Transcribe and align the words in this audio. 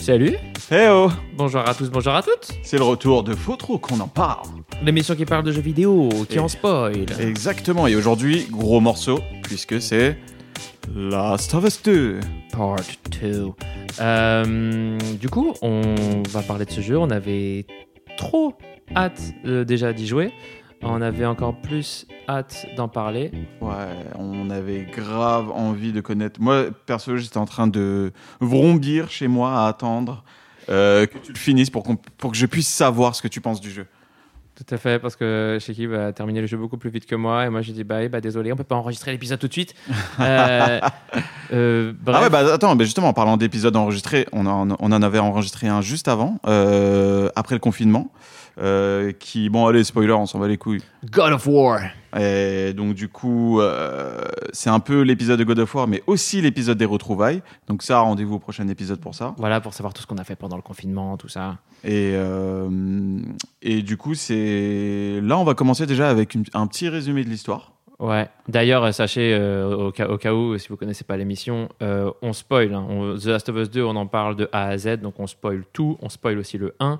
Salut, 0.00 0.36
Eh 0.72 0.88
oh 0.90 1.08
bonjour 1.36 1.60
à 1.60 1.74
tous, 1.74 1.90
bonjour 1.90 2.14
à 2.14 2.22
toutes. 2.22 2.52
C'est 2.62 2.78
le 2.78 2.84
retour 2.84 3.22
de 3.22 3.34
Faut 3.34 3.56
trop 3.56 3.78
qu'on 3.78 4.00
en 4.00 4.08
parle. 4.08 4.46
L'émission 4.82 5.14
qui 5.14 5.24
parle 5.24 5.44
de 5.44 5.52
jeux 5.52 5.60
vidéo, 5.60 6.08
qui 6.28 6.36
Et- 6.36 6.38
en 6.40 6.48
spoil. 6.48 7.04
Exactement, 7.20 7.86
et 7.86 7.94
aujourd'hui, 7.94 8.46
gros 8.50 8.80
morceau, 8.80 9.20
puisque 9.42 9.80
c'est 9.80 10.16
Last 10.94 11.54
of 11.54 11.64
Us 11.64 11.82
2. 11.82 12.20
Part 12.52 12.76
2. 13.20 13.48
Euh, 14.00 14.98
du 15.20 15.28
coup, 15.28 15.52
on 15.62 15.82
va 16.30 16.42
parler 16.42 16.64
de 16.64 16.70
ce 16.70 16.80
jeu. 16.80 16.98
On 16.98 17.10
avait 17.10 17.66
trop 18.16 18.54
hâte 18.96 19.20
euh, 19.44 19.64
déjà 19.64 19.92
d'y 19.92 20.06
jouer. 20.06 20.32
On 20.82 21.02
avait 21.02 21.26
encore 21.26 21.60
plus 21.60 22.06
hâte 22.28 22.66
d'en 22.76 22.88
parler. 22.88 23.30
Ouais, 23.60 23.96
on 24.18 24.48
avait 24.48 24.84
grave 24.84 25.50
envie 25.50 25.92
de 25.92 26.00
connaître. 26.00 26.40
Moi, 26.40 26.66
perso, 26.86 27.16
j'étais 27.16 27.38
en 27.38 27.44
train 27.44 27.66
de 27.66 28.12
vrombir 28.40 29.10
chez 29.10 29.28
moi 29.28 29.64
à 29.64 29.68
attendre 29.68 30.24
euh, 30.70 31.06
que 31.06 31.18
tu 31.18 31.32
le 31.32 31.38
finisses 31.38 31.70
pour, 31.70 31.82
que 31.84 31.94
je 32.32 32.46
puisse 32.46 32.68
savoir 32.68 33.14
ce 33.14 33.22
que 33.22 33.28
tu 33.28 33.40
penses 33.40 33.60
du 33.60 33.70
jeu. 33.70 33.86
Tout 34.60 34.74
à 34.74 34.76
fait, 34.76 34.98
parce 34.98 35.16
que 35.16 35.56
Shekib 35.58 35.94
a 35.94 36.12
terminé 36.12 36.42
le 36.42 36.46
jeu 36.46 36.58
beaucoup 36.58 36.76
plus 36.76 36.90
vite 36.90 37.06
que 37.06 37.14
moi. 37.14 37.46
Et 37.46 37.48
moi, 37.48 37.62
j'ai 37.62 37.72
dit, 37.72 37.82
bah, 37.82 38.02
eh, 38.02 38.10
bah 38.10 38.20
désolé, 38.20 38.52
on 38.52 38.56
peut 38.56 38.64
pas 38.64 38.76
enregistrer 38.76 39.10
l'épisode 39.10 39.38
tout 39.38 39.48
de 39.48 39.52
suite. 39.52 39.74
Euh, 40.20 40.80
euh, 41.52 41.92
bref. 41.98 42.16
Ah 42.18 42.22
ouais, 42.22 42.30
bah 42.30 42.52
attends, 42.52 42.74
mais 42.74 42.84
justement, 42.84 43.08
en 43.08 43.12
parlant 43.14 43.38
d'épisodes 43.38 43.74
enregistrés, 43.74 44.26
on 44.32 44.46
en, 44.46 44.68
on 44.78 44.92
en 44.92 45.02
avait 45.02 45.18
enregistré 45.18 45.66
un 45.66 45.80
juste 45.80 46.08
avant, 46.08 46.38
euh, 46.46 47.30
après 47.36 47.54
le 47.54 47.58
confinement, 47.58 48.12
euh, 48.60 49.12
qui, 49.12 49.48
bon, 49.48 49.66
allez, 49.66 49.84
spoiler, 49.84 50.12
on 50.12 50.26
s'en 50.26 50.38
va 50.38 50.48
les 50.48 50.58
couilles. 50.58 50.82
God 51.10 51.32
of 51.32 51.46
War. 51.46 51.80
Et 52.18 52.72
donc 52.72 52.94
du 52.94 53.08
coup, 53.08 53.60
euh, 53.60 54.20
c'est 54.52 54.68
un 54.70 54.80
peu 54.80 55.02
l'épisode 55.02 55.38
de 55.38 55.44
God 55.44 55.60
of 55.60 55.74
War, 55.74 55.86
mais 55.86 56.02
aussi 56.06 56.40
l'épisode 56.40 56.76
des 56.76 56.84
retrouvailles. 56.84 57.40
Donc 57.68 57.82
ça, 57.82 58.00
rendez-vous 58.00 58.34
au 58.34 58.38
prochain 58.40 58.66
épisode 58.68 59.00
pour 59.00 59.14
ça. 59.14 59.34
Voilà, 59.38 59.60
pour 59.60 59.72
savoir 59.74 59.94
tout 59.94 60.02
ce 60.02 60.06
qu'on 60.06 60.18
a 60.18 60.24
fait 60.24 60.36
pendant 60.36 60.56
le 60.56 60.62
confinement, 60.62 61.16
tout 61.16 61.28
ça. 61.28 61.58
Et, 61.84 62.12
euh, 62.14 63.20
et 63.62 63.82
du 63.82 63.96
coup, 63.96 64.14
c'est 64.14 65.20
là, 65.22 65.38
on 65.38 65.44
va 65.44 65.54
commencer 65.54 65.86
déjà 65.86 66.10
avec 66.10 66.34
une- 66.34 66.44
un 66.54 66.66
petit 66.66 66.88
résumé 66.88 67.24
de 67.24 67.28
l'histoire. 67.30 67.72
Ouais. 68.00 68.28
D'ailleurs, 68.48 68.92
sachez, 68.94 69.34
euh, 69.34 69.76
au, 69.88 69.92
cas, 69.92 70.08
au 70.08 70.16
cas 70.16 70.32
où, 70.32 70.56
si 70.58 70.68
vous 70.68 70.76
connaissez 70.76 71.04
pas 71.04 71.16
l'émission, 71.18 71.68
euh, 71.82 72.10
on 72.22 72.32
spoil. 72.32 72.72
hein. 72.74 72.84
On- 72.88 73.16
The 73.16 73.26
Last 73.26 73.48
of 73.50 73.56
Us 73.56 73.70
2, 73.70 73.82
on 73.84 73.94
en 73.94 74.06
parle 74.06 74.36
de 74.36 74.48
A 74.52 74.68
à 74.68 74.78
Z, 74.78 74.96
donc 75.02 75.20
on 75.20 75.26
spoil 75.26 75.64
tout. 75.72 75.98
On 76.00 76.08
spoil 76.08 76.38
aussi 76.38 76.56
le 76.58 76.74
1. 76.80 76.98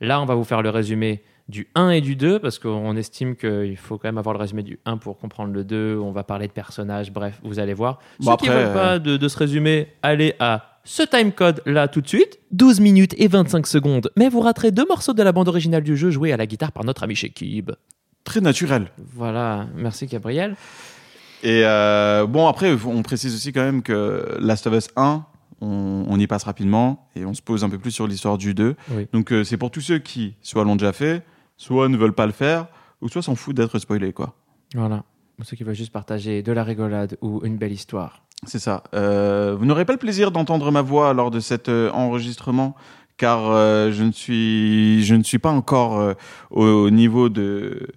Là, 0.00 0.20
on 0.20 0.24
va 0.24 0.34
vous 0.34 0.44
faire 0.44 0.62
le 0.62 0.70
résumé 0.70 1.22
du 1.48 1.68
1 1.74 1.90
et 1.90 2.00
du 2.00 2.14
2, 2.14 2.38
parce 2.38 2.58
qu'on 2.58 2.94
estime 2.96 3.34
qu'il 3.34 3.76
faut 3.76 3.96
quand 3.96 4.08
même 4.08 4.18
avoir 4.18 4.34
le 4.34 4.40
résumé 4.40 4.62
du 4.62 4.78
1 4.84 4.98
pour 4.98 5.18
comprendre 5.18 5.52
le 5.52 5.64
2. 5.64 5.98
On 6.02 6.12
va 6.12 6.22
parler 6.22 6.46
de 6.46 6.52
personnages, 6.52 7.10
bref, 7.10 7.40
vous 7.42 7.58
allez 7.58 7.74
voir. 7.74 7.98
Bon, 8.20 8.32
Ceux 8.32 8.36
qui 8.36 8.48
après, 8.48 8.64
veulent 8.64 8.74
pas 8.74 8.98
de, 8.98 9.16
de 9.16 9.28
ce 9.28 9.38
résumé, 9.38 9.88
allez 10.02 10.34
à 10.40 10.80
ce 10.84 11.02
timecode 11.02 11.62
là 11.66 11.88
tout 11.88 12.00
de 12.00 12.08
suite. 12.08 12.38
12 12.52 12.80
minutes 12.80 13.14
et 13.18 13.28
25 13.28 13.66
secondes. 13.66 14.10
Mais 14.16 14.28
vous 14.28 14.40
raterez 14.40 14.70
deux 14.70 14.86
morceaux 14.86 15.12
de 15.12 15.22
la 15.22 15.32
bande 15.32 15.48
originale 15.48 15.82
du 15.82 15.96
jeu 15.96 16.10
joués 16.10 16.32
à 16.32 16.36
la 16.36 16.46
guitare 16.46 16.72
par 16.72 16.84
notre 16.84 17.02
ami 17.02 17.14
Shekib. 17.14 17.72
Très 18.24 18.40
naturel. 18.40 18.88
Voilà, 19.14 19.66
merci 19.74 20.06
Gabriel. 20.06 20.54
Et 21.42 21.62
euh, 21.64 22.26
bon, 22.26 22.46
après, 22.48 22.74
on 22.86 23.02
précise 23.02 23.34
aussi 23.34 23.52
quand 23.52 23.62
même 23.62 23.82
que 23.82 24.36
Last 24.40 24.66
of 24.66 24.74
Us 24.74 24.88
1, 24.96 25.24
on, 25.60 26.04
on 26.08 26.18
y 26.18 26.26
passe 26.26 26.44
rapidement 26.44 27.08
et 27.16 27.24
on 27.24 27.34
se 27.34 27.42
pose 27.42 27.64
un 27.64 27.70
peu 27.70 27.78
plus 27.78 27.90
sur 27.90 28.06
l'histoire 28.06 28.38
du 28.38 28.54
2. 28.54 28.76
Oui. 28.92 29.08
Donc 29.12 29.32
euh, 29.32 29.44
c'est 29.44 29.56
pour 29.56 29.70
tous 29.70 29.80
ceux 29.80 29.98
qui 29.98 30.34
soit 30.42 30.64
l'ont 30.64 30.76
déjà 30.76 30.92
fait, 30.92 31.24
soit 31.56 31.88
ne 31.88 31.96
veulent 31.96 32.14
pas 32.14 32.26
le 32.26 32.32
faire, 32.32 32.66
ou 33.00 33.08
soit 33.08 33.22
s'en 33.22 33.34
foutent 33.34 33.56
d'être 33.56 33.78
spoilés, 33.78 34.12
quoi. 34.12 34.34
Voilà. 34.74 35.04
Pour 35.36 35.46
ceux 35.46 35.56
qui 35.56 35.64
veulent 35.64 35.74
juste 35.74 35.92
partager 35.92 36.42
de 36.42 36.52
la 36.52 36.64
rigolade 36.64 37.16
ou 37.22 37.40
une 37.44 37.56
belle 37.56 37.72
histoire. 37.72 38.22
C'est 38.46 38.58
ça. 38.58 38.84
Euh, 38.94 39.56
vous 39.58 39.66
n'aurez 39.66 39.84
pas 39.84 39.92
le 39.92 39.98
plaisir 39.98 40.30
d'entendre 40.30 40.70
ma 40.70 40.82
voix 40.82 41.12
lors 41.12 41.30
de 41.30 41.40
cet 41.40 41.68
euh, 41.68 41.90
enregistrement, 41.90 42.76
car 43.16 43.50
euh, 43.50 43.90
je 43.90 44.04
ne 44.04 44.12
suis, 44.12 45.04
je 45.04 45.14
ne 45.14 45.24
suis 45.24 45.38
pas 45.38 45.50
encore 45.50 46.14
au 46.50 46.90
niveau 46.90 47.28
de, 47.28 47.88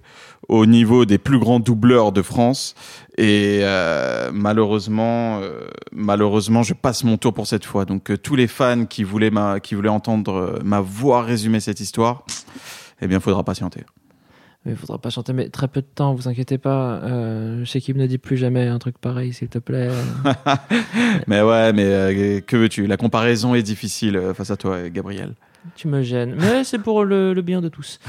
au 0.47 0.65
niveau 0.65 1.05
des 1.05 1.17
plus 1.17 1.37
grands 1.37 1.59
doubleurs 1.59 2.11
de 2.11 2.21
France, 2.21 2.75
et 3.17 3.59
euh, 3.63 4.31
malheureusement, 4.33 5.39
euh, 5.41 5.67
malheureusement, 5.91 6.63
je 6.63 6.73
passe 6.73 7.03
mon 7.03 7.17
tour 7.17 7.33
pour 7.33 7.47
cette 7.47 7.65
fois. 7.65 7.85
Donc 7.85 8.09
euh, 8.09 8.17
tous 8.17 8.35
les 8.35 8.47
fans 8.47 8.85
qui 8.85 9.03
voulaient 9.03 9.31
ma, 9.31 9.59
qui 9.59 9.75
voulaient 9.75 9.89
entendre 9.89 10.33
euh, 10.33 10.59
ma 10.63 10.79
voix 10.79 11.21
résumer 11.21 11.59
cette 11.59 11.81
histoire, 11.81 12.25
eh 13.01 13.07
bien, 13.07 13.19
faudra 13.19 13.43
patienter. 13.43 13.81
Mais 14.65 14.73
il 14.73 14.77
faudra 14.77 14.99
pas 14.99 15.09
chanter, 15.09 15.33
mais 15.33 15.49
très 15.49 15.67
peu 15.67 15.81
de 15.81 15.87
temps, 15.87 16.13
vous 16.13 16.27
inquiétez 16.27 16.59
pas. 16.59 17.01
Euh, 17.03 17.65
Shekib 17.65 17.97
ne 17.97 18.05
dit 18.05 18.19
plus 18.19 18.37
jamais 18.37 18.67
un 18.67 18.77
truc 18.77 18.97
pareil, 18.99 19.33
s'il 19.33 19.49
te 19.49 19.57
plaît. 19.57 19.89
Mais 21.27 21.41
ouais, 21.41 21.73
mais 21.73 21.85
euh, 21.85 22.41
que 22.41 22.57
veux-tu? 22.57 22.85
La 22.85 22.97
comparaison 22.97 23.55
est 23.55 23.63
difficile 23.63 24.21
face 24.35 24.51
à 24.51 24.57
toi, 24.57 24.89
Gabriel. 24.89 25.33
Tu 25.75 25.87
me 25.87 26.01
gênes. 26.01 26.35
Mais 26.39 26.63
c'est 26.63 26.79
pour 26.79 27.03
le, 27.05 27.33
le 27.33 27.41
bien 27.41 27.61
de 27.61 27.69
tous. 27.69 27.99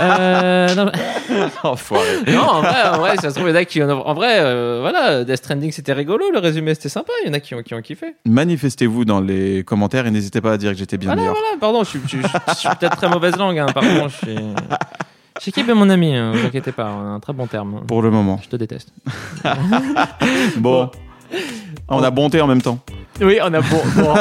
Euh, 0.00 0.74
non, 0.74 0.90
Enfoiré. 1.62 2.06
non, 2.28 2.40
en 2.42 2.60
vrai, 2.62 2.82
en 2.92 2.98
vrai, 2.98 3.16
ça 3.16 3.30
se 3.30 3.34
trouve, 3.34 3.48
il 3.48 3.50
y 3.50 3.54
en 3.54 3.56
a 3.60 3.64
qui. 3.64 3.82
En, 3.82 3.90
en 3.90 4.14
vrai, 4.14 4.36
euh, 4.40 4.78
voilà, 4.80 5.24
Death 5.24 5.36
Stranding, 5.36 5.72
c'était 5.72 5.92
rigolo, 5.92 6.30
le 6.32 6.38
résumé, 6.38 6.74
c'était 6.74 6.88
sympa. 6.88 7.12
Il 7.24 7.28
y 7.28 7.30
en 7.30 7.34
a 7.34 7.40
qui 7.40 7.54
ont, 7.54 7.62
qui 7.62 7.74
ont 7.74 7.82
kiffé. 7.82 8.14
Manifestez-vous 8.26 9.04
dans 9.04 9.20
les 9.20 9.62
commentaires 9.64 10.06
et 10.06 10.10
n'hésitez 10.10 10.40
pas 10.40 10.52
à 10.52 10.56
dire 10.56 10.72
que 10.72 10.78
j'étais 10.78 10.96
bien 10.98 11.08
Voilà, 11.14 11.22
meilleur. 11.22 11.34
voilà, 11.34 11.58
pardon, 11.60 11.84
je 11.84 11.88
suis, 11.90 12.00
je, 12.06 12.16
je- 12.18 12.26
je 12.48 12.54
suis 12.54 12.68
peut-être 12.80 12.96
très 12.96 13.08
mauvaise 13.08 13.36
langue, 13.36 13.58
hein, 13.58 13.66
pardon. 13.72 14.08
Je 14.08 14.16
suis. 14.16 14.36
Shekib 15.40 15.68
est 15.70 15.74
mon 15.74 15.88
ami, 15.90 16.14
hein, 16.14 16.32
vous 16.34 16.46
inquiétez 16.46 16.72
pas, 16.72 16.92
on 16.94 17.00
a 17.00 17.08
un 17.10 17.20
très 17.20 17.32
bon 17.32 17.46
terme. 17.46 17.82
Pour 17.86 18.02
le 18.02 18.10
moment. 18.10 18.38
Je 18.42 18.48
te 18.48 18.56
déteste. 18.56 18.92
Bon. 20.56 20.90
On 21.88 22.02
a 22.02 22.10
bonté 22.10 22.40
en 22.40 22.46
même 22.46 22.62
temps. 22.62 22.78
Oui, 23.20 23.38
on 23.42 23.52
a 23.52 23.60
bon. 23.60 23.82
bon. 23.96 24.14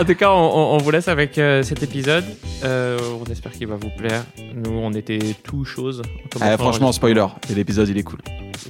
en 0.00 0.04
tout 0.04 0.14
cas, 0.14 0.30
on, 0.30 0.78
vous 0.78 0.90
laisse 0.90 1.08
avec 1.08 1.36
euh, 1.38 1.62
cet 1.62 1.82
épisode. 1.82 2.24
Euh, 2.64 2.98
on 3.20 3.30
espère 3.30 3.52
qu'il 3.52 3.66
va 3.66 3.76
vous 3.76 3.90
plaire. 3.90 4.24
Nous, 4.54 4.70
on 4.70 4.92
était 4.92 5.18
tout 5.42 5.64
chose. 5.64 6.02
Eh, 6.36 6.56
franchement, 6.56 6.92
spoiler. 6.92 7.26
Et 7.50 7.54
l'épisode, 7.54 7.88
il 7.88 7.98
est 7.98 8.02
cool. 8.02 8.20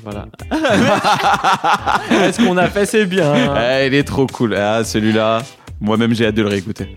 Voilà. 0.03 0.27
Ce 0.51 2.45
qu'on 2.45 2.57
a 2.57 2.69
fait, 2.69 2.87
c'est 2.87 3.07
bien. 3.07 3.35
Eh, 3.57 3.87
il 3.87 3.95
est 3.95 4.05
trop 4.05 4.27
cool. 4.27 4.55
Ah, 4.55 4.83
celui-là, 4.85 5.43
moi-même, 5.81 6.15
j'ai 6.15 6.27
hâte 6.27 6.35
de 6.35 6.43
le 6.43 6.49
réécouter. 6.49 6.97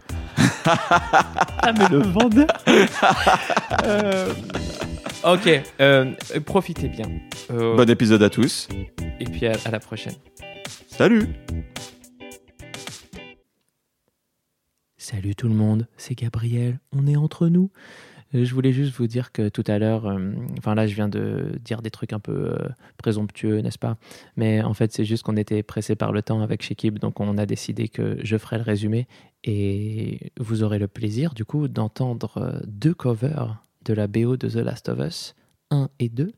Ah, 0.66 1.72
mais 1.78 1.88
le 1.90 2.00
vendeur. 2.00 2.47
Euh, 3.85 4.34
Ok, 5.24 5.48
euh, 5.80 6.14
profitez 6.46 6.88
bien. 6.90 7.06
Euh, 7.52 7.76
Bon 7.76 7.88
épisode 7.90 8.24
à 8.24 8.30
tous. 8.30 8.68
Et 9.20 9.26
puis 9.26 9.46
à- 9.46 9.54
à 9.66 9.72
la 9.72 9.80
prochaine. 9.80 10.16
Salut 10.88 11.28
Salut 14.98 15.36
tout 15.36 15.48
le 15.48 15.54
monde, 15.56 15.88
c'est 15.98 16.16
Gabriel, 16.18 16.80
on 16.96 17.06
est 17.06 17.16
entre 17.18 17.48
nous. 17.48 17.70
Euh, 18.34 18.46
Je 18.46 18.54
voulais 18.54 18.72
juste 18.72 18.94
vous 18.96 19.08
dire 19.08 19.32
que 19.32 19.50
tout 19.50 19.64
à 19.68 19.78
l'heure, 19.78 20.06
euh, 20.08 20.32
enfin 20.58 20.74
là 20.74 20.88
je 20.88 20.96
viens 20.96 21.09
de 21.09 21.59
dire 21.64 21.82
des 21.82 21.92
trucs 21.92 22.14
un 22.14 22.20
peu 22.20 22.53
euh, 22.53 22.70
présomptueux, 22.98 23.59
n'est-ce 23.59 23.80
pas? 23.80 23.98
Mais 24.38 24.62
en 24.64 24.74
fait 24.74 24.92
c'est 24.94 25.03
juste 25.06 25.24
qu'on 25.24 25.38
était 25.38 25.64
pressé 25.64 25.96
par 25.96 26.12
le 26.14 26.22
temps 26.22 26.42
avec 26.42 26.62
Shekib, 26.64 26.98
donc 27.00 27.20
on 27.20 27.38
a 27.38 27.46
décidé 27.46 27.90
que 27.90 28.18
je 28.24 28.38
ferai 28.38 28.58
le 28.58 28.64
résumé 28.64 29.08
et 29.44 30.32
vous 30.40 30.64
aurez 30.64 30.80
le 30.80 30.88
plaisir 30.88 31.34
du 31.34 31.46
coup 31.46 31.68
d'entendre 31.68 32.38
euh, 32.38 32.59
deux 32.68 32.94
covers 32.94 33.62
de 33.86 33.94
la 33.94 34.08
BO 34.08 34.38
de 34.38 34.47
The 34.47 34.56
Last 34.56 34.90
of 34.90 35.00
Us, 35.00 35.36
1 35.69 35.90
et 36.00 36.09
2, 36.09 36.31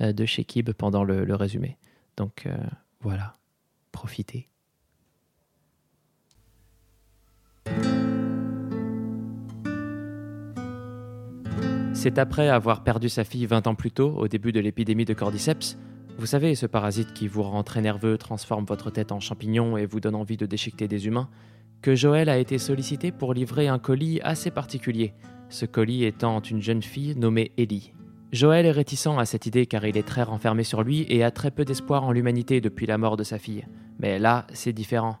euh, 0.00 0.12
de 0.12 0.26
Shekib 0.26 0.70
pendant 0.72 1.04
le, 1.04 1.24
le 1.24 1.34
résumé. 1.34 1.78
Donc 2.16 2.46
euh, 2.46 2.56
voilà, 3.00 3.34
profitez. 3.92 4.48
C'est 11.92 12.18
après 12.18 12.48
avoir 12.48 12.84
perdu 12.84 13.08
sa 13.08 13.24
fille 13.24 13.46
20 13.46 13.66
ans 13.66 13.74
plus 13.74 13.90
tôt, 13.90 14.10
au 14.16 14.28
début 14.28 14.52
de 14.52 14.60
l'épidémie 14.60 15.06
de 15.06 15.14
cordyceps, 15.14 15.78
vous 16.16 16.26
savez, 16.26 16.54
ce 16.54 16.66
parasite 16.66 17.12
qui 17.12 17.26
vous 17.26 17.42
rend 17.42 17.64
très 17.64 17.80
nerveux, 17.80 18.16
transforme 18.16 18.64
votre 18.64 18.90
tête 18.90 19.10
en 19.10 19.18
champignon 19.18 19.76
et 19.76 19.84
vous 19.84 19.98
donne 19.98 20.14
envie 20.14 20.36
de 20.36 20.46
déchiqueter 20.46 20.86
des 20.86 21.06
humains, 21.08 21.28
que 21.82 21.94
Joël 21.94 22.28
a 22.28 22.38
été 22.38 22.58
sollicité 22.58 23.12
pour 23.12 23.34
livrer 23.34 23.68
un 23.68 23.78
colis 23.78 24.20
assez 24.22 24.50
particulier, 24.50 25.14
ce 25.48 25.66
colis 25.66 26.04
étant 26.04 26.40
une 26.40 26.62
jeune 26.62 26.82
fille 26.82 27.14
nommée 27.16 27.52
Ellie. 27.58 27.92
Joël 28.32 28.66
est 28.66 28.72
réticent 28.72 29.18
à 29.18 29.24
cette 29.26 29.46
idée 29.46 29.66
car 29.66 29.86
il 29.86 29.96
est 29.96 30.06
très 30.06 30.24
renfermé 30.24 30.64
sur 30.64 30.82
lui 30.82 31.06
et 31.08 31.22
a 31.22 31.30
très 31.30 31.50
peu 31.50 31.64
d'espoir 31.64 32.04
en 32.04 32.12
l'humanité 32.12 32.60
depuis 32.60 32.86
la 32.86 32.98
mort 32.98 33.16
de 33.16 33.22
sa 33.22 33.38
fille. 33.38 33.64
Mais 34.00 34.18
là, 34.18 34.46
c'est 34.52 34.72
différent. 34.72 35.18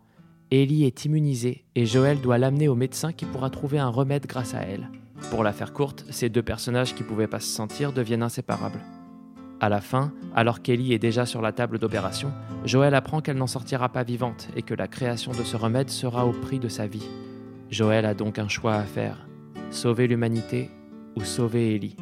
Ellie 0.50 0.84
est 0.84 1.04
immunisée 1.04 1.64
et 1.74 1.86
Joël 1.86 2.20
doit 2.20 2.38
l'amener 2.38 2.66
au 2.68 2.74
médecin 2.74 3.12
qui 3.12 3.24
pourra 3.24 3.50
trouver 3.50 3.78
un 3.78 3.88
remède 3.88 4.26
grâce 4.26 4.54
à 4.54 4.62
elle. 4.62 4.88
Pour 5.30 5.44
la 5.44 5.52
faire 5.52 5.72
courte, 5.72 6.04
ces 6.10 6.28
deux 6.28 6.42
personnages 6.42 6.94
qui 6.94 7.02
pouvaient 7.02 7.28
pas 7.28 7.40
se 7.40 7.48
sentir 7.48 7.92
deviennent 7.92 8.22
inséparables. 8.22 8.80
À 9.64 9.70
la 9.70 9.80
fin, 9.80 10.12
alors 10.34 10.60
qu'Ellie 10.60 10.92
est 10.92 10.98
déjà 10.98 11.24
sur 11.24 11.40
la 11.40 11.50
table 11.50 11.78
d'opération, 11.78 12.30
Joël 12.66 12.94
apprend 12.94 13.22
qu'elle 13.22 13.38
n'en 13.38 13.46
sortira 13.46 13.88
pas 13.88 14.02
vivante 14.02 14.50
et 14.56 14.60
que 14.60 14.74
la 14.74 14.88
création 14.88 15.32
de 15.32 15.42
ce 15.42 15.56
remède 15.56 15.88
sera 15.88 16.26
au 16.26 16.32
prix 16.32 16.58
de 16.58 16.68
sa 16.68 16.86
vie. 16.86 17.08
Joël 17.70 18.04
a 18.04 18.12
donc 18.12 18.38
un 18.38 18.46
choix 18.46 18.74
à 18.74 18.82
faire 18.82 19.26
sauver 19.70 20.06
l'humanité 20.06 20.68
ou 21.16 21.24
sauver 21.24 21.76
Ellie. 21.76 21.96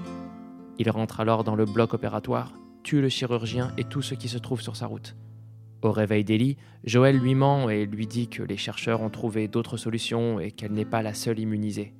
Il 0.81 0.91
rentre 0.91 1.21
alors 1.21 1.45
dans 1.45 1.55
le 1.55 1.65
bloc 1.65 1.95
opératoire, 1.95 2.53
tue 2.83 3.01
le 3.01 3.09
chirurgien 3.09 3.71
et 3.79 3.85
tout 3.85 4.03
ce 4.03 4.17
qui 4.17 4.29
se 4.29 4.39
trouve 4.39 4.61
sur 4.61 4.75
sa 4.75 4.87
route. 4.87 5.15
Au 5.83 5.93
réveil 5.93 6.25
d'Ellie, 6.25 6.57
Joël 6.83 7.17
lui 7.17 7.37
ment 7.37 7.71
et 7.71 7.87
lui 7.87 8.09
dit 8.09 8.27
que 8.27 8.43
les 8.43 8.57
chercheurs 8.57 9.03
ont 9.03 9.09
trouvé 9.09 9.47
d'autres 9.47 9.77
solutions 9.77 10.41
et 10.41 10.51
qu'elle 10.51 10.73
n'est 10.73 10.85
pas 10.85 11.03
la 11.03 11.15
seule 11.15 11.39
immunisée. 11.39 11.95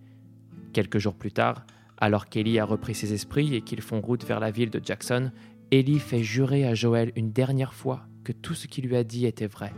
Quelques 0.73 0.99
jours 0.99 1.15
plus 1.15 1.31
tard, 1.31 1.65
alors 2.03 2.29
qu'Ellie 2.29 2.59
a 2.59 2.65
repris 2.65 2.97
ses 2.97 3.13
esprits 3.13 3.55
et 3.55 3.61
qu'ils 3.61 3.81
font 3.81 4.01
route 4.01 4.25
vers 4.25 4.41
la 4.41 4.51
ville 4.51 4.71
de 4.71 4.81
Jackson, 4.85 5.31
Ellie 5.73 6.01
fait 6.01 6.23
jurer 6.23 6.67
à 6.67 6.75
Joël 6.75 7.13
une 7.17 7.33
dernière 7.33 7.73
fois 7.73 8.03
que 8.25 8.33
tout 8.33 8.53
ce 8.53 8.67
qu'il 8.67 8.87
lui 8.87 8.95
a 8.95 9.05
dit 9.05 9.25
était 9.25 9.47
vrai. 9.47 9.73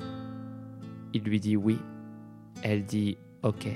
Il 1.13 1.23
lui 1.23 1.39
dit 1.39 1.57
oui. 1.57 1.79
Elle 2.65 2.85
dit 2.85 3.17
OK. 3.45 3.69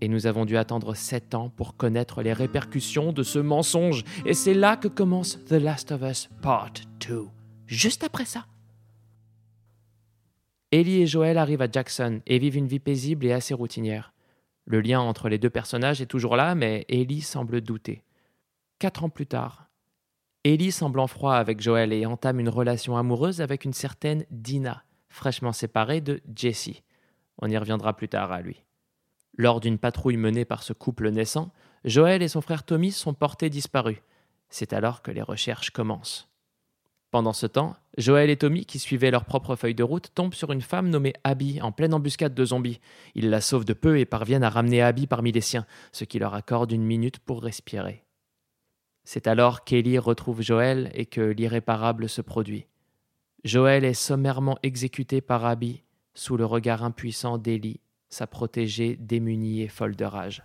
Et 0.00 0.08
nous 0.08 0.26
avons 0.26 0.44
dû 0.44 0.56
attendre 0.56 0.94
sept 0.94 1.36
ans 1.36 1.48
pour 1.48 1.76
connaître 1.76 2.22
les 2.22 2.32
répercussions 2.32 3.12
de 3.12 3.22
ce 3.22 3.38
mensonge. 3.38 4.02
Et 4.24 4.34
c'est 4.34 4.52
là 4.52 4.76
que 4.76 4.88
commence 4.88 5.38
The 5.44 5.52
Last 5.52 5.92
of 5.92 6.02
Us 6.02 6.28
Part 6.42 6.72
2. 7.06 7.28
Juste 7.68 8.02
après 8.02 8.24
ça. 8.24 8.46
Ellie 10.72 11.02
et 11.02 11.06
Joël 11.06 11.38
arrivent 11.38 11.62
à 11.62 11.70
Jackson 11.70 12.20
et 12.26 12.40
vivent 12.40 12.56
une 12.56 12.66
vie 12.66 12.80
paisible 12.80 13.26
et 13.26 13.32
assez 13.32 13.54
routinière. 13.54 14.12
Le 14.64 14.80
lien 14.80 14.98
entre 14.98 15.28
les 15.28 15.38
deux 15.38 15.50
personnages 15.50 16.00
est 16.02 16.06
toujours 16.06 16.34
là, 16.34 16.56
mais 16.56 16.84
Ellie 16.88 17.20
semble 17.20 17.60
douter. 17.60 18.02
Quatre 18.80 19.04
ans 19.04 19.08
plus 19.08 19.28
tard, 19.28 19.65
Ellie 20.46 20.70
semble 20.70 21.00
en 21.00 21.08
froid 21.08 21.34
avec 21.34 21.60
Joël 21.60 21.92
et 21.92 22.06
entame 22.06 22.38
une 22.38 22.48
relation 22.48 22.96
amoureuse 22.96 23.40
avec 23.40 23.64
une 23.64 23.72
certaine 23.72 24.24
Dina, 24.30 24.84
fraîchement 25.08 25.52
séparée 25.52 26.00
de 26.00 26.20
Jessie. 26.36 26.84
On 27.38 27.50
y 27.50 27.58
reviendra 27.58 27.96
plus 27.96 28.08
tard 28.08 28.30
à 28.30 28.42
lui. 28.42 28.62
Lors 29.36 29.58
d'une 29.58 29.76
patrouille 29.76 30.16
menée 30.16 30.44
par 30.44 30.62
ce 30.62 30.72
couple 30.72 31.10
naissant, 31.10 31.50
Joël 31.84 32.22
et 32.22 32.28
son 32.28 32.42
frère 32.42 32.62
Tommy 32.62 32.92
sont 32.92 33.12
portés 33.12 33.50
disparus. 33.50 33.98
C'est 34.48 34.72
alors 34.72 35.02
que 35.02 35.10
les 35.10 35.20
recherches 35.20 35.70
commencent. 35.70 36.28
Pendant 37.10 37.32
ce 37.32 37.46
temps, 37.46 37.74
Joël 37.98 38.30
et 38.30 38.36
Tommy, 38.36 38.66
qui 38.66 38.78
suivaient 38.78 39.10
leur 39.10 39.24
propre 39.24 39.56
feuille 39.56 39.74
de 39.74 39.82
route, 39.82 40.12
tombent 40.14 40.34
sur 40.34 40.52
une 40.52 40.62
femme 40.62 40.90
nommée 40.90 41.14
Abby 41.24 41.60
en 41.60 41.72
pleine 41.72 41.92
embuscade 41.92 42.34
de 42.34 42.44
zombies. 42.44 42.78
Ils 43.16 43.30
la 43.30 43.40
sauvent 43.40 43.64
de 43.64 43.72
peu 43.72 43.98
et 43.98 44.04
parviennent 44.04 44.44
à 44.44 44.50
ramener 44.50 44.80
Abby 44.80 45.08
parmi 45.08 45.32
les 45.32 45.40
siens, 45.40 45.66
ce 45.90 46.04
qui 46.04 46.20
leur 46.20 46.34
accorde 46.34 46.70
une 46.70 46.84
minute 46.84 47.18
pour 47.18 47.42
respirer. 47.42 48.05
C'est 49.08 49.28
alors 49.28 49.62
qu'Ellie 49.62 50.00
retrouve 50.00 50.42
Joël 50.42 50.90
et 50.92 51.06
que 51.06 51.20
l'irréparable 51.20 52.08
se 52.08 52.20
produit. 52.20 52.66
Joël 53.44 53.84
est 53.84 53.94
sommairement 53.94 54.58
exécuté 54.64 55.20
par 55.20 55.44
Abby 55.44 55.84
sous 56.14 56.36
le 56.36 56.44
regard 56.44 56.82
impuissant 56.82 57.38
d'Ellie, 57.38 57.78
sa 58.08 58.26
protégée 58.26 58.96
démunie 58.98 59.62
et 59.62 59.68
folle 59.68 59.94
de 59.94 60.04
rage. 60.04 60.42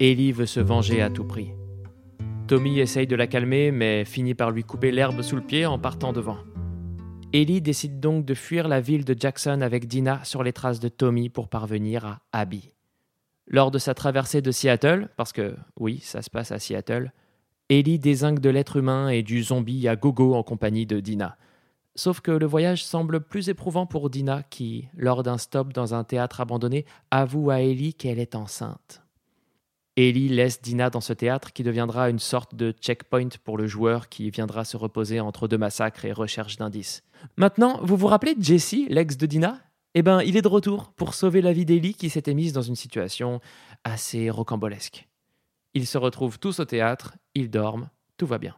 Ellie 0.00 0.32
veut 0.32 0.46
se 0.46 0.58
venger 0.58 1.00
à 1.00 1.10
tout 1.10 1.24
prix. 1.24 1.52
Tommy 2.48 2.80
essaye 2.80 3.06
de 3.06 3.14
la 3.14 3.28
calmer, 3.28 3.70
mais 3.70 4.04
finit 4.04 4.34
par 4.34 4.50
lui 4.50 4.64
couper 4.64 4.90
l'herbe 4.90 5.22
sous 5.22 5.36
le 5.36 5.42
pied 5.42 5.64
en 5.64 5.78
partant 5.78 6.12
devant. 6.12 6.38
Ellie 7.32 7.60
décide 7.60 8.00
donc 8.00 8.24
de 8.24 8.34
fuir 8.34 8.68
la 8.68 8.80
ville 8.80 9.04
de 9.04 9.14
Jackson 9.18 9.60
avec 9.60 9.86
Dina 9.86 10.24
sur 10.24 10.42
les 10.42 10.52
traces 10.52 10.80
de 10.80 10.88
Tommy 10.88 11.28
pour 11.28 11.48
parvenir 11.48 12.04
à 12.06 12.20
Abby. 12.32 12.70
Lors 13.48 13.70
de 13.70 13.78
sa 13.78 13.94
traversée 13.94 14.42
de 14.42 14.50
Seattle, 14.50 15.08
parce 15.16 15.32
que 15.32 15.56
oui, 15.78 16.00
ça 16.02 16.22
se 16.22 16.30
passe 16.30 16.52
à 16.52 16.58
Seattle, 16.58 17.12
Ellie 17.68 17.98
désingue 17.98 18.38
de 18.38 18.48
l'être 18.48 18.76
humain 18.76 19.08
et 19.08 19.22
du 19.22 19.42
zombie 19.42 19.88
à 19.88 19.96
gogo 19.96 20.34
en 20.34 20.42
compagnie 20.42 20.86
de 20.86 21.00
Dina. 21.00 21.36
Sauf 21.96 22.20
que 22.20 22.30
le 22.30 22.46
voyage 22.46 22.84
semble 22.84 23.20
plus 23.20 23.48
éprouvant 23.48 23.86
pour 23.86 24.08
Dina 24.08 24.42
qui, 24.44 24.88
lors 24.96 25.22
d'un 25.22 25.38
stop 25.38 25.72
dans 25.72 25.94
un 25.94 26.04
théâtre 26.04 26.40
abandonné, 26.40 26.84
avoue 27.10 27.50
à 27.50 27.60
Ellie 27.60 27.94
qu'elle 27.94 28.18
est 28.18 28.34
enceinte. 28.34 29.02
Ellie 29.96 30.28
laisse 30.28 30.60
Dina 30.60 30.90
dans 30.90 31.00
ce 31.00 31.14
théâtre 31.14 31.54
qui 31.54 31.62
deviendra 31.62 32.10
une 32.10 32.18
sorte 32.18 32.54
de 32.54 32.70
checkpoint 32.70 33.30
pour 33.44 33.56
le 33.56 33.66
joueur 33.66 34.10
qui 34.10 34.28
viendra 34.28 34.66
se 34.66 34.76
reposer 34.76 35.20
entre 35.20 35.48
deux 35.48 35.56
massacres 35.56 36.04
et 36.04 36.12
recherche 36.12 36.58
d'indices. 36.58 37.02
Maintenant, 37.36 37.80
vous 37.82 37.96
vous 37.96 38.06
rappelez 38.06 38.34
de 38.34 38.42
Jesse, 38.42 38.76
l'ex 38.88 39.16
de 39.16 39.26
Dina? 39.26 39.60
Eh 39.94 40.02
ben, 40.02 40.20
il 40.22 40.36
est 40.36 40.42
de 40.42 40.48
retour 40.48 40.92
pour 40.92 41.14
sauver 41.14 41.40
la 41.40 41.52
vie 41.52 41.64
d'Ellie 41.64 41.94
qui 41.94 42.10
s'était 42.10 42.34
mise 42.34 42.52
dans 42.52 42.62
une 42.62 42.76
situation 42.76 43.40
assez 43.84 44.28
rocambolesque. 44.30 45.08
Ils 45.74 45.86
se 45.86 45.98
retrouvent 45.98 46.38
tous 46.38 46.60
au 46.60 46.64
théâtre, 46.64 47.16
ils 47.34 47.50
dorment, 47.50 47.88
tout 48.16 48.26
va 48.26 48.38
bien. 48.38 48.56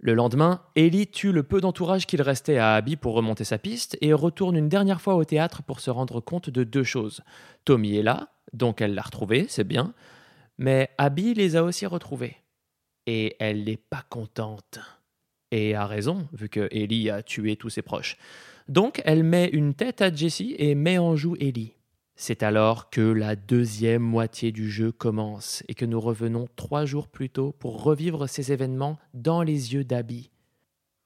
Le 0.00 0.12
lendemain, 0.12 0.62
Ellie 0.76 1.06
tue 1.06 1.32
le 1.32 1.42
peu 1.42 1.62
d'entourage 1.62 2.06
qu'il 2.06 2.20
restait 2.20 2.58
à 2.58 2.74
Abby 2.74 2.96
pour 2.96 3.14
remonter 3.14 3.44
sa 3.44 3.56
piste 3.56 3.96
et 4.02 4.12
retourne 4.12 4.54
une 4.54 4.68
dernière 4.68 5.00
fois 5.00 5.14
au 5.14 5.24
théâtre 5.24 5.62
pour 5.62 5.80
se 5.80 5.90
rendre 5.90 6.20
compte 6.20 6.50
de 6.50 6.62
deux 6.62 6.84
choses. 6.84 7.22
Tommy 7.64 7.96
est 7.96 8.02
là, 8.02 8.28
donc 8.52 8.82
elle 8.82 8.94
l'a 8.94 9.00
retrouvé, 9.02 9.46
c'est 9.48 9.64
bien. 9.64 9.94
Mais 10.58 10.90
Abby 10.98 11.32
les 11.32 11.56
a 11.56 11.64
aussi 11.64 11.86
retrouvés. 11.86 12.36
Et 13.06 13.36
elle 13.38 13.64
n'est 13.64 13.78
pas 13.78 14.04
contente. 14.10 14.78
Et 15.56 15.76
a 15.76 15.86
raison, 15.86 16.26
vu 16.32 16.48
que 16.48 16.66
Ellie 16.72 17.10
a 17.10 17.22
tué 17.22 17.54
tous 17.54 17.70
ses 17.70 17.82
proches. 17.82 18.16
Donc 18.66 19.00
elle 19.04 19.22
met 19.22 19.46
une 19.46 19.72
tête 19.72 20.02
à 20.02 20.12
Jessie 20.12 20.56
et 20.58 20.74
met 20.74 20.98
en 20.98 21.14
joue 21.14 21.36
Ellie. 21.38 21.76
C'est 22.16 22.42
alors 22.42 22.90
que 22.90 23.00
la 23.00 23.36
deuxième 23.36 24.02
moitié 24.02 24.50
du 24.50 24.68
jeu 24.68 24.90
commence 24.90 25.62
et 25.68 25.74
que 25.74 25.84
nous 25.84 26.00
revenons 26.00 26.48
trois 26.56 26.86
jours 26.86 27.06
plus 27.06 27.30
tôt 27.30 27.54
pour 27.56 27.84
revivre 27.84 28.28
ces 28.28 28.50
événements 28.50 28.98
dans 29.14 29.44
les 29.44 29.74
yeux 29.74 29.84
d'Abby. 29.84 30.32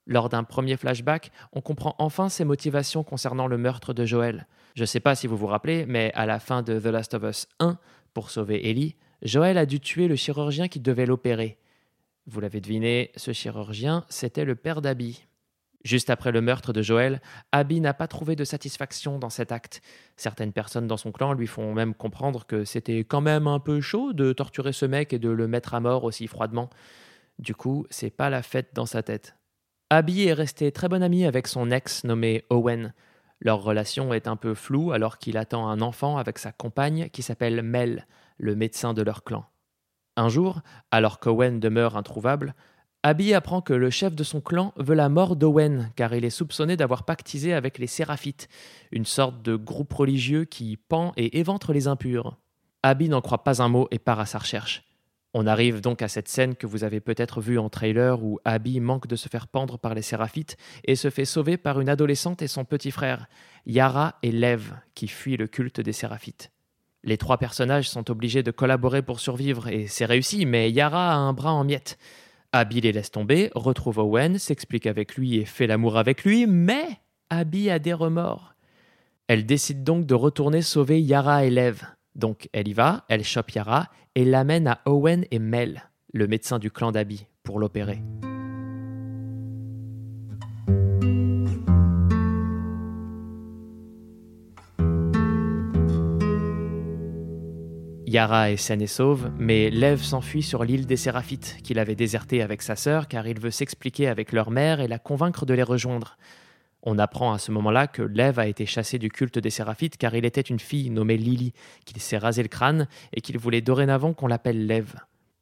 Lors 0.06 0.30
d'un 0.30 0.44
premier 0.44 0.78
flashback, 0.78 1.30
on 1.52 1.60
comprend 1.60 1.94
enfin 1.98 2.30
ses 2.30 2.46
motivations 2.46 3.04
concernant 3.04 3.48
le 3.48 3.58
meurtre 3.58 3.92
de 3.92 4.06
Joël. 4.06 4.46
Je 4.76 4.84
ne 4.84 4.86
sais 4.86 5.00
pas 5.00 5.14
si 5.14 5.26
vous 5.26 5.36
vous 5.36 5.46
rappelez, 5.46 5.84
mais 5.84 6.10
à 6.14 6.24
la 6.24 6.40
fin 6.40 6.62
de 6.62 6.80
The 6.80 6.86
Last 6.86 7.12
of 7.12 7.24
Us 7.24 7.48
1, 7.60 7.76
pour 8.14 8.30
sauver 8.30 8.70
Ellie, 8.70 8.96
Joël 9.20 9.58
a 9.58 9.66
dû 9.66 9.78
tuer 9.78 10.08
le 10.08 10.16
chirurgien 10.16 10.68
qui 10.68 10.80
devait 10.80 11.04
l'opérer. 11.04 11.58
Vous 12.30 12.40
l'avez 12.40 12.60
deviné, 12.60 13.10
ce 13.16 13.32
chirurgien, 13.32 14.04
c'était 14.10 14.44
le 14.44 14.54
père 14.54 14.82
d'Abby. 14.82 15.24
Juste 15.82 16.10
après 16.10 16.30
le 16.30 16.42
meurtre 16.42 16.74
de 16.74 16.82
Joël, 16.82 17.22
Abby 17.52 17.80
n'a 17.80 17.94
pas 17.94 18.06
trouvé 18.06 18.36
de 18.36 18.44
satisfaction 18.44 19.18
dans 19.18 19.30
cet 19.30 19.50
acte. 19.50 19.80
Certaines 20.18 20.52
personnes 20.52 20.86
dans 20.86 20.98
son 20.98 21.10
clan 21.10 21.32
lui 21.32 21.46
font 21.46 21.72
même 21.72 21.94
comprendre 21.94 22.44
que 22.44 22.66
c'était 22.66 22.98
quand 22.98 23.22
même 23.22 23.46
un 23.46 23.60
peu 23.60 23.80
chaud 23.80 24.12
de 24.12 24.34
torturer 24.34 24.74
ce 24.74 24.84
mec 24.84 25.14
et 25.14 25.18
de 25.18 25.30
le 25.30 25.48
mettre 25.48 25.72
à 25.72 25.80
mort 25.80 26.04
aussi 26.04 26.26
froidement. 26.26 26.68
Du 27.38 27.54
coup, 27.54 27.86
c'est 27.88 28.10
pas 28.10 28.28
la 28.28 28.42
fête 28.42 28.74
dans 28.74 28.84
sa 28.84 29.02
tête. 29.02 29.34
Abby 29.88 30.24
est 30.24 30.34
restée 30.34 30.70
très 30.70 30.90
bonne 30.90 31.02
amie 31.02 31.24
avec 31.24 31.46
son 31.46 31.70
ex 31.70 32.04
nommé 32.04 32.44
Owen. 32.50 32.92
Leur 33.40 33.62
relation 33.62 34.12
est 34.12 34.28
un 34.28 34.36
peu 34.36 34.54
floue 34.54 34.92
alors 34.92 35.16
qu'il 35.16 35.38
attend 35.38 35.66
un 35.66 35.80
enfant 35.80 36.18
avec 36.18 36.38
sa 36.38 36.52
compagne 36.52 37.08
qui 37.08 37.22
s'appelle 37.22 37.62
Mel 37.62 38.06
le 38.36 38.54
médecin 38.54 38.92
de 38.92 39.00
leur 39.00 39.24
clan. 39.24 39.46
Un 40.18 40.28
jour, 40.28 40.62
alors 40.90 41.20
qu'Owen 41.20 41.60
demeure 41.60 41.96
introuvable, 41.96 42.56
Abby 43.04 43.34
apprend 43.34 43.60
que 43.60 43.72
le 43.72 43.88
chef 43.88 44.16
de 44.16 44.24
son 44.24 44.40
clan 44.40 44.74
veut 44.76 44.96
la 44.96 45.08
mort 45.08 45.36
d'Owen 45.36 45.92
car 45.94 46.12
il 46.12 46.24
est 46.24 46.30
soupçonné 46.30 46.76
d'avoir 46.76 47.04
pactisé 47.04 47.54
avec 47.54 47.78
les 47.78 47.86
Séraphites, 47.86 48.48
une 48.90 49.04
sorte 49.04 49.42
de 49.42 49.54
groupe 49.54 49.92
religieux 49.92 50.44
qui 50.44 50.76
pend 50.76 51.12
et 51.16 51.38
éventre 51.38 51.72
les 51.72 51.86
impurs. 51.86 52.36
Abby 52.82 53.08
n'en 53.08 53.20
croit 53.20 53.44
pas 53.44 53.62
un 53.62 53.68
mot 53.68 53.86
et 53.92 54.00
part 54.00 54.18
à 54.18 54.26
sa 54.26 54.38
recherche. 54.38 54.82
On 55.34 55.46
arrive 55.46 55.80
donc 55.80 56.02
à 56.02 56.08
cette 56.08 56.26
scène 56.26 56.56
que 56.56 56.66
vous 56.66 56.82
avez 56.82 56.98
peut-être 56.98 57.40
vue 57.40 57.60
en 57.60 57.68
trailer 57.68 58.20
où 58.24 58.40
Abby 58.44 58.80
manque 58.80 59.06
de 59.06 59.14
se 59.14 59.28
faire 59.28 59.46
pendre 59.46 59.78
par 59.78 59.94
les 59.94 60.02
Séraphites 60.02 60.56
et 60.82 60.96
se 60.96 61.10
fait 61.10 61.26
sauver 61.26 61.58
par 61.58 61.78
une 61.78 61.88
adolescente 61.88 62.42
et 62.42 62.48
son 62.48 62.64
petit 62.64 62.90
frère, 62.90 63.28
Yara 63.66 64.16
et 64.24 64.32
Lev, 64.32 64.72
qui 64.96 65.06
fuient 65.06 65.36
le 65.36 65.46
culte 65.46 65.80
des 65.80 65.92
Séraphites. 65.92 66.50
Les 67.04 67.16
trois 67.16 67.38
personnages 67.38 67.88
sont 67.88 68.10
obligés 68.10 68.42
de 68.42 68.50
collaborer 68.50 69.02
pour 69.02 69.20
survivre, 69.20 69.68
et 69.68 69.86
c'est 69.86 70.04
réussi, 70.04 70.46
mais 70.46 70.70
Yara 70.70 71.12
a 71.12 71.16
un 71.16 71.32
bras 71.32 71.52
en 71.52 71.64
miettes. 71.64 71.98
Abby 72.52 72.80
les 72.80 72.92
laisse 72.92 73.10
tomber, 73.10 73.50
retrouve 73.54 73.98
Owen, 73.98 74.38
s'explique 74.38 74.86
avec 74.86 75.16
lui 75.16 75.36
et 75.36 75.44
fait 75.44 75.66
l'amour 75.66 75.98
avec 75.98 76.24
lui, 76.24 76.46
mais 76.46 76.86
Abby 77.30 77.70
a 77.70 77.78
des 77.78 77.92
remords. 77.92 78.54
Elle 79.26 79.44
décide 79.44 79.84
donc 79.84 80.06
de 80.06 80.14
retourner 80.14 80.62
sauver 80.62 81.00
Yara 81.00 81.44
et 81.44 81.50
Lev. 81.50 81.82
Donc 82.14 82.48
elle 82.52 82.68
y 82.68 82.72
va, 82.72 83.04
elle 83.08 83.22
chope 83.22 83.50
Yara 83.52 83.88
et 84.14 84.24
l'amène 84.24 84.66
à 84.66 84.80
Owen 84.86 85.26
et 85.30 85.38
Mel, 85.38 85.90
le 86.12 86.26
médecin 86.26 86.58
du 86.58 86.70
clan 86.70 86.90
d'Abby, 86.90 87.26
pour 87.42 87.58
l'opérer. 87.58 88.02
Yara 98.08 98.50
est 98.50 98.56
saine 98.56 98.80
et 98.80 98.86
sauve, 98.86 99.30
mais 99.38 99.68
Lev 99.68 100.02
s'enfuit 100.02 100.42
sur 100.42 100.64
l'île 100.64 100.86
des 100.86 100.96
Séraphites, 100.96 101.58
qu'il 101.62 101.78
avait 101.78 101.94
désertée 101.94 102.40
avec 102.40 102.62
sa 102.62 102.74
sœur 102.74 103.06
car 103.06 103.26
il 103.26 103.38
veut 103.38 103.50
s'expliquer 103.50 104.08
avec 104.08 104.32
leur 104.32 104.50
mère 104.50 104.80
et 104.80 104.88
la 104.88 104.98
convaincre 104.98 105.44
de 105.44 105.52
les 105.52 105.62
rejoindre. 105.62 106.16
On 106.82 106.98
apprend 106.98 107.34
à 107.34 107.38
ce 107.38 107.52
moment-là 107.52 107.86
que 107.86 108.00
Lev 108.00 108.38
a 108.38 108.46
été 108.46 108.64
chassé 108.64 108.98
du 108.98 109.10
culte 109.10 109.38
des 109.38 109.50
Séraphites 109.50 109.98
car 109.98 110.14
il 110.14 110.24
était 110.24 110.40
une 110.40 110.58
fille 110.58 110.88
nommée 110.88 111.18
Lily, 111.18 111.52
qu'il 111.84 112.00
s'est 112.00 112.16
rasé 112.16 112.40
le 112.42 112.48
crâne 112.48 112.88
et 113.12 113.20
qu'il 113.20 113.36
voulait 113.36 113.60
dorénavant 113.60 114.14
qu'on 114.14 114.26
l'appelle 114.26 114.66
Lev. 114.66 114.94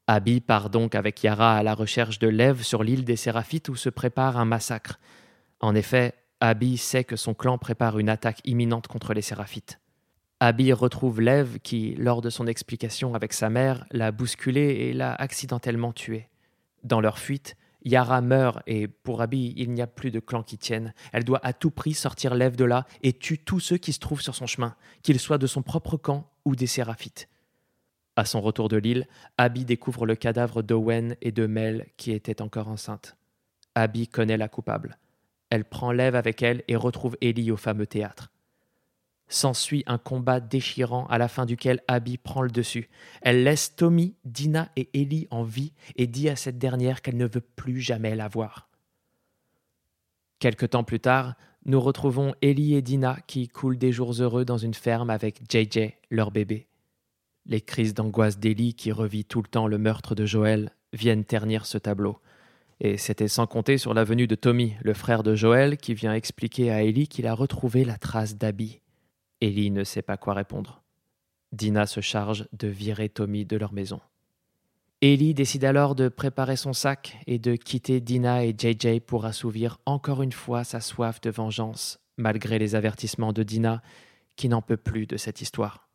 Abby 0.09 0.41
part 0.41 0.69
donc 0.69 0.97
avec 0.97 1.23
Yara 1.23 1.57
à 1.57 1.63
la 1.63 1.75
recherche 1.75 2.19
de 2.19 2.27
Lev 2.27 2.63
sur 2.63 2.83
l'île 2.83 3.05
des 3.05 3.17
Séraphites 3.17 3.69
où 3.69 3.77
se 3.77 3.91
prépare 3.91 4.39
un 4.39 4.45
massacre. 4.45 4.99
En 5.61 5.77
effet, 5.77 6.15
Abby 6.41 6.79
sait 6.79 7.05
que 7.05 7.15
son 7.15 7.33
clan 7.33 7.59
prépare 7.59 8.01
une 8.01 8.09
attaque 8.09 8.41
imminente 8.45 8.89
contre 8.89 9.15
les 9.15 9.23
Séraphites. 9.23 9.79
Abby 10.39 10.75
retrouve 10.75 11.23
Lev 11.23 11.59
qui, 11.61 11.95
lors 11.95 12.21
de 12.21 12.29
son 12.29 12.47
explication 12.47 13.15
avec 13.15 13.33
sa 13.33 13.49
mère, 13.49 13.87
l'a 13.91 14.13
bousculé 14.13 14.61
et 14.61 14.93
l'a 14.93 15.15
accidentellement 15.15 15.95
tué. 15.95 16.29
Dans 16.85 17.01
leur 17.01 17.19
fuite, 17.19 17.57
Yara 17.85 18.21
meurt 18.21 18.63
et 18.67 18.87
pour 18.87 19.23
Abby, 19.23 19.55
il 19.57 19.71
n'y 19.71 19.81
a 19.81 19.87
plus 19.87 20.11
de 20.11 20.21
clan 20.21 20.43
qui 20.43 20.59
tienne. 20.59 20.93
Elle 21.13 21.25
doit 21.25 21.41
à 21.43 21.55
tout 21.55 21.71
prix 21.71 21.95
sortir 21.95 22.35
Lev 22.35 22.55
de 22.55 22.65
là 22.65 22.85
et 23.03 23.15
tue 23.15 23.39
tous 23.39 23.61
ceux 23.61 23.79
qui 23.79 23.95
se 23.95 23.99
trouvent 23.99 24.21
sur 24.21 24.35
son 24.35 24.47
chemin, 24.47 24.77
qu'ils 25.03 25.21
soient 25.21 25.39
de 25.39 25.47
son 25.47 25.63
propre 25.63 25.97
camp 25.97 26.29
ou 26.45 26.55
des 26.55 26.67
Séraphites. 26.67 27.29
À 28.17 28.27
son 28.27 28.43
retour 28.43 28.69
de 28.69 28.77
l'île, 28.77 29.07
Abby 29.39 29.65
découvre 29.65 30.05
le 30.05 30.17
cadavre 30.17 30.63
d'Owen 30.63 31.17
et 31.23 31.33
de 31.33 31.47
Mel 31.47 31.87
qui 31.97 32.13
étaient 32.13 32.43
encore 32.43 32.69
enceintes. 32.69 33.17
Abby 33.75 34.07
connaît 34.07 34.37
la 34.37 34.49
coupable. 34.49 34.99
Elle 35.49 35.65
prend 35.65 35.93
Lev 35.93 36.15
avec 36.15 36.43
elle 36.43 36.63
et 36.69 36.77
retrouve 36.77 37.17
Ellie 37.23 37.51
au 37.51 37.57
fameux 37.57 37.87
théâtre. 37.87 38.31
S'ensuit 39.29 39.83
un 39.87 39.99
combat 39.99 40.41
déchirant 40.41 41.07
à 41.09 41.19
la 41.19 41.29
fin 41.29 41.47
duquel 41.47 41.83
Abby 41.89 42.17
prend 42.17 42.43
le 42.43 42.51
dessus. 42.51 42.89
Elle 43.23 43.43
laisse 43.43 43.75
Tommy, 43.75 44.15
Dina 44.25 44.71
et 44.77 44.89
Ellie 44.95 45.27
en 45.31 45.43
vie 45.43 45.73
et 45.97 46.07
dit 46.07 46.29
à 46.29 46.37
cette 46.37 46.59
dernière 46.59 47.03
qu'elle 47.03 47.17
ne 47.17 47.27
veut 47.27 47.41
plus 47.41 47.81
jamais 47.81 48.15
la 48.15 48.29
voir. 48.29 48.69
Quelque 50.39 50.67
temps 50.67 50.85
plus 50.85 51.01
tard, 51.01 51.35
nous 51.65 51.81
retrouvons 51.81 52.35
Ellie 52.43 52.75
et 52.75 52.83
Dina 52.83 53.19
qui 53.27 53.49
coulent 53.49 53.79
des 53.79 53.91
jours 53.91 54.13
heureux 54.21 54.45
dans 54.45 54.59
une 54.59 54.75
ferme 54.75 55.11
avec 55.11 55.41
JJ, 55.51 55.95
leur 56.11 56.31
bébé. 56.31 56.69
Les 57.47 57.61
crises 57.61 57.95
d'angoisse 57.95 58.39
d'Ellie 58.39 58.75
qui 58.75 58.93
revit 58.93 59.25
tout 59.25 59.43
le 59.43 59.49
temps 59.49 59.67
le 59.67 59.79
meurtre 59.79 60.15
de 60.15 60.27
Joël 60.27 60.73
viennent 60.93 61.25
ternir 61.25 61.67
ce 61.67 61.79
tableau. 61.79 62.19
Et 62.81 62.99
c'était 62.99 63.29
sans 63.29 63.47
compter 63.47 63.79
sur 63.79 63.95
la 63.95 64.05
venue 64.05 64.27
de 64.27 64.35
Tommy, 64.35 64.75
le 64.83 64.95
frère 64.95 65.23
de 65.23 65.35
Joël, 65.35 65.77
qui 65.77 65.95
vient 65.95 66.13
expliquer 66.13 66.71
à 66.71 66.83
Ellie 66.83 67.09
qu'il 67.09 67.27
a 67.27 67.35
retrouvé 67.35 67.85
la 67.85 67.97
trace 67.97 68.37
d'Abby. 68.37 68.81
Ellie 69.41 69.71
ne 69.71 69.85
sait 69.85 70.03
pas 70.03 70.17
quoi 70.17 70.35
répondre. 70.35 70.83
Dina 71.53 71.87
se 71.87 72.01
charge 72.01 72.49
de 72.53 72.69
virer 72.69 73.09
Tommy 73.09 73.45
de 73.45 73.57
leur 73.57 73.73
maison. 73.73 74.01
Ellie 75.03 75.35
décide 75.35 75.65
alors 75.65 75.95
de 75.95 76.09
préparer 76.09 76.57
son 76.57 76.73
sac 76.73 77.19
et 77.27 77.39
de 77.39 77.55
quitter 77.55 78.01
Dina 78.01 78.45
et 78.45 78.55
JJ 78.57 79.01
pour 79.01 79.27
assouvir 79.27 79.79
encore 79.85 80.23
une 80.23 80.33
fois 80.33 80.65
sa 80.65 80.81
soif 80.81 81.21
de 81.21 81.31
vengeance, 81.31 82.01
malgré 82.17 82.59
les 82.59 82.75
avertissements 82.75 83.35
de 83.35 83.43
Dina, 83.43 83.83
qui 84.37 84.49
n'en 84.49 84.63
peut 84.63 84.79
plus 84.79 85.07
de 85.07 85.17
cette 85.17 85.43
histoire. 85.43 85.87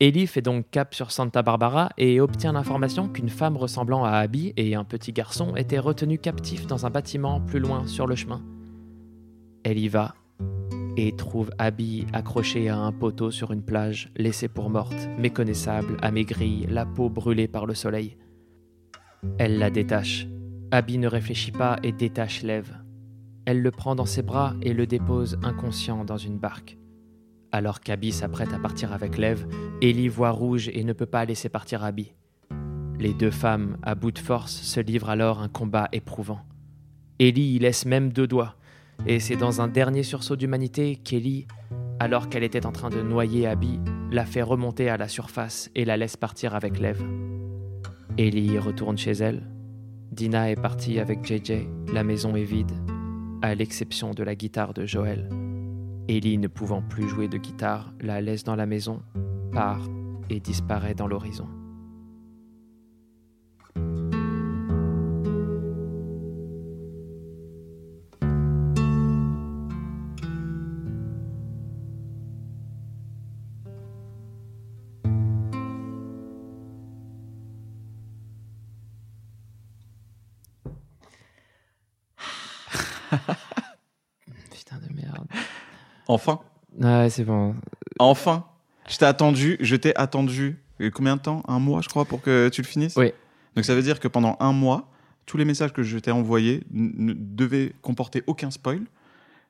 Ellie 0.00 0.26
fait 0.26 0.42
donc 0.42 0.68
cap 0.72 0.94
sur 0.94 1.12
Santa 1.12 1.42
Barbara 1.42 1.90
et 1.96 2.20
obtient 2.20 2.52
l'information 2.52 3.08
qu'une 3.08 3.28
femme 3.28 3.56
ressemblant 3.56 4.04
à 4.04 4.10
Abby 4.10 4.52
et 4.56 4.74
un 4.74 4.82
petit 4.82 5.12
garçon 5.12 5.54
étaient 5.54 5.78
retenus 5.78 6.18
captifs 6.20 6.66
dans 6.66 6.84
un 6.84 6.90
bâtiment 6.90 7.40
plus 7.40 7.60
loin 7.60 7.86
sur 7.86 8.08
le 8.08 8.16
chemin. 8.16 8.42
Elle 9.62 9.78
y 9.78 9.86
va 9.86 10.16
et 10.96 11.12
trouve 11.16 11.50
Abby 11.58 12.06
accrochée 12.12 12.68
à 12.68 12.78
un 12.78 12.92
poteau 12.92 13.30
sur 13.30 13.52
une 13.52 13.62
plage, 13.62 14.10
laissée 14.16 14.48
pour 14.48 14.70
morte, 14.70 15.08
méconnaissable, 15.18 15.96
amaigrie, 16.02 16.66
la 16.68 16.86
peau 16.86 17.08
brûlée 17.08 17.48
par 17.48 17.66
le 17.66 17.74
soleil. 17.74 18.16
Elle 19.38 19.58
la 19.58 19.70
détache. 19.70 20.26
Abby 20.70 20.98
ne 20.98 21.08
réfléchit 21.08 21.52
pas 21.52 21.76
et 21.82 21.92
détache 21.92 22.42
Lev. 22.42 22.72
Elle 23.44 23.60
le 23.60 23.70
prend 23.70 23.94
dans 23.94 24.06
ses 24.06 24.22
bras 24.22 24.54
et 24.62 24.72
le 24.72 24.86
dépose 24.86 25.38
inconscient 25.42 26.04
dans 26.04 26.16
une 26.16 26.38
barque. 26.38 26.78
Alors 27.50 27.80
qu'Abby 27.80 28.12
s'apprête 28.12 28.52
à 28.52 28.58
partir 28.58 28.92
avec 28.92 29.18
Lev, 29.18 29.46
Ellie 29.82 30.08
voit 30.08 30.30
rouge 30.30 30.70
et 30.72 30.84
ne 30.84 30.92
peut 30.92 31.06
pas 31.06 31.24
laisser 31.24 31.48
partir 31.48 31.84
Abby. 31.84 32.14
Les 32.98 33.12
deux 33.12 33.30
femmes, 33.30 33.78
à 33.82 33.94
bout 33.94 34.12
de 34.12 34.18
force, 34.18 34.52
se 34.52 34.80
livrent 34.80 35.10
alors 35.10 35.40
un 35.40 35.48
combat 35.48 35.88
éprouvant. 35.92 36.40
Ellie 37.18 37.54
y 37.54 37.58
laisse 37.58 37.84
même 37.84 38.12
deux 38.12 38.26
doigts, 38.26 38.56
et 39.06 39.20
c'est 39.20 39.36
dans 39.36 39.60
un 39.60 39.68
dernier 39.68 40.02
sursaut 40.02 40.36
d'humanité 40.36 40.96
qu'Ellie, 40.96 41.46
alors 41.98 42.28
qu'elle 42.28 42.44
était 42.44 42.66
en 42.66 42.72
train 42.72 42.90
de 42.90 43.02
noyer 43.02 43.46
Abby, 43.46 43.80
la 44.10 44.24
fait 44.24 44.42
remonter 44.42 44.88
à 44.88 44.96
la 44.96 45.08
surface 45.08 45.70
et 45.74 45.84
la 45.84 45.96
laisse 45.96 46.16
partir 46.16 46.54
avec 46.54 46.78
Lev. 46.78 47.02
Ellie 48.18 48.58
retourne 48.58 48.98
chez 48.98 49.12
elle. 49.12 49.48
Dina 50.10 50.50
est 50.50 50.60
partie 50.60 50.98
avec 50.98 51.24
JJ. 51.24 51.66
La 51.92 52.04
maison 52.04 52.36
est 52.36 52.44
vide, 52.44 52.72
à 53.40 53.54
l'exception 53.54 54.12
de 54.12 54.22
la 54.22 54.34
guitare 54.34 54.74
de 54.74 54.84
Joël. 54.84 55.28
Ellie, 56.08 56.38
ne 56.38 56.48
pouvant 56.48 56.82
plus 56.82 57.08
jouer 57.08 57.28
de 57.28 57.38
guitare, 57.38 57.92
la 58.00 58.20
laisse 58.20 58.44
dans 58.44 58.56
la 58.56 58.66
maison, 58.66 59.02
part 59.52 59.88
et 60.28 60.40
disparaît 60.40 60.94
dans 60.94 61.06
l'horizon. 61.06 61.48
Putain 84.54 84.76
de 84.78 84.94
merde. 84.94 85.26
Enfin. 86.08 86.40
Ouais, 86.78 87.08
c'est 87.10 87.24
bon. 87.24 87.54
Enfin. 87.98 88.44
Je 88.88 88.96
t'ai 88.96 89.04
attendu, 89.04 89.56
je 89.60 89.76
t'ai 89.76 89.96
attendu 89.96 90.58
combien 90.92 91.16
de 91.16 91.20
temps? 91.22 91.42
Un 91.46 91.58
mois, 91.60 91.80
je 91.82 91.88
crois, 91.88 92.04
pour 92.04 92.20
que 92.20 92.48
tu 92.48 92.62
le 92.62 92.66
finisses? 92.66 92.96
Oui. 92.96 93.12
Donc 93.54 93.64
ça 93.64 93.74
veut 93.74 93.82
dire 93.82 94.00
que 94.00 94.08
pendant 94.08 94.36
un 94.40 94.52
mois, 94.52 94.88
tous 95.26 95.36
les 95.36 95.44
messages 95.44 95.72
que 95.72 95.82
je 95.82 95.98
t'ai 95.98 96.10
envoyés 96.10 96.64
ne 96.72 97.12
devaient 97.14 97.72
comporter 97.82 98.24
aucun 98.26 98.50
spoil. 98.50 98.80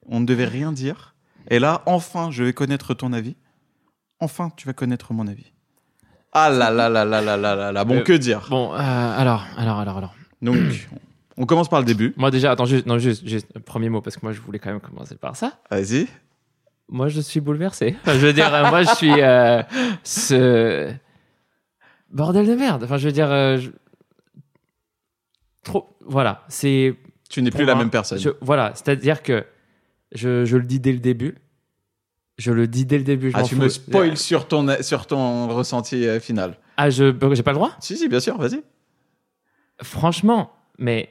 On 0.07 0.21
ne 0.21 0.26
devait 0.26 0.45
rien 0.45 0.73
dire. 0.73 1.14
Et 1.49 1.59
là, 1.59 1.83
enfin, 1.87 2.31
je 2.31 2.42
vais 2.45 2.52
connaître 2.52 2.95
ton 2.95 3.12
avis. 3.12 3.37
Enfin, 4.21 4.50
tu 4.57 4.66
vas 4.66 4.73
connaître 4.73 5.12
mon 5.12 5.26
avis. 5.26 5.52
Ah 6.33 6.50
là 6.50 6.71
là 6.71 6.88
là 6.88 7.04
là 7.04 7.21
là 7.21 7.37
là 7.37 7.54
là 7.54 7.73
là. 7.73 7.85
Bon, 7.85 7.99
Euh, 7.99 8.02
que 8.02 8.12
dire? 8.12 8.47
Bon, 8.50 8.73
euh, 8.75 8.76
alors, 8.78 9.45
alors, 9.57 9.78
alors, 9.81 9.97
alors. 9.99 10.14
Donc, 10.40 10.57
on 11.36 11.46
commence 11.46 11.68
par 11.68 11.80
le 11.80 11.86
début. 11.86 12.12
Moi 12.16 12.30
déjà, 12.30 12.50
attends, 12.52 12.64
juste, 12.66 12.86
non, 12.86 12.98
juste, 12.98 13.26
juste, 13.26 13.58
premier 13.60 13.88
mot, 13.88 14.00
parce 14.00 14.16
que 14.16 14.20
moi 14.24 14.32
je 14.32 14.40
voulais 14.40 14.58
quand 14.58 14.70
même 14.70 14.80
commencer 14.80 15.16
par 15.16 15.36
ça. 15.36 15.58
Vas-y. 15.70 16.06
Moi 16.88 17.08
je 17.08 17.20
suis 17.20 17.40
bouleversé. 17.40 17.96
Enfin, 18.02 18.14
je 18.18 18.26
veux 18.26 18.32
dire, 18.32 18.52
euh, 18.54 18.68
moi 18.68 18.82
je 18.82 18.94
suis 18.96 19.20
euh, 19.20 19.62
ce 20.04 20.92
bordel 22.10 22.46
de 22.46 22.54
merde. 22.54 22.84
Enfin, 22.84 22.98
je 22.98 23.06
veux 23.06 23.12
dire, 23.12 23.30
euh, 23.30 23.58
je- 23.58 23.70
trop. 25.64 25.96
Voilà, 26.04 26.44
c'est. 26.48 26.94
Tu 27.30 27.40
n'es 27.42 27.50
plus 27.50 27.64
la 27.64 27.74
même 27.74 27.90
personne. 27.90 28.18
je- 28.18 28.30
voilà, 28.40 28.72
c'est-à-dire 28.74 29.22
que 29.22 29.44
je, 30.12 30.44
je 30.44 30.56
le 30.56 30.64
dis 30.64 30.80
dès 30.80 30.92
le 30.92 30.98
début. 30.98 31.36
Je 32.38 32.50
le 32.52 32.66
dis 32.66 32.84
dès 32.86 32.98
le 32.98 33.04
début. 33.04 33.30
Je 33.30 33.36
Ah, 33.36 33.42
tu 33.42 33.54
fous. 33.54 33.62
me 33.62 33.68
spoil 33.68 34.16
sur 34.16 34.48
ton, 34.48 34.66
sur 34.82 35.06
ton 35.06 35.48
ressenti 35.48 36.06
final. 36.20 36.58
Ah, 36.76 36.90
je, 36.90 37.14
j'ai 37.34 37.42
pas 37.42 37.52
le 37.52 37.56
droit? 37.56 37.72
Si, 37.78 37.96
si, 37.96 38.08
bien 38.08 38.20
sûr, 38.20 38.36
vas-y. 38.38 38.62
Franchement, 39.82 40.52
mais 40.78 41.10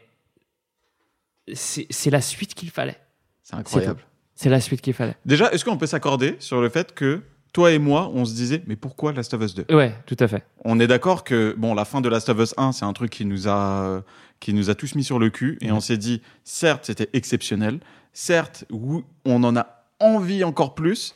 c'est 1.53 2.09
la 2.09 2.21
suite 2.21 2.53
qu'il 2.53 2.69
fallait. 2.69 2.97
C'est 3.43 3.55
incroyable. 3.55 4.01
C'est 4.35 4.49
la 4.49 4.59
suite 4.61 4.81
qu'il 4.81 4.93
fallait. 4.93 5.15
Déjà, 5.25 5.51
est-ce 5.51 5.63
qu'on 5.65 5.77
peut 5.77 5.85
s'accorder 5.87 6.35
sur 6.39 6.61
le 6.61 6.69
fait 6.69 6.93
que 6.93 7.21
toi 7.53 7.71
et 7.71 7.79
moi, 7.79 8.09
on 8.13 8.23
se 8.25 8.33
disait, 8.33 8.63
mais 8.65 8.75
pourquoi 8.77 9.11
Last 9.11 9.33
of 9.33 9.41
Us 9.43 9.53
2 9.55 9.65
Ouais, 9.75 9.93
tout 10.05 10.15
à 10.19 10.27
fait. 10.27 10.43
On 10.63 10.79
est 10.79 10.87
d'accord 10.87 11.23
que 11.23 11.53
bon, 11.57 11.73
la 11.73 11.83
fin 11.85 11.99
de 12.01 12.07
Last 12.09 12.29
of 12.29 12.39
Us 12.39 12.53
1, 12.57 12.71
c'est 12.71 12.85
un 12.85 12.93
truc 12.93 13.11
qui 13.11 13.25
nous 13.25 13.47
a 13.47 14.03
qui 14.39 14.53
nous 14.53 14.69
a 14.71 14.75
tous 14.75 14.95
mis 14.95 15.03
sur 15.03 15.19
le 15.19 15.29
cul 15.29 15.57
et 15.61 15.71
on 15.71 15.79
s'est 15.79 15.97
dit, 15.97 16.21
certes, 16.43 16.85
c'était 16.85 17.09
exceptionnel, 17.13 17.79
certes, 18.13 18.65
oui, 18.71 19.03
on 19.25 19.43
en 19.43 19.55
a 19.55 19.85
envie 19.99 20.43
encore 20.43 20.73
plus, 20.73 21.13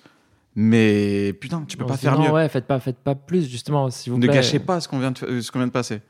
mais 0.56 1.34
putain, 1.34 1.64
tu 1.68 1.76
peux 1.78 1.86
On 1.86 1.88
pas 1.88 1.98
faire 1.98 2.18
non, 2.20 2.26
mieux. 2.26 2.32
Ouais, 2.32 2.48
faites 2.50 2.68
pas, 2.68 2.80
faites 2.80 2.98
pas 3.00 3.16
plus 3.16 3.50
justement, 3.50 3.90
s'il 3.90 4.12
vous 4.14 4.20
ne 4.20 4.28
plaît. 4.28 4.36
gâchez 4.36 4.60
pas 4.60 4.80
ce 4.80 4.88
qu'on 4.88 5.00
vient 5.00 5.12
de 5.12 5.42
ce 5.42 5.52
qu'on 5.52 5.60
vient 5.60 5.68
de 5.68 5.72
passer. 5.72 6.02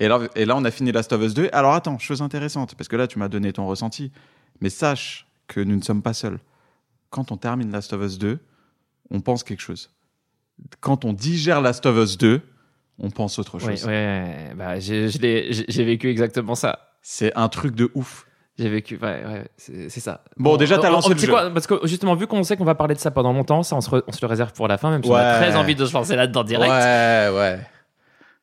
Et 0.00 0.08
là, 0.08 0.18
et 0.34 0.44
là, 0.46 0.56
on 0.56 0.64
a 0.64 0.70
fini 0.70 0.92
Last 0.92 1.12
of 1.12 1.22
Us 1.22 1.34
2. 1.34 1.50
Alors 1.52 1.74
attends, 1.74 1.98
chose 1.98 2.22
intéressante, 2.22 2.74
parce 2.74 2.88
que 2.88 2.96
là, 2.96 3.06
tu 3.06 3.18
m'as 3.18 3.28
donné 3.28 3.52
ton 3.52 3.66
ressenti, 3.66 4.10
mais 4.60 4.70
sache 4.70 5.26
que 5.46 5.60
nous 5.60 5.76
ne 5.76 5.82
sommes 5.82 6.02
pas 6.02 6.14
seuls. 6.14 6.38
Quand 7.10 7.30
on 7.32 7.36
termine 7.36 7.70
Last 7.70 7.92
of 7.92 8.02
Us 8.02 8.18
2, 8.18 8.38
on 9.10 9.20
pense 9.20 9.44
quelque 9.44 9.60
chose. 9.60 9.90
Quand 10.80 11.04
on 11.04 11.12
digère 11.12 11.60
Last 11.60 11.84
of 11.86 11.96
Us 11.96 12.16
2, 12.18 12.40
on 12.98 13.10
pense 13.10 13.38
autre 13.38 13.58
Ouais, 13.64 13.76
chose. 13.76 13.86
ouais, 13.86 14.52
bah, 14.56 14.78
j'ai 14.78 15.84
vécu 15.84 16.08
exactement 16.08 16.54
ça. 16.54 16.78
C'est 17.02 17.34
un 17.36 17.48
truc 17.48 17.74
de 17.74 17.90
ouf. 17.94 18.26
J'ai 18.58 18.68
vécu, 18.68 18.96
ouais, 19.00 19.24
ouais, 19.24 19.44
c'est 19.56 19.88
ça. 20.00 20.22
Bon, 20.36 20.56
déjà, 20.58 20.76
t'as 20.78 20.88
on- 20.90 20.92
lancé 20.92 21.08
on- 21.10 21.14
le 21.14 21.18
jeu. 21.18 21.28
quoi, 21.28 21.50
parce 21.50 21.66
que 21.66 21.74
justement, 21.84 22.14
vu 22.14 22.26
qu'on 22.26 22.42
sait 22.42 22.58
qu'on 22.58 22.64
va 22.66 22.74
parler 22.74 22.94
de 22.94 23.00
ça 23.00 23.10
pendant 23.10 23.32
longtemps, 23.32 23.62
ça, 23.62 23.74
on 23.76 23.80
se, 23.80 23.88
re- 23.88 24.02
on 24.06 24.12
se 24.12 24.18
le 24.20 24.26
réserve 24.26 24.52
pour 24.52 24.68
la 24.68 24.76
fin, 24.76 24.90
même 24.90 25.02
si 25.02 25.10
on 25.10 25.14
a 25.14 25.32
Ouais. 25.32 25.38
très 25.46 25.56
envie 25.56 25.74
de 25.74 25.84
se 25.86 25.94
lancer 25.94 26.14
là-dedans 26.14 26.44
direct. 26.44 26.70
Ouais, 26.70 27.30
ouais. 27.34 27.58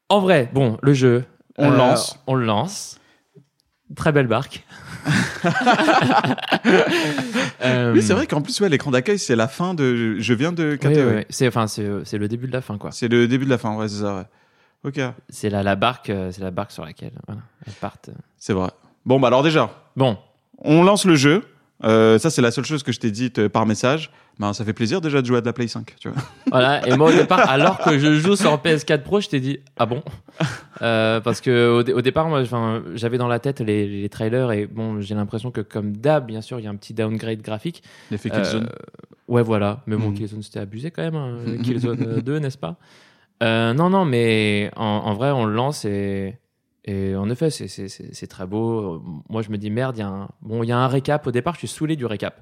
En 0.10 0.20
vrai, 0.20 0.50
bon, 0.54 0.78
le 0.82 0.94
jeu. 0.94 1.24
On 1.58 1.72
euh, 1.72 1.78
lance. 1.78 2.20
On 2.28 2.36
le 2.36 2.46
lance. 2.46 3.00
Très 3.96 4.12
belle 4.12 4.28
barque. 4.28 4.66
Euh, 7.64 7.94
Oui, 7.94 8.02
c'est 8.04 8.14
vrai 8.14 8.28
qu'en 8.28 8.42
plus, 8.42 8.60
ouais, 8.62 8.70
l'écran 8.70 8.92
d'accueil, 8.92 9.18
c'est 9.20 9.36
la 9.36 9.48
fin 9.48 9.74
de. 9.74 10.18
Je 10.20 10.34
viens 10.34 10.52
de 10.52 10.78
oui, 10.84 10.90
oui. 11.16 11.26
C'est 11.30 11.48
enfin, 11.48 11.68
c'est 11.68 11.88
c'est 12.04 12.18
le 12.18 12.28
début 12.28 12.48
de 12.48 12.52
la 12.54 12.62
fin, 12.62 12.78
quoi. 12.78 12.92
C'est 12.92 13.08
le 13.08 13.28
début 13.28 13.46
de 13.46 13.50
la 13.50 13.58
fin, 13.58 13.76
ouais, 13.76 13.88
c'est 13.88 14.02
ça, 14.02 14.16
ouais. 14.18 14.24
Ok, 14.84 15.00
C'est 15.30 15.50
la, 15.50 15.64
la 15.64 15.76
barque, 15.76 16.10
euh, 16.10 16.32
c'est 16.32 16.42
la 16.42 16.52
barque 16.52 16.72
sur 16.72 16.86
laquelle 16.86 17.14
voilà, 17.26 17.42
elles 17.66 17.74
partent. 17.74 18.10
c'est 18.38 18.54
vrai. 18.54 18.70
Bon, 19.06 19.20
bah 19.20 19.28
alors 19.28 19.42
déjà, 19.44 19.70
Bon, 19.96 20.18
On 20.60 20.84
lance 20.84 21.06
le 21.06 21.16
jeu. 21.16 21.44
Euh, 21.84 22.20
ça, 22.20 22.30
c'est 22.30 22.42
la 22.42 22.52
seule 22.52 22.66
chose 22.66 22.84
que 22.84 22.92
je 22.92 23.00
t'ai 23.00 23.12
dite 23.12 23.48
par 23.48 23.66
message. 23.66 24.12
Ben, 24.40 24.54
ça 24.54 24.64
fait 24.64 24.74
plaisir 24.74 25.02
déjà 25.02 25.22
de 25.22 25.26
jouer 25.26 25.38
à 25.38 25.42
de 25.42 25.48
la 25.48 25.54
Play 25.54 25.68
5, 25.68 25.96
tu 26.00 26.10
vois. 26.10 26.22
Voilà, 26.52 26.88
et 26.88 26.96
moi 26.96 27.10
au 27.10 27.12
départ, 27.14 27.50
alors 27.50 27.80
que 27.80 27.98
je 27.98 28.14
joue 28.14 28.36
sur 28.36 28.56
PS4 28.58 29.02
Pro, 29.02 29.20
je 29.20 29.30
t'ai 29.30 29.40
dit 29.40 29.60
ah 29.78 29.86
bon? 29.88 30.04
Euh, 30.84 31.20
Parce 31.22 31.42
que 31.42 31.70
au, 31.72 31.84
dé- 31.84 31.94
au 31.94 32.02
départ, 32.02 32.28
moi, 32.30 32.44
j'avais 32.94 33.18
dans 33.18 33.28
la 33.28 33.40
tête 33.40 33.60
les, 33.62 33.88
les 33.88 34.10
trailers 34.10 34.52
et 34.52 34.68
bon, 34.68 35.02
j'ai 35.02 35.16
l'impression 35.16 35.50
que 35.50 35.62
comme 35.62 35.98
d'hab, 35.98 36.28
bien 36.28 36.42
sûr, 36.42 36.60
il 36.60 36.64
y 36.66 36.68
a 36.68 36.70
un 36.70 36.76
petit 36.76 36.94
downgrade 36.94 37.42
graphique. 37.42 37.82
L'effet 38.12 38.30
Euh, 38.32 38.36
Killzone. 38.42 38.70
ouais, 39.28 39.42
voilà. 39.42 39.82
Mais 39.88 39.96
bon, 39.96 40.10
Mhm. 40.10 40.14
Killzone 40.14 40.44
c'était 40.44 40.60
abusé 40.60 40.92
quand 40.92 41.02
même. 41.02 41.16
hein, 41.16 41.38
Killzone 41.64 42.04
euh, 42.08 42.22
2, 42.22 42.38
n'est-ce 42.40 42.58
pas? 42.60 42.76
Euh, 43.44 43.74
Non, 43.74 43.90
non, 43.90 44.06
mais 44.06 44.70
en, 44.76 44.84
en 44.86 45.14
vrai, 45.16 45.32
on 45.32 45.46
le 45.46 45.54
lance 45.54 45.84
et. 45.86 46.38
Et 46.90 47.16
en 47.18 47.30
effet, 47.30 47.50
c'est- 47.50 48.28
très 48.28 48.46
beau. 48.48 49.04
Moi, 49.30 49.42
je 49.42 49.50
me 49.50 49.58
dis, 49.58 49.70
merde, 49.70 49.98
il 49.98 50.00
y, 50.00 50.04
a 50.04 50.08
un... 50.08 50.30
bon, 50.42 50.64
il 50.64 50.68
y 50.70 50.72
a 50.72 50.78
un 50.78 50.88
récap. 50.88 51.28
Au 51.28 51.32
départ, 51.32 51.56
je 51.56 51.60
suis 51.60 51.68
saoulé 51.68 51.98
du 51.98 52.06
récap. 52.06 52.42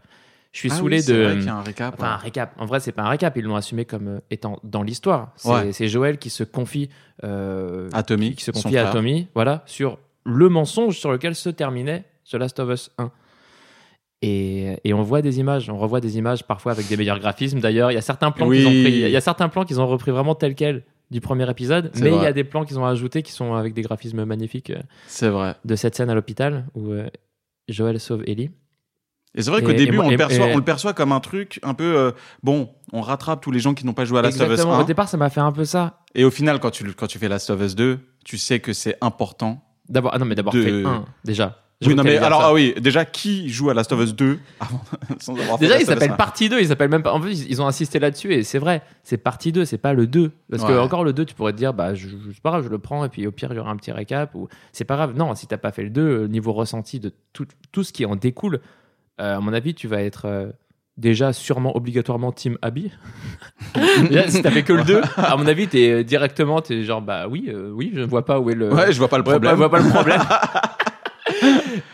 Je 0.56 0.60
suis 0.62 0.72
Ah 0.72 0.76
saoulé 0.76 1.00
oui, 1.02 1.06
de. 1.06 1.14
vrai 1.34 1.44
y 1.44 1.50
a 1.50 1.56
un 1.58 1.62
récap. 1.62 1.96
Enfin, 1.98 2.12
un 2.14 2.16
récap. 2.16 2.54
En 2.58 2.66
vrai, 2.66 2.80
c'est 2.80 2.94
pas 2.94 3.02
un 3.04 3.10
récap. 3.10 3.36
Ils 3.36 3.44
l'ont 3.44 3.58
assumé 3.58 3.84
comme 3.84 4.08
euh, 4.08 4.20
étant 4.32 4.58
dans 4.64 4.84
l'histoire. 4.84 5.34
C'est 5.36 5.50
Ouais. 5.50 5.88
Joël 5.90 6.18
qui 6.18 6.30
se 6.30 6.46
confie, 6.46 6.90
euh, 7.26 7.90
À 7.92 8.04
Tommy, 8.04 8.34
qui 8.36 8.44
se 8.46 8.52
confie 8.52 8.78
à. 8.78 8.90
Tommy, 8.90 9.28
voilà, 9.36 9.64
sur 9.66 10.00
le 10.24 10.48
mensonge 10.48 10.98
sur 10.98 11.12
lequel 11.12 11.36
se 11.36 11.50
terminait 11.50 12.06
The 12.32 12.36
Last 12.36 12.60
of 12.62 12.70
Us 12.70 12.92
1. 12.98 13.12
Et, 14.22 14.78
et 14.86 14.94
on 14.94 15.02
voit 15.02 15.22
des 15.22 15.40
images, 15.40 15.70
on 15.70 15.78
revoit 15.78 16.00
des 16.00 16.18
images 16.18 16.46
parfois 16.46 16.72
avec 16.72 16.88
des 16.88 16.96
meilleurs 16.98 17.20
graphismes. 17.20 17.60
D'ailleurs, 17.60 17.92
il 17.92 17.96
y 17.96 17.98
a 17.98 18.02
certains 18.02 18.32
plans 18.32 18.48
Oui. 18.48 18.60
qu'ils 18.60 18.68
ont 18.68 18.70
pris, 18.70 18.94
il 19.02 19.10
y 19.10 19.16
a 19.18 19.22
certains 19.22 19.50
plans 19.50 19.66
qu'ils 19.66 19.82
ont 19.82 19.88
repris 19.88 20.12
vraiment 20.12 20.36
tels 20.36 20.56
quels 20.56 20.84
du 21.12 21.22
premier 21.22 21.48
épisode, 21.50 21.92
mais 22.02 22.10
il 22.16 22.22
y 22.24 22.26
a 22.26 22.34
des 22.34 22.44
plans 22.46 22.64
qu'ils 22.66 22.80
ont 22.80 22.86
ajoutés 22.86 23.22
qui 23.22 23.32
sont 23.32 23.54
avec 23.54 23.74
des 23.74 23.84
graphismes 23.84 24.24
magnifiques 24.26 24.72
euh, 24.72 24.82
C'est 25.08 25.28
vrai. 25.30 25.54
de 25.64 25.76
cette 25.76 25.96
scène 25.96 26.10
à 26.10 26.16
l'hôpital 26.16 26.66
où 26.74 26.92
euh, 26.92 27.08
Joël 27.68 28.00
sauve 28.00 28.24
Ellie. 28.26 28.50
Et 29.36 29.42
c'est 29.42 29.52
vrai 29.52 29.62
qu'au 29.62 29.74
début, 29.74 29.98
et 29.98 30.00
on, 30.00 30.10
le 30.10 30.18
perçoit, 30.18 30.48
et- 30.48 30.54
on 30.54 30.58
le 30.58 30.64
perçoit 30.64 30.94
comme 30.94 31.12
un 31.12 31.20
truc 31.20 31.60
un 31.64 31.74
peu. 31.74 31.84
euh, 31.98 32.12
bon, 32.44 32.70
on 32.94 33.02
rattrape 33.02 33.42
tous 33.42 33.52
les 33.52 33.60
gens 33.60 33.74
qui 33.74 33.86
n'ont 33.86 33.94
pas 33.94 34.06
joué 34.06 34.20
à 34.20 34.22
Last 34.22 34.40
of 34.40 34.48
Us 34.48 34.52
Exactement. 34.54 34.78
1. 34.78 34.82
Au 34.82 34.86
départ, 34.86 35.10
ça 35.10 35.18
m'a 35.18 35.30
fait 35.30 35.42
un 35.42 35.52
peu 35.52 35.66
ça. 35.66 36.00
Et 36.16 36.24
au 36.24 36.32
final, 36.32 36.60
quand 36.60 36.72
tu, 36.72 36.86
quand 36.94 37.08
tu 37.08 37.20
fais 37.20 37.28
Last 37.28 37.50
of 37.50 37.62
Us 37.62 37.76
2, 37.76 38.00
tu 38.24 38.38
sais 38.38 38.60
que 38.60 38.72
c'est 38.74 38.98
important. 39.02 39.62
D'abord, 39.90 40.12
ah 40.14 40.20
non, 40.20 40.26
mais 40.26 40.36
d'abord 40.36 40.54
De- 40.54 40.62
fait 40.64 40.84
un 40.86 41.06
déjà. 41.24 41.62
Oui, 41.86 41.94
non, 41.94 42.04
que 42.04 42.08
mais 42.08 42.18
alors, 42.18 42.42
ah 42.42 42.54
oui, 42.54 42.74
déjà, 42.80 43.04
qui 43.04 43.50
joue 43.50 43.70
à 43.70 43.74
Last 43.74 43.92
of 43.92 44.00
Us 44.02 44.16
2 44.16 44.40
avant, 44.62 44.82
sans 45.20 45.38
avoir 45.38 45.58
Déjà, 45.58 45.78
il 45.78 45.86
s'appelle 45.86 46.12
1? 46.12 46.16
partie 46.16 46.48
2, 46.48 46.62
il 46.62 46.68
s'appelle 46.70 46.90
même 46.90 47.04
pas. 47.04 47.12
En 47.12 47.20
plus, 47.20 47.46
ils 47.50 47.62
ont 47.62 47.68
insisté 47.68 48.00
là-dessus 48.00 48.34
et 48.34 48.44
c'est 48.44 48.58
vrai, 48.60 48.82
c'est 49.04 49.18
partie 49.18 49.52
2, 49.52 49.66
c'est 49.66 49.78
pas 49.78 49.92
le 49.92 50.08
2. 50.08 50.32
Parce 50.50 50.64
que 50.64 50.72
Ouais. 50.72 50.80
encore 50.80 51.04
le 51.04 51.12
2, 51.12 51.26
tu 51.26 51.36
pourrais 51.36 51.52
te 51.52 51.58
dire, 51.58 51.74
bah, 51.74 51.94
je, 51.94 52.08
je- 52.08 52.16
c'est 52.34 52.42
pas 52.42 52.52
grave, 52.52 52.64
je 52.64 52.70
le 52.70 52.80
prends 52.80 53.04
et 53.04 53.10
puis 53.10 53.28
au 53.28 53.32
pire, 53.34 53.50
il 53.52 53.58
y 53.58 53.60
aura 53.60 53.72
un 53.72 53.76
petit 53.76 53.92
récap 53.92 54.34
ou 54.36 54.48
c'est 54.72 54.86
pas 54.86 54.96
grave. 54.96 55.16
Non, 55.18 55.36
si 55.36 55.48
t'as 55.48 55.58
pas 55.58 55.74
fait 55.74 55.84
le 55.84 55.90
2, 55.90 56.02
euh, 56.02 56.28
niveau 56.30 56.54
ressenti 56.54 57.02
de 57.02 57.12
tout, 57.34 57.46
tout 57.74 57.84
ce 57.84 57.92
qui 57.92 58.06
en 58.06 58.16
découle, 58.16 58.62
à 59.18 59.40
mon 59.40 59.54
avis, 59.54 59.74
tu 59.74 59.88
vas 59.88 60.02
être 60.02 60.26
euh, 60.26 60.52
déjà 60.98 61.34
sûrement 61.34 61.76
obligatoirement 61.76 62.32
Team 62.32 62.58
Abby. 62.62 62.92
si 64.28 64.42
t'as 64.42 64.52
fait 64.52 64.64
que 64.64 64.74
le 64.74 64.84
2, 64.84 65.02
à 65.18 65.36
mon 65.38 65.48
avis, 65.48 65.68
t'es 65.68 65.90
euh, 65.90 66.04
directement, 66.04 66.62
t'es 66.62 66.84
genre, 66.84 67.02
bah 67.02 67.28
oui, 67.28 67.46
euh, 67.50 67.72
oui, 67.74 67.92
je 67.96 68.02
vois 68.02 68.26
pas 68.26 68.40
où 68.40 68.50
est 68.50 68.56
le. 68.56 68.74
Ouais, 68.74 68.92
je 68.92 68.98
vois 68.98 69.08
pas 69.08 69.18
le 69.18 69.24
Ouais, 69.24 69.32
problème. 69.32 69.52
je 69.54 69.58
vois 69.58 69.70
pas 69.72 69.80
le 69.80 69.90
problème. 69.90 70.22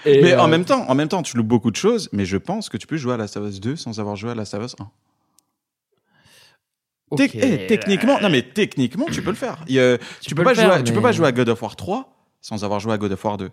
Et, 0.06 0.22
mais 0.22 0.36
en 0.36 0.46
euh, 0.46 0.48
même 0.48 0.66
temps, 0.66 0.86
en 0.90 0.96
même 0.96 1.08
temps, 1.08 1.22
tu 1.24 1.38
loues 1.38 1.44
beaucoup 1.44 1.72
de 1.72 1.76
choses, 1.76 2.10
mais 2.12 2.26
je 2.26 2.38
pense 2.38 2.70
que 2.70 2.78
tu 2.78 2.86
peux 2.88 2.98
jouer 2.98 3.14
à 3.14 3.18
Last 3.18 3.38
of 3.38 3.48
Us 3.50 3.60
2 3.60 3.76
sans 3.76 4.00
avoir 4.00 4.16
joué 4.16 4.32
à 4.32 4.36
Last 4.36 4.54
of 4.54 4.64
Us 4.66 4.76
1. 4.80 4.84
ok, 7.12 7.20
Tec- 7.20 7.32
eh, 7.36 7.68
techniquement, 7.68 8.20
non 8.22 8.30
mais 8.30 8.42
techniquement, 8.42 9.06
tu 9.12 9.22
peux 9.22 9.30
le 9.30 9.36
faire. 9.36 9.54
A- 9.62 9.66
tu, 9.66 10.36
peux 10.36 10.44
peux 10.44 10.44
pas 10.44 10.54
jouer, 10.54 10.84
tu 10.84 10.94
peux 10.94 11.02
pas 11.02 11.12
jouer 11.12 11.28
à 11.28 11.32
God 11.32 11.50
of 11.50 11.62
War 11.62 11.76
3 11.76 12.14
sans 12.42 12.64
avoir 12.64 12.80
joué 12.80 12.94
à 12.94 12.98
God 12.98 13.12
of 13.12 13.24
War 13.24 13.38
2. 13.38 13.50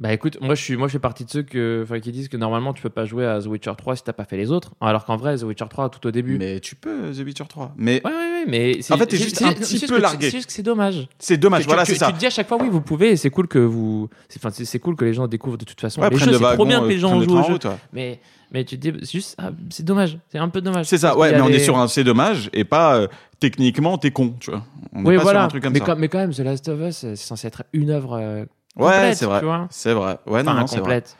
Bah 0.00 0.14
écoute, 0.14 0.38
moi 0.40 0.54
je 0.54 0.62
suis, 0.62 0.76
moi 0.78 0.88
je 0.88 0.92
fais 0.92 0.98
partie 0.98 1.26
de 1.26 1.30
ceux 1.30 1.42
que, 1.42 1.82
enfin, 1.84 2.00
qui 2.00 2.10
disent 2.10 2.28
que 2.28 2.38
normalement 2.38 2.72
tu 2.72 2.80
peux 2.82 2.88
pas 2.88 3.04
jouer 3.04 3.26
à 3.26 3.38
The 3.38 3.46
Witcher 3.46 3.72
3 3.76 3.96
si 3.96 4.02
t'as 4.02 4.14
pas 4.14 4.24
fait 4.24 4.38
les 4.38 4.50
autres, 4.50 4.72
alors 4.80 5.04
qu'en 5.04 5.16
vrai 5.18 5.36
The 5.36 5.42
Witcher 5.42 5.66
3 5.68 5.90
tout 5.90 6.06
au 6.06 6.10
début. 6.10 6.38
Mais 6.38 6.58
tu 6.60 6.74
peux 6.74 7.12
The 7.12 7.18
Witcher 7.18 7.44
3. 7.46 7.74
Mais 7.76 8.00
Ouais 8.02 8.10
ouais 8.10 8.16
ouais, 8.16 8.44
mais 8.48 8.80
c'est- 8.80 8.94
En 8.94 8.96
fait, 8.96 9.04
t'es 9.06 9.18
c'est- 9.18 9.24
juste 9.24 9.42
un 9.42 9.52
petit 9.52 9.78
peu 9.86 9.96
que- 9.96 10.00
largué. 10.00 10.30
C'est 10.30 10.38
juste 10.38 10.46
que 10.46 10.54
c'est 10.54 10.62
dommage. 10.62 11.06
c'est 11.18 11.36
dommage, 11.36 11.66
voilà, 11.66 11.84
c'est 11.84 11.96
ça. 11.96 12.06
Tu 12.06 12.14
te 12.14 12.18
dis 12.18 12.24
à 12.26 12.30
chaque 12.30 12.48
fois 12.48 12.56
oui 12.58 12.68
vous 12.70 12.80
pouvez, 12.80 13.10
et 13.10 13.16
c'est 13.18 13.28
cool 13.28 13.46
que 13.46 13.58
vous, 13.58 14.08
c'est, 14.30 14.40
enfin 14.40 14.48
c'est, 14.50 14.64
c'est 14.64 14.78
cool 14.78 14.96
que 14.96 15.04
les 15.04 15.12
gens 15.12 15.28
découvrent 15.28 15.58
de 15.58 15.66
toute 15.66 15.80
façon. 15.80 16.00
Ouais, 16.00 16.08
les 16.08 16.16
jeux 16.16 16.32
c'est 16.32 16.54
trop 16.54 16.64
bien 16.64 16.80
que 16.80 16.84
euh, 16.86 16.88
les 16.88 16.98
gens 16.98 17.08
prennent 17.10 17.20
le 17.20 17.28
jouent 17.28 17.38
au 17.38 17.42
jeu, 17.42 17.58
mais 17.92 18.20
mais 18.52 18.64
tu 18.64 18.78
te 18.78 18.88
dis 18.88 18.98
c'est 19.04 19.12
juste 19.12 19.34
ah, 19.36 19.50
c'est 19.68 19.84
dommage, 19.84 20.18
c'est 20.32 20.38
un 20.38 20.48
peu 20.48 20.62
dommage. 20.62 20.86
C'est 20.86 20.96
ça, 20.96 21.14
ouais, 21.18 21.30
mais 21.32 21.42
on 21.42 21.48
est 21.48 21.58
sur 21.58 21.76
un 21.78 21.88
c'est 21.88 22.04
dommage 22.04 22.48
et 22.54 22.64
pas 22.64 22.96
euh, 22.96 23.06
techniquement 23.38 23.98
t'es 23.98 24.12
con, 24.12 24.34
tu 24.40 24.50
vois. 24.50 24.64
On 24.94 25.04
Oui 25.04 25.16
voilà, 25.16 25.40
sur 25.40 25.44
un 25.44 25.48
truc 25.48 25.62
comme 25.62 25.72
mais, 25.74 25.78
ça. 25.80 25.84
quand, 25.84 25.96
mais 25.96 26.08
quand 26.08 26.18
même 26.18 26.32
The 26.32 26.38
Last 26.40 26.68
of 26.70 26.80
Us 26.80 26.96
c'est 26.96 27.16
censé 27.16 27.46
être 27.48 27.64
une 27.74 27.90
œuvre 27.90 28.14
euh, 28.18 28.44
ouais, 28.76 29.14
c'est 29.14 29.26
vrai. 29.26 29.40
C'est 29.70 29.92
vrai. 29.92 30.18
Ouais, 30.26 30.42
non, 30.42 30.52
Enfin 30.52 30.60
non, 30.60 30.66
c'est 30.66 30.76
vrai. 30.76 30.82
complète. 30.82 31.16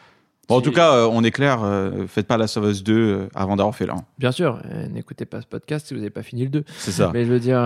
Bon, 0.48 0.56
en 0.56 0.60
tout 0.62 0.72
cas, 0.72 0.94
euh, 0.94 1.08
on 1.12 1.22
est 1.22 1.30
clair, 1.30 1.60
euh, 1.62 2.08
faites 2.08 2.26
pas 2.26 2.36
Last 2.36 2.56
of 2.56 2.64
Us 2.68 2.82
2 2.82 2.92
euh, 2.92 3.28
avant 3.36 3.54
d'avoir 3.54 3.72
fait 3.76 3.86
l'un. 3.86 3.94
Bien 4.18 4.32
sûr, 4.32 4.58
euh, 4.64 4.88
n'écoutez 4.88 5.24
pas 5.24 5.40
ce 5.40 5.46
podcast 5.46 5.86
si 5.86 5.94
vous 5.94 6.00
n'avez 6.00 6.10
pas 6.10 6.24
fini 6.24 6.42
le 6.42 6.48
2. 6.48 6.64
C'est 6.76 6.90
ça. 6.90 7.12
Mais 7.14 7.24
je 7.24 7.30
veux 7.30 7.38
dire. 7.38 7.60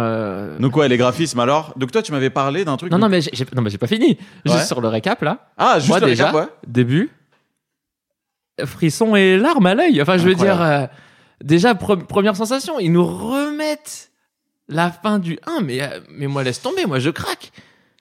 Donc 0.61 0.77
ouais, 0.77 0.87
les 0.89 0.99
graphismes 0.99 1.41
alors. 1.41 1.73
Donc 1.79 1.93
toi, 1.93 2.03
tu 2.03 2.13
m'avais 2.13 2.29
parlé 2.29 2.63
d'un 2.67 2.77
truc. 2.77 2.93
Non, 2.93 2.99
non, 2.99 3.09
mais 3.09 3.23
j'ai 3.23 3.31
non, 3.57 3.63
mais 3.63 3.71
j'ai 3.71 3.79
pas 3.79 3.87
fini. 3.87 4.19
Juste 4.45 4.59
Ouais. 4.59 4.65
sur 4.65 4.83
le 4.83 4.89
récap, 4.89 5.23
là. 5.23 5.49
Ah, 5.57 5.77
juste 5.79 5.89
Moi, 5.89 6.01
le 6.01 6.07
déjà, 6.07 6.27
récap, 6.27 6.43
ouais. 6.43 6.49
Début. 6.67 7.11
Frisson 8.67 9.17
et 9.17 9.37
larmes 9.39 9.67
à 9.67 9.75
l'œil. 9.75 10.01
Enfin, 10.03 10.17
je 10.19 10.25
veux 10.27 10.35
dire. 10.35 10.53
Incroyable. 10.53 10.91
déjà, 11.43 11.73
pre- 11.75 12.05
première 12.05 12.37
sensation, 12.37 12.79
ils 12.81 12.93
nous 12.93 13.05
remettent 13.07 14.11
la 14.69 14.91
fin 14.91 15.19
du 15.19 15.39
1. 15.47 15.63
Mais, 15.63 15.81
mais 16.11 16.27
moi, 16.27 16.43
laisse 16.45 16.61
tomber. 16.63 16.85
Moi, 16.87 16.99
je 16.99 17.09
craque. 17.11 17.51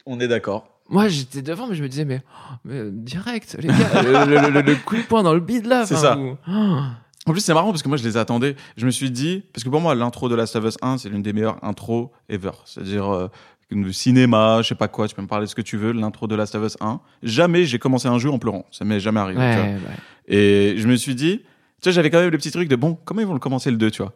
On 0.06 0.20
est 0.20 0.28
d'accord. 0.28 0.68
Moi, 0.94 1.08
j'étais 1.10 1.42
devant, 1.42 1.68
mais 1.68 1.76
je 1.76 1.84
me 1.84 1.90
disais, 1.90 2.06
mais, 2.06 2.22
oh, 2.24 2.54
mais, 2.66 2.76
euh, 2.76 2.90
direct, 2.94 3.58
les 3.60 3.68
gars. 3.68 4.02
le, 4.04 4.26
le- 4.26 4.50
le- 4.50 4.62
le 4.62 4.76
coup 4.76 4.96
de 4.96 5.02
poing 5.02 5.24
dans 5.24 5.34
le 5.34 5.40
bide, 5.40 5.66
là. 5.66 5.86
C'est 5.86 5.96
ça. 5.96 6.18
oh. 6.18 6.80
En 7.26 7.32
plus, 7.32 7.42
c'est 7.42 7.54
marrant 7.54 7.70
parce 7.72 7.82
que 7.84 7.88
moi, 7.90 7.98
je 7.98 8.04
les 8.04 8.18
attendais. 8.18 8.56
Je 8.78 8.86
me 8.86 8.92
suis 8.92 9.10
dit, 9.12 9.44
parce 9.54 9.64
que 9.64 9.70
pour 9.70 9.80
moi, 9.82 9.96
l'intro 9.96 10.30
de 10.30 10.36
Last 10.36 10.56
of 10.56 10.66
Us 10.66 10.78
1, 10.82 10.98
c'est 10.98 11.10
l'une 11.10 11.22
des 11.22 11.34
meilleures 11.34 11.64
intros 11.64 12.10
ever. 12.30 12.52
C'est-à-dire, 12.66 13.10
euh, 13.14 13.28
le 13.72 13.92
cinéma, 13.94 14.62
je 14.62 14.68
sais 14.68 14.76
pas 14.76 14.88
quoi, 14.90 15.08
tu 15.08 15.16
peux 15.16 15.22
me 15.22 15.28
parler 15.28 15.46
de 15.46 15.50
ce 15.50 15.56
que 15.56 15.62
tu 15.62 15.78
veux, 15.78 15.94
l'intro 15.94 16.28
de 16.28 16.36
Last 16.36 16.54
of 16.56 16.64
Us 16.66 16.78
1. 16.82 17.00
Jamais 17.24 17.64
j'ai 17.66 17.80
commencé 17.80 18.08
un 18.08 18.20
jeu 18.20 18.30
en 18.30 18.38
pleurant. 18.40 18.66
Ça 18.72 18.84
m'est 18.86 19.00
jamais 19.00 19.20
arrivé. 19.22 19.40
tu 19.40 19.58
vois. 19.58 19.66
Ouais, 19.66 19.74
ouais. 19.74 20.36
Et 20.36 20.76
je 20.78 20.88
me 20.88 20.96
suis 20.96 21.16
dit, 21.16 21.40
tu 21.40 21.46
sais, 21.82 21.92
j'avais 21.92 22.10
quand 22.10 22.20
même 22.20 22.30
le 22.30 22.38
petit 22.38 22.52
truc 22.52 22.68
de 22.70 22.76
bon, 22.76 22.98
comment 23.06 23.22
ils 23.22 23.28
vont 23.28 23.34
le 23.34 23.40
commencer 23.40 23.72
le 23.72 23.78
2, 23.78 23.90
tu 23.90 24.02
vois. 24.04 24.14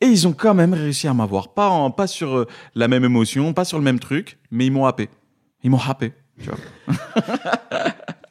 Et 0.00 0.06
ils 0.06 0.26
ont 0.26 0.32
quand 0.32 0.54
même 0.54 0.74
réussi 0.74 1.08
à 1.08 1.14
m'avoir. 1.14 1.54
Pas, 1.54 1.68
en- 1.68 1.90
pas 1.90 2.06
sur 2.06 2.36
euh, 2.36 2.46
la 2.74 2.88
même 2.88 3.04
émotion, 3.04 3.52
pas 3.52 3.64
sur 3.64 3.78
le 3.78 3.84
même 3.84 3.98
truc, 4.00 4.38
mais 4.50 4.66
ils 4.66 4.72
m'ont 4.72 4.86
happé. 4.86 5.08
Ils 5.66 5.70
m'ont 5.70 5.80
happé, 5.80 6.12
tu 6.40 6.48
vois. 6.48 6.58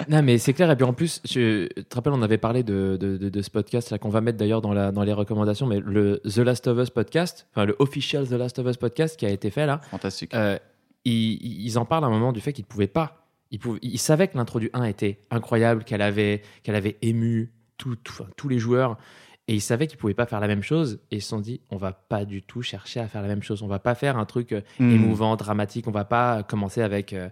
Non, 0.07 0.21
mais 0.21 0.37
c'est 0.37 0.53
clair. 0.53 0.69
Et 0.69 0.75
puis 0.75 0.85
en 0.85 0.93
plus, 0.93 1.19
je 1.25 1.65
tu 1.67 1.83
te 1.83 1.95
rappelles, 1.95 2.13
on 2.13 2.21
avait 2.21 2.37
parlé 2.37 2.61
de, 2.61 2.95
de, 2.99 3.17
de- 3.17 3.29
de 3.29 3.41
ce 3.41 3.49
podcast 3.49 3.89
là 3.89 3.97
qu'on 3.97 4.09
va 4.09 4.21
mettre 4.21 4.37
d'ailleurs 4.37 4.61
dans, 4.61 4.71
la, 4.71 4.91
dans 4.91 5.01
les 5.03 5.13
recommandations, 5.13 5.65
mais 5.65 5.79
le 5.79 6.21
The 6.23 6.37
Last 6.37 6.67
of 6.67 6.77
Us 6.77 6.91
podcast, 6.91 7.47
enfin 7.51 7.65
le 7.65 7.75
official 7.79 8.27
The 8.27 8.33
Last 8.33 8.59
of 8.59 8.67
Us 8.67 8.77
podcast 8.77 9.17
qui 9.17 9.25
a 9.25 9.29
été 9.31 9.49
fait 9.49 9.65
là, 9.65 9.81
Fantastique. 9.89 10.31
euh, 10.35 10.59
ils, 11.05 11.65
ils 11.65 11.79
en 11.79 11.85
parlent 11.85 12.03
à 12.03 12.07
un 12.07 12.11
moment 12.11 12.33
du 12.33 12.39
fait 12.39 12.53
qu'ils 12.53 12.65
ne 12.65 12.69
pouvaient 12.69 12.85
pas. 12.87 13.25
Ils, 13.49 13.57
pouvaient, 13.57 13.79
ils 13.81 13.97
savaient 13.97 14.27
que 14.27 14.37
l'intro 14.37 14.59
du 14.59 14.69
1 14.73 14.83
était 14.83 15.17
incroyable, 15.31 15.83
qu'elle 15.83 16.03
avait, 16.03 16.43
qu'elle 16.61 16.75
avait 16.75 16.97
ému 17.01 17.51
tout, 17.77 17.95
tout- 17.95 18.13
enfin, 18.21 18.29
tous 18.37 18.47
les 18.47 18.59
joueurs. 18.59 18.97
Et 19.47 19.53
ils 19.55 19.61
savaient 19.61 19.85
qu'ils 19.87 19.99
pouvaient 19.99 20.13
pas 20.15 20.25
faire 20.25 20.39
la 20.39 20.47
même 20.47 20.63
chose. 20.63 20.99
Et 21.11 21.17
ils 21.17 21.21
se 21.21 21.29
sont 21.29 21.39
dit, 21.39 21.61
on 21.69 21.77
va 21.77 21.91
pas 21.91 22.25
du 22.25 22.41
tout 22.41 22.61
chercher 22.63 22.99
à 22.99 23.07
faire 23.07 23.21
la 23.21 23.27
même 23.27 23.43
chose. 23.43 23.61
On 23.61 23.67
va 23.67 23.77
pas 23.79 23.93
faire 23.95 24.17
un 24.17 24.25
truc 24.25 24.51
euh, 24.53 24.61
Hmm, 24.79 24.89
émouvant, 24.91 25.35
dramatique. 25.35 25.87
On 25.87 25.91
va 25.91 26.05
pas 26.05 26.41
commencer 26.43 26.81
avec. 26.81 27.13
euh, 27.13 27.29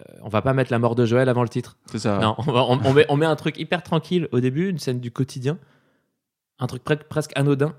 euh, 0.00 0.04
on 0.22 0.28
va 0.28 0.42
pas 0.42 0.52
mettre 0.52 0.70
la 0.72 0.78
mort 0.78 0.94
de 0.94 1.06
Joël 1.06 1.28
avant 1.28 1.42
le 1.42 1.48
titre. 1.48 1.76
C'est 1.86 2.00
ça. 2.00 2.18
Non, 2.18 2.34
on, 2.38 2.52
va- 2.52 2.64
on- 2.64 2.80
on 2.84 2.92
met, 2.92 3.06
on 3.08 3.16
met 3.16 3.26
un 3.26 3.36
truc 3.36 3.56
hyper 3.58 3.82
tranquille 3.82 4.28
au 4.32 4.40
début, 4.40 4.68
une 4.68 4.78
scène 4.78 5.00
du 5.00 5.10
quotidien, 5.10 5.58
un 6.58 6.66
truc 6.66 6.84
pre- 6.84 7.02
presque 7.08 7.32
anodin, 7.36 7.74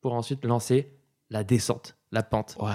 pour 0.00 0.14
ensuite 0.14 0.44
lancer 0.44 0.92
la 1.30 1.42
descente, 1.44 1.96
la 2.14 2.22
pente, 2.22 2.56
Ouais. 2.60 2.70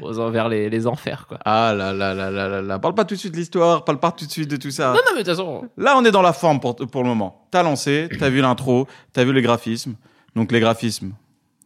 aux, 0.00 0.18
envers 0.18 0.48
les, 0.48 0.70
les 0.70 0.86
enfers, 0.86 1.26
quoi. 1.28 1.38
Ah 1.44 1.74
là 1.76 1.92
là 1.92 2.14
là 2.14 2.30
là 2.30 2.48
là 2.48 2.62
là. 2.62 2.78
Parle 2.78 2.94
pas 2.94 3.04
tout 3.04 3.14
de 3.14 3.20
suite 3.20 3.32
de 3.32 3.36
l'histoire, 3.38 3.84
parle 3.84 3.98
pas 4.00 4.12
tout 4.12 4.24
de 4.24 4.30
suite 4.30 4.48
de 4.50 4.56
tout 4.56 4.70
ça. 4.70 4.88
Non, 4.88 4.94
non, 4.94 5.00
mais 5.16 5.22
de 5.24 5.28
toute 5.30 5.36
façon, 5.36 5.68
Là, 5.76 5.94
on 5.98 6.04
est 6.04 6.10
dans 6.10 6.22
la 6.22 6.32
forme 6.32 6.60
pour, 6.60 6.74
pour 6.76 7.02
le 7.02 7.08
moment. 7.08 7.46
T'as 7.50 7.62
lancé, 7.62 8.08
t'as 8.18 8.30
vu 8.30 8.40
l'intro, 8.40 8.86
t'as 9.12 9.24
vu 9.24 9.32
les 9.32 9.42
graphismes. 9.42 9.94
Donc 10.36 10.52
les 10.52 10.60
graphismes, 10.60 11.12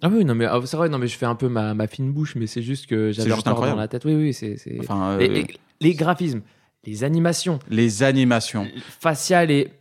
Ah 0.01 0.09
oui, 0.11 0.25
non, 0.25 0.35
mais 0.35 0.46
ah, 0.46 0.59
c'est 0.64 0.77
vrai, 0.77 0.88
non, 0.88 0.98
mais 0.98 1.07
je 1.09 1.16
fais 1.16 1.27
un 1.27 1.35
peu 1.35 1.48
ma, 1.48 1.75
ma 1.75 1.87
fine 1.87 2.11
bouche, 2.12 2.35
mais 2.37 2.46
c'est 2.46 2.62
juste 2.62 2.87
que 2.87 3.12
j'avais 3.12 3.33
encore 3.33 3.48
incroyable. 3.53 3.77
dans 3.77 3.83
la 3.83 3.88
tête. 3.88 4.05
Oui, 4.05 4.14
oui, 4.14 4.33
c'est. 4.35 4.57
enfin, 4.81 5.12
euh, 5.12 5.18
les, 5.18 5.29
les, 5.29 5.42
les- 5.42 5.61
les 5.81 5.94
graphismes, 5.94 6.40
les 6.85 7.05
animations, 7.05 7.59
animations. 8.03 8.66
faciales 9.01 9.51
et. 9.51 9.72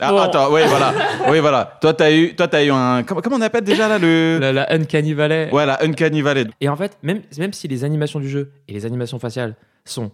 Ah, 0.00 0.12
Bon. 0.12 0.18
attends, 0.18 0.52
oui, 0.52 0.60
voilà. 0.68 0.92
Oui, 1.28 1.40
voilà. 1.40 1.78
Toi, 1.80 1.92
t'as 1.94 2.12
eu, 2.12 2.34
toi, 2.36 2.46
t'as 2.48 2.64
eu 2.64 2.70
un. 2.70 3.02
Comment, 3.02 3.20
comment 3.20 3.36
on 3.36 3.40
appelle 3.40 3.64
déjà 3.64 3.88
là 3.88 3.98
le. 3.98 4.38
La, 4.40 4.52
la 4.52 4.72
Uncanny 4.72 5.12
Valley. 5.14 5.50
Ouais, 5.52 5.66
la 5.66 5.82
Uncanny 5.82 6.22
Valley. 6.22 6.46
Et 6.60 6.68
en 6.68 6.76
fait, 6.76 6.96
même, 7.02 7.22
même 7.38 7.52
si 7.52 7.66
les 7.68 7.84
animations 7.84 8.20
du 8.20 8.28
jeu 8.28 8.52
et 8.68 8.72
les 8.72 8.86
animations 8.86 9.18
faciales 9.18 9.56
sont, 9.84 10.10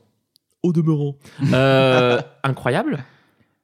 au 0.63 0.73
demeurant, 0.73 1.17
euh, 1.53 2.21
incroyables, 2.43 3.05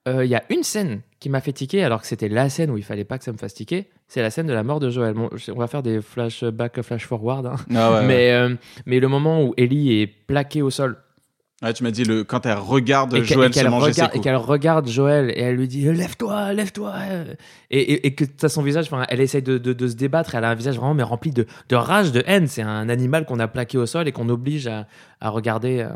euh, 0.09 0.25
il 0.25 0.31
y 0.31 0.35
a 0.35 0.43
une 0.51 0.63
scène 0.63 1.01
qui 1.21 1.29
m'a 1.31 1.41
fait 1.41 1.53
tiquer, 1.53 1.85
alors 1.85 2.01
que 2.01 2.07
c'était 2.07 2.29
la 2.29 2.49
scène 2.49 2.71
où 2.71 2.77
il 2.79 2.85
fallait 2.85 3.05
pas 3.05 3.19
que 3.19 3.25
ça 3.25 3.33
me 3.33 3.39
fasse 3.39 3.55
tiquer. 3.55 3.89
C'est 4.09 4.23
la 4.23 4.31
scène 4.31 4.47
de 4.47 4.53
la 4.53 4.63
mort 4.63 4.81
de 4.81 4.91
Joël. 4.91 5.15
Bon, 5.15 5.29
on 5.55 5.59
va 5.59 5.67
faire 5.69 5.83
des 5.83 6.01
flashbacks, 6.03 6.83
flash 6.83 7.07
forward. 7.07 7.47
hein. 7.47 7.57
Ah 7.75 7.91
ouais, 7.93 7.97
ouais. 7.99 8.07
mais, 8.07 8.33
euh, 8.33 8.55
mais 8.87 8.99
le 9.01 9.09
moment 9.09 9.43
où 9.45 9.55
Ellie 9.57 10.01
est 10.03 10.07
plaquée 10.07 10.63
au 10.63 10.71
sol 10.71 10.97
Ouais, 11.63 11.75
tu 11.75 11.83
m'as 11.83 11.91
dit 11.91 12.05
le 12.05 12.25
quand 12.25 12.47
elle 12.47 12.57
regarde 12.57 13.13
et 13.13 13.23
Joël 13.23 13.51
et 13.51 13.53
se 13.53 13.67
manger 13.67 13.93
ses 13.93 14.05
et 14.15 14.21
qu'elle 14.21 14.37
regarde 14.37 14.89
Joël 14.89 15.31
et 15.37 15.41
elle 15.43 15.57
lui 15.57 15.69
dit 15.69 15.83
lève-toi, 15.83 16.55
lève-toi. 16.55 16.95
Et, 17.71 17.81
et, 17.81 18.07
et 18.07 18.15
que 18.15 18.25
t'as 18.25 18.49
son 18.49 18.63
visage, 18.63 18.87
enfin, 18.87 19.05
elle 19.11 19.21
essaye 19.21 19.43
de, 19.43 19.59
de, 19.59 19.75
de 19.75 19.89
se 19.89 19.95
débattre. 19.95 20.35
Elle 20.35 20.45
a 20.45 20.49
un 20.51 20.55
visage 20.55 20.77
vraiment 20.77 20.95
mais 20.95 21.03
rempli 21.03 21.33
de, 21.33 21.47
de 21.69 21.77
rage, 21.77 22.13
de 22.13 22.23
haine. 22.27 22.47
C'est 22.47 22.63
un 22.63 22.89
animal 22.89 23.27
qu'on 23.27 23.39
a 23.41 23.47
plaqué 23.47 23.77
au 23.77 23.85
sol 23.85 24.09
et 24.09 24.13
qu'on 24.13 24.31
oblige 24.31 24.69
à, 24.69 24.87
à 25.21 25.29
regarder 25.29 25.81
euh, 25.81 25.91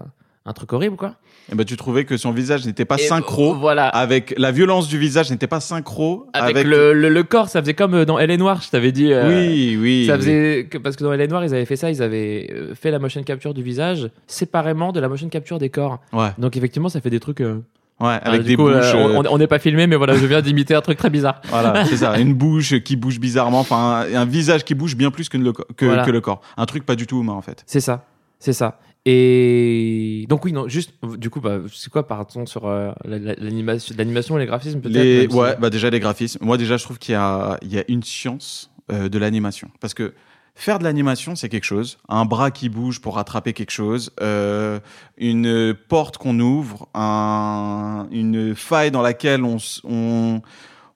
un 0.46 0.52
truc 0.52 0.72
horrible, 0.74 0.96
quoi. 0.96 1.14
Et 1.50 1.54
ben 1.54 1.64
tu 1.64 1.76
trouvais 1.76 2.04
que 2.04 2.16
son 2.16 2.32
visage 2.32 2.66
n'était 2.66 2.84
pas 2.84 2.96
Et, 2.96 2.98
synchro 3.06 3.54
Voilà. 3.54 3.88
avec 3.88 4.34
la 4.38 4.50
violence 4.50 4.88
du 4.88 4.98
visage 4.98 5.30
n'était 5.30 5.46
pas 5.46 5.60
synchro 5.60 6.26
Avec, 6.34 6.66
le, 6.66 6.92
le, 6.94 7.08
le 7.08 7.22
corps, 7.22 7.48
ça 7.48 7.60
faisait 7.60 7.74
comme 7.74 7.94
euh, 7.94 8.04
dans 8.04 8.18
Elle 8.18 8.30
est 8.30 8.36
noire, 8.36 8.60
je 8.62 8.70
t'avais 8.70 8.92
dit. 8.92 9.12
euh, 9.12 9.28
Oui, 9.28 9.78
oui. 9.80 10.06
Ça 10.06 10.14
oui. 10.14 10.18
faisait 10.20 10.66
que, 10.70 10.78
parce 10.78 10.96
que 10.96 11.04
dans 11.04 11.12
Elle 11.12 11.20
est 11.22 11.28
noire, 11.28 11.44
ils 11.44 11.54
avaient 11.54 11.64
fait 11.64 11.76
ça, 11.76 11.90
ils 11.90 12.02
avaient 12.02 12.50
euh, 12.52 12.74
fait 12.74 12.90
la 12.90 12.98
motion 12.98 13.22
capture 13.22 13.52
du 13.54 13.62
visage 13.62 14.10
séparément 14.26 14.92
de 14.92 15.00
la 15.00 15.08
motion 15.08 15.28
capture 15.28 15.58
des 15.58 15.70
corps. 15.70 16.00
Ouais, 16.12 16.28
Donc 16.38 16.56
effectivement, 16.56 16.88
ça 16.90 17.00
fait 17.00 17.10
des 17.10 17.20
trucs. 17.20 17.40
euh, 17.40 17.60
ouais, 18.00 18.18
avec 18.22 18.42
des 18.42 18.56
coup, 18.56 18.64
bouches. 18.64 18.94
euh, 18.94 19.22
on- 19.30 19.38
n'est 19.38 19.46
pas 19.46 19.58
filmé, 19.58 19.86
mais 19.86 19.96
voilà, 19.96 20.14
je 20.16 20.24
viens 20.26 20.40
d'imiter 20.42 20.74
un 20.74 20.80
truc 20.82 20.98
très 20.98 21.10
bizarre. 21.10 21.40
Voilà, 21.48 21.84
c'est 21.86 21.96
ça. 21.98 22.18
Une 22.18 22.34
bouche 22.34 22.78
qui 22.80 22.96
bouge 22.96 23.18
bizarrement, 23.18 23.60
enfin 23.60 24.04
un, 24.12 24.14
un 24.14 24.24
visage 24.26 24.64
qui 24.64 24.74
bouge 24.74 24.94
bien 24.96 25.10
plus 25.10 25.28
que 25.30 25.36
le, 25.38 25.52
co- 25.52 25.64
que, 25.76 25.86
Voilà. 25.86 26.04
que 26.04 26.10
le 26.10 26.20
corps. 26.20 26.40
Un 26.58 26.66
truc 26.66 26.84
pas 26.84 26.96
du 26.96 27.06
tout 27.06 27.20
humain 27.20 27.32
en 27.34 27.42
fait. 27.42 27.62
C'est 27.66 27.80
ça, 27.80 28.04
c'est 28.38 28.52
ça. 28.54 28.78
Et 29.06 30.26
donc 30.28 30.44
oui, 30.44 30.52
non, 30.52 30.66
juste, 30.68 30.92
du 31.18 31.28
coup, 31.30 31.40
bah, 31.40 31.58
c'est 31.72 31.90
quoi, 31.90 32.06
partons 32.06 32.46
sur 32.46 32.66
euh, 32.66 32.92
la- 33.04 33.18
la- 33.18 33.34
l'animation, 33.34 33.94
l'animation 33.98 34.36
et 34.36 34.40
les 34.40 34.46
graphismes 34.46 34.80
peut-être. 34.80 34.94
Les, 34.94 35.20
même 35.22 35.30
si- 35.30 35.36
ouais, 35.36 35.56
bah 35.60 35.70
déjà 35.70 35.90
les 35.90 36.00
graphismes. 36.00 36.44
Moi 36.44 36.56
déjà 36.56 36.76
je 36.76 36.84
trouve 36.84 36.98
qu'il 36.98 37.12
y 37.12 37.16
a, 37.16 37.58
il 37.62 37.72
y 37.72 37.78
a 37.78 37.84
une 37.88 38.02
science 38.02 38.70
euh, 38.92 39.08
de 39.08 39.18
l'animation 39.18 39.68
parce 39.80 39.94
que 39.94 40.14
faire 40.54 40.78
de 40.78 40.84
l'animation 40.84 41.36
c'est 41.36 41.48
quelque 41.48 41.64
chose. 41.64 41.98
Un 42.08 42.24
bras 42.24 42.50
qui 42.50 42.68
bouge 42.68 43.00
pour 43.00 43.16
rattraper 43.16 43.52
quelque 43.52 43.72
chose, 43.72 44.10
euh, 44.22 44.80
une 45.18 45.74
porte 45.88 46.16
qu'on 46.16 46.38
ouvre, 46.40 46.88
un, 46.94 48.06
une 48.10 48.54
faille 48.54 48.90
dans 48.90 49.02
laquelle 49.02 49.44
on, 49.44 49.58
on, 49.84 50.40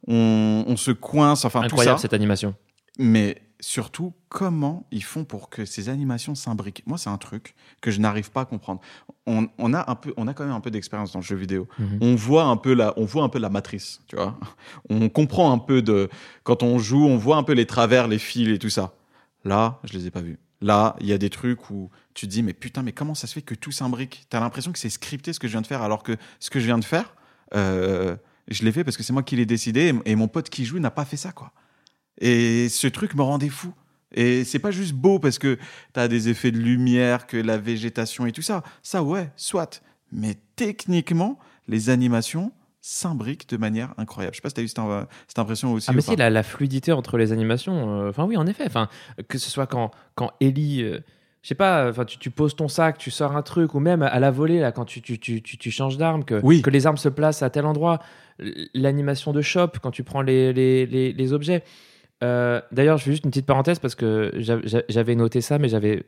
on, 0.07 0.65
on 0.67 0.77
se 0.77 0.93
coince, 0.93 1.45
enfin 1.45 1.61
Incroyable 1.63 1.97
tout 1.97 1.99
ça. 1.99 2.03
cette 2.03 2.15
animation. 2.15 2.55
Mais 2.99 3.43
surtout, 3.61 4.15
comment 4.29 4.87
ils 4.91 5.03
font 5.03 5.25
pour 5.25 5.51
que 5.51 5.65
ces 5.65 5.89
animations 5.89 6.35
s'imbriquent 6.35 6.83
Moi, 6.87 6.99
c'est 6.99 7.11
un 7.11 7.19
truc 7.19 7.55
que 7.81 7.91
je 7.91 8.01
n'arrive 8.01 8.31
pas 8.31 8.43
à 8.43 8.45
comprendre. 8.45 8.81
On, 9.27 9.49
on 9.59 9.75
a 9.75 9.91
un 9.91 9.95
peu, 9.95 10.15
on 10.17 10.29
a 10.29 10.35
quand 10.35 10.45
même 10.45 10.55
un 10.55 10.61
peu 10.61 10.71
d'expérience 10.71 11.13
dans 11.13 11.19
le 11.19 11.25
jeu 11.25 11.37
vidéo. 11.37 11.69
Mhm. 11.79 11.99
On 12.01 12.15
voit 12.15 12.45
un 12.45 12.57
peu 12.57 12.73
la, 12.75 12.95
on 12.97 13.05
voit 13.05 13.25
un 13.25 13.29
peu 13.29 13.39
la 13.39 13.51
matrice, 13.51 14.01
tu 14.07 14.17
vois. 14.17 14.39
On 14.91 15.09
comprend 15.09 15.53
un 15.53 15.59
peu 15.59 15.83
de, 15.83 16.09
quand 16.45 16.63
on 16.63 16.79
joue, 16.79 17.05
on 17.05 17.17
voit 17.17 17.37
un 17.37 17.43
peu 17.43 17.53
les 17.53 17.67
travers, 17.67 18.09
les 18.09 18.19
fils 18.19 18.49
et 18.49 18.59
tout 18.59 18.71
ça. 18.71 18.95
Là, 19.45 19.81
je 19.85 19.93
les 19.97 20.07
ai 20.07 20.11
pas 20.11 20.23
vus. 20.23 20.39
Là, 20.61 20.97
il 21.01 21.07
y 21.07 21.13
a 21.13 21.19
des 21.19 21.31
trucs 21.31 21.71
où 21.71 21.91
tu 22.15 22.27
te 22.27 22.33
dis, 22.33 22.43
mais 22.43 22.53
putain, 22.53 22.83
mais 22.83 22.93
comment 22.93 23.15
ça 23.15 23.27
se 23.27 23.35
fait 23.35 23.43
que 23.43 23.55
tout 23.55 23.71
s'imbrique? 23.71 24.27
T'as 24.29 24.41
l'impression 24.41 24.73
que 24.73 24.79
c'est 24.79 24.91
scripté 24.91 25.33
ce 25.33 25.39
que 25.39 25.47
je 25.47 25.53
viens 25.53 25.61
de 25.61 25.67
faire, 25.67 25.83
alors 25.83 26.03
que 26.03 26.17
ce 26.41 26.51
que 26.51 26.59
je 26.59 26.67
viens 26.67 26.79
de 26.79 26.85
faire, 26.85 27.15
euh, 27.55 28.17
je 28.49 28.65
l'ai 28.65 28.73
fait 28.73 28.83
parce 28.83 28.97
que 28.97 29.03
c'est 29.03 29.13
moi 29.13 29.23
qui 29.23 29.37
l'ai 29.37 29.47
décidé 29.47 29.93
et, 30.05 30.13
et 30.13 30.17
mon 30.17 30.27
pote 30.27 30.49
qui 30.49 30.65
joue 30.65 30.81
n'a 30.81 30.91
pas 30.91 31.05
fait 31.05 31.17
ça, 31.17 31.33
quoi. 31.33 31.53
Et 32.21 32.69
ce 32.69 32.87
truc 32.87 33.15
me 33.15 33.23
rendait 33.23 33.49
fou. 33.49 33.73
Et 34.15 34.45
c'est 34.45 34.59
pas 34.59 34.71
juste 34.71 34.95
beau 34.95 35.19
parce 35.19 35.39
que 35.39 35.59
t'as 35.93 36.09
des 36.09 36.29
effets 36.29 36.51
de 36.51 36.59
lumière, 36.59 37.27
que 37.27 37.37
la 37.37 37.59
végétation 37.59 38.27
et 38.27 38.33
tout 38.33 38.43
ça. 38.43 38.63
Ça, 38.83 39.03
ouais, 39.03 39.31
soit. 39.37 39.83
Mais 40.13 40.37
techniquement, 40.57 41.39
les 41.69 41.91
animations 41.91 42.53
s'imbriquent 42.81 43.49
de 43.51 43.59
manière 43.59 43.93
incroyable. 43.99 44.35
Je 44.35 44.39
sais 44.39 44.43
pas 44.43 44.49
si 44.49 44.55
t'as 44.55 44.63
eu 44.63 44.69
cette, 44.69 44.81
cette 45.27 45.39
impression 45.39 45.73
aussi. 45.75 45.89
Ah 45.91 45.93
mais 45.93 45.99
ou 45.99 46.11
si 46.11 46.17
la, 46.17 46.31
la 46.31 46.43
fluidité 46.43 46.93
entre 46.93 47.19
les 47.19 47.33
animations, 47.33 48.01
euh, 48.03 48.09
enfin 48.09 48.25
oui 48.25 48.37
en 48.39 48.47
effet, 48.47 48.65
enfin 48.67 48.89
que 49.29 49.37
ce 49.37 49.51
soit 49.51 49.67
quand 49.67 49.91
quand 50.15 50.33
Ellie, 50.41 50.83
euh, 50.83 51.01
je 51.43 51.49
sais 51.49 51.55
pas, 51.55 51.91
enfin 51.91 52.07
tu, 52.07 52.17
tu 52.19 52.31
poses 52.31 52.57
ton 52.57 52.69
sac, 52.69 52.97
tu 52.97 53.11
sors 53.11 53.37
un 53.37 53.43
truc 53.43 53.75
ou 53.75 53.81
même 53.81 54.03
à 54.03 54.19
la 54.21 54.31
volée 54.31 54.61
là 54.61 54.73
quand 54.73 54.87
tu 54.87 55.03
tu, 55.03 55.19
tu, 55.19 55.43
tu, 55.43 55.71
changes 55.71 55.99
d'arme, 55.99 56.25
que 56.25 56.41
Oui. 56.43 56.63
que 56.63 56.71
les 56.71 56.87
armes 56.87 56.97
se 56.97 57.11
placent 57.11 57.43
à 57.43 57.51
tel 57.51 57.67
endroit, 57.67 57.99
l'animation 58.73 59.33
de 59.33 59.43
shop 59.43 59.73
quand 59.83 59.91
tu 59.91 60.03
prends 60.03 60.23
les 60.23 60.55
les, 60.55 60.87
les, 60.87 61.13
les 61.13 61.33
objets. 61.35 61.65
Euh, 62.25 62.61
D'ailleurs 62.73 62.99
je 62.99 63.05
fais 63.05 63.11
juste 63.13 63.25
une 63.25 63.31
petite 63.31 63.47
parenthèse 63.47 63.79
parce 63.79 63.95
que 63.95 64.33
j'a- 64.37 64.61
j'a- 64.65 64.83
j'avais 64.89 65.15
noté 65.15 65.41
ça 65.41 65.59
mais 65.59 65.69
j'avais 65.69 66.05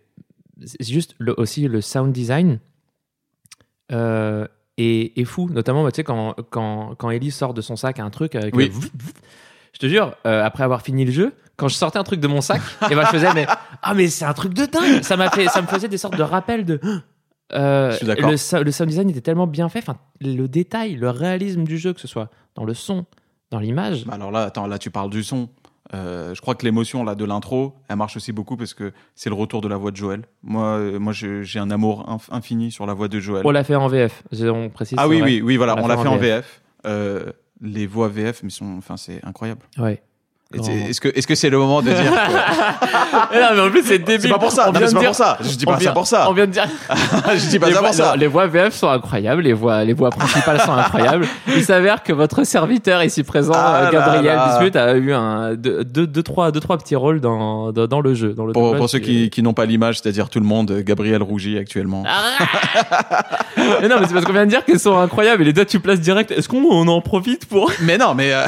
c'est 0.65 0.83
juste 0.89 1.15
le, 1.19 1.35
aussi 1.39 1.69
le 1.69 1.81
sound 1.81 2.13
design. 2.13 2.59
Euh, 3.93 4.47
est, 4.79 5.19
est 5.19 5.25
fou, 5.25 5.49
notamment 5.51 5.83
bah, 5.83 5.91
tu 5.91 5.97
sais, 5.97 6.05
quand, 6.05 6.35
quand, 6.51 6.95
quand 6.97 7.11
Ellie 7.11 7.31
sort 7.33 7.55
de 7.55 7.61
son 7.61 7.77
sac 7.77 7.99
un 7.99 8.09
truc 8.11 8.35
avec 8.35 8.55
Oui. 8.55 8.67
le 8.67 8.73
vroom, 8.73 8.85
je 9.75 9.79
te 9.79 9.87
jure, 9.87 10.15
euh, 10.27 10.43
après 10.45 10.63
avoir 10.65 10.81
fini 10.83 11.05
le 11.05 11.11
jeu, 11.13 11.33
quand 11.57 11.69
je 11.69 11.75
sortais 11.75 11.99
un 11.99 12.05
truc 12.05 12.21
de 12.21 12.29
mon 12.29 12.41
sac, 12.41 12.61
et 12.91 12.95
ben 12.95 13.03
je 13.05 13.11
faisais 13.11 13.33
mais 13.35 13.47
ah 13.83 13.95
mais 13.95 14.07
c'est 14.09 14.25
un 14.25 14.33
truc 14.33 14.55
de 14.55 14.65
dingue. 14.67 15.03
Ça 15.03 15.17
m'a 15.17 15.29
fait, 15.31 15.47
ça 15.49 15.61
me 15.61 15.67
faisait 15.67 15.89
des 15.89 15.99
sortes 15.99 16.17
de 16.17 16.23
rappels 16.23 16.65
de. 16.65 16.81
Euh, 17.53 17.91
Je 17.91 17.97
suis 17.97 18.07
d'accord. 18.07 18.31
le, 18.31 18.63
le 18.63 18.71
sound 18.71 18.89
design 18.89 19.11
était 19.11 19.23
tellement 19.23 19.49
bien 19.49 19.69
fait, 19.69 19.81
enfin 19.81 19.97
le 20.21 20.47
détail, 20.47 20.95
le 20.95 21.11
réalisme 21.11 21.65
du 21.65 21.79
jeu, 21.79 21.93
que 21.93 22.01
ce 22.01 22.07
soit 22.07 22.31
dans 22.55 22.65
le 22.65 22.75
son, 22.75 23.07
dans 23.51 23.59
l'image. 23.59 24.05
Bah 24.07 24.15
alors 24.15 24.31
là, 24.31 24.43
attends, 24.45 24.69
là 24.69 24.79
tu 24.79 24.93
parles 24.93 25.11
du 25.11 25.25
son. 25.25 25.49
Euh, 25.93 26.35
je 26.35 26.41
crois 26.41 26.55
que 26.55 26.65
l'émotion 26.65 27.03
là 27.03 27.15
de 27.17 27.25
l'intro, 27.25 27.75
elle 27.89 27.97
marche 27.97 28.17
aussi 28.17 28.33
beaucoup 28.33 28.57
parce 28.57 28.75
que 28.75 28.93
c'est 29.17 29.29
le 29.29 29.35
retour 29.35 29.61
de 29.61 29.67
la 29.69 29.77
voix 29.77 29.91
de 29.91 29.97
Joël. 29.97 30.23
Moi, 30.43 30.65
euh, 30.79 30.99
moi, 31.01 31.13
j'ai 31.13 31.59
un 31.59 31.71
amour 31.71 32.07
inf- 32.09 32.33
infini 32.33 32.71
sur 32.71 32.87
la 32.87 32.95
voix 32.95 33.09
de 33.09 33.19
Joël. 33.19 33.43
On 33.45 33.51
l'a 33.51 33.65
fait 33.65 33.75
en 33.75 33.89
VF, 33.89 34.23
on 34.43 34.69
précise. 34.69 34.97
ah 35.01 35.09
oui, 35.09 35.19
vrai. 35.21 35.29
oui, 35.31 35.43
oui, 35.43 35.57
voilà, 35.57 35.75
on 35.83 35.87
l'a 35.89 35.97
fait 35.97 36.09
en 36.09 36.17
VF. 36.17 36.21
VF. 36.21 36.63
Euh, 36.87 37.33
les 37.61 37.87
voix 37.87 38.09
VF, 38.09 38.43
mais 38.45 38.51
sont, 38.51 38.77
enfin, 38.79 38.97
c'est 38.97 39.21
incroyable. 39.25 39.63
Ouais. 39.79 40.01
Est-ce 40.53 41.01
que, 41.01 41.07
est-ce 41.17 41.29
que 41.29 41.37
c'est 41.37 41.49
le 41.49 41.59
moment 41.59 41.81
de 41.81 41.91
dire 41.91 41.97
que- 41.97 43.41
non, 43.41 43.47
mais 43.55 43.61
en 43.61 43.71
plus, 43.71 43.85
c'est 43.85 44.01
débile. 44.01 44.23
C'est 44.23 44.29
pas 44.31 44.39
pour 44.41 44.51
ça, 44.51 44.65
On 44.69 44.73
non, 44.73 44.81
vient 44.81 44.81
mais 44.81 44.87
c'est 44.89 44.93
de 44.95 44.99
pas 44.99 45.01
dire- 45.01 45.09
pour 45.11 45.17
ça. 45.17 45.39
Je 45.41 45.55
dis 45.57 45.65
on 45.65 45.71
pas 45.71 45.77
vient- 45.77 45.89
ça 45.91 45.93
pour 45.95 46.07
ça. 46.09 46.27
On 46.29 46.33
vient 46.33 46.47
de 46.49 46.51
dire. 46.51 46.65
je 47.37 47.47
dis 47.51 47.59
pas 47.61 47.69
les, 47.69 47.73
ça 47.75 47.79
voix, 47.79 47.89
pour 47.91 47.97
ça. 47.97 48.05
non, 48.11 48.15
les 48.19 48.27
voix 48.27 48.47
VF 48.49 48.75
sont 48.75 48.89
incroyables, 48.89 49.43
les 49.43 49.53
voix, 49.53 49.85
les 49.85 49.93
voix 49.93 50.11
principales 50.11 50.61
sont 50.61 50.73
incroyables. 50.73 51.25
Il 51.47 51.65
s'avère 51.65 52.03
que 52.03 52.13
votre 52.13 52.43
serviteur 52.43 53.01
ici 53.05 53.23
présent, 53.23 53.53
Ah 53.55 53.83
euh, 53.85 53.91
Gabriel. 53.93 54.41
Bismuth, 54.59 54.75
a 54.75 54.95
eu 54.97 55.13
un, 55.13 55.55
deux, 55.55 55.85
deux, 55.85 56.09
deux, 56.09 56.23
trois, 56.25 56.51
deux, 56.51 56.59
trois 56.59 56.79
petits 56.79 56.97
rôles 56.97 57.21
dans, 57.21 57.71
dans, 57.71 57.87
dans 57.87 58.01
le 58.01 58.15
jeu. 58.15 58.33
Dans 58.35 58.45
le 58.47 58.53
Pour, 58.53 58.75
pour 58.77 58.91
ceux 58.91 58.99
qui, 58.99 59.31
qui 59.31 59.45
n'ont 59.45 59.55
pas 59.55 59.67
l'image, 59.67 60.01
c'est-à-dire 60.01 60.29
tout 60.31 60.41
le 60.41 60.47
monde, 60.47 60.73
Gabriel 60.85 61.23
rougit 61.23 61.59
actuellement. 61.59 62.03
mais 63.81 63.87
non, 63.89 63.97
mais 64.01 64.07
c'est 64.09 64.15
parce 64.15 64.25
qu'on 64.25 64.33
vient 64.33 64.47
de 64.47 64.51
dire 64.51 64.65
qu'elles 64.65 64.81
sont 64.81 64.99
incroyables 64.99 65.43
et 65.43 65.45
les 65.47 65.53
deux 65.53 65.65
tu 65.65 65.79
places 65.79 66.01
direct. 66.01 66.33
Est-ce 66.33 66.49
qu'on 66.49 66.65
on 66.71 66.89
en 66.89 67.01
profite 67.01 67.47
pour. 67.47 67.71
Mais 67.83 67.99
non, 67.99 68.15
mais. 68.15 68.33
euh, 68.33 68.47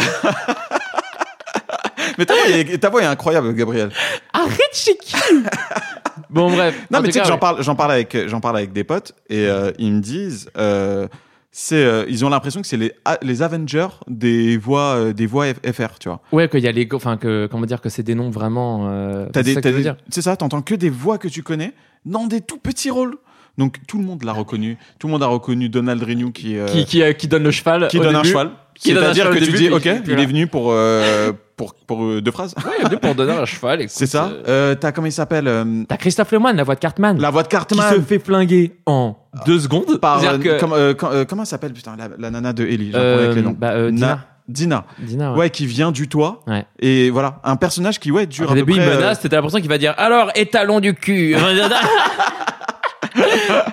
mais 2.19 2.27
ta 2.27 2.35
voix, 2.35 2.49
est, 2.49 2.79
ta 2.79 2.91
voix 2.91 3.03
est 3.03 3.07
incroyable, 3.07 3.53
Gabriel. 3.55 3.91
Arrête 4.33 4.59
chez 4.73 4.97
qui 4.97 5.15
Bon, 6.31 6.51
bref. 6.51 6.75
Non, 6.91 7.01
mais 7.01 7.09
tu 7.09 7.13
sais 7.15 7.21
que 7.21 7.27
j'en 7.27 7.39
parle, 7.39 7.63
j'en 7.63 7.75
parle 7.75 7.93
avec, 7.93 8.17
j'en 8.29 8.41
parle 8.41 8.57
avec 8.59 8.73
des 8.73 8.85
potes 8.85 9.13
et 9.29 9.47
euh, 9.47 9.71
ils 9.79 9.93
me 9.93 10.01
disent, 10.01 10.49
euh, 10.57 11.07
c'est, 11.51 11.75
euh, 11.85 12.05
ils 12.09 12.25
ont 12.25 12.31
l'impression 12.31 12.61
que 12.63 12.67
c'est 12.67 12.77
les, 12.79 12.93
A- 13.05 13.19
les 13.23 13.43
Avengers 13.43 13.89
des 14.09 14.57
voix, 14.57 14.95
euh, 14.97 15.13
des 15.13 15.27
voix 15.27 15.47
FR, 15.53 15.99
tu 15.99 16.09
vois. 16.09 16.21
Ouais, 16.33 16.49
qu'il 16.49 16.61
y 16.61 16.69
a 16.69 16.73
les. 16.73 16.89
Enfin, 16.93 17.17
que, 17.19 17.47
comment 17.51 17.67
dire, 17.67 17.81
que 17.83 17.89
c'est 17.91 18.03
des 18.03 18.15
noms 18.15 18.31
vraiment. 18.31 18.89
euh, 18.91 19.27
T'as 19.33 19.43
des, 19.43 19.55
c'est 20.09 20.23
ça, 20.23 20.37
t'entends 20.37 20.63
que 20.63 20.75
des 20.75 20.91
voix 20.91 21.19
que 21.19 21.29
tu 21.29 21.43
connais 21.43 21.73
dans 22.07 22.27
des 22.27 22.41
tout 22.41 22.59
petits 22.59 22.91
rôles. 22.91 23.17
Donc 23.59 23.77
tout 23.87 23.99
le 23.99 24.05
monde 24.05 24.23
l'a 24.25 24.33
reconnu. 24.33 24.79
Tout 24.99 25.07
le 25.09 25.13
monde 25.13 25.23
a 25.23 25.27
reconnu 25.27 25.69
Donald 25.69 26.03
Renew 26.03 26.31
qui, 26.33 26.57
euh, 26.59 26.67
Qui, 26.67 26.85
qui, 26.87 27.03
euh, 27.03 27.13
qui 27.13 27.29
donne 27.29 27.43
le 27.45 27.51
cheval. 27.51 27.89
qui 27.89 27.99
au 27.99 28.03
donne 28.03 28.17
un 28.17 28.21
début. 28.23 28.31
cheval. 28.31 28.51
Qui 28.75 28.95
donne 28.95 29.03
un 29.05 29.07
C'est-à-dire 29.13 29.25
cheval 29.27 29.39
que 29.41 29.45
tu 29.45 29.53
dis, 29.53 29.69
ok, 29.69 29.85
il 30.07 30.13
là. 30.15 30.23
est 30.23 30.27
venu 30.27 30.47
pour, 30.47 30.69
euh, 30.73 31.33
pour, 31.57 31.75
pour 31.75 32.03
euh, 32.03 32.23
deux 32.23 32.31
phrases. 32.31 32.55
Ouais, 32.57 32.73
il 32.79 32.87
est 32.87 32.89
venu 32.89 32.99
pour 32.99 33.15
donner 33.15 33.33
un 33.35 33.45
cheval. 33.45 33.85
C'est 33.89 34.07
ça. 34.07 34.33
t'as 34.81 34.93
comment 34.93 35.07
il 35.07 35.13
s'appelle 35.13 35.47
euh, 35.47 35.85
T'as 35.87 35.99
Christophe 35.99 36.33
Lemoine, 36.33 36.57
la 36.57 36.65
voix 36.65 36.75
de 36.75 36.81
Cartman. 36.81 37.21
La 37.21 37.29
voix 37.31 37.43
de 37.43 37.49
qui 37.49 37.53
Cartman. 37.57 37.95
se 37.95 38.01
fait 38.01 38.19
flinguer 38.19 38.73
en 38.87 39.17
deux 39.45 39.61
secondes. 39.61 39.99
Par, 40.01 40.21
C'est-à-dire 40.21 40.53
euh, 40.53 40.57
que- 40.57 40.61
comme- 40.61 40.73
euh, 40.73 40.95
quand- 40.95 41.11
euh, 41.13 41.25
comment 41.27 41.43
elle 41.43 41.47
s'appelle 41.49 41.75
putain 41.75 41.95
la, 41.97 42.09
la 42.19 42.31
nana 42.31 42.55
de 42.55 42.65
Ellie 42.65 42.93
Euh, 42.95 43.25
avec 43.25 43.37
les 43.37 43.43
noms. 43.43 43.55
bah, 43.57 43.73
euh, 43.73 43.91
Dina. 43.91 44.07
Na- 44.07 44.27
Dina. 44.49 44.85
Dina, 44.99 45.33
ouais. 45.33 45.39
Ouais, 45.39 45.51
qui 45.51 45.67
vient 45.67 45.93
du 45.93 46.09
toit. 46.09 46.41
Ouais. 46.47 46.65
Et 46.81 47.11
voilà, 47.11 47.41
un 47.45 47.57
personnage 47.57 48.01
qui 48.01 48.11
ouais 48.11 48.27
dure 48.27 48.51
Au 48.51 48.55
début, 48.55 48.73
il 48.73 48.79
près. 48.79 48.89
euh, 48.89 48.97
menace, 48.97 49.21
t'as 49.21 49.29
l'impression 49.29 49.61
qu'il 49.61 49.69
va 49.69 49.79
dire 49.79 49.95
alors 49.99 50.31
étalon 50.35 50.81
du 50.81 50.95
cul. 50.95 51.37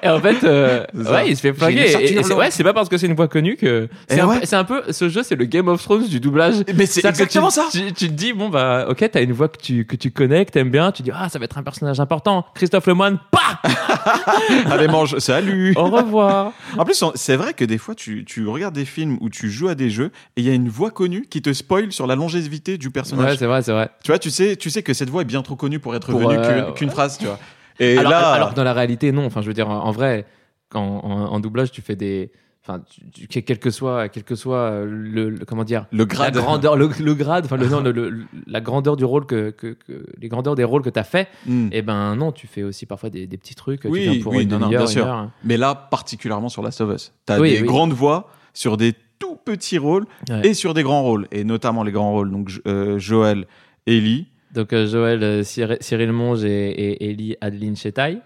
et 0.03 0.09
en 0.09 0.19
fait, 0.19 0.43
euh, 0.43 0.85
ouais, 0.93 1.29
il 1.29 1.35
se 1.35 1.41
fait 1.41 1.53
flinguer. 1.53 1.81
Et, 1.91 2.13
et 2.19 2.23
c'est 2.23 2.33
ouais, 2.33 2.51
c'est 2.51 2.63
pas 2.63 2.73
parce 2.73 2.89
que 2.89 2.97
c'est 2.97 3.07
une 3.07 3.15
voix 3.15 3.27
connue 3.27 3.55
que 3.55 3.87
c'est 4.07 4.17
Et 4.17 4.19
un, 4.21 4.27
ouais. 4.27 4.39
peu- 4.41 4.45
c'est 4.45 4.55
un 4.55 4.63
peu 4.63 4.83
ce 4.91 5.09
jeu, 5.09 5.23
c'est 5.23 5.35
le 5.35 5.45
Game 5.45 5.67
of 5.67 5.81
Thrones 5.81 6.07
du 6.07 6.19
doublage. 6.19 6.55
Mais 6.75 6.85
c'est 6.85 7.01
C'est-à-dire 7.01 7.21
exactement 7.21 7.47
tu, 7.49 7.53
ça. 7.55 7.65
Tu, 7.71 7.93
tu 7.93 8.07
te 8.07 8.13
dis 8.13 8.33
bon 8.33 8.49
bah 8.49 8.85
ok, 8.89 9.09
t'as 9.11 9.21
une 9.21 9.31
voix 9.33 9.47
que 9.49 9.57
tu 9.61 9.85
que 9.85 9.95
tu 9.95 10.11
connais, 10.11 10.45
que 10.45 10.51
t'aimes 10.51 10.69
bien, 10.71 10.91
tu 10.91 11.03
dis 11.03 11.11
ah 11.13 11.29
ça 11.29 11.39
va 11.39 11.45
être 11.45 11.57
un 11.57 11.63
personnage 11.63 11.99
important. 11.99 12.45
Christophe 12.55 12.87
Lemoine, 12.87 13.19
pas. 13.31 13.61
Allez 14.71 14.87
mange, 14.87 15.17
salut. 15.19 15.73
Au 15.75 15.85
revoir. 15.85 16.51
En 16.77 16.85
plus, 16.85 17.03
c'est 17.15 17.35
vrai 17.35 17.53
que 17.53 17.65
des 17.65 17.77
fois, 17.77 17.95
tu, 17.95 18.25
tu 18.25 18.47
regardes 18.47 18.75
des 18.75 18.85
films 18.85 19.17
où 19.21 19.29
tu 19.29 19.49
joues 19.49 19.67
à 19.69 19.75
des 19.75 19.89
jeux 19.89 20.11
et 20.37 20.41
il 20.41 20.47
y 20.47 20.49
a 20.49 20.53
une 20.53 20.69
voix 20.69 20.91
connue 20.91 21.25
qui 21.29 21.41
te 21.41 21.51
spoil 21.53 21.91
sur 21.91 22.07
la 22.07 22.15
longévité 22.15 22.77
du 22.77 22.87
ouais, 22.87 22.91
personnage. 22.93 23.37
c'est 23.37 23.45
vrai, 23.45 23.61
c'est 23.61 23.71
vrai. 23.71 23.89
tu 24.03 24.11
vois, 24.11 24.19
tu 24.19 24.29
sais, 24.29 24.55
tu 24.55 24.69
sais 24.69 24.83
que 24.83 24.93
cette 24.93 25.09
voix 25.09 25.21
est 25.21 25.25
bien 25.25 25.41
trop 25.41 25.55
connue 25.55 25.79
pour 25.79 25.95
être 25.95 26.11
Pour, 26.11 26.19
venue 26.19 26.35
euh, 26.37 26.63
qu'une 26.65 26.73
qu'une 26.73 26.89
phrase, 26.89 27.17
tu 27.17 27.25
vois. 27.25 27.39
Et 27.79 27.97
alors, 27.97 28.11
là, 28.11 28.31
alors 28.31 28.49
que 28.51 28.55
dans 28.55 28.63
la 28.63 28.73
réalité, 28.73 29.11
non. 29.11 29.25
Enfin, 29.25 29.41
je 29.41 29.47
veux 29.47 29.53
dire, 29.53 29.69
en, 29.69 29.83
en 29.85 29.91
vrai, 29.91 30.25
quand 30.69 30.81
en, 31.03 31.31
en 31.33 31.39
doublage, 31.39 31.71
tu 31.71 31.81
fais 31.81 31.95
des. 31.95 32.31
enfin, 32.63 32.81
tu- 33.11 33.27
tu- 33.27 33.41
quel 33.41 33.57
que 33.59 33.69
soit, 33.71 34.09
quel 34.09 34.23
que 34.23 34.35
soit 34.35 34.57
euh, 34.57 34.85
le, 34.85 35.29
le- 35.29 35.45
comment 35.45 35.63
dire, 35.63 35.85
Le 35.91 36.05
grade. 36.05 36.35
la 36.35 36.41
grandeur, 36.41 36.75
le, 36.75 36.89
le 36.99 37.13
grade, 37.15 37.45
enfin, 37.45 37.57
le, 37.57 37.67
non, 37.67 37.79
le- 37.81 37.91
le- 37.91 38.25
la 38.47 38.61
grandeur 38.61 38.95
du 38.97 39.05
rôle 39.05 39.25
que, 39.25 39.49
que, 39.51 39.67
que- 39.73 40.05
les 40.19 40.27
grandeurs 40.27 40.55
des 40.55 40.63
rôles 40.63 40.81
que 40.81 40.89
tu 40.89 40.99
as 40.99 41.03
fait, 41.03 41.27
Hmm. 41.45 41.69
et 41.71 41.81
ben 41.81 42.15
non, 42.15 42.31
tu 42.31 42.47
fais 42.47 42.63
aussi 42.63 42.85
parfois 42.85 43.09
des, 43.09 43.25
des 43.27 43.37
petits 43.37 43.55
trucs. 43.55 43.81
Oui, 43.85 44.03
tu 44.03 44.09
viens 44.11 44.21
pour 44.23 44.33
oui, 44.33 44.43
une 44.43 44.49
non, 44.49 44.59
non, 44.59 44.67
bien 44.69 44.85
sûr. 44.85 45.05
heure. 45.07 45.31
Mais 45.43 45.57
là, 45.57 45.73
particulièrement 45.73 46.49
sur 46.49 46.61
Last 46.61 46.81
of 46.81 46.93
Us. 46.93 47.13
T'as 47.25 47.39
Oui, 47.39 47.51
des 47.51 47.61
oui. 47.61 47.67
grandes 47.67 47.93
voix 47.93 48.29
sur 48.53 48.77
des 48.77 48.93
tout 49.19 49.35
petits 49.37 49.77
rôles 49.77 50.05
Ouais. 50.29 50.47
et 50.49 50.53
sur 50.53 50.73
des 50.73 50.83
grands 50.83 51.01
rôles. 51.03 51.27
Et 51.31 51.43
notamment 51.43 51.83
les 51.83 51.91
grands 51.91 52.11
rôles. 52.11 52.31
Donc, 52.31 52.51
euh, 52.67 52.99
Joël, 52.99 53.47
Ellie. 53.87 54.27
Donc 54.53 54.73
euh, 54.73 54.88
Joël, 54.88 55.23
euh, 55.23 55.43
Cyr- 55.43 55.77
Cyril 55.81 56.12
Monge 56.12 56.43
et, 56.43 56.69
et 56.69 57.09
Ellie 57.09 57.35
Adeline 57.41 57.75
Chetaille. 57.75 58.21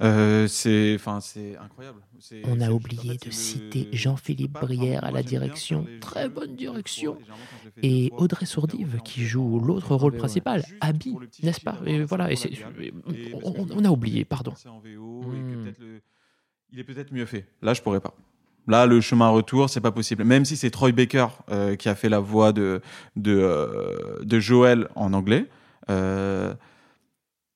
Euh, 0.00 0.48
c'est, 0.48 0.94
enfin, 0.96 1.20
c'est 1.20 1.56
incroyable. 1.58 2.00
On 2.44 2.60
a 2.60 2.70
oublié 2.70 3.10
en 3.10 3.12
fait, 3.14 3.26
de 3.26 3.30
citer 3.30 3.88
Jean-Philippe 3.92 4.52
Brière 4.52 5.04
à 5.04 5.12
la 5.12 5.22
direction. 5.22 5.86
Très 6.00 6.28
jeux 6.28 6.28
bonne 6.28 6.56
direction. 6.56 7.18
et 7.82 8.10
Audrey 8.16 8.46
Sourdive 8.46 8.98
qui 9.04 9.22
joue 9.24 9.60
l'autre 9.60 9.94
rôle 9.94 10.16
principal, 10.16 10.64
Abby, 10.80 11.14
n'est-ce 11.42 11.60
pas? 11.60 11.78
Et 11.86 12.02
voilà, 12.02 12.32
et 12.32 12.36
on, 13.44 13.52
on- 13.76 13.84
a 13.84 13.90
oublié, 13.90 14.24
pardon. 14.24 14.54
Hmm. 14.96 15.66
il 16.72 16.80
est 16.80 16.84
peut-être 16.84 17.12
mieux 17.12 17.26
fait. 17.26 17.46
Là, 17.60 17.74
je 17.74 17.82
pourrais 17.82 18.00
pas. 18.00 18.14
Là, 18.68 18.86
le 18.86 19.00
chemin 19.00 19.28
retour, 19.28 19.68
c'est 19.68 19.80
pas 19.80 19.90
possible. 19.90 20.24
Même 20.24 20.44
si 20.44 20.56
c'est 20.56 20.70
Troy 20.70 20.92
Baker 20.92 21.26
euh, 21.50 21.74
qui 21.76 21.88
a 21.88 21.94
fait 21.94 22.08
la 22.08 22.20
voix 22.20 22.52
de 22.52 22.80
de, 23.16 23.32
euh, 23.32 24.40
Joël 24.40 24.88
en 24.94 25.12
anglais, 25.12 25.48
euh, 25.90 26.54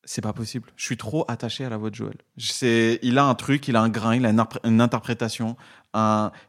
c'est 0.05 0.23
pas 0.23 0.33
possible. 0.33 0.69
Je 0.77 0.85
suis 0.85 0.97
trop 0.97 1.25
attaché 1.29 1.65
à 1.65 1.69
la 1.69 1.77
voix 1.77 1.91
de 1.91 1.95
Joël. 1.95 2.17
Il 3.03 3.19
a 3.19 3.25
un 3.25 3.35
truc, 3.35 3.69
il 3.69 3.77
a 3.77 3.83
un 3.83 3.89
grain, 3.89 4.17
il 4.17 4.27
a 4.27 4.31
une, 4.65 4.81
interprétation, 4.81 5.57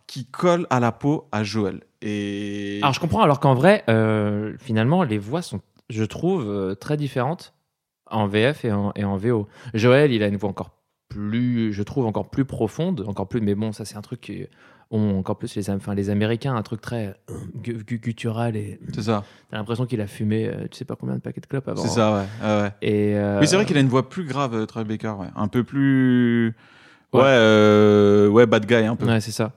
qui 0.05 0.25
colle 0.25 0.67
à 0.69 0.79
la 0.79 0.91
peau 0.91 1.27
à 1.31 1.43
Joël. 1.43 1.83
Alors 2.03 2.93
je 2.93 2.99
comprends, 2.99 3.21
alors 3.21 3.39
qu'en 3.39 3.55
vrai, 3.55 3.83
finalement, 4.59 5.03
les 5.03 5.17
voix 5.17 5.41
sont, 5.41 5.61
je 5.89 6.03
trouve, 6.03 6.75
très 6.79 6.97
différentes 6.97 7.53
en 8.09 8.27
VF 8.27 8.65
et 8.65 8.71
en, 8.71 8.91
et 8.95 9.03
en 9.03 9.17
VO. 9.17 9.47
Joël, 9.73 10.11
il 10.11 10.21
a 10.21 10.27
une 10.27 10.37
voix 10.37 10.49
encore 10.49 10.76
plus, 11.09 11.73
je 11.73 11.83
trouve, 11.83 12.05
encore 12.05 12.29
plus 12.29 12.45
profonde, 12.45 13.03
encore 13.07 13.27
plus, 13.27 13.41
mais 13.41 13.55
bon, 13.55 13.71
ça 13.71 13.85
c'est 13.85 13.95
un 13.97 14.01
truc 14.01 14.21
qui 14.21 14.45
ont 14.91 15.17
encore 15.19 15.37
plus 15.37 15.53
les, 15.55 15.69
enfin, 15.69 15.93
les 15.95 16.09
Américains, 16.09 16.55
un 16.55 16.61
truc 16.63 16.79
très 16.81 17.07
euh, 17.07 17.33
gu- 17.61 17.83
gu- 17.85 17.99
guttural 17.99 18.55
et 18.55 18.79
c'est 18.93 19.01
ça, 19.01 19.23
t'as 19.51 19.57
l'impression 19.57 19.85
qu'il 19.85 19.99
a 20.01 20.07
fumé, 20.07 20.47
euh, 20.47 20.67
tu 20.71 20.77
sais 20.77 20.85
pas 20.85 20.95
combien 20.95 21.15
de 21.15 21.19
paquets 21.21 21.41
de 21.41 21.45
clopes 21.45 21.67
avant. 21.67 21.81
c'est 21.81 21.89
ça, 21.89 22.13
ouais. 22.13 22.25
ouais, 22.47 22.61
ouais. 22.61 22.71
Et, 22.81 23.15
euh, 23.15 23.39
Oui, 23.41 23.47
c'est 23.47 23.55
vrai 23.57 23.65
qu'il 23.65 23.77
a 23.77 23.81
une 23.81 23.89
voix 23.89 24.07
plus 24.09 24.23
grave, 24.23 24.53
euh, 24.55 24.65
Troy 24.65 24.83
Baker, 24.85 25.13
ouais. 25.19 25.27
Un 25.35 25.47
peu 25.49 25.63
plus. 25.63 26.55
Ouais, 27.13 27.19
Ouais. 27.21 27.25
euh, 27.25 28.27
ouais, 28.29 28.45
bad 28.45 28.65
guy, 28.65 28.75
un 28.85 28.95
peu. 28.95 29.05
Ouais, 29.05 29.19
c'est 29.21 29.31
ça. 29.31 29.51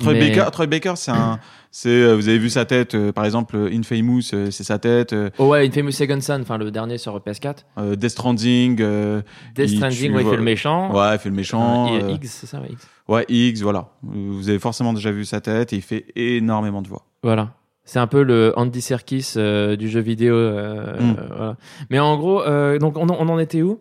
Troy, 0.00 0.12
Mais- 0.14 0.30
Baker, 0.30 0.50
Troy 0.50 0.66
Baker, 0.66 0.92
c'est 0.96 1.12
un. 1.12 1.38
c'est, 1.70 1.88
euh, 1.88 2.14
vous 2.16 2.28
avez 2.28 2.38
vu 2.38 2.50
sa 2.50 2.64
tête, 2.64 2.94
euh, 2.96 3.12
par 3.12 3.24
exemple, 3.24 3.54
euh, 3.56 3.70
Infamous, 3.72 4.22
euh, 4.34 4.50
c'est 4.50 4.64
sa 4.64 4.78
tête. 4.80 5.12
euh, 5.12 5.30
Oh 5.38 5.46
ouais, 5.48 5.64
Infamous 5.66 5.92
Second 5.92 6.20
Son, 6.20 6.40
enfin 6.42 6.58
le 6.58 6.70
dernier 6.72 6.98
sur 6.98 7.16
PS4. 7.20 7.64
euh, 7.78 7.94
Death 7.94 8.10
Stranding. 8.10 8.76
Death 8.76 9.22
Il 9.70 9.76
Stranding, 9.76 10.10
tue, 10.10 10.16
ouais, 10.16 10.22
il 10.24 10.28
fait 10.30 10.36
le 10.36 10.42
méchant. 10.42 10.92
ouais, 10.92 11.14
il 11.14 11.18
fait 11.18 11.28
le 11.28 11.34
méchant. 11.36 11.86
Et 11.96 12.12
Higgs, 12.12 12.24
c'est 12.24 12.46
ça, 12.46 12.58
ouais, 12.60 12.70
Higgs. 12.70 12.78
ouais, 13.08 13.24
X, 13.28 13.60
voilà. 13.62 13.90
Vous 14.02 14.48
avez 14.48 14.58
forcément 14.58 14.92
déjà 14.94 15.12
vu 15.12 15.24
sa 15.24 15.40
tête 15.40 15.72
et 15.72 15.76
il 15.76 15.82
fait 15.82 16.06
énormément 16.16 16.82
de 16.82 16.88
voix. 16.88 17.02
Voilà. 17.22 17.52
C'est 17.84 17.98
un 17.98 18.06
peu 18.06 18.22
le 18.22 18.52
Andy 18.56 18.80
Serkis 18.80 19.34
du 19.78 19.88
jeu 19.88 20.00
vidéo. 20.00 20.34
euh, 20.34 20.98
Mm. 21.00 21.16
euh, 21.18 21.26
voilà. 21.36 21.56
Mais 21.90 21.98
en 22.00 22.16
gros, 22.16 22.42
donc 22.78 22.96
on 22.96 23.08
en 23.08 23.38
était 23.38 23.62
où? 23.62 23.78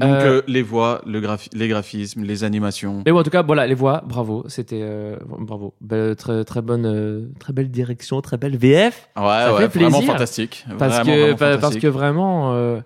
Donc, 0.00 0.10
Euh, 0.10 0.38
euh, 0.38 0.42
les 0.48 0.62
voix, 0.62 1.02
le 1.06 1.20
graphi- 1.20 1.50
les 1.52 1.68
graphismes, 1.68 2.24
les 2.24 2.42
animations. 2.42 3.02
Mais 3.06 3.12
bon, 3.12 3.20
en 3.20 3.22
tout 3.22 3.30
cas, 3.30 3.42
voilà, 3.42 3.64
les 3.66 3.74
voix, 3.76 4.02
bravo. 4.04 4.44
C'était 4.48 4.80
euh, 4.82 5.16
bravo. 5.38 5.72
Très, 6.18 6.44
très 6.44 6.62
bonne, 6.62 6.84
euh, 6.84 7.28
très 7.38 7.52
belle 7.52 7.70
direction, 7.70 8.20
très 8.20 8.36
belle 8.36 8.56
VF. 8.56 9.08
Ouais, 9.16 9.22
ça 9.22 9.54
ouais, 9.54 9.68
fait 9.68 9.78
vraiment 9.78 10.00
fantastique. 10.02 10.64
Parce 10.78 10.94
Vraiment, 10.96 11.04
que, 11.04 11.20
vraiment 11.32 11.36
pa- 11.36 11.58
parce 11.58 11.76
que 11.76 11.86
vraiment, 11.86 12.54
euh, 12.54 12.80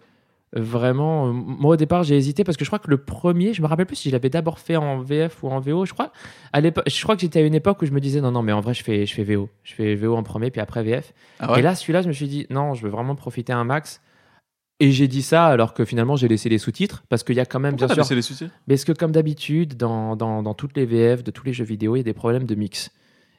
vraiment, 0.55 1.29
euh, 1.29 1.33
moi 1.33 1.75
au 1.75 1.77
départ 1.77 2.03
j'ai 2.05 2.17
hésité 2.17 2.43
parce 2.45 2.57
que 2.57 2.65
je 2.65 2.69
crois 2.71 2.79
que 2.79 2.89
le 2.91 2.97
premier, 2.99 3.53
je 3.53 3.63
me 3.63 3.67
rappelle 3.67 3.87
plus 3.87 3.97
si 3.97 4.09
je 4.09 4.15
l'avais 4.15 4.31
d'abord 4.31 4.59
fait 4.59 4.77
en 4.77 4.99
VF 5.01 5.43
ou 5.43 5.49
en 5.49 5.61
VO. 5.61 5.85
Je 5.87 5.93
crois, 5.93 6.11
à 6.53 6.61
l'époque, 6.61 6.85
je 6.87 7.03
crois 7.03 7.15
que 7.15 7.21
j'étais 7.21 7.41
à 7.41 7.43
une 7.43 7.55
époque 7.55 7.83
où 7.83 7.87
je 7.87 7.93
me 7.93 8.01
disais 8.01 8.21
non 8.21 8.31
non 8.33 8.43
mais 8.43 8.53
en 8.53 8.61
vrai 8.61 8.73
je 8.75 8.83
fais, 8.83 9.05
je 9.07 9.15
fais 9.15 9.25
VO, 9.25 9.49
je 9.65 9.75
fais 9.75 9.95
VO 9.95 10.17
en 10.17 10.23
premier 10.23 10.51
puis 10.51 10.61
après 10.61 10.83
VF. 10.83 11.13
Ah 11.41 11.53
ouais? 11.53 11.59
Et 11.59 11.63
là 11.63 11.75
celui-là 11.75 12.01
je 12.03 12.09
me 12.09 12.13
suis 12.13 12.29
dit 12.29 12.47
non 12.51 12.73
je 12.75 12.83
veux 12.83 12.89
vraiment 12.91 13.15
profiter 13.15 13.53
un 13.53 13.65
max. 13.65 14.01
Et 14.81 14.93
j'ai 14.93 15.09
dit 15.09 15.23
ça 15.23 15.47
alors 15.47 15.75
que 15.75 15.85
finalement 15.85 16.15
j'ai 16.17 16.29
laissé 16.29 16.49
les 16.49 16.59
sous-titres 16.59 17.03
parce 17.09 17.25
qu'il 17.25 17.35
y 17.37 17.41
a 17.41 17.47
quand 17.47 17.59
même 17.59 17.73
Pourquoi 17.73 17.87
bien 17.89 17.95
sûr. 17.97 18.03
baissé 18.05 18.15
les 18.15 18.23
sous-titres? 18.23 18.53
Mais 18.69 18.75
est-ce 18.75 18.87
que 18.87 18.93
comme 18.93 19.11
d'habitude 19.13 19.77
dans, 19.77 20.15
dans, 20.15 20.43
dans 20.43 20.55
toutes 20.55 20.77
les 20.77 20.87
VF 20.87 21.25
de 21.25 21.31
tous 21.33 21.45
les 21.45 21.53
jeux 21.53 21.65
vidéo 21.65 21.97
il 21.97 21.99
y 21.99 22.01
a 22.01 22.05
des 22.05 22.13
problèmes 22.13 22.45
de 22.45 22.55
mix? 22.55 22.91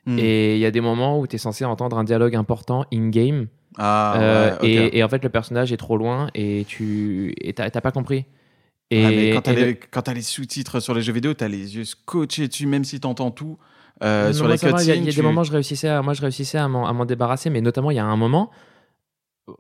Hmm. 0.06 0.18
Et 0.20 0.56
il 0.56 0.60
y 0.60 0.66
a 0.66 0.72
des 0.72 0.82
moments 0.82 1.20
où 1.20 1.28
tu 1.28 1.36
es 1.36 1.40
censé 1.40 1.64
entendre 1.66 1.98
un 1.98 2.04
dialogue 2.04 2.36
important 2.36 2.86
in-game. 2.94 3.48
Ah, 3.78 4.16
Euh, 4.18 4.58
ouais, 4.60 4.68
et, 4.68 4.98
et 4.98 5.04
en 5.04 5.10
fait, 5.10 5.24
le 5.24 5.30
personnage 5.30 5.72
est 5.72 5.78
trop 5.78 5.96
loin 5.98 6.30
et 6.36 6.66
tu 6.68 7.34
et 7.40 7.54
t'as 7.54 7.70
pas 7.70 7.92
compris. 7.92 8.26
Et, 8.92 9.06
Ouais, 9.06 9.16
mais 9.16 9.30
quand 9.32 9.42
t'as 9.42 9.54
et 9.54 9.56
le- 9.56 9.66
les, 10.12 10.14
les 10.16 10.22
sous-titres 10.22 10.80
sur 10.80 10.94
les 10.94 11.02
jeux 11.02 11.14
vidéo, 11.14 11.34
t'as 11.36 11.48
les 11.48 11.76
yeux 11.78 11.86
scotchés 11.86 12.48
dessus, 12.48 12.66
même 12.66 12.84
si 12.84 13.00
t'entends 13.00 13.32
tout. 13.32 13.58
Euh, 14.04 14.28
Non, 14.28 14.34
sur 14.34 14.48
les 14.48 14.56
va, 14.56 14.82
Il 14.82 14.88
y 14.88 14.92
a, 14.92 14.96
il 14.96 15.00
y 15.00 15.04
a 15.04 15.06
cutscenes, 15.06 15.22
des 15.24 15.28
moments, 15.28 15.44
je 15.44 15.52
réussissais 15.52 15.90
à, 15.90 16.02
moi, 16.02 16.14
je 16.14 16.22
réussissais 16.22 16.58
à 16.58 16.68
m'en 16.68 17.06
débarrasser, 17.06 17.50
mais 17.50 17.62
notamment, 17.62 17.92
il 17.92 17.96
y 17.96 18.00
a 18.00 18.06
un 18.06 18.16
moment. 18.16 18.50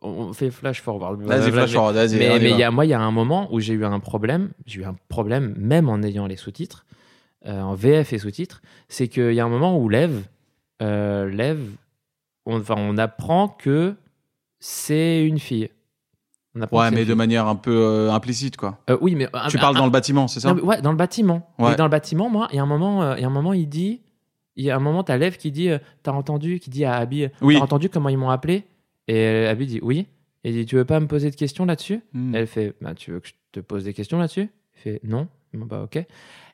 On 0.01 0.33
fait 0.33 0.51
flash 0.51 0.81
forward. 0.81 1.21
Vas-y, 1.21 1.51
flash 1.51 1.73
forward, 1.73 1.95
vas-y. 1.95 2.17
Mais, 2.17 2.37
y 2.37 2.39
mais 2.57 2.63
a, 2.63 2.71
moi, 2.71 2.85
il 2.85 2.89
y 2.89 2.93
a 2.93 2.99
un 3.01 3.11
moment 3.11 3.47
où 3.53 3.59
j'ai 3.59 3.73
eu 3.73 3.85
un 3.85 3.99
problème. 3.99 4.49
J'ai 4.65 4.81
eu 4.81 4.85
un 4.85 4.95
problème, 5.07 5.53
même 5.57 5.89
en 5.89 6.01
ayant 6.03 6.27
les 6.27 6.35
sous-titres, 6.37 6.85
euh, 7.45 7.61
en 7.61 7.73
VF 7.75 8.13
et 8.13 8.17
sous-titres. 8.19 8.61
C'est 8.87 9.07
qu'il 9.07 9.33
y 9.33 9.39
a 9.39 9.45
un 9.45 9.49
moment 9.49 9.77
où 9.77 9.89
Lev, 9.89 10.23
euh, 10.81 11.29
Lev, 11.29 11.59
on, 12.45 12.59
enfin, 12.59 12.75
on 12.77 12.97
apprend 12.97 13.47
que 13.47 13.95
c'est 14.59 15.25
une 15.25 15.39
fille. 15.39 15.69
On 16.55 16.61
apprend 16.61 16.77
que 16.77 16.83
Ouais, 16.83 16.91
mais 16.91 17.01
de 17.01 17.05
fille. 17.05 17.15
manière 17.15 17.47
un 17.47 17.55
peu 17.55 17.71
euh, 17.75 18.11
implicite, 18.11 18.57
quoi. 18.57 18.79
Oui, 19.01 19.15
mais 19.15 19.27
tu 19.49 19.57
parles 19.57 19.75
dans 19.75 19.85
le 19.85 19.91
bâtiment, 19.91 20.27
c'est 20.27 20.39
ça? 20.39 20.49
Non, 20.49 20.55
mais 20.55 20.61
ouais, 20.61 20.81
dans 20.81 20.91
le 20.91 20.97
bâtiment. 20.97 21.49
Ouais. 21.59 21.75
Dans 21.75 21.85
le 21.85 21.89
bâtiment, 21.91 22.29
moi, 22.29 22.47
il 22.51 22.55
y 22.55 22.59
a 22.59 22.63
un 22.63 22.65
moment, 22.65 23.15
il 23.15 23.21
y 23.21 23.23
a 23.23 23.27
un 23.27 23.31
moment, 23.31 23.53
il 23.53 23.67
dit, 23.69 24.01
il 24.55 24.65
y 24.65 24.71
a 24.71 24.75
un 24.75 24.79
moment, 24.79 25.03
t'as 25.03 25.17
Lev 25.17 25.37
qui 25.37 25.51
dit, 25.51 25.69
t'as 26.03 26.11
entendu, 26.11 26.59
qui 26.59 26.69
dit 26.69 26.83
à 26.85 26.95
Abby, 26.95 27.27
Oui. 27.41 27.55
t'as 27.57 27.63
entendu 27.63 27.89
comment 27.89 28.09
ils 28.09 28.17
m'ont 28.17 28.29
appelé? 28.31 28.65
Et 29.09 29.47
Abby 29.47 29.65
dit 29.65 29.79
oui. 29.81 30.05
Et 30.43 30.51
il 30.51 30.55
dit, 30.55 30.65
tu 30.65 30.75
veux 30.75 30.85
pas 30.85 30.99
me 30.99 31.07
poser 31.07 31.31
de 31.31 31.35
questions 31.35 31.65
là-dessus? 31.65 32.01
Hmm. 32.13 32.33
Elle 32.33 32.47
fait, 32.47 32.73
bah, 32.79 32.93
tu 32.95 33.11
veux 33.11 33.19
que 33.19 33.27
je 33.27 33.33
te 33.51 33.59
pose 33.59 33.83
des 33.83 33.93
questions 33.93 34.19
là-dessus? 34.19 34.49
Il 34.75 34.79
fait, 34.79 35.01
non. 35.03 35.27
Bon, 35.53 35.65
bah 35.65 35.81
ok. 35.83 36.05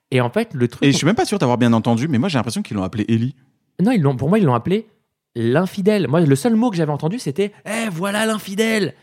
Et 0.09 0.21
en 0.21 0.29
fait, 0.29 0.53
le 0.53 0.67
truc, 0.67 0.83
Et 0.83 0.91
je 0.91 0.97
suis 0.97 1.05
même 1.05 1.15
pas 1.15 1.25
sûr 1.25 1.37
d'avoir 1.37 1.57
bien 1.57 1.73
entendu, 1.73 2.07
mais 2.07 2.17
moi 2.17 2.29
j'ai 2.29 2.37
l'impression 2.37 2.61
qu'ils 2.61 2.77
l'ont 2.77 2.83
appelé 2.83 3.05
Ellie. 3.09 3.35
non, 3.81 3.91
ils 3.91 4.01
l'ont, 4.01 4.15
pour 4.15 4.29
moi, 4.29 4.39
ils 4.39 4.45
l'ont 4.45 4.53
appelé 4.53 4.87
l'infidèle. 5.35 6.07
Moi, 6.07 6.21
le 6.21 6.35
seul 6.35 6.55
mot 6.55 6.69
que 6.71 6.77
j'avais 6.77 6.93
entendu, 6.93 7.19
c'était, 7.19 7.51
eh, 7.65 7.89
voilà 7.91 8.25
l'infidèle. 8.25 8.93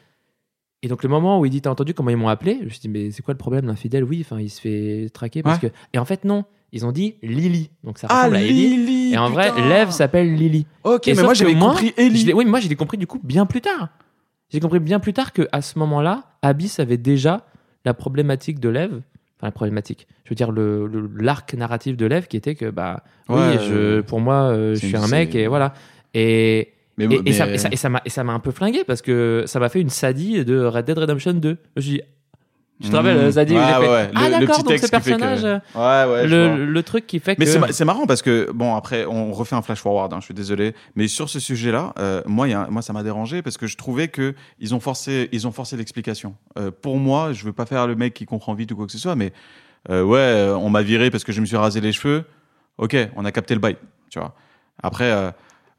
Et 0.83 0.89
donc 0.89 1.03
le 1.03 1.09
moment 1.09 1.39
où 1.39 1.47
il 1.47 1.51
dit 1.51 1.61
t'as 1.61 1.71
entendu 1.71 1.95
comment 1.95 2.11
ils 2.11 2.17
m'ont 2.17 2.29
appelé, 2.29 2.57
je 2.61 2.65
me 2.65 2.71
suis 2.71 2.81
dit 2.81 2.89
mais 2.89 3.11
c'est 3.13 3.23
quoi 3.23 3.35
le 3.35 3.39
problème? 3.39 3.67
L'infidèle 3.67 4.03
Oui, 4.03 4.25
enfin 4.25 4.41
il 4.41 4.51
se 4.51 4.61
fait 4.61 5.11
traquer 5.13 5.43
parce 5.43 5.61
que 5.61 5.69
et 5.93 5.99
en 5.99 6.05
fait 6.05 6.25
non, 6.25 6.45
ils 6.73 6.87
ont 6.87 6.93
dit 6.93 7.17
Lily, 7.23 7.71
donc 7.85 7.99
ça 7.99 8.07
ressemble 8.09 8.37
à 8.37 8.41
Ellie. 8.43 8.49
Ah, 8.73 8.77
Lily 8.77 9.13
Et 9.15 9.19
en 9.19 9.31
vrai. 9.31 9.51
Lev 9.57 9.91
s'appelle 9.91 10.35
Lily. 10.35 10.67
Ok, 10.85 11.09
Et 11.09 11.15
mais 11.15 11.23
moi 11.23 11.35
j'avais 11.35 11.55
compris 11.55 11.93
Ellie. 11.97 12.33
oui, 12.35 12.45
mais 12.45 12.51
moi 12.51 12.61
j'ai 12.61 12.75
compris 12.75 12.97
du 12.99 13.07
coup 13.07 13.21
bien 13.23 13.47
plus 13.47 13.61
tard. 13.61 13.89
J'ai 14.51 14.61
compris 14.61 14.81
bien 14.81 15.01
plus 15.01 15.13
tard 15.13 15.33
que 15.33 15.49
à 15.53 15.63
ce 15.63 15.79
moment-là, 15.79 16.25
Abyss 16.43 16.79
avait 16.81 16.97
déjà 16.99 17.47
la 17.85 17.95
problématique 17.95 18.61
de 18.61 18.69
Lev, 18.69 18.91
enfin 19.39 19.47
la 19.47 19.51
problématique. 19.51 20.07
Je 20.25 20.31
veux 20.31 20.35
dire 20.37 20.51
le 20.53 20.91
l'arc 21.19 21.53
narratif 21.55 21.97
de 21.97 22.07
Lev 22.07 22.27
qui 22.27 22.37
était 22.37 22.55
que 22.55 22.71
bah 22.71 23.03
Ouais, 23.29 23.37
oui, 23.37 23.59
je 23.67 23.73
euh, 23.75 24.03
pour 24.03 24.21
moi 24.21 24.51
euh, 24.51 24.75
je 24.75 24.87
suis 24.87 24.97
un 24.97 25.09
mec 25.09 25.35
et 25.35 25.47
voilà. 25.47 25.75
Et 26.15 26.73
Mais, 26.99 27.05
et, 27.07 27.09
mais- 27.09 27.21
et 27.25 27.33
ça, 27.33 27.47
et 28.05 28.11
ça 28.11 28.25
m'a 28.25 28.33
un 28.35 28.39
peu 28.41 28.51
flingué 28.51 28.85
parce 28.87 29.01
que 29.03 29.45
ça 29.47 29.59
m'a 29.59 29.69
fait 29.71 29.81
une 29.81 29.89
Sadie 29.91 30.45
de 30.45 30.63
Red 30.65 30.85
Dead 30.87 30.99
Redemption 30.99 31.33
2. 31.33 31.49
Je 31.49 31.55
me 31.77 31.81
suis 31.81 31.91
dit, 31.93 32.01
tu 32.81 32.89
te 32.89 32.93
Hmm. 32.93 32.97
rappelles, 32.97 33.17
euh, 33.17 33.31
Zadie, 33.31 33.55
Ouais, 33.55 33.61
ouais, 33.61 34.11
Ah, 34.15 34.29
le- 34.29 34.41
d'accord, 34.41 34.63
donc 34.65 34.73
ce 34.73 34.79
fait 34.79 34.87
que- 34.87 34.91
personnage, 34.91 35.45
euh, 35.45 35.59
Ouais, 35.75 36.13
ouais, 36.13 36.27
le, 36.27 36.65
le 36.67 36.83
truc 36.83 37.07
qui 37.07 37.21
fait 37.21 37.39
Mais 37.39 37.45
que. 37.45 37.51
c'est 37.51 37.59
ma- 37.59 37.71
c'est 37.73 37.85
marrant 37.85 38.07
parce 38.07 38.23
que, 38.23 38.51
bon, 38.53 38.75
après, 38.75 39.05
on 39.07 39.33
refait 39.33 39.55
un 39.55 39.63
flash 39.63 39.79
forward, 39.81 40.13
hein, 40.13 40.17
je 40.21 40.25
suis 40.25 40.35
désolé. 40.35 40.75
Mais 40.97 41.07
sur 41.07 41.29
ce 41.29 41.39
sujet-là, 41.39 41.93
euh, 41.99 42.23
moi, 42.27 42.49
y 42.49 42.55
a 42.55 42.67
moi, 42.71 42.83
ça 42.83 42.93
m'a 42.93 43.03
dérangé 43.05 43.43
parce 43.43 43.57
que 43.57 43.67
je 43.69 43.77
trouvais 43.77 44.09
que 44.09 44.35
ils 44.59 44.75
ont 44.75 44.81
forcé, 44.81 45.29
ils 45.33 45.47
ont 45.47 45.53
forcé 45.53 45.77
l'explication. 45.77 46.35
Euh, 46.59 46.71
pour 46.71 46.97
moi, 46.97 47.33
je 47.33 47.45
veux 47.45 47.53
pas 47.53 47.67
faire 47.67 47.87
le 47.87 47.95
mec 47.95 48.15
qui 48.15 48.25
comprend 48.27 48.55
vite 48.55 48.73
ou 48.73 48.77
quoi 48.77 48.87
que 48.87 48.93
ce 48.93 48.99
soit, 48.99 49.15
mais 49.15 49.33
euh, 49.91 50.03
ouais, 50.03 50.53
on 50.57 50.69
m'a 50.71 50.83
viré 50.83 51.11
parce 51.11 51.25
que 51.25 51.33
je 51.33 51.41
me 51.41 51.47
suis 51.47 51.57
rasé 51.57 51.81
les 51.81 51.93
cheveux. 51.93 52.25
Ok, 52.79 52.97
on 53.17 53.25
a 53.25 53.33
capté 53.33 53.55
le 53.55 53.61
bail, 53.61 53.77
tu 54.11 54.19
vois. 54.19 54.35
Après, 54.83 55.13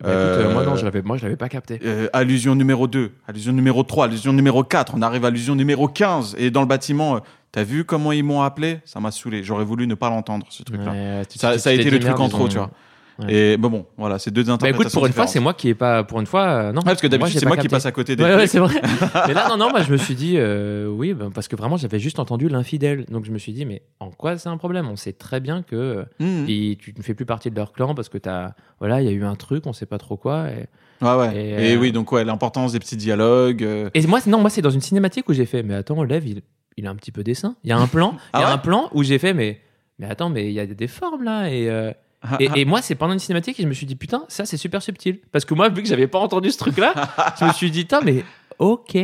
euh, 0.05 0.35
Bah, 0.35 0.35
écoute, 0.41 0.45
euh, 0.49 0.53
moi, 0.53 0.63
non, 0.65 0.73
euh, 0.73 0.75
je 0.77 0.85
l'avais, 0.85 1.01
moi, 1.01 1.17
je 1.17 1.23
l'avais 1.23 1.35
pas 1.35 1.49
capté. 1.49 1.79
euh, 1.83 2.07
allusion 2.13 2.55
numéro 2.55 2.87
2, 2.87 3.11
allusion 3.27 3.53
numéro 3.53 3.83
3, 3.83 4.05
allusion 4.05 4.33
numéro 4.33 4.63
4, 4.63 4.93
on 4.95 5.01
arrive 5.01 5.25
à 5.25 5.27
allusion 5.29 5.55
numéro 5.55 5.87
15. 5.87 6.35
Et 6.37 6.51
dans 6.51 6.61
le 6.61 6.67
bâtiment, 6.67 7.15
euh, 7.15 7.19
t'as 7.51 7.63
vu 7.63 7.83
comment 7.85 8.11
ils 8.11 8.23
m'ont 8.23 8.41
appelé? 8.41 8.79
Ça 8.85 8.99
m'a 8.99 9.11
saoulé. 9.11 9.43
J'aurais 9.43 9.65
voulu 9.65 9.87
ne 9.87 9.95
pas 9.95 10.09
l'entendre, 10.09 10.45
ce 10.49 10.63
truc-là. 10.63 10.91
Ouais, 10.91 11.23
Ça, 11.35 11.57
ça 11.57 11.69
a 11.69 11.73
été 11.73 11.89
le 11.89 11.99
truc 11.99 12.19
en 12.19 12.29
trop, 12.29 12.47
tu 12.47 12.57
vois. 12.57 12.71
Ouais. 13.19 13.33
Et 13.33 13.57
bon, 13.57 13.69
bon, 13.69 13.85
voilà, 13.97 14.17
c'est 14.17 14.31
deux 14.31 14.43
Bah 14.43 14.53
interprétations. 14.53 14.81
écoute, 14.89 14.93
pour 14.93 15.05
une 15.05 15.13
fois, 15.13 15.27
c'est 15.27 15.39
moi 15.39 15.53
qui 15.53 15.69
est 15.69 15.75
pas. 15.75 16.03
Pour 16.03 16.19
une 16.19 16.25
fois, 16.25 16.45
euh, 16.45 16.71
non. 16.71 16.79
Ouais, 16.79 16.85
parce 16.85 17.01
que 17.01 17.05
d'habitude, 17.07 17.39
c'est 17.39 17.45
moi 17.45 17.57
qui 17.57 17.67
passe 17.67 17.85
à 17.85 17.91
côté 17.91 18.15
des 18.17 18.23
Ouais, 18.23 18.35
ouais, 18.35 18.47
c'est 18.47 18.57
vrai. 18.59 18.81
mais 19.27 19.33
là, 19.35 19.47
non, 19.49 19.57
non, 19.57 19.69
moi, 19.69 19.81
je 19.83 19.91
me 19.91 19.97
suis 19.97 20.15
dit, 20.15 20.33
euh, 20.37 20.87
oui, 20.87 21.13
ben, 21.13 21.29
parce 21.29 21.47
que 21.47 21.55
vraiment, 21.55 21.77
j'avais 21.77 21.99
juste 21.99 22.17
entendu 22.19 22.49
l'infidèle. 22.49 23.05
Donc, 23.09 23.25
je 23.25 23.31
me 23.31 23.37
suis 23.37 23.53
dit, 23.53 23.65
mais 23.65 23.83
en 23.99 24.09
quoi 24.09 24.37
c'est 24.39 24.49
un 24.49 24.57
problème? 24.57 24.87
On 24.89 24.95
sait 24.95 25.13
très 25.13 25.39
bien 25.39 25.61
que 25.61 26.05
et 26.19 26.77
tu 26.81 26.93
ne 26.97 27.03
fais 27.03 27.13
plus 27.13 27.25
partie 27.25 27.51
de 27.51 27.55
leur 27.55 27.71
clan 27.71 27.93
parce 27.93 28.09
que 28.09 28.17
t'as, 28.17 28.53
voilà, 28.79 29.01
il 29.01 29.05
y 29.05 29.09
a 29.09 29.11
eu 29.13 29.23
un 29.23 29.35
truc, 29.35 29.67
on 29.67 29.73
sait 29.73 29.85
pas 29.85 29.97
trop 29.99 30.17
quoi. 30.17 30.47
Et, 30.49 30.65
Ouais, 31.05 31.15
ouais. 31.17 31.35
Et, 31.35 31.49
Et, 31.71 31.75
euh, 31.75 31.79
oui, 31.79 31.91
donc 31.91 32.11
ouais, 32.13 32.23
l'importance 32.23 32.71
des 32.71 32.79
petits 32.79 32.95
dialogues. 32.95 33.61
euh, 33.63 33.89
et 33.93 34.07
moi, 34.07 34.21
c'est- 34.21 34.29
non, 34.29 34.39
moi, 34.39 34.49
c'est 34.49 34.61
dans 34.61 34.69
une 34.69 34.79
cinématique 34.81 35.27
où 35.27 35.33
j'ai 35.33 35.45
fait, 35.45 35.61
mais 35.61 35.73
attends, 35.75 36.01
Lev, 36.03 36.25
il, 36.25 36.41
il 36.77 36.87
a 36.87 36.89
un 36.89 36.95
petit 36.95 37.11
peu 37.11 37.23
dessin. 37.23 37.55
Il 37.65 37.69
y 37.69 37.73
a 37.73 37.77
un 37.77 37.87
plan, 37.87 38.15
Ah 38.33 38.39
il 38.39 38.41
y 38.41 38.43
a 38.43 38.47
ouais? 38.47 38.53
un 38.53 38.57
plan 38.57 38.89
où 38.93 39.03
j'ai 39.03 39.19
fait, 39.19 39.33
mais, 39.33 39.59
mais 39.99 40.07
attends, 40.09 40.29
mais 40.29 40.45
il 40.47 40.53
y 40.53 40.59
a 40.61 40.65
des 40.65 40.87
formes 40.87 41.23
là 41.23 41.49
et. 41.49 41.69
euh, 41.69 41.91
Et, 42.39 42.49
et 42.55 42.65
moi, 42.65 42.81
c'est 42.81 42.95
pendant 42.95 43.13
une 43.13 43.19
cinématique 43.19 43.59
et 43.59 43.63
je 43.63 43.67
me 43.67 43.73
suis 43.73 43.85
dit, 43.85 43.95
putain, 43.95 44.23
ça 44.29 44.45
c'est 44.45 44.57
super 44.57 44.81
subtil. 44.81 45.19
Parce 45.31 45.45
que 45.45 45.53
moi, 45.53 45.69
vu 45.69 45.81
que 45.83 45.87
j'avais 45.89 46.07
pas 46.07 46.19
entendu 46.19 46.51
ce 46.51 46.57
truc-là, 46.57 46.93
je 47.39 47.45
me 47.45 47.51
suis 47.53 47.69
dit, 47.71 47.81
putain, 47.81 48.01
mais 48.01 48.23
ok, 48.59 48.97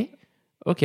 ok, 0.65 0.81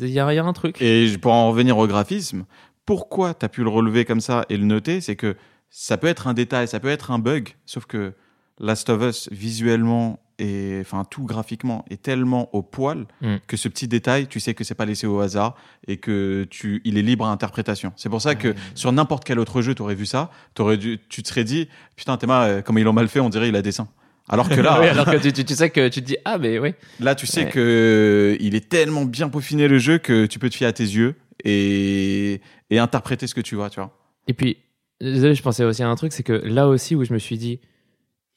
il 0.00 0.08
y, 0.08 0.18
a 0.20 0.32
il 0.32 0.36
y 0.36 0.38
a 0.38 0.44
un 0.44 0.52
truc. 0.52 0.80
Et 0.80 1.06
je- 1.08 1.18
pour 1.18 1.32
en 1.32 1.48
revenir 1.50 1.76
au 1.78 1.86
graphisme, 1.86 2.44
pourquoi 2.84 3.34
tu 3.34 3.44
as 3.44 3.48
pu 3.48 3.62
le 3.62 3.68
relever 3.70 4.04
comme 4.04 4.20
ça 4.20 4.44
et 4.48 4.56
le 4.56 4.64
noter? 4.64 5.00
C'est 5.00 5.16
que 5.16 5.36
ça 5.70 5.96
peut 5.96 6.06
être 6.06 6.26
un 6.28 6.34
détail, 6.34 6.68
ça 6.68 6.80
peut 6.80 6.88
être 6.88 7.10
un 7.10 7.18
bug, 7.18 7.50
sauf 7.66 7.84
que 7.86 8.14
Last 8.58 8.88
of 8.88 9.02
Us, 9.02 9.28
visuellement 9.32 10.18
et 10.38 10.78
enfin 10.82 11.04
tout 11.04 11.24
graphiquement, 11.24 11.84
est 11.90 12.02
tellement 12.02 12.54
au 12.54 12.62
poil 12.62 13.06
Mm. 13.22 13.36
que 13.46 13.56
ce 13.56 13.68
petit 13.68 13.88
détail, 13.88 14.26
tu 14.26 14.38
sais 14.40 14.52
que 14.54 14.64
c'est 14.64 14.74
pas 14.74 14.84
laissé 14.84 15.06
au 15.06 15.20
hasard 15.20 15.56
et 15.86 15.96
que 15.96 16.46
tu, 16.50 16.82
il 16.84 16.98
est 16.98 17.02
libre 17.02 17.24
à 17.26 17.30
interprétation. 17.30 17.92
C'est 17.96 18.08
pour 18.10 18.20
ça 18.20 18.34
que 18.34 18.48
Ouais. 18.48 18.54
sur 18.74 18.92
n'importe 18.92 19.24
quel 19.24 19.38
autre 19.38 19.62
jeu, 19.62 19.74
tu 19.74 19.82
aurais 19.82 19.94
vu 19.94 20.06
ça, 20.06 20.30
t'aurais 20.54 20.76
dû, 20.76 20.98
tu 21.08 21.22
te 21.22 21.28
serais 21.28 21.44
dit, 21.44 21.68
putain, 21.96 22.16
Théma, 22.18 22.44
euh, 22.44 22.62
comme 22.62 22.78
ils 22.78 22.84
l'ont 22.84 22.92
mal 22.92 23.08
fait, 23.08 23.20
on 23.20 23.28
dirait 23.30 23.48
il 23.48 23.56
a 23.56 23.62
dessin. 23.62 23.88
Alors 24.28 24.48
que 24.48 24.60
là, 24.60 24.78
Oui, 24.80 24.88
alors 24.88 25.06
que 25.06 25.16
tu, 25.16 25.32
tu- 25.32 25.44
tu 25.44 25.54
sais 25.54 25.70
que 25.70 25.88
tu 25.88 26.00
te 26.02 26.06
dis, 26.06 26.16
ah, 26.24 26.36
mais 26.36 26.58
oui. 26.58 26.74
Là, 27.00 27.14
tu 27.14 27.26
sais 27.26 27.44
Ouais. 27.44 27.50
que 27.50 28.36
il 28.40 28.54
est 28.54 28.68
tellement 28.68 29.04
bien 29.04 29.28
peaufiné 29.28 29.68
le 29.68 29.78
jeu 29.78 29.98
que 29.98 30.26
tu 30.26 30.38
peux 30.38 30.50
te 30.50 30.54
fier 30.56 30.66
à 30.66 30.72
tes 30.72 30.82
yeux 30.84 31.14
et, 31.44 32.40
et 32.70 32.78
interpréter 32.78 33.26
ce 33.26 33.34
que 33.34 33.40
tu 33.40 33.54
vois, 33.54 33.70
tu 33.70 33.80
vois. 33.80 33.96
Et 34.26 34.34
puis, 34.34 34.58
désolé, 35.00 35.34
je 35.34 35.42
pensais 35.42 35.64
aussi 35.64 35.82
à 35.82 35.88
un 35.88 35.94
truc, 35.94 36.12
c'est 36.12 36.22
que 36.24 36.32
là 36.32 36.66
aussi 36.68 36.94
où 36.94 37.04
je 37.04 37.12
me 37.12 37.18
suis 37.18 37.38
dit, 37.38 37.60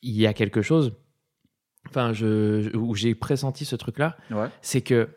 il 0.01 0.15
y 0.15 0.27
a 0.27 0.33
quelque 0.33 0.61
chose, 0.61 0.93
enfin, 1.87 2.13
je, 2.13 2.75
où 2.75 2.95
j'ai 2.95 3.15
pressenti 3.15 3.65
ce 3.65 3.75
truc-là, 3.75 4.17
Ouais. 4.31 4.47
c'est 4.61 4.81
que 4.81 5.09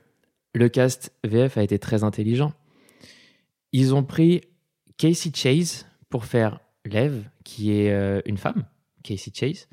le 0.55 0.69
cast 0.69 1.13
VF 1.25 1.57
a 1.59 1.63
été 1.63 1.79
très 1.79 2.05
intelligent. 2.05 2.53
Ils 3.73 3.95
ont 3.95 4.05
pris 4.05 4.43
Casey 4.99 5.31
Chase 5.35 5.87
pour 6.11 6.25
faire 6.27 6.61
Lev, 6.85 7.23
qui 7.45 7.73
est 7.73 7.91
euh, 7.93 8.21
une 8.27 8.37
femme, 8.37 8.65
Casey 9.03 9.31
Chase, 9.35 9.67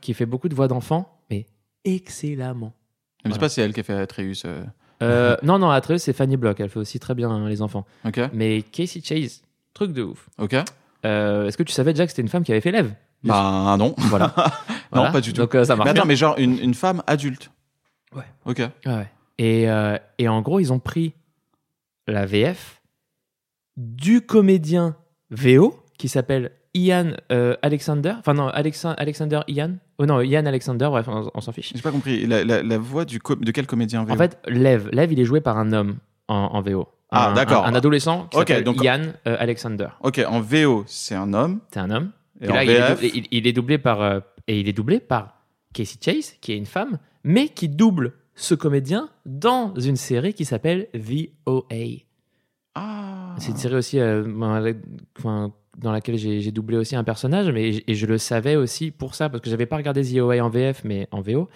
qui 0.00 0.14
fait 0.14 0.26
beaucoup 0.26 0.48
de 0.48 0.54
voix 0.54 0.66
d'enfant, 0.68 1.20
mais 1.30 1.46
excellemment. 1.84 2.72
je 3.24 3.28
sais 3.28 3.28
Voilà. 3.30 3.38
pas 3.40 3.48
si 3.48 3.54
c'est 3.56 3.62
elle 3.62 3.72
qui 3.72 3.80
a 3.80 3.84
fait 3.84 3.94
Atreus. 3.94 4.42
euh, 4.44 4.64
Euh, 5.02 5.36
non, 5.42 5.58
non, 5.58 5.70
Atreus, 5.70 5.98
c'est 6.02 6.12
Fanny 6.12 6.36
Block, 6.36 6.58
elle 6.60 6.68
fait 6.70 6.78
aussi 6.80 6.98
très 6.98 7.14
bien 7.14 7.30
hein, 7.30 7.48
les 7.48 7.62
enfants. 7.62 7.86
Mais 8.32 8.62
Casey 8.62 9.00
Chase, 9.04 9.42
truc 9.72 9.92
de 9.92 10.02
ouf. 10.02 10.28
Ok. 10.38 10.54
Est-ce 11.04 11.56
que 11.56 11.62
tu 11.62 11.72
savais 11.72 11.92
déjà 11.92 12.06
que 12.06 12.10
c'était 12.10 12.22
une 12.22 12.28
femme 12.28 12.42
qui 12.44 12.52
avait 12.52 12.60
fait 12.62 12.72
Lev? 12.72 12.92
Bah 13.24 13.76
non. 13.78 13.94
Voilà. 13.98 14.34
Non, 14.94 15.00
Voilà. 15.00 15.10
pas 15.12 15.20
du 15.20 15.32
tout. 15.32 15.40
Donc 15.40 15.54
euh, 15.56 15.64
ça 15.64 15.74
marche 15.74 15.86
Mais 15.86 15.90
attends, 15.90 16.02
bien. 16.02 16.08
mais 16.08 16.14
genre 16.16 16.36
une, 16.38 16.56
une 16.60 16.74
femme 16.74 17.02
adulte. 17.08 17.50
Ouais. 18.14 18.22
Ok. 18.44 18.62
Ouais. 18.86 19.08
Et, 19.38 19.68
euh, 19.68 19.98
et 20.18 20.28
en 20.28 20.40
gros, 20.40 20.60
ils 20.60 20.72
ont 20.72 20.78
pris 20.78 21.14
la 22.06 22.26
VF 22.26 22.80
du 23.76 24.20
comédien 24.20 24.94
VO 25.30 25.82
qui 25.98 26.08
s'appelle 26.08 26.52
Ian 26.74 27.12
euh, 27.32 27.56
Alexander. 27.62 28.14
Enfin, 28.20 28.34
non, 28.34 28.48
Alexa- 28.50 28.94
Alexander 28.98 29.40
Ian. 29.48 29.72
Oh 29.98 30.06
non, 30.06 30.20
Ian 30.20 30.46
Alexander, 30.46 30.86
bref, 30.90 31.08
on, 31.08 31.28
on 31.34 31.40
s'en 31.40 31.50
fiche. 31.50 31.72
J'ai 31.74 31.82
pas 31.82 31.90
compris. 31.90 32.24
La, 32.26 32.44
la, 32.44 32.62
la 32.62 32.78
voix 32.78 33.04
du 33.04 33.18
de 33.18 33.50
quel 33.50 33.66
comédien 33.66 34.04
VO 34.04 34.12
En 34.12 34.16
fait, 34.16 34.38
Lev, 34.46 34.88
Lev, 34.92 35.12
il 35.12 35.18
est 35.18 35.24
joué 35.24 35.40
par 35.40 35.58
un 35.58 35.72
homme 35.72 35.96
en, 36.28 36.36
en 36.36 36.62
VO. 36.62 36.86
Ah, 37.10 37.32
d'accord. 37.34 37.64
Un, 37.66 37.70
un 37.72 37.74
adolescent 37.74 38.26
qui 38.30 38.36
Ok, 38.38 38.48
s'appelle 38.48 38.64
donc- 38.64 38.82
Ian 38.82 39.00
euh, 39.26 39.36
Alexander. 39.40 39.88
Ok, 40.02 40.20
en 40.24 40.40
VO, 40.40 40.84
c'est 40.86 41.14
un 41.16 41.32
homme. 41.34 41.58
C'est 41.72 41.80
un 41.80 41.90
homme. 41.90 42.10
Et, 42.44 42.48
Et 42.48 42.50
en 42.50 42.54
là, 42.54 42.64
il 42.64 42.70
est, 42.70 42.88
doublé, 42.90 43.10
il- 43.14 43.26
il 43.30 43.46
est 43.46 43.52
doublé 43.52 43.78
par 43.78 44.02
euh, 44.02 44.20
et 44.46 44.60
il 44.60 44.68
est 44.68 44.72
doublé 44.72 45.00
par 45.00 45.42
Casey 45.72 45.98
Chase, 46.00 46.34
qui 46.40 46.52
est 46.52 46.56
une 46.56 46.66
femme, 46.66 46.98
mais 47.24 47.48
qui 47.48 47.68
double 47.68 48.12
ce 48.34 48.54
comédien 48.54 49.08
dans 49.26 49.74
une 49.76 49.96
série 49.96 50.34
qui 50.34 50.44
s'appelle 50.44 50.88
VOA. 50.94 52.04
Ah. 52.74 53.34
C'est 53.38 53.50
une 53.52 53.56
série 53.56 53.76
aussi 53.76 53.98
euh, 54.00 54.24
dans 55.78 55.92
laquelle 55.92 56.16
j'ai 56.16 56.50
doublé 56.52 56.76
aussi 56.76 56.96
un 56.96 57.04
personnage, 57.04 57.48
mais 57.50 57.82
et 57.86 57.94
je 57.94 58.06
le 58.06 58.18
savais 58.18 58.56
aussi 58.56 58.90
pour 58.90 59.14
ça 59.14 59.28
parce 59.28 59.40
que 59.40 59.50
j'avais 59.50 59.66
pas 59.66 59.76
regardé 59.76 60.02
VOA 60.02 60.44
en 60.44 60.48
VF, 60.50 60.82
mais 60.84 61.08
en 61.10 61.20
VO. 61.20 61.48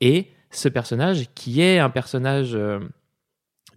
Et 0.00 0.28
ce 0.50 0.68
personnage 0.68 1.26
qui 1.34 1.60
est 1.60 1.78
un 1.78 1.90
personnage 1.90 2.54
euh, 2.54 2.80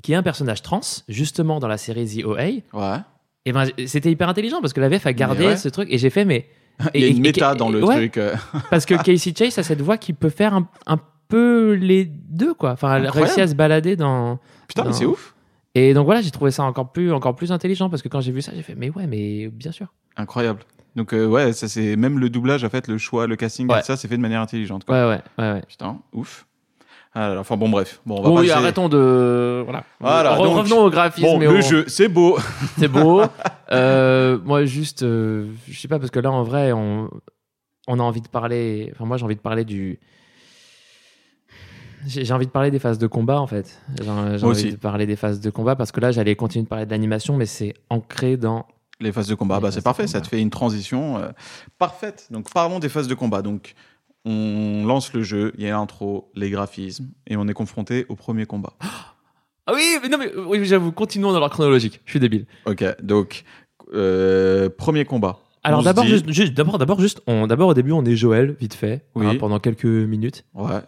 qui 0.04 0.14
est 0.14 0.16
un 0.16 0.24
personnage 0.24 0.62
trans, 0.62 0.80
justement 1.10 1.60
dans 1.60 1.68
la 1.68 1.78
série 1.78 2.06
VOA. 2.06 2.44
Ouais. 2.74 2.98
Et 3.46 3.52
ben 3.52 3.66
c'était 3.88 4.12
hyper 4.12 4.30
intelligent 4.30 4.62
parce 4.62 4.74
que 4.74 4.82
la 4.82 4.90
VF 4.90 5.06
a 5.08 5.14
gardé 5.14 5.46
ouais. 5.46 5.58
ce 5.58 5.70
truc 5.70 5.88
et 5.92 5.98
j'ai 5.98 6.10
fait 6.10 6.26
mais 6.26 6.48
Il 6.94 7.02
y 7.02 7.04
a 7.04 7.08
et- 7.08 7.12
une 7.12 7.18
et- 7.18 7.22
méta 7.22 7.54
et- 7.54 7.58
dans 7.58 7.70
le 7.70 7.84
ouais, 7.84 7.96
truc. 7.96 8.18
euh. 8.18 8.36
parce 8.70 8.86
que 8.86 8.94
Casey 9.04 9.34
Chase 9.38 9.58
a 9.60 9.64
cette 9.64 9.82
voix 9.82 9.98
qui 9.98 10.14
peut 10.14 10.30
faire 10.30 10.54
un, 10.54 10.68
un 10.88 10.98
peu 11.28 11.74
les 11.74 12.06
deux, 12.06 12.54
quoi. 12.54 12.72
Enfin, 12.72 12.96
elle 12.96 13.06
Incroyable. 13.06 13.26
réussit 13.28 13.40
à 13.44 13.48
se 13.48 13.56
balader 13.56 13.96
dans. 13.96 14.40
Putain, 14.68 14.84
mais 14.86 14.94
c'est 14.94 15.06
ouf. 15.06 15.36
Et 15.76 15.94
donc 15.94 16.06
voilà, 16.06 16.22
j'ai 16.22 16.32
trouvé 16.32 16.52
ça 16.52 16.64
encore 16.64 16.92
plus, 16.92 17.12
encore 17.14 17.36
plus 17.36 17.52
intelligent 17.52 17.90
parce 17.90 18.02
que 18.02 18.08
quand 18.10 18.22
j'ai 18.22 18.32
vu 18.32 18.42
ça, 18.42 18.52
j'ai 18.56 18.64
fait, 18.64 18.76
mais 18.76 18.90
ouais, 18.90 19.06
mais 19.08 19.48
bien 19.50 19.72
sûr. 19.72 19.88
Incroyable. 20.18 20.62
Donc 20.96 21.14
euh, 21.14 21.28
ouais, 21.28 21.54
ça 21.54 21.68
c'est 21.68 21.96
même 21.96 22.18
le 22.18 22.30
doublage, 22.32 22.64
en 22.64 22.70
fait, 22.70 22.88
le 22.88 22.98
choix, 22.98 23.28
le 23.28 23.36
casting, 23.36 23.70
Ouais. 23.70 23.80
tout 23.80 23.86
ça, 23.86 23.96
c'est 23.96 24.08
fait 24.08 24.18
de 24.18 24.22
manière 24.22 24.42
intelligente. 24.42 24.84
Quoi. 24.86 24.96
Ouais, 25.08 25.16
ouais, 25.16 25.22
ouais. 25.46 25.54
ouais. 25.54 25.62
Putain, 25.68 26.00
ouf. 26.14 26.46
Alors, 27.14 27.40
enfin 27.40 27.58
bon, 27.58 27.70
bref. 27.70 28.02
Bon, 28.06 28.18
on 28.20 28.22
va 28.24 28.30
Bon, 28.30 28.40
oui, 28.40 28.52
arrêtons 28.52 28.88
de. 28.90 29.62
Voilà. 29.64 29.84
Voilà, 30.00 30.36
Re- 30.36 30.44
donc- 30.44 30.58
revenons 30.58 30.80
au 30.86 30.90
graphisme. 30.90 31.28
Bon, 31.28 31.42
et 31.42 31.48
le 31.48 31.62
jeu, 31.62 31.84
c'est 31.88 32.08
beau. 32.08 32.38
C'est 32.78 32.88
beau. 32.88 33.22
Euh, 33.72 34.40
moi, 34.44 34.66
juste, 34.66 35.04
euh, 35.04 35.52
je 35.68 35.80
sais 35.80 35.88
pas, 35.88 36.00
parce 36.00 36.12
que 36.12 36.20
là, 36.20 36.32
en 36.32 36.44
vrai, 36.44 36.72
on, 36.72 37.10
on 37.88 38.00
a 38.00 38.04
envie 38.04 38.22
de 38.22 38.28
parler. 38.28 38.90
Enfin, 38.94 39.06
moi, 39.06 39.18
j'ai 39.18 39.26
envie 39.26 39.36
de 39.36 39.42
parler 39.42 39.66
du. 39.66 40.00
J'ai 42.08 42.32
envie 42.32 42.46
de 42.46 42.52
parler 42.52 42.72
des 42.72 42.80
phases 42.80 42.98
de 42.98 43.08
combat, 43.08 43.42
en 43.42 43.48
fait. 43.48 43.82
J'ai 44.02 44.10
envie 44.10 44.44
aussi. 44.46 44.72
de 44.72 44.78
parler 44.78 45.06
des 45.06 45.18
phases 45.18 45.42
de 45.42 45.50
combat 45.50 45.76
parce 45.76 45.92
que 45.92 46.00
là, 46.00 46.12
j'allais 46.12 46.36
continuer 46.36 46.64
de 46.64 46.70
parler 46.70 46.86
de 46.86 46.92
l'animation, 46.92 47.36
mais 47.36 47.46
c'est 47.46 47.74
ancré 47.90 48.38
dans. 48.38 48.66
Les 49.02 49.12
phases 49.12 49.28
de 49.28 49.36
combat, 49.36 49.60
bah, 49.60 49.72
c'est 49.72 49.82
parfait, 49.82 50.08
ça 50.08 50.20
te 50.22 50.28
fait 50.28 50.42
une 50.42 50.50
transition 50.50 51.18
euh, 51.18 51.30
parfaite. 51.78 52.28
Donc 52.32 52.52
parlons 52.52 52.80
des 52.80 52.90
phases 52.90 53.08
de 53.08 53.16
combat. 53.16 53.42
Donc 53.42 53.76
on 54.26 54.86
lance 54.86 55.14
le 55.14 55.24
jeu, 55.24 55.54
il 55.58 55.64
y 55.64 55.68
a 55.68 55.72
l'intro, 55.72 56.32
les 56.36 56.50
graphismes, 56.50 57.10
et 57.28 57.38
on 57.38 57.48
est 57.48 57.54
confronté 57.54 58.06
au 58.10 58.16
premier 58.16 58.46
combat. 58.46 58.74
Ah 59.70 59.74
oui, 59.76 59.98
mais 60.02 60.10
non, 60.10 60.18
mais 60.18 60.32
oui, 60.48 60.66
j'avoue, 60.66 60.92
continuons 60.92 61.32
dans 61.32 61.40
l'ordre 61.40 61.54
chronologique. 61.54 62.02
Je 62.06 62.12
suis 62.12 62.20
débile. 62.20 62.46
Ok, 62.66 62.84
donc 63.04 63.44
euh, 63.94 64.70
premier 64.70 65.06
combat. 65.06 65.40
Alors 65.64 65.80
On 65.80 65.82
se 65.82 65.86
d'abord, 65.86 66.06
dit- 66.06 66.10
juste, 66.12 66.30
juste- 66.32 66.54
d'abord, 66.54 66.78
d'abord, 66.78 67.00
juste, 67.02 67.22
on, 67.28 67.46
d'abord 67.46 67.68
au 67.70 67.74
début, 67.74 67.92
on 67.92 68.04
est 68.06 68.16
Joël, 68.16 68.56
vite 68.60 68.74
fait, 68.74 69.06
Oui. 69.16 69.26
hein, 69.28 69.36
pendant 69.40 69.60
quelques 69.60 69.86
minutes. 69.86 70.46
Ouais. 70.54 70.80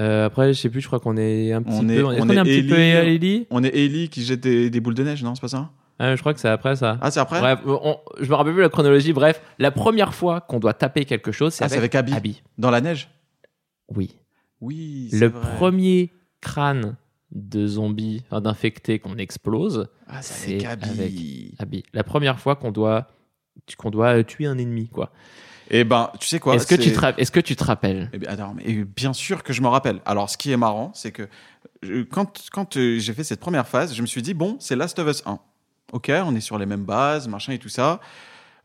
Euh, 0.00 0.26
après, 0.26 0.52
je 0.52 0.60
sais 0.60 0.68
plus, 0.70 0.80
je 0.80 0.86
crois 0.86 1.00
qu'on 1.00 1.16
est 1.16 1.52
un 1.52 1.62
petit 1.62 1.74
On 1.74 1.86
peu. 1.86 1.92
est- 1.92 1.96
Est-ce 1.96 2.04
on 2.04 2.26
qu'on 2.26 2.28
est, 2.30 2.38
un 2.38 2.44
petit 2.44 2.62
peu 2.62 2.74
Ellie. 2.78 3.14
Ellie 3.16 3.46
On 3.50 3.62
est 3.64 3.74
Ellie 3.76 4.08
qui 4.08 4.22
jette 4.22 4.40
des, 4.40 4.70
des 4.70 4.80
boules 4.80 4.94
de 4.94 5.02
neige, 5.02 5.22
non 5.22 5.34
C'est 5.34 5.40
pas 5.40 5.48
ça? 5.48 5.70
Ah, 5.98 6.14
Je 6.16 6.20
crois 6.20 6.34
que 6.34 6.40
c'est 6.40 6.48
après 6.48 6.76
ça. 6.76 6.98
Ah, 7.00 7.10
c'est 7.10 7.20
après? 7.20 7.40
Bref, 7.40 7.60
on- 7.66 7.96
je 8.20 8.28
me 8.28 8.34
rappelle 8.34 8.52
plus 8.54 8.62
la 8.62 8.68
chronologie. 8.68 9.12
Bref, 9.12 9.40
la 9.58 9.70
première 9.70 10.14
fois 10.14 10.40
qu'on 10.40 10.58
doit 10.58 10.74
taper 10.74 11.04
quelque 11.04 11.32
chose, 11.32 11.54
c'est 11.54 11.64
Ah, 11.64 11.68
c'est 11.68 11.76
avec, 11.78 11.94
avec 11.94 12.12
Abby. 12.16 12.42
Dans 12.58 12.70
la 12.70 12.80
neige? 12.80 13.08
Oui. 13.94 14.16
Oui, 14.60 15.08
c'est 15.10 15.18
Le 15.20 15.26
vrai. 15.28 15.56
premier 15.56 16.10
crâne 16.40 16.96
de 17.32 17.66
zombie, 17.66 18.22
enfin 18.26 18.40
d'infecté 18.40 18.98
qu'on 18.98 19.16
explose, 19.16 19.88
Ah, 20.06 20.20
c'est 20.22 20.64
avec 20.64 20.64
Abby. 20.66 21.54
Abby. 21.58 21.82
La 21.94 22.04
première 22.04 22.38
fois 22.38 22.56
qu'on 22.56 22.70
doit 22.72 23.08
qu'on 23.78 23.90
doit 23.90 24.18
euh, 24.18 24.22
tuer 24.22 24.46
un 24.46 24.58
ennemi, 24.58 24.88
quoi. 24.88 25.10
Eh 25.70 25.84
ben, 25.84 26.10
tu 26.20 26.26
sais 26.28 26.38
quoi 26.40 26.54
Est-ce 26.56 26.66
que, 26.66 26.74
tu 26.74 26.92
te 26.92 27.30
que 27.30 27.40
tu 27.40 27.56
te 27.56 27.64
rappelles? 27.64 28.10
Eh 28.12 28.18
bien, 28.18 28.30
attends, 28.30 28.54
mais 28.54 28.84
bien 28.84 29.12
sûr 29.12 29.42
que 29.42 29.52
je 29.52 29.62
me 29.62 29.68
rappelle. 29.68 30.00
Alors, 30.04 30.28
ce 30.28 30.36
qui 30.36 30.50
est 30.52 30.56
marrant, 30.56 30.90
c'est 30.94 31.12
que 31.12 31.28
je- 31.82 32.02
quand, 32.02 32.48
quand 32.52 32.76
euh, 32.76 32.98
j'ai 32.98 33.12
fait 33.14 33.24
cette 33.24 33.40
première 33.40 33.66
phase, 33.66 33.94
je 33.94 34.02
me 34.02 34.06
suis 34.06 34.20
dit, 34.22 34.34
bon, 34.34 34.56
c'est 34.58 34.76
Last 34.76 34.98
of 34.98 35.08
Us 35.08 35.22
1. 35.26 35.38
Ok, 35.92 36.10
on 36.24 36.34
est 36.34 36.40
sur 36.40 36.58
les 36.58 36.66
mêmes 36.66 36.84
bases, 36.84 37.28
machin 37.28 37.52
et 37.52 37.58
tout 37.58 37.68
ça. 37.68 38.00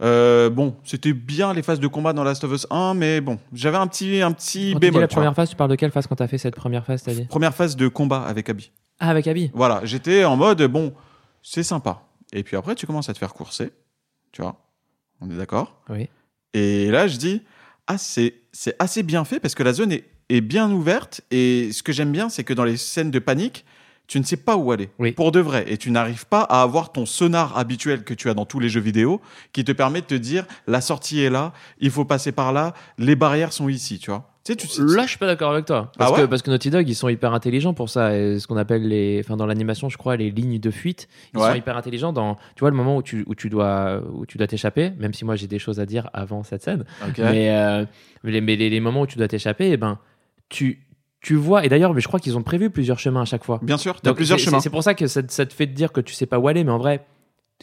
Euh, 0.04 0.50
bon, 0.50 0.76
c'était 0.84 1.14
bien 1.14 1.54
les 1.54 1.64
phases 1.64 1.80
de 1.80 1.88
combat 1.88 2.14
dans 2.14 2.24
Last 2.24 2.44
of 2.44 2.52
Us 2.52 2.68
1, 2.70 2.94
mais 2.94 3.20
bon, 3.20 3.40
j'avais 3.52 3.78
un 3.78 3.88
petit, 3.88 4.22
un 4.22 4.32
petit 4.32 4.74
Quand 4.74 4.80
tu 4.80 4.86
dis 4.86 4.92
bémol. 4.92 5.02
la 5.02 5.08
première 5.08 5.34
phase, 5.36 5.50
tu 5.50 5.56
parles 5.56 5.72
de 5.72 5.76
quelle 5.76 5.92
phase 5.92 6.06
quand 6.06 6.16
t'as 6.16 6.28
fait 6.28 6.38
cette 6.38 6.56
première 6.56 6.86
phase, 6.86 7.02
t'as 7.04 7.14
dit 7.14 7.26
Première 7.26 7.56
phase 7.56 7.76
de 7.76 7.88
combat 7.88 8.22
avec 8.22 8.50
Abby. 8.50 8.72
Ah, 9.00 9.10
avec 9.10 9.28
Abby. 9.28 9.50
Voilà, 9.54 9.82
j'étais 9.84 10.24
en 10.24 10.36
mode, 10.38 10.62
bon, 10.64 10.94
c'est 11.42 11.64
sympa. 11.64 12.04
Et 12.32 12.44
puis 12.44 12.56
après, 12.58 12.76
tu 12.76 12.86
commences 12.86 13.10
à 13.10 13.14
te 13.14 13.18
faire 13.18 13.34
courser, 13.34 13.72
tu 14.32 14.42
vois. 14.42 14.58
On 15.22 15.32
est 15.32 15.38
d'accord 15.38 15.82
Oui. 15.90 16.10
Et 16.54 16.92
là, 16.92 17.08
je 17.08 17.18
dis, 17.18 17.42
ah, 17.88 17.98
c'est 17.98 18.36
c'est 18.52 18.76
assez 18.80 19.02
bien 19.04 19.24
fait 19.26 19.40
parce 19.40 19.56
que 19.56 19.64
la 19.64 19.74
zone 19.74 19.92
est, 19.92 20.06
est 20.30 20.42
bien 20.42 20.72
ouverte. 20.72 21.22
Et 21.32 21.72
ce 21.72 21.82
que 21.84 21.92
j'aime 21.92 22.12
bien, 22.12 22.30
c'est 22.30 22.44
que 22.44 22.54
dans 22.54 22.64
les 22.66 22.78
scènes 22.78 23.12
de 23.12 23.20
panique, 23.20 23.66
tu 24.08 24.20
ne 24.20 24.24
sais 24.24 24.38
pas 24.38 24.56
où 24.56 24.72
aller. 24.72 24.90
Oui. 25.00 25.12
Pour 25.12 25.32
de 25.32 25.40
vrai. 25.40 25.66
Et 25.68 25.78
tu 25.78 25.92
n'arrives 25.92 26.26
pas 26.28 26.42
à 26.42 26.62
avoir 26.62 26.92
ton 26.92 27.06
sonar 27.06 27.58
habituel 27.58 28.04
que 28.04 28.14
tu 28.14 28.30
as 28.30 28.34
dans 28.34 28.46
tous 28.46 28.60
les 28.60 28.70
jeux 28.70 28.80
vidéo 28.82 29.20
qui 29.54 29.64
te 29.64 29.72
permet 29.74 30.02
de 30.02 30.06
te 30.08 30.16
dire 30.16 30.46
la 30.66 30.80
sortie 30.82 31.20
est 31.22 31.30
là, 31.30 31.52
il 31.80 31.92
faut 31.92 32.06
passer 32.06 32.32
par 32.32 32.54
là, 32.54 32.74
les 32.98 33.16
barrières 33.16 33.52
sont 33.54 33.68
ici, 33.70 34.00
tu 34.00 34.10
vois. 34.12 34.30
Tu 34.46 34.54
sais, 34.54 34.56
tu 34.56 34.68
sais- 34.68 34.82
Là, 34.82 35.04
je 35.04 35.10
suis 35.10 35.18
pas 35.18 35.26
d'accord 35.26 35.52
avec 35.52 35.66
toi. 35.66 35.92
Parce, 35.98 36.10
Ah 36.10 36.14
ouais 36.16 36.22
que, 36.22 36.26
parce 36.28 36.42
que 36.42 36.50
Naughty 36.50 36.70
Dog, 36.70 36.88
ils 36.88 36.96
sont 36.96 37.10
hyper 37.10 37.34
intelligents 37.34 37.74
pour 37.74 37.90
ça. 37.90 38.16
Et 38.18 38.40
ce 38.40 38.48
qu'on 38.48 38.56
appelle 38.56 38.88
les. 38.88 39.20
Enfin, 39.22 39.36
dans 39.36 39.46
l'animation, 39.46 39.90
je 39.90 39.98
crois, 39.98 40.16
les 40.16 40.32
lignes 40.32 40.58
de 40.58 40.72
fuite. 40.72 41.10
Ils 41.34 41.40
Ouais. 41.42 41.50
sont 41.50 41.56
hyper 41.56 41.76
intelligents 41.76 42.14
dans. 42.14 42.36
Tu 42.56 42.62
vois, 42.62 42.70
le 42.70 42.78
moment 42.78 42.96
où 42.96 43.04
tu, 43.04 43.26
où 43.28 43.36
tu 43.36 43.50
dois 43.50 44.02
où 44.14 44.26
tu 44.26 44.38
dois 44.38 44.48
t'échapper, 44.48 44.92
même 45.00 45.14
si 45.14 45.26
moi 45.26 45.36
j'ai 45.36 45.48
des 45.48 45.60
choses 45.60 45.82
à 45.82 45.86
dire 45.86 46.10
avant 46.14 46.44
cette 46.44 46.64
scène. 46.64 46.86
Mais, 47.18 47.50
euh, 47.52 47.84
mais 48.24 48.32
les, 48.32 48.40
mais 48.40 48.56
les, 48.56 48.70
les 48.70 48.80
moments 48.80 49.02
où 49.02 49.06
tu 49.08 49.18
dois 49.18 49.28
t'échapper, 49.28 49.72
eh 49.72 49.76
ben, 49.76 50.00
tu, 50.48 50.80
tu 51.28 51.36
vois. 51.36 51.66
Et 51.66 51.70
d'ailleurs, 51.70 51.94
mais 51.94 52.00
je 52.00 52.08
crois 52.08 52.22
qu'ils 52.22 52.38
ont 52.38 52.42
prévu 52.42 52.70
plusieurs 52.70 53.00
chemins 53.00 53.24
à 53.24 53.26
chaque 53.26 53.44
fois. 53.44 53.60
Bien 53.62 53.78
sûr, 53.78 54.00
tu 54.00 54.08
as 54.08 54.14
plusieurs 54.14 54.40
chemins. 54.40 54.62
C'est 54.62 54.70
pour 54.70 54.82
ça 54.82 54.94
que 54.94 55.08
ça, 55.08 55.20
ça 55.28 55.46
te 55.46 55.54
fait 55.54 55.68
te 55.68 55.74
dire 55.74 55.92
que 55.92 56.00
tu 56.00 56.14
sais 56.14 56.26
pas 56.26 56.40
où 56.40 56.48
aller, 56.48 56.64
mais 56.64 56.72
en 56.72 56.78
vrai, 56.78 57.06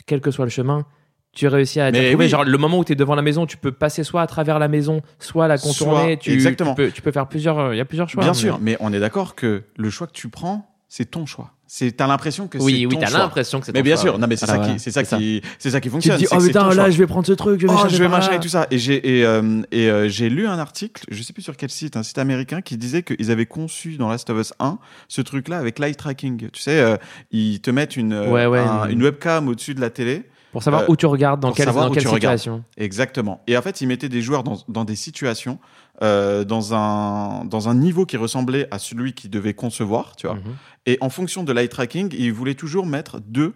quel 0.05 0.21
que 0.21 0.31
soit 0.31 0.45
le 0.45 0.51
chemin, 0.51 0.85
tu 1.33 1.49
réussis 1.49 1.81
à 1.81 1.91
Mais 1.91 2.15
oui. 2.15 2.29
Genre, 2.29 2.45
le 2.45 2.59
moment 2.59 2.81
où 2.81 2.85
tu 2.85 2.93
es 2.93 2.95
devant 2.95 3.15
la 3.15 3.23
maison, 3.23 3.47
tu 3.47 3.57
peux 3.57 3.73
passer 3.73 4.05
soit 4.05 4.21
à 4.21 4.27
travers 4.27 4.59
la 4.59 4.69
maison, 4.69 5.01
soit 5.19 5.49
la 5.49 5.57
contourner. 5.57 6.13
Soit- 6.13 6.17
tu, 6.19 6.33
exactement. 6.33 6.75
Tu 6.75 6.83
peux, 6.83 6.91
tu 6.91 7.01
peux 7.01 7.11
faire 7.11 7.27
plusieurs. 7.27 7.73
Il 7.73 7.79
y 7.79 7.81
a 7.81 7.87
plusieurs 7.87 8.07
choix. 8.11 8.23
Bien 8.23 8.33
mais- 8.33 8.39
sûr, 8.39 8.59
mais 8.61 8.77
on 8.81 8.93
est 8.93 9.01
d'accord 9.01 9.35
que 9.35 9.63
le 9.79 9.89
choix 9.89 10.09
que 10.09 10.13
tu 10.13 10.29
prends, 10.29 10.74
c'est 10.97 11.11
ton 11.11 11.27
choix. 11.27 11.51
C'est, 11.67 11.91
t'as 11.91 12.07
l'impression 12.07 12.47
que 12.47 12.57
Oui, 12.59 12.79
c'est 12.81 12.87
oui, 12.87 12.95
ton 12.95 13.01
t'as 13.01 13.07
choix. 13.09 13.19
l'impression 13.19 13.59
que 13.59 13.67
c'est 13.67 13.73
Mais 13.73 13.81
ton 13.81 13.85
bien 13.85 13.95
choix, 13.97 14.03
sûr, 14.03 14.15
ouais. 14.15 14.21
non 14.21 14.27
mais 14.29 14.37
c'est 14.37 14.47
ça 14.47 14.55
voilà. 14.59 14.75
qui, 14.75 14.79
c'est 14.79 14.91
ça 14.93 15.05
C'est 15.05 15.17
qui, 15.17 15.43
c'est 15.59 15.71
ça 15.71 15.81
qui 15.81 15.89
Tu 15.89 15.93
fonctionne. 15.93 16.15
te 16.15 16.21
dis, 16.21 16.27
c'est 16.29 16.35
oh 16.35 16.39
que 16.39 16.45
c'est 16.45 16.53
ton 16.53 16.61
putain, 16.61 16.69
là, 16.77 16.83
choix. 16.85 16.91
je 16.91 16.99
vais 16.99 17.07
prendre 17.09 17.27
ce 17.27 17.33
truc, 17.33 17.61
je 17.61 17.67
vais 17.67 17.73
Oh, 17.75 17.79
chercher 17.81 17.97
je 17.97 18.03
vais 18.03 18.09
par 18.09 18.19
machin 18.19 18.31
là. 18.31 18.37
et 18.37 18.41
tout 18.41 18.49
ça. 18.49 18.69
Et 18.71 18.79
j'ai 18.79 19.19
et, 19.19 19.25
euh, 19.27 19.63
et 19.73 19.91
euh, 19.91 20.09
j'ai 20.09 20.29
lu 20.29 20.47
un 20.47 20.59
article, 20.61 21.05
je 21.11 21.21
sais 21.25 21.33
plus 21.33 21.43
sur 21.43 21.57
quel 21.57 21.71
site, 21.71 21.97
un 21.97 22.05
site 22.05 22.19
américain 22.19 22.61
qui 22.61 22.77
disait 22.77 23.03
qu'ils 23.03 23.33
avaient 23.33 23.47
conçu 23.47 23.97
dans 23.97 24.09
Last 24.09 24.31
of 24.31 24.39
Us 24.39 24.53
1 24.61 24.79
ce 25.09 25.21
truc-là 25.21 25.59
avec 25.59 25.81
l'eye 25.81 25.97
tracking. 25.97 26.49
Tu 26.53 26.61
sais, 26.63 26.79
euh, 26.79 26.97
ils 27.33 27.61
te 27.61 27.73
mettent 27.73 27.97
une 27.97 28.13
euh, 28.13 28.31
Ouais, 28.31 28.47
ouais, 28.47 28.61
un- 28.61 28.85
une- 28.85 28.93
une 28.93 29.03
webcam 29.03 29.49
au-dessus 29.49 29.75
de 29.75 29.81
la 29.81 29.91
télé. 29.91 30.23
Pour 30.53 30.63
savoir 30.63 30.83
Euh, 30.83 30.87
où 30.91 30.95
tu 30.95 31.07
regardes, 31.07 31.41
dans 31.41 31.49
pour 31.49 31.57
quelle, 31.57 31.67
savoir 31.67 31.87
dans 31.87 31.91
où 31.91 31.95
quelle 31.95 32.05
tu 32.05 32.09
regardes. 32.09 32.39
situation. 32.39 32.63
Exactement. 32.77 33.43
Et 33.49 33.57
en 33.57 33.63
fait, 33.63 33.81
ils 33.81 33.89
mettaient 33.89 34.09
des 34.09 34.23
joueurs 34.23 34.45
dans, 34.45 34.59
dans 34.69 34.85
des 34.85 34.95
situations, 34.95 35.59
euh, 36.03 36.45
dans 36.45 36.75
un 36.75 37.45
dans 37.45 37.69
un 37.69 37.75
niveau 37.75 38.05
qui 38.05 38.17
ressemblait 38.17 38.67
à 38.71 38.79
celui 38.79 39.13
qu'ils 39.13 39.31
devaient 39.31 39.55
concevoir, 39.55 40.17
tu 40.17 40.27
vois. 40.27 40.37
Mhm. 40.37 40.57
Et 40.87 40.99
en 41.01 41.11
fonction 41.11 41.45
de 41.45 41.53
l'eye 41.53 41.69
tracking, 41.69 42.15
ils 42.19 42.33
voulaient 42.33 42.55
toujours 42.55 42.87
mettre 42.87 43.21
deux 43.21 43.55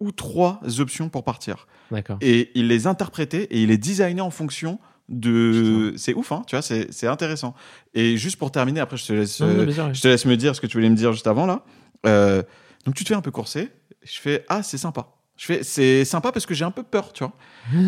ou 0.00 0.12
trois 0.12 0.60
options 0.78 1.08
pour 1.08 1.24
partir. 1.24 1.66
D'accord. 1.90 2.18
Et 2.20 2.50
ils 2.54 2.68
les 2.68 2.86
interprétaient 2.86 3.44
et 3.44 3.62
ils 3.62 3.68
les 3.68 3.78
designaient 3.78 4.20
en 4.20 4.30
fonction 4.30 4.78
de. 5.08 5.92
C'est 5.96 6.14
ouf, 6.14 6.32
hein, 6.32 6.42
tu 6.46 6.56
vois, 6.56 6.62
c'est 6.62 7.06
intéressant. 7.06 7.54
Et 7.94 8.16
juste 8.16 8.36
pour 8.36 8.50
terminer, 8.50 8.80
après, 8.80 8.96
je 8.96 9.06
te 9.06 9.12
laisse, 9.12 9.40
Non, 9.40 9.48
non, 9.48 9.60
euh, 9.60 9.66
ouais. 9.66 9.94
je 9.94 10.00
te 10.00 10.08
laisse 10.08 10.24
me 10.24 10.36
dire 10.36 10.56
ce 10.56 10.60
que 10.60 10.66
tu 10.66 10.76
voulais 10.78 10.90
me 10.90 10.96
dire 10.96 11.12
juste 11.12 11.26
avant 11.26 11.46
là. 11.46 11.64
Euh, 12.06 12.42
donc 12.84 12.94
tu 12.94 13.04
te 13.04 13.08
fais 13.08 13.14
un 13.14 13.20
peu 13.20 13.30
courser. 13.30 13.70
Je 14.02 14.18
fais 14.18 14.44
ah 14.48 14.62
c'est 14.62 14.78
sympa. 14.78 15.08
Je 15.36 15.46
fais 15.46 15.62
c'est 15.62 16.04
sympa 16.04 16.32
parce 16.32 16.46
que 16.46 16.54
j'ai 16.54 16.64
un 16.64 16.70
peu 16.70 16.82
peur, 16.82 17.12
tu 17.12 17.24
vois. 17.24 17.32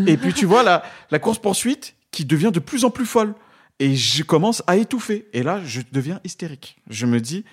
Et 0.07 0.16
puis 0.16 0.32
tu 0.32 0.47
vois 0.47 0.62
la 0.62 0.82
la 1.11 1.18
course 1.18 1.38
poursuite 1.38 1.94
qui 2.11 2.24
devient 2.24 2.51
de 2.53 2.61
plus 2.61 2.84
en 2.84 2.90
plus 2.90 3.07
folle. 3.07 3.34
Et 3.79 3.95
je 3.95 4.22
commence 4.22 4.62
à 4.66 4.77
étouffer. 4.77 5.29
Et 5.33 5.43
là, 5.43 5.61
je 5.64 5.83
deviens 5.93 6.20
hystérique. 6.24 6.79
Je 6.89 7.07
me 7.07 7.20
dis, 7.20 7.45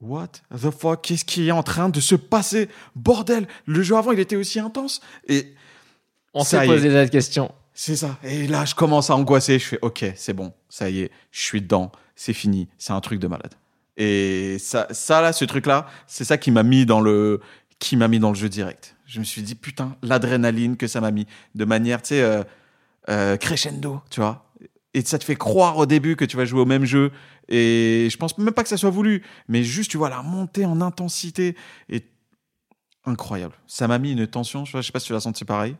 what 0.00 0.28
the 0.50 0.70
fuck, 0.70 1.02
qu'est-ce 1.02 1.24
qui 1.24 1.48
est 1.48 1.52
en 1.52 1.62
train 1.62 1.88
de 1.88 2.00
se 2.00 2.14
passer? 2.14 2.68
Bordel, 2.94 3.46
le 3.66 3.82
jeu 3.82 3.96
avant, 3.96 4.12
il 4.12 4.20
était 4.20 4.36
aussi 4.36 4.60
intense. 4.60 5.00
Et 5.28 5.54
On 6.34 6.44
s'est 6.44 6.66
posé 6.66 6.90
cette 6.90 7.10
question. 7.10 7.52
c'est 7.72 7.96
ça. 7.96 8.18
Et 8.22 8.46
là, 8.46 8.64
je 8.64 8.74
commence 8.74 9.10
à 9.10 9.16
angoisser. 9.16 9.58
Je 9.58 9.64
fais, 9.64 9.78
ok, 9.82 10.04
c'est 10.16 10.34
bon, 10.34 10.52
ça 10.68 10.90
y 10.90 11.00
est, 11.00 11.10
je 11.30 11.40
suis 11.40 11.62
dedans, 11.62 11.90
c'est 12.14 12.34
fini, 12.34 12.68
c'est 12.78 12.92
un 12.92 13.00
truc 13.00 13.18
de 13.18 13.26
malade. 13.26 13.54
Et 13.96 14.58
ça, 14.58 14.88
ça 14.90 15.20
là, 15.20 15.32
ce 15.32 15.44
truc-là, 15.44 15.86
c'est 16.06 16.24
ça 16.24 16.36
qui 16.36 16.50
m'a 16.50 16.62
mis 16.64 16.84
dans 16.84 17.00
le, 17.00 17.40
qui 17.78 17.96
m'a 17.96 18.08
mis 18.08 18.18
dans 18.18 18.30
le 18.30 18.34
jeu 18.34 18.48
direct. 18.48 18.96
Je 19.06 19.18
me 19.18 19.24
suis 19.24 19.42
dit, 19.42 19.54
putain, 19.54 19.96
l'adrénaline 20.02 20.76
que 20.76 20.86
ça 20.86 21.00
m'a 21.00 21.10
mis, 21.10 21.26
de 21.54 21.64
manière, 21.64 22.02
tu 22.02 22.08
sais, 22.08 22.22
euh, 22.22 22.42
euh, 23.08 23.36
crescendo, 23.36 24.00
tu 24.10 24.20
vois. 24.20 24.43
Et 24.94 25.02
ça 25.02 25.18
te 25.18 25.24
fait 25.24 25.34
croire 25.34 25.76
au 25.76 25.86
début 25.86 26.14
que 26.16 26.24
tu 26.24 26.36
vas 26.36 26.44
jouer 26.44 26.60
au 26.60 26.66
même 26.66 26.84
jeu. 26.84 27.10
Et 27.48 28.08
je 28.10 28.16
pense 28.16 28.38
même 28.38 28.54
pas 28.54 28.62
que 28.62 28.68
ça 28.68 28.76
soit 28.76 28.90
voulu, 28.90 29.22
mais 29.48 29.64
juste, 29.64 29.90
tu 29.90 29.96
vois, 29.96 30.08
la 30.08 30.22
montée 30.22 30.64
en 30.64 30.80
intensité 30.80 31.56
est 31.88 32.06
incroyable. 33.04 33.54
Ça 33.66 33.88
m'a 33.88 33.98
mis 33.98 34.12
une 34.12 34.26
tension. 34.26 34.64
Je 34.64 34.80
sais 34.80 34.92
pas 34.92 35.00
si 35.00 35.06
tu 35.06 35.12
l'as 35.12 35.20
senti 35.20 35.44
pareil. 35.44 35.76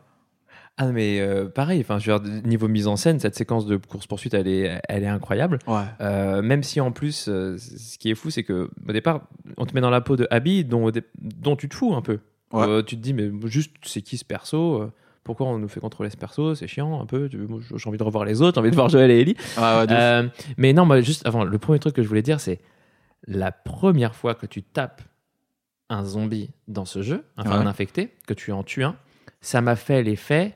Ah, 0.77 0.87
mais 0.87 1.21
euh, 1.21 1.47
pareil, 1.47 1.79
enfin, 1.79 1.99
je 1.99 2.11
veux 2.11 2.19
dire, 2.19 2.41
niveau 2.45 2.67
mise 2.67 2.87
en 2.87 2.97
scène, 2.97 3.21
cette 3.21 3.35
séquence 3.35 3.65
de 3.65 3.77
course-poursuite, 3.77 4.33
elle 4.33 4.49
est, 4.49 4.81
elle 4.89 5.03
est 5.03 5.07
incroyable. 5.07 5.59
Ouais. 5.67 5.85
Euh, 6.01 6.41
même 6.41 6.63
si 6.63 6.81
en 6.81 6.91
plus, 6.91 7.27
euh, 7.29 7.57
ce 7.57 7.97
qui 7.97 8.11
est 8.11 8.15
fou, 8.15 8.29
c'est 8.29 8.43
que 8.43 8.69
au 8.85 8.91
départ, 8.91 9.21
on 9.55 9.65
te 9.65 9.73
met 9.73 9.79
dans 9.79 9.89
la 9.89 10.01
peau 10.01 10.17
de 10.17 10.27
Abby, 10.31 10.65
dont, 10.65 10.91
dont 11.17 11.55
tu 11.55 11.69
te 11.69 11.75
fous 11.75 11.95
un 11.95 12.01
peu. 12.01 12.19
Ouais. 12.51 12.83
Tu 12.83 12.97
te 12.97 13.01
dis, 13.01 13.13
mais 13.13 13.31
juste, 13.45 13.73
c'est 13.83 14.01
qui 14.01 14.17
ce 14.17 14.25
perso 14.25 14.91
Pourquoi 15.25 15.47
on 15.47 15.57
nous 15.57 15.67
fait 15.67 15.79
contrôler 15.81 16.09
ce 16.09 16.15
perso 16.17 16.55
C'est 16.55 16.67
chiant 16.67 17.01
un 17.01 17.05
peu. 17.05 17.27
J'ai 17.29 17.87
envie 17.89 17.97
de 17.97 18.03
revoir 18.03 18.23
les 18.23 18.41
autres, 18.41 18.55
j'ai 18.55 18.59
envie 18.61 18.69
de 18.69 18.75
voir 18.75 18.87
Joël 18.89 19.11
et 19.11 19.19
Ellie. 19.19 19.35
Ah 19.57 19.79
ouais. 19.81 19.91
Euh, 19.91 20.27
mais 20.55 20.71
non, 20.71 20.87
juste 21.01 21.25
avant, 21.27 21.43
le 21.43 21.57
premier 21.57 21.79
truc 21.79 21.95
que 21.95 22.03
je 22.03 22.07
voulais 22.07 22.21
dire, 22.21 22.39
c'est 22.39 22.61
la 23.27 23.51
première 23.51 24.15
fois 24.15 24.35
que 24.35 24.45
tu 24.45 24.61
tapes 24.63 25.01
un 25.89 26.03
zombie 26.05 26.51
dans 26.67 26.85
ce 26.85 27.01
jeu, 27.01 27.25
enfin 27.37 27.49
Ouais. 27.51 27.55
un 27.57 27.65
infecté, 27.67 28.13
que 28.27 28.33
tu 28.35 28.51
en 28.51 28.63
tues 28.63 28.83
un, 28.83 28.95
ça 29.41 29.61
m'a 29.61 29.75
fait 29.75 30.03
l'effet 30.03 30.55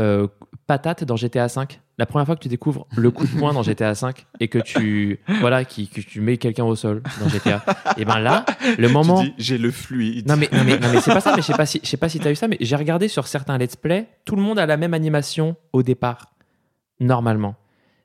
euh, 0.00 0.26
patate 0.66 1.04
dans 1.04 1.16
GTA 1.16 1.46
V. 1.46 1.62
La 1.98 2.06
première 2.06 2.26
fois 2.26 2.36
que 2.36 2.40
tu 2.40 2.48
découvres 2.48 2.86
le 2.96 3.10
coup 3.10 3.26
de 3.26 3.38
poing 3.38 3.52
dans 3.52 3.62
GTA 3.64 3.92
V 3.92 3.98
et 4.38 4.46
que 4.48 4.58
tu 4.60 5.18
voilà 5.40 5.64
qui, 5.64 5.88
que 5.88 6.00
tu 6.00 6.20
mets 6.20 6.36
quelqu'un 6.36 6.64
au 6.64 6.76
sol 6.76 7.02
dans 7.20 7.28
GTA, 7.28 7.64
et 7.96 8.04
ben 8.04 8.20
là, 8.20 8.44
le 8.78 8.88
moment. 8.88 9.24
J'ai 9.36 9.58
le 9.58 9.70
fluide. 9.72 10.28
Non 10.28 10.36
mais, 10.36 10.48
non 10.52 10.62
mais, 10.64 10.78
non 10.78 10.88
mais 10.92 11.00
c'est 11.00 11.12
pas 11.12 11.20
ça, 11.20 11.32
mais 11.34 11.42
je 11.42 11.46
sais 11.48 11.54
pas 11.54 11.66
si, 11.66 11.80
je 11.82 11.88
sais 11.88 11.96
pas 11.96 12.08
si 12.08 12.20
t'as 12.20 12.30
eu 12.30 12.36
ça, 12.36 12.46
mais 12.46 12.56
j'ai 12.60 12.76
regardé 12.76 13.08
sur 13.08 13.26
certains 13.26 13.58
let's 13.58 13.74
play, 13.76 14.06
tout 14.24 14.36
le 14.36 14.42
monde 14.42 14.58
a 14.60 14.66
la 14.66 14.76
même 14.76 14.94
animation 14.94 15.56
au 15.72 15.82
départ, 15.82 16.26
normalement. 17.00 17.54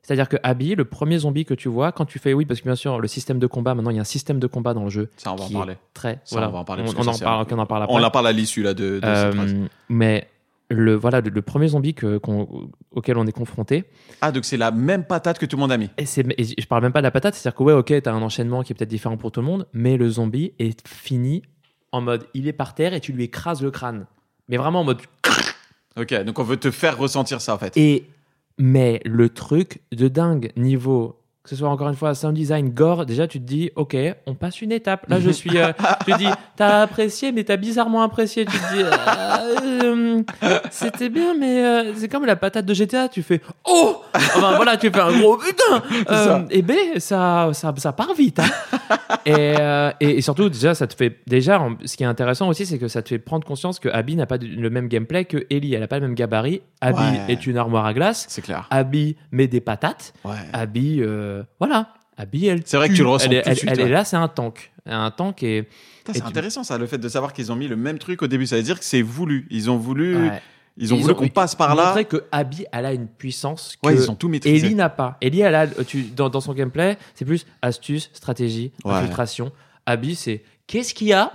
C'est-à-dire 0.02 0.28
que 0.28 0.36
Abby, 0.42 0.74
le 0.74 0.84
premier 0.84 1.16
zombie 1.18 1.46
que 1.46 1.54
tu 1.54 1.68
vois, 1.70 1.90
quand 1.90 2.04
tu 2.04 2.18
fais 2.18 2.34
oui, 2.34 2.44
parce 2.44 2.60
que 2.60 2.66
bien 2.66 2.74
sûr, 2.74 3.00
le 3.00 3.08
système 3.08 3.38
de 3.38 3.46
combat, 3.46 3.74
maintenant 3.74 3.90
il 3.90 3.94
y 3.96 3.98
a 3.98 4.02
un 4.02 4.04
système 4.04 4.38
de 4.38 4.46
combat 4.46 4.74
dans 4.74 4.84
le 4.84 4.90
jeu. 4.90 5.08
Ça, 5.16 5.32
on 5.32 5.36
va 5.36 5.44
en 5.44 5.48
parler. 5.50 5.76
Très, 5.94 6.14
Ça, 6.24 6.36
voilà. 6.36 6.48
on 6.48 6.52
va 6.52 6.58
en 6.58 6.64
parler 6.64 6.82
On, 6.86 7.00
on 7.00 7.06
en 7.06 7.16
parle, 7.18 7.46
on 7.50 7.58
en 7.58 7.64
parle 7.66 7.82
après. 7.84 7.94
On 7.94 7.98
la 7.98 8.10
parle 8.10 8.26
à 8.26 8.32
l'issue 8.32 8.62
là 8.62 8.74
de, 8.74 8.96
de 8.96 9.00
cette 9.00 9.04
Euh, 9.04 9.32
phrase. 9.32 9.54
mais 9.88 10.28
le 10.70 10.94
voilà, 10.94 11.20
le, 11.20 11.30
le 11.30 11.42
premier 11.42 11.68
zombie 11.68 11.94
que, 11.94 12.20
auquel 12.90 13.18
on 13.18 13.26
est 13.26 13.32
confronté, 13.32 13.84
Ah, 14.20 14.32
donc 14.32 14.44
c'est 14.44 14.56
la 14.56 14.70
même 14.70 15.04
patate 15.04 15.38
que 15.38 15.46
tout 15.46 15.56
le 15.56 15.60
monde 15.60 15.72
a 15.72 15.76
mis. 15.76 15.90
et, 15.98 16.06
c'est, 16.06 16.24
et 16.38 16.44
je 16.60 16.66
parle 16.66 16.82
même 16.82 16.92
pas 16.92 17.00
de 17.00 17.04
la 17.04 17.10
patate, 17.10 17.34
c'est-à-dire 17.34 17.56
que 17.56 17.62
ouais, 17.62 17.72
ok, 17.74 17.92
t'as 18.02 18.12
un 18.12 18.22
enchaînement 18.22 18.62
qui 18.62 18.72
est 18.72 18.74
peut-être 18.76 18.88
différent 18.90 19.16
pour 19.16 19.30
tout 19.32 19.40
le 19.40 19.46
monde, 19.46 19.66
mais 19.72 19.96
le 19.96 20.08
zombie 20.08 20.52
est 20.58 20.86
fini 20.88 21.42
en 21.92 22.00
mode 22.00 22.26
il 22.34 22.48
est 22.48 22.52
par 22.52 22.74
terre 22.74 22.92
et 22.94 23.00
tu 23.00 23.12
lui 23.12 23.24
écrases 23.24 23.62
le 23.62 23.70
crâne. 23.70 24.06
Mais 24.48 24.56
vraiment 24.56 24.80
en 24.80 24.84
mode 24.84 25.00
Ok, 25.96 26.12
donc 26.24 26.38
on 26.38 26.42
veut 26.42 26.56
te 26.56 26.70
faire 26.70 26.98
ressentir 26.98 27.40
ça 27.40 27.54
en 27.54 27.58
fait. 27.58 27.76
Et 27.76 28.06
mais 28.58 29.00
le 29.04 29.28
truc 29.28 29.80
de 29.92 30.08
dingue 30.08 30.50
niveau 30.56 31.20
que 31.44 31.50
ce 31.50 31.56
soit 31.56 31.68
encore 31.68 31.90
une 31.90 31.94
fois 31.94 32.14
sound 32.14 32.34
design, 32.34 32.70
gore, 32.70 33.04
déjà 33.04 33.26
tu 33.28 33.38
te 33.38 33.44
dis 33.44 33.70
ok, 33.76 33.94
on 34.26 34.34
passe 34.34 34.62
une 34.62 34.72
étape. 34.72 35.06
Là 35.08 35.20
je 35.20 35.28
suis, 35.28 35.58
euh, 35.58 35.72
tu 36.06 36.12
te 36.12 36.16
dis 36.18 36.26
t'as 36.56 36.80
apprécié 36.82 37.32
mais 37.32 37.44
t'as 37.44 37.58
bizarrement 37.58 38.00
apprécié. 38.02 38.46
Tu 38.46 38.52
te 38.58 38.74
dis 38.74 38.82
euh, 38.82 40.22
euh, 40.42 40.58
c'était 40.70 41.10
bien 41.10 41.34
mais 41.38 41.92
c'est 41.96 42.08
comme 42.08 42.24
la 42.24 42.36
patate 42.36 42.64
de 42.64 42.72
GTA. 42.72 43.08
Tu 43.08 43.22
fais 43.22 43.42
oh, 43.68 44.00
enfin 44.14 44.56
voilà 44.56 44.78
tu 44.78 44.90
fais 44.90 45.00
un 45.00 45.18
gros 45.18 45.36
putain. 45.36 46.46
Et 46.50 46.62
B 46.62 46.72
ça, 46.96 47.50
ça 47.52 47.74
ça 47.76 47.92
part 47.92 48.14
vite. 48.14 48.40
hein. 48.40 48.96
et, 49.26 49.54
et, 50.00 50.18
et 50.18 50.20
surtout 50.22 50.48
déjà 50.48 50.74
ça 50.74 50.86
te 50.86 50.94
fait 50.94 51.18
déjà 51.26 51.60
ce 51.84 51.96
qui 51.96 52.04
est 52.04 52.06
intéressant 52.06 52.48
aussi 52.48 52.64
c'est 52.66 52.78
que 52.78 52.88
ça 52.88 53.02
te 53.02 53.10
fait 53.10 53.18
prendre 53.18 53.46
conscience 53.46 53.78
que 53.80 53.88
Abby 53.90 54.16
n'a 54.16 54.26
pas 54.26 54.38
le 54.38 54.70
même 54.70 54.88
gameplay 54.88 55.24
que 55.26 55.44
Ellie. 55.50 55.74
Elle 55.74 55.82
a 55.82 55.88
pas 55.88 55.98
le 55.98 56.06
même 56.06 56.14
gabarit. 56.14 56.62
Abby 56.80 56.94
Ouais. 57.04 57.20
est 57.28 57.46
une 57.46 57.56
armoire 57.58 57.84
à 57.86 57.92
glace. 57.92 58.24
C'est 58.28 58.40
clair. 58.42 58.66
Abby 58.70 59.16
met 59.32 59.46
des 59.46 59.60
patates. 59.60 60.14
Ouais. 60.24 60.32
Abby, 60.52 61.00
voilà. 61.58 61.88
Abby, 62.16 62.46
elle. 62.46 62.62
C'est 62.64 62.76
vrai 62.76 62.88
que 62.88 62.94
tu 62.94 63.02
le 63.02 63.08
ressens 63.08 63.26
Elle, 63.30 63.34
est- 63.34 63.42
tout 63.42 63.46
de 63.46 63.50
elle- 63.50 63.56
suite, 63.58 63.70
elle 63.72 63.78
ouais. 63.80 63.86
est 63.86 63.92
là, 63.92 64.04
c'est 64.04 64.16
un 64.16 64.28
tank. 64.28 64.70
Un 64.86 65.10
tank 65.10 65.42
et. 65.42 65.62
Putain, 65.64 66.12
et 66.12 66.14
C'est 66.14 66.20
tu- 66.20 66.26
intéressant 66.28 66.62
ça, 66.62 66.78
le 66.78 66.86
fait 66.86 66.98
de 66.98 67.08
savoir 67.08 67.32
qu'ils 67.32 67.50
ont 67.50 67.56
mis 67.56 67.66
le 67.66 67.76
même 67.76 67.98
truc 67.98 68.22
au 68.22 68.26
début. 68.28 68.46
Ça 68.46 68.56
veut 68.56 68.62
dire 68.62 68.78
que 68.78 68.84
c'est 68.84 69.02
voulu. 69.02 69.46
Ils 69.50 69.68
ont 69.70 69.76
voulu, 69.78 70.14
Ouais. 70.16 70.42
ils 70.76 70.92
ont 70.94 70.96
Ils 70.96 71.02
voulu 71.02 71.14
ont- 71.14 71.16
qu'on 71.16 71.28
passe 71.28 71.54
par 71.56 71.74
là. 71.74 71.86
Montrer 71.86 72.04
que 72.04 72.24
Abby, 72.30 72.66
elle 72.70 72.86
a 72.86 72.92
une 72.92 73.08
puissance 73.08 73.76
que 73.82 73.88
Ouais, 73.88 73.94
ils 73.94 74.10
ont 74.10 74.14
tout 74.14 74.28
maîtrisé. 74.28 74.66
Ellie 74.66 74.74
n'a 74.76 74.90
pas. 74.90 75.16
Ellie, 75.20 75.40
elle 75.40 75.54
a, 75.56 75.66
tu, 75.66 76.02
dans, 76.02 76.28
dans 76.28 76.40
son 76.40 76.52
gameplay, 76.54 76.98
c'est 77.16 77.24
plus 77.24 77.46
astuce, 77.62 78.10
stratégie, 78.12 78.70
Ouais. 78.84 78.92
infiltration. 78.94 79.50
Abby, 79.86 80.14
c'est 80.14 80.44
qu'est-ce 80.68 80.94
qu'il 80.94 81.08
y 81.08 81.12
a 81.14 81.32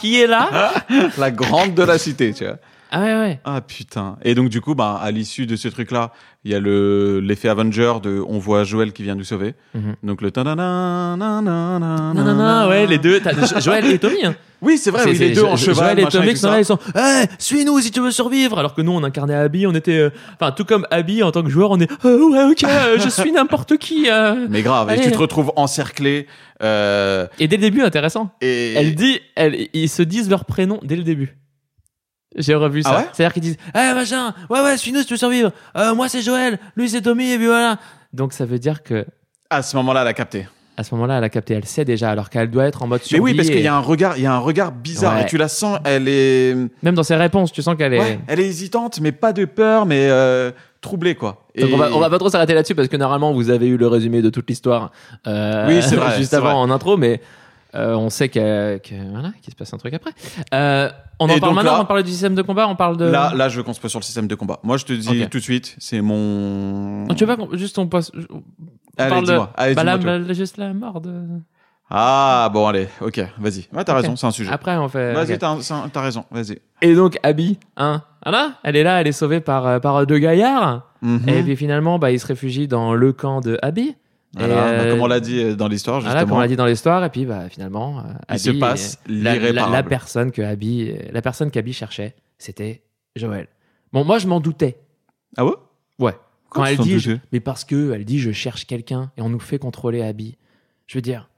Qui 0.00 0.20
est 0.20 0.26
là 0.26 0.72
La 1.18 1.30
grande 1.30 1.74
de 1.74 1.82
la 1.82 1.98
cité, 1.98 2.32
tu 2.34 2.44
vois. 2.44 2.58
Ah 2.90 3.00
ouais, 3.02 3.14
ouais. 3.18 3.40
Ah 3.44 3.60
putain. 3.60 4.16
Et 4.24 4.34
donc 4.34 4.48
du 4.48 4.60
coup, 4.60 4.74
bah, 4.74 4.98
à 5.02 5.10
l'issue 5.10 5.46
de 5.46 5.56
ce 5.56 5.68
truc-là, 5.68 6.12
il 6.44 6.52
y 6.52 6.54
a 6.54 6.60
le 6.60 7.20
l'effet 7.20 7.48
Avenger 7.48 7.94
de 8.02 8.22
on 8.26 8.38
voit 8.38 8.64
Joël 8.64 8.92
qui 8.92 9.02
vient 9.02 9.14
nous 9.14 9.24
sauver. 9.24 9.54
Mhm. 9.74 9.96
Donc 10.02 10.22
le 10.22 10.30
ta-da-da, 10.30 11.16
na-na-na, 11.16 12.12
Non, 12.14 12.24
non, 12.24 12.34
non, 12.34 12.68
ouais, 12.68 12.86
les 12.86 12.98
deux. 12.98 13.20
Joël 13.60 13.84
et 13.86 13.98
Tommy. 13.98 14.24
Hein. 14.24 14.34
Oui, 14.60 14.76
c'est 14.76 14.90
vrai, 14.90 15.04
oui, 15.06 15.16
les 15.16 15.30
deux 15.34 15.44
en 15.44 15.54
cheval, 15.56 15.76
Joël 15.76 16.00
et 16.00 16.06
Tommy 16.10 16.26
et 16.30 16.34
qui 16.34 16.40
sont 16.40 16.50
là, 16.50 16.58
ils 16.58 16.64
sont 16.64 16.80
Hey, 16.92 17.26
suis-nous 17.38 17.78
si 17.78 17.92
tu 17.92 18.00
veux 18.00 18.10
survivre. 18.10 18.58
Alors 18.58 18.74
que 18.74 18.82
nous, 18.82 18.90
on 18.90 19.04
incarnait 19.04 19.36
Abby, 19.36 19.68
on 19.68 19.72
était. 19.72 19.92
euh, 19.96 20.10
Enfin, 20.34 20.50
tout 20.50 20.64
comme 20.64 20.84
Abby 20.90 21.22
en 21.22 21.30
tant 21.30 21.44
que 21.44 21.48
joueur, 21.48 21.70
on 21.70 21.78
est 21.78 21.88
Euh, 22.04 22.28
Ouais, 22.28 22.42
ok, 22.42 22.64
euh, 22.64 22.98
je 22.98 23.08
suis 23.08 23.30
n'importe 23.30 23.76
qui. 23.76 24.10
euh. 24.10 24.46
Mais 24.50 24.62
grave, 24.62 24.88
et 24.90 24.94
Allez. 24.94 25.02
tu 25.04 25.12
te 25.12 25.18
retrouves 25.18 25.52
encerclé. 25.54 26.26
Euh, 26.60 27.28
Et 27.38 27.46
dès 27.46 27.54
le 27.56 27.60
début, 27.62 27.82
intéressant. 27.82 28.30
et 28.40 28.74
Elle 28.74 28.96
dit, 28.96 29.20
elle, 29.36 29.68
ils 29.74 29.88
se 29.88 30.02
disent 30.02 30.28
leur 30.28 30.44
prénom 30.44 30.80
dès 30.82 30.96
le 30.96 31.04
début. 31.04 31.36
J'ai 32.36 32.54
revu 32.54 32.82
ça. 32.82 32.90
Ah 32.92 32.98
ouais 32.98 33.06
C'est-à-dire 33.12 33.32
qu'ils 33.32 33.42
disent, 33.42 33.56
eh 33.74 33.94
machin, 33.94 34.34
ouais 34.50 34.60
ouais, 34.60 34.76
suis-nous 34.76 35.00
si 35.00 35.06
tu 35.06 35.14
veux 35.14 35.18
survivre. 35.18 35.50
Euh, 35.76 35.94
moi 35.94 36.08
c'est 36.08 36.22
Joël, 36.22 36.58
lui 36.76 36.88
c'est 36.88 37.00
Tommy, 37.02 37.30
et 37.32 37.36
puis 37.38 37.46
voilà. 37.46 37.78
Donc 38.12 38.32
ça 38.32 38.44
veut 38.44 38.58
dire 38.58 38.82
que 38.82 39.06
à 39.50 39.62
ce 39.62 39.76
moment-là, 39.76 40.02
elle 40.02 40.08
a 40.08 40.12
capté. 40.14 40.46
à 40.76 40.84
ce 40.84 40.94
moment-là, 40.94 41.18
elle 41.18 41.24
a 41.24 41.30
capté, 41.30 41.54
elle 41.54 41.64
sait 41.64 41.84
déjà, 41.86 42.10
alors 42.10 42.28
qu'elle 42.28 42.50
doit 42.50 42.66
être 42.66 42.82
en 42.82 42.86
mode 42.86 43.00
Mais 43.02 43.06
survie. 43.08 43.22
oui, 43.22 43.34
parce 43.34 43.48
qu'il 43.48 43.56
et 43.58 43.62
y 43.62 43.66
a 43.66 43.74
un 43.74 43.80
regard, 43.80 44.16
il 44.18 44.22
y 44.24 44.26
a 44.26 44.32
un 44.34 44.38
regard 44.38 44.72
bizarre 44.72 45.14
Ouais. 45.16 45.22
et 45.22 45.26
tu 45.26 45.38
la 45.38 45.48
sens, 45.48 45.78
elle 45.84 46.06
est, 46.06 46.54
Même 46.82 46.94
dans 46.94 47.02
ses 47.02 47.16
réponses, 47.16 47.50
tu 47.50 47.62
sens 47.62 47.74
qu'elle 47.76 47.94
est. 47.94 47.98
ouais, 48.00 48.20
elle 48.28 48.40
est 48.40 48.46
hésitante, 48.46 49.00
mais 49.00 49.10
pas 49.12 49.32
de 49.32 49.46
peur, 49.46 49.86
mais 49.86 50.06
euh, 50.10 50.50
troublée 50.82 51.14
quoi. 51.14 51.46
Donc 51.58 51.70
on, 51.72 51.76
va, 51.78 51.88
on 51.94 51.98
va 51.98 52.10
pas 52.10 52.18
trop 52.18 52.28
s'arrêter 52.28 52.52
là-dessus 52.54 52.74
parce 52.74 52.88
que 52.88 52.96
normalement 52.98 53.32
vous 53.32 53.48
avez 53.50 53.66
eu 53.68 53.76
le 53.78 53.88
résumé 53.88 54.20
de 54.22 54.30
toute 54.30 54.48
l'histoire 54.48 54.92
euh, 55.26 55.66
Oui, 55.66 55.80
c'est 55.82 55.96
vrai, 55.96 56.14
juste 56.18 56.34
avant 56.34 56.50
vrai. 56.50 56.54
en 56.54 56.70
intro, 56.70 56.96
mais 56.98 57.20
euh, 57.78 57.94
on 57.94 58.10
sait 58.10 58.28
que, 58.28 58.76
que- 58.78 59.10
voilà 59.12 59.30
qu'il 59.40 59.50
se 59.52 59.56
passe 59.56 59.72
un 59.72 59.78
truc 59.78 59.94
après. 59.94 60.10
Euh, 60.52 60.90
on 61.20 61.26
en 61.26 61.28
Et 61.36 61.40
parle 61.40 61.54
maintenant, 61.54 61.72
là- 61.76 61.80
on 61.80 61.84
parle 61.84 62.02
du 62.02 62.10
système 62.10 62.34
de 62.34 62.42
combat, 62.42 62.66
on 62.68 62.76
parle 62.76 62.96
de. 62.96 63.04
Là, 63.06 63.32
là, 63.34 63.48
je 63.48 63.56
veux 63.56 63.62
qu'on 63.62 63.72
se 63.72 63.80
pose 63.80 63.90
sur 63.90 64.00
le 64.00 64.04
système 64.04 64.26
de 64.26 64.34
combat. 64.34 64.58
Moi, 64.62 64.76
je 64.76 64.84
te 64.84 64.92
dis 64.92 65.22
Ok. 65.22 65.30
tout 65.30 65.38
de 65.38 65.42
suite, 65.42 65.76
c'est 65.78 66.00
mon. 66.00 67.06
Oh, 67.08 67.14
tu 67.14 67.24
veux 67.24 67.36
pas 67.36 67.42
juste 67.54 67.78
on 67.78 67.86
passe. 67.86 68.10
On 68.30 68.42
Allez, 68.98 69.08
parle 69.10 69.24
de. 69.26 69.30
dis-moi. 69.32 69.52
Allez, 69.56 69.74
bah, 69.74 69.84
dis-moi 69.96 70.12
la- 70.18 70.18
la- 70.26 70.32
juste 70.34 70.56
la 70.58 70.72
mort 70.74 71.00
de. 71.00 71.12
Ah 71.90 72.50
bon, 72.52 72.66
allez, 72.66 72.86
ok, 73.00 73.18
vas-y. 73.38 73.66
Ouais, 73.72 73.82
t'as 73.82 73.94
Ok. 73.96 74.02
raison, 74.02 74.14
c'est 74.16 74.26
un 74.26 74.30
sujet. 74.30 74.52
Après 74.52 74.76
on 74.76 74.88
fait. 74.88 75.14
Vas-y, 75.14 75.34
ok. 75.34 75.90
t'as 75.92 76.00
raison, 76.02 76.24
vas-y. 76.30 76.58
Et 76.82 76.94
donc 76.94 77.18
Abby, 77.22 77.58
hein, 77.78 78.02
voilà, 78.22 78.52
elle 78.62 78.76
est 78.76 78.82
là, 78.82 79.00
elle 79.00 79.06
est 79.06 79.12
sauvée 79.12 79.40
par 79.40 79.66
euh, 79.66 79.78
par 79.78 80.04
deux 80.06 80.18
gaillards. 80.18 80.82
Mhm. 81.00 81.26
Et 81.28 81.42
puis 81.42 81.56
finalement, 81.56 81.98
bah, 81.98 82.10
il 82.10 82.20
se 82.20 82.26
réfugie 82.26 82.68
dans 82.68 82.92
le 82.94 83.12
camp 83.14 83.40
de 83.40 83.58
Abby. 83.62 83.96
Voilà, 84.34 84.54
Et, 84.54 84.56
bah, 84.56 84.66
euh, 84.84 84.90
comme 84.92 85.00
on 85.00 85.06
l'a 85.06 85.20
dit 85.20 85.40
euh, 85.42 85.54
dans 85.56 85.68
l'histoire, 85.68 86.00
Voilà, 86.00 86.16
justement. 86.16 86.28
comme 86.28 86.38
on 86.38 86.40
l'a 86.42 86.48
dit 86.48 86.56
dans 86.56 86.66
l'histoire, 86.66 87.02
et 87.04 87.08
puis 87.10 87.24
bah, 87.24 87.48
finalement, 87.48 88.00
euh, 88.00 88.02
Il 88.34 88.38
se 88.38 88.50
passe 88.50 88.98
euh, 89.08 89.12
la, 89.14 89.34
la, 89.34 89.38
l'irréparable. 89.38 89.72
la 89.72 89.82
personne 89.82 90.30
que 90.32 90.42
Abby, 90.42 90.90
euh, 90.90 90.98
la 91.12 91.22
personne 91.22 91.50
qu'Abby 91.50 91.72
cherchait, 91.72 92.14
c'était 92.36 92.82
Joël. 93.16 93.48
Bon, 93.92 94.04
moi, 94.04 94.18
je 94.18 94.26
m'en 94.26 94.40
doutais. 94.40 94.76
Ah 95.36 95.44
ouais? 95.46 95.54
Ouais. 95.98 96.12
Quand 96.50 96.64
elle 96.64 96.76
dit, 96.78 96.98
je- 96.98 97.12
mais 97.32 97.40
parce 97.40 97.64
que 97.64 97.92
elle 97.92 98.04
dit, 98.04 98.18
je 98.18 98.30
cherche 98.32 98.66
quelqu'un 98.66 99.10
et 99.16 99.22
on 99.22 99.28
nous 99.30 99.40
fait 99.40 99.58
contrôler 99.58 100.02
Abby. 100.02 100.36
Je 100.86 100.98
veux 100.98 101.02
dire, 101.02 101.28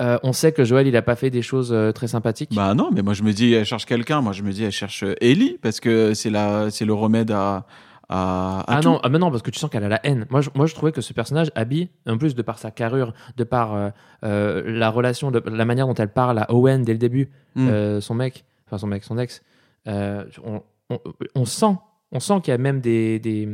euh, 0.00 0.18
on 0.22 0.32
sait 0.32 0.52
que 0.52 0.64
Joël, 0.64 0.86
il 0.86 0.96
a 0.96 1.02
pas 1.02 1.16
fait 1.16 1.30
des 1.30 1.42
choses 1.42 1.72
euh, 1.72 1.92
très 1.92 2.06
sympathiques. 2.08 2.50
Bah 2.54 2.74
non, 2.74 2.90
mais 2.92 3.02
moi 3.02 3.12
je 3.14 3.22
me 3.22 3.32
dis, 3.32 3.52
elle 3.52 3.64
cherche 3.66 3.86
quelqu'un. 3.86 4.20
Moi 4.20 4.32
je 4.32 4.42
me 4.42 4.52
dis, 4.52 4.64
elle 4.64 4.72
cherche 4.72 5.02
euh, 5.04 5.14
Ellie 5.20 5.58
parce 5.62 5.78
que 5.80 6.14
c'est 6.14 6.30
la, 6.30 6.70
c'est 6.70 6.84
le 6.84 6.94
remède 6.94 7.30
à, 7.32 7.66
à, 8.12 8.60
à 8.60 8.64
ah 8.76 8.80
tout. 8.80 8.88
non, 8.88 9.00
ah, 9.02 9.08
mais 9.08 9.18
non, 9.18 9.30
parce 9.30 9.42
que 9.42 9.50
tu 9.50 9.58
sens 9.58 9.70
qu'elle 9.70 9.84
a 9.84 9.88
la 9.88 10.04
haine. 10.04 10.26
Moi 10.30 10.40
je, 10.40 10.50
moi, 10.54 10.66
je 10.66 10.74
trouvais 10.74 10.92
que 10.92 11.00
ce 11.00 11.12
personnage, 11.12 11.50
Abby, 11.54 11.88
en 12.06 12.18
plus 12.18 12.34
de 12.34 12.42
par 12.42 12.58
sa 12.58 12.70
carrure, 12.70 13.14
de 13.36 13.44
par 13.44 13.74
euh, 13.74 13.90
euh, 14.24 14.62
la 14.66 14.90
relation, 14.90 15.30
de 15.30 15.42
la 15.48 15.64
manière 15.64 15.86
dont 15.86 15.94
elle 15.94 16.12
parle 16.12 16.38
à 16.38 16.52
Owen 16.52 16.82
dès 16.82 16.92
le 16.92 16.98
début, 16.98 17.30
Mm. 17.54 17.68
euh, 17.68 18.00
son 18.00 18.14
mec, 18.14 18.44
enfin 18.66 18.78
son 18.78 18.86
mec, 18.88 19.02
son 19.04 19.16
ex, 19.18 19.42
on, 19.86 20.62
on, 20.90 20.98
on 21.34 21.44
sent, 21.44 21.76
on 22.12 22.20
sent 22.20 22.40
qu'il 22.42 22.50
y 22.52 22.54
a 22.54 22.58
même 22.58 22.80
des, 22.80 23.18
des 23.18 23.48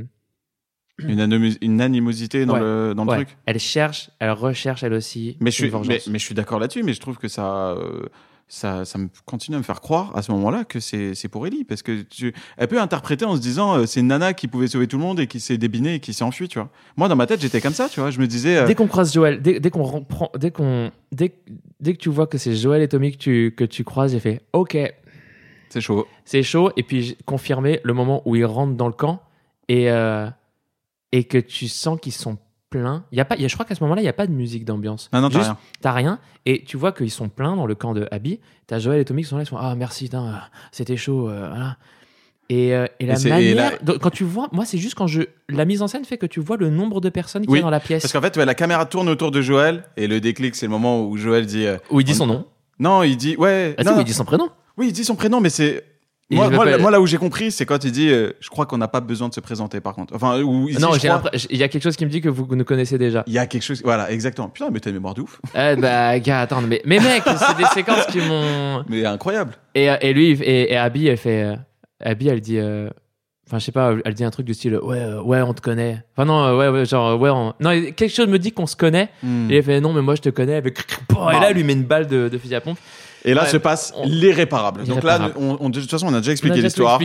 Une, 0.99 1.21
animo- 1.21 1.57
une 1.61 1.81
animosité 1.81 2.47
dans 2.47 2.55
Ouais. 2.55 2.61
le, 2.61 2.95
dans 2.97 3.05
le 3.05 3.11
ouais, 3.11 3.17
truc. 3.25 3.37
elle 3.47 3.59
cherche, 3.59 4.11
elle 4.19 4.31
recherche 4.33 4.83
elle 4.83 4.95
aussi. 4.95 5.37
Mais 5.41 5.51
je 5.51 5.57
suis, 5.67 5.71
mais, 5.87 6.01
mais 6.09 6.19
je 6.19 6.25
suis 6.25 6.35
d'accord 6.35 6.59
là-dessus, 6.59 6.83
mais 6.83 6.95
je 6.95 7.01
trouve 7.01 7.19
que 7.19 7.29
ça, 7.29 7.71
euh, 7.73 8.07
ça, 8.49 8.85
ça 8.85 8.99
me 8.99 9.09
continue 9.25 9.57
à 9.57 9.59
me 9.59 9.65
faire 9.65 9.81
croire 9.81 10.17
à 10.17 10.23
ce 10.23 10.31
moment-là 10.33 10.65
que 10.65 10.79
c'est, 10.79 11.15
c'est 11.15 11.29
pour 11.29 11.47
Ellie, 11.47 11.65
parce 11.65 11.83
que 11.83 12.03
tu, 12.03 12.33
elle 12.57 12.69
peut 12.69 12.81
interpréter 12.81 13.25
en 13.25 13.35
se 13.35 13.41
disant, 13.41 13.79
euh, 13.79 13.87
c'est 13.87 14.03
nana 14.03 14.35
qui 14.35 14.47
pouvait 14.47 14.69
sauver 14.69 14.87
tout 14.87 14.99
le 14.99 15.03
monde 15.03 15.19
et 15.19 15.27
qui 15.27 15.41
s'est 15.41 15.59
débinée 15.59 15.95
et 15.95 16.01
qui 16.01 16.15
s'est 16.15 16.25
enfuie, 16.25 16.47
tu 16.47 16.59
vois. 16.59 16.71
Moi, 16.97 17.09
dans 17.09 17.17
ma 17.17 17.27
tête, 17.27 17.41
j'étais 17.41 17.61
comme 17.61 17.73
ça, 17.73 17.89
tu 17.89 18.01
vois. 18.01 18.11
Je 18.11 18.21
me 18.21 18.27
disais, 18.27 18.59
euh, 18.59 18.67
Dès 18.67 18.77
qu'on 18.77 18.87
croise 18.87 19.13
Joël, 19.13 19.43
dès, 19.43 19.59
dès 19.59 19.71
qu'on 19.71 19.83
reprend, 19.83 20.31
dès 20.37 20.53
qu'on, 20.53 20.93
dès, 21.11 21.35
dès 21.81 21.95
que 21.95 21.99
tu 21.99 22.09
vois 22.09 22.27
que 22.29 22.39
c'est 22.39 22.55
Joël 22.55 22.83
et 22.83 22.89
Tommy 22.89 23.13
que 23.13 23.19
tu, 23.19 23.55
que 23.57 23.65
tu 23.65 23.83
croises, 23.83 24.13
j'ai 24.13 24.21
fait, 24.21 24.43
ok, 24.53 24.77
c'est 25.69 25.81
chaud. 25.81 26.07
c'est 26.25 26.43
chaud. 26.45 26.71
Et 26.77 26.85
puis 26.85 27.17
confirmé 27.25 27.81
le 27.83 27.95
moment 27.95 28.23
où 28.27 28.37
ils 28.37 28.45
rentrent 28.45 28.77
dans 28.77 28.87
le 28.87 28.93
camp 28.93 29.23
et 29.69 29.91
euh, 29.91 30.29
et 31.13 31.25
que 31.25 31.39
tu 31.39 31.67
sens 31.69 31.99
qu'ils 32.01 32.13
sont 32.13 32.39
pleins. 32.81 33.05
Il 33.13 33.19
y 33.19 33.21
a 33.21 33.25
pas, 33.25 33.37
il 33.37 33.43
y 33.43 33.45
a, 33.45 33.49
je 33.49 33.55
crois 33.55 33.65
qu'à 33.67 33.75
ce 33.75 33.83
moment-là, 33.85 34.03
il 34.03 34.05
y 34.05 34.09
a 34.09 34.13
pas 34.13 34.27
de 34.27 34.33
musique 34.33 34.65
d'ambiance. 34.65 35.09
Ah 35.13 35.21
non, 35.21 35.29
t'as 35.31 35.41
rien. 35.43 35.59
T'as 35.81 35.93
rien. 35.93 36.19
Et 36.45 36.65
tu 36.65 36.77
vois 36.77 36.93
qu'ils 36.93 37.11
sont 37.11 37.29
pleins 37.29 37.57
dans 37.57 37.67
le 37.67 37.75
camp 37.75 37.95
de 37.95 38.07
Abby. 38.11 38.41
T'as 38.67 38.79
Joël 38.79 39.01
et 39.01 39.05
Tommy 39.05 39.23
qui 39.23 39.29
sont 39.29 39.37
là, 39.37 39.43
ils 39.43 39.47
sont 39.47 39.57
ah 39.59 39.75
merci, 39.77 40.11
euh, 40.13 40.19
c'était 40.73 40.97
chaud, 40.97 41.29
euh, 41.29 41.49
voilà. 41.49 41.77
Et, 42.49 42.75
euh, 42.75 42.87
et 43.01 43.07
la 43.07 43.15
Et 43.15 43.17
c'est- 43.17 43.29
et 43.29 43.31
manière, 43.33 43.57
là- 43.73 43.79
donc, 43.83 43.99
quand 43.99 44.11
tu 44.11 44.23
vois, 44.23 44.49
moi 44.53 44.65
c'est 44.65 44.79
juste 44.79 44.95
quand 44.95 45.09
je, 45.09 45.23
la 45.49 45.65
mise 45.65 45.83
en 45.83 45.89
scène 45.89 46.05
fait 46.05 46.17
que 46.17 46.27
tu 46.27 46.39
vois 46.39 46.57
le 46.57 46.71
nombre 46.71 47.01
de 47.01 47.09
personnes 47.09 47.43
qui 47.45 47.51
Oui, 47.51 47.59
est 47.59 47.63
dans 47.63 47.71
la 47.71 47.81
pièce 47.81 48.03
Parce 48.03 48.13
qu'en 48.13 48.21
fait, 48.21 48.37
ouais, 48.37 48.45
la 48.45 48.55
caméra 48.55 48.87
tourne 48.87 49.09
autour 49.09 49.33
de 49.33 49.41
Joël 49.43 49.83
et 49.97 50.07
le 50.07 50.21
déclic, 50.21 50.55
c'est 50.55 50.67
le 50.67 50.71
moment 50.71 51.05
où 51.05 51.17
Joël 51.17 51.45
dit. 51.47 51.67
euh, 51.67 51.77
où 51.91 51.99
il 52.01 52.05
dit 52.05 52.13
on- 52.13 52.17
son 52.19 52.27
nom. 52.29 52.47
Non, 52.79 53.03
il 53.03 53.17
dit, 53.17 53.35
ouais. 53.37 53.75
Ah 53.79 53.83
non, 53.85 53.97
où 53.97 54.01
il 54.01 54.05
dit 54.05 54.13
son 54.13 54.25
prénom. 54.25 54.49
Oui, 54.77 54.89
il 54.89 54.93
dit 54.93 55.05
son 55.05 55.17
prénom, 55.17 55.41
mais 55.41 55.49
c'est. 55.51 55.83
Moi, 56.31 56.51
moi, 56.51 56.91
là 56.91 57.01
où 57.01 57.07
j'ai 57.07 57.19
compris, 57.19 57.53
c'est 57.53 57.67
quand 57.67 57.85
il 57.85 57.93
dit 57.93 58.09
euh, 58.09 58.33
Je 58.41 58.49
crois 58.51 58.67
qu'on 58.67 58.79
n'a 58.79 58.89
pas 58.89 59.01
besoin 59.01 59.29
de 59.29 59.35
se 59.35 59.39
présenter, 59.41 59.81
par 59.81 59.95
contre. 59.95 60.15
Enfin, 60.15 60.37
il 60.39 60.79
non, 60.81 60.89
crois- 60.91 61.23
il 61.51 61.57
y 61.57 61.63
a 61.63 61.69
quelque 61.69 61.83
chose 61.85 61.97
qui 61.97 62.05
me 62.05 62.11
dit 62.11 62.21
que 62.21 62.29
vous 62.29 62.47
nous 62.57 62.65
connaissez 62.65 62.99
déjà. 62.99 63.23
Il 63.29 63.33
y 63.33 63.39
a 63.39 63.47
quelque 63.47 63.63
chose. 63.63 63.81
Voilà, 63.85 64.11
exactement. 64.11 64.49
Putain, 64.49 64.71
mais 64.73 64.81
t'as 64.81 64.91
une 64.91 64.97
mémoire 64.97 65.15
de 65.15 65.21
ouf. 65.23 65.41
Eh 65.55 65.77
bah, 65.77 66.19
gars, 66.19 66.41
attends, 66.41 66.63
mais, 66.63 66.83
mais 66.85 66.99
mec, 66.99 67.23
c'est 67.25 67.57
des 67.57 67.65
séquences 67.75 68.07
qui 68.07 68.19
m'ont. 68.19 68.85
Mais 68.89 69.05
incroyable. 69.07 69.53
Et, 69.77 69.85
et 70.01 70.13
lui, 70.13 70.33
et, 70.43 70.73
et 70.73 70.77
Abby, 70.77 71.07
elle 71.07 71.17
fait. 71.17 71.45
euh, 71.45 71.57
Abby, 72.01 72.29
elle 72.29 72.41
dit. 72.41 72.59
euh, 72.59 72.91
Enfin, 73.49 73.61
je 73.61 73.65
sais 73.65 73.71
pas, 73.71 73.95
elle 74.05 74.15
dit 74.15 74.25
un 74.25 74.31
truc 74.31 74.45
du 74.45 74.55
style 74.55 74.75
Ouais, 74.83 74.99
euh, 74.99 75.23
ouais, 75.23 75.41
on 75.41 75.55
te 75.55 75.61
connaît. 75.61 76.03
Enfin, 76.17 76.25
non, 76.25 76.43
euh, 76.47 76.57
ouais, 76.59 76.69
ouais, 76.69 76.85
genre, 76.85 77.11
euh, 77.11 77.17
ouais, 77.17 77.31
on- 77.31 77.55
Non, 77.61 77.71
quelque 77.93 78.09
chose 78.09 78.27
me 78.27 78.41
dit 78.41 78.51
qu'on 78.51 78.67
se 78.67 78.75
connaît. 78.75 79.09
Hmm. 79.23 79.49
Et 79.49 79.59
elle 79.59 79.63
fait 79.63 79.81
Non, 79.81 79.93
mais 79.93 80.03
moi, 80.03 80.17
je 80.17 80.23
te 80.23 80.31
connais. 80.31 80.59
Et 80.59 80.63
là, 81.15 81.51
elle 81.51 81.55
lui 81.55 81.63
met 81.63 81.75
une 81.75 81.85
balle 81.85 82.09
de, 82.09 82.29
de 82.29 82.39
fusil 82.39 82.57
à 82.57 82.61
pompe. 82.61 82.77
Et 83.27 83.35
là 83.35 83.43
Ouais, 83.43 83.49
se 83.49 83.57
passe 83.59 83.93
on- 83.97 84.07
l'irréparable. 84.07 84.85
Donc 84.87 85.03
là, 85.03 85.19
L'irréparable. 85.19 85.35
on, 85.61 85.67
on- 85.67 85.69
de 85.69 85.81
toute 85.81 85.91
façon, 85.91 86.07
on 86.07 86.15
a 86.15 86.19
déjà 86.21 86.33
expliqué 86.33 86.63
l'histoire. 86.63 86.99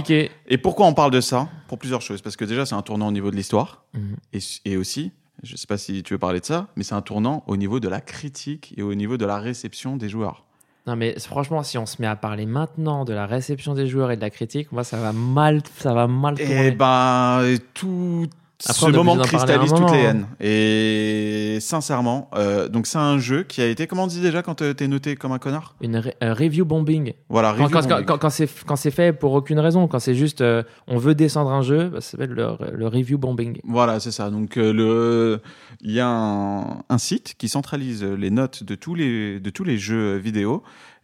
Et 0.47 0.57
pourquoi 0.57 0.85
on 0.85 0.93
parle 0.93 1.11
de 1.11 1.19
ça 1.19 1.49
Pour 1.67 1.77
plusieurs 1.79 2.01
choses. 2.01 2.21
Parce 2.21 2.35
que 2.37 2.45
déjà, 2.45 2.65
c'est 2.65 2.75
un 2.75 2.81
tournant 2.81 3.07
au 3.07 3.11
niveau 3.11 3.31
de 3.31 3.35
l'histoire. 3.35 3.83
Mhm. 3.93 4.15
Et, 4.33 4.39
et 4.65 4.77
aussi, 4.77 5.11
je 5.43 5.55
sais 5.55 5.67
pas 5.67 5.77
si 5.77 6.03
tu 6.03 6.13
veux 6.13 6.19
parler 6.19 6.39
de 6.39 6.45
ça, 6.45 6.67
mais 6.75 6.83
c'est 6.83 6.93
un 6.95 7.01
tournant 7.01 7.43
au 7.47 7.57
niveau 7.57 7.79
de 7.79 7.89
la 7.89 7.99
critique 8.01 8.73
et 8.77 8.83
au 8.83 8.93
niveau 8.93 9.17
de 9.17 9.25
la 9.25 9.39
réception 9.39 9.97
des 9.97 10.07
joueurs. 10.09 10.45
Non, 10.87 10.95
mais 10.95 11.19
franchement, 11.19 11.61
si 11.61 11.77
on 11.77 11.85
se 11.85 12.01
met 12.01 12.07
à 12.07 12.15
parler 12.15 12.45
maintenant 12.47 13.05
de 13.05 13.13
la 13.13 13.27
réception 13.27 13.73
des 13.75 13.85
joueurs 13.87 14.09
et 14.11 14.15
de 14.15 14.21
la 14.21 14.31
critique, 14.31 14.71
moi, 14.71 14.83
ça 14.83 14.97
va 14.97 15.13
mal, 15.13 15.61
ça 15.77 15.93
va 15.93 16.07
mal 16.07 16.35
tourner. 16.37 16.67
Et 16.67 16.71
ben, 16.71 17.55
tout 17.75 18.25
Après, 18.65 18.85
ce 18.87 18.91
moment 18.91 19.17
cristallise 19.17 19.69
toutes 19.71 19.79
les 19.79 19.85
moment. 19.85 19.93
hein. 19.93 20.09
haines. 20.09 20.27
Et 20.39 21.57
sincèrement, 21.61 22.29
euh, 22.35 22.67
donc 22.67 22.87
c'est 22.87 22.97
un 22.97 23.17
jeu 23.17 23.43
qui 23.43 23.61
a 23.61 23.67
été, 23.67 23.87
comment 23.87 24.03
on 24.03 24.07
dit 24.07 24.21
déjà 24.21 24.41
quand 24.43 24.61
euh, 24.61 24.73
t'es 24.73 24.87
noté 24.87 25.15
comme 25.15 25.31
un 25.31 25.39
connard? 25.39 25.75
Une 25.81 26.01
review 26.21 26.65
bombing. 26.65 27.13
Voilà, 27.29 27.49
Quand, 27.57 27.63
review 27.65 27.69
quand, 27.79 27.87
bombing. 27.89 28.05
quand- 28.05 28.17
quand 28.17 28.29
c'est 28.29 28.49
quand 28.65 28.75
c'est 28.75 28.91
fait 28.91 29.13
pour 29.13 29.33
aucune 29.33 29.59
raison, 29.59 29.87
quand 29.87 29.99
c'est 29.99 30.15
juste 30.15 30.41
euh, 30.41 30.63
on 30.87 30.97
veut 30.97 31.15
descendre 31.15 31.51
un 31.51 31.61
jeu, 31.61 31.89
bah, 31.89 32.01
ça 32.01 32.11
s'appelle 32.11 32.31
le, 32.31 32.47
le 32.73 32.87
review 32.87 33.17
bombing. 33.17 33.59
Voilà, 33.63 33.99
c'est 33.99 34.11
ça. 34.11 34.29
Donc 34.29 34.55
le, 34.55 35.39
il 35.81 35.91
y 35.91 35.99
a 35.99 36.07
un, 36.07 36.81
un 36.89 36.97
site 36.97 37.35
qui 37.37 37.49
centralise 37.49 38.03
les 38.03 38.29
notes 38.31 38.63
de 38.63 38.75
tous 38.75 38.95
les 38.95 39.39
de 39.39 39.49
tous 39.49 39.63
les 39.63 39.77
jeux 39.77 40.17
vidéo. 40.17 40.63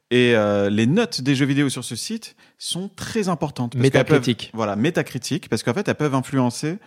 Et 0.10 0.36
euh, 0.36 0.70
les 0.70 0.88
notes 0.88 1.20
des 1.20 1.36
jeux 1.36 1.46
vidéo 1.46 1.68
sur 1.68 1.84
ce 1.84 1.98
site 1.98 2.38
sont 2.58 2.90
très 2.96 3.28
importantes. 3.28 3.74
parce 3.74 3.82
qu'elles 3.90 3.92
peuvent- 4.06 4.14
Métacritique. 4.20 4.52
Voilà, 4.54 4.78
métacritique, 4.78 5.50
parce 5.50 5.64
qu'en 5.64 5.74
fait, 5.74 5.86
elles 5.90 5.96
peuvent 5.96 6.16
influencer 6.16 6.78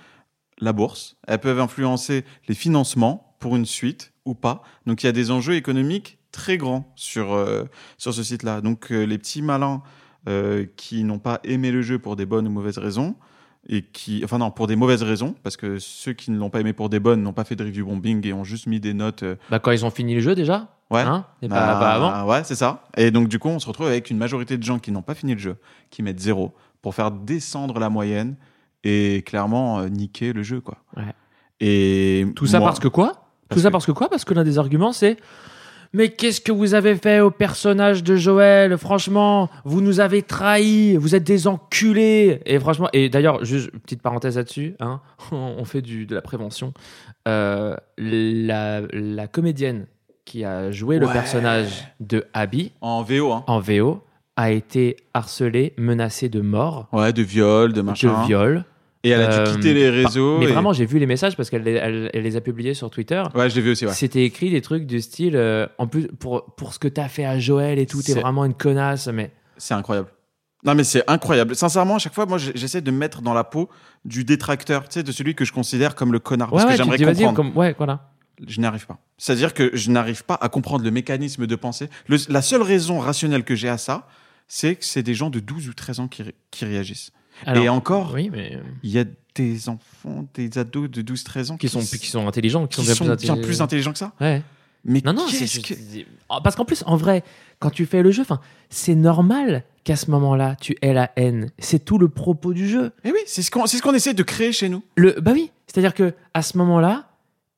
la 0.61 0.73
bourse, 0.73 1.17
elles 1.27 1.39
peuvent 1.39 1.61
influencer 1.61 2.25
les 2.49 2.55
financements 2.55 3.35
pour 3.39 3.57
une 3.57 3.67
suite 3.67 4.13
ou 4.25 4.35
pas. 4.35 4.63
Donc 4.87 5.03
il 5.03 5.07
y 5.07 5.09
a 5.09 5.13
des 5.13 5.31
enjeux 5.31 5.55
économiques 5.55 6.19
très 6.33 6.57
grands 6.59 6.93
sur, 6.95 7.33
euh, 7.33 7.65
sur 7.99 8.15
ce 8.15 8.23
site-là. 8.23 8.61
Donc 8.61 8.93
euh, 8.93 9.05
les 9.05 9.19
petits 9.19 9.43
malins 9.43 9.83
euh, 10.29 10.67
qui 10.77 11.05
n'ont 11.05 11.19
pas 11.19 11.41
aimé 11.45 11.71
le 11.73 11.83
jeu 11.83 11.99
pour 11.99 12.17
des 12.17 12.27
bonnes 12.27 12.47
ou 12.47 12.51
mauvaises 12.51 12.79
raisons, 12.79 13.17
et 13.69 13.83
qui, 13.83 14.23
enfin 14.25 14.39
non, 14.39 14.51
pour 14.51 14.67
des 14.67 14.77
mauvaises 14.77 15.03
raisons, 15.03 15.35
parce 15.43 15.57
que 15.57 15.79
ceux 15.79 16.13
qui 16.13 16.31
ne 16.31 16.39
l'ont 16.39 16.51
pas 16.51 16.61
aimé 16.61 16.73
pour 16.73 16.89
des 16.89 17.01
bonnes 17.01 17.23
n'ont 17.23 17.33
pas 17.33 17.45
fait 17.45 17.57
de 17.57 17.65
review 17.65 17.87
bombing 17.87 18.27
et 18.27 18.33
ont 18.33 18.45
juste 18.45 18.67
mis 18.67 18.81
des 18.81 18.95
notes. 18.95 19.25
Bah, 19.51 19.59
quand 19.59 19.71
ils 19.71 19.85
ont 19.85 19.91
fini 19.91 20.15
le 20.15 20.21
jeu 20.21 20.35
déjà, 20.35 20.69
ouais. 20.91 21.01
hein, 21.03 21.27
et 21.43 21.49
pas, 21.49 21.77
Ah, 21.77 21.81
pas 21.81 21.93
avant. 21.93 22.27
Ouais, 22.31 22.43
c'est 22.45 22.55
ça. 22.55 22.85
Et 22.97 23.11
donc, 23.11 23.29
du 23.29 23.39
coup, 23.39 23.49
on 23.49 23.59
se 23.59 23.67
retrouve 23.67 23.87
avec 23.87 24.11
une 24.11 24.17
majorité 24.17 24.57
de 24.57 24.63
gens 24.63 24.79
qui 24.79 24.93
n'ont 24.93 25.03
pas 25.03 25.15
fini 25.15 25.35
le 25.35 25.39
jeu, 25.41 25.57
qui 25.91 26.03
mettent 26.03 26.21
zéro 26.21 26.55
pour 26.81 26.95
faire 26.95 27.11
descendre 27.11 27.79
la 27.79 27.91
moyenne 27.91 28.37
et 28.85 29.22
clairement 29.26 29.81
euh, 29.81 29.89
niquer 29.89 30.33
le 30.33 30.43
jeu, 30.43 30.61
quoi. 30.61 30.78
Ouais. 30.97 31.12
Et 31.61 32.26
Tout 32.37 32.47
ça 32.47 32.59
moi- 32.59 32.68
parce 32.68 32.81
que 32.81 32.89
quoi? 32.89 33.26
Tout 33.51 33.59
ça 33.59 33.70
parce 33.70 33.85
que 33.87 33.93
quoi? 33.93 34.09
Parce 34.09 34.24
que 34.24 34.33
l'un 34.35 34.45
des 34.45 34.59
arguments 34.59 34.93
c'est 34.93 35.16
Mais 35.93 36.09
qu'est-ce 36.11 36.41
que 36.41 36.53
vous 36.53 36.74
avez 36.74 36.95
fait 36.95 37.18
au 37.20 37.31
personnage 37.33 38.05
de 38.05 38.14
Joël? 38.14 38.78
Franchement, 38.78 39.51
vous 39.64 39.81
nous 39.81 39.99
avez 39.99 40.22
trahis, 40.22 40.97
vous 40.97 41.16
êtes 41.16 41.24
des 41.24 41.49
enculés. 41.49 42.41
Et 42.47 42.61
franchement, 42.61 42.89
et 42.93 43.09
d'ailleurs, 43.09 43.45
juste 43.45 43.70
petite 43.72 44.01
parenthèse 44.01 44.37
là-dessus, 44.37 44.76
hein, 44.78 45.01
on 45.33 45.64
fait 45.64 45.83
du, 45.83 46.07
de 46.07 46.14
la 46.14 46.22
prévention. 46.22 46.72
Euh, 47.26 47.76
la, 47.99 48.83
la 48.93 49.26
comédienne 49.26 49.87
qui 50.24 50.45
a 50.45 50.70
joué 50.70 50.99
le 51.01 51.09
personnage 51.09 51.89
de 51.99 52.24
Abby 52.35 52.70
En 52.81 53.03
VO, 53.03 53.33
hein. 53.33 53.43
en 53.49 53.59
VO 53.59 54.05
a 54.37 54.53
été 54.53 54.97
harcelée, 55.12 55.74
menacée 55.76 56.28
de 56.28 56.41
mort, 56.41 56.87
Ouais, 56.93 57.12
de 57.12 57.22
viol, 57.22 57.72
de 57.72 57.83
machin. 57.83 58.22
de 58.22 58.26
viol. 58.28 58.64
Et 59.03 59.11
elle 59.11 59.22
a 59.22 59.28
dû 59.44 59.51
Euh, 59.51 59.55
quitter 59.55 59.72
les 59.72 59.88
réseaux. 59.88 60.38
Mais 60.38 60.44
et- 60.44 60.53
vraiment, 60.53 60.72
j'ai 60.74 60.84
vu 60.84 60.98
les 60.98 61.07
messages 61.07 61.34
parce 61.36 61.48
qu'elle 61.48 61.62
les- 61.62 61.72
elle- 61.72 62.11
elle 62.12 62.22
les 62.22 62.36
a 62.36 62.40
publiés 62.42 62.74
sur 62.74 62.90
Twitter. 62.90 63.22
Ouais, 63.34 63.48
je 63.48 63.55
l'ai 63.55 63.62
vu 63.62 63.70
aussi, 63.70 63.86
ouais. 63.86 63.92
C'était 63.94 64.24
écrit 64.24 64.51
des 64.51 64.61
trucs 64.61 64.84
du 64.86 65.01
style 65.01 65.36
euh, 65.36 65.66
en 65.78 65.86
plus 65.86 66.07
pour 66.18 66.55
pour 66.57 66.74
ce 66.74 66.78
que 66.78 66.88
t'as 66.88 67.09
fait 67.09 67.24
à 67.24 67.38
Joël 67.38 67.78
et 67.78 67.86
tout 67.86 68.03
t'es 68.03 68.12
vraiment 68.14 68.44
une 68.44 68.53
connasse 68.55 69.09
mais 69.09 69.32
C'est 69.57 69.74
incroyable. 69.74 70.09
Non, 70.64 70.74
mais 70.74 70.84
c'est 70.84 71.03
incroyable. 71.09 71.57
Sincèrement, 71.57 71.94
à 71.94 71.98
chaque 71.98 72.12
fois, 72.12 72.26
moi, 72.26 72.36
j'essaie 72.36 72.82
de 72.82 72.90
me 72.90 72.98
mettre 72.98 73.22
dans 73.22 73.32
la 73.32 73.44
peau 73.44 73.70
du 74.05 74.24
détracteur, 74.24 74.84
tu 74.86 74.94
sais, 74.94 75.03
de 75.03 75.11
celui 75.12 75.34
que 75.34 75.46
je 75.46 75.53
considère 75.55 75.94
comme 75.94 76.12
le 76.12 76.18
connard. 76.18 76.51
Parce 76.51 76.64
ouais, 76.64 76.76
que 76.76 76.82
ouais, 76.82 76.98
j'aimerais 76.98 77.14
comprendre. 77.14 77.34
comme 77.36 77.57
ouais 77.57 77.74
voilà 77.78 78.11
Je 78.46 78.61
n'y 78.61 78.66
arrive 78.66 78.86
pas. 78.86 78.98
C'est-à-dire 79.16 79.55
que 79.55 79.70
je 79.74 79.90
n'arrive 79.90 80.24
pas 80.24 80.36
à 80.38 80.51
comprendre 80.51 80.84
le 80.84 80.90
mécanisme 80.90 81.46
de 81.46 81.57
pensée. 81.57 81.88
Le- 82.09 82.18
la 82.28 82.42
seule 82.42 82.61
raison 82.61 82.98
rationnelle 82.98 83.44
que 83.44 83.55
j'ai 83.55 83.70
à 83.70 83.78
ça, 83.78 84.07
c'est 84.48 84.74
que 84.76 84.84
c'est 84.84 85.03
des 85.03 85.14
gens 85.14 85.30
de 85.30 85.40
12 85.40 85.68
ou 85.68 85.72
13 85.72 86.01
ans 86.01 86.09
qui, 86.09 86.22
ré- 86.24 86.34
qui 86.51 86.66
réagissent. 86.66 87.12
Alors, 87.47 87.64
Et 87.64 87.68
encore, 87.68 88.12
oui 88.14 88.30
mais 88.32 88.55
euh, 88.57 88.61
il 88.82 88.91
y 88.91 88.99
a 88.99 89.05
des 89.34 89.68
enfants, 89.68 90.26
des 90.34 90.59
ados 90.59 90.91
de 90.91 91.03
12-13 91.03 91.53
ans 91.53 91.57
qui 91.57 91.68
sont 91.68 91.80
qui 91.80 92.07
sont 92.09 92.26
intelligents 92.26 92.66
qui, 92.66 92.80
qui 92.82 92.86
sont 92.95 93.05
bien, 93.14 93.34
plus, 93.36 93.43
plus 93.43 93.61
intelligents 93.62 93.93
que 93.93 93.99
ça. 93.99 94.12
ouais 94.20 94.43
Mais 94.84 95.01
non 95.05 95.12
non 95.12 95.26
c'est 95.28 95.62
que- 95.62 95.74
oh, 96.28 96.38
parce 96.43 96.57
qu'en 96.57 96.64
plus 96.64 96.82
en 96.86 96.97
vrai 96.97 97.22
quand 97.61 97.70
tu 97.70 97.86
fais 97.86 98.03
le 98.03 98.11
jeu 98.11 98.24
c'est 98.70 98.95
normal 98.95 99.62
qu'à 99.84 99.97
ce 99.97 100.11
moment-là 100.11 100.57
tu 100.61 100.76
aies 100.82 100.93
la 100.93 101.11
haine 101.16 101.51
c'est 101.59 101.84
tout 101.84 101.99
le 101.99 102.09
propos 102.09 102.53
du 102.53 102.68
jeu 102.68 102.93
Eh 103.05 103.11
oui, 103.12 103.18
c'est 103.26 103.43
ce 103.43 103.51
qu'on 103.51 103.66
ce 103.66 103.80
qu'on 103.80 103.95
essaie 103.95 104.14
de 104.14 104.22
créer 104.22 104.53
chez 104.53 104.68
nous. 104.68 104.82
Le, 104.97 105.12
bah 105.20 105.30
oui, 105.34 105.51
c'est-à-dire 105.66 105.95
que 105.95 106.12
à 106.34 106.43
ce 106.43 106.59
moment-là, 106.59 107.07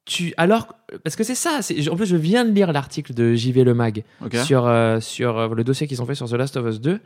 tu 0.05 0.35
alors 0.37 0.75
parce 1.05 1.17
que 1.17 1.25
c'est 1.25 1.35
ça. 1.37 1.61
En 1.91 1.97
plus, 1.97 2.07
je 2.07 2.17
viens 2.17 2.45
de 2.45 2.51
lire 2.51 2.73
l'article 2.73 3.15
de 3.15 3.35
JV 3.35 3.65
Le 3.65 3.73
Mag 3.75 4.05
sur 4.45 4.67
euh, 4.67 5.01
sur 5.01 5.39
euh, 5.39 5.55
le 5.55 5.65
dossier 5.65 5.87
qu'ils 5.87 6.03
ont 6.03 6.07
fait 6.07 6.15
sur 6.15 6.29
The 6.29 6.33
Last 6.35 6.57
of 6.57 6.67
Us 6.67 6.81
2. 6.81 7.01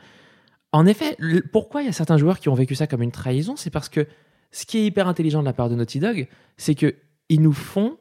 En 0.76 0.86
effet, 0.86 1.16
le- 1.18 1.40
pourquoi 1.42 1.82
il 1.82 1.86
y 1.86 1.88
a 1.88 1.92
certains 1.92 2.18
joueurs 2.18 2.38
qui 2.38 2.48
ont 2.48 2.54
vécu 2.54 2.74
ça 2.74 2.86
comme 2.86 3.02
une 3.02 3.12
trahison, 3.12 3.56
c'est 3.56 3.70
parce 3.70 3.88
que 3.88 4.06
ce 4.50 4.66
qui 4.66 4.78
est 4.78 4.86
hyper 4.86 5.08
intelligent 5.08 5.40
de 5.40 5.44
la 5.46 5.52
part 5.52 5.68
de 5.70 5.74
Naughty 5.74 6.00
Dog, 6.00 6.28
c'est 6.56 6.74
que 6.74 6.94
ils 7.28 7.40
nous 7.40 7.52
font 7.52 7.96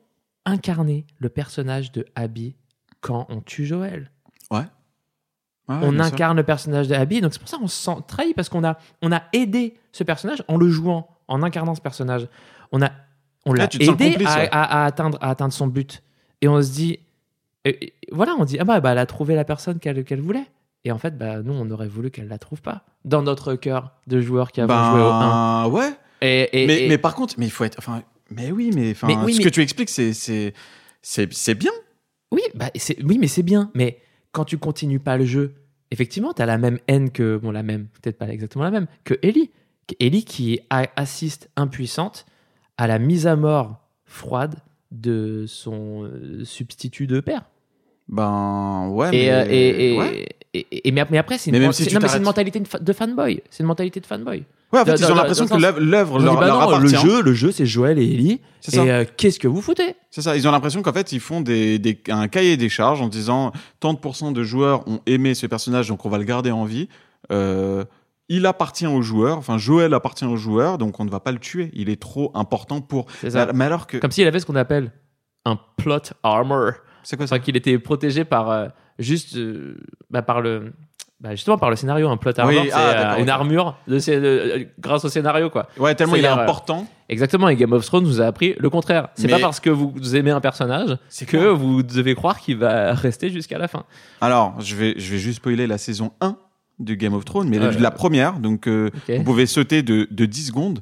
incarner 0.45 1.05
le 1.19 1.29
personnage 1.29 1.91
de 1.91 2.05
Abby 2.15 2.55
quand 3.01 3.25
on 3.29 3.41
tue 3.41 3.65
Joël 3.65 4.11
Ouais, 5.67 5.77
on 5.81 5.91
sûr. 5.93 6.01
incarne 6.03 6.37
le 6.37 6.43
personnage 6.43 6.87
d'Abby, 6.87 7.21
donc 7.21 7.33
c'est 7.33 7.39
pour 7.39 7.47
ça 7.49 7.57
qu'on 7.57 7.67
se 7.67 7.81
sent 7.81 7.97
trahi 8.07 8.33
parce 8.35 8.49
qu'on 8.49 8.63
a, 8.63 8.77
on 9.01 9.11
a 9.11 9.23
aidé 9.33 9.75
ce 9.91 10.03
personnage 10.03 10.43
en 10.47 10.57
le 10.57 10.69
jouant, 10.69 11.07
en 11.27 11.41
incarnant 11.41 11.73
ce 11.73 11.81
personnage. 11.81 12.27
On 12.71 12.81
a, 12.83 12.91
on 13.45 13.53
l'a 13.53 13.63
Ah, 13.63 13.67
te 13.67 13.83
sens 13.83 13.93
aidé 13.95 14.11
complice, 14.11 14.27
à, 14.29 14.37
ouais. 14.39 14.49
à- 14.51 14.83
à 14.83 14.85
atteindre, 14.85 15.17
à 15.21 15.31
atteindre 15.31 15.53
son 15.53 15.65
but. 15.67 16.03
Et 16.41 16.47
on 16.47 16.61
se 16.61 16.71
dit, 16.71 16.99
et- 17.63 17.85
et 17.87 17.93
voilà, 18.11 18.35
on 18.37 18.45
dit 18.45 18.59
ah 18.59 18.63
bah, 18.63 18.79
bah, 18.79 18.91
elle 18.91 18.99
a 18.99 19.05
trouvé 19.07 19.33
la 19.33 19.43
personne 19.45 19.79
qu'elle 19.79 20.03
qu'elle 20.03 20.21
voulait. 20.21 20.45
Et 20.85 20.91
en 20.91 20.97
fait, 20.99 21.17
bah 21.17 21.41
nous, 21.41 21.53
on 21.53 21.69
aurait 21.71 21.87
voulu 21.87 22.11
qu'elle 22.11 22.27
la 22.27 22.37
trouve 22.37 22.61
pas 22.61 22.85
dans 23.03 23.21
notre 23.23 23.55
cœur 23.55 23.91
de 24.07 24.21
joueurs 24.21 24.51
qui 24.51 24.61
avons 24.61 24.73
joué 24.91 25.01
au 25.01 25.05
1. 25.11 25.63
Ben, 25.67 25.69
ouais. 25.73 25.89
Et, 26.21 26.63
et- 26.63 26.67
mais, 26.67 26.83
et- 26.85 26.89
mais 26.89 26.97
par 26.97 27.15
contre, 27.15 27.35
mais 27.37 27.45
il 27.47 27.51
faut 27.51 27.63
être. 27.63 27.77
Enfin, 27.79 28.03
mais 28.29 28.51
oui, 28.51 28.71
mais, 28.73 28.91
enfin, 28.91 29.07
Mais 29.07 29.17
oui, 29.17 29.33
ce 29.33 29.39
mais- 29.39 29.43
que 29.45 29.49
tu 29.49 29.61
expliques, 29.61 29.89
c'est 29.89 30.13
c'est 31.01 31.55
bien. 31.55 31.71
Oui, 32.31 32.41
bah, 32.53 32.69
oui, 33.03 33.17
mais 33.19 33.27
c'est 33.27 33.43
bien. 33.43 33.71
Mais 33.75 33.99
quand 34.31 34.45
tu 34.45 34.57
continues 34.57 34.99
pas 34.99 35.17
le 35.17 35.25
jeu, 35.25 35.55
effectivement, 35.91 36.33
tu 36.33 36.41
as 36.41 36.45
la 36.45 36.57
même 36.57 36.79
haine 36.87 37.11
que, 37.11 37.37
bon, 37.37 37.51
la 37.51 37.63
même, 37.63 37.87
peut-être 37.87 38.17
pas 38.17 38.27
exactement 38.29 38.63
la 38.63 38.71
même, 38.71 38.87
que 39.03 39.15
Ellie. 39.21 39.51
Ellie 39.99 40.25
qui 40.25 40.59
assiste 40.95 41.49
impuissante 41.55 42.25
à 42.77 42.87
la 42.87 42.97
mise 42.97 43.27
à 43.27 43.35
mort 43.35 43.81
froide 44.05 44.55
de 44.91 45.45
son 45.47 46.03
euh, 46.05 46.43
substitut 46.43 47.05
de 47.07 47.19
père. 47.19 47.43
Ben 48.07 48.87
ouais. 48.91 49.09
Et, 49.15 49.25
mais, 49.25 49.31
euh, 49.31 49.45
et, 49.49 49.93
et, 49.93 49.97
ouais. 49.97 50.25
et- 50.53 50.87
et- 50.87 50.91
mais, 50.91 51.05
mais 51.09 51.17
après, 51.17 51.37
c'est 51.37 51.49
une, 51.51 51.71
si 51.73 51.93
non, 51.93 51.99
mentalité 52.21 52.59
de, 52.59 52.67
fa- 52.67 52.79
de 52.79 52.93
fanboy. 52.93 53.41
C'est 53.49 53.61
une 53.63 53.67
mentalité 53.67 53.99
de 53.99 54.05
fanboy. 54.05 54.43
Ouais, 54.71 54.79
en 54.81 54.85
fait, 54.85 54.95
ils 54.95 55.11
ont 55.11 55.15
l'impression 55.15 55.47
que 55.47 55.55
l'œuvre 55.81 56.19
leur, 56.19 56.35
bah 56.39 56.47
leur 56.47 56.59
non, 56.69 56.77
le 56.79 56.87
appartient. 56.89 57.07
jeu, 57.07 57.21
le 57.21 57.33
jeu, 57.33 57.51
c'est 57.51 57.65
Joël 57.65 57.97
et 57.97 58.03
Ellie. 58.03 58.41
Et 58.73 58.77
euh, 58.79 59.05
qu'est-ce 59.17 59.39
que 59.39 59.47
vous 59.47 59.61
foutez? 59.61 59.95
C'est 60.11 60.21
ça. 60.21 60.35
Ils 60.35 60.47
ont 60.47 60.51
l'impression 60.51 60.81
qu'en 60.81 60.93
fait, 60.93 61.11
ils 61.13 61.19
font 61.19 61.41
des, 61.41 61.79
des- 61.79 61.99
un 62.09 62.27
cahier 62.27 62.57
des 62.57 62.69
charges 62.69 63.01
en 63.01 63.07
disant 63.07 63.51
tant 63.79 63.93
de 63.93 63.99
pourcents 63.99 64.31
de 64.31 64.43
joueurs 64.43 64.87
ont 64.87 64.99
aimé 65.05 65.33
ce 65.33 65.47
personnage, 65.47 65.87
donc 65.87 66.05
on 66.05 66.09
va 66.09 66.17
le 66.17 66.23
garder 66.25 66.51
en 66.51 66.65
vie. 66.65 66.89
Euh, 67.31 67.85
il 68.29 68.45
appartient 68.45 68.87
aux 68.87 69.01
joueurs. 69.01 69.37
Enfin, 69.37 69.57
Joël 69.57 69.93
appartient 69.93 70.25
aux 70.25 70.37
joueurs, 70.37 70.77
donc 70.77 70.99
on 70.99 71.05
ne 71.05 71.09
va 71.11 71.19
pas 71.19 71.31
le 71.31 71.39
tuer. 71.39 71.69
Il 71.73 71.89
est 71.89 71.99
trop 72.01 72.31
important 72.35 72.81
pour. 72.81 73.05
Ça. 73.27 73.51
Mais 73.53 73.65
alors 73.65 73.87
que. 73.87 73.97
Comme 73.97 74.11
s'il 74.11 74.27
avait 74.27 74.39
ce 74.39 74.45
qu'on 74.45 74.55
appelle 74.55 74.91
un 75.45 75.59
plot 75.77 75.99
armor. 76.23 76.71
C'est 77.05 77.15
quoi 77.15 77.25
ça 77.27 77.35
Enfin, 77.35 77.43
qu'il 77.43 77.55
était 77.55 77.79
protégé 77.79 78.25
par 78.25 78.49
euh, 78.51 78.67
juste 78.99 79.37
euh, 79.37 79.77
bah, 80.09 80.21
par 80.21 80.41
le 80.41 80.73
bah, 81.21 81.31
justement 81.31 81.57
par 81.57 81.69
le 81.69 81.77
scénario 81.77 82.09
un 82.09 82.17
plot 82.17 82.33
armor 82.37 82.61
Oui, 82.61 82.67
c'est 82.69 82.75
ah, 82.75 82.79
euh, 82.89 82.93
d'accord, 83.03 83.17
une 83.19 83.23
ok. 83.23 83.29
armure 83.29 83.77
de, 83.87 83.99
ces- 83.99 84.19
de- 84.19 84.67
grâce 84.79 85.05
au 85.05 85.09
scénario 85.09 85.49
quoi 85.49 85.67
Ouais, 85.77 85.95
tellement 85.95 86.15
il 86.15 86.19
est 86.19 86.23
C'est-à-dire, 86.23 86.39
euh, 86.39 86.43
important. 86.43 86.87
exactement 87.07 87.47
et 87.47 87.55
Game 87.55 87.71
of 87.71 87.85
Thrones 87.85 88.03
vous 88.03 88.19
a 88.19 88.25
appris 88.25 88.53
le 88.59 88.69
contraire 88.69 89.07
c'est 89.15 89.27
Mais- 89.27 89.33
pas 89.33 89.39
parce 89.39 89.61
que 89.61 89.69
vous 89.69 90.15
aimez 90.17 90.31
un 90.31 90.41
personnage 90.41 90.97
C'est 91.07 91.25
que 91.25 91.37
clair. 91.37 91.55
vous 91.55 91.83
devez 91.83 92.15
croire 92.15 92.39
qu'il 92.39 92.57
va 92.57 92.93
rester 92.95 93.29
jusqu'à 93.29 93.57
la 93.57 93.69
fin 93.69 93.83
Alors, 94.19 94.59
je 94.59 94.75
vais, 94.75 94.95
je 94.97 95.11
vais 95.13 95.17
juste 95.19 95.37
spoiler 95.37 95.67
la 95.67 95.77
saison 95.77 96.11
1 96.19 96.35
du 96.79 96.97
Game 96.97 97.13
of 97.13 97.23
Thrones, 97.23 97.47
mais 97.47 97.57
Ouais. 97.57 97.71
la 97.79 97.89
première. 97.91 98.33
Donc, 98.39 98.67
euh, 98.67 98.89
Ok. 98.93 99.15
vous 99.15 99.23
pouvez 99.23 99.45
sauter 99.45 99.81
de, 99.81 100.09
de 100.11 100.25
10 100.25 100.47
secondes. 100.47 100.79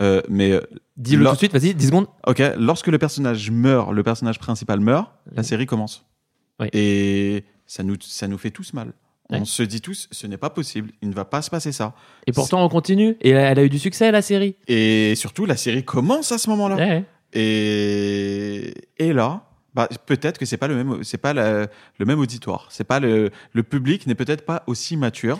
Euh, 0.00 0.20
mais 0.28 0.52
euh, 0.52 0.60
dis-le 0.96 1.24
tout 1.24 1.32
de 1.32 1.36
suite 1.38 1.52
vas-y 1.52 1.74
10 1.74 1.86
secondes 1.86 2.06
Ok, 2.26 2.42
lorsque 2.58 2.88
le 2.88 2.98
personnage 2.98 3.50
meurt, 3.50 3.92
le 3.92 4.02
personnage 4.02 4.38
principal 4.38 4.80
meurt, 4.80 5.10
la 5.32 5.42
série 5.42 5.66
commence. 5.66 6.04
Oui. 6.60 6.68
Et 6.72 7.44
ça 7.66 7.82
nous, 7.82 7.96
ça 8.00 8.28
nous 8.28 8.38
fait 8.38 8.50
tous 8.50 8.72
mal. 8.74 8.92
On 9.30 9.44
se 9.44 9.62
dit 9.64 9.80
tous, 9.80 10.06
ce 10.12 10.26
n'est 10.28 10.36
pas 10.36 10.50
possible, 10.50 10.92
il 11.02 11.08
ne 11.08 11.14
va 11.14 11.24
pas 11.24 11.42
se 11.42 11.50
passer 11.50 11.72
ça. 11.72 11.94
et 12.28 12.32
pourtant 12.32 12.64
on 12.64 12.68
continue 12.68 13.16
et 13.20 13.30
elle 13.30 13.58
a 13.58 13.64
eu 13.64 13.68
du 13.68 13.78
succès 13.80 14.12
la 14.12 14.22
série 14.22 14.54
Et 14.68 15.14
surtout, 15.16 15.46
la 15.46 15.56
série 15.56 15.84
commence 15.84 16.30
à 16.30 16.38
ce 16.38 16.48
moment-là. 16.50 16.76
Ouais. 16.76 17.04
Et, 17.32 18.72
et 18.98 19.12
là, 19.12 19.42
bah, 19.74 19.88
peut-être 20.06 20.38
que 20.38 20.46
c'est 20.46 20.56
pas 20.56 20.68
le 20.68 20.76
même, 20.76 21.02
c'est 21.04 21.18
pas 21.18 21.32
la- 21.34 21.66
le 21.98 22.06
même 22.06 22.18
auditoire. 22.20 22.68
C'est 22.70 22.84
pas 22.84 23.00
le, 23.00 23.30
le 23.52 23.62
public 23.62 24.06
n'est 24.06 24.14
peut-être 24.14 24.44
pas 24.44 24.62
aussi 24.66 24.96
mature. 24.96 25.38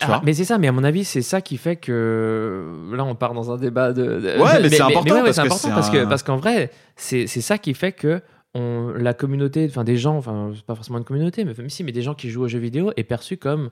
Ah, 0.00 0.20
mais 0.24 0.34
c'est 0.34 0.44
ça, 0.44 0.58
mais 0.58 0.68
à 0.68 0.72
mon 0.72 0.84
avis, 0.84 1.04
c'est 1.04 1.22
ça 1.22 1.40
qui 1.40 1.56
fait 1.56 1.76
que 1.76 2.70
là, 2.92 3.04
on 3.04 3.14
part 3.14 3.32
dans 3.32 3.50
un 3.50 3.56
débat 3.56 3.92
de. 3.94 4.02
de- 4.20 4.38
Ouais, 4.42 4.60
mais 4.60 4.68
c'est 4.68 4.82
important 4.82 5.14
ouais, 5.14 5.20
ouais, 5.22 5.24
parce 5.24 5.36
que 5.38 5.42
important 5.46 5.70
parce 5.70 5.90
que 5.90 5.96
un- 5.98 6.06
parce 6.06 6.22
qu'en 6.22 6.36
vrai, 6.36 6.70
c'est 6.96 7.26
ça 7.26 7.56
qui 7.58 7.72
fait 7.74 7.92
que 7.92 8.20
on, 8.54 8.92
la 8.96 9.14
communauté, 9.14 9.66
enfin 9.70 9.84
des 9.84 9.96
gens, 9.96 10.16
enfin 10.16 10.50
c'est 10.54 10.64
pas 10.64 10.74
forcément 10.74 10.98
une 10.98 11.04
communauté, 11.04 11.44
mais 11.44 11.54
même 11.56 11.70
si, 11.70 11.82
mais 11.84 11.92
des 11.92 12.02
gens 12.02 12.14
qui 12.14 12.28
jouent 12.30 12.42
aux 12.44 12.48
jeux 12.48 12.58
vidéo 12.58 12.92
est 12.96 13.04
perçu 13.04 13.36
comme 13.38 13.70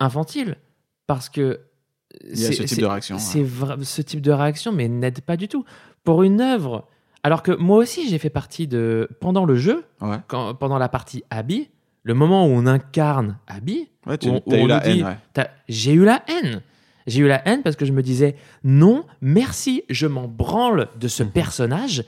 infantile 0.00 0.56
parce 1.06 1.28
que 1.28 1.60
Il 2.24 2.38
y 2.40 2.44
a 2.44 2.48
c'est- 2.48 2.54
ce 2.54 2.62
type 2.64 2.80
de 2.80 2.86
réaction. 2.86 3.16
ouais. 3.16 3.84
Ce 3.84 4.02
type 4.02 4.20
de 4.20 4.32
réaction, 4.32 4.72
mais 4.72 4.88
n'aide 4.88 5.20
pas 5.20 5.36
du 5.36 5.46
tout 5.48 5.64
pour 6.04 6.22
une 6.24 6.40
œuvre. 6.40 6.88
Alors 7.22 7.42
que 7.42 7.52
moi 7.52 7.76
aussi, 7.78 8.08
j'ai 8.08 8.18
fait 8.18 8.30
partie 8.30 8.66
de 8.66 9.08
pendant 9.20 9.44
le 9.44 9.54
jeu, 9.54 9.84
Ouais. 10.00 10.16
quand, 10.26 10.54
pendant 10.54 10.78
la 10.78 10.88
partie 10.88 11.22
Abby, 11.30 11.68
le 12.10 12.14
moment 12.14 12.44
où 12.46 12.50
on 12.50 12.66
incarne 12.66 13.38
Abby, 13.46 13.88
Ouais, 14.04 14.18
tu 14.18 14.28
où 14.28 14.40
on- 14.44 14.52
as 14.52 14.58
eu 14.58 14.66
la 14.66 14.80
dit- 14.80 14.90
haine. 14.98 15.04
ouais. 15.06 15.16
T'as- 15.32 15.50
J'ai 15.68 15.92
eu 15.92 16.04
la 16.04 16.22
haine. 16.26 16.60
J'ai 17.06 17.20
eu 17.20 17.28
la 17.28 17.40
haine 17.48 17.62
parce 17.62 17.76
que 17.76 17.84
je 17.86 17.92
me 17.92 18.02
disais 18.02 18.34
non, 18.64 19.04
merci, 19.20 19.84
je 19.88 20.06
m'en 20.08 20.26
branle 20.26 20.88
de 20.98 21.06
ce 21.08 21.22
Mhm. 21.22 21.30
personnage. 21.30 22.04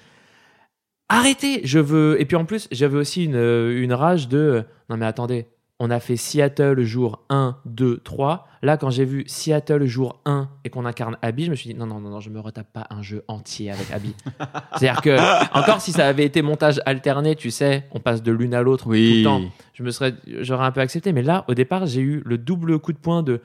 Arrêtez, 1.09 1.61
je 1.64 1.78
veux. 1.78 2.20
Et 2.20 2.24
puis 2.24 2.36
en 2.36 2.44
plus, 2.44 2.68
j'avais 2.72 2.96
aussi 2.96 3.24
une, 3.24 3.36
une 3.36 3.92
rage 3.92 4.28
de 4.28 4.64
non 4.90 4.96
mais 4.96 5.07
attendez, 5.07 5.46
on 5.85 5.91
a 5.91 5.99
fait 5.99 6.16
Seattle 6.16 6.80
jour 6.85 7.24
1, 7.28 7.57
2, 7.66 7.99
3. 8.05 8.47
Là, 8.62 8.76
quand 8.76 8.91
j'ai 8.91 9.05
vu 9.05 9.24
Seattle 9.26 9.85
jour 9.85 10.20
1 10.26 10.49
et 10.64 10.70
qu'on 10.70 10.85
incarne 10.85 11.16
Abby, 11.22 11.47
je 11.47 11.51
me 11.51 11.57
suis 11.57 11.72
dit 11.72 11.74
non, 11.74 11.87
non, 11.87 11.99
non, 11.99 12.11
non, 12.11 12.20
je 12.20 12.30
me 12.30 12.39
retape 12.39 12.72
pas 12.72 12.87
un 12.91 13.03
jeu 13.03 13.24
entier 13.26 13.72
avec 13.72 13.91
Abby. 13.91 14.14
C'est-à-dire 14.78 15.03
que, 15.03 15.59
encore 15.59 15.80
si 15.80 15.91
ça 15.91 16.07
avait 16.07 16.24
été 16.24 16.41
montage 16.41 16.80
alterné, 16.87 17.35
tu 17.35 17.51
sais, 17.51 17.89
on 17.91 17.99
passe 17.99 18.22
de 18.22 18.30
l'une 18.30 18.55
à 18.55 18.62
l'autre 18.62 18.85
tout 18.85 18.93
le 18.93 19.24
temps 19.24 19.43
je 19.74 19.83
me 19.83 19.91
serais 19.91 20.14
j'aurais 20.41 20.64
un 20.64 20.70
peu 20.70 20.80
accepté 20.80 21.12
mais 21.12 21.22
là 21.22 21.45
au 21.49 21.55
départ 21.55 21.87
j'ai 21.87 22.01
eu 22.01 22.22
le 22.24 22.39
double 22.39 22.78
coup 22.78 22.93
de 22.93 22.99
poing 22.99 23.22
de 23.22 23.41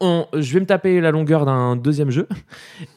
on- 0.00 0.26
je 0.32 0.54
vais 0.54 0.60
me 0.60 0.66
taper 0.66 1.00
la 1.00 1.10
longueur 1.10 1.44
d'un 1.44 1.76
deuxième 1.76 2.10
jeu 2.10 2.26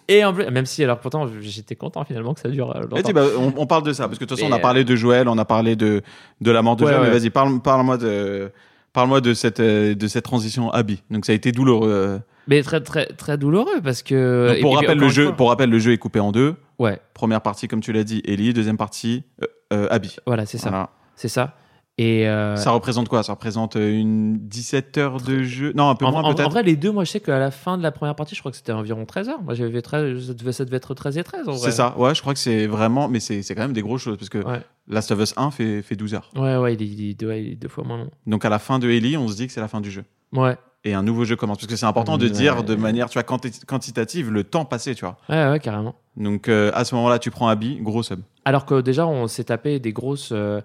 et 0.07 0.23
en 0.23 0.34
plus 0.34 0.45
même 0.49 0.65
si 0.65 0.84
alors 0.84 0.99
pourtant 0.99 1.27
j'étais 1.41 1.75
content 1.75 2.03
finalement 2.05 2.34
que 2.34 2.39
ça 2.39 2.49
dure 2.49 2.71
euh, 2.75 2.82
Eh, 2.84 2.88
longtemps 2.95 3.01
dis, 3.07 3.13
bah, 3.13 3.25
on, 3.38 3.53
on 3.57 3.65
parle 3.67 3.84
de 3.84 3.93
ça, 3.93 4.07
parce 4.07 4.17
que 4.17 4.23
de 4.23 4.30
toute 4.30 4.38
façon, 4.39 4.49
on 4.51 4.55
a 4.55 4.59
parlé 4.59 4.84
de 4.84 4.95
Joël, 4.95 5.27
on 5.27 5.38
a 5.38 5.45
parlé 5.45 5.75
de, 5.75 6.01
de 6.41 6.51
la 6.51 6.61
mort 6.61 6.75
de 6.77 6.86
Ouais, 6.86 6.91
Joël, 6.93 7.03
mais 7.11 7.17
vas-y, 7.17 7.30
parle, 7.30 7.59
parle-moi 7.61 7.97
de, 7.97 8.51
parle-moi 8.93 9.19
de 9.21 9.34
cette, 9.34 9.59
euh, 9.59 9.93
de 9.93 10.07
cette 10.07 10.23
transition 10.23 10.71
Abby. 10.71 11.03
Donc, 11.11 11.25
ça 11.25 11.34
a 11.34 11.36
été 11.36 11.51
douloureux. 11.51 11.89
euh. 11.91 12.19
mais 12.47 12.63
très 12.63 12.82
très 12.82 13.05
très 13.07 13.38
douloureux 13.38 13.82
parce 13.84 14.01
que 14.01 14.53
Donc, 14.53 14.61
pour 14.61 14.75
rappel, 14.75 14.97
le 14.97 15.09
jeu, 15.09 15.25
fois- 15.27 15.36
pour 15.36 15.49
rappel, 15.49 15.69
le 15.69 15.80
jeu 15.80 15.91
est 15.91 15.97
coupé 15.97 16.19
en 16.21 16.32
deux. 16.32 16.55
ouais 16.80 16.99
Première 17.13 17.41
partie, 17.41 17.67
comme 17.67 17.82
tu 17.82 17.91
l'as 17.91 18.03
dit, 18.05 18.21
Ellie. 18.25 18.53
Deuxième 18.53 18.77
partie, 18.77 19.23
euh, 19.43 19.47
euh, 19.73 19.88
Abby. 19.91 20.15
voilà 20.25 20.45
c'est 20.45 20.57
ça 20.57 20.69
Voilà. 20.69 20.89
c'est 21.15 21.27
ça 21.27 21.55
Et 22.02 22.30
euh, 22.30 22.56
Ça 22.56 22.72
représente 22.72 23.10
quoi? 23.10 23.24
Ça 23.24 23.34
représente 23.34 23.76
euh, 23.76 23.91
une 23.91 24.38
17 24.47 24.97
heures 24.97 25.20
de 25.20 25.43
jeu? 25.43 25.74
Non, 25.76 25.89
un 25.89 25.95
peu 25.95 26.06
en, 26.06 26.12
moins 26.12 26.22
en- 26.24 26.30
en 26.30 26.34
peut-être? 26.34 26.50
vrai, 26.50 26.64
les 26.64 26.78
deux, 26.78 26.91
moi, 26.93 27.04
je 27.04 27.12
sais 27.12 27.20
qu'à 27.20 27.38
la 27.39 27.52
fin 27.52 27.78
de 27.78 27.84
la 27.84 27.91
première 27.91 28.16
partie, 28.16 28.36
je 28.36 28.39
crois 28.39 28.52
que 28.52 28.58
c'était 28.58 28.72
environ 28.72 29.06
13 29.06 29.28
heures. 29.28 29.41
Moi, 29.43 29.54
j'avais 29.54 29.82
13, 29.82 30.28
ça 30.28 30.34
devait, 30.34 30.54
ça 30.54 30.64
devait 30.64 30.78
être 30.78 30.93
13 30.93 31.18
et 31.18 31.24
13 31.26 31.50
en 31.50 31.52
vrai. 31.52 31.60
C'est 31.60 31.76
ça, 31.76 31.97
ouais, 31.97 32.16
je 32.16 32.22
crois 32.22 32.34
que 32.34 32.39
c'est 32.39 32.68
vraiment, 32.68 33.10
mais 33.10 33.20
c'est 33.20 33.43
quand 33.54 33.62
même 33.64 33.74
des 33.74 33.82
grosses 33.82 34.02
choses 34.02 34.16
parce 34.18 34.30
que 34.30 34.38
Ouais, 34.38 34.62
Last 34.88 35.12
of 35.12 35.20
Us 35.20 35.34
1 35.36 35.52
fait, 35.52 35.82
fait 35.82 35.97
12 35.97 36.14
heures. 36.14 36.32
ouais, 36.38 36.56
ouais 36.56 36.74
il, 36.76 36.82
est, 36.82 36.86
il 36.88 37.10
est 37.10 37.14
deux, 37.16 37.28
ouais, 37.28 37.43
il 37.43 37.52
est 37.52 37.56
deux 37.56 37.68
fois 37.68 37.84
moins 37.84 37.97
long. 37.97 38.10
Donc 38.28 38.45
à 38.45 38.50
la 38.50 38.60
fin 38.60 38.80
de 38.80 38.89
Ellie, 38.89 39.18
on 39.18 39.28
se 39.28 39.36
dit 39.36 39.47
que 39.47 39.52
c'est 39.52 39.60
la 39.62 39.68
fin 39.68 39.82
du 39.82 39.91
jeu. 39.91 40.06
Ouais, 40.32 40.56
Et 40.86 40.93
un 40.93 41.04
nouveau 41.04 41.26
jeu 41.26 41.36
commence. 41.36 41.58
Parce 41.58 41.68
que 41.68 41.76
c'est 41.76 41.86
important 41.86 42.18
de 42.18 42.26
Ouais. 42.28 42.32
dire 42.32 42.64
de 42.64 42.76
manière 42.76 43.10
tu 43.10 43.16
vois, 43.16 43.24
quanti- 43.24 43.66
quantitative 43.66 44.32
le 44.32 44.45
temps 44.45 44.64
passé, 44.64 44.95
tu 44.95 45.04
vois. 45.04 45.18
ouais, 45.28 45.50
ouais, 45.52 45.60
carrément. 45.60 45.95
Donc 46.16 46.47
euh, 46.47 46.72
à 46.74 46.86
ce 46.86 46.95
moment-là, 46.95 47.20
tu 47.20 47.30
prends 47.30 47.50
Abby, 47.50 47.78
gros 47.82 48.04
sub. 48.04 48.22
Alors 48.45 48.66
que 48.66 48.80
déjà, 48.80 49.06
on 49.06 49.28
s'est 49.28 49.43
tapé 49.43 49.80
des 49.82 49.91
grosses. 49.91 50.30
euh, 50.32 50.62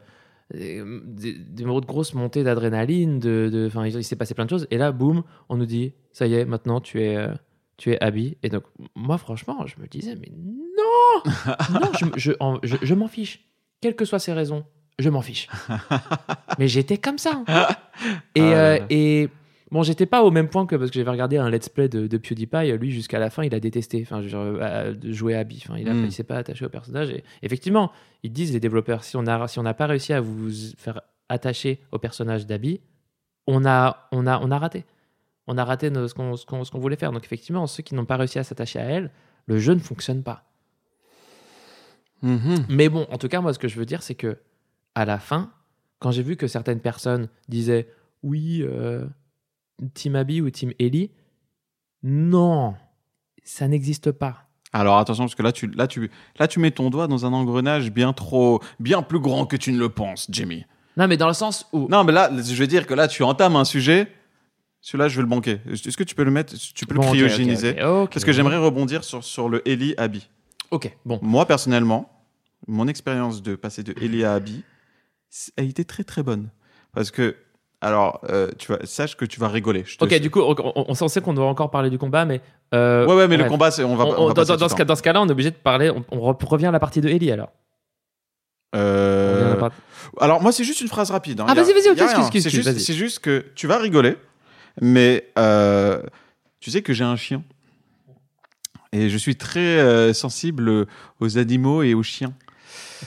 des, 0.52 0.82
des- 1.04 1.32
des 1.38 1.64
grosses 1.86 2.14
montées 2.14 2.44
d'adrénaline, 2.44 3.18
de, 3.18 3.48
de, 3.52 3.66
enfin, 3.66 3.86
il, 3.86 4.04
s'est 4.04 4.16
passé 4.16 4.34
plein 4.34 4.44
de 4.44 4.50
choses. 4.50 4.66
Et 4.70 4.78
là, 4.78 4.92
boum, 4.92 5.22
on 5.48 5.56
nous 5.56 5.66
dit, 5.66 5.92
ça 6.12 6.26
y 6.26 6.34
est, 6.34 6.44
maintenant 6.44 6.80
tu 6.80 7.02
es, 7.02 7.16
euh, 7.16 7.28
tu 7.76 7.92
es 7.92 8.02
Abby. 8.02 8.36
Et 8.42 8.48
donc, 8.50 8.64
moi, 8.94 9.18
franchement, 9.18 9.66
je 9.66 9.80
me 9.80 9.86
disais, 9.86 10.16
mais 10.16 10.30
non, 10.36 11.32
non, 11.80 11.90
je, 11.98 12.06
je, 12.16 12.32
je- 12.62 12.76
je 12.82 12.94
m'en 12.94 13.08
fiche. 13.08 13.48
Quelles 13.80 13.96
que 13.96 14.04
soient 14.04 14.18
ses 14.18 14.32
raisons, 14.32 14.64
je 14.98 15.08
m'en 15.10 15.22
fiche. 15.22 15.48
mais 16.58 16.68
j'étais 16.68 16.98
comme 16.98 17.18
ça. 17.18 17.42
Et, 18.34 18.40
Ah 18.40 18.44
là 18.44 18.56
euh, 18.56 18.78
et 18.90 19.28
bon, 19.74 19.82
j'étais 19.82 20.06
pas 20.06 20.22
au 20.24 20.30
même 20.30 20.48
point 20.48 20.64
que 20.64 20.74
parce 20.76 20.90
que 20.90 20.94
j'avais 20.98 21.10
regardé 21.10 21.36
un 21.36 21.50
let's 21.50 21.68
play 21.68 21.88
de, 21.90 22.06
de 22.06 22.16
PewDiePie. 22.16 22.72
Lui, 22.78 22.90
jusqu'à 22.92 23.18
la 23.18 23.28
fin, 23.28 23.42
il 23.44 23.54
a 23.54 23.60
détesté. 23.60 24.00
Enfin, 24.02 24.22
euh, 24.22 24.94
de 24.94 25.12
jouer 25.12 25.34
à 25.34 25.40
Abby. 25.40 25.62
Enfin, 25.62 25.76
il, 25.78 25.88
a, 25.88 25.92
Mm. 25.92 26.04
il 26.06 26.12
s'est 26.12 26.24
pas 26.24 26.36
attaché 26.36 26.64
au 26.64 26.70
personnage. 26.70 27.10
Et 27.10 27.22
effectivement, 27.42 27.92
ils 28.22 28.32
disent 28.32 28.52
les 28.54 28.60
développeurs, 28.60 29.04
si 29.04 29.16
on 29.18 29.26
a, 29.26 29.46
si 29.48 29.58
on 29.58 29.62
n'a 29.64 29.74
pas 29.74 29.86
réussi 29.86 30.14
à 30.14 30.20
vous 30.22 30.48
faire 30.78 31.02
attacher 31.28 31.80
au 31.92 31.98
personnage 31.98 32.46
d'Abby, 32.46 32.80
on 33.46 33.66
a, 33.66 34.08
on 34.12 34.26
a, 34.26 34.38
on 34.40 34.50
a 34.50 34.58
raté. 34.58 34.86
On 35.46 35.58
a 35.58 35.64
raté 35.66 35.90
nos- 35.90 36.08
ce 36.08 36.14
qu'on 36.14 36.36
ce 36.36 36.46
qu'on- 36.46 36.64
ce 36.64 36.70
qu'on 36.70 36.78
voulait 36.78 36.96
faire. 36.96 37.12
Donc 37.12 37.24
effectivement, 37.24 37.66
ceux 37.66 37.82
qui 37.82 37.94
n'ont 37.94 38.06
pas 38.06 38.16
réussi 38.16 38.38
à 38.38 38.44
s'attacher 38.44 38.78
à 38.78 38.84
elle, 38.84 39.10
le 39.46 39.58
jeu 39.58 39.74
ne 39.74 39.80
fonctionne 39.80 40.22
pas. 40.22 40.44
Mhm. 42.22 42.64
Mais 42.70 42.88
bon, 42.88 43.06
en 43.10 43.18
tout 43.18 43.28
cas, 43.28 43.40
moi, 43.40 43.52
ce 43.52 43.58
que 43.58 43.68
je 43.68 43.76
veux 43.78 43.84
dire, 43.84 44.02
c'est 44.02 44.14
que 44.14 44.38
à 44.94 45.04
la 45.04 45.18
fin, 45.18 45.50
quand 45.98 46.10
j'ai 46.10 46.22
vu 46.22 46.36
que 46.36 46.46
certaines 46.46 46.80
personnes 46.80 47.28
disaient 47.48 47.88
oui, 48.22 48.62
euh, 48.62 49.04
Team 49.94 50.16
Abby 50.16 50.40
ou 50.40 50.50
Team 50.50 50.72
Ellie, 50.78 51.10
non, 52.02 52.74
ça 53.42 53.68
n'existe 53.68 54.12
pas. 54.12 54.48
Alors 54.72 54.98
attention, 54.98 55.24
parce 55.24 55.34
que 55.34 55.42
là 55.42 55.52
tu, 55.52 55.68
là, 55.68 55.86
tu, 55.86 56.10
là, 56.38 56.48
tu 56.48 56.58
mets 56.58 56.72
ton 56.72 56.90
doigt 56.90 57.06
dans 57.06 57.24
un 57.26 57.32
engrenage 57.32 57.92
bien 57.92 58.12
trop, 58.12 58.60
bien 58.80 59.02
plus 59.02 59.20
grand 59.20 59.46
que 59.46 59.56
tu 59.56 59.72
ne 59.72 59.78
le 59.78 59.88
penses, 59.88 60.26
Jimmy. 60.30 60.64
Non, 60.96 61.08
mais 61.08 61.16
dans 61.16 61.28
le 61.28 61.34
sens 61.34 61.66
où. 61.72 61.88
Non, 61.88 62.04
mais 62.04 62.12
là, 62.12 62.30
je 62.36 62.54
veux 62.54 62.66
dire 62.66 62.86
que 62.86 62.94
là, 62.94 63.08
tu 63.08 63.22
entames 63.22 63.56
un 63.56 63.64
sujet. 63.64 64.08
Celui-là, 64.80 65.08
je 65.08 65.16
vais 65.16 65.22
le 65.22 65.28
banquer. 65.28 65.60
Est-ce 65.70 65.96
que 65.96 66.04
tu 66.04 66.14
peux 66.14 66.24
le 66.24 66.30
mettre, 66.30 66.54
tu 66.54 66.86
peux 66.86 66.94
Bon, 66.94 67.02
le 67.02 67.08
cryogéniser 67.08 67.70
ok, 67.82 68.04
ok. 68.04 68.12
Parce 68.12 68.24
que 68.24 68.32
j'aimerais 68.32 68.58
rebondir 68.58 69.02
sur, 69.02 69.24
sur 69.24 69.48
le 69.48 69.66
Ellie 69.66 69.94
Abby. 69.96 70.28
Ok, 70.70 70.94
bon. 71.04 71.18
Moi, 71.22 71.46
personnellement, 71.46 72.10
mon 72.66 72.86
expérience 72.86 73.42
de 73.42 73.54
passer 73.56 73.82
de 73.82 73.94
Ellie 74.00 74.24
à 74.24 74.34
Abby 74.34 74.62
a 75.56 75.62
été 75.62 75.84
très 75.84 76.04
très 76.04 76.22
bonne. 76.22 76.50
Parce 76.92 77.10
que, 77.10 77.36
alors, 77.84 78.20
euh, 78.30 78.48
tu 78.58 78.72
vas, 78.72 78.78
sache 78.84 79.16
que 79.16 79.24
tu 79.24 79.38
vas 79.38 79.48
rigoler. 79.48 79.82
je 79.86 79.96
te- 79.98 80.04
Ok, 80.04 80.14
du 80.20 80.30
coup, 80.30 80.40
on, 80.40 80.54
on- 80.58 80.86
on 80.88 81.08
sait 81.08 81.20
qu'on 81.20 81.34
doit 81.34 81.46
encore 81.46 81.70
parler 81.70 81.90
du 81.90 81.98
combat, 81.98 82.24
mais. 82.24 82.40
euh, 82.74 83.06
Ouais, 83.06 83.14
ouais, 83.14 83.28
mais 83.28 83.36
le 83.36 83.44
combat, 83.44 83.70
c'est- 83.70 83.84
on 83.84 83.94
va, 83.96 84.04
On- 84.06 84.28
va 84.28 84.34
dans, 84.34 84.44
dans- 84.44 84.56
dans 84.56 84.68
ce 84.68 84.74
cas, 84.74 84.84
dans 84.84 84.96
ce 84.96 85.02
cas-là, 85.02 85.20
on 85.22 85.28
est 85.28 85.32
obligé 85.32 85.50
de 85.50 85.56
parler. 85.56 85.90
On, 85.90 86.04
on 86.10 86.32
re- 86.32 86.44
revient 86.46 86.66
à 86.66 86.70
la 86.72 86.80
partie 86.80 87.00
de 87.00 87.08
Ellie 87.08 87.30
alors. 87.30 87.50
Euh, 88.74 89.54
partie- 89.56 89.76
Alors, 90.20 90.42
moi, 90.42 90.50
c'est 90.52 90.64
juste 90.64 90.80
une 90.80 90.88
phrase 90.88 91.10
rapide. 91.10 91.40
hein. 91.40 91.46
Ah, 91.48 91.54
vas-y, 91.54 91.72
vas-y, 91.72 91.90
ok, 91.90 92.00
excuse, 92.00 92.18
excuse, 92.24 92.42
C'est 92.42 92.50
juste, 92.50 92.68
vas-y. 92.68 92.80
c'est 92.80 92.94
juste 92.94 93.18
que 93.20 93.44
tu 93.54 93.66
vas 93.66 93.78
rigoler, 93.78 94.16
mais 94.80 95.28
euh, 95.38 96.02
tu 96.60 96.70
sais 96.70 96.82
que 96.82 96.92
j'ai 96.92 97.04
un 97.04 97.16
chien. 97.16 97.42
Et 98.92 99.08
je 99.08 99.16
suis 99.18 99.36
très 99.36 100.12
sensible 100.14 100.86
aux 101.20 101.38
animaux 101.38 101.82
et 101.82 101.94
aux 101.94 102.02
chiens. 102.04 102.32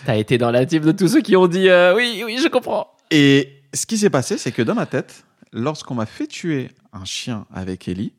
T'as 0.05 0.17
été 0.17 0.37
dans 0.37 0.51
la 0.51 0.65
team 0.65 0.83
de 0.83 0.91
tous 0.91 1.07
ceux 1.07 1.21
qui 1.21 1.35
ont 1.35 1.47
dit 1.47 1.67
oui, 1.95 2.23
oui, 2.25 2.37
je 2.43 2.47
comprends. 2.49 2.91
Et 3.09 3.56
ce 3.73 3.85
qui 3.85 3.97
s'est 3.97 4.09
passé, 4.09 4.37
c'est 4.37 4.51
que 4.51 4.61
dans 4.61 4.75
ma 4.75 4.85
tête, 4.85 5.25
lorsqu'on 5.51 5.95
m'a 5.95 6.05
fait 6.05 6.27
tuer 6.27 6.69
un 6.93 7.05
chien 7.05 7.45
avec 7.51 7.87
Ellie, 7.87 8.13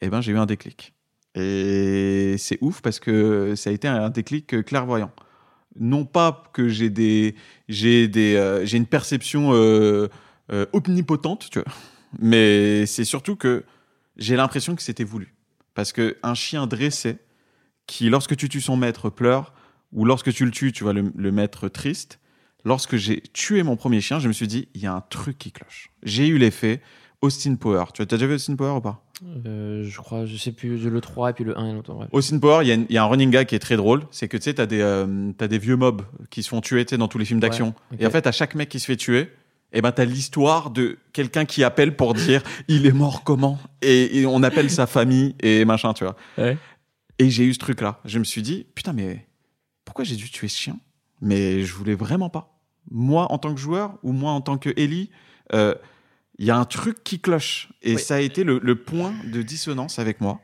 eh 0.00 0.08
ben, 0.08 0.20
j'ai 0.20 0.32
eu 0.32 0.38
un 0.38 0.46
déclic. 0.46 0.92
Et 1.34 2.36
c'est 2.38 2.58
ouf 2.60 2.80
parce 2.80 3.00
que 3.00 3.54
ça 3.56 3.70
a 3.70 3.72
été 3.72 3.88
un 3.88 4.10
déclic 4.10 4.64
clairvoyant. 4.64 5.10
Non 5.76 6.04
pas 6.04 6.44
que 6.52 6.68
j'ai 6.68 6.90
des, 6.90 7.34
j'ai 7.68 8.06
des, 8.06 8.36
euh, 8.36 8.64
j'ai 8.64 8.76
une 8.76 8.86
perception 8.86 9.52
euh, 9.52 10.08
euh, 10.52 10.66
omnipotente, 10.72 11.48
tu 11.50 11.58
vois, 11.58 11.72
mais 12.20 12.86
c'est 12.86 13.04
surtout 13.04 13.34
que 13.34 13.64
j'ai 14.16 14.36
l'impression 14.36 14.76
que 14.76 14.82
c'était 14.82 15.02
voulu. 15.02 15.34
Parce 15.74 15.92
que 15.92 16.16
un 16.22 16.34
chien 16.34 16.68
dressé, 16.68 17.16
qui 17.86 18.08
lorsque 18.08 18.36
tu 18.36 18.48
tues 18.48 18.60
son 18.60 18.76
maître 18.76 19.10
pleure, 19.10 19.52
ou 19.92 20.04
lorsque 20.04 20.32
tu 20.32 20.44
le 20.44 20.52
tues, 20.52 20.70
tu 20.72 20.84
vois 20.84 20.92
le, 20.92 21.12
le 21.16 21.32
maître 21.32 21.68
triste. 21.68 22.20
Lorsque 22.64 22.96
j'ai 22.96 23.20
tué 23.20 23.62
mon 23.62 23.76
premier 23.76 24.00
chien, 24.00 24.18
je 24.18 24.28
me 24.28 24.32
suis 24.32 24.46
dit, 24.48 24.68
il 24.74 24.80
y 24.82 24.86
a 24.86 24.94
un 24.94 25.00
truc 25.02 25.38
qui 25.38 25.52
cloche. 25.52 25.90
J'ai 26.02 26.26
eu 26.26 26.38
l'effet 26.38 26.80
Austin 27.20 27.54
Power. 27.56 27.84
Tu 27.94 28.02
as 28.02 28.06
déjà 28.06 28.26
vu 28.26 28.34
Austin 28.34 28.56
Power 28.56 28.76
ou 28.76 28.80
pas? 28.80 29.04
Euh, 29.46 29.84
je 29.84 29.96
crois, 29.98 30.26
je 30.26 30.36
sais 30.36 30.52
plus, 30.52 30.76
le 30.78 31.00
3 31.00 31.30
et 31.30 31.32
puis 31.34 31.44
le 31.44 31.58
1 31.58 31.70
et 31.70 31.72
l'autre. 31.74 31.92
bref. 31.94 32.08
Austin 32.12 32.38
Power, 32.38 32.64
il 32.64 32.68
y, 32.68 32.70
a 32.70 32.74
une- 32.74 32.86
il 32.88 32.94
y 32.94 32.98
a 32.98 33.02
un 33.04 33.06
running 33.06 33.30
gag 33.30 33.46
qui 33.46 33.54
est 33.54 33.58
très 33.60 33.76
drôle. 33.76 34.02
C'est 34.10 34.28
que 34.28 34.36
tu 34.36 34.44
sais, 34.44 34.54
t'as 34.54 34.66
des, 34.66 34.80
euh, 34.80 35.32
t'as 35.38 35.46
des 35.48 35.58
vieux 35.58 35.76
mobs 35.76 36.02
qui 36.30 36.42
se 36.42 36.48
font 36.48 36.60
tuer 36.60 36.84
dans 36.84 37.08
tous 37.08 37.18
les 37.18 37.24
films 37.24 37.40
d'action. 37.40 37.74
Et 37.98 38.06
en 38.06 38.10
fait, 38.10 38.26
à 38.26 38.32
chaque 38.32 38.54
mec 38.54 38.68
qui 38.68 38.80
se 38.80 38.86
fait 38.86 38.96
tuer, 38.96 39.30
eh 39.72 39.80
ben, 39.82 39.92
t'as 39.92 40.04
l'histoire 40.04 40.70
de 40.70 40.98
quelqu'un 41.12 41.44
qui 41.44 41.64
appelle 41.64 41.96
pour 41.96 42.14
dire 42.14 42.42
il 42.68 42.86
est 42.86 42.92
mort 42.92 43.24
comment? 43.24 43.58
Et, 43.82 44.20
et 44.20 44.26
on 44.26 44.42
appelle 44.42 44.70
sa 44.70 44.86
famille 44.86 45.34
et 45.40 45.64
machin, 45.64 45.92
tu 45.94 46.04
vois. 46.04 46.16
Ouais. 46.38 46.56
Et 47.18 47.30
j'ai 47.30 47.44
eu 47.44 47.54
ce 47.54 47.58
truc-là. 47.58 48.00
Je 48.04 48.18
me 48.18 48.24
suis 48.24 48.42
dit, 48.42 48.66
putain, 48.74 48.92
mais 48.92 49.26
pourquoi 49.84 50.04
j'ai 50.04 50.16
dû 50.16 50.30
tuer 50.30 50.48
ce 50.48 50.58
chien? 50.58 50.78
Mais 51.20 51.62
je 51.62 51.72
voulais 51.74 51.94
vraiment 51.94 52.28
pas. 52.28 52.53
Moi, 52.90 53.30
en 53.32 53.38
tant 53.38 53.54
que 53.54 53.60
joueur, 53.60 53.98
ou 54.02 54.12
moi, 54.12 54.32
en 54.32 54.40
tant 54.40 54.58
que 54.58 54.70
Ellie, 54.76 55.10
euh, 55.52 55.74
il 56.38 56.44
y 56.46 56.50
a 56.50 56.56
un 56.56 56.64
truc 56.64 57.02
qui 57.04 57.20
cloche. 57.20 57.70
Et 57.82 57.94
Oui. 57.94 58.00
ça 58.00 58.16
a 58.16 58.20
été 58.20 58.44
le, 58.44 58.58
le 58.62 58.74
point 58.76 59.14
de 59.32 59.42
dissonance 59.42 59.98
avec 59.98 60.20
moi, 60.20 60.40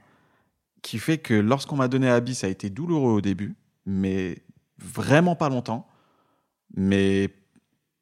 qui 0.83 0.99
fait 0.99 1.19
que 1.19 1.35
lorsqu'on 1.35 1.77
m'a 1.77 1.89
donné 1.89 2.09
Abby, 2.09 2.35
ça 2.35 2.47
a 2.47 2.51
été 2.51 2.71
douloureux 2.71 3.13
au 3.13 3.21
début, 3.21 3.55
mais 3.87 4.39
vraiment 4.79 5.37
pas 5.37 5.49
longtemps. 5.49 5.87
Mais 6.77 7.31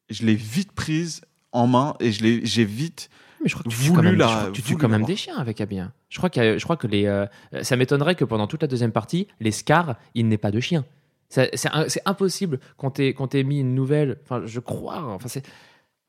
je 0.09 0.25
l'ai 0.25 0.35
vite 0.35 0.71
prise 0.73 1.21
en 1.51 1.67
main 1.67 1.95
et 1.99 2.11
je 2.11 2.23
l'ai, 2.23 2.45
j'ai 2.45 2.65
vite. 2.65 3.09
Mais 3.41 3.49
je 3.49 3.55
crois 3.55 3.63
que 3.63 3.69
tu 3.69 3.75
tues 3.75 3.83
Voulu 3.83 3.95
quand 3.97 4.03
même, 4.03 4.15
la- 4.15 4.49
tu 4.53 4.61
tues 4.61 4.75
quand 4.77 4.89
même 4.89 5.05
des 5.05 5.15
chiens 5.15 5.37
avec 5.37 5.61
Abby. 5.61 5.79
hein. 5.79 5.93
Je 6.09 6.17
crois 6.17 6.29
que, 6.29 6.57
je 6.57 6.63
crois 6.63 6.77
que 6.77 6.87
les, 6.87 7.05
euh, 7.05 7.25
ça 7.63 7.75
m'étonnerait 7.77 8.15
que 8.15 8.25
pendant 8.25 8.47
toute 8.47 8.61
la 8.61 8.67
deuxième 8.67 8.91
partie, 8.91 9.27
les 9.39 9.51
Scars, 9.51 9.95
il 10.13 10.27
n'ait 10.27 10.37
pas 10.37 10.51
de 10.51 10.59
chien. 10.59 10.85
C'est 11.29 12.01
impossible 12.05 12.59
qu'on 12.77 12.89
t'ait 12.89 13.13
qu'on 13.13 13.27
t'ait 13.27 13.43
mis 13.43 13.59
une 13.59 13.75
nouvelle. 13.75 14.17
Enfin, 14.23 14.41
je 14.45 14.59
crois. 14.59 14.97
hein. 14.97 15.09
Enfin, 15.13 15.27
c'est- 15.27 15.45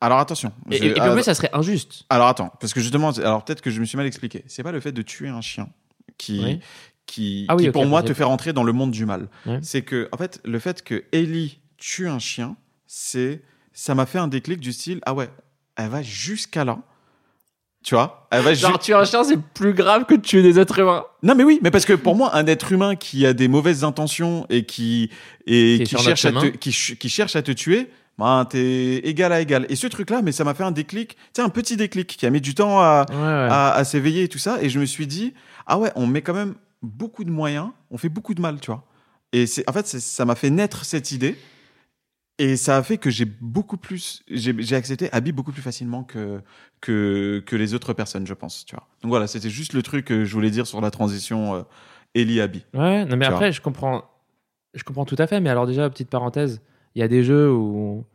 Alors 0.01 0.17
attention. 0.19 0.51
et, 0.71 0.77
je- 0.77 0.83
et- 0.83 0.87
et 0.87 0.91
puis 0.93 1.01
en 1.01 1.05
ah, 1.05 1.13
plus, 1.13 1.23
ça 1.23 1.35
serait 1.35 1.51
injuste. 1.53 2.05
Alors 2.09 2.27
attends, 2.27 2.51
parce 2.59 2.73
que 2.73 2.79
justement, 2.81 3.11
alors 3.11 3.45
peut-être 3.45 3.61
que 3.61 3.69
je 3.69 3.79
me 3.79 3.85
suis 3.85 3.97
mal 3.97 4.07
expliqué. 4.07 4.43
C'est 4.47 4.63
pas 4.63 4.71
le 4.71 4.79
fait 4.79 4.91
de 4.91 5.01
tuer 5.03 5.29
un 5.29 5.41
chien 5.41 5.69
qui, 6.17 6.39
Oui. 6.43 6.59
qui, 7.05 7.45
Ah 7.49 7.55
oui, 7.55 7.65
qui, 7.65 7.71
pour 7.71 7.85
moi 7.85 8.01
te 8.01 8.13
fait 8.13 8.23
rentrer 8.23 8.51
dans 8.53 8.63
le 8.63 8.73
monde 8.73 8.91
du 8.91 9.05
mal. 9.05 9.29
C'est 9.61 9.83
que 9.83 10.09
en 10.11 10.17
fait, 10.17 10.41
le 10.43 10.57
fait 10.59 10.81
que 10.83 11.03
Ellie 11.11 11.59
tue 11.77 12.07
un 12.09 12.19
chien, 12.19 12.55
c'est 12.87 13.41
ça 13.73 13.93
m'a 13.95 14.05
fait 14.07 14.17
un 14.19 14.27
déclic 14.27 14.59
du 14.59 14.73
style 14.73 14.99
ah 15.05 15.13
ouais, 15.13 15.29
elle 15.75 15.89
va 15.89 16.01
jusqu'à 16.01 16.65
là. 16.65 16.79
Tu 17.83 17.95
vois? 17.95 18.27
Elle 18.29 18.43
va 18.43 18.53
ju- 18.53 18.61
Genre, 18.61 18.77
tuer 18.79 18.93
un 18.93 19.03
chien, 19.05 19.23
c'est 19.23 19.39
plus 19.41 19.73
grave 19.73 20.05
que 20.05 20.13
de 20.15 20.21
tuer 20.21 20.43
des 20.43 20.59
êtres 20.59 20.77
humains. 20.79 21.03
Non 21.23 21.33
mais 21.33 21.43
oui, 21.43 21.59
mais 21.63 21.71
parce 21.71 21.85
que 21.85 21.93
pour 21.93 22.15
moi, 22.15 22.35
un 22.35 22.45
être 22.45 22.71
humain 22.71 22.95
qui 22.95 23.25
a 23.25 23.33
des 23.33 23.47
mauvaises 23.47 23.83
intentions 23.83 24.45
et 24.49 24.65
qui 24.65 25.09
et 25.47 25.81
Qui 25.85 25.97
cherche 25.97 26.25
à 26.25 26.31
te, 26.31 26.45
qui, 26.45 26.71
ch- 26.71 26.97
qui 26.99 27.09
cherche 27.09 27.35
à 27.35 27.41
te 27.41 27.51
tuer, 27.51 27.89
ben 28.19 28.45
t'es 28.45 28.97
égal 29.03 29.33
à 29.33 29.41
égal. 29.41 29.65
Et 29.69 29.75
ce 29.75 29.87
truc-là, 29.87 30.21
mais 30.21 30.31
ça 30.31 30.43
m'a 30.43 30.53
fait 30.53 30.63
un 30.63 30.69
déclic, 30.71 31.15
tu 31.15 31.17
sais, 31.37 31.41
un 31.41 31.49
petit 31.49 31.75
déclic 31.75 32.05
qui 32.07 32.25
a 32.25 32.29
mis 32.29 32.39
du 32.41 32.53
temps 32.53 32.79
à, 32.79 33.05
Ouais, 33.09 33.15
ouais. 33.15 33.47
à, 33.49 33.71
à 33.73 33.83
s'éveiller 33.83 34.23
et 34.23 34.27
tout 34.27 34.37
ça. 34.37 34.61
Et 34.61 34.69
je 34.69 34.79
me 34.79 34.85
suis 34.85 35.07
dit, 35.07 35.33
ah 35.65 35.79
ouais, 35.79 35.91
on 35.95 36.05
met 36.05 36.21
quand 36.21 36.35
même 36.35 36.53
beaucoup 36.83 37.23
de 37.23 37.31
moyens, 37.31 37.69
on 37.89 37.97
fait 37.97 38.09
beaucoup 38.09 38.35
de 38.35 38.41
mal, 38.41 38.59
tu 38.59 38.67
vois. 38.69 38.83
Et 39.33 39.47
c'est, 39.47 39.67
en 39.67 39.73
fait, 39.73 39.87
ça 39.87 40.25
m'a 40.25 40.35
fait 40.35 40.51
naître 40.51 40.85
cette 40.85 41.11
idée. 41.11 41.35
Et 42.41 42.57
ça 42.57 42.75
a 42.75 42.81
fait 42.81 42.97
que 42.97 43.11
j'ai 43.11 43.25
beaucoup 43.25 43.77
plus, 43.77 44.23
j'ai, 44.27 44.75
accepté 44.75 45.09
Abby 45.11 45.31
beaucoup 45.31 45.51
plus 45.51 45.61
facilement 45.61 46.03
que, 46.03 46.41
que, 46.79 47.43
que 47.45 47.55
les 47.55 47.75
autres 47.75 47.93
personnes, 47.93 48.25
je 48.25 48.33
pense, 48.33 48.65
tu 48.65 48.75
vois. 48.75 48.87
Donc 49.03 49.09
voilà, 49.09 49.27
c'était 49.27 49.51
juste 49.51 49.73
le 49.73 49.83
truc 49.83 50.05
que 50.05 50.25
je 50.25 50.33
voulais 50.33 50.49
dire 50.49 50.65
sur 50.65 50.81
la 50.81 50.89
transition 50.89 51.53
euh, 51.53 51.61
Ellie-Abby. 52.15 52.65
Ouais, 52.73 53.05
non, 53.05 53.15
mais 53.15 53.27
après, 53.27 53.51
je 53.51 53.61
comprends, 53.61 54.05
je 54.73 54.83
comprends 54.83 55.05
tout 55.05 55.17
à 55.19 55.27
fait. 55.27 55.39
Mais 55.39 55.51
alors, 55.51 55.67
déjà, 55.67 55.87
petite 55.87 56.09
parenthèse, 56.09 56.63
il 56.95 57.01
y 57.01 57.03
a 57.03 57.07
des 57.07 57.23
jeux 57.23 57.51
où, 57.53 58.05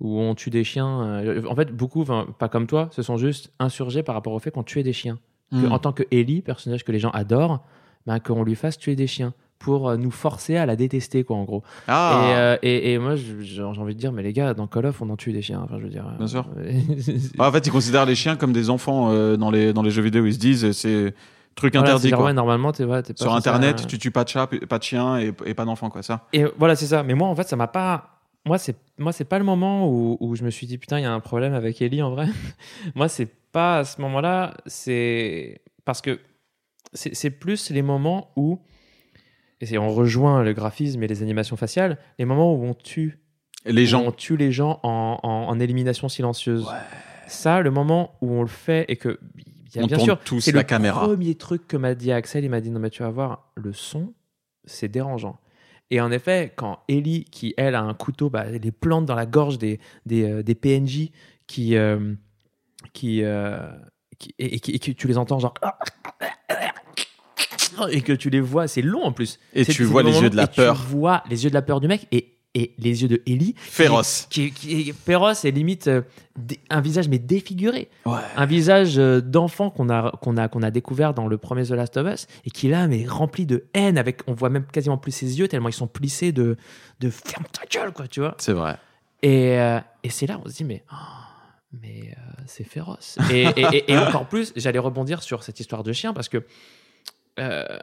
où 0.00 0.18
on 0.18 0.34
tue 0.34 0.48
des 0.48 0.64
chiens. 0.64 1.20
euh, 1.22 1.42
en 1.46 1.54
fait, 1.54 1.70
beaucoup, 1.70 2.06
pas 2.06 2.48
comme 2.48 2.66
toi, 2.66 2.88
se 2.90 3.02
sont 3.02 3.18
juste 3.18 3.52
insurgés 3.58 4.02
par 4.02 4.14
rapport 4.14 4.32
au 4.32 4.38
fait 4.38 4.50
qu'on 4.50 4.62
tuait 4.62 4.82
des 4.82 4.94
chiens. 4.94 5.18
Que, 5.50 5.56
Mm. 5.56 5.72
En 5.72 5.78
tant 5.78 5.92
que 5.92 6.04
Ellie, 6.10 6.40
personnage 6.40 6.84
que 6.84 6.92
les 6.92 7.00
gens 7.00 7.10
adorent, 7.10 7.62
ben, 8.06 8.18
qu'on 8.18 8.44
lui 8.44 8.54
fasse 8.54 8.78
tuer 8.78 8.96
des 8.96 9.06
chiens. 9.06 9.34
Pour 9.64 9.88
euh, 9.88 9.96
nous 9.96 10.10
forcer 10.10 10.56
à 10.58 10.66
la 10.66 10.76
détester, 10.76 11.24
quoi, 11.24 11.36
en 11.36 11.44
gros. 11.44 11.62
Ah, 11.88 12.20
Et, 12.28 12.34
euh, 12.34 12.56
et, 12.62 12.92
et 12.92 12.98
moi, 12.98 13.14
j'ai 13.16 13.62
envie 13.62 13.94
de 13.94 13.98
dire, 13.98 14.12
mais 14.12 14.22
les 14.22 14.34
gars, 14.34 14.52
dans 14.52 14.66
Call 14.66 14.84
of, 14.84 15.00
on 15.00 15.08
en 15.08 15.16
tue 15.16 15.32
des 15.32 15.40
chiens. 15.40 15.62
Enfin, 15.64 15.76
je 15.78 15.84
veux 15.84 15.88
dire. 15.90 16.04
Bien 16.18 16.26
sûr. 16.26 16.46
euh, 16.58 16.70
Ah, 17.38 17.48
en 17.48 17.52
fait, 17.52 17.66
ils 17.66 17.70
considèrent 17.72 18.04
les 18.04 18.14
chiens 18.14 18.36
comme 18.36 18.52
des 18.52 18.68
enfants 18.68 19.08
euh, 19.10 19.38
dans, 19.38 19.50
les, 19.50 19.72
dans 19.72 19.80
les 19.82 19.90
jeux 19.90 20.02
vidéo. 20.02 20.26
Ils 20.26 20.34
se 20.34 20.38
disent, 20.38 20.64
euh, 20.66 20.72
c'est 20.74 21.14
truc 21.54 21.72
voilà, 21.74 21.88
interdit. 21.90 22.08
genre, 22.10 22.18
quoi. 22.18 22.26
ouais, 22.26 22.32
normalement, 22.34 22.72
t'es 22.72 22.84
ouais, 22.84 23.02
t'es 23.02 23.14
pas 23.14 23.24
Sur 23.24 23.32
Internet, 23.34 23.80
euh, 23.80 23.86
tu 23.86 23.96
tues 23.98 24.10
pas 24.10 24.24
de 24.24 24.28
chat, 24.28 24.46
pas 24.68 24.78
de 24.78 24.82
chien 24.82 25.18
et, 25.18 25.32
et 25.46 25.54
pas 25.54 25.64
d'enfant, 25.64 25.88
quoi, 25.88 26.02
ça. 26.02 26.26
Et 26.34 26.44
voilà, 26.58 26.76
c'est 26.76 26.86
ça. 26.86 27.02
Mais 27.02 27.14
moi, 27.14 27.28
en 27.28 27.34
fait, 27.34 27.48
ça 27.48 27.56
m'a 27.56 27.68
pas. 27.68 28.10
Moi, 28.44 28.58
c'est 28.58 28.76
moi, 28.98 29.12
c'est 29.12 29.24
pas 29.24 29.38
le 29.38 29.44
moment 29.46 29.88
où, 29.88 30.18
où 30.20 30.34
je 30.36 30.44
me 30.44 30.50
suis 30.50 30.66
dit 30.66 30.76
putain, 30.76 30.98
il 30.98 31.02
y 31.02 31.06
a 31.06 31.12
un 31.12 31.20
problème 31.20 31.54
avec 31.54 31.80
Ellie 31.80 32.02
en 32.02 32.10
vrai. 32.10 32.26
moi, 32.94 33.08
c'est 33.08 33.30
pas 33.52 33.78
à 33.78 33.84
ce 33.84 33.98
moment-là. 34.02 34.52
C'est 34.66 35.62
parce 35.86 36.02
que 36.02 36.20
c'est 36.92 37.30
plus 37.30 37.70
les 37.70 37.82
moments 37.82 38.28
où 38.36 38.60
et 39.60 39.78
on 39.78 39.88
rejoint 39.92 40.42
le 40.42 40.52
graphisme 40.52 41.02
et 41.02 41.06
les 41.06 41.22
animations 41.22 41.56
faciales, 41.56 41.98
les 42.18 42.24
moments 42.24 42.54
où 42.54 42.64
on 42.64 42.74
tue 42.74 43.18
Les 43.66 43.86
gens. 43.86 44.02
on 44.04 44.12
tue 44.12 44.36
les 44.36 44.52
gens 44.52 44.80
en, 44.82 45.18
en- 45.22 45.28
en 45.48 45.60
élimination 45.60 46.08
silencieuse. 46.08 46.66
Ça, 47.26 47.60
le 47.62 47.70
moment 47.70 48.16
où 48.20 48.32
on 48.32 48.42
le 48.42 48.48
fait 48.48 48.84
et 48.88 48.96
que 48.96 49.18
y 49.74 49.78
a 49.78 49.82
On 49.82 49.86
bien 49.86 49.96
tourne 49.96 50.04
sûr 50.08 50.20
tous 50.20 50.40
c'est 50.40 50.52
la 50.52 50.60
le 50.60 50.66
caméra. 50.66 51.00
premier 51.06 51.34
truc 51.34 51.66
que 51.66 51.76
m'a 51.76 51.94
dit 51.94 52.12
Axel. 52.12 52.44
Il 52.44 52.50
m'a 52.50 52.60
dit 52.60 52.70
non 52.70 52.78
mais 52.80 52.90
tu 52.90 53.02
vas 53.02 53.10
voir 53.10 53.50
le 53.56 53.72
son, 53.72 54.12
c'est 54.64 54.88
dérangeant. 54.88 55.38
Et 55.90 56.00
en 56.00 56.10
effet, 56.12 56.52
quand 56.56 56.80
Ellie, 56.88 57.24
qui 57.24 57.54
elle 57.56 57.74
a 57.74 57.82
un 57.82 57.94
couteau, 57.94 58.30
bah, 58.30 58.44
elle 58.46 58.60
les 58.60 58.72
plante 58.72 59.04
dans 59.06 59.14
la 59.14 59.26
gorge 59.26 59.58
des, 59.58 59.80
des, 60.06 60.24
euh, 60.24 60.42
des 60.42 60.54
PNJ 60.54 61.10
qui, 61.46 61.76
euh, 61.76 62.14
qui, 62.92 63.22
euh, 63.22 63.70
qui- 64.18 64.34
et, 64.38 64.54
et 64.56 64.74
et 64.74 64.78
tu 64.94 65.08
les 65.08 65.18
entends 65.18 65.38
genre 65.38 65.54
et 67.90 68.00
que 68.02 68.12
tu 68.12 68.30
les 68.30 68.40
vois, 68.40 68.68
c'est 68.68 68.82
long 68.82 69.02
en 69.04 69.12
plus. 69.12 69.38
Et 69.54 69.64
tu 69.64 69.84
vois 69.84 70.02
les 70.02 70.20
yeux 70.20 70.30
de 70.30 70.36
la 70.36 70.44
et 70.44 70.48
tu 70.48 70.56
peur. 70.56 70.76
vois 70.88 71.22
les 71.30 71.44
yeux 71.44 71.50
de 71.50 71.54
la 71.54 71.62
peur 71.62 71.80
du 71.80 71.88
mec 71.88 72.06
et, 72.12 72.30
et 72.54 72.72
les 72.78 73.02
yeux 73.02 73.08
de 73.08 73.20
Ellie 73.26 73.54
Féroce. 73.58 74.26
qui, 74.30 74.52
qui 74.52 74.88
est 74.88 74.92
féroce 74.92 75.44
et 75.44 75.50
limite 75.50 75.88
euh, 75.88 76.02
un 76.70 76.80
visage 76.80 77.08
mais 77.08 77.18
défiguré 77.18 77.88
Ouais. 78.06 78.20
un 78.36 78.46
visage 78.46 78.98
euh, 78.98 79.20
d'enfant 79.20 79.70
qu'on 79.70 79.88
a 79.90 80.12
qu'on 80.22 80.36
a 80.36 80.46
qu'on 80.48 80.62
a 80.62 80.70
découvert 80.70 81.14
dans 81.14 81.26
le 81.26 81.36
premier 81.36 81.64
The 81.64 81.70
Last 81.70 81.96
of 81.96 82.06
Us 82.14 82.26
et 82.44 82.50
qui 82.50 82.68
là 82.68 82.86
mais 82.86 83.06
rempli 83.08 83.44
de 83.44 83.64
haine 83.74 83.98
avec 83.98 84.20
on 84.28 84.34
voit 84.34 84.50
même 84.50 84.66
quasiment 84.66 84.98
plus 84.98 85.10
ses 85.10 85.38
yeux 85.40 85.48
tellement 85.48 85.68
ils 85.68 85.72
sont 85.72 85.88
plissés 85.88 86.30
de 86.30 86.56
de 87.00 87.10
ferme 87.10 87.44
ta 87.52 87.66
gueule 87.66 87.92
quoi 87.92 88.06
tu 88.06 88.20
vois 88.20 88.36
C'est 88.38 88.52
vrai. 88.52 88.76
et, 89.22 89.58
euh, 89.58 89.80
et 90.04 90.10
c'est 90.10 90.26
là 90.28 90.40
on 90.44 90.48
se 90.48 90.54
dit 90.54 90.64
mais 90.64 90.84
oh, 90.92 90.96
mais 91.82 92.14
c'est 92.46 92.62
féroce 92.62 93.18
et, 93.32 93.42
et- 93.56 93.66
et- 93.72 93.92
et 93.92 93.98
encore 93.98 94.28
plus 94.28 94.52
j'allais 94.54 94.78
rebondir 94.78 95.24
sur 95.24 95.42
cette 95.42 95.58
histoire 95.58 95.82
de 95.82 95.92
chien 95.92 96.12
parce 96.12 96.28
que 96.28 96.44
euh, 97.38 97.78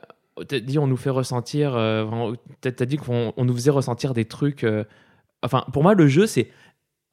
t'as 0.47 0.59
dit 0.59 0.79
on 0.79 0.87
nous 0.87 0.97
fait 0.97 1.09
ressentir 1.09 1.75
euh, 1.75 2.33
t'as 2.61 2.85
dit 2.85 2.97
qu'on 2.97 3.33
on 3.35 3.45
nous 3.45 3.53
faisait 3.53 3.71
ressentir 3.71 4.13
des 4.13 4.25
trucs 4.25 4.63
euh, 4.63 4.85
enfin 5.43 5.65
pour 5.73 5.83
moi 5.83 5.93
le 5.93 6.07
jeu 6.07 6.25
c'est 6.25 6.49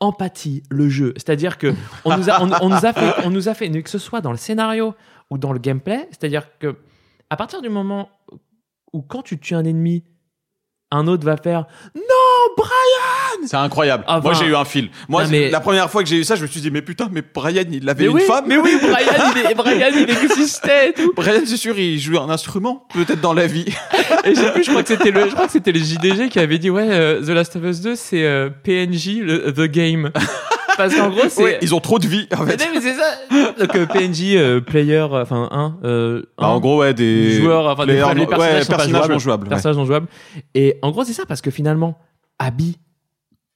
empathie 0.01 0.63
le 0.71 0.89
jeu. 0.89 1.13
C'est 1.17 1.31
à 1.31 1.37
dire 1.37 1.59
que 1.59 1.75
on 2.05 2.17
nous 2.17 2.31
a 2.31 2.93
fait 2.93 3.15
on 3.25 3.31
nous 3.31 3.49
a 3.49 3.55
fait 3.55 3.71
que 3.83 3.91
ce 3.91 3.99
soit 3.99 4.21
dans 4.21 4.31
le 4.31 4.37
scénario 4.37 4.95
ou 5.31 5.39
dans 5.39 5.53
le 5.53 5.59
gameplay 5.59 6.09
c'est 6.13 6.25
à 6.25 6.29
dire 6.29 6.59
que 6.59 6.77
à 7.31 7.37
partir 7.37 7.61
du 7.61 7.69
moment 7.69 8.09
où 8.93 9.03
quand 9.03 9.23
tu 9.23 9.39
tues 9.39 9.55
un 9.55 9.65
ennemi 9.65 10.05
un 10.91 11.07
autre 11.07 11.25
va 11.25 11.37
faire 11.37 11.67
non 11.95 12.18
Brian 12.57 13.47
C'est 13.47 13.57
incroyable. 13.57 14.05
Enfin- 14.07 14.21
Moi, 14.21 14.33
j'ai 14.35 14.47
eu 14.47 14.55
un 14.57 14.65
fil. 14.65 14.91
Moi, 15.09 15.25
Non, 15.25 15.29
mais- 15.31 15.51
la 15.51 15.61
première 15.61 15.91
fois 15.91 16.03
que 16.03 16.09
j'ai 16.09 16.17
eu 16.17 16.25
ça, 16.25 16.37
je 16.37 16.43
me 16.43 16.47
suis 16.47 16.61
dit, 16.61 16.71
mais 16.71 16.83
putain, 16.83 17.09
mais 17.11 17.23
Brian, 17.35 17.65
il 17.71 17.89
avait 17.89 18.05
mais 18.05 18.11
une 18.11 18.17
oui, 18.17 18.23
femme. 18.23 18.45
mais 18.47 18.57
oui 18.57 18.77
Brian 18.81 19.33
il, 19.37 19.51
est- 19.51 19.55
Brian, 19.55 19.89
il 19.95 20.11
existait 20.11 20.91
et 20.91 20.93
tout 20.93 21.13
Brian, 21.17 21.41
c'est 21.45 21.57
sûr, 21.57 21.79
il 21.79 21.99
joue 21.99 22.19
un 22.19 22.31
instrument, 22.31 22.87
peut-être 22.95 23.21
dans 23.21 23.35
la 23.35 23.47
vie. 23.47 23.67
Et 24.25 24.35
je 24.35 24.41
sais 24.41 24.53
plus, 24.53 24.65
je 24.65 24.71
crois 24.71 24.83
que 24.83 24.89
c'était 24.89 25.11
le, 25.11 25.29
je 25.29 25.35
crois 25.35 25.47
que 25.47 25.53
c'était 25.53 25.73
le 25.73 25.79
JDG 25.81 26.29
qui 26.29 26.39
avait 26.39 26.59
dit 26.59 26.71
ouais, 26.71 26.87
euh, 26.91 27.23
The 27.25 27.29
Last 27.31 27.57
of 27.57 27.65
Us 27.65 27.81
2 27.81 27.95
c'est 27.97 28.25
euh, 28.25 28.51
PNJ 28.51 29.21
le, 29.23 29.53
the 29.53 29.71
game. 29.71 30.11
Parce 30.77 30.95
qu'en 30.95 31.09
gros 31.09 31.23
c'est. 31.29 31.43
Ouais, 31.43 31.59
ils 31.61 31.75
ont 31.75 31.81
trop 31.81 31.99
de 31.99 32.07
vie, 32.07 32.29
en 32.37 32.45
Mais 32.45 32.53
fait. 32.53 32.65
non, 32.65 32.71
mais 32.75 32.81
c'est 32.81 32.95
ça. 32.95 33.55
Donc 33.59 33.75
euh, 33.75 33.87
PNJ 33.87 34.35
euh, 34.37 34.61
player, 34.61 34.95
euh, 35.13 35.23
enfin 35.23 35.49
un, 35.51 35.77
euh, 35.85 36.23
Bah, 36.39 36.47
un 36.47 36.51
en 36.51 36.61
gros, 36.61 36.79
ouais, 36.81 36.95
des 36.95 37.41
joueurs, 37.41 37.67
enfin 37.67 37.85
des, 37.85 37.95
players 37.95 38.15
les 38.15 38.21
non- 38.21 38.27
personnages, 38.27 38.55
ouais, 38.55 38.63
sont 38.65 38.71
pas 38.73 38.77
personnages 38.77 38.91
jouables, 39.03 39.13
non 39.13 39.19
jouables. 39.19 39.43
ouais. 39.45 39.49
personnages 39.51 39.77
non 39.77 39.85
jouables. 39.87 40.07
Et 40.55 40.79
en 40.83 40.91
gros 40.93 41.03
c'est 41.05 41.13
ça 41.15 41.25
parce 41.27 41.41
que 41.41 41.51
finalement 41.51 41.99
Abby, 42.39 42.79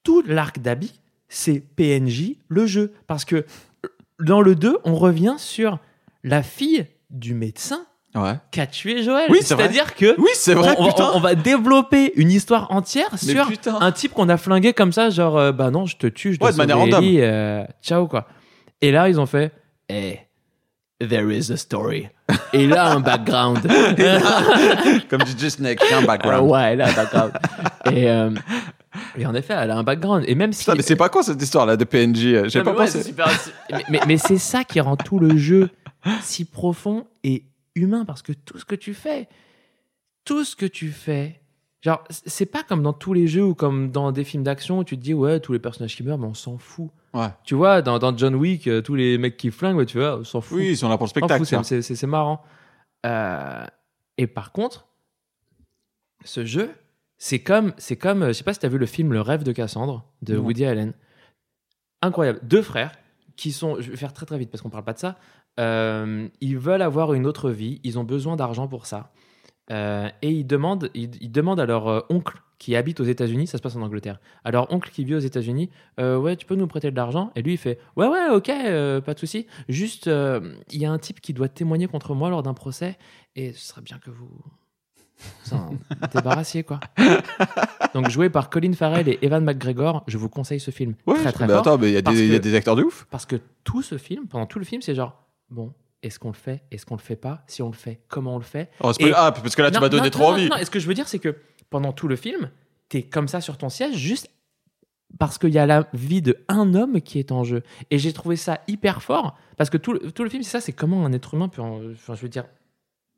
tout 0.04 0.22
l'arc 0.26 0.58
d'Abby 0.60 0.92
c'est 1.28 1.60
PNJ 1.60 2.36
le 2.48 2.66
jeu 2.66 2.92
parce 3.06 3.24
que 3.24 3.46
dans 4.20 4.40
le 4.42 4.54
2 4.54 4.78
on 4.84 4.94
revient 4.94 5.36
sur 5.38 5.78
la 6.24 6.42
fille 6.42 6.86
du 7.10 7.34
médecin 7.34 7.86
Ouais. 8.14 8.34
qui 8.50 8.60
a 8.60 8.66
tué 8.66 9.02
Joël. 9.02 9.28
Oui. 9.30 9.38
C'est-à-dire 9.40 9.94
que 9.94 10.14
Oui, 10.20 10.28
c'est 10.34 10.52
vrai, 10.52 10.74
on, 10.78 10.84
on- 10.84 10.88
putain. 10.88 11.10
on 11.14 11.20
va 11.20 11.34
développer 11.34 12.12
une 12.16 12.30
histoire 12.30 12.70
entière 12.70 13.08
Mais 13.12 13.16
sur 13.32 13.46
putain. 13.46 13.78
un 13.80 13.90
type 13.90 14.12
qu'on 14.12 14.28
a 14.28 14.36
flingué 14.36 14.74
comme 14.74 14.92
ça, 14.92 15.08
genre 15.08 15.38
euh, 15.38 15.50
bah 15.52 15.70
non, 15.70 15.86
je 15.86 15.96
te 15.96 16.06
tue, 16.06 16.34
je 16.34 16.38
dois 16.38 16.48
Ouais, 16.48 16.52
de 16.52 16.58
manière 16.58 16.76
random. 16.76 17.02
Euh, 17.02 17.64
ciao 17.82 18.06
quoi. 18.08 18.26
Et 18.82 18.90
là 18.92 19.08
ils 19.08 19.18
ont 19.18 19.24
fait, 19.24 19.50
eh, 19.88 20.18
there 21.08 21.30
is 21.34 21.50
a 21.52 21.56
story. 21.56 22.08
Et 22.52 22.66
là 22.66 22.92
un 22.92 23.00
background. 23.00 23.60
Comme 25.08 25.20
Snake, 25.26 25.80
il 25.84 25.90
y 25.90 25.94
a 25.94 25.98
un 25.98 26.02
Euh, 26.02 26.06
background. 26.06 26.50
ouais, 26.50 26.76
là 26.76 26.88
un 26.88 26.92
background. 26.92 27.32
et, 27.92 28.10
euh, 28.10 28.30
et 29.16 29.26
en 29.26 29.34
effet, 29.34 29.54
elle 29.56 29.70
a 29.70 29.76
un 29.76 29.82
background. 29.82 30.24
Et 30.26 30.34
même 30.34 30.52
si 30.52 30.64
Putain, 30.64 30.74
mais 30.76 30.82
c'est 30.82 30.96
pas 30.96 31.08
quoi 31.08 31.22
cette 31.22 31.40
histoire-là 31.42 31.76
de 31.76 31.84
PNJ 31.84 32.24
euh, 32.26 32.48
J'ai 32.48 32.62
pas 32.62 32.72
mais 32.72 32.78
ouais, 32.78 32.84
pensé. 32.86 32.98
c'est 33.02 33.08
super- 33.08 33.28
mais 33.70 33.84
mais, 33.88 34.00
mais 34.06 34.16
c'est 34.18 34.38
ça 34.38 34.64
qui 34.64 34.80
rend 34.80 34.96
tout 34.96 35.18
le 35.18 35.36
jeu 35.36 35.70
si 36.22 36.44
profond 36.44 37.06
et 37.24 37.44
humain 37.74 38.04
parce 38.04 38.22
que 38.22 38.32
tout 38.32 38.58
ce 38.58 38.64
que 38.64 38.74
tu 38.74 38.92
fais, 38.94 39.28
tout 40.24 40.44
ce 40.44 40.56
que 40.56 40.66
tu 40.66 40.88
fais, 40.90 41.40
genre 41.80 42.02
c'est 42.26 42.46
pas 42.46 42.62
comme 42.62 42.82
dans 42.82 42.92
tous 42.92 43.12
les 43.14 43.26
jeux 43.26 43.44
ou 43.44 43.54
comme 43.54 43.90
dans 43.90 44.12
des 44.12 44.24
films 44.24 44.42
d'action 44.42 44.78
où 44.80 44.84
tu 44.84 44.96
te 44.98 45.02
dis 45.02 45.14
ouais 45.14 45.40
tous 45.40 45.52
les 45.52 45.58
personnages 45.58 45.96
qui 45.96 46.02
meurent 46.02 46.18
mais 46.18 46.26
on 46.26 46.34
s'en 46.34 46.58
fout. 46.58 46.90
Ouais. 47.14 47.28
Tu 47.44 47.54
vois 47.54 47.82
dans, 47.82 47.98
dans 47.98 48.16
John 48.16 48.34
Wick 48.34 48.66
euh, 48.66 48.80
tous 48.80 48.94
les 48.94 49.18
mecs 49.18 49.36
qui 49.36 49.50
flinguent 49.50 49.76
ouais, 49.76 49.86
tu 49.86 49.98
vois 49.98 50.24
s'en 50.24 50.40
fout. 50.40 50.58
Oui, 50.58 50.70
ils 50.70 50.76
sont 50.76 50.88
là 50.88 50.96
pour 50.96 51.04
le 51.04 51.08
s'en 51.08 51.26
spectacle. 51.26 51.44
c'est- 51.82 52.06
marrant. 52.06 52.42
Euh, 53.04 53.64
et 54.18 54.26
par 54.26 54.52
contre, 54.52 54.86
ce 56.24 56.44
jeu, 56.44 56.70
c'est 57.18 57.40
comme, 57.40 57.72
c'est 57.78 57.96
comme, 57.96 58.22
euh, 58.22 58.28
je 58.28 58.32
sais 58.32 58.44
pas 58.44 58.54
si 58.54 58.60
tu 58.60 58.66
as 58.66 58.68
vu 58.68 58.78
le 58.78 58.86
film 58.86 59.12
Le 59.12 59.20
rêve 59.20 59.42
de 59.42 59.52
Cassandre 59.52 60.06
de 60.22 60.36
Non. 60.36 60.42
Woody 60.42 60.64
Allen. 60.64 60.92
Incroyable. 62.00 62.40
Deux 62.42 62.62
frères 62.62 62.92
qui 63.36 63.52
sont, 63.52 63.80
je 63.80 63.90
vais 63.90 63.96
faire 63.96 64.12
très 64.12 64.26
très 64.26 64.38
vite 64.38 64.50
parce 64.50 64.62
qu'on 64.62 64.70
parle 64.70 64.84
pas 64.84 64.92
de 64.92 64.98
ça. 64.98 65.16
Euh, 65.60 66.28
ils 66.40 66.56
veulent 66.58 66.82
avoir 66.82 67.12
une 67.14 67.26
autre 67.26 67.50
vie, 67.50 67.80
ils 67.84 67.98
ont 67.98 68.04
besoin 68.04 68.36
d'argent 68.36 68.68
pour 68.68 68.86
ça. 68.86 69.12
Euh, 69.70 70.08
et 70.22 70.30
ils 70.30 70.46
demandent, 70.46 70.90
ils, 70.94 71.10
ils 71.22 71.30
demandent 71.30 71.60
à 71.60 71.66
leur 71.66 71.88
euh, 71.88 72.00
oncle 72.10 72.41
qui 72.62 72.76
habite 72.76 73.00
aux 73.00 73.04
États-Unis, 73.04 73.48
ça 73.48 73.58
se 73.58 73.62
passe 73.62 73.74
en 73.74 73.82
Angleterre, 73.82 74.20
leur 74.48 74.72
oncle 74.72 74.88
qui 74.92 75.04
vit 75.04 75.16
aux 75.16 75.18
États-Unis, 75.18 75.68
euh, 75.98 76.16
ouais, 76.16 76.36
tu 76.36 76.46
peux 76.46 76.54
nous 76.54 76.68
prêter 76.68 76.92
de 76.92 76.96
l'argent? 76.96 77.32
Et 77.34 77.42
lui, 77.42 77.54
il 77.54 77.58
fait, 77.58 77.78
ouais, 77.96 78.06
ouais, 78.06 78.28
ok, 78.30 78.48
euh, 78.50 79.00
pas 79.00 79.14
de 79.14 79.18
souci. 79.18 79.48
Juste, 79.68 80.06
euh, 80.06 80.54
il 80.70 80.80
y 80.80 80.86
a 80.86 80.92
un 80.92 80.98
type 80.98 81.20
qui 81.20 81.32
doit 81.32 81.48
témoigner 81.48 81.88
contre 81.88 82.14
moi 82.14 82.30
lors 82.30 82.44
d'un 82.44 82.54
procès, 82.54 82.98
et 83.34 83.52
ce 83.52 83.66
serait 83.66 83.80
bien 83.82 83.98
que 83.98 84.10
vous 84.10 84.30
débarrassiez, 86.14 86.62
quoi. 86.62 86.78
Donc, 87.94 88.08
joué 88.10 88.30
par 88.30 88.48
Colin 88.50 88.72
Farrell 88.74 89.08
et 89.08 89.18
Evan 89.22 89.44
McGregor, 89.44 90.04
je 90.06 90.18
vous 90.18 90.28
conseille 90.28 90.60
ce 90.60 90.70
film. 90.70 90.94
Ouais, 91.06 91.16
très, 91.18 91.32
très 91.32 91.46
mais 91.46 91.52
fort. 91.52 91.60
attends, 91.62 91.78
mais 91.78 91.88
il 91.90 91.94
y, 91.94 91.96
a 91.96 92.02
des- 92.02 92.12
il 92.26 92.32
y 92.32 92.34
a 92.34 92.38
que- 92.38 92.42
des 92.44 92.54
acteurs 92.54 92.76
de 92.76 92.82
ouf. 92.84 93.06
Parce 93.10 93.26
que 93.26 93.36
tout 93.64 93.82
ce 93.82 93.98
film, 93.98 94.26
pendant 94.26 94.46
tout 94.46 94.58
le 94.58 94.64
film, 94.64 94.82
c'est 94.82 94.94
genre, 94.94 95.24
bon, 95.50 95.72
est-ce 96.02 96.18
qu'on 96.18 96.28
le 96.28 96.34
fait? 96.34 96.62
Est-ce 96.70 96.84
qu'on 96.86 96.96
le 96.96 97.00
fait 97.02 97.16
pas? 97.16 97.42
Si 97.46 97.62
on 97.62 97.68
le 97.68 97.74
fait, 97.76 98.00
comment 98.08 98.34
on 98.34 98.38
le 98.38 98.44
fait? 98.44 98.70
Oh, 98.80 98.92
Et- 98.98 99.12
Ah, 99.14 99.30
parce 99.32 99.54
que 99.54 99.62
là, 99.62 99.70
tu 99.70 99.76
Non, 99.76 99.80
m'as 99.82 99.88
donné 99.88 100.04
non, 100.04 100.10
trop 100.10 100.24
non, 100.24 100.30
envie. 100.30 100.48
Non, 100.48 100.56
et 100.56 100.64
ce 100.64 100.70
que 100.70 100.80
je 100.80 100.86
veux 100.88 100.94
dire, 100.94 101.06
c'est 101.08 101.18
que 101.20 101.36
pendant 101.72 101.92
tout 101.92 102.06
le 102.06 102.14
film, 102.14 102.50
t'es 102.88 103.02
comme 103.02 103.26
ça 103.26 103.40
sur 103.40 103.58
ton 103.58 103.68
siège, 103.68 103.96
juste 103.96 104.30
parce 105.18 105.38
qu'il 105.38 105.50
y 105.50 105.58
a 105.58 105.66
la 105.66 105.88
vie 105.92 106.22
de 106.22 106.38
un 106.48 106.74
homme 106.74 107.00
qui 107.00 107.18
est 107.18 107.32
en 107.32 107.42
jeu. 107.42 107.62
Et 107.90 107.98
j'ai 107.98 108.12
trouvé 108.12 108.36
ça 108.36 108.60
hyper 108.68 109.02
fort, 109.02 109.36
parce 109.56 109.70
que 109.70 109.78
tout 109.78 109.92
le, 109.94 110.12
tout 110.12 110.22
le 110.22 110.30
film, 110.30 110.42
c'est 110.42 110.50
ça, 110.50 110.60
c'est 110.60 110.72
comment 110.72 111.04
un 111.04 111.12
être 111.12 111.34
humain 111.34 111.48
peut, 111.48 111.62
en, 111.62 111.80
enfin, 111.90 112.14
je 112.14 112.22
veux 112.22 112.28
dire, 112.28 112.44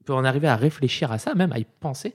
peut 0.07 0.15
en 0.15 0.25
arriver 0.25 0.49
à 0.49 0.57
réfléchir 0.57 1.13
à 1.13 1.19
ça, 1.19 1.35
même 1.35 1.53
à 1.53 1.59
y 1.59 1.67
penser. 1.81 2.15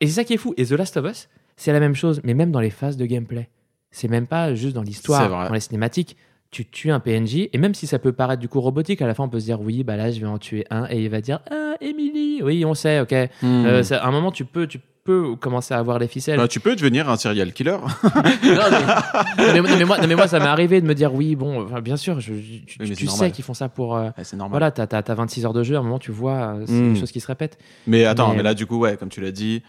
Et 0.00 0.06
c'est 0.06 0.12
ça 0.12 0.24
qui 0.24 0.34
est 0.34 0.38
fou. 0.38 0.54
Et 0.56 0.66
The 0.66 0.72
Last 0.72 0.96
of 0.96 1.10
Us, 1.10 1.28
c'est 1.56 1.72
la 1.72 1.80
même 1.80 1.94
chose, 1.94 2.20
mais 2.22 2.34
même 2.34 2.52
dans 2.52 2.60
les 2.60 2.70
phases 2.70 2.96
de 2.96 3.06
gameplay. 3.06 3.48
C'est 3.90 4.08
même 4.08 4.26
pas 4.26 4.54
juste 4.54 4.74
dans 4.74 4.82
l'histoire, 4.82 5.48
dans 5.48 5.54
les 5.54 5.60
cinématiques. 5.60 6.16
Tu 6.50 6.64
tues 6.64 6.90
un 6.90 7.00
PNJ, 7.00 7.48
et 7.52 7.58
même 7.58 7.74
si 7.74 7.86
ça 7.86 7.98
peut 7.98 8.12
paraître 8.12 8.40
du 8.40 8.48
coup 8.48 8.60
robotique, 8.60 9.02
à 9.02 9.06
la 9.06 9.14
fin 9.14 9.24
on 9.24 9.28
peut 9.28 9.40
se 9.40 9.44
dire 9.44 9.60
oui, 9.60 9.84
bah 9.84 9.96
là 9.96 10.10
je 10.10 10.18
vais 10.18 10.26
en 10.26 10.38
tuer 10.38 10.64
un, 10.70 10.86
et 10.88 11.02
il 11.02 11.10
va 11.10 11.20
dire 11.20 11.40
ah, 11.50 11.68
Emily, 11.80 12.42
oui, 12.42 12.64
on 12.64 12.72
sait, 12.72 13.00
ok. 13.00 13.12
Hmm. 13.42 13.66
Euh, 13.66 13.82
à 13.90 14.06
un 14.06 14.10
moment, 14.10 14.32
tu 14.32 14.44
peux, 14.44 14.66
tu 14.66 14.80
peux 15.08 15.36
commencer 15.36 15.72
à 15.74 15.78
avoir 15.78 15.98
les 15.98 16.06
ficelles. 16.08 16.36
Bah, 16.38 16.48
tu 16.48 16.60
peux 16.60 16.76
devenir 16.76 17.08
un 17.08 17.16
serial 17.16 17.52
killer. 17.54 17.72
non, 18.04 18.10
mais, 18.22 19.52
non, 19.54 19.62
mais- 19.62 19.70
non, 19.70 19.76
mais 19.78 19.84
moi, 19.84 19.98
non, 19.98 20.06
mais 20.06 20.14
moi, 20.14 20.28
ça 20.28 20.38
m'est 20.38 20.44
arrivé 20.46 20.80
de 20.82 20.86
me 20.86 20.94
dire 20.94 21.14
oui, 21.14 21.34
bon, 21.34 21.64
enfin, 21.64 21.80
bien 21.80 21.96
sûr, 21.96 22.20
je, 22.20 22.34
je- 22.34 22.94
tu, 22.94 23.06
sais 23.06 23.30
qu'ils 23.30 23.44
font 23.44 23.54
ça 23.54 23.68
pour. 23.68 23.96
euh, 23.96 24.04
Ouais, 24.18 24.24
c'est 24.24 24.36
normal. 24.36 24.50
voilà, 24.60 24.70
t'as 24.70 24.86
as, 24.98 25.14
26 25.14 25.46
heures 25.46 25.52
de 25.54 25.62
jeu, 25.62 25.76
à 25.76 25.78
un 25.78 25.82
moment, 25.82 25.98
tu 25.98 26.12
vois, 26.12 26.54
euh, 26.56 26.64
c'est 26.66 26.72
Mm. 26.72 26.94
des 26.94 27.00
choses 27.00 27.12
qui 27.12 27.20
se 27.20 27.26
répètent. 27.26 27.58
Mais 27.86 28.04
attends, 28.04 28.30
Mais- 28.30 28.36
mais... 28.38 28.42
là, 28.42 28.54
du 28.54 28.66
coup, 28.66 28.78
ouais, 28.78 28.96
comme 28.96 29.08
tu 29.08 29.20
l'as 29.20 29.32
dit, 29.32 29.62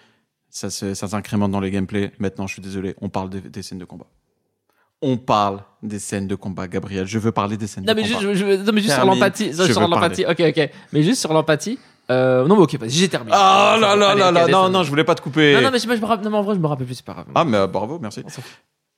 ça, 0.49 0.69
ça 0.69 0.93
s'incrémente 0.95 1.51
dans 1.51 1.59
les 1.61 1.71
gameplays. 1.71 2.11
Maintenant, 2.19 2.45
je 2.47 2.53
suis 2.53 2.61
désolé, 2.61 2.95
on 3.01 3.07
parle 3.09 3.29
des, 3.29 3.39
des 3.41 3.61
scènes 3.61 3.79
de 3.79 3.85
combat. 3.85 4.07
On 5.01 5.15
parle 5.17 5.61
des 5.81 5.99
scènes 5.99 6.27
de 6.27 6.35
combat, 6.35 6.67
Gabriel. 6.67 7.07
Je 7.07 7.19
veux 7.19 7.31
parler 7.31 7.55
des 7.55 7.67
scènes 7.67 7.85
Non, 7.85 7.93
de 7.93 8.01
mais 8.01 8.07
combat. 8.07 8.19
juste, 8.19 8.33
je- 8.33 8.57
je- 8.57 8.63
non, 8.65 8.71
mais 8.73 8.81
juste 8.81 8.93
sur 8.95 9.05
l'empathie, 9.05 10.25
ok, 10.27 10.41
ok. 10.49 10.69
Mais 10.91 11.03
juste 11.03 11.21
sur 11.21 11.31
l'empathie, 11.31 11.79
Euh, 12.11 12.47
non, 12.47 12.55
mais 12.55 12.63
ok, 12.63 12.75
vas-y, 12.75 12.91
j'ai 12.91 13.09
terminé. 13.09 13.35
Ah 13.35 13.77
là 13.79 13.95
là 13.95 14.15
là 14.15 14.31
là, 14.31 14.47
non, 14.47 14.69
non, 14.69 14.83
je 14.83 14.89
voulais 14.89 15.03
pas 15.03 15.15
te 15.15 15.21
couper. 15.21 15.53
Non, 15.53 15.61
non, 15.61 15.71
mais 15.71 15.77
je 15.77 15.83
sais 15.83 15.87
pas, 15.87 15.95
je 15.95 16.01
me 16.01 16.05
rappelle, 16.05 16.25
non, 16.25 16.31
mais 16.31 16.37
en 16.37 16.41
vrai, 16.41 16.55
je 16.55 16.59
me 16.59 16.67
rappelle 16.67 16.85
plus, 16.85 16.95
c'est 16.95 17.05
pas 17.05 17.13
grave. 17.13 17.27
Ah, 17.35 17.45
mais 17.45 17.57
euh, 17.57 17.67
bravo, 17.67 17.99
merci. 17.99 18.21
On 18.25 18.29
s'en 18.29 18.41
fout. 18.41 18.51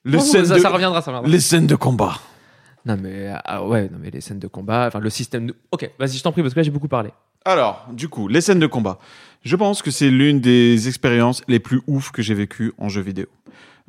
Les, 0.05 0.19
scènes 0.19 0.45
ça, 0.45 0.55
de... 0.55 0.59
ça 0.59 0.69
reviendra, 0.69 1.01
ça 1.01 1.11
reviendra. 1.11 1.29
les 1.29 1.39
scènes 1.39 1.67
de 1.67 1.75
combat. 1.75 2.15
Non, 2.85 2.97
mais 2.99 3.31
ah, 3.45 3.63
ouais, 3.63 3.89
non, 3.91 3.97
mais 4.01 4.09
les 4.09 4.21
scènes 4.21 4.39
de 4.39 4.47
combat, 4.47 4.87
enfin, 4.87 4.99
le 4.99 5.09
système. 5.09 5.47
De... 5.47 5.55
Ok, 5.71 5.89
vas-y, 5.99 6.17
je 6.17 6.23
t'en 6.23 6.31
prie, 6.31 6.41
parce 6.41 6.53
que 6.53 6.59
là, 6.59 6.63
j'ai 6.63 6.71
beaucoup 6.71 6.87
parlé. 6.87 7.11
Alors, 7.43 7.85
du 7.91 8.07
coup, 8.07 8.27
les 8.27 8.41
scènes 8.41 8.59
de 8.59 8.67
combat. 8.67 8.97
Je 9.43 9.55
pense 9.55 9.81
que 9.81 9.91
c'est 9.91 10.09
l'une 10.09 10.39
des 10.39 10.87
expériences 10.87 11.41
les 11.47 11.59
plus 11.59 11.81
ouf 11.87 12.11
que 12.11 12.21
j'ai 12.21 12.35
vécues 12.35 12.73
en 12.77 12.89
jeu 12.89 13.01
vidéo. 13.01 13.25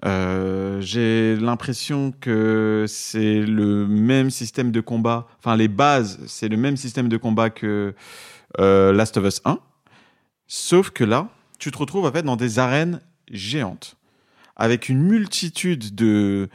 Euh, 0.04 0.80
j'ai 0.80 1.36
l'impression 1.36 2.12
que 2.20 2.86
c'est 2.88 3.40
le 3.40 3.86
même 3.86 4.30
système 4.30 4.72
de 4.72 4.80
combat, 4.80 5.28
enfin 5.38 5.54
les 5.54 5.68
bases, 5.68 6.18
c'est 6.26 6.48
le 6.48 6.56
même 6.56 6.76
système 6.76 7.08
de 7.08 7.16
combat 7.16 7.50
que 7.50 7.94
euh, 8.60 8.92
Last 8.92 9.16
of 9.16 9.24
Us 9.26 9.40
1, 9.44 9.58
sauf 10.46 10.90
que 10.90 11.04
là, 11.04 11.28
tu 11.58 11.70
te 11.70 11.78
retrouves 11.78 12.06
en 12.06 12.12
fait 12.12 12.22
dans 12.22 12.36
des 12.36 12.58
arènes 12.58 13.00
géantes, 13.30 13.96
avec 14.56 14.88
une 14.88 15.02
multitude 15.02 15.94
de, 15.94 16.48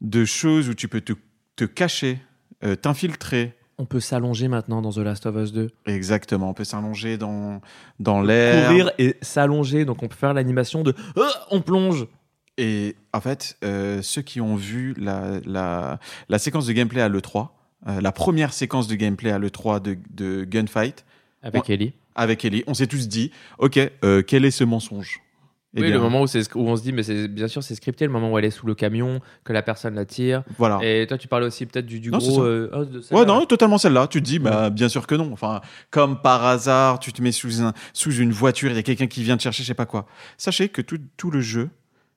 de 0.00 0.24
choses 0.24 0.68
où 0.68 0.74
tu 0.74 0.88
peux 0.88 1.00
te, 1.00 1.12
te 1.56 1.64
cacher, 1.64 2.18
euh, 2.64 2.74
t'infiltrer, 2.76 3.54
On 3.78 3.84
peut 3.86 4.00
s'allonger 4.00 4.48
maintenant 4.48 4.80
dans 4.82 4.90
The 4.92 4.98
Last 4.98 5.26
of 5.26 5.36
Us 5.36 5.52
2. 5.52 5.70
Exactement, 5.86 6.50
on 6.50 6.54
peut 6.54 6.64
s'allonger 6.64 7.18
dans, 7.18 7.60
dans 8.00 8.20
l'air. 8.22 8.68
Courir 8.68 8.90
et 8.98 9.16
s'allonger, 9.22 9.84
donc 9.84 10.02
on 10.02 10.08
peut 10.08 10.16
faire 10.16 10.34
l'animation 10.34 10.82
de 10.82 10.94
Ah, 11.16 11.46
on 11.50 11.60
plonge. 11.60 12.06
Et 12.58 12.96
en 13.12 13.20
fait, 13.20 13.56
euh, 13.64 14.00
ceux 14.02 14.22
qui 14.22 14.40
ont 14.40 14.56
vu 14.56 14.94
la, 14.98 15.40
la, 15.44 15.98
la 16.30 16.38
séquence 16.38 16.66
de 16.66 16.72
gameplay 16.72 17.02
à 17.02 17.08
l'E3, 17.10 17.48
euh, 17.88 18.00
la 18.00 18.12
première 18.12 18.52
séquence 18.54 18.88
de 18.88 18.94
gameplay 18.94 19.30
à 19.30 19.38
l'E3 19.38 19.80
de, 19.82 19.98
de 20.10 20.44
Gunfight, 20.44 21.04
Avec 21.46 21.70
Ellie. 21.70 21.92
avec 22.14 22.44
Ellie, 22.44 22.64
on 22.66 22.74
s'est 22.74 22.86
tous 22.86 23.08
dit, 23.08 23.30
ok, 23.58 23.78
euh, 24.04 24.22
quel 24.26 24.44
est 24.44 24.50
ce 24.50 24.64
mensonge? 24.64 25.20
Eh 25.78 25.80
oui, 25.82 25.88
bien, 25.88 25.96
le 25.96 26.00
moment 26.02 26.22
où, 26.22 26.26
c'est- 26.26 26.54
où 26.54 26.60
on 26.60 26.74
se 26.76 26.82
dit, 26.82 26.92
mais 26.92 27.02
c'est 27.02 27.28
bien 27.28 27.48
sûr, 27.48 27.62
c'est 27.62 27.74
scripté, 27.74 28.06
le 28.06 28.10
moment 28.12 28.32
où 28.32 28.38
elle 28.38 28.46
est 28.46 28.50
sous 28.50 28.66
le 28.66 28.74
camion, 28.74 29.20
que 29.44 29.52
la 29.52 29.60
personne 29.62 29.94
la 29.94 30.06
tire. 30.06 30.42
Voilà. 30.56 30.78
Et 30.82 31.06
toi, 31.06 31.18
tu 31.18 31.28
parlais 31.28 31.44
aussi 31.46 31.66
peut-être 31.66 31.84
du, 31.84 32.00
du 32.00 32.10
Non, 32.10 32.16
gros. 32.16 32.42
euh, 32.42 32.70
oh, 32.72 32.84
de. 32.86 33.02
Ouais, 33.14 33.26
non, 33.26 33.44
totalement 33.44 33.76
celle-là. 33.76 34.06
Tu 34.06 34.20
te 34.22 34.24
dis, 34.26 34.38
bah, 34.38 34.70
bien 34.70 34.88
sûr 34.88 35.06
que 35.06 35.14
non. 35.14 35.30
Enfin, 35.34 35.60
comme 35.90 36.22
par 36.22 36.46
hasard, 36.46 36.98
tu 36.98 37.12
te 37.12 37.20
mets 37.20 37.32
sous, 37.32 37.62
un, 37.62 37.74
sous 37.92 38.14
une 38.14 38.32
voiture, 38.32 38.70
il 38.70 38.76
y 38.76 38.78
a 38.78 38.82
quelqu'un 38.82 39.06
qui 39.06 39.22
vient 39.22 39.36
te 39.36 39.42
chercher, 39.42 39.64
je 39.64 39.68
sais 39.68 39.74
pas 39.74 39.84
quoi. 39.84 40.06
Sachez 40.38 40.70
que 40.70 40.80
tout, 40.80 40.98
tout 41.18 41.30
le 41.30 41.42
jeu, 41.42 41.68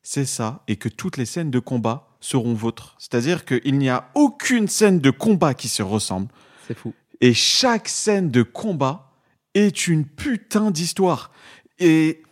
c'est 0.04 0.26
ça, 0.26 0.64
et 0.70 0.78
que 0.78 0.88
toutes 0.88 1.18
les 1.18 1.26
scènes 1.26 1.52
de 1.52 1.60
combat 1.60 2.08
seront 2.22 2.54
vôtres. 2.54 2.96
C'est-à-dire 2.98 3.44
qu'il 3.44 3.78
n'y 3.78 3.90
a 3.90 4.10
aucune 4.16 4.70
scène 4.70 5.02
de 5.02 5.10
combat 5.12 5.54
qui 5.54 5.68
se 5.68 5.84
ressemble. 5.84 6.30
C'est 6.66 6.78
fou. 6.78 6.94
Et 7.20 7.34
chaque 7.34 7.90
scène 7.90 8.32
de 8.32 8.42
combat 8.44 9.09
est 9.54 9.88
une 9.88 10.06
putain 10.06 10.72
d'histoire. 10.72 11.32
Et 11.80 12.24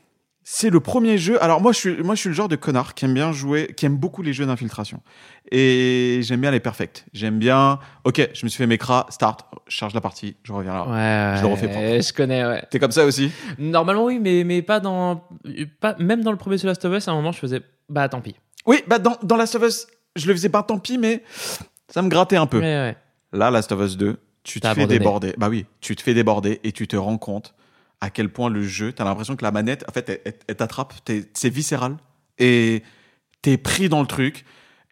c'est 0.43 0.69
le 0.69 0.79
premier 0.79 1.17
jeu. 1.17 1.41
Alors 1.43 1.59
moi 1.61 1.73
je 1.73 1.77
suis 1.77 2.03
moi 2.03 2.15
je 2.15 2.21
suis 2.21 2.29
le 2.29 2.35
genre 2.35 2.47
de 2.47 2.55
connard 2.55 2.93
qui 2.93 3.03
aime 3.03 3.13
bien 3.13 3.33
jouer, 3.33 3.73
qui 3.75 3.85
aime 3.85 3.97
beaucoup 3.97 4.21
les 4.21 4.31
jeux 4.31 4.45
d'infiltration. 4.45 5.01
Et 5.51 6.21
j'aime 6.23 6.39
bien 6.39 6.51
les 6.51 6.61
perfects. 6.61 7.05
J'aime 7.11 7.37
bien. 7.37 7.79
Ok, 8.05 8.29
je 8.33 8.45
me 8.45 8.49
suis 8.49 8.57
fait 8.57 8.67
mes 8.67 8.77
cras, 8.77 9.07
start, 9.09 9.45
charge 9.67 9.93
la 9.93 9.99
partie, 9.99 10.37
je 10.43 10.53
reviens 10.53 10.73
là. 10.73 10.85
Ouais, 10.85 11.37
je 11.37 11.41
le 11.41 11.51
refais 11.51 11.67
propre. 11.67 12.01
Je 12.01 12.13
connais, 12.13 12.45
ouais. 12.45 12.63
T'es 12.71 12.79
comme 12.79 12.91
ça 12.91 13.05
aussi? 13.05 13.29
Normalement, 13.57 14.05
oui, 14.05 14.19
mais, 14.19 14.45
mais 14.45 14.61
pas 14.61 14.79
dans. 14.79 15.27
Pas, 15.81 15.95
même 15.99 16.23
dans 16.23 16.31
le 16.31 16.37
premier 16.37 16.57
The 16.57 16.63
Last 16.63 16.85
of 16.85 16.95
Us, 16.95 17.07
à 17.07 17.11
un 17.11 17.15
moment, 17.15 17.33
je 17.33 17.39
faisais. 17.39 17.61
Bah, 17.89 18.07
tant 18.07 18.21
pis. 18.21 18.35
Oui, 18.65 18.83
bah 18.87 18.99
dans 18.99 19.17
dans 19.23 19.35
Last 19.37 19.55
of 19.55 19.63
Us, 19.63 19.87
je 20.15 20.27
le 20.27 20.33
faisais 20.33 20.49
pas, 20.49 20.63
tant 20.63 20.79
pis, 20.79 20.97
mais 20.97 21.23
ça 21.89 22.01
me 22.01 22.09
grattait 22.09 22.37
un 22.37 22.47
peu. 22.47 22.59
Ouais, 22.59 22.63
ouais. 22.63 22.97
Là, 23.33 23.51
Last 23.51 23.71
of 23.73 23.81
Us 23.81 23.97
2, 23.97 24.17
tu 24.47 24.59
te 24.59 24.65
fais 24.67 24.71
abandonné. 24.71 24.99
déborder. 24.99 25.33
Bah 25.37 25.49
oui, 25.49 25.65
tu 25.81 25.95
te 25.95 26.01
fais 26.01 26.13
déborder 26.13 26.59
et 26.63 26.71
tu 26.71 26.87
te 26.87 26.95
rends 26.95 27.17
compte 27.17 27.53
à 28.01 28.09
quel 28.09 28.29
point 28.29 28.49
le 28.49 28.63
jeu, 28.63 28.93
t'as 28.93 29.03
l'impression 29.05 29.35
que 29.35 29.43
la 29.43 29.51
manette, 29.51 29.83
en 29.89 29.91
fait, 29.91 30.07
elle, 30.09 30.21
elle- 30.25 30.33
elle 30.47 30.55
t'attrape, 30.55 30.93
c'est 31.33 31.49
viscéral 31.49 31.97
et 32.37 32.83
t'es 33.41 33.57
pris 33.57 33.89
dans 33.89 34.01
le 34.01 34.07
truc 34.07 34.45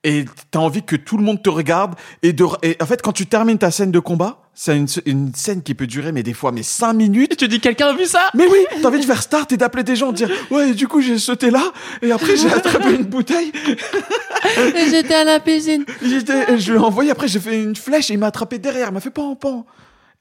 et 0.05 0.25
t'as 0.51 0.59
envie 0.59 0.83
que 0.83 0.95
tout 0.95 1.17
le 1.17 1.23
monde 1.23 1.41
te 1.41 1.49
regarde 1.49 1.95
et 2.21 2.31
de, 2.31 2.45
et 2.61 2.77
en 2.79 2.85
fait, 2.85 3.01
quand 3.01 3.11
tu 3.11 3.25
termines 3.25 3.57
ta 3.57 3.71
scène 3.71 3.91
de 3.91 3.99
combat, 3.99 4.43
c'est 4.53 4.77
une, 4.77 4.87
une 5.07 5.33
scène 5.33 5.63
qui 5.63 5.73
peut 5.73 5.87
durer, 5.87 6.11
mais 6.11 6.21
des 6.21 6.33
fois, 6.33 6.51
mais 6.51 6.61
5 6.61 6.93
minutes. 6.93 7.33
Et 7.33 7.35
tu 7.35 7.47
dis, 7.47 7.59
quelqu'un 7.59 7.87
a 7.87 7.93
vu 7.95 8.05
ça? 8.05 8.29
Mais 8.35 8.45
oui, 8.47 8.59
t'as 8.81 8.87
envie 8.87 8.99
de 8.99 9.05
faire 9.05 9.21
start 9.21 9.51
et 9.51 9.57
d'appeler 9.57 9.83
des 9.83 9.95
gens, 9.95 10.11
de 10.11 10.17
dire 10.17 10.29
ouais, 10.51 10.73
du 10.75 10.87
coup 10.87 11.01
j'ai 11.01 11.17
sauté 11.17 11.49
là 11.49 11.73
et 12.03 12.11
après 12.11 12.37
j'ai 12.37 12.53
attrapé 12.53 12.93
une 12.93 13.03
bouteille, 13.03 13.51
J'étais 14.89 15.15
à 15.15 15.23
la 15.23 15.39
piscine. 15.39 15.85
j'étais, 16.03 16.59
je 16.59 16.71
lui 16.71 16.79
ai 16.79 16.81
envoyé 16.81 17.09
après 17.09 17.27
j'ai 17.27 17.39
fait 17.39 17.61
une 17.61 17.75
flèche 17.75 18.11
et 18.11 18.13
il 18.13 18.19
m'a 18.19 18.27
attrapé 18.27 18.59
derrière, 18.59 18.89
il 18.89 18.93
m'a 18.93 18.99
fait 18.99 19.09
pan 19.09 19.35
pan. 19.35 19.65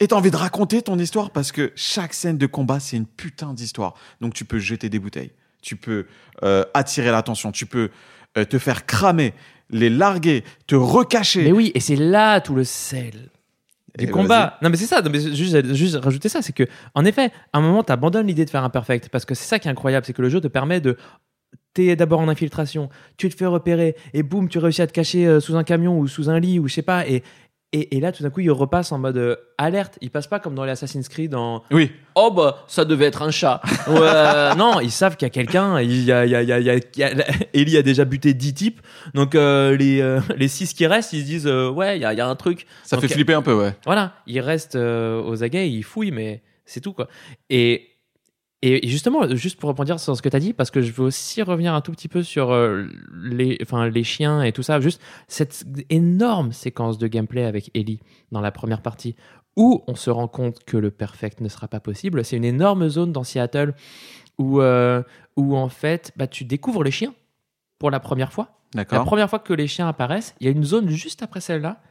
Et 0.00 0.08
t'as 0.08 0.16
envie 0.16 0.30
de 0.30 0.36
raconter 0.36 0.80
ton 0.80 0.98
histoire 0.98 1.30
parce 1.30 1.52
que 1.52 1.72
chaque 1.76 2.14
scène 2.14 2.38
de 2.38 2.46
combat 2.46 2.80
c'est 2.80 2.96
une 2.96 3.06
putain 3.06 3.52
d'histoire. 3.52 3.94
Donc 4.22 4.32
tu 4.32 4.46
peux 4.46 4.58
jeter 4.58 4.88
des 4.88 4.98
bouteilles, 4.98 5.32
tu 5.60 5.76
peux 5.76 6.06
euh, 6.42 6.64
attirer 6.72 7.10
l'attention, 7.10 7.52
tu 7.52 7.66
peux 7.66 7.90
euh, 8.36 8.44
te 8.44 8.58
faire 8.58 8.86
cramer, 8.86 9.34
les 9.74 9.90
larguer, 9.90 10.44
te 10.66 10.74
recacher. 10.74 11.42
Mais 11.42 11.52
oui, 11.52 11.72
et 11.74 11.80
c'est 11.80 11.96
là 11.96 12.40
tout 12.40 12.54
le 12.54 12.64
sel 12.64 13.30
du 13.98 14.06
Et 14.06 14.08
combat. 14.08 14.58
Non, 14.62 14.70
mais 14.70 14.76
c'est 14.76 14.86
ça. 14.86 15.02
Non, 15.02 15.10
mais 15.10 15.20
juste, 15.20 15.74
juste 15.74 15.96
rajouter 15.96 16.28
ça, 16.28 16.42
c'est 16.42 16.52
que, 16.52 16.64
en 16.94 17.04
effet, 17.04 17.30
à 17.52 17.58
un 17.58 17.60
moment, 17.60 17.82
t'abandonnes 17.82 18.26
l'idée 18.26 18.44
de 18.44 18.50
faire 18.50 18.64
un 18.64 18.70
perfect 18.70 19.08
parce 19.08 19.24
que 19.24 19.34
c'est 19.34 19.44
ça 19.44 19.58
qui 19.58 19.68
est 19.68 19.70
incroyable, 19.70 20.06
c'est 20.06 20.12
que 20.12 20.22
le 20.22 20.28
jeu 20.28 20.40
te 20.40 20.48
permet 20.48 20.80
de. 20.80 20.96
T'es 21.74 21.96
d'abord 21.96 22.20
en 22.20 22.28
infiltration, 22.28 22.88
tu 23.16 23.28
te 23.28 23.34
fais 23.34 23.46
repérer 23.46 23.96
et 24.12 24.22
boum, 24.22 24.48
tu 24.48 24.58
réussis 24.58 24.82
à 24.82 24.86
te 24.86 24.92
cacher 24.92 25.26
euh, 25.26 25.40
sous 25.40 25.56
un 25.56 25.64
camion 25.64 25.98
ou 25.98 26.06
sous 26.06 26.30
un 26.30 26.38
lit 26.38 26.60
ou 26.60 26.68
je 26.68 26.74
sais 26.74 26.82
pas. 26.82 27.04
Et, 27.08 27.24
et, 27.76 27.96
et 27.96 28.00
là, 28.00 28.12
tout 28.12 28.22
d'un 28.22 28.30
coup, 28.30 28.40
il 28.40 28.50
repasse 28.50 28.92
en 28.92 28.98
mode 28.98 29.16
euh, 29.16 29.36
alerte. 29.58 29.98
Il 30.00 30.10
passe 30.10 30.26
pas 30.28 30.38
comme 30.38 30.54
dans 30.54 30.64
les 30.64 30.70
Assassin's 30.70 31.08
Creed 31.08 31.34
en 31.34 31.62
Oui, 31.72 31.90
Oh 32.14 32.30
bah 32.30 32.64
ça 32.68 32.84
devait 32.84 33.06
être 33.06 33.22
un 33.22 33.30
chat. 33.30 33.60
Euh, 33.88 34.54
non, 34.54 34.80
ils 34.80 34.90
savent 34.90 35.16
qu'il 35.16 35.26
y 35.26 35.30
a 35.30 35.30
quelqu'un. 35.30 35.80
Il 35.80 36.04
y 36.04 36.12
a, 36.12 36.24
il 36.24 36.30
y 36.30 36.34
a, 36.36 36.42
il 36.42 36.48
y 36.48 36.52
a, 36.52 36.58
il 36.60 36.64
y 36.66 36.70
a- 36.70 36.76
il 36.76 36.98
y 36.98 37.02
a- 37.02 37.24
Ellie 37.54 37.76
a 37.76 37.82
déjà 37.82 38.04
buté 38.04 38.32
10 38.32 38.54
types. 38.54 38.80
Donc 39.14 39.34
euh, 39.34 39.76
les, 39.76 40.00
euh, 40.00 40.20
les 40.36 40.48
6 40.48 40.72
qui 40.74 40.86
restent, 40.86 41.12
ils 41.12 41.20
se 41.22 41.26
disent 41.26 41.46
ouais, 41.48 41.98
il 41.98 42.02
y 42.02 42.04
a, 42.04 42.12
il 42.12 42.18
y 42.18 42.20
a 42.22 42.26
un 42.28 42.36
truc. 42.36 42.66
ça 42.84 42.96
Donc, 42.96 43.02
fait 43.06 43.12
flipper 43.12 43.34
un 43.34 43.42
peu, 43.42 43.54
ouais. 43.54 43.74
Voilà, 43.84 44.14
ils 44.26 44.40
restent 44.40 44.76
aux 44.76 45.42
aguets, 45.42 45.68
ils 45.70 45.82
fouillent, 45.82 46.12
mais 46.12 46.42
c'est 46.64 46.80
tout 46.80 46.92
quoi. 46.92 47.08
Et, 47.50 47.88
et 48.66 48.88
justement, 48.88 49.34
juste 49.34 49.60
pour 49.60 49.68
rebondir 49.68 50.00
sur 50.00 50.16
ce 50.16 50.22
que 50.22 50.28
tu 50.30 50.36
as 50.36 50.40
dit, 50.40 50.54
parce 50.54 50.70
que 50.70 50.80
je 50.80 50.90
veux 50.90 51.04
aussi 51.04 51.42
revenir 51.42 51.74
un 51.74 51.82
tout 51.82 51.92
petit 51.92 52.08
peu 52.08 52.22
sur 52.22 52.50
euh, 52.50 52.86
les, 53.14 53.58
enfin, 53.60 53.88
les 53.88 54.04
chiens 54.04 54.42
et 54.42 54.52
tout 54.52 54.62
ça, 54.62 54.80
juste 54.80 55.02
cette 55.28 55.66
énorme 55.90 56.52
séquence 56.52 56.96
de 56.96 57.06
gameplay 57.06 57.44
avec 57.44 57.70
Ellie 57.74 58.00
dans 58.32 58.40
la 58.40 58.50
première 58.50 58.80
partie, 58.80 59.16
où 59.54 59.84
on 59.86 59.94
se 59.94 60.08
rend 60.08 60.28
compte 60.28 60.64
que 60.64 60.78
le 60.78 60.90
perfect 60.90 61.42
ne 61.42 61.48
sera 61.48 61.68
pas 61.68 61.80
possible. 61.80 62.24
C'est 62.24 62.38
une 62.38 62.44
énorme 62.44 62.88
zone 62.88 63.12
dans 63.12 63.22
Seattle 63.22 63.74
où, 64.38 64.62
euh, 64.62 65.02
où 65.36 65.54
en 65.56 65.68
fait, 65.68 66.12
bah, 66.16 66.26
tu 66.26 66.46
découvres 66.46 66.82
les 66.84 66.90
chiens 66.90 67.14
pour 67.78 67.90
la 67.90 68.00
première 68.00 68.32
fois. 68.32 68.60
La 68.74 69.04
première 69.04 69.28
fois 69.28 69.40
que 69.40 69.52
les 69.52 69.68
chiens 69.68 69.88
apparaissent, 69.88 70.34
il 70.40 70.46
y 70.46 70.48
a 70.48 70.52
une 70.52 70.64
zone 70.64 70.88
juste 70.88 71.22
après 71.22 71.40
celle-là 71.40 71.82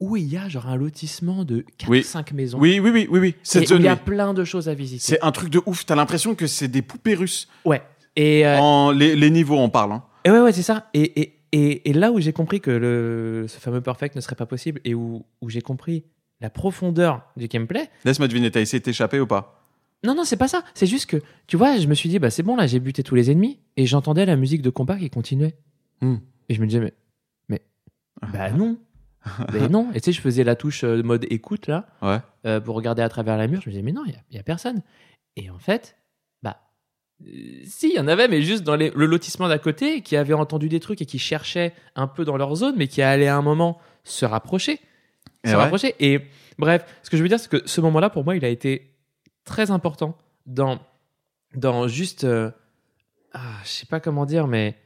où 0.00 0.16
il 0.16 0.26
y 0.32 0.36
a 0.36 0.48
genre 0.48 0.66
un 0.66 0.76
lotissement 0.76 1.44
de 1.44 1.64
4-5 1.78 1.88
Oui. 1.88 2.34
maisons. 2.34 2.58
Oui, 2.58 2.80
oui, 2.80 2.90
oui, 2.90 3.06
oui, 3.10 3.20
oui. 3.20 3.28
Et 3.28 3.36
Cette 3.42 3.68
zone, 3.68 3.82
il 3.82 3.84
y 3.84 3.88
a 3.88 3.94
oui. 3.94 4.00
plein 4.04 4.32
de 4.34 4.44
choses 4.44 4.68
à 4.68 4.74
visiter. 4.74 5.02
c'est 5.02 5.22
un 5.22 5.30
truc 5.32 5.50
de 5.50 5.60
ouf. 5.66 5.84
T'as 5.86 5.94
l'impression 5.94 6.34
que 6.34 6.46
c'est 6.46 6.68
des 6.68 6.82
poupées 6.82 7.14
russes. 7.14 7.48
Ouais. 7.64 7.82
Et, 8.16 8.46
euh, 8.46 8.58
En, 8.58 8.90
les, 8.90 9.14
les 9.14 9.30
niveaux, 9.30 9.58
on 9.58 9.68
parle. 9.70 9.92
Hein. 9.92 10.02
et 10.24 10.30
ouais, 10.30 10.40
ouais, 10.40 10.52
c'est 10.52 10.62
ça. 10.62 10.88
Et, 10.94 11.20
et, 11.20 11.36
et, 11.52 11.90
et 11.90 11.92
là 11.92 12.10
où 12.12 12.20
j'ai 12.20 12.32
compris 12.32 12.60
que 12.60 12.70
le, 12.70 13.46
ce 13.48 13.58
fameux 13.60 13.80
perfect 13.80 14.16
ne 14.16 14.20
serait 14.20 14.36
pas 14.36 14.46
possible 14.46 14.80
et 14.84 14.94
où, 14.94 15.24
où 15.40 15.50
j'ai 15.50 15.60
compris 15.62 16.04
la 16.40 16.48
profondeur 16.50 17.22
du 17.36 17.48
gameplay, 17.48 17.90
Laisse-moi 18.06 18.26
deviner, 18.26 18.50
t'as 18.50 18.60
essayé 18.62 18.78
de 18.80 18.84
t'échapper 18.84 19.20
ou 19.20 19.26
pas? 19.26 19.62
Non, 20.02 20.14
non, 20.14 20.24
c'est 20.24 20.38
pas 20.38 20.48
ça. 20.48 20.64
C'est 20.72 20.86
juste 20.86 21.04
que, 21.06 21.18
tu 21.46 21.58
vois, 21.58 21.76
je 21.78 21.86
me 21.86 21.94
suis 21.94 22.08
dit, 22.08 22.18
bah 22.18 22.30
c'est 22.30 22.42
bon, 22.42 22.56
là, 22.56 22.66
j'ai 22.66 22.80
buté 22.80 23.02
tous 23.02 23.14
les 23.14 23.30
ennemis 23.30 23.58
et 23.76 23.84
j'entendais 23.84 24.24
la 24.24 24.36
musique 24.36 24.62
de 24.62 24.70
combat 24.70 24.96
qui 24.96 25.10
continuait. 25.10 25.54
Hmm. 26.00 26.16
Et 26.48 26.54
je 26.54 26.60
me 26.62 26.66
disais, 26.66 26.80
mais, 26.80 26.94
mais, 27.50 27.60
bah 28.32 28.50
non. 28.50 28.78
Mais 29.52 29.68
non. 29.70 29.90
Et 29.92 30.00
tu 30.00 30.06
sais, 30.06 30.12
je 30.12 30.20
faisais 30.20 30.44
la 30.44 30.56
touche 30.56 30.84
euh, 30.84 31.02
mode 31.02 31.26
écoute, 31.30 31.66
là. 31.66 31.86
Ouais. 32.02 32.18
euh, 32.46 32.60
pour 32.60 32.74
regarder 32.76 33.02
à 33.02 33.08
travers 33.08 33.36
la 33.36 33.46
mur. 33.46 33.60
Je 33.60 33.66
me 33.68 33.72
disais, 33.72 33.82
mais 33.82 33.92
non, 33.92 34.02
il 34.06 34.14
n'y 34.32 34.38
a, 34.38 34.42
personne. 34.42 34.82
Et 35.36 35.50
en 35.50 35.58
fait, 35.58 35.96
bah, 36.42 36.58
euh, 37.26 37.30
si, 37.66 37.88
il 37.90 37.96
y 37.96 38.00
en 38.00 38.08
avait, 38.08 38.28
mais 38.28 38.42
juste 38.42 38.64
dans 38.64 38.76
les- 38.76 38.90
le 38.90 39.06
lotissement 39.06 39.48
d'à 39.48 39.58
côté, 39.58 40.00
qui 40.02 40.16
avait 40.16 40.34
entendu 40.34 40.68
des 40.68 40.80
trucs 40.80 41.02
et 41.02 41.06
qui 41.06 41.18
cherchaient 41.18 41.72
un 41.96 42.06
peu 42.06 42.24
dans 42.24 42.36
leur 42.36 42.54
zone, 42.56 42.74
mais 42.76 42.88
qui 42.88 43.02
allaient 43.02 43.28
à 43.28 43.36
un 43.36 43.42
moment 43.42 43.78
se 44.04 44.24
rapprocher. 44.24 44.80
Et 45.44 45.48
se 45.48 45.52
ouais. 45.54 45.60
rapprocher. 45.60 45.94
Et 46.00 46.20
bref, 46.58 46.84
ce 47.02 47.10
que 47.10 47.16
je 47.16 47.22
veux 47.22 47.28
dire, 47.28 47.40
c'est 47.40 47.50
que 47.50 47.62
ce 47.66 47.80
moment-là, 47.80 48.10
pour 48.10 48.24
moi, 48.24 48.36
il 48.36 48.44
a 48.44 48.48
été 48.48 48.94
très 49.44 49.70
important 49.70 50.16
dans, 50.46 50.78
dans 51.54 51.88
juste. 51.88 52.24
euh, 52.24 52.50
ah, 53.32 53.40
je 53.64 53.68
sais 53.68 53.86
pas 53.86 54.00
comment 54.00 54.26
dire, 54.26 54.46
mais. 54.46 54.76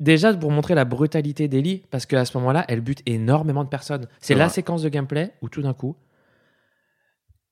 Déjà 0.00 0.32
pour 0.32 0.50
montrer 0.52 0.74
la 0.76 0.84
brutalité 0.84 1.48
d'Ellie, 1.48 1.82
parce 1.90 2.06
qu'à 2.06 2.24
ce 2.24 2.36
moment-là, 2.38 2.64
elle 2.68 2.80
bute 2.80 3.02
énormément 3.06 3.64
de 3.64 3.68
personnes. 3.68 4.06
C'est 4.20 4.34
la 4.34 4.44
vrai. 4.46 4.54
séquence 4.54 4.82
de 4.82 4.88
gameplay 4.88 5.32
où 5.42 5.48
tout 5.48 5.60
d'un 5.62 5.74
coup, 5.74 5.96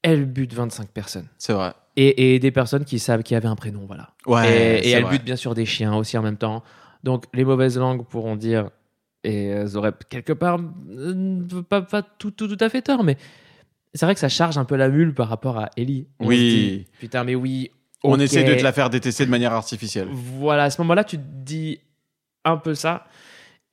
elle 0.03 0.25
bute 0.27 0.53
25 0.55 0.89
personnes. 0.91 1.27
C'est 1.39 1.53
vrai. 1.53 1.73
Et, 1.97 2.35
et 2.35 2.39
des 2.39 2.51
personnes 2.53 2.85
qui 2.85 2.99
savent 2.99 3.23
qui 3.23 3.35
avaient 3.35 3.49
un 3.49 3.57
prénom, 3.57 3.85
voilà. 3.87 4.11
Ouais. 4.27 4.79
et 4.81 4.89
et 4.89 4.91
elle 4.93 5.03
vrai. 5.05 5.13
bute 5.13 5.25
bien 5.25 5.37
sûr 5.37 5.55
des 5.55 5.67
chiens 5.67 5.95
aussi 5.97 6.17
en 6.19 6.23
même 6.23 6.37
temps. 6.37 6.63
Donc 7.03 7.25
les 7.35 7.45
mauvaises 7.45 7.79
langues 7.79 8.05
pourront 8.07 8.37
dire, 8.37 8.71
et 9.25 9.47
elles 9.47 9.77
auraient 9.77 9.95
quelque 10.09 10.33
part 10.33 10.61
euh, 10.91 11.43
pas, 11.69 11.83
pas 11.83 12.03
tout, 12.03 12.31
tout, 12.31 12.47
tout 12.55 12.63
à 12.65 12.69
fait 12.69 12.83
tort, 12.83 13.03
mais 13.03 13.17
c'est 13.95 14.05
vrai 14.07 14.15
que 14.15 14.21
ça 14.21 14.29
charge 14.29 14.59
un 14.59 14.65
peu 14.65 14.77
la 14.77 14.89
mule 14.89 15.15
par 15.15 15.29
rapport 15.29 15.59
à 15.59 15.71
Ellie. 15.77 16.07
On 16.21 16.27
Oui. 16.29 16.37
dit, 16.39 16.87
putain, 17.01 17.25
mais 17.25 17.35
oui. 17.35 17.71
On 18.05 18.21
essaie 18.21 18.45
de 18.45 18.55
te 18.55 18.63
la 18.63 18.73
faire 18.73 18.91
détester 18.91 19.25
de 19.25 19.31
manière 19.31 19.53
artificielle. 19.55 20.07
Voilà, 20.13 20.65
à 20.65 20.71
ce 20.71 20.81
moment-là, 20.83 21.03
tu 21.03 21.17
te 21.17 21.23
dis 21.25 21.81
un 22.47 22.57
peu 22.57 22.75
ça. 22.75 23.07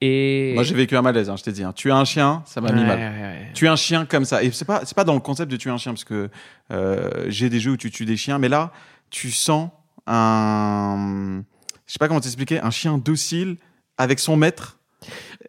Et. 0.01 0.51
Moi, 0.53 0.63
j'ai 0.63 0.76
vécu 0.76 0.97
un 0.97 1.01
malaise, 1.01 1.30
hein, 1.30 1.36
je 1.38 1.43
t'ai 1.43 1.51
dit. 1.53 1.63
hein. 1.63 1.71
Tuer 1.71 1.91
un 1.91 2.03
chien, 2.03 2.43
ça 2.45 2.59
m'a 2.59 2.71
mis 2.74 2.82
Ouais, 2.82 2.88
mal. 2.88 2.99
ouais, 2.99 3.21
ouais. 3.21 3.51
Tuer 3.53 3.69
un 3.69 3.76
chien 3.78 4.05
comme 4.05 4.26
ça. 4.26 4.43
Et 4.43 4.51
c'est 4.51 4.65
pas, 4.65 4.82
c'est 4.86 4.95
pas 4.95 5.03
dans 5.05 5.13
le 5.13 5.19
concept 5.21 5.49
de 5.49 5.55
tuer 5.57 5.69
un 5.69 5.78
chien, 5.78 5.93
parce 5.93 6.03
que 6.03 6.30
euh, 6.71 7.09
j'ai 7.28 7.49
des 7.49 7.59
jeux 7.61 7.71
où 7.71 7.78
tu 7.78 7.89
tues 7.91 8.05
des 8.05 8.17
chiens, 8.17 8.38
mais 8.39 8.49
là, 8.49 8.71
tu 9.09 9.32
sens 9.32 9.69
un. 10.07 11.43
Je 11.86 11.93
sais 11.93 11.99
pas 11.99 12.07
comment 12.07 12.19
t'expliquer, 12.19 12.59
un 12.61 12.71
chien 12.71 12.97
docile 12.97 13.57
avec 13.97 14.19
son 14.19 14.36
maître. 14.36 14.80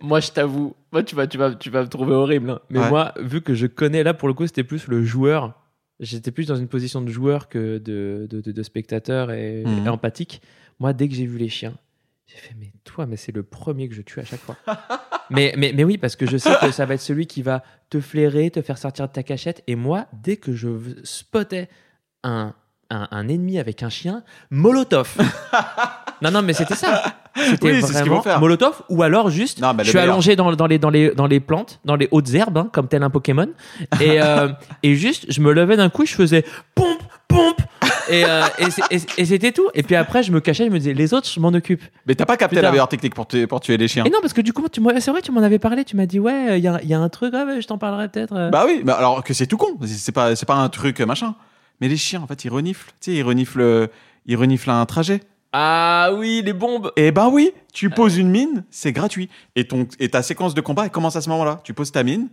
Moi, 0.01 0.21
je 0.21 0.31
t'avoue, 0.31 0.75
moi, 0.93 1.03
tu 1.05 1.15
vas, 1.15 1.27
tu, 1.27 1.39
vas, 1.39 1.55
tu 1.55 1.71
vas 1.71 1.83
me 1.83 1.89
trouver 1.89 2.13
horrible. 2.13 2.51
hein. 2.51 2.59
Mais 2.71 2.81
Ouais. 2.81 2.89
moi, 2.89 3.13
vu 3.21 3.41
que 3.41 3.55
je 3.55 3.67
connais, 3.67 4.03
là, 4.03 4.13
pour 4.13 4.29
le 4.29 4.35
coup, 4.35 4.47
c'était 4.47 4.65
plus 4.65 4.89
le 4.89 5.05
joueur. 5.05 5.55
J'étais 6.01 6.33
plus 6.33 6.47
dans 6.47 6.57
une 6.57 6.67
position 6.67 7.01
de 7.01 7.09
joueur 7.09 7.49
que 7.49 7.79
de, 7.79 8.27
de, 8.29 8.41
de- 8.41 8.51
de 8.53 8.63
spectateur 8.65 9.31
et, 9.31 9.63
et 9.63 9.89
empathique. 9.89 10.43
Moi, 10.81 10.93
dès 10.93 11.09
que 11.09 11.15
j'ai 11.15 11.25
vu 11.25 11.39
les 11.39 11.49
chiens, 11.49 11.75
j'ai 12.27 12.37
fait, 12.39 12.55
mais 12.59 12.73
toi, 12.85 13.07
mais 13.07 13.17
c'est 13.17 13.33
le 13.33 13.43
premier 13.43 13.89
que 13.89 13.95
je 13.95 14.03
tue 14.03 14.19
à 14.21 14.25
chaque 14.25 14.41
fois. 14.41 14.57
mais, 15.31 15.55
mais, 15.57 15.73
mais 15.75 15.85
oui, 15.85 15.99
parce 15.99 16.17
que 16.17 16.27
je 16.27 16.37
sais 16.39 16.51
que 16.61 16.71
ça 16.71 16.87
va 16.87 16.95
être 16.95 17.01
celui 17.01 17.27
qui 17.27 17.43
va 17.43 17.63
te 17.91 18.01
flairer, 18.01 18.51
te 18.51 18.63
faire 18.63 18.79
sortir 18.79 19.07
de 19.09 19.13
ta 19.13 19.23
cachette. 19.23 19.63
Et 19.67 19.77
moi, 19.77 20.07
dès 20.13 20.37
que 20.39 20.53
je 20.55 20.69
spottais 21.05 21.69
un, 22.23 22.55
un, 22.91 23.09
un 23.11 23.29
ennemi 23.29 23.59
avec 23.59 23.83
un 23.83 23.91
chien, 23.91 24.25
Molotov. 24.51 25.17
non, 26.23 26.31
non, 26.31 26.43
mais 26.43 26.55
c'était 26.55 26.75
ça. 26.77 27.03
C'était 27.37 27.73
Oui, 27.73 27.81
vraiment 27.81 28.23
faire. 28.23 28.41
Molotov 28.41 28.83
ou 28.89 29.03
alors 29.03 29.29
juste 29.29 29.61
Non, 29.61 29.75
je 29.79 29.85
suis 29.85 29.95
meilleur. 29.99 30.13
allongé 30.15 30.35
dans, 30.37 30.51
dans, 30.53 30.67
les, 30.67 30.79
dans, 30.79 30.91
les, 30.91 31.11
dans 31.11 31.27
les 31.27 31.41
plantes, 31.41 31.81
dans 31.85 31.97
les 31.97 32.09
hautes 32.11 32.33
herbes, 32.33 32.57
hein, 32.57 32.71
comme 32.73 32.89
tel 32.89 33.03
un 33.03 33.11
Pokémon. 33.11 33.49
Et, 34.01 34.23
euh, 34.23 34.49
et 34.83 34.95
juste, 34.95 35.27
je 35.31 35.41
me 35.43 35.53
levais 35.53 35.77
d'un 35.77 35.91
coup, 35.91 36.07
je 36.07 36.15
faisais 36.15 36.45
pompe, 36.75 37.03
pompe. 37.29 37.61
Et, 38.09 38.25
euh, 38.25 38.43
et, 39.19 39.25
c'était 39.25 39.53
tout. 39.53 39.69
Et 39.75 39.83
puis 39.83 39.95
après, 39.97 40.23
je 40.23 40.31
me 40.33 40.41
cachais, 40.41 40.67
je 40.67 40.71
me 40.71 40.79
disais, 40.79 40.95
les 40.95 41.15
autres, 41.15 41.29
je 41.29 41.41
m'en 41.41 41.49
occupe. 41.49 41.83
Mais 42.07 42.15
t'as 42.15 42.27
pas 42.27 42.37
capté 42.37 42.57
Putain. 42.57 42.67
la 42.67 42.71
meilleure 42.71 42.89
technique 42.89 43.15
pour, 43.15 43.27
tu- 43.27 43.47
pour 43.47 43.61
tuer 43.61 43.77
les 43.77 43.89
chiens. 43.89 44.05
Et 44.05 44.11
non, 44.11 44.19
parce 44.21 44.33
que 44.33 44.41
du 44.41 44.53
coup, 44.53 44.69
tu 44.69 44.81
m'as- 44.81 45.01
c'est 45.01 45.11
vrai, 45.11 45.23
tu 45.23 45.33
m'en 45.33 45.41
avais 45.43 45.59
parlé. 45.59 45.85
Tu 45.85 45.97
m'as 45.97 46.07
dit, 46.07 46.19
ouais, 46.21 46.59
il 46.59 46.65
y 46.65 46.69
a, 46.69 46.81
il 46.83 46.89
y 46.89 46.95
a 46.95 46.99
un 47.01 47.09
truc, 47.09 47.33
ah 47.37 47.45
ouais, 47.47 47.61
je 47.61 47.67
t'en 47.67 47.79
parlerai 47.79 48.09
peut-être. 48.09 48.35
euh. 48.35 48.51
Bah 48.51 48.65
oui, 48.67 48.83
bah 48.85 48.95
alors 48.95 49.23
que 49.25 49.33
c'est 49.35 49.47
tout 49.47 49.57
con. 49.57 49.79
C'est 49.87 50.13
pas, 50.13 50.37
c'est 50.37 50.47
pas 50.47 50.55
un 50.57 50.69
truc 50.69 51.01
euh, 51.01 51.07
machin. 51.07 51.35
Mais 51.81 51.89
les 51.89 51.97
chiens, 51.97 52.21
en 52.23 52.27
fait, 52.27 52.45
ils 52.45 52.51
reniflent. 52.51 52.91
Tu 53.01 53.11
sais, 53.13 53.17
ils 53.19 53.23
reniflent, 53.23 53.61
euh, 53.61 53.87
ils 54.27 54.37
reniflent 54.37 54.71
un 54.71 54.85
trajet. 54.87 55.21
Ah 55.53 56.11
oui, 56.17 56.43
les 56.45 56.53
bombes. 56.53 56.91
Et 56.97 57.13
ben 57.13 57.29
oui, 57.33 57.53
tu 57.73 57.89
poses 57.89 58.17
une 58.17 58.29
mine, 58.31 58.65
c'est 58.71 58.93
gratuit. 58.93 59.29
Et, 59.55 59.67
ton, 59.69 59.87
et 60.01 60.09
ta 60.09 60.23
séquence 60.23 60.53
de 60.55 60.61
combat, 60.61 60.85
elle 60.85 60.91
commence 60.91 61.15
à 61.17 61.21
ce 61.21 61.29
moment-là. 61.31 61.61
Tu 61.63 61.75
poses 61.75 61.93
ta 61.93 62.03
mine, 62.03 62.29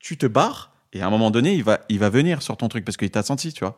tu 0.00 0.16
te 0.16 0.26
barres, 0.26 0.72
et 0.94 1.02
à 1.02 1.06
un 1.06 1.10
moment 1.10 1.30
donné, 1.30 1.52
il 1.52 1.62
va, 1.62 1.80
il 1.90 1.98
va 1.98 2.08
venir 2.08 2.40
sur 2.40 2.56
ton 2.56 2.68
truc 2.68 2.84
parce 2.84 2.96
qu'il 2.96 3.10
t'a 3.10 3.22
senti, 3.22 3.52
tu 3.52 3.60
vois. 3.62 3.76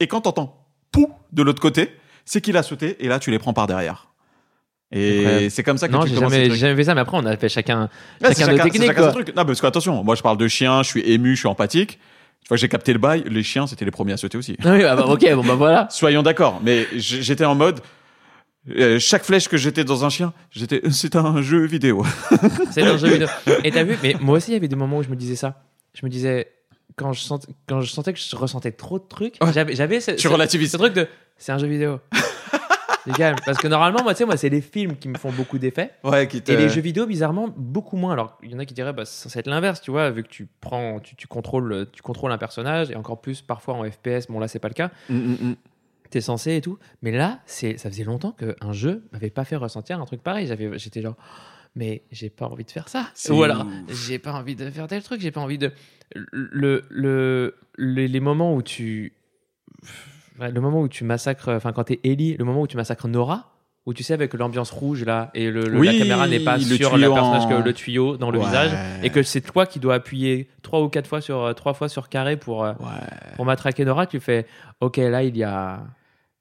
Et 0.00 0.08
quand 0.08 0.22
t'entends 0.22 0.65
pou 0.92 1.10
de 1.32 1.42
l'autre 1.42 1.60
côté, 1.60 1.90
c'est 2.24 2.40
qu'il 2.40 2.56
a 2.56 2.62
sauté, 2.62 2.96
et 3.04 3.08
là, 3.08 3.18
tu 3.18 3.30
les 3.30 3.38
prends 3.38 3.52
par 3.52 3.66
derrière. 3.66 4.08
Et 4.92 5.48
c'est 5.50 5.62
comme 5.64 5.78
ça 5.78 5.88
que 5.88 5.92
Non, 5.92 6.04
tu 6.04 6.14
commences 6.14 6.32
jamais, 6.32 6.48
j'ai 6.50 6.56
jamais 6.56 6.76
fait 6.76 6.84
ça, 6.84 6.94
mais 6.94 7.00
après, 7.00 7.16
on 7.18 7.26
a 7.26 7.36
fait 7.36 7.48
chacun, 7.48 7.88
Ouais, 8.22 8.34
chacun 8.34 8.52
nos 8.52 8.58
techniques. 8.58 8.84
chacun 8.86 9.10
truc. 9.10 9.34
Non, 9.36 9.44
parce 9.44 9.60
que 9.60 9.66
attention, 9.66 10.04
moi 10.04 10.14
je 10.14 10.22
parle 10.22 10.38
de 10.38 10.46
chiens, 10.48 10.82
je 10.84 10.88
suis 10.88 11.00
ému, 11.00 11.34
je 11.34 11.40
suis 11.40 11.48
empathique. 11.48 11.98
Tu 12.42 12.48
vois, 12.48 12.56
j'ai 12.56 12.68
capté 12.68 12.92
le 12.92 13.00
bail, 13.00 13.24
les 13.26 13.42
chiens, 13.42 13.66
c'était 13.66 13.84
les 13.84 13.90
premiers 13.90 14.12
à 14.12 14.16
sauter 14.16 14.38
aussi. 14.38 14.56
Ah 14.64 14.72
oui, 14.74 14.82
bah, 14.82 14.94
bah, 14.94 15.06
ok, 15.06 15.34
bon, 15.34 15.42
bah 15.44 15.54
voilà. 15.56 15.88
Soyons 15.90 16.22
d'accord, 16.22 16.60
mais 16.62 16.86
j'étais 16.94 17.44
en 17.44 17.56
mode. 17.56 17.80
euh, 18.76 19.00
chaque 19.00 19.24
flèche 19.24 19.48
que 19.48 19.56
j'étais 19.56 19.82
dans 19.82 20.04
un 20.04 20.08
chien, 20.10 20.32
j'étais. 20.52 20.80
C'est 20.92 21.16
un 21.16 21.42
jeu 21.42 21.66
vidéo. 21.66 22.04
C'est 22.70 22.82
un 22.82 22.96
jeu 22.96 23.08
vidéo. 23.12 23.26
Et 23.64 23.72
t'as 23.72 23.82
vu, 23.82 23.96
mais 24.04 24.14
moi 24.20 24.36
aussi, 24.36 24.52
il 24.52 24.54
y 24.54 24.56
avait 24.56 24.68
des 24.68 24.76
moments 24.76 24.98
où 24.98 25.02
je 25.02 25.08
me 25.08 25.16
disais 25.16 25.34
ça. 25.34 25.64
Je 25.94 26.06
me 26.06 26.10
disais, 26.10 26.46
quand 26.96 27.12
je, 27.12 27.20
sentais, 27.20 27.48
quand 27.68 27.80
je 27.80 27.90
sentais 27.90 28.12
que 28.12 28.18
je 28.18 28.34
ressentais 28.36 28.72
trop 28.72 28.98
de 28.98 29.04
trucs, 29.06 29.36
Ouais. 29.42 29.52
j'avais, 29.52 30.00
ce, 30.00 30.12
Tu 30.12 30.18
ce- 30.22 30.28
relativises. 30.28 30.72
ce 30.72 30.76
truc 30.78 30.94
de 30.94 31.06
c'est 31.36 31.52
un 31.52 31.58
jeu 31.58 31.66
vidéo. 31.66 32.00
Parce 33.44 33.58
que 33.58 33.68
normalement, 33.68 34.02
moi, 34.02 34.14
tu 34.14 34.18
sais, 34.18 34.24
moi, 34.24 34.36
c'est 34.36 34.48
les 34.48 34.60
films 34.60 34.96
qui 34.96 35.08
me 35.08 35.16
font 35.16 35.30
beaucoup 35.30 35.58
d'effets. 35.58 35.92
Ouais, 36.02 36.26
qui 36.26 36.42
te- 36.42 36.50
Et 36.50 36.56
les 36.56 36.68
jeux 36.68 36.80
vidéo, 36.80 37.06
bizarrement, 37.06 37.48
beaucoup 37.56 37.96
moins. 37.96 38.12
Alors, 38.12 38.36
il 38.42 38.50
y 38.50 38.54
en 38.54 38.58
a 38.58 38.64
qui 38.64 38.74
diraient, 38.74 38.92
bah, 38.92 39.04
c'est 39.04 39.22
censé 39.22 39.38
être 39.38 39.46
l'inverse, 39.46 39.80
tu 39.80 39.92
vois, 39.92 40.10
vu 40.10 40.24
que 40.24 40.28
tu 40.28 40.48
prends, 40.60 40.98
tu, 40.98 41.14
tu 41.14 41.28
contrôles, 41.28 41.86
tu 41.92 42.02
contrôles 42.02 42.32
un 42.32 42.38
personnage, 42.38 42.90
et 42.90 42.96
encore 42.96 43.20
plus 43.20 43.42
parfois 43.42 43.74
en 43.74 43.84
FPS. 43.88 44.26
Bon, 44.28 44.40
là, 44.40 44.48
c'est 44.48 44.58
pas 44.58 44.66
le 44.68 44.74
cas. 44.74 44.90
Mm, 45.08 45.14
mm, 45.16 45.36
mm. 45.50 45.56
T'es 46.10 46.20
censé 46.20 46.56
et 46.56 46.60
tout. 46.60 46.78
Mais 47.02 47.12
là, 47.12 47.38
c'est, 47.46 47.78
ça 47.78 47.90
faisait 47.90 48.02
longtemps 48.04 48.32
qu'un 48.32 48.72
jeu 48.72 49.04
m'avait 49.12 49.30
pas 49.30 49.44
fait 49.44 49.56
ressentir 49.56 50.00
un 50.00 50.04
truc 50.04 50.22
pareil. 50.22 50.46
J'avais, 50.48 50.76
j'étais 50.78 51.00
genre, 51.02 51.14
mais 51.76 52.02
j'ai 52.10 52.30
pas 52.30 52.46
envie 52.46 52.64
de 52.64 52.70
faire 52.70 52.88
ça. 52.88 53.10
Ou 53.30 53.42
alors, 53.44 53.64
j'ai 53.88 54.18
pas 54.18 54.32
envie 54.32 54.56
de 54.56 54.68
faire 54.70 54.88
tel 54.88 55.02
truc, 55.02 55.20
j'ai 55.20 55.30
pas 55.30 55.40
envie 55.40 55.58
de. 55.58 55.70
Le, 56.14 56.82
le, 56.90 57.54
les, 57.78 58.08
les 58.08 58.20
moments 58.20 58.54
où 58.54 58.62
tu. 58.62 59.12
Le 60.40 60.60
moment 60.60 60.80
où 60.80 60.88
tu 60.88 61.04
massacres. 61.04 61.48
Enfin, 61.50 61.72
quand 61.72 61.84
t'es 61.84 62.00
Ellie, 62.04 62.36
le 62.36 62.44
moment 62.44 62.62
où 62.62 62.66
tu 62.66 62.76
massacres 62.76 63.08
Nora, 63.08 63.52
où 63.86 63.94
tu 63.94 64.02
sais, 64.02 64.12
avec 64.14 64.34
l'ambiance 64.34 64.70
rouge 64.70 65.04
là, 65.04 65.30
et 65.34 65.50
le, 65.50 65.60
le- 65.62 65.78
Oui, 65.78 65.86
la 65.86 65.94
caméra 65.98 66.26
n'est 66.28 66.40
pas 66.40 66.56
le 66.58 66.62
sur 66.64 66.90
personnage 66.90 67.44
en- 67.44 67.48
que 67.48 67.54
le 67.54 67.72
tuyau 67.72 68.16
dans 68.16 68.30
le 68.30 68.38
Ouais. 68.38 68.44
visage, 68.44 68.72
et 69.02 69.10
que 69.10 69.22
c'est 69.22 69.40
toi 69.40 69.64
qui 69.64 69.78
dois 69.80 69.94
appuyer 69.94 70.48
trois 70.62 70.82
ou 70.82 70.88
quatre 70.88 71.06
fois 71.06 71.20
sur, 71.22 71.54
trois 71.54 71.72
fois 71.72 71.88
sur 71.88 72.08
carré 72.08 72.36
pour, 72.36 72.64
euh, 72.64 72.72
Ouais. 72.80 72.86
pour 73.36 73.44
matraquer 73.46 73.84
Nora, 73.84 74.06
tu 74.06 74.20
fais 74.20 74.46
Ok, 74.80 74.98
là, 74.98 75.22
il 75.22 75.36
y 75.36 75.42
a. 75.44 75.84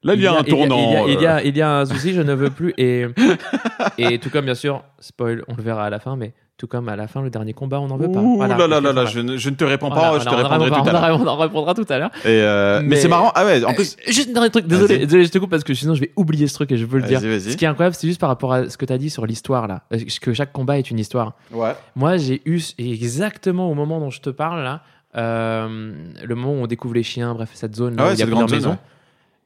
Là, 0.05 0.13
il 0.13 0.21
y 0.21 0.27
a 0.27 0.37
un 0.37 0.43
tournant. 0.43 0.77
Il 0.77 0.93
y 0.93 0.95
a, 0.95 1.07
il 1.07 1.21
y 1.21 1.25
a- 1.27 1.43
il 1.43 1.57
y 1.57 1.61
a 1.61 1.79
un 1.79 1.85
souci, 1.85 2.13
je 2.13 2.21
ne 2.21 2.33
veux 2.33 2.49
plus. 2.51 2.73
Et, 2.77 3.05
et 3.97 4.19
tout 4.19 4.29
comme, 4.29 4.45
bien 4.45 4.55
sûr, 4.55 4.83
spoil, 4.99 5.43
on 5.47 5.55
le 5.55 5.63
verra 5.63 5.85
à 5.85 5.89
la 5.89 5.99
fin, 5.99 6.15
mais 6.15 6.33
tout 6.57 6.67
comme 6.67 6.87
à 6.87 6.95
la 6.95 7.07
fin, 7.07 7.21
le 7.21 7.29
dernier 7.29 7.51
combat, 7.53 7.81
on 7.81 7.87
n'en 7.87 7.97
veut 7.97 8.09
pas. 8.09 8.19
Ouh 8.21 8.37
Voilà, 8.37 8.55
là 8.57 8.67
là 8.67 8.79
là 8.79 8.93
là, 8.93 9.05
je 9.05 9.19
ne, 9.19 9.35
je 9.35 9.49
ne 9.49 9.55
te 9.55 9.65
réponds 9.65 9.87
On 9.87 9.95
pas, 9.95 10.17
je 10.19 10.23
te 10.25 10.33
répondrai 10.33 10.69
tout 10.69 10.87
à 10.87 10.91
l'heure. 10.93 11.19
On 11.21 11.27
en 11.27 11.35
répondra 11.37 11.73
tout 11.73 11.85
à 11.89 11.97
l'heure. 11.97 12.11
Euh, 12.25 12.79
mais, 12.81 12.87
Mais- 12.89 12.95
c'est 12.95 13.07
marrant. 13.09 13.31
Ah 13.35 13.45
ouais, 13.45 13.63
en 13.65 13.73
plus. 13.73 13.97
Euh, 14.07 14.11
Juste 14.11 14.29
un 14.29 14.33
dernier 14.33 14.49
truc, 14.51 14.65
désolé, 14.67 14.99
désolé, 14.99 15.25
je 15.25 15.31
te 15.31 15.37
coupe 15.37 15.49
parce 15.49 15.63
que 15.65 15.73
sinon 15.73 15.95
je 15.95 16.01
vais 16.01 16.11
oublier 16.15 16.47
ce 16.47 16.53
truc 16.53 16.71
et 16.71 16.77
je 16.77 16.85
veux 16.85 16.99
le 16.99 17.07
dire. 17.07 17.19
Ce 17.19 17.57
qui 17.57 17.65
est 17.65 17.67
incroyable, 17.67 17.95
c'est 17.99 18.07
juste 18.07 18.21
par 18.21 18.29
rapport 18.29 18.53
à 18.53 18.69
ce 18.69 18.77
que 18.77 18.85
tu 18.85 18.93
as 18.93 18.97
dit 18.97 19.09
sur 19.09 19.25
l'histoire 19.25 19.67
là, 19.67 19.81
euh, 19.93 19.97
que 20.21 20.33
chaque 20.33 20.53
combat 20.53 20.77
est 20.77 20.89
une 20.91 20.99
histoire. 20.99 21.33
Ouais. 21.51 21.73
Moi, 21.95 22.15
j'ai 22.17 22.41
eu 22.45 22.61
exactement 22.77 23.69
au 23.69 23.73
moment 23.73 23.99
dont 23.99 24.11
je 24.11 24.21
te 24.21 24.29
parle 24.29 24.63
là, 24.63 24.81
euh, 25.17 25.93
le 26.23 26.35
moment 26.35 26.53
où 26.53 26.63
on 26.63 26.67
découvre 26.67 26.93
les 26.93 27.03
chiens, 27.03 27.33
bref, 27.33 27.49
cette 27.53 27.75
zone 27.75 27.95
là 27.95 28.03
Ah 28.03 28.05
ouais, 28.05 28.11
où 28.11 28.15
il 28.15 28.19
y 28.19 28.23
a 28.23 28.25
plusieurs 28.27 28.49
maisons. 28.49 28.77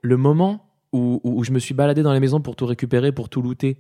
Le 0.02 0.18
moment 0.18 0.66
où, 0.94 1.20
où, 1.24 1.40
où 1.40 1.44
je 1.44 1.52
me 1.52 1.60
suis 1.60 1.74
baladé 1.74 2.02
dans 2.04 2.14
les 2.14 2.20
maisons 2.20 2.42
pour 2.42 2.56
tout 2.56 2.66
récupérer, 2.66 3.12
pour 3.12 3.30
tout 3.30 3.42
looter, 3.42 3.78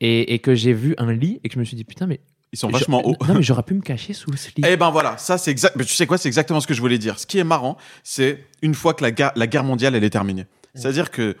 et, 0.00 0.34
et 0.34 0.38
que 0.38 0.54
j'ai 0.54 0.72
vu 0.72 0.94
un 0.98 1.12
lit 1.12 1.40
et 1.44 1.48
que 1.48 1.54
je 1.54 1.58
me 1.58 1.64
suis 1.64 1.76
dit 1.76 1.84
putain, 1.84 2.06
mais. 2.06 2.20
Ils 2.50 2.58
sont 2.58 2.68
vachement 2.70 3.06
hauts. 3.06 3.14
Non, 3.28 3.34
mais 3.34 3.42
j'aurais 3.42 3.62
pu 3.62 3.74
me 3.74 3.82
cacher 3.82 4.14
sous 4.14 4.34
ce 4.34 4.48
lit. 4.48 4.62
Eh 4.66 4.78
ben 4.78 4.88
voilà, 4.90 5.18
ça 5.18 5.36
c'est 5.36 5.50
exact. 5.50 5.76
Mais 5.76 5.84
tu 5.84 5.92
sais 5.92 6.06
quoi, 6.06 6.16
c'est 6.16 6.28
exactement 6.30 6.60
ce 6.60 6.66
que 6.66 6.72
je 6.72 6.80
voulais 6.80 6.96
dire. 6.96 7.18
Ce 7.18 7.26
qui 7.26 7.36
est 7.38 7.44
marrant, 7.44 7.76
c'est 8.02 8.42
une 8.62 8.74
fois 8.74 8.94
que 8.94 9.02
la, 9.02 9.10
guerre- 9.10 9.32
la 9.36 9.46
guerre 9.46 9.64
mondiale 9.64 9.94
elle 9.94 10.02
est 10.04 10.08
terminée. 10.08 10.46
C'est-à-dire 10.74 11.10
que 11.10 11.36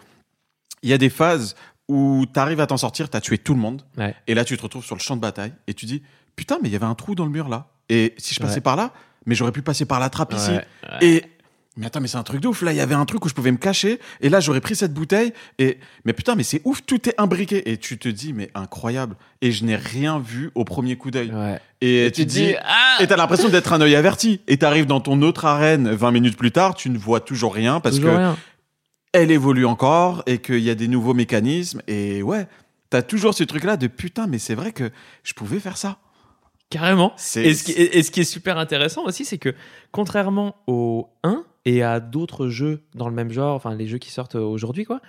il 0.82 0.90
y 0.90 0.92
a 0.92 0.98
des 0.98 1.08
phases 1.08 1.56
où 1.88 2.26
tu 2.30 2.38
arrives 2.38 2.60
à 2.60 2.66
t'en 2.66 2.76
sortir, 2.76 3.08
tu 3.08 3.16
as 3.16 3.22
tué 3.22 3.38
tout 3.38 3.54
le 3.54 3.60
monde, 3.60 3.86
Ouais. 3.96 4.14
et 4.26 4.34
là 4.34 4.44
tu 4.44 4.54
te 4.58 4.62
retrouves 4.62 4.84
sur 4.84 4.96
le 4.96 5.00
champ 5.00 5.16
de 5.16 5.22
bataille 5.22 5.54
et 5.66 5.72
tu 5.72 5.86
dis 5.86 6.02
putain 6.36 6.58
mais 6.62 6.68
il 6.68 6.72
y 6.72 6.76
avait 6.76 6.84
un 6.84 6.94
trou 6.94 7.14
dans 7.14 7.24
le 7.24 7.30
mur 7.30 7.48
là. 7.48 7.68
Et 7.88 8.12
si 8.18 8.34
je 8.34 8.40
passais 8.40 8.56
Ouais. 8.56 8.60
par 8.60 8.76
là, 8.76 8.92
mais 9.24 9.34
j'aurais 9.34 9.52
pu 9.52 9.62
passer 9.62 9.86
par 9.86 10.00
la 10.00 10.10
trappe 10.10 10.34
ici. 10.34 10.50
Et 11.00 11.22
mais 11.78 11.86
attends, 11.86 12.00
mais 12.00 12.08
c'est 12.08 12.18
un 12.18 12.24
truc 12.24 12.40
de 12.40 12.48
ouf. 12.48 12.62
Là, 12.62 12.72
il 12.72 12.76
y 12.76 12.80
avait 12.80 12.96
un 12.96 13.04
truc 13.04 13.24
où 13.24 13.28
je 13.28 13.34
pouvais 13.34 13.52
me 13.52 13.56
cacher. 13.56 14.00
Et 14.20 14.28
là, 14.28 14.40
j'aurais 14.40 14.60
pris 14.60 14.74
cette 14.74 14.92
bouteille. 14.92 15.32
Et 15.58 15.78
mais 16.04 16.12
putain, 16.12 16.34
mais 16.34 16.42
c'est 16.42 16.60
ouf. 16.64 16.84
Tout 16.84 17.08
est 17.08 17.14
imbriqué. 17.18 17.70
Et 17.70 17.76
tu 17.76 17.98
te 17.98 18.08
dis, 18.08 18.32
mais 18.32 18.50
incroyable. 18.54 19.16
Et 19.42 19.52
je 19.52 19.64
n'ai 19.64 19.76
rien 19.76 20.18
vu 20.18 20.50
au 20.56 20.64
premier 20.64 20.96
coup 20.96 21.12
d'œil. 21.12 21.30
Ouais. 21.32 21.60
Et, 21.80 22.10
tu 22.12 22.26
te 22.26 22.30
dis, 22.30 22.54
ah 22.64 22.98
et 23.00 23.06
t'as 23.06 23.16
l'impression 23.16 23.48
d'être 23.48 23.72
un 23.72 23.80
œil 23.80 23.94
averti. 23.94 24.40
Et 24.48 24.58
t'arrives 24.58 24.86
dans 24.86 25.00
ton 25.00 25.22
autre 25.22 25.44
arène 25.44 25.88
20 25.88 26.10
minutes 26.10 26.36
plus 26.36 26.50
tard, 26.50 26.74
tu 26.74 26.90
ne 26.90 26.98
vois 26.98 27.20
toujours 27.20 27.54
rien 27.54 27.78
parce 27.78 27.96
Toujours 27.96 28.10
que 28.10 28.16
rien. 28.16 28.36
elle 29.12 29.30
évolue 29.30 29.64
encore 29.64 30.24
et 30.26 30.38
qu'il 30.38 30.58
y 30.58 30.70
a 30.70 30.74
des 30.74 30.88
nouveaux 30.88 31.14
mécanismes. 31.14 31.80
Et 31.86 32.22
ouais, 32.22 32.48
t'as 32.90 33.02
toujours 33.02 33.34
ce 33.34 33.44
truc-là 33.44 33.76
de 33.76 33.86
putain, 33.86 34.26
mais 34.26 34.38
c'est 34.38 34.56
vrai 34.56 34.72
que 34.72 34.90
je 35.22 35.34
pouvais 35.34 35.60
faire 35.60 35.76
ça. 35.76 35.98
Carrément. 36.70 37.14
Et 37.36 37.54
ce, 37.54 37.62
qui, 37.62 37.72
et 37.72 38.02
ce 38.02 38.10
qui 38.10 38.20
est 38.20 38.24
super 38.24 38.58
intéressant 38.58 39.04
aussi, 39.04 39.24
c'est 39.24 39.38
que 39.38 39.54
contrairement 39.90 40.56
au 40.66 41.08
1 41.22 41.44
et 41.68 41.82
à 41.82 42.00
d'autres 42.00 42.48
jeux 42.48 42.84
dans 42.94 43.08
le 43.08 43.14
même 43.14 43.30
genre, 43.30 43.54
enfin 43.54 43.74
les 43.74 43.86
jeux 43.86 43.98
qui 43.98 44.10
sortent 44.10 44.36
aujourd'hui, 44.36 44.84
quoi, 44.84 45.00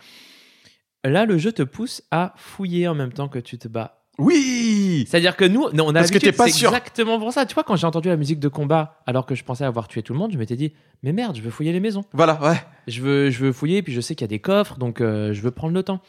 là 1.03 1.25
le 1.25 1.37
jeu 1.37 1.51
te 1.51 1.63
pousse 1.63 2.01
à 2.11 2.33
fouiller 2.35 2.87
en 2.87 2.95
même 2.95 3.13
temps 3.13 3.27
que 3.29 3.39
tu 3.39 3.57
te 3.57 3.67
bats. 3.67 4.03
oui. 4.17 5.05
C'est-à-dire 5.07 5.37
que 5.37 5.45
nous, 5.45 5.69
non, 5.71 5.85
on 5.85 5.89
a 5.91 5.93
Parce 5.93 6.09
que 6.09 6.15
l'habitude, 6.15 6.31
t'es 6.31 6.37
pas 6.37 6.49
sûr. 6.49 6.69
exactement 6.69 7.17
pour 7.19 7.31
ça. 7.31 7.45
Tu 7.45 7.53
vois, 7.53 7.63
quand 7.63 7.77
j'ai 7.77 7.87
entendu 7.87 8.09
la 8.09 8.17
musique 8.17 8.39
de 8.39 8.49
combat, 8.49 9.01
alors 9.07 9.25
que 9.25 9.33
je 9.33 9.43
pensais 9.45 9.63
avoir 9.63 9.87
tué 9.87 10.03
tout 10.03 10.11
le 10.11 10.19
monde, 10.19 10.31
je 10.33 10.37
m'étais 10.37 10.57
dit, 10.57 10.73
mais 11.03 11.13
merde, 11.13 11.37
je 11.37 11.41
veux 11.41 11.49
fouiller 11.51 11.71
les 11.71 11.79
maisons. 11.79 12.03
Voilà, 12.11 12.37
ouais. 12.43 12.57
Je 12.87 13.01
veux, 13.01 13.29
je 13.29 13.39
veux 13.45 13.53
fouiller, 13.53 13.81
puis 13.81 13.93
je 13.93 14.01
sais 14.01 14.15
qu'il 14.15 14.25
y 14.25 14.25
a 14.25 14.27
des 14.27 14.39
coffres, 14.39 14.77
donc 14.77 14.99
euh, 14.99 15.31
je 15.31 15.41
veux 15.41 15.51
prendre 15.51 15.73
le 15.73 15.83
temps. 15.83 16.01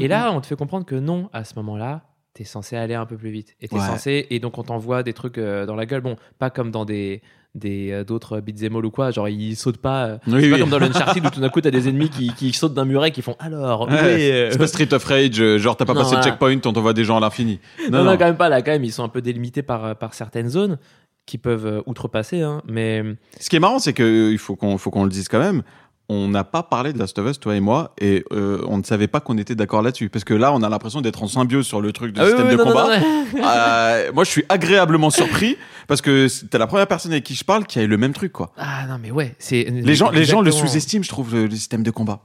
Et 0.00 0.08
là, 0.08 0.32
on 0.32 0.40
te 0.40 0.46
fait 0.46 0.56
comprendre 0.56 0.86
que 0.86 0.94
non, 0.94 1.28
à 1.34 1.44
ce 1.44 1.54
moment-là, 1.56 2.04
t'es 2.34 2.44
censé 2.44 2.76
aller 2.76 2.94
un 2.94 3.06
peu 3.06 3.16
plus 3.16 3.30
vite. 3.30 3.54
Et 3.60 3.68
t'es 3.68 3.76
Ouais. 3.76 3.80
censé, 3.80 4.26
et 4.30 4.40
donc 4.40 4.58
on 4.58 4.62
t'envoie 4.64 5.02
des 5.02 5.12
trucs 5.12 5.38
euh, 5.38 5.66
dans 5.66 5.76
la 5.76 5.86
gueule. 5.86 6.00
Bon, 6.00 6.16
pas 6.38 6.50
comme 6.50 6.70
dans 6.70 6.84
des 6.84 7.22
des 7.54 7.92
euh, 7.92 8.02
d'autres 8.02 8.42
all 8.42 8.84
ou 8.84 8.90
quoi, 8.90 9.12
genre 9.12 9.28
ils 9.28 9.54
sautent 9.54 9.78
pas. 9.78 10.06
euh, 10.06 10.18
Oui, 10.26 10.42
c'est 10.42 10.50
pas 10.50 10.58
comme 10.58 10.70
dans 10.70 10.78
l'Uncharted 10.80 11.24
où 11.24 11.30
tout 11.30 11.40
d'un 11.40 11.48
coup 11.48 11.60
t'as 11.60 11.70
des 11.70 11.88
ennemis 11.88 12.10
qui, 12.10 12.32
qui 12.34 12.52
sautent 12.52 12.74
d'un 12.74 12.84
muret 12.84 13.12
qui 13.12 13.22
font 13.22 13.36
alors. 13.38 13.82
Ouais. 13.82 13.94
oui, 13.94 14.30
euh, 14.32 14.50
C'est 14.50 14.58
pas 14.58 14.66
Street 14.66 14.92
of 14.92 15.04
Rage, 15.04 15.40
euh, 15.40 15.58
genre 15.58 15.76
t'as 15.76 15.84
pas 15.84 15.94
Non, 15.94 16.00
passé 16.00 16.16
le 16.16 16.22
checkpoint, 16.22 16.56
on 16.66 16.72
t'envoie 16.72 16.92
des 16.92 17.04
gens 17.04 17.16
à 17.16 17.20
l'infini. 17.20 17.60
non, 17.92 18.02
non, 18.02 18.16
quand 18.18 18.24
même 18.24 18.36
pas 18.36 18.48
là, 18.48 18.60
quand 18.62 18.72
même, 18.72 18.82
ils 18.82 18.92
sont 18.92 19.04
un 19.04 19.08
peu 19.08 19.22
délimités 19.22 19.62
par, 19.62 19.84
euh, 19.84 19.94
par 19.94 20.14
certaines 20.14 20.48
zones. 20.48 20.78
qui 21.26 21.38
peuvent 21.38 21.64
euh, 21.66 21.80
outrepasser, 21.86 22.42
hein, 22.42 22.60
mais 22.68 23.02
Ce 23.40 23.48
qui 23.48 23.56
est 23.56 23.60
marrant, 23.60 23.78
c'est 23.78 23.94
que 23.94 24.30
il 24.32 24.36
faut 24.36 24.56
qu'on 24.56 24.76
faut 24.76 24.90
qu'on 24.90 25.04
le 25.04 25.08
dise 25.10 25.28
quand 25.28 25.38
même. 25.38 25.62
On 26.10 26.28
n'a 26.28 26.44
pas 26.44 26.62
parlé 26.62 26.92
de 26.92 26.98
Last 26.98 27.18
of 27.18 27.30
Us, 27.30 27.40
toi 27.40 27.56
et 27.56 27.60
moi, 27.60 27.94
et 27.98 28.24
euh, 28.32 28.62
on 28.68 28.76
ne 28.76 28.82
savait 28.82 29.06
pas 29.08 29.20
qu'on 29.20 29.38
était 29.38 29.54
d'accord 29.54 29.80
là-dessus. 29.80 30.10
Parce 30.10 30.22
que 30.24 30.34
là, 30.34 30.52
on 30.52 30.62
a 30.62 30.68
l'impression 30.68 31.00
d'être 31.00 31.22
en 31.22 31.28
symbiose 31.28 31.66
sur 31.66 31.80
le 31.80 31.92
truc 31.92 32.12
du 32.12 32.20
Ah 32.20 32.26
système 32.26 32.46
oui, 32.48 32.52
de 32.52 32.56
non, 32.58 32.64
combat. 32.64 32.98
non, 33.00 33.08
non. 33.08 33.24
Euh, 33.44 34.12
moi, 34.12 34.22
je 34.24 34.30
suis 34.30 34.44
agréablement 34.50 35.08
surpris 35.10 35.56
parce 35.88 36.00
que 36.02 36.28
t'es 36.46 36.58
la 36.58 36.66
première 36.66 36.86
personne 36.86 37.12
avec 37.12 37.24
qui 37.24 37.34
je 37.34 37.44
parle 37.44 37.64
qui 37.66 37.78
a 37.78 37.82
eu 37.82 37.86
le 37.86 37.96
même 37.96 38.12
truc, 38.12 38.32
quoi. 38.32 38.52
Ah 38.58 38.86
non, 38.86 38.98
mais 39.00 39.10
ouais, 39.10 39.34
c'est 39.38 39.64
Les 39.64 39.94
gens, 39.94 40.10
les 40.10 40.24
gens 40.24 40.40
le 40.42 40.50
sous-estiment, 40.50 41.02
je 41.02 41.08
trouve, 41.08 41.34
le, 41.34 41.46
le 41.46 41.54
système 41.56 41.82
de 41.82 41.90
combat. 41.90 42.20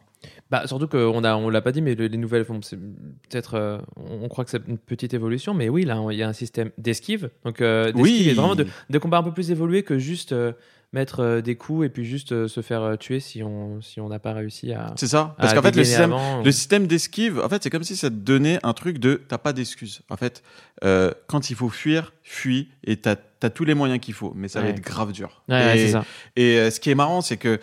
Bah, 0.52 0.64
surtout 0.66 0.88
qu'on 0.88 1.24
a, 1.24 1.36
on 1.36 1.50
l'a 1.50 1.62
pas 1.62 1.72
dit, 1.72 1.82
mais 1.82 1.94
le- 1.96 2.08
les 2.08 2.18
nouvelles, 2.18 2.44
bon, 2.44 2.60
peut-être, 2.60 3.54
euh, 3.56 3.78
on 3.96 4.28
croit 4.28 4.44
que 4.46 4.50
c'est 4.52 4.62
une 4.68 4.78
petite 4.80 5.14
évolution, 5.14 5.54
mais 5.54 5.70
oui, 5.70 5.86
là, 5.86 6.02
il 6.12 6.18
y 6.18 6.24
a 6.24 6.28
un 6.28 6.34
système 6.34 6.72
d'esquive, 6.78 7.30
donc 7.46 7.62
euh, 7.62 7.86
d'esquive 7.92 8.02
Oui. 8.02 8.30
et 8.30 8.34
vraiment 8.34 8.56
de, 8.56 8.66
de 8.90 8.98
combat 8.98 9.20
un 9.20 9.24
peu 9.24 9.32
plus 9.32 9.52
évolué 9.52 9.84
que 9.84 10.00
juste 10.00 10.32
euh, 10.34 10.52
mettre 10.92 11.20
euh, 11.20 11.42
des 11.42 11.56
coups 11.56 11.86
et 11.86 11.90
puis 11.90 12.04
juste 12.06 12.32
euh, 12.32 12.48
se 12.48 12.62
faire 12.62 12.82
euh, 12.82 12.96
tuer 12.96 13.20
si 13.20 13.44
on 13.44 13.80
si 13.82 14.00
on 14.02 14.10
n'a 14.10 14.18
pas 14.20 14.34
réussi 14.34 14.74
à. 14.74 14.94
C'est 14.98 15.08
ça. 15.08 15.36
Parce 15.38 15.54
qu'en 15.54 15.62
fait, 15.62 15.76
le 15.76 15.84
système, 15.84 16.12
avant. 16.14 16.42
le 16.42 16.52
système 16.52 16.88
d'esquive, 16.88 17.40
en 17.40 17.48
fait, 17.50 17.62
c'est 17.62 17.70
comme 17.70 17.84
si 17.84 17.96
ça 17.96 18.10
te 18.10 18.16
donnait 18.16 18.60
un 18.64 18.74
truc 18.74 18.98
de 18.98 19.22
t'as 19.28 19.38
pas 19.38 19.54
d'excuses. 19.54 20.02
En 20.10 20.18
fait, 20.18 20.42
euh, 20.84 21.12
quand 21.28 21.50
il 21.52 21.56
faut 21.56 21.70
fuir, 21.70 22.14
fuis 22.24 22.70
et 22.84 22.98
t'as 22.98 23.16
as 23.42 23.50
tous 23.52 23.66
les 23.66 23.74
moyens 23.76 24.00
qu'il 24.02 24.14
faut, 24.16 24.34
mais 24.36 24.48
ça 24.48 24.62
va 24.62 24.68
être 24.70 24.82
grave 24.82 25.12
dur. 25.14 25.44
Ouais, 25.48 25.78
et 25.80 25.86
c'est 25.86 25.92
ça. 25.94 26.04
et, 26.36 26.58
euh, 26.58 26.72
ce 26.72 26.80
qui 26.80 26.90
est 26.90 26.96
marrant, 26.96 27.22
c'est 27.22 27.38
que 27.38 27.60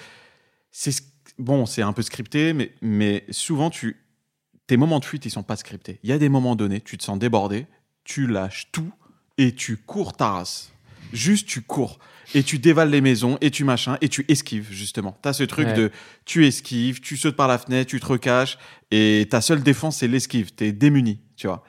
c'est 0.71 0.93
ce- 0.93 1.03
bon, 1.39 1.67
c'est 1.67 1.83
un 1.83 1.93
peu 1.93 2.03
scripté, 2.03 2.53
mais, 2.55 2.73
mais 2.81 3.25
souvent 3.31 3.69
tu 3.71 3.97
tes 4.69 4.77
moments 4.77 5.01
de 5.01 5.05
fuite, 5.05 5.27
ils 5.27 5.31
sont 5.31 5.43
pas 5.43 5.57
scriptés. 5.57 5.99
Il 6.03 6.09
y 6.11 6.13
a 6.13 6.19
des 6.19 6.29
moments 6.29 6.57
donnés, 6.57 6.81
tu 6.81 6.97
te 6.97 7.05
sens 7.05 7.19
débordé, 7.19 7.67
tu 8.05 8.27
lâches 8.27 8.69
tout 8.73 8.91
et 9.37 9.53
tu 9.53 9.77
cours 9.77 10.13
ta 10.17 10.31
race. 10.31 10.73
Juste, 11.13 11.47
tu 11.47 11.61
cours 11.63 11.99
et 12.35 12.43
tu 12.43 12.59
dévales 12.59 12.91
les 12.91 13.01
maisons 13.01 13.39
et 13.41 13.51
tu 13.51 13.65
machin 13.65 13.97
et 14.01 14.09
tu 14.09 14.25
esquives 14.29 14.69
justement. 14.71 15.17
T'as 15.23 15.33
ce 15.33 15.45
truc 15.45 15.67
Ouais. 15.69 15.73
de 15.75 15.91
tu 16.25 16.47
esquives, 16.47 17.01
tu 17.01 17.17
sautes 17.17 17.37
par 17.37 17.49
la 17.49 17.59
fenêtre, 17.59 17.91
tu 17.91 18.01
te 18.01 18.07
recaches 18.07 18.59
et 18.91 19.27
ta 19.31 19.41
seule 19.41 19.63
défense 19.63 19.99
c'est 19.99 20.09
l'esquive. 20.09 20.53
T'es 20.55 20.73
démuni, 20.73 21.21
tu 21.37 21.47
vois. 21.47 21.63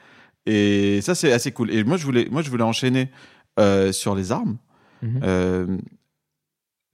Et 0.46 1.00
ça 1.02 1.14
c'est 1.14 1.32
assez 1.32 1.52
cool. 1.52 1.70
Et 1.70 1.84
moi 1.84 1.96
je 1.96 2.04
voulais, 2.04 2.26
moi 2.30 2.42
je 2.42 2.50
voulais 2.50 2.64
enchaîner 2.64 3.10
euh, 3.60 3.92
sur 3.92 4.14
les 4.14 4.32
armes. 4.32 4.58
Mhm. 5.02 5.20
Euh, 5.22 5.78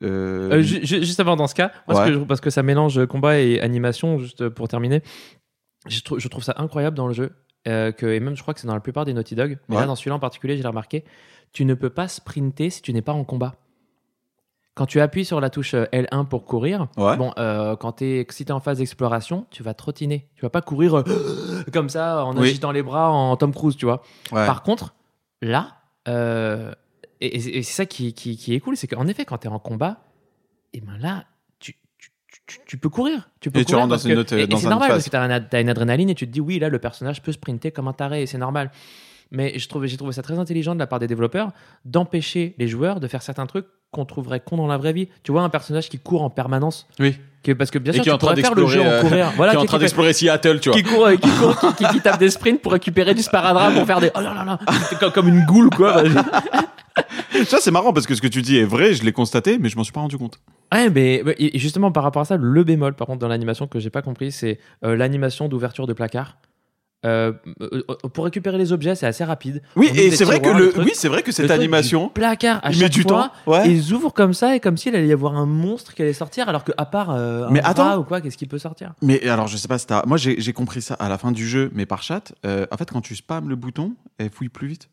euh, 0.03 0.51
Euh, 0.59 0.62
ju- 0.62 0.85
ju- 0.85 1.05
juste 1.05 1.20
avant 1.20 1.36
dans 1.36 1.47
ce 1.47 1.55
cas, 1.55 1.73
Ouais. 1.89 1.95
que 2.12 2.16
parce 2.24 2.41
que 2.41 2.51
ça 2.51 2.62
mélange 2.62 3.07
combat 3.07 3.39
et 3.41 3.61
animation, 3.61 4.19
juste 4.19 4.49
pour 4.51 4.69
terminer, 4.69 5.03
je, 5.86 6.01
trou- 6.01 6.19
je 6.19 6.28
trouve 6.28 6.43
ça 6.45 6.55
incroyable 6.59 6.97
dans 6.97 7.07
le 7.09 7.15
jeu. 7.15 7.31
euh, 7.66 7.93
que, 7.93 8.05
et 8.05 8.20
même 8.20 8.36
je 8.36 8.43
crois 8.43 8.53
que 8.53 8.61
c'est 8.61 8.66
dans 8.66 8.74
la 8.74 8.81
plupart 8.81 9.07
des 9.07 9.15
Naughty 9.15 9.35
Dog, 9.35 9.59
mais 9.70 9.77
Ouais. 9.77 9.81
là 9.81 9.86
dans 9.86 9.97
celui-là 9.97 10.16
en 10.16 10.19
particulier, 10.19 10.55
j'ai 10.59 10.69
remarqué, 10.69 11.03
tu 11.55 11.64
ne 11.64 11.72
peux 11.72 11.89
pas 11.89 12.06
sprinter 12.09 12.68
si 12.68 12.82
tu 12.82 12.93
n'es 12.93 13.01
pas 13.01 13.12
en 13.14 13.24
combat. 13.24 13.55
Quand 14.74 14.86
tu 14.86 15.01
appuies 15.01 15.24
sur 15.24 15.40
la 15.40 15.51
touche 15.51 15.74
euh, 15.74 15.85
L1 15.93 16.26
pour 16.26 16.44
courir, 16.44 16.89
Ouais. 16.97 17.16
bon, 17.16 17.32
euh, 17.39 17.76
quand 17.76 17.93
t'es, 17.93 18.26
si 18.31 18.44
tu 18.44 18.48
es 18.51 18.52
en 18.52 18.59
phase 18.60 18.78
d'exploration, 18.78 19.47
tu 19.51 19.62
vas 19.62 19.72
trottiner. 19.72 20.28
Tu 20.35 20.43
vas 20.43 20.51
pas 20.51 20.62
courir 20.62 20.97
euh, 20.98 21.05
comme 21.72 21.89
ça 21.89 22.24
en 22.24 22.36
Oui. 22.36 22.48
agitant 22.48 22.72
les 22.72 22.82
bras 22.82 23.10
en 23.10 23.36
Tom 23.36 23.55
Cruise, 23.55 23.76
tu 23.76 23.86
vois. 23.86 24.02
ouais. 24.32 24.44
Par 24.47 24.64
contre, 24.64 24.94
là, 25.40 25.76
euh, 26.09 26.72
et, 27.20 27.28
et- 27.28 27.59
et 27.59 27.62
c'est 27.62 27.72
ça 27.72 27.86
qui, 27.86 28.12
qui- 28.14 28.36
qui 28.36 28.52
est 28.52 28.59
cool, 28.60 28.76
c'est 28.76 28.89
qu'en 28.89 29.06
effet, 29.06 29.24
quand 29.24 29.39
tu 29.39 29.47
es 29.47 29.51
en 29.51 29.60
combat, 29.60 29.98
et 30.72 30.81
ben 30.81 30.98
là, 30.98 31.22
tu, 31.60 31.76
tu, 31.97 32.10
tu- 32.48 32.59
tu 32.66 32.76
peux 32.76 32.89
courir. 32.89 33.31
Tu 33.39 33.52
peux 33.52 33.60
Et 33.60 33.64
tu 33.64 33.76
rentres 33.76 33.86
dans 33.90 33.97
une 33.97 34.18
autre- 34.18 34.32
et- 34.36 34.43
et 34.43 34.47
dans 34.48 34.56
c'est 34.56 34.64
une 34.64 34.70
normal 34.70 34.89
phase. 34.89 34.97
parce 34.97 35.05
que 35.05 35.51
tu 35.51 35.56
as, 35.56 35.60
une 35.60 35.68
adrénaline 35.68 36.10
et 36.10 36.16
tu 36.16 36.26
te 36.26 36.32
dis, 36.32 36.40
oui, 36.40 36.59
là, 36.59 36.68
le 36.68 36.81
personnage 36.81 37.22
peut 37.22 37.31
sprinter 37.31 37.70
comme 37.70 37.86
un 37.86 37.93
taré, 37.93 38.22
et 38.22 38.26
c'est 38.26 38.39
normal. 38.39 38.72
Mais 39.35 39.59
je 39.59 39.69
trouve, 39.69 39.85
j'ai 39.86 39.97
trouvé 39.97 40.12
ça 40.12 40.23
très 40.23 40.39
intelligent 40.39 40.74
de 40.74 40.78
la 40.81 40.86
part 40.86 40.98
des 41.01 41.06
développeurs 41.06 41.51
d'empêcher 41.85 42.55
les 42.59 42.69
joueurs 42.69 43.01
de 43.01 43.09
faire 43.09 43.23
certains 43.23 43.47
trucs 43.47 43.66
qu'on 43.90 44.05
trouverait 44.05 44.40
con 44.40 44.56
dans 44.56 44.66
la 44.66 44.77
vraie 44.77 44.93
vie. 44.93 45.09
Tu 45.23 45.32
vois, 45.32 45.43
un 45.43 45.48
personnage 45.48 45.89
qui 45.89 45.98
court 45.98 46.23
en 46.23 46.31
permanence. 46.31 46.86
Oui. 46.98 47.16
Que, 47.43 47.52
parce 47.52 47.70
que 47.70 47.78
bien 47.78 47.93
Et 47.93 47.97
sûr, 47.97 48.02
qui 48.05 48.09
est 48.09 48.12
en 48.12 48.19
train 48.19 48.35
faire 48.36 48.55
le 48.55 48.66
jeu 48.66 48.78
d'explorer, 48.78 48.89
en 48.89 48.93
euh, 48.93 49.01
courir. 49.02 49.32
Voilà, 49.36 49.52
qui 49.52 49.59
est 49.59 49.61
en 49.61 49.66
train 49.66 49.78
d'explorer 49.78 50.12
Seattle, 50.15 50.61
tu 50.61 50.70
vois. 50.70 50.78
qui 50.78 50.82
court, 50.85 51.09
qui, 51.11 51.28
court 51.31 51.74
qui, 51.77 51.85
qui- 51.85 51.93
qui 51.93 52.01
tape 52.01 52.19
des 52.19 52.31
sprints 52.31 52.62
pour 52.62 52.73
récupérer 52.73 53.12
du 53.15 53.23
sparadrap 53.23 53.74
pour 53.74 53.86
faire 53.86 54.01
des 54.01 54.11
oh 54.15 54.20
là 54.20 54.32
là 54.32 54.44
là 54.44 54.59
comme, 54.98 55.12
comme 55.12 55.28
une 55.28 55.44
goule 55.44 55.69
quoi 55.70 56.02
Ça, 57.47 57.59
c'est 57.61 57.70
marrant 57.73 57.93
parce 57.93 58.06
que 58.06 58.15
ce 58.15 58.23
que 58.23 58.28
tu 58.28 58.40
dis 58.43 58.56
est 58.56 58.65
vrai, 58.65 58.94
je 58.94 59.02
l'ai 59.05 59.12
constaté, 59.12 59.59
mais 59.59 59.69
je 59.69 59.77
m'en 59.77 59.82
suis 59.85 59.93
pas 59.93 60.01
rendu 60.01 60.16
compte. 60.16 60.39
ouais 60.73 60.89
mais 60.90 61.23
mais- 61.24 61.35
et 61.39 61.59
justement 61.59 61.90
par 61.93 62.02
rapport 62.05 62.23
à 62.23 62.24
ça 62.24 62.36
le 62.36 62.65
bémol 62.65 62.94
par 62.94 63.06
contre 63.09 63.19
dans 63.19 63.28
l'animation 63.28 63.66
que 63.66 63.78
j'ai 63.81 63.90
pas 63.90 64.02
compris 64.02 64.31
c'est 64.32 64.59
euh, 64.85 64.97
l'animation 64.97 65.48
d'ouverture 65.48 65.86
de 65.86 65.93
placard 65.93 66.36
Euh, 67.05 67.32
euh, 67.60 67.82
pour 68.14 68.24
récupérer 68.24 68.56
les 68.56 68.72
objets 68.72 68.94
c'est 68.94 69.06
assez 69.06 69.24
rapide 69.24 69.60
Oui, 69.76 69.90
et 69.94 70.10
c'est 70.10 70.24
vrai 70.24 70.40
que 70.40 70.48
le, 70.48 70.72
oui, 70.78 70.93
c'est 70.94 71.09
vrai 71.09 71.22
que 71.22 71.32
cette 71.32 71.51
animation, 71.51 72.09
placard 72.09 72.60
à 72.62 72.70
il 72.72 72.78
met 72.81 72.89
du 72.89 73.05
temps. 73.05 73.31
Ouais. 73.47 73.70
ils 73.70 73.93
ouvrent 73.93 74.12
comme 74.12 74.32
ça 74.32 74.56
et 74.56 74.60
comme 74.60 74.76
s'il 74.76 74.94
allait 74.97 75.09
y 75.09 75.12
avoir 75.12 75.36
un 75.36 75.47
monstre 75.47 75.94
qui 75.94 76.02
allait 76.02 76.12
sortir 76.14 76.48
alors 76.48 76.64
que 76.64 76.72
à 76.78 76.86
part 76.86 77.10
euh, 77.10 77.47
un 77.47 77.51
Mais 77.51 77.60
rat 77.60 77.70
attends. 77.70 77.98
ou 77.98 78.05
quoi 78.05 78.20
qu'est-ce 78.20 78.39
qui 78.39 78.47
peut 78.47 78.59
sortir? 78.59 78.94
Mais 79.02 79.26
alors, 79.28 79.48
je 79.48 79.56
sais 79.56 79.68
pas 79.68 79.78
si 79.78 79.86
t'as. 79.86 80.02
Moi, 80.06 80.16
j'ai 80.16 80.40
j'ai 80.40 80.52
compris 80.52 80.81
ça 80.82 80.94
à 80.94 81.09
la 81.09 81.18
fin 81.18 81.31
du 81.32 81.47
jeu, 81.47 81.70
mais 81.74 81.85
par 81.86 82.02
chat. 82.02 82.32
euh, 82.47 82.66
en 82.70 82.76
fait, 82.76 82.90
quand 82.90 83.01
tu 83.01 83.14
spams 83.16 83.48
le 83.48 83.56
bouton, 83.56 83.94
elle 84.18 84.31
fouille 84.31 84.48
plus 84.48 84.68
vite. 84.68 84.89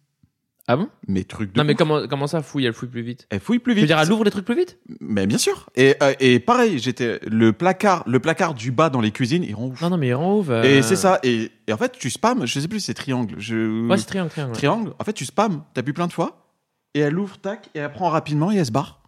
Ah 0.67 0.77
bon? 0.77 0.87
Mais 1.07 1.23
truc 1.23 1.53
de. 1.53 1.59
non 1.59 1.65
mais 1.65 1.73
ouf. 1.73 1.77
comment 1.77 2.07
comment 2.07 2.27
ça 2.27 2.41
fouille 2.41 2.65
elle 2.65 2.73
fouille 2.73 2.89
plus 2.89 3.01
vite? 3.01 3.27
Elle 3.29 3.39
fouille 3.39 3.59
plus 3.59 3.73
tu 3.73 3.79
veux 3.79 3.81
vite. 3.85 3.87
dire 3.95 3.99
elle 3.99 4.11
ouvre 4.11 4.23
les 4.23 4.31
trucs 4.31 4.45
plus 4.45 4.55
vite? 4.55 4.77
Mais 5.01 5.25
bien 5.27 5.37
sûr. 5.37 5.69
Et, 5.75 5.95
euh, 6.01 6.13
et 6.19 6.39
pareil, 6.39 6.77
j'étais 6.79 7.19
le 7.27 7.51
placard, 7.51 8.03
le 8.07 8.19
placard 8.19 8.53
du 8.53 8.71
bas 8.71 8.89
dans 8.89 9.01
les 9.01 9.11
cuisines, 9.11 9.43
il 9.43 9.53
rend 9.55 9.65
ouf. 9.67 9.81
non 9.81 9.89
non 9.89 9.97
mais 9.97 10.07
il 10.09 10.13
rend 10.13 10.35
ouvre 10.37 10.63
Et 10.63 10.79
euh, 10.79 10.81
c'est 10.81 10.95
ça. 10.95 11.19
Et, 11.23 11.51
et 11.67 11.73
en 11.73 11.77
fait, 11.77 11.91
tu 11.93 12.09
spams. 12.09 12.45
Je 12.45 12.59
sais 12.59 12.67
plus, 12.67 12.79
c'est 12.79 12.93
triangle. 12.93 13.35
Je... 13.37 13.87
ouais 13.87 13.97
c'est 13.97 14.05
triangle 14.05 14.29
triangle 14.29 14.53
triangle. 14.53 14.93
En 14.99 15.03
fait, 15.03 15.13
tu 15.13 15.25
spams. 15.25 15.63
T'appuies 15.73 15.93
plein 15.93 16.07
de 16.07 16.13
fois. 16.13 16.47
Et 16.93 16.99
elle 16.99 17.17
ouvre, 17.17 17.37
tac, 17.37 17.69
et 17.73 17.79
elle 17.79 17.91
prend 17.91 18.09
rapidement 18.09 18.51
et 18.51 18.57
elle 18.57 18.65
se 18.65 18.71
barre. 18.71 19.01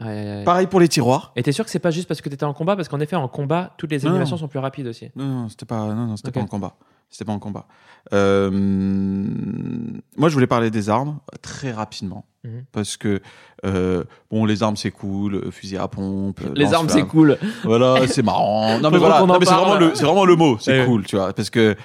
Ouais, 0.00 0.06
ouais, 0.06 0.14
ouais. 0.38 0.44
Pareil 0.44 0.66
pour 0.66 0.80
les 0.80 0.88
tiroirs. 0.88 1.32
Et 1.36 1.42
t'es 1.42 1.52
sûr 1.52 1.64
que 1.64 1.70
c'est 1.70 1.78
pas 1.78 1.90
juste 1.92 2.08
parce 2.08 2.20
que 2.20 2.28
t'étais 2.28 2.44
en 2.44 2.54
combat? 2.54 2.74
Parce 2.76 2.88
qu'en 2.88 2.98
effet, 3.00 3.14
en 3.16 3.28
combat, 3.28 3.74
toutes 3.78 3.90
les 3.92 3.98
Non. 4.00 4.10
animations 4.10 4.36
sont 4.36 4.48
plus 4.48 4.58
rapides 4.58 4.86
aussi. 4.88 5.10
Non, 5.14 5.24
non, 5.26 5.48
c'était 5.48 5.66
pas, 5.66 5.86
non, 5.94 6.06
non, 6.06 6.16
c'était 6.16 6.28
Ok. 6.30 6.34
pas 6.34 6.40
en 6.40 6.46
combat. 6.46 6.76
C'était 7.14 7.26
pas 7.26 7.32
en 7.32 7.38
combat. 7.38 7.66
Euh, 8.12 8.50
moi, 10.16 10.28
je 10.28 10.34
voulais 10.34 10.48
parler 10.48 10.72
des 10.72 10.88
armes 10.90 11.20
très 11.42 11.70
rapidement. 11.70 12.24
Mhm. 12.42 12.64
Parce 12.72 12.96
que, 12.96 13.20
euh, 13.64 14.02
bon, 14.32 14.44
les 14.44 14.64
armes, 14.64 14.74
c'est 14.76 14.90
cool, 14.90 15.36
euh, 15.36 15.50
fusil 15.52 15.76
à 15.76 15.86
pompe. 15.86 16.40
Les 16.56 16.74
armes, 16.74 16.88
c'est 16.88 17.04
cool. 17.06 17.38
Voilà, 17.62 18.04
c'est 18.08 18.24
marrant. 18.24 18.78
Non, 18.82 18.90
mais 18.90 18.98
voilà, 18.98 19.20
c'est 19.44 19.54
vraiment, 19.54 19.74
le- 19.78 19.86
vraiment 20.06 20.24
le 20.24 20.34
mot, 20.34 20.58
c'est 20.58 20.72
cool, 20.86 21.06
tu 21.06 21.14
vois. 21.14 21.32
Parce 21.32 21.50
que, 21.50 21.76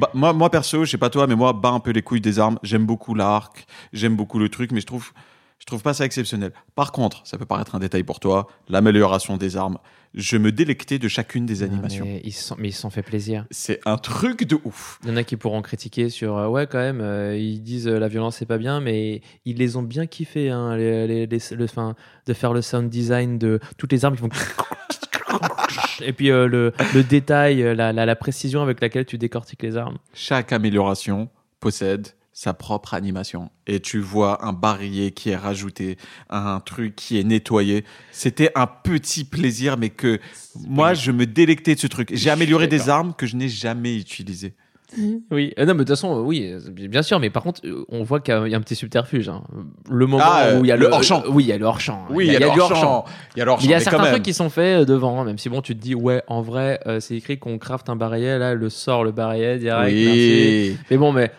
bah, 0.00 0.10
moi, 0.14 0.32
moi, 0.32 0.50
perso, 0.50 0.84
je 0.84 0.90
sais 0.90 0.98
pas 0.98 1.10
toi, 1.10 1.28
mais 1.28 1.36
moi, 1.36 1.52
bas 1.52 1.70
un 1.70 1.78
peu 1.80 1.92
les 1.92 2.02
couilles 2.02 2.20
des 2.20 2.40
armes. 2.40 2.58
J'aime 2.64 2.84
beaucoup 2.84 3.14
l'arc, 3.14 3.64
j'aime 3.92 4.16
beaucoup 4.16 4.40
le 4.40 4.48
truc, 4.48 4.72
mais 4.72 4.80
je 4.80 4.86
trouve, 4.86 5.12
je 5.60 5.64
trouve 5.64 5.82
pas 5.82 5.94
ça 5.94 6.04
exceptionnel. 6.04 6.52
Par 6.74 6.90
contre, 6.90 7.20
ça 7.24 7.38
peut 7.38 7.46
paraître 7.46 7.76
un 7.76 7.78
détail 7.78 8.02
pour 8.02 8.18
toi, 8.18 8.48
l'amélioration 8.68 9.36
des 9.36 9.56
armes. 9.56 9.78
Je 10.14 10.36
me 10.36 10.52
délectais 10.52 10.98
de 10.98 11.08
chacune 11.08 11.46
des 11.46 11.62
animations. 11.62 12.04
Mais 12.04 12.20
ils 12.24 12.32
se 12.32 12.44
sont, 12.44 12.56
mais 12.58 12.68
ils 12.68 12.72
se 12.72 12.80
sont 12.82 12.90
fait 12.90 13.02
plaisir. 13.02 13.46
C'est 13.50 13.80
un 13.86 13.96
truc 13.96 14.44
de 14.44 14.58
ouf. 14.64 14.98
Il 15.04 15.08
y 15.08 15.12
en 15.12 15.16
a 15.16 15.24
qui 15.24 15.36
pourront 15.36 15.62
critiquer 15.62 16.10
sur 16.10 16.36
euh, 16.36 16.48
ouais 16.48 16.66
quand 16.66 16.78
même 16.78 17.00
euh, 17.00 17.36
ils 17.36 17.62
disent 17.62 17.88
euh, 17.88 17.98
la 17.98 18.08
violence 18.08 18.36
c'est 18.36 18.44
pas 18.46 18.58
bien 18.58 18.80
mais 18.80 19.22
ils 19.46 19.56
les 19.56 19.76
ont 19.76 19.82
bien 19.82 20.06
kiffé 20.06 20.50
hein, 20.50 20.76
les, 20.76 21.06
les- 21.06 21.26
les- 21.26 21.56
le 21.56 21.66
fin 21.66 21.94
de 22.26 22.32
faire 22.34 22.52
le 22.52 22.60
sound 22.60 22.90
design 22.90 23.38
de 23.38 23.58
toutes 23.78 23.92
les 23.92 24.04
armes 24.04 24.14
qui 24.16 24.22
vont 24.22 24.28
et 26.02 26.12
puis 26.12 26.30
euh, 26.30 26.46
le, 26.46 26.72
le 26.94 27.02
détail 27.02 27.62
la, 27.74 27.92
la, 27.92 28.06
la 28.06 28.16
précision 28.16 28.62
avec 28.62 28.80
laquelle 28.80 29.06
tu 29.06 29.18
décortiques 29.18 29.62
les 29.62 29.76
armes 29.76 29.96
Chaque 30.14 30.52
amélioration 30.52 31.28
possède 31.60 32.08
sa 32.32 32.54
propre 32.54 32.94
animation. 32.94 33.50
Et 33.66 33.80
tu 33.80 33.98
vois 33.98 34.44
un 34.44 34.52
barillet 34.52 35.10
qui 35.10 35.30
est 35.30 35.36
rajouté, 35.36 35.96
un 36.30 36.60
truc 36.60 36.96
qui 36.96 37.18
est 37.20 37.24
nettoyé. 37.24 37.84
C'était 38.10 38.50
un 38.54 38.66
petit 38.66 39.24
plaisir, 39.24 39.76
mais 39.76 39.90
que 39.90 40.18
moi, 40.66 40.94
je 40.94 41.12
me 41.12 41.26
délectais 41.26 41.74
de 41.74 41.80
ce 41.80 41.86
truc. 41.86 42.10
J'ai 42.14 42.30
amélioré 42.30 42.66
des 42.68 42.88
armes 42.88 43.12
que 43.16 43.26
je 43.26 43.36
n'ai 43.36 43.48
jamais 43.48 43.96
utilisées. 43.96 44.54
oui 45.30 45.54
Euh, 45.58 45.64
non 45.64 45.72
mais 45.72 45.78
de 45.78 45.78
toute 45.84 45.88
façon 45.88 46.18
euh, 46.18 46.20
oui 46.20 46.52
euh, 46.52 46.60
bien 46.70 47.00
sûr 47.00 47.18
mais 47.18 47.30
par 47.30 47.42
contre 47.42 47.62
on 47.88 48.02
voit 48.02 48.20
qu'il 48.20 48.34
y 48.34 48.54
a- 48.54 48.58
un 48.58 48.60
petit 48.60 48.74
subterfuge 48.76 49.26
hein. 49.30 49.42
le 49.90 50.06
moment 50.06 50.22
Ah, 50.26 50.56
où 50.56 50.66
il 50.66 50.68
y 50.68 50.70
a 50.70 50.76
le 50.76 50.84
le, 50.86 50.92
hors-champ. 50.92 51.22
oui 51.30 51.44
il 51.44 51.46
y 51.48 51.52
a 51.52 51.56
le 51.56 51.64
hors 51.64 51.80
champ 51.80 52.04
Oui, 52.10 52.26
il 52.26 52.32
y 52.34 52.36
a, 52.36 52.38
du 52.40 52.44
le 52.44 52.50
hors-champ. 52.50 52.74
hors-champ. 52.74 53.04
Il 53.34 53.38
y 53.38 53.40
a 53.40 53.44
le 53.46 53.50
hors-champ, 53.52 53.64
Il 53.64 53.70
y 53.70 53.74
a 53.74 53.78
mais 53.78 53.84
quand 53.84 53.90
certains 53.90 54.10
trucs 54.10 54.22
qui 54.22 54.34
sont 54.34 54.50
faits 54.50 54.86
devant, 54.86 55.18
hein, 55.18 55.24
même 55.24 55.38
si 55.38 55.48
bon, 55.48 55.62
tu 55.62 55.74
te 55.74 55.80
dis, 55.80 55.94
ouais, 55.94 56.22
en 56.26 56.42
vrai, 56.42 56.78
euh, 56.86 57.00
c'est 57.00 57.16
écrit 57.16 57.38
qu'on 57.38 57.56
craft 57.56 57.88
un 57.88 57.96
barillet, 57.96 58.38
là, 58.38 58.52
le 58.54 58.68
sort, 58.68 59.02
le 59.02 59.12
barillet, 59.12 59.56
direct. 59.58 59.94
merci. 59.96 60.76
Mais 60.90 60.98
bon, 60.98 61.10
mais 61.12 61.30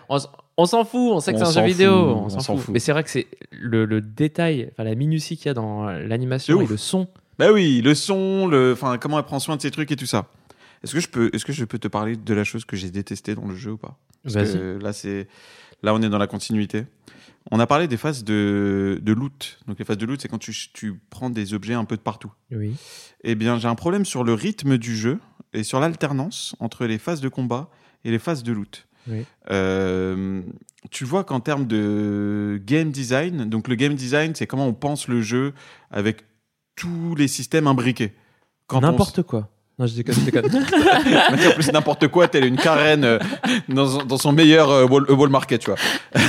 on 0.58 0.66
s'en 0.66 0.86
fout, 0.86 1.12
on 1.14 1.20
sait 1.20 1.34
que 1.34 1.40
c'est 1.40 1.46
un 1.46 1.52
jeu 1.52 1.66
vidéo, 1.66 1.94
on 1.94 2.30
s'en 2.30 2.56
fout. 2.56 2.66
fout. 2.66 2.74
Mais 2.74 2.80
c'est 2.80 2.92
vrai 2.92 3.04
que 3.04 3.10
c'est 3.10 3.28
le, 3.52 3.86
le 3.86 4.02
détail, 4.02 4.70
enfin 4.72 4.84
la 4.84 4.96
minutie 4.96 5.38
qu'il 5.38 5.48
y 5.48 5.50
a 5.50 5.54
dans 5.54 5.86
l'animation 5.86 6.62
et 6.62 6.68
le 6.68 6.78
son. 6.78 7.08
Bah 7.40 7.52
oui, 7.52 7.82
le 7.82 7.96
son, 7.96 8.48
le, 8.48 8.74
enfin, 8.74 8.98
comment 8.98 9.18
elle 9.18 9.26
prend 9.26 9.40
soin 9.40 9.56
de 9.56 9.62
ces 9.62 9.72
trucs 9.72 9.92
et 9.92 9.96
tout 9.96 10.06
ça. 10.06 10.28
Est-ce 10.84 10.94
que 10.94 11.00
je 11.00 11.08
peux, 11.08 11.32
est-ce 11.34 11.46
que 11.46 11.54
je 11.54 11.66
peux 11.66 11.80
te 11.80 11.88
parler 11.88 12.16
de 12.16 12.34
la 12.34 12.44
chose 12.44 12.66
que 12.66 12.76
j'ai 12.76 12.92
détestée 12.92 13.36
dans 13.36 13.48
le 13.48 13.56
jeu 13.56 13.72
ou 13.72 13.78
pas? 13.78 13.98
Parce 14.24 14.36
que 14.36 14.78
là, 14.82 14.94
c'est, 14.94 15.28
là, 15.82 15.94
on 15.94 16.02
est 16.02 16.10
dans 16.10 16.18
la 16.18 16.28
continuité. 16.28 16.86
On 17.52 17.60
a 17.60 17.68
parlé 17.68 17.88
des 17.88 17.98
phases 17.98 18.24
de, 18.24 19.00
de 19.02 19.14
loot. 19.14 19.60
Donc 19.68 19.80
les 19.80 19.86
phases 19.86 19.98
de 19.98 20.06
loot, 20.06 20.22
c'est 20.22 20.28
quand 20.28 20.38
tu, 20.38 20.54
tu 20.74 21.00
prends 21.10 21.30
des 21.30 21.54
objets 21.54 21.74
un 21.74 21.86
peu 21.86 21.98
de 21.98 22.02
partout. 22.02 22.32
Oui. 22.52 22.76
Eh 23.24 23.36
bien, 23.36 23.60
j'ai 23.60 23.68
un 23.68 23.76
problème 23.76 24.06
sur 24.06 24.24
le 24.24 24.34
rythme 24.34 24.78
du 24.78 24.96
jeu 24.96 25.20
et 25.54 25.64
sur 25.64 25.80
l'alternance 25.80 26.56
entre 26.60 26.86
les 26.86 26.98
phases 26.98 27.22
de 27.22 27.30
combat 27.30 27.70
et 28.06 28.12
les 28.12 28.20
phases 28.20 28.44
de 28.44 28.54
loot. 28.54 28.86
Oui. 29.08 29.26
Euh, 29.52 30.42
tu 30.92 31.06
vois 31.06 31.24
qu'en 31.24 31.40
termes 31.40 31.66
de 31.66 32.62
game 32.66 32.92
design, 32.92 33.50
donc 33.50 33.68
le 33.68 33.76
game 33.76 33.96
design, 33.96 34.36
c'est 34.36 34.48
comment 34.48 34.68
on 34.68 34.74
pense 34.74 35.08
le 35.08 35.22
jeu 35.22 35.54
avec 35.92 36.24
tous 36.76 37.16
les 37.16 37.28
systèmes 37.28 37.68
imbriqués. 37.68 38.14
On 38.72 38.82
N'importe 38.82 39.24
quoi. 39.24 39.50
Non, 39.80 39.88
je 39.88 39.96
déconne, 39.96 40.16
je 40.16 40.22
déconne. 40.22 40.46
en 40.56 41.52
plus, 41.54 41.72
n'importe 41.72 42.08
quoi, 42.08 42.28
telle 42.28 42.46
une 42.46 42.58
carène 42.58 43.04
euh, 43.04 43.20
dans, 43.70 44.04
dans 44.04 44.18
son 44.18 44.32
meilleur 44.32 44.70
euh, 44.70 44.86
wall, 44.86 45.06
euh, 45.10 45.16
wall 45.16 45.30
market, 45.30 45.62
tu 45.62 45.72
vois. 45.72 45.80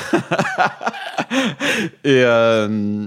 et 2.04 2.22
euh, 2.24 3.06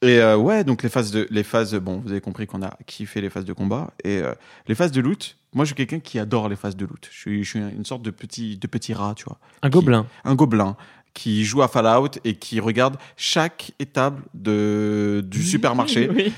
et 0.00 0.22
ouais, 0.34 0.64
donc 0.64 0.82
les 0.82 0.88
phases 0.90 1.10
de 1.12 1.26
les 1.30 1.42
phases, 1.42 1.74
bon, 1.76 2.00
vous 2.04 2.10
avez 2.10 2.20
compris 2.20 2.46
qu'on 2.46 2.62
a 2.62 2.76
kiffé 2.86 3.22
les 3.22 3.30
phases 3.30 3.46
de 3.46 3.54
combat 3.54 3.90
et 4.04 4.20
les 4.68 4.74
phases 4.74 4.92
de 4.92 5.00
loot. 5.00 5.38
Moi, 5.54 5.64
je 5.64 5.68
suis 5.68 5.74
quelqu'un 5.76 6.00
qui 6.00 6.18
adore 6.18 6.48
les 6.48 6.56
phases 6.56 6.76
de 6.76 6.84
loot. 6.84 7.08
Je 7.10 7.16
suis, 7.16 7.44
je 7.44 7.48
suis 7.50 7.58
une 7.60 7.84
sorte 7.84 8.02
de 8.02 8.10
petit 8.10 8.56
de 8.58 8.66
petit 8.66 8.92
rat, 8.94 9.14
tu 9.16 9.24
vois, 9.24 9.38
Un 9.62 9.70
gobelin. 9.70 10.06
un 10.24 10.34
gobelin 10.34 10.76
qui 11.14 11.44
joue 11.44 11.62
à 11.62 11.68
Fallout 11.68 12.10
et 12.24 12.34
qui 12.34 12.58
regarde 12.58 12.96
chaque 13.16 13.70
étape 13.78 14.18
de 14.34 15.22
du 15.24 15.44
supermarché 15.44 16.10
Oui. 16.14 16.32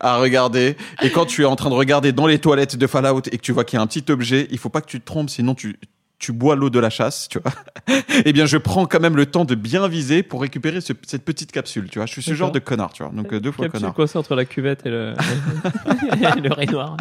à 0.00 0.18
regarder. 0.18 0.76
Et 1.02 1.10
quand 1.10 1.26
tu 1.26 1.42
es 1.42 1.44
en 1.44 1.54
train 1.54 1.70
de 1.70 1.74
regarder 1.76 2.10
dans 2.12 2.26
les 2.26 2.40
toilettes 2.40 2.74
de 2.76 2.86
Fallout 2.88 3.22
et 3.30 3.36
que 3.38 3.42
tu 3.42 3.52
vois 3.52 3.64
qu'il 3.64 3.76
y 3.76 3.80
a 3.80 3.82
un 3.82 3.86
petit 3.86 4.04
objet, 4.10 4.48
il 4.50 4.58
faut 4.58 4.68
pas 4.68 4.80
que 4.80 4.88
tu 4.88 4.98
te 5.00 5.04
trompes, 5.06 5.30
sinon 5.30 5.54
tu, 5.54 5.78
tu 6.18 6.32
bois 6.32 6.56
l'eau 6.56 6.70
de 6.70 6.80
la 6.80 6.90
chasse, 6.90 7.28
tu 7.28 7.38
vois. 7.38 7.52
Eh 8.24 8.32
bien, 8.32 8.46
je 8.46 8.56
prends 8.56 8.86
quand 8.86 8.98
même 8.98 9.14
le 9.16 9.26
temps 9.26 9.44
de 9.44 9.54
bien 9.54 9.86
viser 9.86 10.24
pour 10.24 10.40
récupérer 10.40 10.80
ce- 10.80 10.92
cette 11.06 11.24
petite 11.24 11.52
capsule, 11.52 11.88
tu 11.88 12.00
vois. 12.00 12.06
Je 12.06 12.12
suis 12.12 12.22
ce 12.22 12.34
genre 12.34 12.50
de 12.50 12.58
connard, 12.58 12.92
tu 12.92 13.04
vois. 13.04 13.12
Donc, 13.12 13.32
euh, 13.32 13.38
deux 13.38 13.52
fois 13.52 13.66
Capsule 13.66 13.80
connard. 13.82 13.94
coincée 13.94 14.18
entre 14.18 14.34
la 14.34 14.44
cuvette 14.44 14.84
et 14.86 14.90
le, 14.90 15.12
et 16.36 16.40
le 16.40 16.52
rayon 16.52 16.72
noir. 16.72 16.96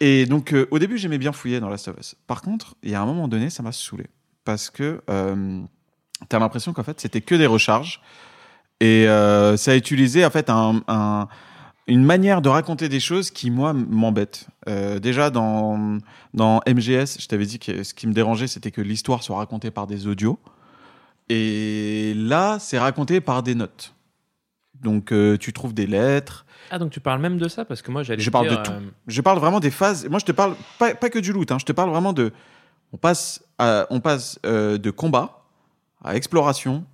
Et 0.00 0.26
donc, 0.26 0.52
euh, 0.52 0.66
au 0.70 0.78
début, 0.78 0.98
j'aimais 0.98 1.18
bien 1.18 1.32
fouiller 1.32 1.60
dans 1.60 1.68
Last 1.68 1.88
of 1.88 1.96
Us. 1.98 2.16
Par 2.26 2.42
contre, 2.42 2.74
il 2.82 2.90
y 2.90 2.94
a 2.94 3.00
un 3.00 3.06
moment 3.06 3.28
donné, 3.28 3.50
ça 3.50 3.62
m'a 3.62 3.72
saoulé. 3.72 4.06
Parce 4.44 4.70
que 4.70 5.00
euh, 5.08 5.60
t'as 6.28 6.38
l'impression 6.38 6.72
qu'en 6.72 6.82
fait, 6.82 7.00
c'était 7.00 7.20
que 7.20 7.34
des 7.34 7.46
recharges. 7.46 8.00
Et 8.80 9.08
euh, 9.08 9.56
ça 9.56 9.70
a 9.70 9.76
utilisé, 9.76 10.24
en 10.24 10.30
fait, 10.30 10.50
un, 10.50 10.82
un- 10.88 11.28
une 11.86 12.04
manière 12.04 12.40
de 12.42 12.48
raconter 12.48 12.88
des 12.88 13.00
choses 13.00 13.30
qui, 13.30 13.50
moi, 13.50 13.72
m'embête. 13.74 14.46
Euh, 14.68 14.98
déjà, 14.98 15.30
dans, 15.30 15.98
dans 16.32 16.60
MGS, 16.66 17.18
je 17.20 17.26
t'avais 17.28 17.46
dit 17.46 17.58
que 17.58 17.82
ce 17.82 17.92
qui 17.94 18.06
me 18.06 18.12
dérangeait, 18.12 18.46
c'était 18.46 18.70
que 18.70 18.80
l'histoire 18.80 19.22
soit 19.22 19.36
racontée 19.36 19.70
par 19.70 19.86
des 19.86 20.06
audios. 20.06 20.38
Et 21.28 22.14
là, 22.16 22.58
c'est 22.58 22.78
raconté 22.78 23.20
par 23.20 23.42
des 23.42 23.54
notes. 23.54 23.94
Donc, 24.82 25.12
tu 25.40 25.52
trouves 25.52 25.72
des 25.74 25.86
lettres, 25.86 26.43
Ah, 26.74 26.78
donc 26.80 26.90
tu 26.90 26.98
parles 26.98 27.20
même 27.20 27.38
de 27.38 27.46
ça 27.46 27.64
Parce 27.64 27.82
que 27.82 27.92
moi, 27.92 28.02
j'allais 28.02 28.20
Je 28.20 28.30
parle 28.30 28.48
dire, 28.48 28.58
de 28.58 28.62
tout. 28.64 28.72
euh, 28.72 28.90
Je 29.06 29.20
parle 29.20 29.38
vraiment 29.38 29.60
des 29.60 29.70
phases. 29.70 30.08
Moi, 30.08 30.18
je 30.18 30.24
te 30.24 30.32
parle 30.32 30.56
pas, 30.80 30.92
pas 30.96 31.08
que 31.08 31.20
du 31.20 31.32
loot. 31.32 31.52
hein. 31.52 31.58
Je 31.60 31.64
te 31.64 31.70
parle 31.70 31.90
vraiment 31.90 32.12
de. 32.12 32.32
On 32.92 32.96
passe, 32.96 33.44
à- 33.58 33.86
on 33.90 34.00
passe 34.00 34.40
euh, 34.44 34.76
de 34.76 34.90
combat 34.90 35.44
à 36.02 36.16
exploration, 36.16 36.84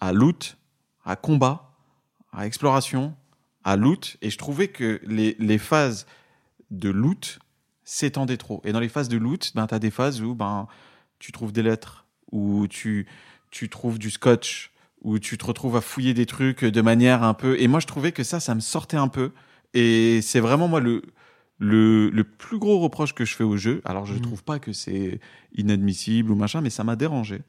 à 0.00 0.12
loot, 0.12 0.56
à 1.04 1.16
combat, 1.16 1.72
à 2.32 2.46
exploration, 2.46 3.16
à 3.64 3.74
loot. 3.74 4.16
Et 4.22 4.30
je 4.30 4.38
trouvais 4.38 4.68
que 4.68 5.00
les, 5.04 5.34
les 5.40 5.58
phases 5.58 6.06
de 6.70 6.90
loot 6.90 7.40
s'étendaient 7.82 8.36
trop. 8.36 8.60
Et 8.64 8.70
dans 8.72 8.78
les 8.80 8.88
phases 8.88 9.08
de 9.08 9.16
loot, 9.18 9.50
ben, 9.56 9.66
tu 9.66 9.74
as 9.74 9.80
des 9.80 9.90
phases 9.90 10.22
où 10.22 10.36
ben, 10.36 10.68
tu 11.18 11.32
trouves 11.32 11.50
des 11.52 11.62
lettres, 11.64 12.04
où 12.30 12.68
tu, 12.68 13.08
tu 13.50 13.68
trouves 13.68 13.98
du 13.98 14.10
scotch, 14.10 14.70
où 15.04 15.18
tu 15.18 15.38
te 15.38 15.44
retrouves 15.44 15.76
à 15.76 15.80
fouiller 15.80 16.14
des 16.14 16.26
trucs 16.26 16.64
de 16.64 16.80
manière 16.80 17.22
un 17.22 17.34
peu. 17.34 17.60
Et 17.60 17.68
moi, 17.68 17.78
je 17.78 17.86
trouvais 17.86 18.10
que 18.12 18.24
ça, 18.24 18.40
ça 18.40 18.54
me 18.54 18.60
sortait 18.60 18.96
un 18.96 19.08
peu. 19.08 19.30
Et 19.74 20.20
c'est 20.22 20.40
vraiment 20.40 20.66
moi 20.66 20.80
le, 20.80 21.02
le, 21.58 22.08
le 22.10 22.24
plus 22.24 22.58
gros 22.58 22.78
reproche 22.80 23.12
que 23.14 23.24
je 23.24 23.34
fais 23.36 23.44
au 23.44 23.56
jeu. 23.56 23.80
Alors, 23.84 24.06
je 24.06 24.12
ne 24.14 24.18
Mhm. 24.18 24.22
trouve 24.24 24.42
pas 24.44 24.58
que 24.58 24.72
c'est 24.72 25.20
inadmissible 25.54 26.30
ou 26.32 26.34
machin, 26.34 26.60
mais 26.62 26.70
ça 26.70 26.84
m'a 26.84 26.96
dérangé. 26.96 27.40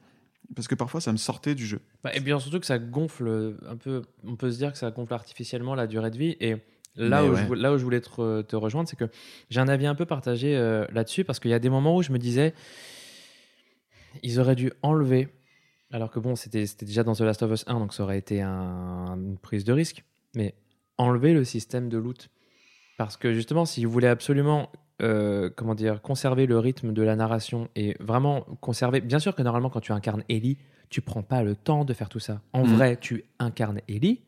Parce 0.54 0.68
que 0.68 0.74
parfois, 0.76 1.00
ça 1.00 1.10
me 1.12 1.16
sortait 1.16 1.54
du 1.56 1.66
jeu. 1.66 1.80
bah, 2.04 2.14
et 2.14 2.20
bien 2.20 2.38
surtout 2.38 2.60
que 2.60 2.66
ça 2.66 2.78
gonfle 2.78 3.56
un 3.68 3.76
peu. 3.76 4.02
On 4.24 4.36
peut 4.36 4.50
se 4.52 4.58
dire 4.58 4.70
que 4.70 4.78
ça 4.78 4.90
gonfle 4.92 5.12
artificiellement 5.14 5.74
la 5.74 5.86
durée 5.88 6.10
de 6.12 6.18
vie. 6.18 6.36
Et 6.40 6.56
là, 6.96 7.22
Mais 7.22 7.28
où, 7.28 7.32
ouais. 7.32 7.46
je, 7.48 7.54
là 7.54 7.72
où 7.72 7.78
je 7.78 7.82
voulais 7.84 8.00
te 8.00 8.54
rejoindre, 8.56 8.88
c'est 8.88 8.96
que 8.96 9.08
j'ai 9.50 9.60
un 9.60 9.66
avis 9.68 9.86
un 9.86 9.94
peu 9.96 10.04
partagé 10.06 10.56
euh, 10.56 10.84
là-dessus. 10.92 11.24
Parce 11.24 11.40
qu'il 11.40 11.50
y 11.50 11.54
a 11.54 11.58
des 11.58 11.70
moments 11.70 11.96
où 11.96 12.02
je 12.02 12.12
me 12.12 12.18
disais, 12.18 12.54
ils 14.22 14.38
auraient 14.40 14.54
dû 14.56 14.72
enlever. 14.82 15.28
Alors 15.92 16.10
que 16.10 16.18
bon, 16.18 16.34
c'était 16.36 16.64
déjà 16.80 17.04
dans 17.04 17.14
The 17.14 17.20
Last 17.20 17.42
of 17.42 17.52
Us 17.52 17.64
1, 17.66 17.78
donc 17.78 17.94
ça 17.94 18.02
aurait 18.02 18.18
été 18.18 18.42
un- 18.42 19.14
une 19.16 19.38
prise 19.38 19.64
de 19.64 19.72
risque. 19.72 20.04
Mais 20.34 20.54
enlever 20.98 21.32
le 21.32 21.44
système 21.44 21.88
de 21.88 21.98
loot. 21.98 22.28
Parce 22.96 23.16
que 23.16 23.32
justement, 23.34 23.64
s'ils 23.64 23.86
voulaient 23.86 24.08
absolument 24.08 24.70
euh, 25.02 25.50
comment 25.54 25.74
dire, 25.74 26.00
conserver 26.00 26.46
le 26.46 26.58
rythme 26.58 26.94
de 26.94 27.02
la 27.02 27.16
narration 27.16 27.68
et 27.76 27.94
vraiment 28.00 28.40
conserver. 28.62 29.02
Bien 29.02 29.18
sûr 29.18 29.34
que 29.34 29.42
normalement, 29.42 29.68
quand 29.68 29.80
tu 29.82 29.92
incarnes 29.92 30.24
Ellie, 30.30 30.56
tu 30.88 31.02
prends 31.02 31.22
pas 31.22 31.42
le 31.42 31.54
temps 31.54 31.84
de 31.84 31.92
faire 31.92 32.08
tout 32.08 32.18
ça. 32.18 32.40
En 32.54 32.64
Mhm. 32.64 32.74
vrai, 32.76 32.96
tu 32.96 33.24
incarnes 33.38 33.82
Ellie, 33.88 34.22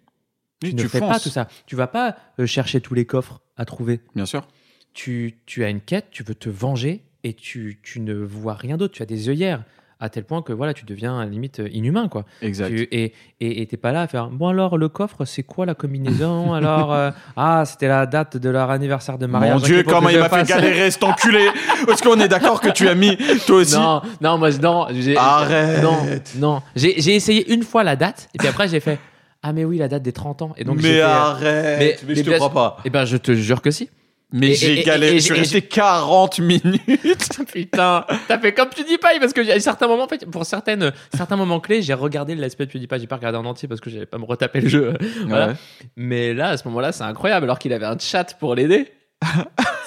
tu 0.61 0.67
Oui, 0.67 0.75
ne 0.75 0.83
fais 0.87 1.01
pas 1.01 1.19
tout 1.19 1.31
ça. 1.31 1.49
Tu 1.65 1.75
vas 1.75 1.87
pas 1.87 2.17
euh, 2.39 2.45
chercher 2.45 2.83
tous 2.83 2.93
les 2.93 3.07
coffres 3.07 3.41
à 3.57 3.65
trouver. 3.65 4.01
Bien 4.15 4.27
sûr. 4.27 4.47
Tu, 4.93 5.39
tu 5.47 5.65
as 5.65 5.71
une 5.71 5.81
quête, 5.81 6.09
tu 6.11 6.23
veux 6.23 6.35
te 6.35 6.51
venger 6.51 7.03
et 7.25 7.33
tu, 7.33 7.79
tu 7.83 8.01
ne 8.01 8.13
vois 8.15 8.53
rien 8.55 8.77
d'autre. 8.77 8.93
Tu 8.93 9.03
as 9.03 9.07
des 9.07 9.31
œillères 9.31 9.65
à 10.01 10.09
tel 10.09 10.25
point 10.25 10.43
que 10.43 10.53
voilà, 10.53 10.75
tu 10.75 10.85
deviens 10.85 11.25
limite 11.27 11.61
euh, 11.61 11.69
inhumain 11.73 12.09
quoi. 12.09 12.25
Exact. 12.43 12.69
Tu- 12.69 12.89
et 12.93 13.13
et 13.41 13.63
et 13.63 13.67
t'es 13.67 13.77
pas 13.77 13.91
là 13.93 14.03
à 14.03 14.07
faire 14.07 14.29
bon 14.29 14.49
alors 14.49 14.79
le 14.79 14.89
coffre 14.89 15.25
c'est 15.25 15.43
quoi 15.43 15.67
la 15.67 15.75
combinaison? 15.75 16.53
Alors 16.59 16.95
euh, 16.95 17.11
ah 17.37 17.65
c'était 17.67 17.89
la 17.89 18.07
date 18.07 18.37
de 18.37 18.49
leur 18.49 18.71
anniversaire 18.71 19.19
de 19.19 19.27
mariage 19.27 19.55
Mon 19.61 19.67
Dieu, 19.67 19.83
comment 19.83 20.09
il 20.09 20.19
m'a 20.21 20.29
fait 20.29 20.45
galérer 20.47 20.91
cet 20.91 21.03
enculé! 21.05 21.49
Est-ce 21.91 22.03
qu'on 22.03 22.21
est 22.21 22.29
d'accord 22.29 22.61
que 22.61 22.69
tu 22.71 22.89
as 22.89 22.95
mis 22.95 23.17
toi 23.47 23.57
aussi? 23.57 23.75
Non 23.75 24.03
non 24.21 24.39
moi 24.39 24.51
non 24.53 24.87
j'ai 24.93 25.17
Arrête. 25.17 25.83
non 25.83 25.97
non. 26.37 26.63
J'ai 26.77 27.15
essayé 27.15 27.53
une 27.53 27.63
fois 27.63 27.83
la 27.85 27.97
date 27.97 28.29
et 28.35 28.39
puis 28.39 28.47
après 28.49 28.69
j'ai 28.69 28.81
fait 28.81 28.99
ah 29.43 29.53
mais 29.53 29.65
oui 29.65 29.79
la 29.79 29.89
date 29.89 30.03
des 30.03 30.13
30 30.13 30.43
ans 30.43 30.53
et 30.57 30.65
donc 30.65 30.81
Mais 30.83 31.01
euh, 31.01 31.07
arrête 31.09 31.79
mais- 31.79 31.97
Mais, 32.03 32.09
mais 32.09 32.15
je 32.17 32.23
te 32.23 32.31
crois 32.37 32.51
pas. 32.51 32.77
eh 32.85 32.91
ben 32.91 33.05
je 33.05 33.17
te 33.17 33.33
jure 33.35 33.63
que 33.63 33.71
si 33.71 33.89
Mais 34.31 34.53
j'ai 34.55 34.83
galéré, 34.83 35.17
et- 35.17 35.19
je 35.21 35.25
suis 35.25 35.35
et- 35.35 35.39
resté 35.39 35.63
40 35.63 36.39
minutes. 36.41 36.83
Putain, 37.53 38.05
t'as 38.29 38.39
fait 38.39 38.53
comme 38.53 38.69
PewDiePie 38.69 39.19
parce 39.21 39.33
que 39.33 39.51
à 39.51 39.59
certains 39.59 39.89
moments, 39.89 40.05
en 40.05 40.09
fait, 40.09 40.27
pour 40.31 40.45
certaines, 40.45 40.93
certains 41.17 41.37
moments 41.37 41.61
clés, 41.61 41.81
j'ai 41.81 41.95
regardé 41.95 42.35
de 42.37 42.41
PewDiePie, 42.47 43.01
j'ai 43.01 43.07
pas 43.07 43.17
regardé 43.17 43.39
en 43.39 43.45
entier 43.47 43.69
parce 43.69 43.81
que 43.81 43.89
j'allais 43.89 44.05
pas 44.07 44.19
me 44.19 44.25
retaper 44.27 44.61
le 44.61 44.69
jeu. 44.69 44.95
Voilà. 45.27 45.49
Ouais. 45.49 45.53
Mais 45.97 46.35
là, 46.35 46.51
à 46.51 46.57
ce 46.59 46.69
moment-là, 46.69 46.93
c'est 46.93 47.05
incroyable 47.05 47.45
alors 47.45 47.59
qu'il 47.59 47.73
avait 47.73 47.87
un 47.87 47.99
chat 47.99 48.35
pour 48.39 48.55
l'aider. 48.55 48.93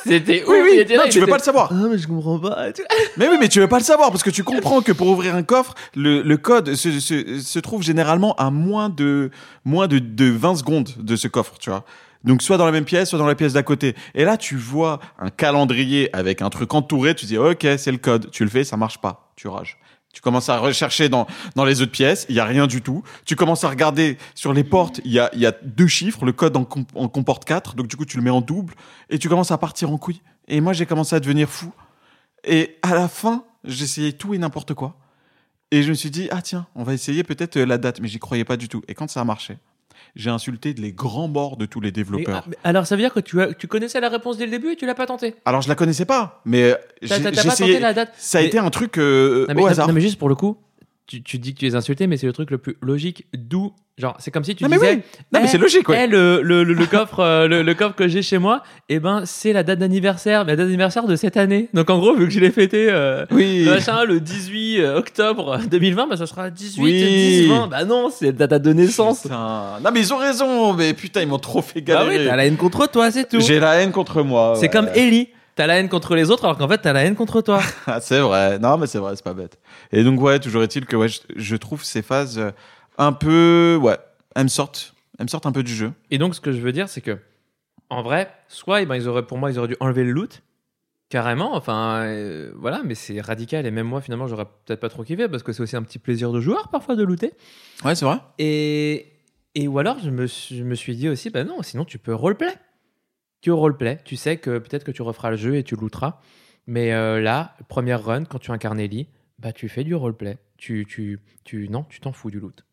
C'était 0.03 0.43
Oui, 0.47 0.57
oui, 0.63 0.85
là, 0.89 0.97
non, 0.97 1.03
tu 1.09 1.19
veux 1.19 1.27
pas 1.27 1.37
le 1.37 1.43
savoir. 1.43 1.69
Ah, 1.71 1.87
mais 1.89 1.97
je 1.99 2.07
comprends 2.07 2.39
pas. 2.39 2.65
Mais 3.17 3.27
oui, 3.29 3.35
mais 3.39 3.47
tu 3.47 3.59
veux 3.59 3.67
pas 3.67 3.77
le 3.77 3.83
savoir 3.83 4.09
parce 4.09 4.23
que 4.23 4.31
tu 4.31 4.43
comprends 4.43 4.81
que 4.81 4.91
pour 4.91 5.07
ouvrir 5.07 5.35
un 5.35 5.43
coffre, 5.43 5.75
le, 5.95 6.23
le 6.23 6.37
code 6.37 6.73
se, 6.73 6.99
se, 6.99 7.39
se 7.39 7.59
trouve 7.59 7.83
généralement 7.83 8.33
à 8.35 8.49
moins 8.49 8.89
de 8.89 9.29
moins 9.63 9.87
de, 9.87 9.99
de 9.99 10.25
20 10.25 10.55
secondes 10.55 10.89
de 10.97 11.15
ce 11.15 11.27
coffre, 11.27 11.53
tu 11.59 11.69
vois. 11.69 11.85
Donc 12.23 12.41
soit 12.41 12.57
dans 12.57 12.65
la 12.65 12.71
même 12.71 12.85
pièce, 12.85 13.09
soit 13.09 13.19
dans 13.19 13.25
la 13.25 13.35
pièce 13.35 13.53
d'à 13.53 13.63
côté. 13.63 13.95
Et 14.13 14.25
là, 14.25 14.37
tu 14.37 14.55
vois 14.55 14.99
un 15.19 15.29
calendrier 15.29 16.15
avec 16.15 16.41
un 16.41 16.49
truc 16.49 16.73
entouré, 16.73 17.15
tu 17.15 17.25
dis 17.25 17.37
OK, 17.37 17.65
c'est 17.77 17.91
le 17.91 17.97
code. 17.97 18.29
Tu 18.31 18.43
le 18.43 18.49
fais, 18.49 18.63
ça 18.63 18.77
marche 18.77 18.99
pas, 18.99 19.31
tu 19.35 19.47
rages. 19.47 19.77
Tu 20.13 20.19
commences 20.19 20.49
à 20.49 20.57
rechercher 20.57 21.07
dans, 21.07 21.25
dans 21.55 21.63
les 21.63 21.81
autres 21.81 21.91
pièces, 21.91 22.25
il 22.27 22.35
y 22.35 22.39
a 22.41 22.45
rien 22.45 22.67
du 22.67 22.81
tout. 22.81 23.01
Tu 23.25 23.35
commences 23.35 23.63
à 23.63 23.69
regarder 23.69 24.17
sur 24.35 24.53
les 24.53 24.65
portes, 24.65 24.99
il 25.05 25.11
y 25.11 25.19
a, 25.19 25.29
y 25.33 25.45
a 25.45 25.53
deux 25.63 25.87
chiffres, 25.87 26.25
le 26.25 26.33
code 26.33 26.57
en, 26.57 26.67
en 26.95 27.07
comporte 27.07 27.45
quatre, 27.45 27.75
donc 27.75 27.87
du 27.87 27.95
coup 27.95 28.05
tu 28.05 28.17
le 28.17 28.23
mets 28.23 28.29
en 28.29 28.41
double 28.41 28.73
et 29.09 29.17
tu 29.19 29.29
commences 29.29 29.51
à 29.51 29.57
partir 29.57 29.89
en 29.89 29.97
couille. 29.97 30.21
Et 30.49 30.59
moi 30.59 30.73
j'ai 30.73 30.85
commencé 30.85 31.15
à 31.15 31.19
devenir 31.21 31.49
fou. 31.49 31.71
Et 32.43 32.77
à 32.81 32.93
la 32.93 33.07
fin, 33.07 33.45
j'essayais 33.63 34.11
tout 34.11 34.33
et 34.33 34.37
n'importe 34.37 34.73
quoi. 34.73 34.97
Et 35.71 35.83
je 35.83 35.89
me 35.89 35.93
suis 35.93 36.11
dit, 36.11 36.27
ah 36.31 36.41
tiens, 36.41 36.67
on 36.75 36.83
va 36.83 36.93
essayer 36.93 37.23
peut-être 37.23 37.55
euh, 37.55 37.65
la 37.65 37.77
date, 37.77 38.01
mais 38.01 38.09
j'y 38.09 38.19
croyais 38.19 38.43
pas 38.43 38.57
du 38.57 38.67
tout. 38.67 38.81
Et 38.89 38.93
quand 38.93 39.09
ça 39.09 39.21
a 39.21 39.23
marché, 39.23 39.57
j'ai 40.15 40.29
insulté 40.29 40.73
les 40.73 40.91
grands 40.93 41.27
morts 41.27 41.57
de 41.57 41.65
tous 41.65 41.79
les 41.81 41.87
Mais, 41.87 41.91
développeurs. 41.91 42.43
ah, 42.45 42.47
mais 42.49 42.57
alors, 42.63 42.85
ça 42.87 42.95
veut 42.95 43.01
dire 43.01 43.13
que 43.13 43.19
tu, 43.19 43.41
as- 43.41 43.53
tu 43.53 43.67
connaissais 43.67 43.99
la 43.99 44.09
réponse 44.09 44.37
dès 44.37 44.45
le 44.45 44.51
début 44.51 44.71
et 44.71 44.75
tu 44.75 44.85
l'as 44.85 44.95
pas 44.95 45.05
tenté? 45.05 45.35
Alors 45.45 45.61
je 45.61 45.69
la 45.69 45.75
connaissais 45.75 46.05
pas, 46.05 46.41
mais 46.45 46.63
euh, 46.63 46.75
j'ai 47.01 47.15
essayé. 47.15 47.31
tenté 47.73 47.79
la 47.79 47.93
date? 47.93 48.13
Ça 48.17 48.39
a 48.39 48.41
Mais- 48.41 48.47
été 48.47 48.57
un 48.57 48.69
truc 48.69 48.97
euh, 48.97 49.45
Non 49.47 49.55
mais, 49.55 49.61
au 49.63 49.67
hasard. 49.67 49.87
non, 49.87 49.93
mais 49.93 50.01
juste 50.01 50.17
pour 50.19 50.29
le 50.29 50.35
coup, 50.35 50.57
tu, 51.11 51.23
tu 51.23 51.39
dis 51.39 51.53
que 51.53 51.59
tu 51.59 51.65
les 51.65 51.75
insultais, 51.75 52.07
mais 52.07 52.15
c'est 52.15 52.25
le 52.27 52.31
truc 52.33 52.51
le 52.51 52.57
plus 52.57 52.77
logique. 52.81 53.25
D'où, 53.37 53.73
genre, 53.97 54.15
c'est 54.19 54.31
comme 54.31 54.45
si 54.45 54.55
tu 54.55 54.63
Non, 54.63 54.69
mais 54.69 54.77
disais. 54.77 54.91
oui. 54.95 55.01
Non, 55.33 55.39
mais 55.41 55.45
Eh, 55.45 55.47
c'est 55.49 55.57
logique, 55.57 55.89
ouais. 55.89 56.05
eh, 56.05 56.07
le, 56.07 56.41
le, 56.41 56.63
le, 56.63 56.73
le 56.73 56.85
coffre, 56.85 57.19
euh, 57.19 57.47
le, 57.47 57.73
coffre 57.73 57.95
que 57.95 58.07
j'ai 58.07 58.21
chez 58.21 58.37
moi, 58.37 58.63
eh 58.87 58.99
ben, 58.99 59.23
c'est 59.25 59.51
la 59.51 59.63
date 59.63 59.79
d'anniversaire, 59.79 60.45
la 60.45 60.55
date 60.55 60.67
d'anniversaire 60.67 61.05
de 61.07 61.15
cette 61.17 61.35
année. 61.35 61.67
Donc 61.73 61.89
en 61.89 61.99
gros, 61.99 62.15
vu 62.15 62.25
que 62.27 62.31
je 62.33 62.39
l'ai 62.39 62.51
fêté, 62.51 62.87
euh, 62.89 63.25
Oui. 63.31 63.65
machin, 63.65 64.05
le 64.05 64.21
18 64.21 64.85
octobre 64.85 65.59
2020, 65.69 66.07
bah 66.07 66.15
ça 66.17 66.27
sera 66.27 66.49
18, 66.49 66.81
Oui. 66.81 66.93
10, 66.93 67.47
20. 67.47 67.67
Bah 67.67 67.83
non, 67.83 68.09
c'est 68.09 68.31
ta 68.33 68.47
date 68.47 68.61
de 68.63 68.71
naissance. 68.73 69.23
Putain. 69.23 69.79
Non, 69.83 69.89
mais 69.93 69.99
ils 69.99 70.13
ont 70.13 70.17
raison, 70.17 70.73
mais 70.73 70.93
putain, 70.93 71.21
ils 71.21 71.27
m'ont 71.27 71.39
trop 71.39 71.61
fait 71.61 71.81
Bah 71.81 72.03
oui, 72.03 72.11
galérer. 72.13 72.25
t'as 72.29 72.35
la 72.37 72.45
haine 72.45 72.55
contre 72.57 72.89
toi, 72.89 73.11
c'est 73.11 73.27
tout. 73.27 73.41
J'ai 73.41 73.59
la 73.59 73.75
haine 73.81 73.91
contre 73.91 74.23
moi. 74.23 74.53
C'est 74.55 74.61
ouais. 74.61 74.69
comme 74.69 74.87
Ellie. 74.95 75.27
T'as 75.55 75.67
la 75.67 75.77
haine 75.79 75.89
contre 75.89 76.15
les 76.15 76.31
autres, 76.31 76.45
alors 76.45 76.57
qu'en 76.57 76.67
fait, 76.67 76.77
t'as 76.79 76.93
la 76.93 77.03
haine 77.03 77.15
contre 77.15 77.41
toi. 77.41 77.61
Ah, 77.87 77.99
c'est 77.99 78.19
vrai. 78.19 78.57
Non, 78.59 78.77
mais 78.77 78.87
c'est 78.87 78.99
vrai, 78.99 79.15
c'est 79.15 79.23
pas 79.23 79.33
bête. 79.33 79.59
Et 79.91 80.03
donc, 80.03 80.19
ouais, 80.21 80.39
toujours 80.39 80.63
est-il 80.63 80.85
que 80.85 80.95
ouais, 80.95 81.09
je, 81.09 81.19
je 81.35 81.55
trouve 81.55 81.83
ces 81.83 82.01
phases 82.01 82.37
euh, 82.39 82.51
un 82.97 83.11
peu. 83.13 83.77
Ouais, 83.81 83.97
elles 84.35 84.43
me 84.43 84.47
sortent. 84.49 84.93
Elles 85.19 85.25
me 85.25 85.29
sortent 85.29 85.45
un 85.45 85.51
peu 85.51 85.63
du 85.63 85.73
jeu. 85.75 85.91
Et 86.09 86.17
donc, 86.17 86.35
ce 86.35 86.41
que 86.41 86.51
je 86.51 86.59
veux 86.59 86.71
dire, 86.71 86.87
c'est 86.89 87.01
que, 87.01 87.17
en 87.89 88.01
vrai, 88.01 88.31
soit, 88.47 88.81
eh 88.81 88.85
ben, 88.85 88.95
ils 88.95 89.07
auraient, 89.07 89.25
pour 89.27 89.37
moi, 89.37 89.51
ils 89.51 89.59
auraient 89.59 89.67
dû 89.67 89.77
enlever 89.79 90.03
le 90.03 90.11
loot, 90.11 90.41
Carrément, 91.09 91.55
enfin, 91.57 92.03
euh, 92.05 92.53
voilà, 92.55 92.83
mais 92.85 92.95
c'est 92.95 93.19
radical. 93.19 93.65
Et 93.65 93.71
même 93.71 93.85
moi, 93.85 93.99
finalement, 93.99 94.27
j'aurais 94.27 94.45
peut-être 94.65 94.79
pas 94.79 94.87
trop 94.87 95.03
kiffé 95.03 95.27
parce 95.27 95.43
que 95.43 95.51
c'est 95.51 95.61
aussi 95.61 95.75
un 95.75 95.83
petit 95.83 95.99
plaisir 95.99 96.31
de 96.31 96.39
joueur 96.39 96.69
parfois 96.69 96.95
de 96.95 97.03
looter. 97.03 97.33
Ouais, 97.83 97.95
c'est 97.95 98.05
vrai. 98.05 98.15
Et, 98.39 99.07
et 99.53 99.67
ou 99.67 99.77
alors, 99.77 99.97
je 100.01 100.09
me, 100.09 100.25
suis- 100.25 100.55
je 100.55 100.63
me 100.63 100.73
suis 100.73 100.95
dit 100.95 101.09
aussi, 101.09 101.29
bah 101.29 101.43
non, 101.43 101.61
sinon 101.63 101.83
tu 101.83 101.97
peux 101.97 102.15
roleplay. 102.15 102.53
Tu 103.41 103.51
roleplay, 103.51 103.99
tu 104.05 104.15
sais 104.15 104.37
que 104.37 104.59
peut-être 104.59 104.83
que 104.83 104.91
tu 104.91 105.01
referas 105.01 105.31
le 105.31 105.37
jeu 105.37 105.55
et 105.55 105.63
tu 105.63 105.75
looteras. 105.75 106.19
Mais 106.67 106.93
euh, 106.93 107.19
là, 107.19 107.55
première 107.67 108.03
run, 108.03 108.23
quand 108.25 108.37
tu 108.39 108.51
incarnes 108.51 108.79
Ellie, 108.79 109.07
bah 109.39 109.51
tu 109.51 109.67
fais 109.67 109.83
du 109.83 109.95
roleplay. 109.95 110.37
Tu, 110.57 110.85
tu, 110.87 111.19
tu, 111.43 111.67
non, 111.69 111.83
tu 111.89 111.99
t'en 111.99 112.11
fous 112.11 112.29
du 112.29 112.39
loot. 112.39 112.63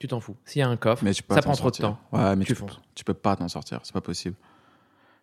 Tu 0.00 0.08
t'en 0.08 0.18
fous. 0.18 0.36
S'il 0.44 0.60
y 0.60 0.62
a 0.62 0.68
un 0.68 0.76
coffre, 0.76 1.04
Mais 1.04 1.12
tu 1.14 1.22
peux 1.22 1.34
ça 1.34 1.42
prend 1.42 1.52
trop 1.54 1.70
de 1.70 1.76
temps. 1.76 1.98
Ouais, 2.10 2.34
mais 2.34 2.44
Tu 2.44 2.56
tu, 2.96 3.04
peux 3.04 3.14
pas 3.14 3.36
t'en 3.36 3.46
sortir, 3.48 3.78
c'est 3.84 3.92
pas 3.92 4.00
possible. 4.00 4.34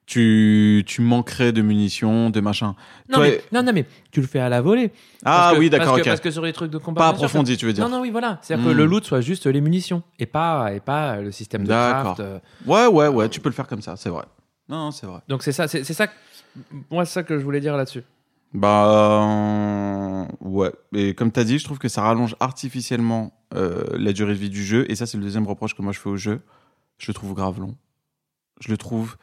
Tu, 0.05 0.84
tu 0.88 1.01
manquerais 1.01 1.51
de 1.51 1.61
munitions, 1.61 2.30
de 2.30 2.39
machin. 2.39 2.76
Non, 3.09 3.15
Toi- 3.18 3.23
mais, 3.27 3.41
non, 3.51 3.61
non, 3.64 3.73
mais 3.73 3.85
tu 4.11 4.22
le 4.22 4.27
fais 4.27 4.39
à 4.39 4.47
la 4.47 4.61
volée. 4.61 4.93
Ah 5.26 5.51
que- 5.53 5.59
oui, 5.59 5.69
d'accord, 5.69 5.88
parce 5.88 5.97
ok. 5.97 6.03
que, 6.05 6.09
Parce 6.11 6.22
que 6.22 6.31
sur 6.31 6.45
les 6.45 6.53
trucs 6.53 6.72
de 6.72 6.77
combat, 6.77 7.01
Pas 7.01 7.07
approfondi, 7.09 7.57
tu 7.57 7.65
veux 7.65 7.73
dire. 7.73 7.84
Non, 7.84 7.97
non, 7.97 8.01
oui, 8.01 8.09
voilà. 8.09 8.39
C'est-à-dire 8.41 8.65
Hmm. 8.65 8.69
que 8.69 8.73
le 8.73 8.85
loot 8.85 9.03
soit 9.03 9.19
juste 9.19 9.47
les 9.47 9.59
munitions 9.59 10.03
et 10.18 10.26
pas, 10.26 10.72
et 10.73 10.80
pas 10.80 11.19
le 11.19 11.34
système 11.34 11.64
de 11.65 11.68
craft. 11.73 12.22
euh. 12.22 12.39
Ouais, 12.65 12.88
ouais, 12.88 13.09
ouais, 13.09 13.27
tu 13.27 13.41
peux 13.41 13.49
le 13.49 13.55
faire 13.55 13.68
comme 13.68 13.81
ça, 13.81 13.97
c'est 13.97 14.07
vrai. 14.09 14.23
Non, 14.69 14.77
non, 14.77 14.91
c'est 14.91 15.07
vrai. 15.07 15.22
Donc 15.27 15.44
c'est 15.44 15.52
ça, 15.52 15.68
c'est 15.68 15.84
ça, 15.84 16.07
moi 16.89 17.06
c'est 17.06 17.14
ça 17.14 17.23
que 17.23 17.38
je 17.38 17.44
voulais 17.44 17.61
dire 17.61 17.77
là-dessus. 17.77 18.03
Bah, 18.53 20.26
euh, 20.26 20.26
ouais. 20.41 20.72
Et 20.94 21.14
comme 21.14 21.31
tu 21.31 21.39
as 21.39 21.44
dit, 21.44 21.60
je 21.60 21.65
trouve 21.65 21.80
que 21.80 21.89
ça 21.89 22.02
rallonge 22.02 22.35
artificiellement 22.39 23.34
euh, 23.53 23.85
la 23.98 24.14
durée 24.14 24.34
de 24.34 24.39
vie 24.39 24.49
du 24.49 24.64
jeu. 24.64 24.89
Et 24.89 24.95
ça, 24.95 25.06
c'est 25.06 25.18
le 25.18 25.23
deuxième 25.23 25.48
reproche 25.48 25.76
que 25.76 25.81
moi 25.81 25.91
je 25.91 25.99
fais 25.99 26.10
au 26.10 26.15
jeu. 26.15 26.41
Je 26.98 27.10
le 27.10 27.14
trouve 27.14 27.34
grave 27.34 27.60
long. 27.60 27.76
Je 28.60 28.69
le 28.72 28.77
trouve 28.77 29.18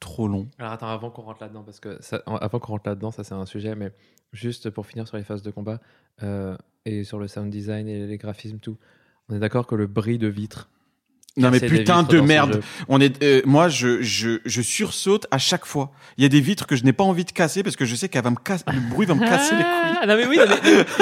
trop 0.00 0.28
long. 0.28 0.48
Alors 0.58 0.72
attends, 0.72 0.88
avant 0.88 1.10
qu'on 1.10 1.22
rentre 1.22 1.42
là-dedans, 1.42 1.62
parce 1.62 1.80
que 1.80 1.96
ça, 2.02 2.22
avant 2.26 2.58
qu'on 2.58 2.72
rentre 2.72 2.88
là-dedans, 2.88 3.10
ça 3.10 3.24
c'est 3.24 3.34
un 3.34 3.46
sujet, 3.46 3.74
mais 3.74 3.92
juste 4.32 4.70
pour 4.70 4.86
finir 4.86 5.06
sur 5.06 5.16
les 5.16 5.24
phases 5.24 5.42
de 5.42 5.50
combat 5.50 5.80
euh, 6.22 6.56
et 6.84 7.04
sur 7.04 7.18
le 7.18 7.28
sound 7.28 7.50
design 7.50 7.88
et 7.88 8.06
les 8.06 8.18
graphismes, 8.18 8.58
tout, 8.58 8.78
on 9.28 9.36
est 9.36 9.38
d'accord 9.38 9.66
que 9.66 9.74
le 9.74 9.86
bris 9.86 10.18
de 10.18 10.26
vitre. 10.28 10.68
Non 11.38 11.50
mais 11.50 11.60
putain 11.60 12.02
de 12.02 12.20
merde. 12.20 12.62
On 12.88 13.00
est, 13.00 13.22
euh, 13.22 13.40
moi, 13.46 13.68
je, 13.70 14.02
je, 14.02 14.40
je 14.44 14.60
sursaute 14.62 15.26
à 15.30 15.38
chaque 15.38 15.64
fois. 15.64 15.90
Il 16.18 16.22
y 16.22 16.26
a 16.26 16.28
des 16.28 16.42
vitres 16.42 16.66
que 16.66 16.76
je 16.76 16.84
n'ai 16.84 16.92
pas 16.92 17.04
envie 17.04 17.24
de 17.24 17.32
casser 17.32 17.62
parce 17.62 17.74
que 17.74 17.86
je 17.86 17.94
sais 17.94 18.08
qu'elle 18.10 18.22
va 18.24 18.30
me 18.30 18.36
casser, 18.36 18.64
le 18.66 18.80
bruit 18.90 19.06
va 19.06 19.14
me 19.14 19.20
casser 19.20 19.54
les 19.56 19.62
couilles. 19.62 19.98
Ah, 20.02 20.06
non 20.06 20.16
mais 20.16 20.26
oui, 20.26 20.36
non, 20.36 20.44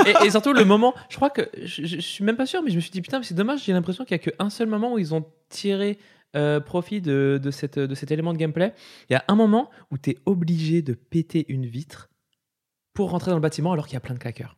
mais- 0.05 0.11
et, 0.23 0.27
et 0.27 0.31
surtout 0.31 0.52
le 0.52 0.65
moment, 0.65 0.94
je 1.09 1.16
crois 1.16 1.31
que 1.31 1.48
je, 1.61 1.85
je- 1.85 1.98
suis 2.01 2.23
même 2.23 2.36
pas 2.36 2.47
sûr, 2.47 2.62
mais 2.62 2.70
je 2.70 2.77
me 2.77 2.81
suis 2.81 2.90
dit 2.93 3.01
putain, 3.02 3.19
mais 3.19 3.24
c'est 3.24 3.35
dommage, 3.35 3.65
j'ai 3.65 3.73
l'impression 3.73 4.05
qu'il 4.05 4.16
y 4.16 4.20
a 4.20 4.23
qu'un 4.31 4.51
seul 4.51 4.69
moment 4.69 4.93
où 4.93 4.98
ils 5.01 5.15
ont 5.15 5.24
tiré 5.48 5.98
euh, 6.36 6.61
profit 6.61 7.01
de, 7.01 7.40
de, 7.43 7.51
cette, 7.51 7.81
de 7.81 7.94
cet 7.97 8.12
élément 8.12 8.32
de 8.32 8.39
gameplay. 8.39 8.73
Il 9.09 9.15
y 9.15 9.16
a 9.16 9.24
un 9.27 9.35
moment 9.35 9.69
où 9.90 9.98
tu 9.98 10.11
es 10.11 10.19
obligé 10.27 10.81
de 10.81 10.94
péter 10.94 11.44
une 11.48 11.66
vitre 11.66 12.09
pour 12.94 13.11
rentrer 13.11 13.31
dans 13.31 13.36
le 13.36 13.43
bâtiment 13.43 13.73
alors 13.73 13.86
qu'il 13.86 13.94
y 13.94 13.97
a 13.97 14.01
plein 14.01 14.15
de 14.15 14.20
claqueurs. 14.20 14.57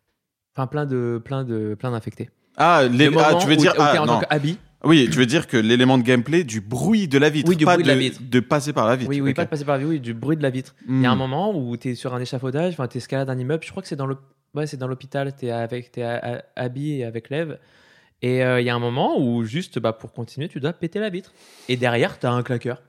Enfin, 0.55 0.67
plein 0.67 0.85
de 0.85 1.19
plein 1.25 1.45
de 1.45 1.75
plein 1.79 1.93
d'infectés. 1.93 2.29
Ah, 2.59 2.83
les, 2.91 3.09
Le 3.09 3.19
ah, 3.19 3.37
tu 3.41 3.47
veux 3.47 3.55
où 3.55 3.57
dire, 3.57 3.73
où 3.73 3.81
ah, 3.81 4.03
en 4.03 4.05
non. 4.07 4.21
tant 4.21 4.27
qu'habit. 4.29 4.59
Oui, 4.85 5.09
tu 5.11 5.19
veux 5.19 5.27
dire 5.27 5.47
que 5.47 5.57
l'élément 5.57 5.97
de 5.99 6.03
gameplay 6.03 6.43
du 6.45 6.61
bruit 6.61 7.07
de 7.09 7.19
la 7.19 7.31
vitre, 7.31 7.49
Oui, 7.49 7.57
du 7.57 7.65
pas 7.65 7.75
bruit 7.75 7.85
de 7.85 7.89
la 7.89 7.95
vitre. 7.97 8.21
de 8.21 8.41
passer 8.41 8.73
par 8.73 8.87
la 8.87 8.97
vitre. 8.97 9.11
Oui, 9.11 9.21
oui, 9.21 9.33
pas 9.35 9.45
de 9.45 9.51
passer 9.51 9.65
par 9.65 9.77
la 9.77 9.85
vie, 9.85 9.89
oui, 9.91 10.01
du 10.01 10.13
bruit 10.15 10.37
de 10.37 10.43
la 10.43 10.51
vitre. 10.51 10.75
Il 10.89 10.95
Hmm. 10.95 11.03
y 11.03 11.07
a 11.07 11.11
un 11.13 11.17
moment 11.17 11.57
où 11.57 11.77
tu 11.77 11.91
es 11.91 11.95
sur 11.95 12.15
un 12.15 12.21
échafaudage, 12.21 12.73
enfin, 12.75 12.89
tu 12.89 12.99
escalades 12.99 13.31
un 13.31 13.39
immeuble, 13.39 13.63
je 13.65 13.71
crois 13.71 13.83
que 13.83 13.89
c'est 13.89 13.97
dans 13.97 14.07
le 14.07 14.17
ouais, 14.55 14.67
c'est 14.67 14.77
dans 14.77 14.89
l'hôpital, 14.89 15.35
tu 15.37 15.47
es 15.47 15.51
avec 15.51 15.93
t'es 15.93 16.03
à- 16.03 16.37
à- 16.39 16.43
Abby 16.65 16.95
et 16.95 17.05
avec 17.05 17.31
Lev. 17.31 17.59
Et 18.23 18.45
euh, 18.45 18.61
il 18.61 18.67
y 18.67 18.71
a 18.71 18.75
un 18.75 18.79
moment 18.81 19.19
où 19.21 19.45
juste 19.45 19.79
bah, 19.79 19.93
pour 19.93 20.13
continuer, 20.13 20.49
tu 20.49 20.61
dois 20.61 20.73
péter 20.73 20.99
la 21.01 21.11
vitre. 21.11 21.33
Et 21.69 21.77
derrière, 21.77 22.19
tu 22.19 22.27
as 22.27 22.33
un 22.33 22.43
claqueur. 22.43 22.83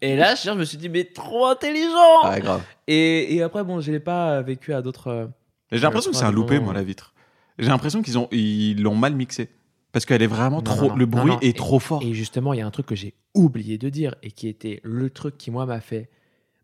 Et 0.00 0.16
là, 0.16 0.34
je 0.36 0.50
me 0.52 0.64
suis 0.64 0.78
dit, 0.78 0.88
mais 0.88 1.04
trop 1.04 1.46
intelligent 1.46 2.30
Ouais, 2.30 2.40
grave. 2.40 2.62
et, 2.86 3.34
et 3.34 3.42
après, 3.42 3.64
bon, 3.64 3.80
je 3.80 3.90
l'ai 3.90 4.00
pas 4.00 4.40
vécu 4.42 4.72
à 4.72 4.80
d'autres. 4.80 5.08
euh, 5.08 5.26
J'ai 5.72 5.80
l'impression 5.80 6.10
que 6.12 6.16
c'est 6.16 6.24
un 6.24 6.30
loupé, 6.32 6.58
moi, 6.60 6.72
la 6.72 6.82
vitre. 6.84 7.14
J'ai 7.58 7.68
l'impression 7.68 8.00
qu'ils 8.02 8.16
ont, 8.16 8.28
ils 8.30 8.80
l'ont 8.80 8.94
mal 8.94 9.14
mixé. 9.14 9.48
Parce 9.92 10.04
qu'elle 10.04 10.22
est 10.22 10.26
vraiment 10.26 10.58
Non, 10.58 10.62
trop, 10.62 10.88
non, 10.88 10.96
le 10.96 11.06
bruit 11.06 11.32
est 11.42 11.56
trop 11.56 11.78
fort. 11.78 12.02
Et 12.02 12.12
justement, 12.14 12.52
il 12.52 12.58
y 12.58 12.60
a 12.60 12.66
un 12.66 12.70
truc 12.70 12.86
que 12.86 12.94
j'ai 12.94 13.14
oublié 13.34 13.78
de 13.78 13.88
dire 13.88 14.14
et 14.22 14.30
qui 14.30 14.46
était 14.48 14.80
le 14.84 15.08
truc 15.10 15.38
qui, 15.38 15.50
moi, 15.50 15.64
m'a 15.66 15.80
fait, 15.80 16.10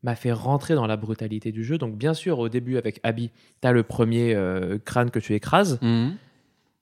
m'a 0.02 0.14
fait 0.14 0.32
rentrer 0.32 0.74
dans 0.74 0.86
la 0.86 0.96
brutalité 0.96 1.51
du 1.51 1.64
jeu. 1.64 1.78
Donc, 1.78 1.96
bien 1.96 2.12
sûr, 2.14 2.38
au 2.38 2.48
début, 2.51 2.76
avec 2.76 3.01
Abby, 3.02 3.30
tu 3.62 3.66
as 3.68 3.72
le 3.72 3.82
premier 3.82 4.34
euh, 4.34 4.78
crâne 4.84 5.10
que 5.10 5.18
tu 5.18 5.32
écrases, 5.34 5.78
Mhm. 5.80 6.16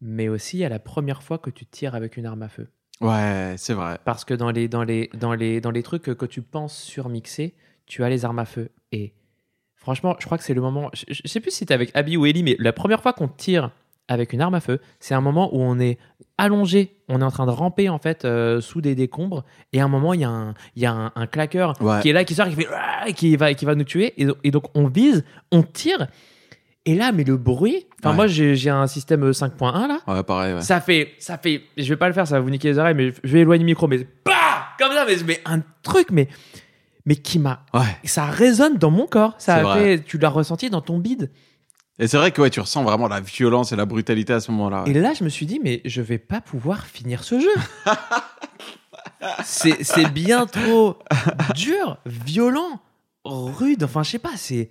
mais 0.01 0.29
aussi 0.29 0.65
a 0.65 0.69
la 0.69 0.81
première 0.81 1.23
fois 1.23 1.39
que 1.39 1.49
tu 1.51 1.65
tires 1.65 1.95
avec 1.95 2.17
une 2.17 2.27
arme 2.27 2.43
à 2.43 2.49
feu. 2.49 2.69
Ouais, 3.01 3.55
c'est 3.57 3.75
vrai. 3.75 3.99
Parce 4.05 4.25
que 4.25 4.35
dans 4.35 4.51
les, 4.51 4.67
dans 4.69 4.83
les, 4.85 5.11
dans 5.15 5.35
les, 5.35 5.61
dans 5.61 5.71
les 5.71 5.83
trucs 5.83 6.03
que, 6.03 6.11
que 6.11 6.27
tu 6.27 6.43
penses 6.43 6.77
surmixer, 6.77 7.55
tu 7.87 8.03
as 8.05 8.09
les 8.09 8.25
armes 8.25 8.39
à 8.41 8.45
feu. 8.45 8.71
Et 8.93 9.13
franchement, 9.77 10.17
je 10.19 10.27
crois 10.27 10.39
que 10.39 10.45
c'est 10.45 10.55
le 10.55 10.61
moment. 10.61 10.91
Je, 10.93 11.05
je 11.09 11.29
sais 11.29 11.41
plus 11.41 11.51
si 11.53 11.67
t'es 11.67 11.75
avec 11.75 11.91
Abby 11.95 12.17
ou 12.17 12.27
Ellie, 12.27 12.43
mais 12.43 12.57
la 12.59 12.73
première 12.73 13.01
fois 13.03 13.13
qu'on 13.13 13.29
tire 13.29 13.71
avec 14.13 14.33
une 14.33 14.41
arme 14.41 14.55
à 14.55 14.61
feu, 14.61 14.79
c'est 15.01 15.15
un 15.15 15.21
moment 15.21 15.49
où 15.55 15.61
on 15.63 15.79
est 15.81 15.99
allongé, 16.39 16.97
on 17.09 17.21
est 17.21 17.25
en 17.25 17.31
train 17.31 17.47
de 17.47 17.51
ramper 17.51 17.89
en 17.89 17.99
fait 17.99 18.25
euh, 18.25 18.61
sous 18.61 18.81
des 18.81 18.95
décombres, 18.95 19.45
et 19.73 19.81
à 19.81 19.85
un 19.85 19.89
moment 19.89 20.13
il 20.15 20.21
y 20.21 20.25
a 20.25 20.29
un, 20.31 20.55
il 20.77 20.83
y 20.83 20.87
a 20.87 20.93
un, 20.93 21.13
un 21.15 21.27
claqueur 21.27 21.75
Ouais. 21.81 22.01
qui 22.01 22.09
est 22.11 22.13
là, 22.13 22.25
qui 22.25 22.35
sort, 22.35 22.49
qui 22.49 22.55
fait 22.57 22.69
Ah 22.75 23.11
qui 23.13 23.37
va, 23.37 23.53
qui 23.55 23.65
va 23.65 23.75
nous 23.75 23.85
tuer, 23.85 24.15
et, 24.17 24.25
do- 24.25 24.37
et 24.45 24.51
donc 24.51 24.65
on 24.75 24.87
vise, 24.89 25.25
on 25.53 25.63
tire, 25.63 26.07
et 26.87 26.95
là 26.95 27.13
mais 27.13 27.23
le 27.25 27.37
bruit, 27.37 27.87
enfin 28.01 28.11
Ouais. 28.11 28.17
moi 28.17 28.27
j'ai 28.27 28.71
un 28.71 28.87
système 28.87 29.31
5.1 29.31 29.87
là, 29.89 29.99
Ouais, 30.09 30.23
pareil, 30.23 30.55
ouais. 30.55 30.61
ça 30.63 30.81
fait, 30.81 31.13
ça 31.19 31.39
fait, 31.39 31.63
je 31.77 31.89
vais 31.89 31.97
pas 31.97 32.09
le 32.09 32.15
faire, 32.15 32.27
ça 32.27 32.37
va 32.37 32.41
vous 32.41 32.51
niquer 32.51 32.69
les 32.69 32.79
oreilles, 32.79 32.95
mais 32.97 33.13
je 33.23 33.33
vais 33.33 33.41
éloigner 33.41 33.63
le 33.63 33.67
micro, 33.67 33.87
mais 33.87 33.99
bah, 34.25 34.33
comme 34.79 34.93
ça, 34.93 35.05
mais, 35.07 35.17
mais 35.27 35.41
un 35.45 35.61
truc, 35.83 36.09
mais, 36.11 36.29
mais 37.07 37.17
qui 37.17 37.39
m'a, 37.39 37.65
Ouais. 37.75 37.81
ça 38.05 38.25
résonne 38.25 38.79
dans 38.79 38.91
mon 38.91 39.07
corps, 39.07 39.35
ça 39.39 39.57
a 39.71 39.77
fait, 39.77 40.01
tu 40.05 40.19
l'as 40.19 40.29
ressenti 40.31 40.71
dans 40.71 40.81
ton 40.81 40.99
bide. 40.99 41.31
Et 42.03 42.09
c'est 42.09 42.17
vrai 42.17 42.33
que 42.33 42.43
ouais, 42.43 42.51
tu 42.51 42.59
ressens 42.59 42.83
vraiment 42.83 43.07
la 43.07 43.21
violence 43.21 43.71
et 43.71 43.77
la 43.77 43.87
brutalité 43.87 44.33
à 44.33 44.41
ce 44.41 44.51
moment-là. 44.51 44.83
Et 44.89 44.93
là, 44.93 45.15
je 45.15 45.23
me 45.23 45.29
suis 45.29 45.47
dit, 45.47 45.61
mais 45.63 45.81
je 45.85 46.03
vais 46.03 46.19
pas 46.19 46.41
pouvoir 46.41 46.85
finir 46.85 47.23
ce 47.23 47.39
jeu. 47.39 47.55
c'est, 49.45 49.85
c'est 49.85 50.11
bien 50.11 50.47
trop 50.47 50.99
dur, 51.55 51.99
violent, 52.05 52.81
rude. 53.25 53.85
Enfin, 53.85 54.03
je 54.03 54.11
sais 54.11 54.19
pas, 54.19 54.37
c'est, 54.37 54.71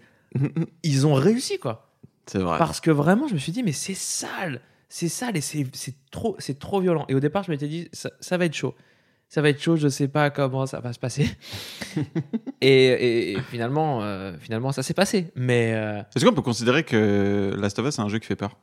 ils 0.84 1.08
ont 1.08 1.14
réussi 1.14 1.58
quoi. 1.58 1.94
C'est 2.26 2.40
vrai. 2.40 2.58
Parce 2.58 2.82
que 2.82 2.92
vraiment, 2.92 3.30
je 3.30 3.34
me 3.34 3.40
suis 3.40 3.54
dit, 3.54 3.64
mais 3.64 3.72
c'est 3.72 3.96
sale, 3.96 4.60
c'est 4.90 5.08
sale 5.08 5.38
et 5.38 5.42
c'est 5.42 5.66
c'est 5.72 5.96
trop, 6.12 6.36
c'est 6.38 6.60
trop 6.60 6.82
violent. 6.82 7.06
Et 7.08 7.16
au 7.16 7.22
départ, 7.22 7.44
je 7.44 7.52
m'étais 7.52 7.70
dit, 7.70 7.88
ça, 7.94 8.10
ça 8.20 8.38
va 8.38 8.44
être 8.44 8.56
chaud. 8.56 8.76
Ça 9.34 9.42
va 9.42 9.48
être 9.48 9.62
chaud, 9.62 9.78
je 9.78 9.88
sais 9.88 10.10
pas 10.10 10.30
comment 10.30 10.66
ça 10.66 10.82
va 10.82 10.92
se 10.92 11.00
passer. 11.00 11.26
et, 12.62 12.68
et- 12.86 13.32
et 13.32 13.42
finalement, 13.44 14.04
euh, 14.04 14.34
finalement, 14.38 14.74
ça 14.74 14.84
s'est 14.84 14.94
passé. 14.94 15.32
Mais 15.36 15.72
euh, 15.74 16.02
Est-ce 16.14 16.26
qu'on 16.26 16.34
peut 16.34 16.42
considérer 16.42 16.84
que 16.84 17.56
Last 17.58 17.80
of 17.80 17.88
Us 17.88 17.96
c'est 17.96 18.02
un 18.02 18.10
jeu 18.10 18.20
qui 18.20 18.28
fait 18.28 18.36
peur? 18.36 18.58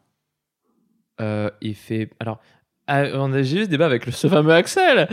Euh, 1.22 1.50
il 1.62 1.74
fait. 1.74 2.10
Alors, 2.20 2.38
on 2.86 3.32
a 3.32 3.40
j'ai 3.42 3.60
eu 3.62 3.64
ce 3.64 3.68
débat 3.70 3.86
avec 3.86 4.04
le, 4.04 4.12
ce 4.12 4.28
fameux 4.28 4.52
Axel. 4.52 5.08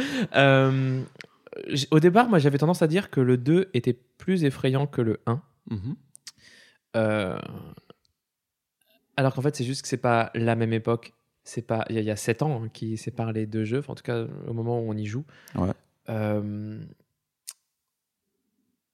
Au 1.90 2.00
départ, 2.02 2.28
moi, 2.28 2.38
j'avais 2.40 2.58
tendance 2.58 2.82
à 2.82 2.88
dire 2.88 3.10
que 3.10 3.22
le 3.22 3.38
2 3.38 3.70
était 3.74 3.94
plus 4.18 4.44
effrayant 4.44 4.88
que 4.88 5.02
le 5.02 5.22
1. 5.26 5.42
Mhm. 5.72 5.96
Alors 9.18 9.34
qu'en 9.34 9.42
fait, 9.42 9.56
c'est 9.56 9.64
juste 9.64 9.84
que 9.84 9.88
c'est 9.88 9.96
pas 9.98 10.32
la 10.36 10.56
même 10.56 10.74
époque. 10.74 11.14
C'est 11.48 11.62
pas 11.62 11.86
il 11.90 11.96
y, 11.96 12.00
a- 12.00 12.02
il 12.02 12.08
y 12.08 12.12
a 12.12 12.16
7 12.16 12.42
ans 12.42 12.64
hein, 12.64 12.70
qui 12.74 12.98
séparent 12.98 13.32
les 13.32 13.46
deux 13.46 13.64
jeux, 13.66 13.80
enfin, 13.80 13.94
en 13.94 13.96
tout 13.96 14.04
cas 14.04 14.26
au 14.48 14.54
moment 14.54 14.80
où 14.80 14.90
on 14.92 14.98
y 14.98 15.06
joue. 15.06 15.24
Ouais. 15.56 15.70
Euh, 16.10 16.78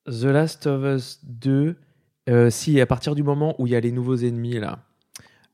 The 0.07 0.23
Last 0.25 0.67
of 0.67 0.83
Us 0.83 1.19
2, 1.23 1.75
euh, 2.29 2.49
si 2.49 2.79
à 2.81 2.85
partir 2.85 3.15
du 3.15 3.23
moment 3.23 3.55
où 3.59 3.67
il 3.67 3.73
y 3.73 3.75
a 3.75 3.79
les 3.79 3.91
nouveaux 3.91 4.15
ennemis 4.17 4.59
là, 4.59 4.79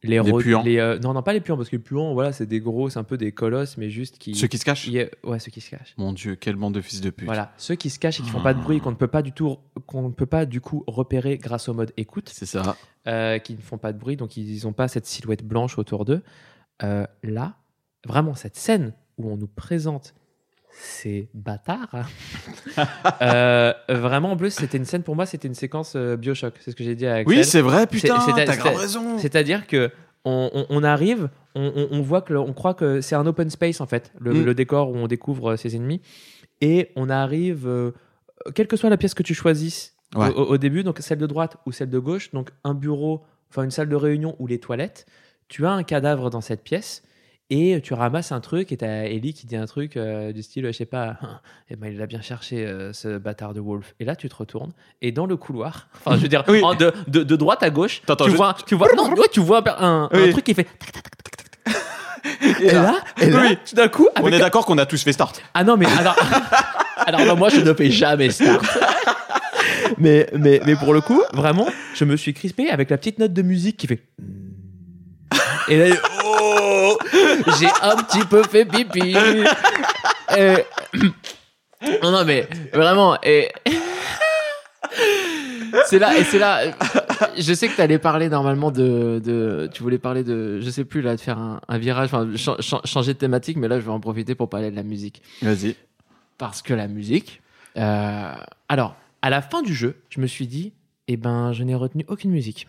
les, 0.03 0.21
Les 0.21 0.31
puants. 0.31 0.63
les, 0.63 0.77
euh, 0.77 0.99
non 0.99 1.13
non 1.13 1.21
pas 1.23 1.33
les 1.33 1.41
puants 1.41 1.57
parce 1.57 1.69
que 1.69 1.75
les 1.75 1.81
puants 1.81 2.13
voilà 2.13 2.31
c'est 2.31 2.45
des 2.45 2.59
gros, 2.61 2.89
c'est 2.89 2.99
un 2.99 3.03
peu 3.03 3.17
des 3.17 3.31
colosses 3.31 3.77
mais 3.77 3.89
juste 3.89 4.19
qui, 4.19 4.35
Ceux 4.35 4.47
qui 4.47 4.57
se 4.59 4.63
cachent 4.63 4.83
qui 4.85 4.97
ouais 5.23 5.39
ceux 5.39 5.51
qui 5.51 5.59
se 5.59 5.69
cachent. 5.71 5.95
Mon 5.97 6.13
dieu, 6.13 6.35
quelle 6.35 6.55
bande 6.55 6.75
de 6.75 6.81
fils 6.81 7.01
de 7.01 7.09
pute. 7.09 7.25
Voilà, 7.25 7.51
ceux 7.57 7.75
qui 7.75 7.89
se 7.89 7.99
cachent 7.99 8.19
et 8.19 8.23
qui 8.23 8.29
font 8.29 8.41
pas 8.41 8.53
de 8.53 8.61
bruit, 8.61 8.79
qu'on 8.79 8.91
ne 8.91 8.95
peut 8.95 9.07
pas 9.07 9.21
du 9.23 9.31
tout, 9.33 9.57
qu'on 9.85 10.03
ne 10.03 10.13
peut 10.13 10.25
pas 10.27 10.45
du 10.45 10.61
coup 10.61 10.83
repérer 10.87 11.37
grâce 11.37 11.67
au 11.67 11.73
mode 11.73 11.91
écoute 11.97 12.29
C'est 12.33 12.45
ça. 12.45 12.77
euh, 13.07 13.37
qui 13.39 13.53
ne 13.55 13.61
font 13.61 13.77
pas 13.79 13.91
de 13.91 13.97
bruit, 13.97 14.15
donc 14.17 14.37
ils 14.37 14.63
n'ont 14.63 14.73
pas 14.73 14.87
cette 14.87 15.05
silhouette 15.07 15.43
blanche 15.43 15.77
autour 15.77 16.05
d'eux. 16.05 16.21
Euh, 16.83 17.05
là, 17.23 17.55
vraiment, 18.05 18.35
cette 18.35 18.55
scène 18.55 18.93
où 19.17 19.29
on 19.31 19.37
nous 19.37 19.47
présente 19.47 20.13
ces 20.79 21.27
bâtards, 21.33 22.07
euh, 23.21 23.73
vraiment, 23.89 24.31
en 24.31 24.37
plus, 24.37 24.51
c'était 24.51 24.77
une 24.77 24.85
scène 24.85 25.03
pour 25.03 25.15
moi, 25.15 25.25
c'était 25.25 25.47
une 25.47 25.55
séquence 25.55 25.93
euh, 25.95 26.15
Bioshock, 26.17 26.53
c'est 26.59 26.71
ce 26.71 26.75
que 26.75 26.83
j'ai 26.83 26.95
dit 26.95 27.07
à 27.07 27.15
Axel. 27.15 27.37
Oui, 27.37 27.43
c'est 27.43 27.61
vrai, 27.61 27.87
putain, 27.87 28.17
t'as 28.35 28.55
grave 28.55 28.75
raison. 28.75 29.17
C'est-à-dire 29.17 29.65
que 29.67 29.91
on, 30.25 30.49
on- 30.53 30.65
on 30.69 30.83
arrive, 30.83 31.29
on, 31.55 32.01
voit 32.01 32.21
que, 32.21 32.33
le- 32.33 32.39
on 32.39 32.53
croit 32.53 32.73
que 32.75 33.01
c'est 33.01 33.15
un 33.15 33.25
open 33.25 33.49
space 33.49 33.81
en 33.81 33.87
fait, 33.87 34.11
le, 34.19 34.33
Mm. 34.33 34.45
le 34.45 34.53
décor 34.53 34.91
où 34.91 34.95
on 34.97 35.07
découvre 35.07 35.53
euh, 35.53 35.57
ses 35.57 35.75
ennemis, 35.75 36.01
et 36.61 36.91
on 36.95 37.09
arrive, 37.09 37.93
quelle 38.55 38.67
que 38.67 38.77
soit 38.77 38.89
la 38.89 38.97
pièce 38.97 39.13
que 39.13 39.23
tu 39.23 39.33
choisisses 39.33 39.93
Ouais. 40.15 40.29
au, 40.29 40.43
au 40.53 40.57
début, 40.57 40.83
donc 40.83 40.99
celle 40.99 41.17
de 41.17 41.25
droite 41.27 41.57
ou 41.65 41.71
celle 41.73 41.89
de 41.89 41.99
gauche, 41.99 42.31
donc 42.31 42.51
un 42.63 42.73
bureau, 42.73 43.25
enfin 43.49 43.63
une 43.63 43.71
salle 43.71 43.89
de 43.89 43.95
réunion 43.95 44.35
ou 44.39 44.47
les 44.47 44.57
toilettes, 44.57 45.05
tu 45.47 45.65
as 45.65 45.71
un 45.71 45.83
cadavre 45.83 46.29
dans 46.29 46.41
cette 46.41 46.63
pièce, 46.63 47.03
Et 47.49 47.79
tu 47.81 47.93
ramasses 47.93 48.33
un 48.33 48.41
truc 48.41 48.73
et 48.73 48.77
t'as 48.77 49.05
Ellie 49.05 49.33
qui 49.33 49.47
dit 49.47 49.55
un 49.55 49.65
truc 49.67 49.95
euh, 49.95 50.33
du 50.33 50.43
style, 50.43 50.65
je 50.65 50.71
sais 50.73 50.85
pas, 50.85 51.15
eh 51.69 51.77
ben, 51.77 51.87
il 51.91 51.97
l'a 51.97 52.05
bien 52.05 52.21
cherché 52.21 52.65
euh, 52.65 52.91
ce 52.91 53.17
bâtard 53.17 53.53
de 53.53 53.61
Wolf. 53.61 53.95
Et 54.01 54.05
là, 54.05 54.17
tu 54.17 54.27
te 54.27 54.35
retournes 54.35 54.73
et 55.01 55.13
dans 55.13 55.25
le 55.25 55.37
couloir, 55.37 55.87
enfin, 55.95 56.17
je 56.17 56.23
veux 56.23 56.27
dire, 56.27 56.43
Oui. 56.49 56.61
en- 56.61 56.75
de, 56.75 56.91
de, 57.07 57.23
de 57.23 57.35
droite 57.37 57.63
à 57.63 57.69
gauche, 57.69 58.01
tu 58.05 58.29
vois, 58.31 58.55
tu 58.65 58.75
vois, 58.75 58.89
non, 58.97 59.09
ouais, 59.15 59.27
tu 59.31 59.39
vois 59.39 59.63
un, 59.81 60.09
truc 60.31 60.43
qui 60.43 60.53
fait. 60.53 60.65
tac, 60.65 60.91
tac, 60.91 61.03
tac. 61.23 62.61
Et 62.61 62.71
là, 62.71 62.97
et 63.21 63.29
là, 63.29 63.41
Oui. 63.43 63.57
tout 63.69 63.75
d'un 63.75 63.87
coup, 63.87 64.09
On 64.21 64.27
est 64.27 64.39
d'accord 64.39 64.65
qu'on 64.65 64.77
a 64.77 64.85
tous 64.85 65.01
fait 65.01 65.13
start. 65.13 65.41
ah 65.53 65.63
non, 65.63 65.77
mais 65.77 65.85
alors, 65.85 66.17
alors 66.97 67.25
bah, 67.25 67.35
moi, 67.35 67.47
je 67.49 67.61
ne 67.61 67.73
fais 67.73 67.89
jamais 67.91 68.29
start. 68.29 68.65
mais, 69.97 70.27
mais, 70.37 70.59
mais 70.65 70.75
pour 70.75 70.93
le 70.93 70.99
coup, 70.99 71.21
vraiment, 71.33 71.67
je 71.95 72.03
me 72.03 72.17
suis 72.17 72.33
crispé 72.33 72.69
avec 72.69 72.89
la 72.89 72.97
petite 72.97 73.19
note 73.19 73.31
de 73.31 73.41
musique 73.41 73.77
qui 73.77 73.87
fait. 73.87 74.01
Et 75.69 75.77
là, 75.89 75.95
oh, 76.23 76.97
j'ai 77.59 77.67
un 77.81 77.95
petit 77.97 78.25
peu 78.25 78.43
fait 78.43 78.65
pipi. 78.65 79.15
Et- 80.37 80.65
Non, 82.01 82.09
non, 82.11 82.25
mais 82.25 82.47
vraiment, 82.73 83.17
et. 83.21 83.51
C'est 85.85 85.99
là, 85.99 86.17
et 86.17 86.23
c'est 86.23 86.39
là. 86.39 86.61
Je 87.37 87.53
sais 87.53 87.67
que 87.67 87.75
tu 87.75 87.81
allais 87.81 87.99
parler 87.99 88.29
normalement 88.29 88.71
de, 88.71 89.21
de. 89.23 89.69
Tu 89.73 89.83
voulais 89.83 89.97
parler 89.99 90.23
de. 90.23 90.59
Je 90.61 90.69
sais 90.69 90.85
plus 90.85 91.01
là, 91.01 91.15
de 91.15 91.21
faire 91.21 91.37
un, 91.37 91.59
un 91.67 91.77
virage, 91.77 92.05
enfin, 92.07 92.27
cha- 92.35 92.55
cha- 92.59 92.81
changer 92.85 93.13
de 93.13 93.19
thématique, 93.19 93.57
mais 93.57 93.67
là, 93.67 93.79
je 93.79 93.85
vais 93.85 93.91
en 93.91 93.99
profiter 93.99 94.33
pour 94.33 94.49
parler 94.49 94.71
de 94.71 94.75
la 94.75 94.83
musique 94.83 95.21
Vas-y. 95.41 95.75
parce 96.37 96.61
que 96.61 96.73
la 96.73 96.87
musique. 96.87 97.41
euh, 97.77 98.31
alors, 98.69 98.95
à 99.21 99.29
la 99.29 99.41
fin 99.41 99.61
du 99.61 99.73
jeu, 99.75 99.97
je 100.09 100.19
me 100.21 100.27
suis 100.27 100.47
dit, 100.47 100.73
eh 101.07 101.17
ben, 101.17 101.51
je 101.53 101.63
n'ai 101.63 101.75
retenu 101.75 102.05
aucune 102.07 102.31
musique. 102.31 102.67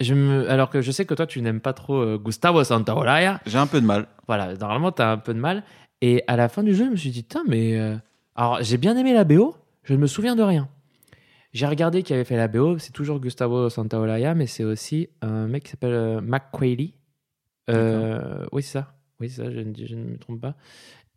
Je 0.00 0.14
me, 0.14 0.50
alors 0.50 0.70
que 0.70 0.80
je 0.80 0.90
sais 0.90 1.04
que 1.04 1.14
toi, 1.14 1.26
tu 1.26 1.40
n'aimes 1.40 1.60
pas 1.60 1.72
trop 1.72 1.96
euh, 1.96 2.18
Gustavo 2.18 2.64
Santaolalla. 2.64 3.40
J'ai 3.46 3.58
un 3.58 3.66
peu 3.66 3.80
de 3.80 3.86
mal. 3.86 4.08
Voilà, 4.26 4.54
normalement, 4.54 4.90
tu 4.92 5.02
as 5.02 5.10
un 5.10 5.18
peu 5.18 5.32
de 5.34 5.38
mal. 5.38 5.62
Et 6.00 6.22
à 6.26 6.36
la 6.36 6.48
fin 6.48 6.62
du 6.62 6.74
jeu, 6.74 6.86
je 6.86 6.90
me 6.90 6.96
suis 6.96 7.10
dit, 7.10 7.22
putain, 7.22 7.42
mais. 7.46 7.78
euh, 7.78 7.96
Alors, 8.34 8.58
j'ai 8.62 8.76
bien 8.76 8.96
aimé 8.96 9.12
la 9.14 9.24
BO, 9.24 9.56
je 9.84 9.94
ne 9.94 9.98
me 9.98 10.06
souviens 10.06 10.34
de 10.36 10.42
rien. 10.42 10.68
J'ai 11.52 11.66
regardé 11.66 12.02
qui 12.02 12.12
avait 12.12 12.24
fait 12.24 12.36
la 12.36 12.48
BO, 12.48 12.78
c'est 12.78 12.90
toujours 12.92 13.20
Gustavo 13.20 13.70
Santaolalla, 13.70 14.34
mais 14.34 14.46
c'est 14.48 14.64
aussi 14.64 15.08
un 15.22 15.46
mec 15.46 15.62
qui 15.64 15.70
s'appelle 15.70 15.92
euh, 15.94 16.20
Mac 16.20 16.50
Quayle. 16.50 16.90
Euh, 17.70 18.44
oui, 18.52 18.62
c'est 18.62 18.72
ça. 18.72 18.94
Oui, 19.20 19.30
c'est 19.30 19.42
ça, 19.44 19.50
je, 19.50 19.60
ne 19.60 19.70
dis- 19.72 19.86
je 19.86 19.94
ne 19.94 20.04
me 20.04 20.18
trompe 20.18 20.40
pas. 20.40 20.56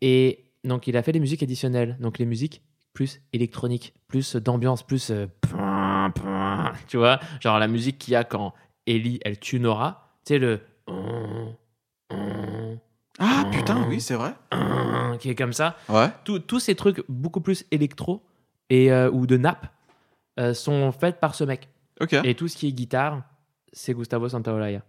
Et 0.01 0.51
donc, 0.63 0.87
il 0.87 0.95
a 0.95 1.01
fait 1.01 1.11
des 1.11 1.19
musiques 1.19 1.41
additionnelles. 1.41 1.97
Donc, 1.99 2.19
les 2.19 2.25
musiques 2.25 2.61
plus 2.93 3.19
électroniques, 3.33 3.95
plus 4.07 4.35
d'ambiance, 4.35 4.83
plus. 4.83 5.09
euh, 5.09 5.25
tu 6.87 6.97
vois 6.97 7.19
Genre 7.41 7.59
la 7.59 7.67
musique 7.67 7.97
qu'il 7.97 8.13
y 8.13 8.15
a 8.15 8.23
quand 8.23 8.53
Ellie, 8.87 9.19
elle 9.23 9.39
tue 9.39 9.59
Nora. 9.59 10.15
Tu 10.25 10.33
sais, 10.33 10.39
le. 10.39 10.59
Ah 13.19 13.45
putain, 13.51 13.87
oui, 13.89 13.99
c'est 13.99 14.15
vrai. 14.15 14.33
qui 15.19 15.29
est 15.29 15.35
comme 15.35 15.53
ça. 15.53 15.75
Ouais. 15.89 16.09
Tous- 16.23 16.39
tous 16.39 16.59
ces 16.59 16.75
trucs 16.75 17.03
beaucoup 17.09 17.41
plus 17.41 17.65
électro 17.71 18.23
et, 18.69 18.91
euh, 18.91 19.09
ou 19.09 19.25
de 19.25 19.37
nappe 19.37 19.67
euh, 20.39 20.53
sont 20.53 20.91
faits 20.91 21.19
par 21.19 21.33
ce 21.33 21.43
mec. 21.43 21.67
Ok. 21.99 22.13
Et 22.23 22.35
tout 22.35 22.47
ce 22.47 22.55
qui 22.55 22.67
est 22.67 22.71
guitare, 22.73 23.23
c'est 23.73 23.93
Gustavo 23.95 24.29
Santaolalla. 24.29 24.81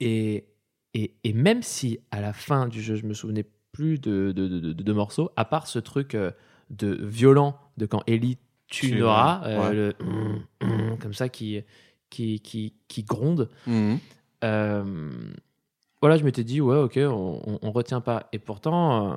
Et, 0.00 0.46
et, 0.94 1.14
et 1.24 1.32
même 1.34 1.62
si 1.62 1.98
à 2.10 2.20
la 2.22 2.32
fin 2.32 2.66
du 2.68 2.80
jeu, 2.80 2.94
je 2.96 3.04
me 3.04 3.12
souvenais 3.12 3.44
plus 3.72 4.00
de, 4.00 4.32
de, 4.34 4.48
de- 4.48 4.60
de- 4.60 4.72
de 4.72 4.92
morceaux, 4.94 5.30
à 5.36 5.44
part 5.44 5.66
ce 5.66 5.78
truc 5.78 6.14
euh, 6.14 6.30
de 6.70 6.94
violent 7.04 7.58
de 7.76 7.84
quand 7.84 8.02
Ellie 8.06 8.38
tue 8.68 8.96
Nora, 8.98 9.40
Nora, 9.44 9.46
euh, 9.46 9.68
ouais. 9.68 9.74
le 9.74 9.94
hum, 10.00 10.42
hum, 10.62 10.98
comme 10.98 11.12
ça 11.14 11.28
qui, 11.28 11.62
qui, 12.10 12.40
qui, 12.40 12.74
qui 12.88 13.02
gronde. 13.02 13.48
Mhm. 13.66 13.98
Euh, 14.44 15.10
voilà, 16.00 16.16
je 16.16 16.24
m'étais 16.24 16.44
dit, 16.44 16.60
ouais, 16.60 16.76
ok, 16.76 16.98
on, 16.98 17.40
on, 17.44 17.58
on 17.62 17.72
retient 17.72 18.00
pas. 18.00 18.28
Et 18.32 18.38
pourtant, 18.38 19.12
euh, 19.12 19.16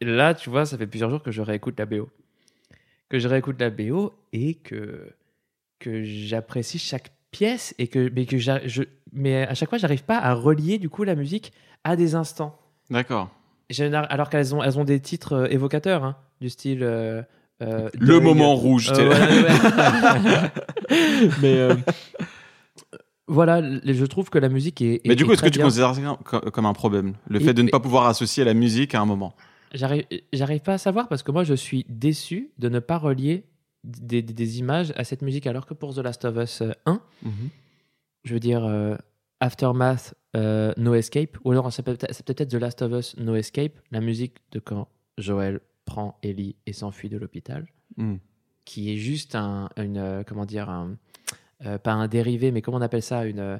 là, 0.00 0.34
tu 0.34 0.50
vois, 0.50 0.66
ça 0.66 0.78
fait 0.78 0.86
plusieurs 0.86 1.10
jours 1.10 1.22
que 1.22 1.30
je 1.30 1.42
réécoute 1.42 1.78
la 1.78 1.86
BO. 1.86 2.08
Que 3.08 3.18
je 3.18 3.28
réécoute 3.28 3.60
la 3.60 3.70
BO 3.70 4.14
et 4.32 4.54
que, 4.54 5.12
que 5.78 6.02
j'apprécie 6.02 6.78
chaque 6.78 7.12
pièce 7.30 7.74
et 7.78 7.88
que, 7.88 8.10
mais, 8.14 8.26
que 8.26 8.38
je, 8.38 8.82
mais 9.12 9.42
à 9.42 9.54
chaque 9.54 9.68
fois, 9.68 9.78
j'arrive 9.78 10.04
pas 10.04 10.18
à 10.18 10.32
relier 10.34 10.78
du 10.78 10.88
coup 10.88 11.04
la 11.04 11.14
musique 11.14 11.52
à 11.84 11.96
des 11.96 12.14
instants. 12.14 12.58
D'accord. 12.90 13.30
Alors 13.90 14.30
qu'elles 14.30 14.54
ont, 14.54 14.62
elles 14.62 14.78
ont 14.78 14.84
des 14.84 15.00
titres 15.00 15.32
euh, 15.32 15.46
évocateurs, 15.46 16.04
hein, 16.04 16.16
du 16.40 16.48
style. 16.50 16.82
Euh, 17.62 17.88
Le 17.98 18.20
moment 18.20 18.54
rouge. 18.56 18.90
euh, 18.90 18.94
t'es- 18.96 19.08
ouais, 19.08 19.42
ouais. 19.42 21.28
mais 21.42 21.56
euh, 21.58 21.74
voilà, 23.26 23.62
je 23.84 24.04
trouve 24.04 24.28
que 24.30 24.38
la 24.38 24.48
musique 24.48 24.82
est. 24.82 25.00
Mais 25.06 25.16
du 25.16 25.24
coup, 25.24 25.30
est 25.30 25.34
est-ce 25.34 25.42
que 25.42 25.48
tu 25.48 25.58
bien. 25.58 25.66
considères 25.66 25.94
ça 25.94 26.18
comme 26.50 26.66
un 26.66 26.72
problème? 26.72 27.14
Le 27.28 27.40
Et- 27.40 27.44
fait 27.44 27.54
de 27.54 27.62
ne 27.62 27.68
pas 27.70 27.80
pouvoir 27.80 28.06
associer 28.06 28.44
la 28.44 28.54
musique 28.54 28.94
à 28.94 29.00
un 29.00 29.06
moment. 29.06 29.34
J'arrive, 29.72 30.60
pas 30.64 30.74
à 30.74 30.78
savoir 30.78 31.08
parce 31.08 31.22
que 31.24 31.32
moi 31.32 31.42
je 31.42 31.54
suis 31.54 31.84
déçu 31.88 32.50
de 32.58 32.68
ne 32.68 32.78
pas 32.78 32.96
relier 32.98 33.44
des, 33.82 34.22
des- 34.22 34.32
des 34.32 34.58
images 34.60 34.92
à 34.96 35.02
cette 35.04 35.22
musique 35.22 35.46
alors 35.48 35.66
que 35.66 35.74
pour 35.74 35.94
The 35.94 35.98
Last 35.98 36.24
of 36.24 36.36
Us 36.36 36.60
euh, 36.62 36.70
1, 36.86 37.00
je 38.24 38.34
veux 38.34 38.40
dire 38.40 38.64
Aftermath 39.40 40.14
No 40.34 40.94
Escape 40.94 41.38
ou 41.44 41.50
alors 41.50 41.72
c'est 41.72 41.82
peut-être, 41.82 42.48
The 42.48 42.54
Last 42.54 42.82
of 42.82 42.92
Us 42.92 43.16
No 43.18 43.34
Escape, 43.34 43.72
la 43.90 44.00
musique 44.00 44.36
de 44.52 44.60
quand? 44.60 44.86
Joel 45.18 45.60
prend 45.84 46.18
Ellie 46.22 46.56
et 46.66 46.72
s'enfuit 46.72 47.08
de 47.08 47.16
l'hôpital, 47.18 47.66
Mhm. 47.96 48.18
qui 48.64 48.92
est 48.92 48.96
juste 48.96 49.34
un, 49.34 49.68
une 49.76 49.98
euh, 49.98 50.22
comment 50.26 50.44
dire 50.46 50.68
un, 50.70 50.96
euh, 51.66 51.78
pas 51.78 51.92
un 51.92 52.08
dérivé 52.08 52.50
mais 52.50 52.62
comment 52.62 52.78
on 52.78 52.82
appelle 52.82 53.02
ça 53.02 53.24
une 53.26 53.38
euh, 53.40 53.58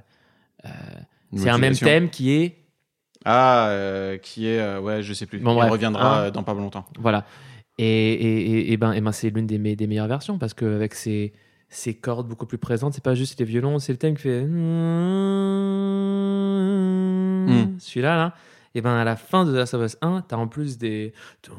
Une 1.32 1.38
c'est 1.38 1.50
un 1.50 1.58
même 1.58 1.74
thème 1.74 2.08
qui 2.10 2.30
est 2.32 2.56
Ah, 3.24 3.68
euh, 3.68 4.16
qui 4.18 4.46
est. 4.46 4.78
ouais, 4.78 5.02
je 5.02 5.12
sais 5.12 5.26
plus. 5.26 5.38
Bon, 5.40 5.54
bref. 5.54 5.70
reviendra 5.70 6.26
Hein. 6.26 6.30
dans 6.30 6.42
pas 6.42 6.54
longtemps. 6.54 6.86
Voilà. 6.98 7.24
Et, 7.78 8.12
et, 8.12 8.72
et- 8.72 8.76
ben, 8.76 8.92
et 8.92 9.00
ben 9.00 9.10
c'est 9.12 9.30
l'une 9.30 9.46
des, 9.46 9.58
me- 9.58 9.74
des 9.74 9.86
meilleures 9.86 10.06
versions 10.06 10.38
parce 10.38 10.54
qu'avec 10.54 10.94
ces, 10.94 11.32
ces 11.68 11.94
cordes 11.94 12.28
beaucoup 12.28 12.46
plus 12.46 12.58
présentes, 12.58 12.94
c'est 12.94 13.02
pas 13.02 13.14
juste 13.16 13.38
les 13.40 13.44
violons, 13.44 13.78
c'est 13.80 13.92
le 13.92 13.98
thème 13.98 14.14
qui 14.14 14.22
fait. 14.22 14.46
Celui-là, 17.78 18.16
là. 18.16 18.34
Et 18.76 18.80
ben 18.80 18.90
à 18.96 19.04
la 19.04 19.14
fin 19.14 19.44
de 19.44 19.52
The 19.52 19.56
Last 19.56 19.74
of 19.74 19.86
Us 19.86 19.96
1, 20.02 20.24
t'as 20.26 20.34
en 20.34 20.48
plus 20.48 20.78
des. 20.78 21.12
des 21.44 21.50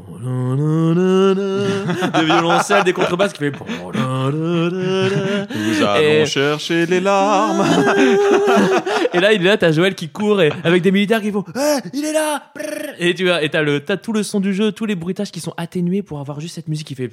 violoncelles, 2.25 2.83
des 2.83 2.91
contrebasses 2.91 3.31
qui 3.31 3.39
fait. 3.39 3.51
Nous 3.51 3.95
allons 5.85 6.01
Et- 6.01 6.25
chercher 6.25 6.85
les 6.85 6.99
larmes. 6.99 7.63
Et 9.13 9.21
là, 9.21 9.31
il 9.31 9.41
est 9.41 9.45
là, 9.45 9.55
t'as 9.57 9.71
Joël 9.71 9.95
qui 9.95 10.09
court 10.09 10.41
et 10.41 10.51
avec 10.65 10.81
des 10.81 10.91
militaires 10.91 11.21
qui 11.21 11.31
font 11.31 11.45
Ah, 11.55 11.77
il 11.93 12.03
est 12.03 12.11
là 12.11 12.51
Et 12.99 13.13
tu 13.13 13.23
vois, 13.23 13.41
et 13.43 13.49
t'as 13.49 13.61
le, 13.61 13.79
t'as 13.79 13.95
tout 13.95 14.11
le 14.11 14.21
son 14.23 14.41
du 14.41 14.53
jeu, 14.53 14.73
tous 14.73 14.85
les 14.85 14.95
bruitages 14.95 15.31
qui 15.31 15.39
sont 15.39 15.53
atténués 15.55 16.01
pour 16.01 16.19
avoir 16.19 16.41
juste 16.41 16.55
cette 16.55 16.67
musique 16.67 16.87
qui 16.87 16.95
fait. 16.95 17.05
Et 17.05 17.11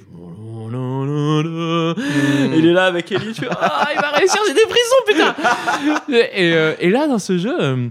il 2.57 2.65
est 2.67 2.73
là 2.73 2.87
avec 2.87 3.09
Ellie, 3.09 3.31
tu 3.31 3.39
fais 3.41 3.47
Ah, 3.51 3.87
il 3.95 4.01
va 4.01 4.09
réussir, 4.09 4.41
j'ai 4.45 4.53
des 4.53 4.67
frissons, 4.67 5.01
putain 5.07 5.33
et, 6.09 6.49
et, 6.49 6.53
euh, 6.53 6.73
et 6.79 6.89
là, 6.89 7.07
dans 7.07 7.19
ce 7.19 7.37
jeu, 7.37 7.55
euh, 7.57 7.87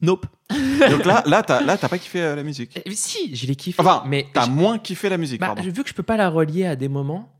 nope. 0.00 0.24
Donc 0.90 1.04
là, 1.04 1.22
là, 1.26 1.42
t'as, 1.42 1.60
là, 1.62 1.76
t'as 1.76 1.88
pas 1.88 1.98
kiffé 1.98 2.20
euh, 2.22 2.36
la 2.36 2.42
musique. 2.42 2.80
Eh, 2.84 2.90
Si, 2.94 3.34
je 3.34 3.46
l'ai 3.46 3.56
kiffé. 3.56 3.80
Enfin, 3.82 4.04
mais 4.06 4.26
T'as 4.32 4.44
j'- 4.44 4.50
moins 4.50 4.78
kiffé 4.78 5.08
la 5.08 5.18
musique, 5.18 5.40
bah, 5.40 5.48
pardon. 5.48 5.62
vu 5.62 5.82
que 5.82 5.88
je 5.88 5.94
peux 5.94 6.02
pas 6.02 6.16
la 6.16 6.28
relier 6.28 6.66
à 6.66 6.76
des 6.76 6.88
moments, 6.88 7.32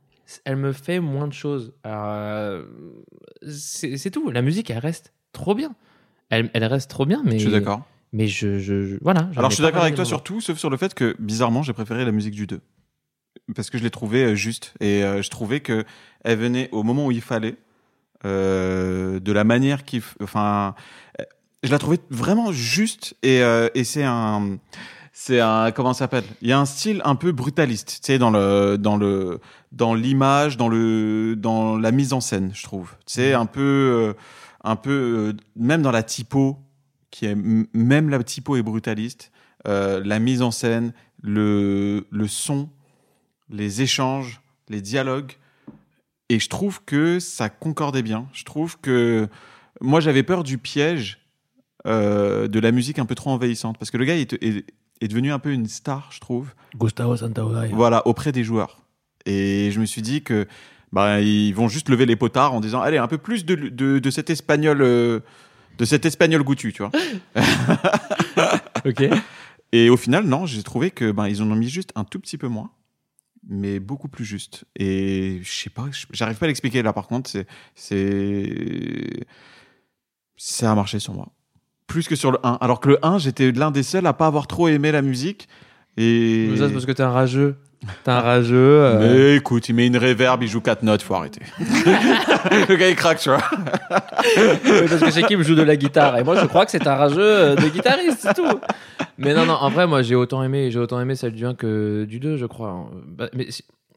elle 0.45 0.57
me 0.57 0.73
fait 0.73 0.99
moins 1.01 1.29
de 1.29 1.33
choses. 1.33 1.73
Euh, 1.87 2.65
c'est 3.49 3.97
c'est 3.97 4.11
tout. 4.11 4.31
La 4.31 4.43
musique, 4.43 4.71
elle 4.71 4.79
reste 4.79 5.13
trop 5.33 5.55
bien. 5.55 5.75
Elle, 6.31 6.51
elle 6.55 6.65
reste 6.65 6.91
trop 6.91 7.07
bien, 7.07 7.23
mais. 7.25 7.39
Je 7.39 7.45
suis 7.49 7.53
d'accord. 7.53 7.83
Mais 8.13 8.27
je, 8.29 8.59
je, 8.59 8.85
je- 8.87 8.97
voilà. 9.03 9.29
j'en 9.33 9.39
Alors 9.41 9.51
ai 9.51 9.53
je 9.53 9.55
suis 9.57 9.63
pas 9.63 9.69
d'accord 9.69 9.83
avec 9.83 9.95
parlé 9.95 9.97
toi 9.97 10.05
sur 10.05 10.23
tout, 10.23 10.41
sauf 10.41 10.59
sur 10.59 10.71
le 10.71 10.77
fait 10.77 10.95
que 10.95 11.15
bizarrement 11.19 11.63
j'ai 11.63 11.73
préféré 11.73 12.05
la 12.05 12.13
musique 12.13 12.35
du 12.35 12.47
2. 12.47 12.61
Parce 13.55 13.69
que 13.71 13.79
je 13.79 13.83
l'ai 13.85 13.91
trouvée 13.91 14.25
euh, 14.25 14.35
juste 14.35 14.75
et 14.81 15.05
euh, 15.05 15.23
je 15.23 15.31
trouvais 15.31 15.61
que 15.61 15.85
elle 16.25 16.39
venait 16.39 16.69
au 16.73 16.83
moment 16.83 17.07
où 17.07 17.13
il 17.13 17.21
fallait, 17.21 17.57
euh, 18.25 19.21
de 19.21 19.33
la 19.33 19.45
manière 19.45 19.85
qu'il, 19.85 20.01
f- 20.01 20.15
enfin, 20.23 20.75
euh, 21.21 21.25
je 21.63 21.71
la 21.71 21.79
trouvais 21.79 21.99
vraiment 22.11 22.53
juste 22.53 23.17
et, 23.23 23.43
euh, 23.43 23.69
et 23.75 23.85
c'est 23.85 24.05
un, 24.05 24.59
c'est 25.13 25.41
un 25.41 25.73
comment 25.73 25.95
ça 25.95 26.01
s'appelle? 26.01 26.25
Il 26.43 26.49
y 26.49 26.53
a 26.53 26.59
un 26.59 26.67
style 26.67 27.01
un 27.05 27.15
peu 27.15 27.33
brutaliste, 27.33 28.01
tu 28.03 28.13
sais, 28.13 28.19
dans 28.19 28.31
le 28.31 28.77
dans 28.77 28.97
le 28.97 29.41
dans 29.73 29.95
l'image, 29.95 30.59
dans 30.59 30.69
le 30.69 31.35
dans 31.37 31.79
la 31.79 31.91
mise 31.91 32.13
en 32.13 32.21
scène, 32.21 32.51
je 32.55 32.63
trouve. 32.63 32.95
Tu 33.07 33.15
sais, 33.15 33.33
un 33.33 33.47
peu 33.47 33.61
euh, 33.63 34.15
un 34.63 34.77
peu 34.77 34.91
euh, 34.91 35.33
même 35.57 35.81
dans 35.83 35.91
la 35.91 36.03
typo 36.03 36.59
qui 37.11 37.25
est 37.25 37.35
même 37.35 38.11
la 38.11 38.23
typo 38.23 38.57
est 38.57 38.63
brutaliste, 38.63 39.33
euh, 39.67 40.03
la 40.05 40.19
mise 40.19 40.43
en 40.43 40.51
scène, 40.51 40.93
le 41.23 42.07
le 42.11 42.29
son, 42.29 42.69
les 43.49 43.81
échanges, 43.81 44.43
les 44.69 44.83
dialogues 44.83 45.33
et 46.29 46.39
je 46.39 46.49
trouve 46.49 46.83
que 46.85 47.21
ça 47.21 47.49
concordait 47.49 48.03
bien. 48.03 48.29
Je 48.33 48.45
trouve 48.45 48.79
que 48.81 49.29
moi 49.81 50.01
j'avais 50.01 50.23
peur 50.23 50.43
du 50.43 50.59
piège 50.59 51.26
euh, 51.87 52.49
de 52.49 52.59
la 52.59 52.73
musique 52.73 52.99
un 52.99 53.07
peu 53.07 53.15
trop 53.15 53.31
envahissante 53.31 53.79
parce 53.79 53.91
que 53.91 53.97
le 53.97 54.05
gars 54.05 54.17
est, 54.17 54.33
est, 54.35 54.65
est 55.01 55.09
devenu 55.09 55.33
un 55.33 55.39
peu 55.39 55.53
une 55.53 55.67
star, 55.67 56.11
je 56.13 56.21
trouve. 56.21 56.49
Gustavo 56.77 57.17
Santaolalla. 57.17 57.75
Voilà, 57.75 58.07
auprès 58.07 58.33
des 58.33 58.45
joueurs. 58.45 58.83
Et 59.25 59.71
je 59.73 59.81
me 59.81 59.87
suis 59.87 60.03
dit 60.03 60.23
que 60.23 60.47
bah, 60.93 61.21
ils 61.21 61.53
vont 61.53 61.69
juste 61.69 61.89
lever 61.89 62.07
les 62.07 62.17
potards 62.17 62.55
en 62.55 62.61
disant 62.61 62.81
allez 62.81 62.99
un 62.99 63.09
peu 63.09 63.19
plus 63.19 63.45
de, 63.45 63.55
de, 63.55 63.99
de 63.99 64.11
cet 64.11 64.31
espagnol 64.31 64.81
euh, 64.83 65.21
de 65.79 65.85
cet 65.85 66.07
espagnol 66.07 66.43
goûtu, 66.43 66.73
tu 66.73 66.83
vois. 66.83 66.93
Ok. 68.85 69.03
Et 69.73 69.91
au 69.91 69.97
final, 69.97 70.27
non, 70.27 70.47
j'ai 70.47 70.63
trouvé 70.63 70.93
que 70.93 71.11
ben 71.11 71.27
ils 71.27 71.43
en 71.43 71.51
ont 71.51 71.57
mis 71.57 71.69
juste 71.69 71.91
un 71.97 72.05
tout 72.05 72.21
petit 72.21 72.39
peu 72.39 72.47
moins, 72.47 72.71
mais 73.49 73.81
beaucoup 73.81 74.07
plus 74.07 74.25
juste. 74.25 74.65
Et 74.77 75.41
je 75.43 75.51
sais 75.51 75.71
pas, 75.71 75.87
j'arrive 76.13 76.39
pas 76.39 76.47
à 76.47 76.49
l'expliquer 76.49 76.83
là. 76.83 76.93
Par 76.93 77.09
contre, 77.09 77.29
c'est 77.29 77.47
c'est 77.75 79.27
ça 80.37 80.71
a 80.71 80.75
marché 80.75 81.01
sur 81.01 81.15
moi 81.15 81.33
plus 81.87 82.09
que 82.09 82.17
sur 82.17 82.33
le 82.33 82.39
1. 82.43 82.59
Alors 82.61 82.81
que 82.81 82.89
le 82.89 82.99
1, 83.05 83.19
j'étais 83.19 83.53
l'un 83.53 83.71
des 83.71 83.83
seuls 83.83 84.07
à 84.07 84.13
pas 84.13 84.27
avoir 84.27 84.47
trop 84.47 84.69
aimé 84.69 84.93
la 84.93 85.03
musique. 85.03 85.49
Et 85.97 86.49
Mais 86.51 86.57
ça, 86.59 86.67
c'est 86.67 86.73
parce 86.73 86.87
que 86.87 86.93
t'es 86.93 87.03
un 87.03 87.11
rageux. 87.11 87.57
T'es 88.05 88.11
un 88.11 88.21
rageux. 88.21 88.55
euh, 88.57 88.99
Mais 89.01 89.37
écoute, 89.37 89.69
il 89.69 89.75
met 89.75 89.87
une 89.87 89.97
réverb, 89.97 90.43
il 90.43 90.49
joue 90.49 90.61
quatre 90.61 90.83
notes, 90.83 91.03
faut 91.03 91.15
arrêter. 91.15 91.41
le 91.61 92.75
gars 92.77 92.89
il 92.89 92.97
craque, 92.97 93.19
tu 93.21 93.29
vois. 93.29 93.43
Oui, 94.37 94.89
parce 94.89 95.01
que 95.03 95.11
Shekim 95.11 95.43
joue 95.43 95.55
de 95.55 95.63
la 95.63 95.77
guitare? 95.77 96.19
Et 96.19 96.25
moi 96.25 96.37
je 96.41 96.47
crois 96.47 96.65
que 96.65 96.71
c'est 96.71 96.87
un 96.87 96.95
rageux 96.97 97.21
euh, 97.21 97.55
de 97.55 97.69
guitariste, 97.69 98.19
c'est 98.21 98.35
tout. 98.35 98.59
Mais 99.19 99.35
non, 99.35 99.45
non, 99.47 99.55
en 99.55 99.71
vrai, 99.71 99.87
moi 99.87 100.03
j'ai 100.03 100.15
autant 100.15 100.43
aimé, 100.43 100.71
j'ai 100.71 100.79
autant 100.79 101.01
aimé 101.01 101.15
celle 101.17 101.33
du 101.33 101.47
1 101.47 101.55
que 101.55 102.05
du 102.05 102.19
2, 102.19 102.37
je 102.37 102.47
crois. 102.47 102.91
Bah, 103.07 103.29
Mais 103.35 103.47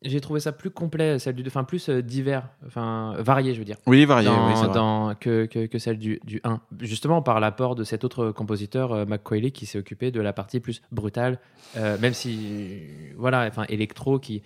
j'ai 0.01 0.21
trouvé 0.21 0.39
ça 0.39 0.51
plus 0.51 0.69
complet, 0.69 1.19
celle 1.19 1.35
du 1.35 1.43
2, 1.43 1.49
enfin 1.49 1.63
plus 1.63 1.89
euh, 1.89 2.01
divers, 2.01 2.47
enfin 2.65 3.15
varié, 3.19 3.53
je 3.53 3.59
veux 3.59 3.65
dire, 3.65 3.77
Oui, 3.85 4.05
varié, 4.05 4.27
dans, 4.29 4.47
oui, 4.47 4.73
dans- 4.73 5.15
que, 5.15 5.45
que, 5.45 5.65
que 5.65 5.77
celle 5.79 5.97
du, 5.97 6.19
du 6.23 6.39
1. 6.43 6.61
Justement 6.79 7.21
par 7.21 7.39
l'apport 7.39 7.75
de 7.75 7.83
cet 7.83 8.03
autre 8.03 8.31
compositeur, 8.31 8.93
euh, 8.93 9.05
McCoyley, 9.05 9.51
qui 9.51 9.65
s'est 9.65 9.77
occupé 9.79 10.11
de 10.11 10.21
la 10.21 10.31
partie 10.33 10.59
plus 10.59 10.81
brutale, 10.91 11.39
euh, 11.77 11.97
même 11.99 12.13
si, 12.13 12.81
voilà, 13.17 13.45
enfin 13.47 13.65
électro, 13.69 14.19
qui. 14.19 14.41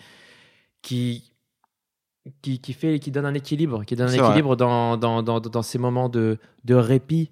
qui 0.81 1.30
qui, 2.41 2.59
qui 2.61 2.71
fait 2.71 2.99
qui 2.99 3.11
donne 3.11 3.25
un 3.25 3.34
équilibre 3.34 3.84
qui 3.84 3.97
donne 3.97 4.07
un 4.07 4.13
équilibre 4.30 4.55
dans, 4.55 4.95
dans, 4.95 5.21
dans, 5.21 5.41
dans 5.41 5.61
ces 5.61 5.77
moments 5.77 6.07
de, 6.07 6.38
de 6.63 6.73
répit 6.73 7.31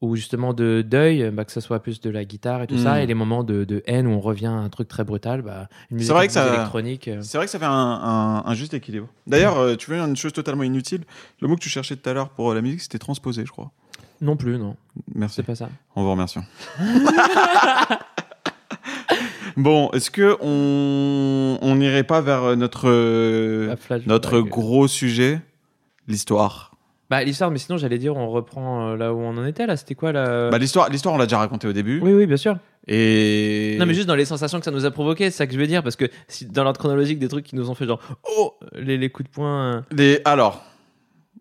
ou 0.00 0.14
justement 0.14 0.52
de 0.54 0.82
deuil 0.86 1.28
bah, 1.32 1.44
que 1.44 1.50
ce 1.52 1.60
soit 1.60 1.80
plus 1.80 2.00
de 2.00 2.08
la 2.10 2.24
guitare 2.24 2.62
et 2.62 2.66
tout 2.68 2.78
ça 2.78 3.02
et 3.02 3.06
les 3.06 3.14
moments 3.14 3.42
de, 3.42 3.64
de 3.64 3.82
haine 3.86 4.06
où 4.06 4.10
on 4.10 4.20
revient 4.20 4.46
à 4.46 4.52
un 4.52 4.68
truc 4.68 4.86
très 4.86 5.02
brutal 5.02 5.42
bah, 5.42 5.68
une 5.90 5.96
musique 5.96 6.12
vrai 6.12 6.28
que 6.28 6.32
ça- 6.32 6.54
électronique 6.54 7.08
euh. 7.08 7.18
C'est 7.22 7.36
vrai 7.36 7.46
que 7.46 7.50
ça 7.50 7.58
fait 7.58 7.64
un, 7.64 7.70
un- 7.72 8.44
un 8.46 8.54
juste 8.54 8.74
équilibre. 8.74 9.08
D'ailleurs, 9.26 9.58
euh, 9.58 9.74
tu 9.74 9.90
veux 9.90 9.98
une 9.98 10.16
chose 10.16 10.32
totalement 10.32 10.62
inutile 10.62 11.02
Le 11.40 11.48
mot 11.48 11.56
que 11.56 11.60
tu 11.60 11.68
cherchais 11.68 11.96
tout 11.96 12.08
à 12.08 12.12
l'heure 12.12 12.28
pour 12.28 12.54
la 12.54 12.60
musique, 12.60 12.80
c'était 12.80 12.98
transposé, 12.98 13.44
je 13.44 13.50
crois. 13.50 13.72
non 14.20 14.36
plus 14.36 14.56
non 14.58 14.76
Merci. 15.14 15.36
c'est 15.36 15.42
pas 15.42 15.56
ça 15.56 15.68
On 15.96 16.04
vous 16.04 16.10
remercie. 16.12 16.38
bon, 19.56 19.90
est-ce 19.92 20.10
que 20.10 20.36
on 20.40 21.58
on 21.60 21.76
n'irait 21.76 22.04
pas 22.04 22.20
vers 22.20 22.56
notre 22.56 22.88
euh, 22.88 23.74
notre 24.06 24.40
bah, 24.40 24.48
gros 24.48 24.88
sujet, 24.88 25.40
l'histoire? 26.06 26.67
Bah, 27.10 27.24
l'histoire 27.24 27.50
mais 27.50 27.58
sinon 27.58 27.78
j'allais 27.78 27.98
dire 27.98 28.16
on 28.16 28.28
reprend 28.28 28.90
euh, 28.90 28.96
là 28.96 29.14
où 29.14 29.18
on 29.18 29.36
en 29.36 29.44
était 29.46 29.66
là 29.66 29.76
c'était 29.76 29.94
quoi 29.94 30.12
là 30.12 30.50
Bah 30.50 30.58
l'histoire, 30.58 30.88
l'histoire, 30.90 31.14
on 31.14 31.18
l'a 31.18 31.26
déjà 31.26 31.38
raconté 31.38 31.66
au 31.66 31.72
début. 31.72 32.00
oui 32.02 32.12
oui 32.12 32.26
bien 32.26 32.36
sûr 32.36 32.58
Et 32.86 33.76
non 33.80 33.86
mais 33.86 33.94
juste 33.94 34.06
dans 34.08 34.14
les 34.14 34.24
sensations 34.26 34.58
que 34.58 34.64
ça 34.64 34.70
nous 34.70 34.84
a 34.84 34.90
provoqué 34.90 35.24
c'est 35.30 35.36
ça 35.38 35.46
que 35.46 35.52
je 35.54 35.58
veux 35.58 35.66
dire 35.66 35.82
parce 35.82 35.96
que 35.96 36.06
si, 36.28 36.46
dans 36.46 36.64
l'ordre 36.64 36.78
chronologique 36.78 37.18
des 37.18 37.28
trucs 37.28 37.46
qui 37.46 37.56
nous 37.56 37.70
ont 37.70 37.74
fait 37.74 37.86
genre 37.86 38.00
oh 38.36 38.54
les, 38.74 38.98
les 38.98 39.10
coups 39.10 39.28
de 39.28 39.34
poing 39.34 39.76
euh, 39.76 39.80
les 39.92 40.20
alors. 40.24 40.62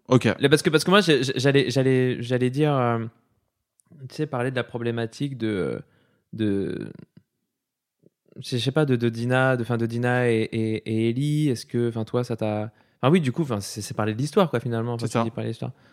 Ok. 0.10 0.24
Là, 0.24 0.48
Parce 0.48 0.62
que, 0.62 0.70
parce 0.70 0.86
que 0.86 0.90
moi, 0.90 1.02
j'ai- 1.02 1.22
j'allais, 1.36 1.70
j'allais, 1.70 2.24
j'allais 2.24 2.50
dire, 2.50 2.74
euh, 2.74 3.00
tu 4.08 4.16
sais, 4.16 4.26
parler 4.26 4.52
de 4.52 4.56
la 4.56 4.64
problématique 4.64 5.38
de. 5.38 5.82
de 6.32 6.90
je 8.40 8.58
sais 8.58 8.72
pas, 8.72 8.86
de, 8.86 8.96
de 8.96 9.10
Dina, 9.10 9.58
de, 9.58 9.66
fin, 9.66 9.78
de 9.78 9.86
Dina 9.86 10.30
et, 10.32 10.44
et, 10.44 10.76
et 10.90 11.10
Ellie. 11.10 11.50
Est-ce 11.50 11.66
que, 11.66 11.90
enfin, 11.90 12.06
toi, 12.06 12.24
ça 12.24 12.38
t'a. 12.38 12.72
Enfin, 13.02 13.12
oui, 13.12 13.22
du 13.22 13.32
coup, 13.32 13.46
c'est, 13.60 13.94
parler 13.96 14.14
de 14.14 14.18
l'histoire, 14.18 14.50
quoi, 14.50 14.60
finalement. 14.60 14.94
Enfin, 14.94 15.08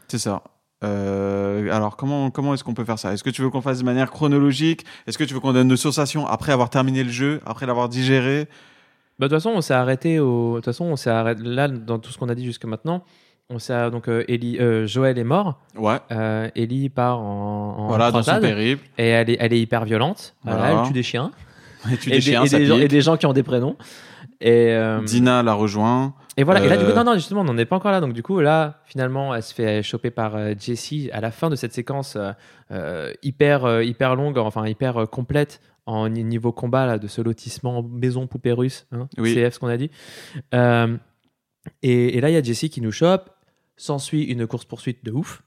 C'est 0.09 0.19
ça. 0.19 0.43
Euh, 0.83 1.73
alors 1.73 1.97
comment 1.97 2.31
comment 2.31 2.53
est-ce 2.53 2.63
qu'on 2.63 2.75
peut 2.75 2.85
faire 2.85 2.99
ça? 2.99 3.15
Est-ce 3.15 3.25
que 3.25 3.31
tu 3.31 3.41
veux 3.41 3.49
qu'on 3.49 3.63
fasse 3.63 3.79
de 3.79 3.85
manière 3.85 4.11
chronologique? 4.11 4.85
Est-ce 5.07 5.17
que 5.17 5.25
tu 5.25 5.33
veux 5.33 5.41
qu'on 5.41 5.55
donne 5.55 5.69
nos 5.69 5.77
sensations 5.77 6.27
après 6.27 6.53
avoir 6.53 6.69
terminé 6.69 7.03
le 7.05 7.11
jeu, 7.11 7.41
après 7.47 7.65
l'avoir 7.65 7.89
digéré? 7.89 8.49
Bah, 9.19 9.29
de 9.29 9.35
toute 9.35 9.43
façon, 9.43 9.57
on 9.57 9.61
s'est 9.61 9.75
arrêté 9.75 10.19
au. 10.19 10.53
De 10.53 10.57
toute 10.57 10.65
façon, 10.67 10.85
on 10.87 10.97
s'est 10.97 11.11
arrêté. 11.11 11.43
Là, 11.43 11.69
dans 11.69 11.99
tout 11.99 12.11
ce 12.11 12.19
qu'on 12.19 12.29
a 12.29 12.35
dit 12.35 12.45
jusque 12.45 12.65
maintenant, 12.65 13.05
on 13.49 13.59
s'est. 13.59 13.91
Donc, 13.91 14.09
euh, 14.09 14.25
Ellie, 14.29 14.59
euh, 14.59 14.87
Joël 14.87 15.19
est 15.19 15.25
mort. 15.25 15.61
Ouais. 15.77 15.99
Euh, 16.11 16.51
Ellie 16.57 16.89
part 16.89 17.21
en. 17.21 17.77
en 17.79 17.87
voilà, 17.89 18.11
dans 18.11 18.23
son 18.23 18.41
périple. 18.41 18.85
Et 18.99 19.09
elle 19.09 19.31
est, 19.31 19.37
elle 19.39 19.53
est 19.53 19.61
hyper 19.61 19.85
violente. 19.85 20.35
Voilà, 20.43 20.73
elle 20.73 20.87
tue 20.87 20.93
des 20.93 21.03
chiens. 21.03 21.31
Et 21.93 21.99
tu 21.99 22.09
et, 22.09 22.13
des 22.13 22.17
des, 22.17 22.23
chiens, 22.23 22.45
et 22.45 22.49
ça 22.49 22.59
des 22.59 22.65
gens, 22.65 22.75
pique. 22.77 22.85
et 22.85 22.89
des 22.89 23.01
gens 23.03 23.17
qui 23.19 23.27
ont 23.27 23.35
des 23.35 23.43
prénoms. 23.43 23.77
Et, 24.41 24.73
euh, 24.73 25.01
Dina 25.03 25.43
la 25.43 25.55
rejoint. 25.55 26.15
et 26.37 26.43
voilà. 26.45 26.63
Et 26.65 26.69
là, 26.69 26.77
du 26.77 26.85
coup, 26.85 26.91
Euh, 26.91 26.95
non, 26.95 27.05
non, 27.05 27.15
justement, 27.15 27.41
on 27.43 27.45
n'en 27.45 27.57
est 27.59 27.65
pas 27.65 27.77
encore 27.77 27.93
là. 27.93 28.01
Donc, 28.01 28.13
du 28.13 28.23
coup, 28.23 28.41
là, 28.41 28.81
finalement, 28.85 29.35
elle 29.35 29.43
se 29.43 29.55
fait 29.55 29.83
choper 29.83 30.11
par 30.11 30.37
euh, 30.37 30.53
Jessie 30.59 31.09
à 31.13 31.21
la 31.21 31.31
fin 31.31 31.49
de 31.51 31.57
cette 31.57 31.73
séquence 31.73 32.17
hyper, 33.23 33.83
hyper 33.83 34.17
longue, 34.17 34.39
enfin 34.39 34.67
hyper 34.67 35.09
complète 35.11 35.61
en 35.87 36.09
ni- 36.09 36.25
niveau 36.25 36.51
combat 36.53 36.87
là, 36.87 36.99
de 36.99 37.07
ce 37.07 37.21
lotissement 37.21 37.83
maison 37.83 38.27
poupée 38.27 38.53
russe. 38.53 38.87
Hein, 38.93 39.09
Oui. 39.19 39.35
CF, 39.35 39.55
ce 39.55 39.59
qu'on 39.59 39.69
a 39.69 39.77
dit. 39.77 39.91
Euh, 40.55 40.97
et, 41.83 42.17
et 42.17 42.21
là, 42.21 42.31
il 42.31 42.33
y 42.33 42.37
a 42.37 42.43
Jessie 42.43 42.71
qui 42.71 42.81
nous 42.81 42.93
chope. 42.93 43.31
S'ensuit 43.77 44.23
une 44.25 44.47
course 44.47 44.65
poursuite 44.65 45.05
de 45.05 45.11
ouf. 45.11 45.43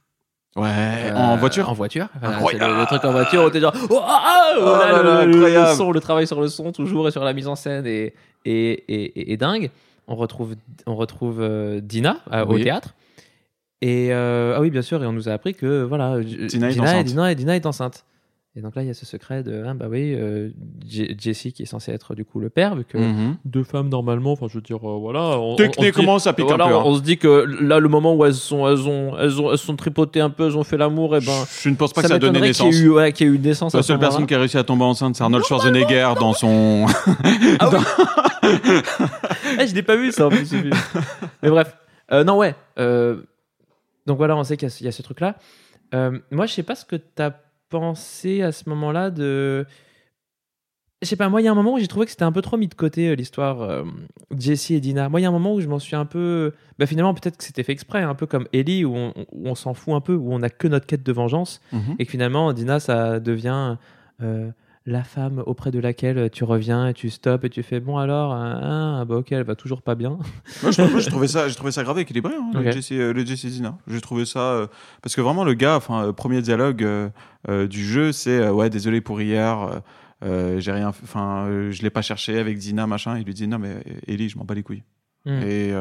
Ouais. 0.57 1.11
Euh, 1.11 1.15
en 1.15 1.37
voiture? 1.37 1.69
En 1.69 1.73
voiture. 1.73 2.07
Incroyable. 2.21 2.73
le, 2.73 2.79
le 2.79 2.85
truc 2.87 3.05
en 3.05 3.11
voiture, 3.11 3.43
on 3.43 3.47
était 3.49 3.59
genre. 3.61 3.73
Oh, 3.89 3.99
ah, 4.03 4.33
Oh 4.59 4.65
là 4.65 5.03
là, 5.03 5.25
le, 5.25 5.75
son, 5.75 5.91
le 5.91 5.99
travail 5.99 6.25
sur 6.27 6.41
le 6.41 6.47
son, 6.47 6.71
toujours, 6.71 7.07
et 7.07 7.11
sur 7.11 7.23
la 7.23 7.33
mise 7.33 7.47
en 7.47 7.55
scène, 7.55 7.85
et, 7.85 8.13
et, 8.45 8.71
et, 8.71 9.03
et- 9.19 9.31
et 9.33 9.37
dingue. 9.37 9.69
On 10.07 10.15
retrouve, 10.15 10.55
on 10.85 10.95
retrouve 10.95 11.39
euh, 11.41 11.79
Dina 11.81 12.17
euh, 12.33 12.43
au 12.45 12.57
théâtre. 12.63 12.95
Et 13.81 14.09
euh, 14.11 14.55
ah 14.55 14.61
oui, 14.61 14.69
bien 14.71 14.81
sûr, 14.81 15.03
et 15.03 15.05
on 15.05 15.11
nous 15.11 15.29
a 15.29 15.33
appris 15.33 15.53
que 15.53 15.83
voilà, 15.83 16.19
Dina 16.21 16.69
est 16.71 16.79
enceinte. 16.79 17.05
Dina, 17.05 17.35
Dina 17.35 17.55
est 17.55 17.65
enceinte. 17.65 18.05
Et 18.57 18.61
donc 18.61 18.75
là, 18.75 18.81
il 18.81 18.87
y 18.87 18.89
a 18.89 18.95
ce 18.95 19.05
secret 19.05 19.43
de, 19.43 19.63
ah, 19.67 19.75
bah 19.75 19.85
oui, 19.87 20.15
euh, 20.15 20.49
J- 20.87 21.15
Jessie 21.19 21.53
qui 21.53 21.61
est 21.61 21.67
censé 21.67 21.91
être 21.91 22.15
du 22.15 22.25
coup 22.25 22.39
le 22.39 22.49
père, 22.49 22.75
vu 22.75 22.85
que 22.85 22.97
Mhm. 22.97 23.35
deux 23.45 23.63
femmes 23.63 23.87
normalement, 23.87 24.31
enfin 24.31 24.47
je 24.49 24.55
veux 24.55 24.61
dire, 24.61 24.77
euh, 24.77 24.97
voilà. 24.97 25.19
on- 25.19 25.49
on- 25.49 25.51
on 25.51 25.55
dit- 25.55 25.61
Techniquement, 25.69 26.17
ça 26.17 26.33
pique 26.33 26.47
voilà, 26.47 26.65
un 26.65 26.69
peu. 26.69 26.73
hein. 26.73 26.81
on, 26.83 26.89
on 26.89 26.95
se 26.95 27.01
dit 27.01 27.19
que 27.19 27.45
là, 27.61 27.77
le 27.77 27.87
moment 27.87 28.15
où 28.15 28.25
elles 28.25 28.33
sont, 28.33 28.67
elles 28.67 28.87
ont, 28.87 29.15
elles 29.19 29.39
ont, 29.39 29.51
elles 29.51 29.59
sont 29.59 29.75
tripotées 29.75 30.21
un 30.21 30.31
peu, 30.31 30.47
elles 30.47 30.57
ont 30.57 30.63
fait 30.63 30.77
l'amour, 30.77 31.15
et 31.15 31.19
ben, 31.19 31.45
je 31.61 31.69
ne 31.69 31.75
pense 31.75 31.93
pas 31.93 32.01
que 32.01 32.07
ça 32.07 32.15
a 32.15 32.17
donné 32.19 32.39
qu'il 32.39 32.45
y 32.45 32.47
naissance. 32.47 32.73
ait 32.75 32.79
eu, 32.79 32.89
ouais, 32.89 33.13
qu'il 33.13 33.27
y 33.27 33.29
ait 33.29 33.33
eu 33.33 33.35
une 33.35 33.43
naissance. 33.43 33.75
à 33.75 33.77
La 33.77 33.83
seule 33.83 33.99
personne 33.99 34.25
qui 34.25 34.33
a 34.33 34.39
réussi 34.39 34.57
à 34.57 34.63
tomber 34.63 34.85
enceinte, 34.85 35.15
c'est 35.15 35.23
Arnold 35.23 35.45
Schwarzenegger 35.45 36.13
dans 36.19 36.33
son. 36.33 36.87
Ah. 37.59 37.69
Eh, 39.59 39.67
je 39.67 39.75
l'ai 39.75 39.83
pas 39.83 39.95
vu 39.95 40.11
ça 40.11 40.27
en 40.27 40.29
plus. 40.29 40.51
Mais 41.43 41.49
bref, 41.49 41.75
Euh, 42.11 42.23
non 42.23 42.37
ouais. 42.37 42.55
Euh, 42.79 43.17
donc 44.05 44.17
voilà, 44.17 44.35
on 44.37 44.43
sait 44.43 44.55
qu'il 44.57 44.65
y 44.67 44.71
a 44.71 44.73
ce- 44.73 44.81
il 44.81 44.85
y, 44.85 44.87
a 44.87 44.91
ce 44.93 45.01
truc-là. 45.01 45.35
Euh, 45.93 46.17
moi, 46.31 46.45
je 46.45 46.53
sais 46.53 46.63
pas 46.63 46.75
ce 46.75 46.85
que 46.85 46.95
t'as 46.95 47.31
pensé 47.69 48.41
à 48.41 48.51
ce 48.51 48.69
moment-là 48.69 49.09
de. 49.11 49.65
Je 51.03 51.07
sais 51.07 51.15
pas, 51.15 51.29
moi, 51.29 51.41
il 51.41 51.45
y 51.45 51.47
a 51.47 51.51
un 51.51 51.55
moment 51.55 51.73
où 51.73 51.79
j'ai 51.79 51.87
trouvé 51.87 52.05
que 52.05 52.11
c'était 52.11 52.23
un 52.23 52.31
peu 52.31 52.41
trop 52.41 52.57
mis 52.57 52.67
de 52.67 52.73
côté 52.73 53.09
euh, 53.09 53.13
l'histoire 53.13 53.61
euh, 53.61 53.83
Jessie 54.35 54.73
et 54.73 54.79
Dina. 54.79 55.09
Moi, 55.09 55.19
il 55.19 55.23
y 55.23 55.25
a 55.27 55.29
un 55.29 55.31
moment 55.31 55.53
où 55.53 55.61
je 55.61 55.67
m'en 55.67 55.77
suis 55.77 55.95
un 55.95 56.05
peu. 56.05 56.53
Bah, 56.79 56.87
finalement, 56.87 57.13
peut-être 57.13 57.37
que 57.37 57.43
c'était 57.43 57.61
fait 57.61 57.71
exprès, 57.71 58.01
un 58.01 58.15
peu 58.15 58.25
comme 58.25 58.47
Ellie, 58.51 58.83
où 58.83 58.95
on, 58.95 59.13
où 59.31 59.47
on 59.47 59.53
s'en 59.53 59.75
fout 59.75 59.93
un 59.93 60.01
peu, 60.01 60.15
où 60.15 60.33
on 60.33 60.41
a 60.41 60.49
que 60.49 60.67
notre 60.67 60.87
quête 60.87 61.03
de 61.03 61.11
vengeance. 61.11 61.61
Mhm. 61.71 61.97
Et 61.99 62.05
que 62.05 62.11
finalement, 62.11 62.51
Dina, 62.51 62.79
ça 62.79 63.19
devient 63.19 63.77
euh, 64.23 64.49
la 64.87 65.03
femme 65.03 65.43
auprès 65.45 65.69
de 65.69 65.79
laquelle 65.79 66.29
tu 66.31 66.45
reviens 66.45 66.87
et 66.87 66.93
tu 66.93 67.09
stops 67.09 67.43
et 67.43 67.49
tu 67.49 67.61
fais 67.61 67.81
bon 67.81 67.97
alors, 67.97 68.31
hein, 68.31 68.99
ah, 69.01 69.05
bah 69.05 69.17
ok, 69.17 69.33
elle 69.33 69.43
va 69.43 69.55
toujours 69.55 69.81
pas 69.81 69.95
bien. 69.95 70.17
Moi, 70.63 70.71
je, 70.71 70.99
j'ai 70.99 71.09
trouvé 71.09 71.27
ça, 71.27 71.49
j'ai 71.49 71.55
trouvé 71.55 71.71
ça 71.71 71.83
grave 71.83 71.99
équilibré, 71.99 72.33
hein, 72.33 72.49
le. 72.53 72.71
Jesse, 72.71 72.93
euh, 72.93 73.13
le 73.13 73.25
Jesse 73.25 73.47
Dina. 73.47 73.77
J'ai 73.87 73.99
trouvé 73.99 74.25
ça 74.25 74.39
euh, 74.39 74.67
parce 75.01 75.13
que 75.13 75.19
vraiment 75.19 75.43
le 75.43 75.55
gars, 75.55 75.75
enfin, 75.75 76.05
euh, 76.05 76.13
premier 76.13 76.41
dialogue 76.41 76.83
euh, 76.83 77.09
euh, 77.49 77.67
du 77.67 77.83
jeu, 77.83 78.13
c'est 78.13 78.49
ouais, 78.49 78.69
désolé 78.69 79.01
pour 79.01 79.19
hier. 79.21 79.81
j'ai 80.21 80.71
rien, 80.71 80.87
enfin, 80.87 81.69
je 81.69 81.81
l'ai 81.81 81.89
pas 81.89 82.01
cherché 82.01 82.39
avec 82.39 82.57
Dina, 82.57 82.87
machin. 82.87 83.17
Il 83.19 83.25
lui 83.25 83.33
dit 83.33 83.47
non 83.47 83.59
mais 83.59 83.83
Ellie, 84.07 84.29
je 84.29 84.37
m'en 84.37 84.45
bats 84.45 84.55
les 84.55 84.63
couilles. 84.63 84.83
Hmm. 85.25 85.41
Et 85.41 85.73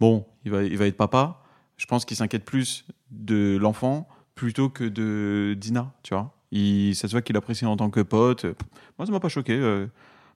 bon, 0.00 0.24
il 0.46 0.50
va, 0.50 0.62
il 0.62 0.78
va 0.78 0.86
être 0.86 0.96
papa. 0.96 1.42
Je 1.76 1.84
pense 1.84 2.06
qu'il 2.06 2.16
s'inquiète 2.16 2.46
plus 2.46 2.86
de 3.10 3.58
l'enfant 3.60 4.08
plutôt 4.34 4.70
que 4.70 4.84
de 4.84 5.54
Dina, 5.58 5.92
tu 6.02 6.14
vois. 6.14 6.39
Il, 6.52 6.94
ça 6.94 7.06
se 7.08 7.12
voit 7.12 7.22
qu'il 7.22 7.36
apprécie 7.36 7.64
en 7.66 7.76
tant 7.76 7.90
que 7.90 8.00
pote. 8.00 8.44
Moi, 8.98 9.06
ça 9.06 9.12
m'a 9.12 9.20
pas 9.20 9.28
choqué 9.28 9.54
euh, 9.54 9.86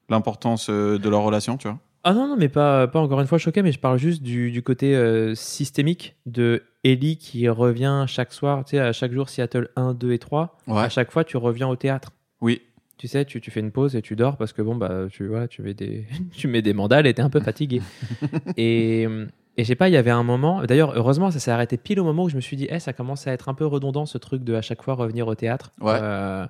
l'importance 0.08 0.68
euh, 0.70 0.98
de 0.98 1.08
leur 1.08 1.22
relation, 1.22 1.56
tu 1.56 1.68
vois. 1.68 1.78
Ah 2.04 2.12
non, 2.12 2.28
non, 2.28 2.36
mais 2.36 2.50
pas, 2.50 2.86
pas 2.86 3.00
encore 3.00 3.20
une 3.20 3.26
fois 3.26 3.38
choqué, 3.38 3.62
mais 3.62 3.72
je 3.72 3.78
parle 3.78 3.98
juste 3.98 4.22
du, 4.22 4.50
du 4.50 4.62
côté 4.62 4.94
euh, 4.94 5.34
systémique 5.34 6.16
de 6.26 6.62
Ellie 6.84 7.16
qui 7.16 7.48
revient 7.48 8.04
chaque 8.06 8.32
soir, 8.32 8.64
tu 8.64 8.72
sais, 8.72 8.78
à 8.78 8.92
chaque 8.92 9.12
jour 9.12 9.30
Seattle 9.30 9.70
1, 9.76 9.94
2 9.94 10.12
et 10.12 10.18
3. 10.18 10.58
Ouais. 10.66 10.80
À 10.80 10.88
chaque 10.90 11.10
fois, 11.10 11.24
tu 11.24 11.38
reviens 11.38 11.66
au 11.66 11.76
théâtre. 11.76 12.12
Oui. 12.42 12.60
Tu 12.98 13.08
sais, 13.08 13.24
tu, 13.24 13.40
tu 13.40 13.50
fais 13.50 13.60
une 13.60 13.72
pause 13.72 13.96
et 13.96 14.02
tu 14.02 14.16
dors 14.16 14.36
parce 14.36 14.52
que 14.52 14.60
bon, 14.60 14.76
bah, 14.76 15.06
tu, 15.10 15.26
voilà, 15.26 15.48
tu, 15.48 15.62
mets 15.62 15.74
des, 15.74 16.06
tu 16.36 16.46
mets 16.46 16.62
des 16.62 16.74
mandales 16.74 17.06
et 17.06 17.14
t'es 17.14 17.22
un 17.22 17.30
peu 17.30 17.40
fatigué. 17.40 17.80
et, 18.58 19.08
et 19.56 19.62
je 19.64 19.68
sais 19.68 19.74
pas, 19.74 19.88
il 19.88 19.92
y 19.92 19.96
avait 19.96 20.10
un 20.10 20.22
moment, 20.22 20.62
d'ailleurs, 20.64 20.92
heureusement, 20.96 21.30
ça 21.30 21.38
s'est 21.38 21.50
arrêté 21.50 21.76
pile 21.76 22.00
au 22.00 22.04
moment 22.04 22.24
où 22.24 22.28
je 22.28 22.36
me 22.36 22.40
suis 22.40 22.56
dit, 22.56 22.66
eh, 22.70 22.78
ça 22.80 22.92
commence 22.92 23.26
à 23.26 23.32
être 23.32 23.48
un 23.48 23.54
peu 23.54 23.66
redondant 23.66 24.06
ce 24.06 24.18
truc 24.18 24.42
de 24.44 24.54
à 24.54 24.62
chaque 24.62 24.82
fois 24.82 24.94
revenir 24.94 25.26
au 25.28 25.34
théâtre, 25.34 25.72
Ouais. 25.80 25.92
euh, 26.00 26.46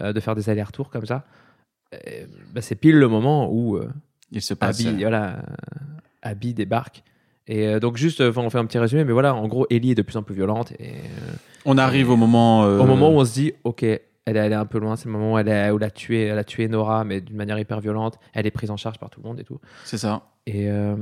euh, 0.00 0.12
de 0.12 0.20
faire 0.20 0.34
des 0.34 0.48
allers-retours 0.50 0.90
comme 0.90 1.06
ça. 1.06 1.24
Bah, 2.52 2.60
c'est 2.60 2.74
pile 2.74 2.98
le 2.98 3.08
moment 3.08 3.50
où. 3.50 3.76
euh, 3.76 3.88
Il 4.32 4.42
se 4.42 4.54
passe. 4.54 4.80
Abby, 4.80 5.00
voilà, 5.02 5.36
Abby 6.22 6.52
débarque 6.54 7.02
Et 7.46 7.78
donc 7.80 7.96
juste, 7.96 8.20
enfin, 8.20 8.42
on 8.42 8.50
fait 8.50 8.58
un 8.58 8.66
petit 8.66 8.78
résumé, 8.78 9.04
mais 9.04 9.12
voilà, 9.12 9.34
en 9.34 9.46
gros, 9.48 9.66
Ellie 9.70 9.92
est 9.92 9.94
de 9.94 10.02
plus 10.02 10.16
en 10.16 10.22
plus 10.22 10.34
violente. 10.34 10.72
Et 10.80 10.94
On 11.64 11.78
arrive 11.78 12.10
au 12.10 12.16
moment. 12.16 12.64
euh, 12.64 12.78
au 12.80 12.86
moment 12.86 13.10
où 13.10 13.20
on 13.20 13.24
se 13.24 13.32
dit, 13.32 13.52
ok, 13.64 13.82
elle 13.84 14.00
est 14.36 14.38
allée 14.40 14.54
un 14.56 14.66
peu 14.66 14.78
loin, 14.80 14.96
c'est 14.96 15.06
le 15.06 15.12
moment 15.12 15.34
où 15.34 15.38
elle, 15.38 15.48
a, 15.48 15.72
où 15.72 15.76
elle 15.76 15.84
a 15.84 15.90
tué, 15.90 16.22
elle 16.24 16.38
a 16.38 16.44
tué 16.44 16.66
Nora, 16.68 17.04
mais 17.04 17.20
d'une 17.20 17.36
manière 17.36 17.58
hyper 17.58 17.80
violente. 17.80 18.18
Elle 18.34 18.46
est 18.46 18.50
prise 18.50 18.70
en 18.72 18.76
charge 18.76 18.98
par 18.98 19.08
tout 19.10 19.20
le 19.22 19.28
monde 19.28 19.38
et 19.38 19.44
tout. 19.44 19.60
C'est 19.84 19.98
ça. 19.98 20.22
Et 20.46 20.68
euh, 20.70 20.96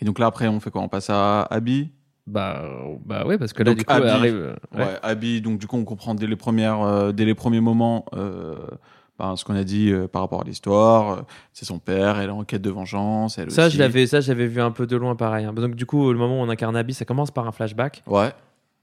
Et 0.00 0.04
donc 0.04 0.18
là, 0.18 0.26
après, 0.26 0.48
on 0.48 0.60
fait 0.60 0.70
quoi? 0.70 0.82
On 0.82 0.88
passe 0.88 1.10
à 1.10 1.42
Abby 1.42 1.90
bah, 2.26 2.62
bah 3.04 3.26
ouais, 3.26 3.38
parce 3.38 3.52
que 3.52 3.62
là, 3.64 3.70
Donc, 3.72 3.78
du 3.78 3.84
coup, 3.84 3.92
Abby, 3.92 4.06
arrive. 4.08 4.34
euh, 4.34 4.54
Ouais. 4.74 4.84
ouais. 4.84 4.98
Abby, 5.02 5.40
donc 5.40 5.58
du 5.58 5.66
coup, 5.66 5.76
on 5.76 5.84
comprend 5.84 6.14
dès 6.14 6.26
les, 6.28 6.36
premières, 6.36 6.80
euh, 6.82 7.10
dès 7.12 7.24
les 7.24 7.34
premiers 7.34 7.60
moments 7.60 8.04
euh, 8.14 8.54
ben, 9.18 9.34
ce 9.36 9.44
qu'on 9.44 9.56
a 9.56 9.64
dit 9.64 9.90
euh, 9.90 10.06
par 10.06 10.22
rapport 10.22 10.42
à 10.42 10.44
l'histoire. 10.44 11.10
Euh, 11.10 11.22
c'est 11.52 11.64
son 11.64 11.78
père, 11.80 12.18
elle 12.20 12.28
est 12.28 12.32
en 12.32 12.44
quête 12.44 12.62
de 12.62 12.70
vengeance. 12.70 13.36
Elle 13.38 13.50
Ça, 13.50 13.66
aussi. 13.66 13.74
je 13.76 13.80
l'avais, 13.82 14.06
ça, 14.06 14.20
j'avais 14.20 14.46
vu 14.46 14.60
un 14.60 14.70
peu 14.70 14.86
de 14.86 14.96
loin, 14.96 15.16
pareil. 15.16 15.44
hein. 15.44 15.52
Donc, 15.52 15.74
du 15.74 15.86
coup, 15.86 16.12
le 16.12 16.18
moment 16.18 16.40
où 16.40 16.44
on 16.44 16.48
incarne 16.48 16.76
Abby, 16.76 16.94
ça 16.94 17.04
commence 17.04 17.30
par 17.32 17.46
un 17.48 17.52
flashback. 17.52 18.02
Ouais. 18.06 18.30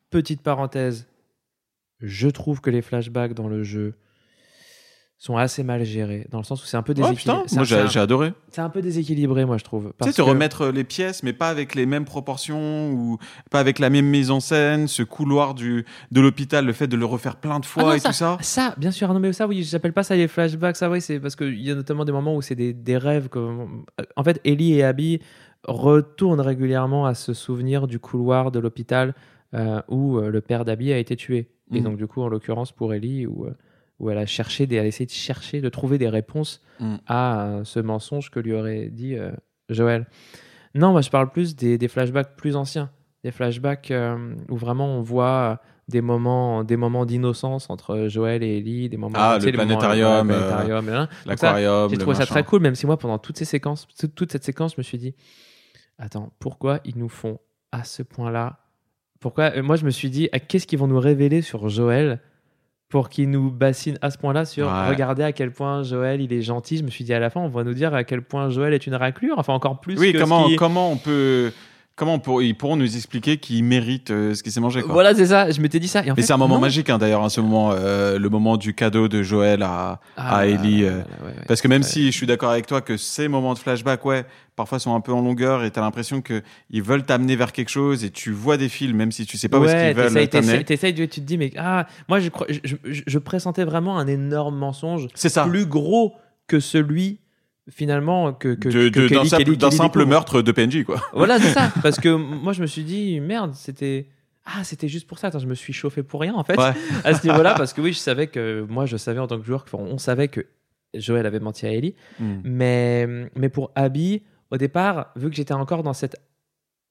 Petite 0.10 0.42
parenthèse, 0.42 1.08
je 2.02 2.28
trouve 2.28 2.60
que 2.60 2.70
les 2.70 2.82
flashbacks 2.82 3.34
dans 3.34 3.48
le 3.48 3.64
jeu 3.64 3.96
sont 5.20 5.36
assez 5.36 5.64
mal 5.64 5.84
gérés, 5.84 6.28
dans 6.30 6.38
le 6.38 6.44
sens 6.44 6.64
où 6.64 6.68
c'est 6.68 6.78
un 6.78 6.84
peu 6.84 6.94
Ouais, 6.94 7.02
déséquilibré. 7.02 7.44
c'est 7.48 7.56
moi 7.56 7.64
j'ai 7.66 8.00
adoré. 8.00 8.34
c'est 8.52 8.62
un 8.62 8.70
peu 8.70 8.84
déséquilibré, 8.84 9.46
moi, 9.46 9.58
je 9.58 9.64
trouve. 9.64 9.92
Tu 10.00 10.06
sais, 10.08 10.12
te 10.12 10.18
que- 10.18 10.22
remettre 10.22 10.68
les 10.68 10.84
pièces, 10.84 11.24
mais 11.24 11.34
pas 11.34 11.50
avec 11.50 11.74
les 11.74 11.88
mêmes 11.88 12.06
proportions 12.06 12.92
ou 12.92 13.18
pas 13.50 13.60
avec 13.60 13.80
la 13.80 13.90
même 13.90 14.06
mise 14.06 14.30
en 14.30 14.40
scène, 14.40 14.88
ce 14.88 15.02
couloir 15.02 15.56
du, 15.56 15.86
de 16.12 16.22
l'hôpital, 16.22 16.66
le 16.68 16.74
fait 16.74 16.88
de 16.88 16.96
le 16.96 17.06
refaire 17.06 17.36
plein 17.38 17.60
de 17.60 17.66
Ah 17.66 17.68
fois 17.68 17.84
non, 17.84 17.94
et 17.94 18.00
tout 18.00 18.14
ça. 18.14 18.38
Ça, 18.42 18.76
bien 18.78 18.92
sûr, 18.92 19.12
non 19.12 19.20
mais 19.20 19.34
ça, 19.34 19.48
oui, 19.48 19.64
j'appelle 19.64 19.94
pas 19.94 20.04
ça 20.04 20.16
les 20.16 20.28
flashbacks, 20.28 20.76
ça, 20.78 20.88
oui, 20.90 21.02
c'est 21.02 21.20
parce 21.20 21.36
qu'il 21.36 21.60
y 21.62 21.72
a 21.72 21.76
notamment 21.76 22.06
des 22.06 22.12
moments 22.12 22.36
où 22.36 22.44
c'est 22.44 22.54
des, 22.56 22.74
des 22.74 22.98
rêves. 22.98 23.28
Comme... 23.30 23.86
En 24.16 24.24
fait, 24.24 24.40
Ellie 24.46 24.74
et 24.74 24.84
Abby 24.84 25.20
retournent 25.68 26.42
régulièrement 26.42 27.06
à 27.06 27.14
se 27.16 27.34
souvenir 27.34 27.88
du 27.88 28.00
couloir 28.00 28.52
de 28.52 28.60
l'hôpital 28.60 29.14
euh, 29.54 29.82
où 29.88 30.18
euh, 30.18 30.30
le 30.30 30.42
père 30.42 30.66
d'Abby 30.66 30.92
a 30.94 30.98
été 30.98 31.16
tué. 31.16 31.50
Et 31.74 31.80
Mhm. 31.80 31.84
donc, 31.84 31.98
du 31.98 32.08
coup, 32.08 32.22
en 32.22 32.28
l'occurrence, 32.28 32.72
pour 32.72 32.94
Ellie, 32.94 33.26
où, 33.26 33.46
euh, 33.46 33.52
où 34.00 34.10
elle 34.10 34.18
a 34.18 34.26
cherché, 34.26 34.68
des, 34.68 34.76
elle 34.76 34.86
a 34.86 34.88
essayé 34.88 35.06
de 35.06 35.12
chercher, 35.12 35.62
de 35.62 35.70
trouver 35.70 35.98
des 35.98 36.10
réponses 36.10 36.62
Mhm. 36.80 37.00
à 37.08 37.46
euh, 37.48 37.64
ce 37.64 37.80
mensonge 37.80 38.30
que 38.30 38.40
lui 38.40 38.54
aurait 38.54 38.90
dit 38.90 39.16
euh, 39.16 39.32
Joël. 39.70 40.06
Non, 40.76 40.92
moi, 40.92 41.02
je 41.02 41.10
parle 41.10 41.32
plus 41.32 41.56
des, 41.56 41.78
des 41.80 41.88
flashbacks 41.88 42.36
plus 42.36 42.56
anciens. 42.56 42.92
Des 43.24 43.32
flashbacks 43.32 43.90
euh, 43.90 44.36
où 44.50 44.56
vraiment 44.58 44.86
on 44.98 45.02
voit 45.02 45.60
des 45.88 46.02
moments, 46.02 46.64
des 46.64 46.78
moments 46.78 47.06
d'innocence 47.06 47.70
entre 47.72 48.08
Joël 48.10 48.44
et 48.44 48.58
Ellie, 48.58 48.90
des 48.90 48.98
moments 48.98 49.18
Ah, 49.18 49.40
le 49.40 49.52
planétarium, 49.52 50.30
ça, 50.30 51.08
L'aquarium. 51.26 51.90
J'ai 51.90 51.98
trouvé 51.98 52.16
ça 52.16 52.26
très 52.28 52.44
cool, 52.44 52.62
même 52.62 52.76
si 52.76 52.86
moi, 52.86 52.98
pendant 53.00 53.18
toutes 53.18 53.38
ces 53.38 53.46
séquences, 53.46 53.88
toute, 53.98 54.14
toute 54.14 54.32
cette 54.32 54.44
séquence, 54.44 54.74
je 54.76 54.80
me 54.80 54.84
suis 54.84 54.98
dit, 55.00 55.16
attends, 55.98 56.32
pourquoi 56.40 56.80
ils 56.86 56.98
nous 56.98 57.10
font 57.10 57.40
à 57.72 57.84
ce 57.84 58.04
point-là? 58.04 58.60
Pourquoi 59.20 59.62
Moi, 59.64 59.78
je 59.78 59.86
me 59.86 59.90
suis 59.90 60.10
dit, 60.12 60.30
ah, 60.32 60.40
qu'est-ce 60.40 60.68
qu'ils 60.68 60.78
vont 60.78 60.88
nous 60.88 61.00
révéler 61.00 61.42
sur 61.42 61.70
Joël? 61.70 62.20
Pour 62.90 63.10
qu'ils 63.10 63.30
nous 63.30 63.52
bassinent 63.52 63.98
à 64.02 64.12
ce 64.12 64.18
point-là 64.18 64.46
sur 64.46 64.68
Ouais. 64.68 64.88
regarder 64.90 65.24
à 65.24 65.32
quel 65.34 65.52
point 65.52 65.84
Joël 65.84 66.22
il 66.22 66.32
est 66.32 66.42
gentil. 66.42 66.78
Je 66.78 66.84
me 66.84 66.90
suis 66.90 67.04
dit 67.04 67.14
à 67.14 67.20
la 67.20 67.30
fin, 67.30 67.42
on 67.42 67.50
va 67.50 67.64
nous 67.64 67.74
dire 67.74 67.94
à 67.94 68.04
quel 68.04 68.22
point 68.22 68.50
Joël 68.50 68.74
est 68.74 68.88
une 68.88 68.96
raclure, 68.96 69.36
enfin 69.38 69.54
encore 69.54 69.80
plus 69.82 70.00
Oui, 70.00 70.14
que 70.14 70.20
comment, 70.20 70.46
ce 70.46 70.50
qui- 70.52 70.56
comment 70.56 70.92
on 70.92 70.98
peut. 70.98 71.52
Comment 71.98 72.14
on 72.14 72.20
pour- 72.20 72.44
ils 72.44 72.56
pourront 72.56 72.76
nous 72.76 72.96
expliquer 72.96 73.38
qu'il 73.38 73.64
mérite 73.64 74.12
euh, 74.12 74.36
ce 74.36 74.44
qu'il 74.44 74.52
s'est 74.52 74.60
mangé 74.60 74.84
quoi. 74.84 74.94
Voilà, 74.94 75.16
c'est 75.16 75.26
ça. 75.26 75.50
Je 75.50 75.60
m'étais 75.60 75.80
dit 75.80 75.88
ça. 75.88 76.06
Et 76.06 76.12
en 76.12 76.14
Mais 76.16 76.22
fait, 76.22 76.28
c'est 76.28 76.34
un 76.34 76.38
moment 76.38 76.56
non. 76.56 76.62
magique 76.62 76.92
hein, 76.92 77.00
d'ailleurs, 77.00 77.24
hein, 77.24 77.30
ce 77.30 77.42
moment, 77.42 77.72
euh, 77.74 78.20
le 78.20 78.30
moment 78.30 78.56
du 78.56 78.76
cadeau 78.76 79.08
de 79.08 79.24
Joël 79.24 79.64
à, 79.64 80.00
Ah, 80.16 80.38
à 80.38 80.46
Ellie. 80.46 80.84
ouais, 80.84 80.90
euh, 80.90 80.98
ouais, 81.00 81.04
ouais, 81.24 81.28
ouais. 81.30 81.46
Parce 81.48 81.60
que 81.60 81.68
même 81.68 81.82
Ouais. 81.82 81.88
si 81.88 82.06
je 82.12 82.16
suis 82.16 82.28
d'accord 82.28 82.52
avec 82.52 82.68
toi 82.68 82.82
que 82.82 82.98
ces 82.98 83.28
moments 83.28 83.56
de 83.56 83.60
flashback, 83.60 84.06
ouais, 84.06 84.26
parfois 84.56 84.78
sont 84.78 84.94
un 84.94 85.02
peu 85.02 85.12
en 85.12 85.22
longueur 85.22 85.64
et 85.64 85.72
t'as 85.72 85.82
l'impression 85.82 86.22
que 86.22 86.44
ils 86.70 86.84
veulent 86.84 87.04
t'amener 87.04 87.36
vers 87.36 87.52
quelque 87.52 87.70
chose 87.70 88.04
et 88.04 88.12
tu 88.12 88.32
vois 88.32 88.58
des 88.58 88.70
fils 88.70 88.94
même 88.94 89.12
si 89.12 89.26
tu 89.26 89.38
sais 89.40 89.50
pas 89.50 89.58
où 89.58 89.66
est-ce 89.66 89.74
qu'ils 89.76 89.96
veulent 89.96 90.30
t'amener. 90.30 90.64
t'essayes- 90.64 90.94
tu 90.94 91.08
te 91.08 91.20
dis, 91.22 91.40
mais 91.40 91.52
ah, 91.58 91.88
moi 92.08 92.20
je, 92.20 92.30
crois- 92.30 92.46
je, 92.48 92.76
je- 92.84 93.02
je 93.08 93.18
pressentais 93.18 93.64
vraiment 93.64 93.98
un 93.98 94.06
énorme 94.06 94.56
mensonge 94.56 95.08
C'est 95.16 95.30
ça. 95.30 95.46
plus 95.46 95.66
gros 95.66 96.14
que 96.48 96.60
celui 96.60 97.22
finalement 97.70 98.34
que, 98.34 98.54
que, 98.56 98.70
De- 98.70 98.90
que 98.90 99.56
d'un 99.56 99.72
simple, 99.72 100.06
meurtre 100.06 100.42
de 100.42 100.52
PNJ 100.52 100.84
quoi. 100.84 101.02
Voilà, 101.14 101.40
c'est 101.40 101.54
ça. 101.54 101.72
Parce 101.84 102.00
que 102.00 102.10
moi 102.10 102.54
je 102.54 102.62
me 102.62 102.68
suis 102.68 102.84
dit, 102.84 103.20
merde, 103.20 103.54
c'était. 103.54 104.08
Ah, 104.46 104.64
c'était 104.64 104.88
juste 104.88 105.08
pour 105.08 105.20
ça. 105.20 105.28
Attends, 105.28 105.40
je 105.40 105.48
me 105.48 105.56
suis 105.56 105.74
chauffé 105.74 106.04
pour 106.04 106.22
rien 106.22 106.34
en 106.34 106.44
fait 106.46 106.58
Ouais. 106.58 106.72
à 107.04 107.14
ce 107.14 107.28
niveau-là. 107.28 107.54
Parce 107.56 107.74
que 107.74 107.82
oui, 107.82 107.92
je 107.92 107.98
savais 108.00 108.28
que. 108.28 108.66
Moi, 108.70 108.86
je 108.86 108.96
savais 108.96 109.20
en 109.20 109.28
tant 109.28 109.38
que 109.40 109.46
joueur 109.46 109.66
qu'on 109.66 109.80
on 109.80 109.98
savait 109.98 110.30
que 110.30 110.46
Joël 110.94 111.26
avait 111.26 111.42
menti 111.42 111.66
à 111.66 111.74
Ellie. 111.74 111.96
Hmm. 112.20 112.38
Mais, 112.46 113.30
mais 113.36 113.50
pour 113.50 113.72
Abby, 113.76 114.24
au 114.52 114.56
départ, 114.58 115.08
vu 115.18 115.30
que 115.30 115.36
j'étais 115.36 115.54
encore 115.54 115.84
dans 115.84 115.92
cette 115.92 116.16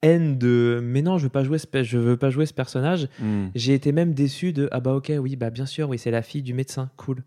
haine 0.03 0.37
de 0.37 0.81
mais 0.83 1.01
non, 1.01 1.17
je 1.17 1.23
veux 1.25 1.29
pas 1.31 1.43
jouer 1.45 1.57
ce, 1.57 1.67
je 1.83 1.97
veux 1.97 2.19
pas 2.19 2.29
jouer 2.29 2.45
ce 2.45 2.53
personnage, 2.53 3.09
Hmm. 3.19 3.47
j'ai 3.55 3.73
été 3.73 3.91
même 3.93 4.13
déçu 4.13 4.53
de 4.53 4.69
ah 4.71 4.81
bah 4.81 4.93
ok, 4.93 5.11
oui, 5.19 5.37
bah 5.37 5.49
bien 5.49 5.65
sûr, 5.65 5.89
oui, 5.89 5.99
c'est 5.99 6.11
la 6.11 6.21
fille 6.21 6.43
du 6.43 6.53
médecin, 6.53 6.91
cool. 6.99 7.23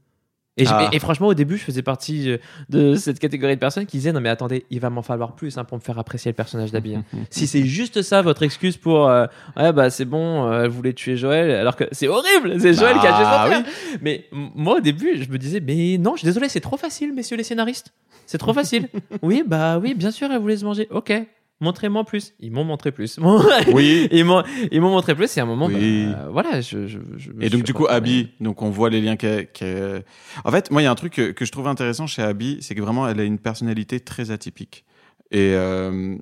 Et, 0.59 0.65
Ah. 0.67 0.89
et- 0.91 0.95
et 0.95 0.99
franchement, 0.99 1.27
au 1.27 1.33
début, 1.33 1.57
je 1.57 1.63
faisais 1.63 1.81
partie 1.81 2.29
euh, 2.31 2.37
de 2.69 2.95
cette 2.95 3.17
catégorie 3.19 3.55
de 3.55 3.59
personnes 3.59 3.85
qui 3.85 3.97
disaient 3.97 4.11
non 4.11 4.21
mais 4.21 4.29
attendez, 4.29 4.65
il 4.69 4.79
va 4.79 4.89
m'en 4.89 5.01
falloir 5.01 5.33
plus 5.33 5.57
hein, 5.57 5.63
pour 5.63 5.77
me 5.77 5.81
faire 5.81 5.97
apprécier 5.97 6.31
le 6.31 6.35
personnage 6.35 6.71
d'Abby. 6.71 6.95
hein. 6.95 7.03
si 7.29 7.47
c'est 7.47 7.63
juste 7.65 8.01
ça 8.01 8.21
votre 8.21 8.43
excuse 8.43 8.77
pour 8.77 9.07
euh, 9.07 9.25
ouais 9.57 9.71
bah 9.73 9.89
c'est 9.89 10.05
bon, 10.05 10.51
euh, 10.51 10.63
elle 10.65 10.69
voulait 10.69 10.93
tuer 10.93 11.15
Joël, 11.17 11.49
alors 11.51 11.75
que 11.75 11.85
c'est 11.91 12.07
horrible, 12.07 12.59
c'est 12.59 12.73
Joël 12.73 12.97
qui 12.99 13.07
a 13.07 13.13
tué 13.13 13.23
son 13.23 13.29
Ah 13.31 13.45
frère. 13.47 13.63
Mais 14.01 14.25
moi 14.31 14.77
au 14.77 14.79
début, 14.81 15.21
je 15.23 15.29
me 15.31 15.37
disais 15.37 15.59
mais 15.65 15.97
non, 15.97 16.13
je 16.15 16.19
suis 16.19 16.25
désolé, 16.27 16.49
c'est 16.49 16.59
trop 16.59 16.77
facile, 16.77 17.13
messieurs 17.13 17.37
les 17.37 17.43
scénaristes. 17.43 17.93
C'est 18.25 18.37
trop 18.37 18.53
facile. 18.53 18.87
oui, 19.23 19.43
bah 19.47 19.79
oui, 19.79 19.93
bien 19.95 20.11
sûr, 20.11 20.29
elle 20.31 20.39
voulait 20.39 20.57
se 20.57 20.65
manger. 20.65 20.87
Ok, 20.91 21.11
montrez-moi 21.59 22.03
plus. 22.03 22.33
Ils 22.39 22.51
m'ont 22.51 22.63
montré 22.63 22.91
plus. 22.91 23.19
Oui. 23.73 24.07
ils 24.11 24.25
m'ont 24.25 24.43
ils 24.71 24.81
m'ont 24.81 24.89
montré 24.91 25.15
plus. 25.15 25.27
C'est 25.29 25.41
un 25.41 25.45
moment. 25.45 25.67
Oui. 25.67 26.07
bah, 26.07 26.27
voilà, 26.31 26.61
je. 26.61 26.87
je, 26.87 26.99
je 27.17 27.31
me 27.31 27.43
Et 27.43 27.49
donc 27.49 27.63
du 27.63 27.73
coup. 27.73 27.87
Abby, 27.87 28.29
donc 28.39 28.61
on 28.61 28.69
voit 28.69 28.89
les 28.89 29.01
liens 29.01 29.15
qu'elle. 29.15 29.47
qu'elle- 29.51 30.03
En 30.43 30.51
fait, 30.51 30.71
moi, 30.71 30.81
il 30.81 30.85
y 30.85 30.87
a 30.87 30.91
un 30.91 30.95
truc 30.95 31.13
que, 31.13 31.31
que 31.31 31.45
je 31.45 31.51
trouve 31.51 31.67
intéressant 31.67 32.07
chez 32.07 32.21
Abby, 32.21 32.57
c'est 32.61 32.75
que 32.75 32.81
vraiment, 32.81 33.07
elle 33.07 33.19
a 33.19 33.23
une 33.23 33.39
personnalité 33.39 33.99
très 33.99 34.31
atypique. 34.31 34.85
Et 35.31 35.53
euh, 35.55 36.15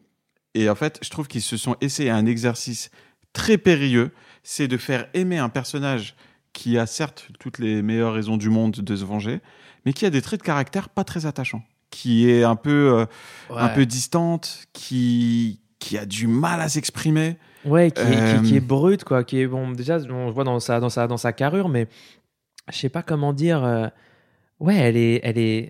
et 0.54 0.70
en 0.70 0.76
fait, 0.76 1.00
je 1.04 1.10
trouve 1.10 1.28
qu'ils 1.28 1.42
se 1.44 1.56
sont 1.58 1.76
essayés 1.82 2.10
un 2.10 2.26
exercice 2.26 2.90
très 3.34 3.58
périlleux, 3.58 4.12
c'est 4.44 4.68
de 4.68 4.78
faire 4.78 5.08
aimer 5.14 5.38
un 5.38 5.50
personnage 5.50 6.16
qui 6.54 6.80
a 6.80 6.88
certes 6.88 7.28
toutes 7.40 7.60
les 7.60 7.84
meilleures 7.84 8.14
raisons 8.14 8.38
du 8.38 8.50
monde 8.50 8.72
de 8.72 8.96
se 8.96 9.06
venger, 9.06 9.42
mais 9.86 9.94
qui 9.94 10.06
a 10.08 10.10
des 10.10 10.22
traits 10.24 10.40
de 10.40 10.46
caractère 10.46 10.90
pas 10.90 11.04
très 11.04 11.28
attachants, 11.28 11.62
qui 11.90 12.30
est 12.30 12.44
un 12.44 12.56
peu 12.56 13.00
euh, 13.00 13.06
un 13.56 13.70
peu 13.70 13.86
distante, 13.86 14.68
qui 14.74 15.60
qui 15.80 15.98
a 15.98 16.06
du 16.06 16.28
mal 16.28 16.60
à 16.62 16.70
s'exprimer. 16.70 17.38
Ouais, 17.66 17.92
qui, 17.92 18.02
est- 18.02 18.06
Euh, 18.18 18.38
qui, 18.42 18.48
qui 18.50 18.56
est 18.58 18.62
brute, 18.62 19.04
quoi. 19.04 19.24
Qui 19.24 19.40
est 19.42 19.48
bon. 19.48 19.72
Déjà, 19.72 19.98
on 20.10 20.32
voit 20.32 20.44
dans 20.44 20.60
sa 20.60 20.80
dans 20.80 20.90
sa 20.90 21.08
dans 21.08 21.18
sa 21.18 21.34
carrure, 21.34 21.70
mais 21.70 21.88
je 22.72 22.78
sais 22.78 22.90
pas 22.90 23.04
comment 23.04 23.34
dire. 23.34 23.64
euh, 23.64 23.88
Ouais, 24.60 24.76
elle 24.76 24.98
est 24.98 25.20
elle 25.24 25.38
est 25.38 25.70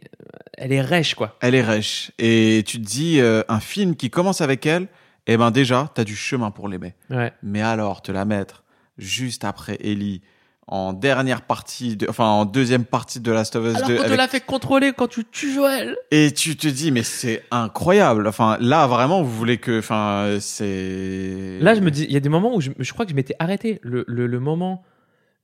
elle 0.57 0.71
est 0.71 0.81
rêche, 0.81 1.13
quoi. 1.15 1.35
Elle 1.41 1.55
est 1.55 1.61
rêche. 1.61 2.11
Et 2.19 2.63
tu 2.65 2.79
te 2.81 2.85
dis, 2.85 3.19
euh, 3.19 3.43
un 3.49 3.59
film 3.59 3.95
qui 3.97 4.09
commence 4.09 4.39
avec 4.41 4.65
elle, 4.65 4.87
eh 5.27 5.35
ben 5.35 5.51
déjà, 5.51 5.91
t'as 5.93 6.05
du 6.05 6.15
chemin 6.15 6.51
pour 6.51 6.69
l'aimer. 6.69 6.93
Ouais. 7.09 7.33
Mais 7.43 7.61
alors, 7.61 8.01
te 8.01 8.13
la 8.13 8.23
mettre 8.23 8.63
juste 8.97 9.43
après 9.43 9.77
Ellie, 9.81 10.21
en 10.69 10.91
dernière 10.91 11.43
partie, 11.43 11.95
de, 11.95 12.07
enfin 12.09 12.25
en 12.25 12.43
deuxième 12.45 12.83
partie 12.83 13.19
de 13.21 13.31
Last 13.31 13.55
of 13.55 13.65
Us 13.65 13.75
Alors 13.77 13.87
2, 13.87 13.95
qu'on 13.95 14.01
te 14.01 14.05
avec- 14.07 14.17
l'a 14.17 14.27
fait 14.27 14.41
contrôler 14.41 14.91
quand 14.91 15.07
tu 15.07 15.23
tues 15.23 15.53
Joël. 15.53 15.95
et 16.11 16.31
tu 16.33 16.57
te 16.57 16.67
dis, 16.67 16.91
mais 16.91 17.03
c'est 17.03 17.43
incroyable. 17.51 18.27
Enfin, 18.27 18.57
là, 18.59 18.85
vraiment, 18.87 19.21
vous 19.23 19.31
voulez 19.33 19.57
que, 19.59 19.79
enfin, 19.79 20.37
c'est. 20.41 21.59
Là, 21.61 21.73
je 21.73 21.79
me 21.81 21.89
dis, 21.91 22.03
il 22.03 22.11
y 22.11 22.17
a 22.17 22.19
des 22.19 22.29
moments 22.29 22.53
où 22.55 22.61
je, 22.61 22.71
je 22.77 22.93
crois 22.93 23.05
que 23.05 23.11
je 23.11 23.15
m'étais 23.15 23.35
arrêté. 23.39 23.79
Le, 23.81 24.03
le, 24.07 24.27
le 24.27 24.39
moment. 24.39 24.83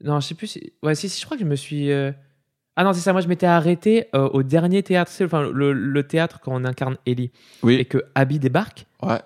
Non, 0.03 0.19
je 0.19 0.27
sais 0.27 0.35
plus. 0.35 0.47
Si... 0.47 0.73
Ouais, 0.83 0.95
si, 0.95 1.07
si, 1.07 1.19
je 1.21 1.25
crois 1.25 1.37
que 1.37 1.43
je 1.43 1.47
me 1.49 1.55
suis. 1.55 1.89
euh, 1.91 2.11
Ah 2.75 2.83
non, 2.83 2.91
c'est 2.91 2.99
ça. 2.99 3.13
Moi, 3.13 3.21
je 3.21 3.27
m'étais 3.29 3.45
arrêté 3.45 4.07
euh, 4.15 4.27
au 4.33 4.43
dernier 4.43 4.83
théâtre. 4.83 5.09
Enfin, 5.23 5.43
le, 5.49 5.71
le 5.71 6.03
théâtre 6.03 6.39
quand 6.41 6.51
on 6.53 6.65
incarne 6.65 6.97
Ellie 7.05 7.25
et 7.25 7.31
Oui. 7.63 7.85
que 7.85 8.03
Abby 8.15 8.39
débarque. 8.39 8.85
Ouais. 9.01 9.21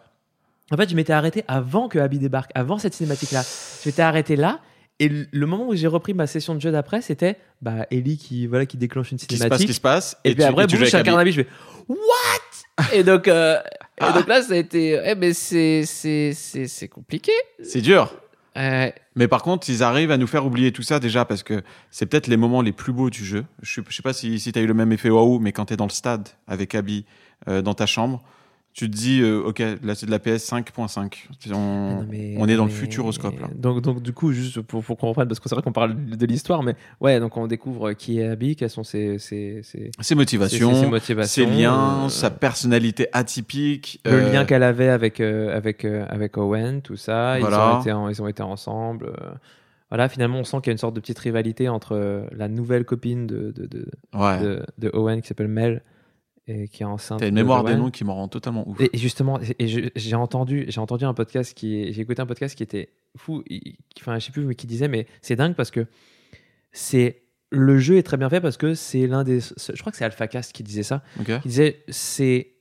En 0.72 0.78
fait, 0.78 0.90
je 0.90 0.96
m'étais 0.96 1.14
arrêté 1.14 1.44
avant 1.48 1.88
que 1.88 1.98
Abby 1.98 2.20
débarque, 2.20 2.52
avant 2.54 2.78
cette 2.78 2.94
cinématique-là. 2.94 3.42
Je 3.84 3.90
m'étais 3.90 4.02
arrêté 4.04 4.36
là. 4.36 4.60
Et 5.00 5.10
le 5.32 5.46
moment 5.46 5.68
où 5.70 5.76
j'ai 5.76 5.88
repris 5.88 6.14
ma 6.14 6.26
session 6.28 6.56
de 6.56 6.60
jeu 6.62 6.72
d'après, 6.72 7.02
c'était 7.02 7.38
bah, 7.62 7.86
Ellie 7.92 8.18
qui, 8.18 8.48
voilà, 8.48 8.66
qui 8.66 8.78
déclenche 8.78 9.12
une 9.12 9.18
Qui 9.20 9.26
se 9.26 9.28
passe, 9.30 9.38
cinématique. 9.40 9.68
qui 9.68 9.74
se 9.74 9.82
passe. 9.82 10.18
et, 10.24 10.30
puis 10.34 10.44
tu- 10.44 10.50
après, 10.50 10.66
boum, 10.68 10.86
chacun 10.86 11.14
Abby. 11.18 11.22
Abby, 11.22 11.32
je 11.34 11.42
fais 11.44 11.48
What? 11.88 12.94
Et 12.94 13.04
donc, 13.04 13.28
euh, 13.28 13.58
et 14.02 14.14
donc 14.14 14.28
là, 14.28 14.42
ça 14.42 14.54
a 14.54 14.58
été. 14.58 15.00
Eh, 15.06 15.16
mais 15.16 15.34
c'est- 15.34 15.84
c'est 15.86 16.34
c'est- 16.34 16.68
c'est 16.68 16.88
compliqué. 16.88 17.32
C'est 17.64 17.82
dur. 17.82 18.14
Euh, 18.58 18.90
Mais 19.16 19.28
par 19.28 19.44
contre, 19.44 19.70
ils 19.70 19.84
arrivent 19.84 20.10
à 20.12 20.18
nous 20.18 20.26
faire 20.28 20.46
oublier 20.46 20.72
tout 20.72 20.82
ça 20.82 21.00
déjà 21.00 21.26
parce 21.26 21.44
que 21.44 21.62
c'est 21.92 22.08
peut-être 22.08 22.26
les 22.28 22.38
moments 22.38 22.62
les 22.64 22.72
plus 22.72 22.92
beaux 22.92 23.10
du 23.12 23.24
jeu. 23.24 23.46
Je 23.62 23.82
je 23.88 23.96
sais 23.96 24.02
pas 24.02 24.14
si, 24.14 24.40
si 24.40 24.52
tu 24.52 24.58
as 24.58 24.64
eu 24.64 24.68
le 24.68 24.74
même 24.74 24.92
effet 24.92 25.10
waouh, 25.12 25.38
mais 25.40 25.52
quand 25.52 25.66
tu 25.66 25.74
es 25.74 25.78
dans 25.78 25.86
le 25.86 25.92
stade 25.92 26.28
avec 26.48 26.74
Abby 26.74 27.06
euh, 27.48 27.62
dans 27.62 27.76
ta 27.76 27.86
chambre, 27.86 28.24
tu 28.78 28.88
te 28.92 28.96
dis, 28.96 29.22
euh, 29.22 29.42
ok, 29.44 29.58
là 29.82 29.96
c'est 29.96 30.06
de 30.06 30.12
la 30.12 30.20
PS 30.20 30.46
5.5. 30.52 31.28
On, 31.52 31.98
Ah 32.02 32.06
mais- 32.08 32.36
on 32.38 32.48
est 32.48 32.56
dans 32.56 32.66
le 32.66 32.70
futuroscope 32.70 33.40
là. 33.42 33.48
Donc, 33.56 33.82
donc 33.82 34.04
du 34.04 34.14
coup, 34.14 34.32
juste 34.32 34.62
pour, 34.62 34.84
pour 34.84 34.98
qu'on 34.98 35.08
comprenne, 35.08 35.28
parce 35.28 35.40
que 35.40 35.50
c'est 35.50 35.56
vrai 35.56 35.64
qu'on 35.64 35.72
parle 35.72 35.96
de 35.96 36.26
l'histoire, 36.28 36.62
mais 36.62 36.76
ouais, 37.02 37.20
donc 37.20 37.36
on 37.38 37.48
découvre 37.48 37.94
qui 37.94 38.20
est 38.20 38.28
Abby, 38.28 38.56
quelles 38.56 38.70
sont 38.70 38.84
ses, 38.84 39.18
ses, 39.18 39.62
ses, 39.64 39.90
Ses 40.00 40.14
motivations, 40.14 40.72
ses- 41.24 41.46
liens, 41.48 42.06
euh, 42.06 42.10
sa 42.10 42.30
personnalité 42.30 43.08
atypique. 43.14 44.00
le 44.06 44.12
euh, 44.12 44.32
lien 44.32 44.46
qu'elle 44.46 44.62
avait 44.64 44.90
avec, 44.90 45.22
euh, 45.22 45.58
avec, 45.58 45.84
euh, 45.84 46.06
avec 46.10 46.38
Owen, 46.38 46.84
tout 46.84 46.98
ça. 46.98 47.40
Ils, 47.40 47.46
ont 47.46 47.82
été 47.82 47.92
en- 47.92 48.10
ils 48.10 48.22
ont 48.22 48.28
été 48.28 48.44
ensemble. 48.44 49.08
euh, 49.08 49.32
voilà, 49.90 50.08
finalement, 50.08 50.38
on 50.40 50.44
sent 50.44 50.58
qu'il 50.58 50.68
y 50.68 50.70
a 50.70 50.74
une 50.74 50.78
sorte 50.78 50.96
de 50.96 51.00
petite 51.00 51.18
rivalité 51.18 51.68
entre 51.68 51.96
euh, 51.96 52.26
la 52.32 52.48
nouvelle 52.48 52.86
copine 52.86 53.26
de, 53.26 53.52
de, 53.56 53.66
de, 53.66 53.88
Ouais. 54.14 54.40
de, 54.40 54.64
de 54.78 54.92
Owen 54.94 55.20
qui 55.22 55.30
s'appelle 55.30 55.48
Mel 55.48 55.82
et 56.48 56.68
qui 56.68 56.84
est 56.84 56.86
enceinte. 56.86 57.20
T'as 57.20 57.28
une 57.28 57.36
de 57.36 57.40
mémoire 57.42 57.64
des 57.64 57.76
noms 57.76 57.92
qui 57.92 58.04
me 58.06 58.12
rend 58.12 58.28
totalement 58.28 58.68
ouf. 58.68 58.80
Et 58.80 58.90
justement, 58.98 59.40
et 59.60 59.92
j'ai 59.96 60.16
entendu, 60.16 60.66
j'ai 60.70 60.80
entendu 60.80 61.06
un 61.06 61.14
podcast 61.14 61.54
qui, 61.54 61.92
j'ai 61.94 62.02
écouté 62.02 62.22
un 62.22 62.26
podcast 62.26 62.56
qui 62.56 62.64
était 62.64 62.90
fou, 63.18 63.44
qui- 63.44 63.78
enfin, 64.00 64.18
je 64.20 64.26
sais 64.26 64.32
plus, 64.32 64.46
mais 64.46 64.56
qui 64.56 64.68
disait, 64.68 64.88
mais 64.88 65.08
c'est 65.22 65.36
dingue 65.36 65.56
parce 65.56 65.72
que 65.72 65.86
c'est 66.72 67.22
le 67.50 67.80
jeu 67.80 67.98
est 67.98 68.04
très 68.04 68.18
bien 68.18 68.30
fait 68.30 68.42
parce 68.42 68.58
que 68.58 68.74
c'est 68.74 69.08
l'un 69.08 69.24
des, 69.24 69.40
je 69.40 69.80
crois 69.80 69.92
que 69.92 69.98
c'est 69.98 70.04
AlphaCast 70.06 70.52
qui 70.54 70.64
disait 70.64 70.84
ça, 70.84 71.02
Ok. 71.20 71.40
qui 71.42 71.48
disait 71.48 71.84
c'est, 71.88 72.52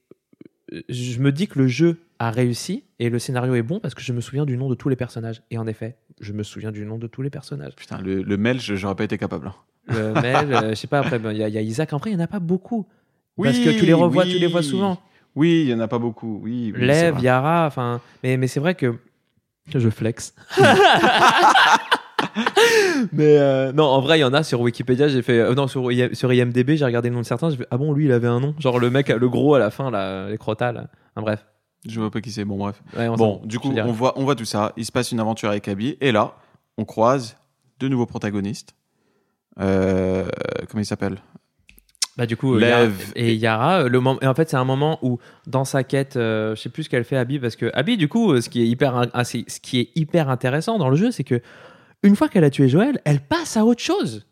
je 0.89 1.19
me 1.21 1.33
dis 1.33 1.49
que 1.49 1.59
le 1.59 1.67
jeu 1.69 1.99
a 2.19 2.31
réussi 2.31 2.85
et 2.99 3.11
le 3.11 3.19
scénario 3.19 3.55
est 3.55 3.63
bon 3.63 3.79
parce 3.81 3.95
que 3.95 4.03
je 4.03 4.13
me 4.13 4.21
souviens 4.21 4.47
du 4.47 4.57
nom 4.57 4.69
de 4.69 4.75
tous 4.75 4.89
les 4.89 4.97
personnages. 4.97 5.43
Et 5.51 5.59
en 5.59 5.67
effet, 5.67 5.97
je 6.21 6.33
me 6.33 6.43
souviens 6.43 6.73
du 6.73 6.85
nom 6.87 6.99
de 6.99 7.07
tous 7.09 7.21
les 7.23 7.31
personnages. 7.31 7.75
Putain, 7.75 7.99
le, 8.01 8.23
le 8.23 8.37
mail, 8.37 8.61
je- 8.61 8.75
j'aurais 8.75 8.95
pas 8.95 9.05
été 9.05 9.19
capable. 9.19 9.49
hein. 9.49 9.55
Le 9.89 10.15
Mel, 10.21 10.53
euh, 10.53 10.71
je 10.71 10.75
sais 10.75 10.87
pas, 10.89 10.99
après, 11.01 11.19
ben, 11.21 11.31
il 11.31 11.39
y, 11.39 11.43
a- 11.45 11.49
il 11.49 11.55
y 11.55 11.59
a 11.59 11.61
Isaac, 11.61 11.93
en 11.93 11.99
vrai, 11.99 12.11
il 12.11 12.17
n'y 12.17 12.21
en 12.21 12.25
a 12.25 12.29
pas 12.29 12.41
beaucoup. 12.41 12.87
Parce 13.45 13.59
que 13.59 13.71
tu 13.79 13.85
les 13.87 13.93
revois, 13.93 14.25
tu 14.25 14.39
les 14.39 14.47
vois 14.47 14.63
souvent. 14.63 14.99
Oui, 15.35 15.63
il 15.65 15.69
y 15.71 15.75
en 15.75 15.81
a 15.81 15.89
pas 15.89 15.99
beaucoup. 15.99 16.41
Oui, 16.43 16.73
oui. 16.75 16.81
Yara, 17.23 17.67
enfin, 17.67 18.01
mais, 18.23 18.37
mais 18.39 18.47
c'est 18.47 18.61
vrai 18.61 18.75
que 18.75 18.95
je 19.75 19.91
flex. 19.91 20.35
mais 23.13 23.37
euh, 23.39 23.73
non, 23.73 23.85
en 23.85 24.01
vrai, 24.01 24.19
il 24.19 24.23
y 24.23 24.25
en 24.25 24.33
a 24.35 24.43
sur 24.43 24.61
Wikipédia. 24.61 25.09
J'ai 25.09 25.23
fait, 25.23 25.39
euh, 25.41 25.55
non, 25.55 25.67
sur, 25.69 25.91
I- 25.93 26.15
sur 26.15 26.33
IMDb, 26.33 26.71
j'ai 26.77 26.85
regardé 26.85 27.09
le 27.09 27.15
nom 27.15 27.21
de 27.21 27.27
certains. 27.27 27.51
J'ai 27.51 27.57
fait, 27.59 27.67
ah 27.71 27.77
bon, 27.77 27.93
lui, 27.93 28.07
il 28.07 28.13
avait 28.13 28.29
un 28.29 28.41
nom, 28.41 28.55
genre 28.59 28.79
le 28.79 28.91
mec, 28.91 29.09
le 29.09 29.29
gros 29.29 29.55
à 29.55 29.59
la 29.59 29.71
fin, 29.71 29.91
là, 29.91 30.29
les 30.31 30.39
crotales. 30.39 30.89
Enfin, 31.15 31.23
bref. 31.23 31.47
Je 31.87 32.01
vois 32.01 32.11
pas 32.11 32.21
qui 32.21 32.31
c'est. 32.33 32.45
Bon, 32.45 32.57
bref. 32.57 32.83
Ouais, 32.97 33.09
Bon, 33.17 33.41
du 33.45 33.59
coup, 33.59 33.71
on 33.77 33.93
voit, 33.93 34.19
on 34.19 34.25
voit 34.25 34.35
tout 34.35 34.45
ça. 34.45 34.73
Il 34.77 34.85
se 34.85 34.93
passe 34.93 35.13
une 35.13 35.21
aventure 35.21 35.51
avec 35.51 35.69
Abby. 35.69 35.97
Et 36.01 36.11
là, 36.13 36.35
on 36.79 36.85
croise 36.85 37.37
deux 37.79 37.89
nouveaux 37.89 38.07
protagonistes. 38.07 38.75
Euh, 39.61 40.27
comment 40.69 40.83
il 40.83 40.87
s'appelle 40.87 41.17
Bah 42.17 42.25
du 42.25 42.37
coup, 42.37 42.57
euh, 42.57 42.91
et 43.15 43.35
Yara, 43.35 43.83
euh, 43.83 43.89
le 43.91 44.01
moment, 44.01 44.19
et 44.23 44.27
en 44.27 44.35
fait, 44.35 44.49
c'est 44.49 44.57
un 44.57 44.65
moment 44.65 44.99
où 45.03 45.19
dans 45.47 45.67
sa 45.67 45.85
quête, 45.85 46.17
euh, 46.17 46.55
je 46.57 46.63
sais 46.63 46.71
plus 46.71 46.85
ce 46.85 46.89
qu'elle 46.89 47.05
fait 47.05 47.19
Abby 47.19 47.39
parce 47.39 47.57
que 47.57 47.71
Abby, 47.75 47.99
du 47.99 48.09
coup, 48.09 48.33
euh, 48.33 48.41
ce 48.41 48.49
qui 48.49 48.63
est 48.63 48.67
hyper, 48.67 49.09
ah, 49.13 49.25
ce 49.25 49.61
qui 49.61 49.81
est 49.81 49.91
hyper 49.95 50.31
intéressant 50.31 50.79
dans 50.79 50.89
le 50.89 50.97
jeu, 50.97 51.11
c'est 51.11 51.25
que 51.25 51.43
une 52.03 52.17
fois 52.17 52.29
qu'elle 52.29 52.45
a 52.45 52.51
tué 52.51 52.69
Joël, 52.69 53.01
elle 53.05 53.21
passe 53.21 53.59
à 53.59 53.67
autre 53.67 53.83
chose. 53.83 54.27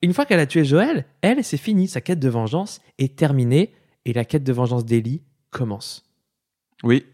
Une 0.00 0.14
fois 0.14 0.24
qu'elle 0.24 0.40
a 0.40 0.46
tué 0.46 0.64
Joël, 0.64 1.04
elle, 1.20 1.44
c'est 1.44 1.56
fini, 1.58 1.86
sa 1.86 2.00
quête 2.00 2.20
de 2.20 2.28
vengeance 2.28 2.80
est 2.98 3.16
terminée 3.16 3.72
et 4.06 4.14
la 4.14 4.24
quête 4.24 4.44
de 4.44 4.52
vengeance 4.52 4.84
d'Ellie 4.86 5.22
commence. 5.50 6.04
Oui. 6.82 7.04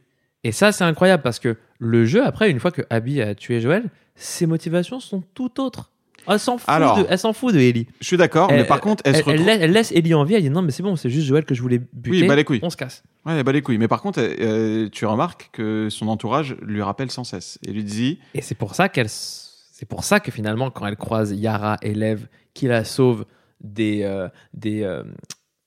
Et 0.45 0.53
ça, 0.53 0.73
c'est 0.73 0.85
incroyable 0.85 1.23
parce 1.23 1.39
que 1.39 1.57
le 1.79 2.05
jeu, 2.05 2.25
après, 2.25 2.51
une 2.51 2.61
fois 2.61 2.71
que 2.71 2.83
Abby 2.91 3.21
a 3.21 3.35
tué 3.35 3.61
Joël, 3.61 3.89
ses 4.15 4.47
motivations 4.47 5.01
sont 5.01 5.23
tout 5.35 5.61
autres. 5.61 5.92
Elle 6.29 6.39
s'en 6.39 6.57
fout, 6.57 6.69
Alors, 6.69 6.99
de, 6.99 7.07
elle 7.09 7.19
s'en 7.19 7.33
fout 7.33 7.53
de 7.53 7.59
Ellie. 7.59 7.89
Je 8.01 8.07
suis 8.07 8.17
d'accord, 8.17 8.49
mais 8.51 8.65
par 8.65 8.81
contre, 8.81 9.03
elle, 9.05 9.17
Elle, 9.17 9.23
se 9.23 9.25
retrouve. 9.29 9.49
elle 9.49 9.55
laisse, 9.57 9.63
elle 9.63 9.73
laisse 9.73 9.93
Ellie 9.93 10.15
en 10.15 10.23
vie, 10.25 10.35
elle 10.35 10.43
dit 10.43 10.51
non, 10.51 10.63
mais 10.63 10.71
c'est 10.71 10.83
bon, 10.85 10.95
c'est 10.95 11.11
juste 11.11 11.27
Joël 11.27 11.45
que 11.45 11.55
je 11.55 11.61
voulais 11.63 11.79
buter. 11.79 12.23
Oui, 12.23 12.29
bah 12.29 12.37
les 12.37 12.45
couilles. 12.45 12.61
On 12.63 12.71
se 12.71 12.77
casse. 12.77 13.03
Ouais, 13.27 13.43
bat 13.43 13.51
les 13.53 13.61
couilles. 13.63 13.79
Mais 13.79 13.89
par 13.89 14.01
contre, 14.03 14.21
euh, 14.21 14.89
tu 14.91 15.05
remarques 15.05 15.51
que 15.53 15.89
son 15.91 16.07
entourage 16.09 16.55
lui 16.63 16.81
rappelle 16.81 17.11
sans 17.11 17.25
cesse 17.25 17.59
et 17.67 17.73
lui 17.73 17.83
dit 17.83 18.21
Et 18.35 18.41
c'est 18.41 18.55
pour 18.55 18.75
ça 18.77 18.89
qu'elle, 18.89 19.09
c'est 19.09 19.87
pour 19.89 20.05
ça 20.05 20.21
que 20.21 20.31
finalement, 20.31 20.71
quand 20.71 20.87
elle 20.87 20.97
croise 20.97 21.33
Yara 21.33 21.77
et 21.83 21.93
Lev, 21.95 22.27
qui 22.55 22.69
la 22.69 22.85
sauvent 22.85 23.25
des, 23.61 24.03
euh, 24.05 24.29
des, 24.55 24.83
euh, 24.85 25.03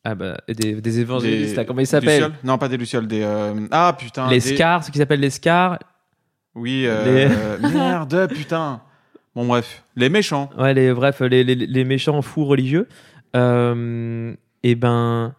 ah 0.05 0.15
bah, 0.15 0.37
des, 0.47 0.79
des 0.79 0.99
évangélistes, 1.01 1.49
des- 1.51 1.55
là, 1.57 1.65
comment 1.65 1.81
ils 1.81 1.87
s'appellent 1.87 2.11
Lucioles 2.21 2.33
Non, 2.45 2.57
pas 2.57 2.69
des 2.69 2.77
lucioles, 2.77 3.07
des. 3.07 3.23
euh, 3.23 3.67
Ah 3.71 3.93
putain. 3.97 4.29
Les 4.29 4.39
des- 4.39 4.55
Scars, 4.55 4.85
ce 4.85 4.91
qui 4.91 4.99
s'appelle 4.99 5.19
les 5.19 5.31
Scars. 5.31 5.79
Oui, 6.53 6.83
euh, 6.85 7.57
merde, 7.73 8.29
putain. 8.33 8.81
Bon, 9.35 9.45
bref, 9.45 9.83
les 9.95 10.09
méchants. 10.09 10.49
Ouais, 10.57 10.73
les, 10.73 10.93
bref, 10.93 11.19
les, 11.21 11.43
les, 11.43 11.55
les 11.55 11.83
méchants 11.83 12.21
fous 12.21 12.45
religieux. 12.45 12.87
Euh, 13.35 14.33
et 14.63 14.75
ben, 14.75 15.35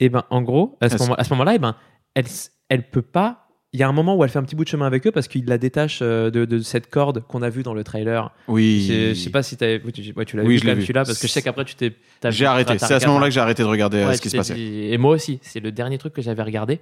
et 0.00 0.08
ben, 0.08 0.24
en 0.30 0.42
gros, 0.42 0.76
à 0.80 0.88
ce, 0.88 0.98
moment, 0.98 1.14
à 1.14 1.24
ce 1.24 1.30
moment-là, 1.30 1.54
et 1.54 1.58
ben, 1.58 1.74
elle, 2.14 2.26
elle 2.68 2.88
peut 2.90 3.02
pas. 3.02 3.46
Il 3.72 3.78
y 3.78 3.84
a 3.84 3.88
un 3.88 3.92
moment 3.92 4.16
où 4.16 4.24
elle 4.24 4.30
fait 4.30 4.38
un 4.38 4.42
petit 4.42 4.56
bout 4.56 4.64
de 4.64 4.68
chemin 4.68 4.86
avec 4.86 5.06
eux 5.06 5.12
parce 5.12 5.28
qu'il 5.28 5.46
la 5.46 5.56
détache 5.56 6.00
euh, 6.02 6.28
de, 6.30 6.44
de 6.44 6.58
cette 6.58 6.90
corde 6.90 7.20
qu'on 7.20 7.40
a 7.40 7.48
vue 7.50 7.62
dans 7.62 7.72
le 7.72 7.84
trailer. 7.84 8.32
Oui. 8.48 8.84
Je 8.88 9.14
sais 9.14 9.30
pas 9.30 9.44
si 9.44 9.56
t'avais- 9.56 9.80
tu, 9.92 10.12
ouais, 10.16 10.24
tu 10.24 10.36
l'as 10.36 10.42
Oui, 10.42 10.54
vu 10.54 10.58
je 10.58 10.64
l'ai 10.66 10.74
vu. 10.74 10.80
celui-là 10.82 11.04
parce 11.04 11.18
que 11.20 11.28
je 11.28 11.32
sais 11.32 11.40
qu'après 11.40 11.64
tu 11.64 11.76
t'es. 11.76 11.92
J'ai 12.30 12.46
arrêté. 12.46 12.76
C'est 12.78 12.92
à 12.94 12.98
ce 13.00 13.06
moment-là 13.06 13.26
que 13.28 13.32
j'ai 13.32 13.40
arrêté 13.40 13.62
de 13.62 13.68
regarder 13.68 13.98
euh, 13.98 14.08
Ouais, 14.08 14.16
ce 14.16 14.20
qui 14.20 14.28
se 14.28 14.36
passait. 14.36 14.54
dit- 14.54 14.88
Et 14.92 14.98
moi 14.98 15.12
aussi, 15.14 15.38
c'est 15.42 15.60
le 15.60 15.70
dernier 15.70 15.98
truc 15.98 16.12
que 16.12 16.20
j'avais 16.20 16.42
regardé. 16.42 16.80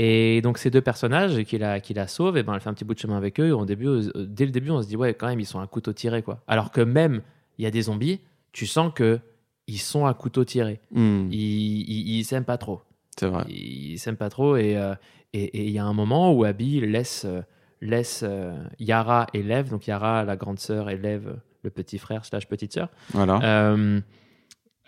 Et 0.00 0.40
donc 0.42 0.58
ces 0.58 0.70
deux 0.70 0.80
personnages 0.80 1.42
qui 1.42 1.58
la, 1.58 1.80
qui 1.80 1.92
la 1.92 2.06
sauvent, 2.06 2.36
et 2.38 2.42
ben 2.44 2.54
elle 2.54 2.60
fait 2.60 2.68
un 2.70 2.74
petit 2.74 2.84
bout 2.84 2.94
de 2.94 3.00
chemin 3.00 3.16
avec 3.16 3.40
eux. 3.40 3.52
Au 3.52 3.64
début, 3.66 3.88
euh, 3.88 4.10
dès 4.16 4.46
le 4.46 4.52
début, 4.52 4.70
on 4.70 4.80
se 4.80 4.86
dit 4.86 4.96
ouais, 4.96 5.12
quand 5.14 5.26
même, 5.26 5.40
ils 5.40 5.44
sont 5.46 5.58
à 5.60 5.66
couteau 5.66 5.92
tiré 5.92 6.22
quoi. 6.22 6.40
Alors 6.46 6.70
que 6.70 6.80
même 6.80 7.20
il 7.58 7.64
y 7.64 7.66
a 7.66 7.70
des 7.72 7.82
zombies, 7.82 8.20
tu 8.52 8.66
sens 8.66 8.92
que 8.94 9.18
ils 9.66 9.78
sont 9.80 10.06
à 10.06 10.14
couteau 10.14 10.44
tiré. 10.44 10.80
Hmm, 10.92 11.28
Ils, 11.32 12.24
s'aiment 12.24 12.44
pas 12.44 12.56
trop. 12.58 12.80
c'est 13.18 13.26
vrai. 13.26 13.44
Ils 13.48 13.98
s'aiment 13.98 14.16
pas 14.16 14.30
trop 14.30 14.56
et 14.56 14.76
euh, 14.76 14.94
et 15.34 15.44
et 15.44 15.64
il 15.64 15.70
y 15.72 15.78
a 15.80 15.84
un 15.84 15.92
moment 15.92 16.32
où 16.32 16.44
Abby 16.44 16.80
laisse 16.80 17.24
euh, 17.26 17.42
laisse 17.80 18.22
euh, 18.26 18.56
Yara 18.78 19.26
et 19.34 19.42
Lev, 19.42 19.68
donc 19.68 19.86
Yara 19.88 20.22
la 20.24 20.36
grande 20.36 20.60
sœur 20.60 20.90
et 20.90 20.96
Lev 20.96 21.34
le 21.64 21.70
petit 21.70 21.98
frère 21.98 22.24
slash 22.24 22.46
petite 22.46 22.72
sœur. 22.72 22.88
Voilà. 23.12 23.40
Euh, 23.42 24.00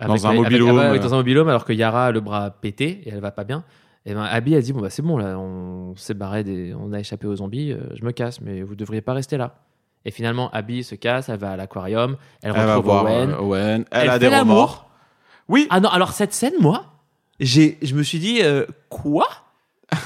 Dans 0.06 0.26
un 0.28 0.32
mobilhome, 0.34 0.78
avec- 0.78 0.88
avec- 0.90 1.02
dans 1.02 1.14
un 1.14 1.16
mobilhome, 1.18 1.48
alors 1.48 1.64
que 1.64 1.72
Yara 1.72 2.06
a 2.06 2.12
le 2.12 2.20
bras 2.20 2.50
pété 2.52 3.02
et 3.04 3.08
elle 3.10 3.20
va 3.20 3.32
pas 3.32 3.44
bien. 3.44 3.64
Et 4.06 4.14
ben 4.14 4.22
Abby 4.22 4.56
a 4.56 4.60
dit 4.62 4.72
bon 4.72 4.80
bah 4.80 4.88
c'est 4.90 5.02
bon 5.02 5.18
là, 5.18 5.38
on 5.38 5.94
s'est 5.96 6.14
barré, 6.14 6.42
des, 6.42 6.74
on 6.74 6.92
a 6.92 7.00
échappé 7.00 7.26
aux 7.26 7.36
zombies, 7.36 7.72
euh, 7.72 7.80
je 7.94 8.04
me 8.04 8.12
casse, 8.12 8.40
mais 8.40 8.62
vous 8.62 8.74
devriez 8.74 9.02
pas 9.02 9.12
rester 9.12 9.36
là. 9.36 9.56
Et 10.06 10.10
finalement 10.10 10.50
Abby 10.52 10.82
se 10.82 10.94
casse, 10.94 11.28
elle 11.28 11.38
va 11.38 11.50
à 11.52 11.56
l'aquarium, 11.56 12.16
elle 12.42 12.54
Elle 12.56 12.66
retrouve 12.66 12.84
voir 12.84 13.04
Owen. 13.04 13.30
euh, 13.30 13.38
Owen. 13.40 13.84
Elle, 13.90 14.02
Elle 14.04 14.10
a 14.10 14.18
des 14.18 14.28
remords. 14.28 14.88
Oui. 15.48 15.66
Ah 15.68 15.80
non, 15.80 15.90
alors 15.90 16.12
cette 16.12 16.32
scène, 16.32 16.54
moi, 16.60 16.86
j'ai, 17.40 17.76
je 17.82 17.94
me 17.94 18.02
suis 18.02 18.18
dit 18.18 18.38
euh, 18.42 18.64
quoi? 18.88 19.26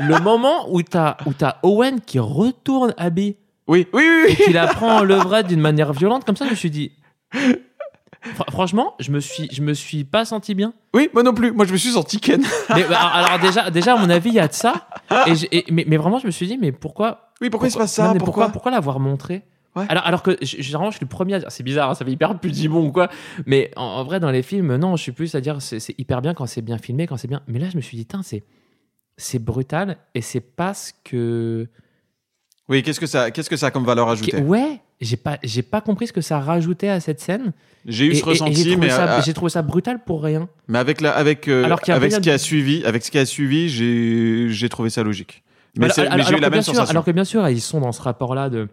Le 0.00 0.20
moment 0.22 0.72
où 0.72 0.82
t'as 0.82 1.16
où 1.26 1.32
t'as 1.32 1.56
Owen 1.64 2.00
qui 2.00 2.18
retourne 2.20 2.94
Abby 2.98 3.36
Oui. 3.66 3.88
Oui. 3.92 4.02
Oui. 4.04 4.24
et 4.28 4.30
oui. 4.30 4.36
qui 4.44 4.52
la 4.52 4.68
prend 4.68 4.98
en 4.98 5.02
levrette 5.02 5.46
d'une 5.48 5.60
manière 5.60 5.92
violente 5.92 6.24
comme 6.24 6.36
ça, 6.36 6.44
je 6.44 6.50
me 6.50 6.54
suis 6.56 6.70
dit. 6.70 6.92
Fr- 8.36 8.50
franchement, 8.50 8.94
je 8.98 9.10
me 9.10 9.20
suis, 9.20 9.48
je 9.52 9.62
me 9.62 9.74
suis 9.74 10.04
pas 10.04 10.24
senti 10.24 10.54
bien. 10.54 10.72
Oui, 10.94 11.08
moi 11.14 11.22
non 11.22 11.34
plus. 11.34 11.52
Moi, 11.52 11.64
je 11.66 11.72
me 11.72 11.76
suis 11.76 11.90
senti 11.90 12.20
Ken. 12.20 12.42
Mais, 12.74 12.84
bah, 12.84 12.98
alors, 13.12 13.38
déjà, 13.38 13.70
déjà, 13.70 13.94
à 13.94 13.96
mon 13.98 14.10
avis, 14.10 14.30
il 14.30 14.34
y 14.34 14.40
a 14.40 14.48
de 14.48 14.52
ça. 14.52 14.88
Et 15.26 15.34
j'ai- 15.34 15.56
et- 15.56 15.64
mais, 15.70 15.84
mais 15.86 15.96
vraiment, 15.96 16.18
je 16.18 16.26
me 16.26 16.30
suis 16.30 16.46
dit, 16.46 16.58
mais 16.58 16.72
pourquoi 16.72 17.32
Oui, 17.40 17.50
pourquoi, 17.50 17.68
il 17.68 17.72
se 17.72 17.78
passe 17.78 17.92
ça? 17.94 18.08
Non, 18.12 18.14
pourquoi, 18.18 18.48
pourquoi, 18.50 18.70
l'avoir 18.70 19.00
montré? 19.00 19.42
Ouais. 19.76 19.84
alors, 19.88 20.04
alors 20.06 20.22
que 20.22 20.36
généralement, 20.42 20.90
je 20.90 20.96
suis 20.96 21.04
le 21.04 21.08
premier 21.10 21.34
à 21.34 21.38
dire, 21.40 21.52
c'est 21.52 21.62
bizarre, 21.62 21.90
hein, 21.90 21.94
ça 21.94 22.04
fait 22.04 22.10
hyper 22.10 22.36
pudibon 22.40 22.86
ou 22.86 22.90
quoi. 22.90 23.08
Mais 23.46 23.70
en, 23.76 23.82
en 23.84 24.04
vrai, 24.04 24.18
dans 24.18 24.30
les 24.30 24.42
films, 24.42 24.74
non, 24.76 24.96
je 24.96 25.02
suis 25.02 25.12
plus 25.12 25.34
à 25.34 25.40
dire, 25.40 25.60
c'est 25.60 25.78
hyper 25.98 26.20
bien 26.22 26.34
quand 26.34 26.46
c'est 26.46 26.62
bien 26.62 26.78
filmé, 26.78 27.06
quand 27.06 27.16
c'est 27.16 27.28
bien. 27.28 27.42
Mais 27.46 27.58
là, 27.58 27.68
je 27.70 27.76
me 27.76 27.82
suis 27.82 27.96
dit, 27.96 28.06
tiens, 28.06 28.22
c'est 28.22 28.44
c'est 29.16 29.38
brutal 29.42 29.98
et 30.14 30.20
c'est 30.22 30.40
pas 30.40 30.74
ce 30.74 30.92
que. 31.04 31.68
Oui, 32.68 32.82
qu'est-ce 32.82 33.00
que 33.00 33.06
ça, 33.06 33.30
qu'est-ce 33.30 33.50
que 33.50 33.56
ça 33.56 33.66
a 33.66 33.70
comme 33.70 33.84
valeur 33.84 34.08
ajoutée? 34.08 34.38
Ouais, 34.40 34.80
j'ai 35.00 35.16
pas, 35.16 35.38
j'ai 35.42 35.62
pas 35.62 35.80
compris 35.80 36.06
ce 36.08 36.12
que 36.12 36.20
ça 36.20 36.40
rajoutait 36.40 36.88
à 36.88 37.00
cette 37.00 37.20
scène. 37.20 37.52
J'ai 37.86 38.06
eu 38.06 38.14
ce 38.14 38.16
et- 38.16 38.18
et 38.20 38.22
ressenti, 38.22 38.64
j'ai 38.64 38.76
mais, 38.76 38.92
euh, 38.92 39.20
j'ai 39.22 39.32
trouvé 39.32 39.50
ça 39.50 39.62
brutal 39.62 40.00
pour 40.04 40.22
rien. 40.22 40.48
mais 40.66 40.78
avec 40.78 41.00
la, 41.00 41.12
avec, 41.12 41.48
euh, 41.48 41.64
Alors 41.64 41.80
avec 41.88 42.12
ce 42.12 42.18
qui 42.18 42.28
de- 42.28 42.34
a 42.34 42.38
suivi, 42.38 42.84
avec 42.84 43.04
ce 43.04 43.10
qui 43.10 43.18
a 43.18 43.24
suivi, 43.26 43.68
j'ai, 43.68 44.48
j'ai 44.50 44.68
trouvé 44.68 44.90
ça 44.90 45.02
logique. 45.02 45.42
Mais, 45.76 45.86
Alors- 45.98 46.16
mais 46.16 46.22
j'ai 46.24 46.36
eu 46.36 46.40
la 46.40 46.50
même 46.50 46.62
sûr- 46.62 46.74
sensation. 46.74 46.90
alors 46.90 47.04
que 47.04 47.10
bien 47.12 47.24
sûr, 47.24 47.48
ils 47.48 47.60
sont 47.60 47.80
dans 47.80 47.92
ce 47.92 48.02
rapport-là 48.02 48.50
de. 48.50 48.68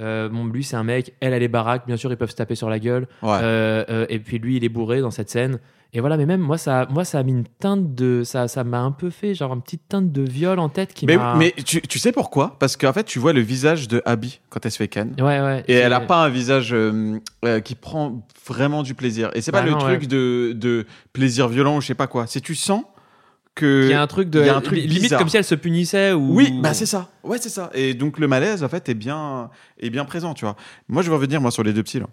euh, 0.00 0.28
bon, 0.28 0.46
lui, 0.46 0.64
c'est 0.64 0.74
un 0.76 0.82
mec, 0.82 1.14
elle, 1.20 1.32
elle 1.32 1.42
est 1.44 1.48
baraque, 1.48 1.86
bien 1.86 1.96
sûr, 1.96 2.10
ils 2.10 2.16
peuvent 2.16 2.30
se 2.30 2.34
taper 2.36 2.56
sur 2.56 2.68
la 2.68 2.80
gueule. 2.80 3.06
Ouais. 3.22 3.38
Euh, 3.40 4.06
et 4.08 4.18
puis 4.18 4.38
lui, 4.40 4.56
il 4.56 4.64
est 4.64 4.68
bourré 4.68 5.00
dans 5.00 5.12
cette 5.12 5.30
scène. 5.30 5.58
Et 5.96 6.00
voilà, 6.00 6.16
mais 6.16 6.26
même 6.26 6.40
moi, 6.40 6.58
ça, 6.58 6.88
moi, 6.90 7.04
ça 7.04 7.20
a 7.20 7.22
mis 7.22 7.30
une 7.30 7.44
teinte 7.44 7.94
de. 7.94 8.22
Ça, 8.24 8.48
ça 8.48 8.64
m'a 8.64 8.80
un 8.80 8.90
peu 8.90 9.10
fait, 9.10 9.32
genre, 9.34 9.54
une 9.54 9.62
petite 9.62 9.86
teinte 9.88 10.10
de 10.10 10.22
viol 10.22 10.58
en 10.58 10.68
tête 10.68 10.92
qui 10.92 11.06
mais, 11.06 11.16
m'a. 11.16 11.36
mais 11.36 11.52
tu, 11.64 11.80
tu 11.82 12.00
sais 12.00 12.10
pourquoi? 12.10 12.56
Parce 12.58 12.76
qu'en 12.76 12.92
fait, 12.92 13.04
tu 13.04 13.20
vois 13.20 13.32
le 13.32 13.40
visage 13.40 13.86
de 13.86 14.02
Abby 14.04 14.40
quand 14.50 14.64
elle 14.66 14.72
se 14.72 14.76
fait 14.78 14.88
Ken. 14.88 15.14
Ouais, 15.18 15.40
ouais. 15.40 15.62
Et 15.68 15.74
elle 15.74 15.92
a 15.92 16.00
pas 16.00 16.24
un 16.24 16.28
visage 16.28 16.74
euh, 16.74 17.18
euh, 17.44 17.60
qui 17.60 17.76
prend 17.76 18.26
vraiment 18.44 18.82
du 18.82 18.94
plaisir. 18.94 19.30
Et 19.34 19.40
c'est 19.40 19.52
pas 19.52 19.60
Bah 19.60 19.66
le 19.66 19.70
non, 19.72 19.78
truc 19.78 20.00
ouais. 20.00 20.06
de, 20.08 20.52
de 20.56 20.84
plaisir 21.12 21.46
violent 21.46 21.76
ou 21.76 21.80
je 21.80 21.86
sais 21.86 21.94
pas 21.94 22.08
quoi. 22.08 22.26
C'est 22.26 22.40
tu 22.40 22.56
sens 22.56 22.82
que 23.54 23.84
Il 23.84 23.90
y 23.90 23.94
a 23.94 24.02
un 24.02 24.08
truc 24.08 24.30
de. 24.30 24.40
il 24.40 24.46
y 24.46 24.48
a 24.48 24.56
un 24.56 24.60
truc 24.60 24.76
limite 24.80 25.00
bizarre. 25.02 25.20
comme 25.20 25.28
si 25.28 25.36
elle 25.36 25.44
se 25.44 25.54
punissait 25.54 26.12
ou. 26.12 26.34
Oui, 26.34 26.52
bah 26.60 26.74
c'est 26.74 26.86
ça. 26.86 27.08
Ouais, 27.22 27.38
c'est 27.38 27.48
ça. 27.50 27.70
Et 27.72 27.94
donc 27.94 28.18
le 28.18 28.26
malaise 28.26 28.64
en 28.64 28.68
fait 28.68 28.88
est 28.88 28.94
bien 28.94 29.48
est 29.78 29.90
bien 29.90 30.04
présent, 30.04 30.34
tu 30.34 30.44
vois. 30.44 30.56
Moi 30.88 31.02
je 31.02 31.08
veux 31.08 31.14
revenir 31.14 31.40
moi 31.40 31.52
sur 31.52 31.62
les 31.62 31.72
deux 31.72 31.84
petits 31.84 32.00
là. 32.00 32.06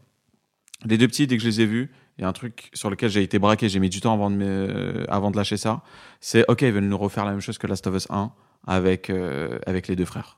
Les 0.85 0.99
deux 0.99 1.07
petits 1.07 1.25
dès 1.25 1.35
que 1.37 1.41
je 1.43 1.47
les 1.47 1.61
ai 1.61 1.65
vus, 1.65 1.91
et 2.19 2.23
un 2.23 2.33
truc 2.33 2.69
sur 2.73 2.89
lequel 2.89 3.09
j'ai 3.09 3.23
été 3.23 3.39
braqué, 3.39 3.69
j'ai 3.69 3.79
mis 3.79 3.89
du 3.89 4.01
temps 4.01 4.13
avant 4.13 4.29
de, 4.29 4.35
me- 4.35 5.05
avant 5.09 5.31
de 5.31 5.38
lâcher 5.38 5.57
ça, 5.57 5.81
c'est 6.19 6.45
ok, 6.49 6.61
ils 6.63 6.71
veulent 6.71 6.83
nous 6.83 6.97
refaire 6.97 7.25
la 7.25 7.31
même 7.31 7.41
chose 7.41 7.57
que 7.57 7.67
Last 7.67 7.88
of 7.88 7.95
Us 7.95 8.07
1 8.09 8.31
avec, 8.67 9.09
euh, 9.09 9.57
avec 9.65 9.88
les 9.88 9.95
deux 9.95 10.05
frères. 10.05 10.38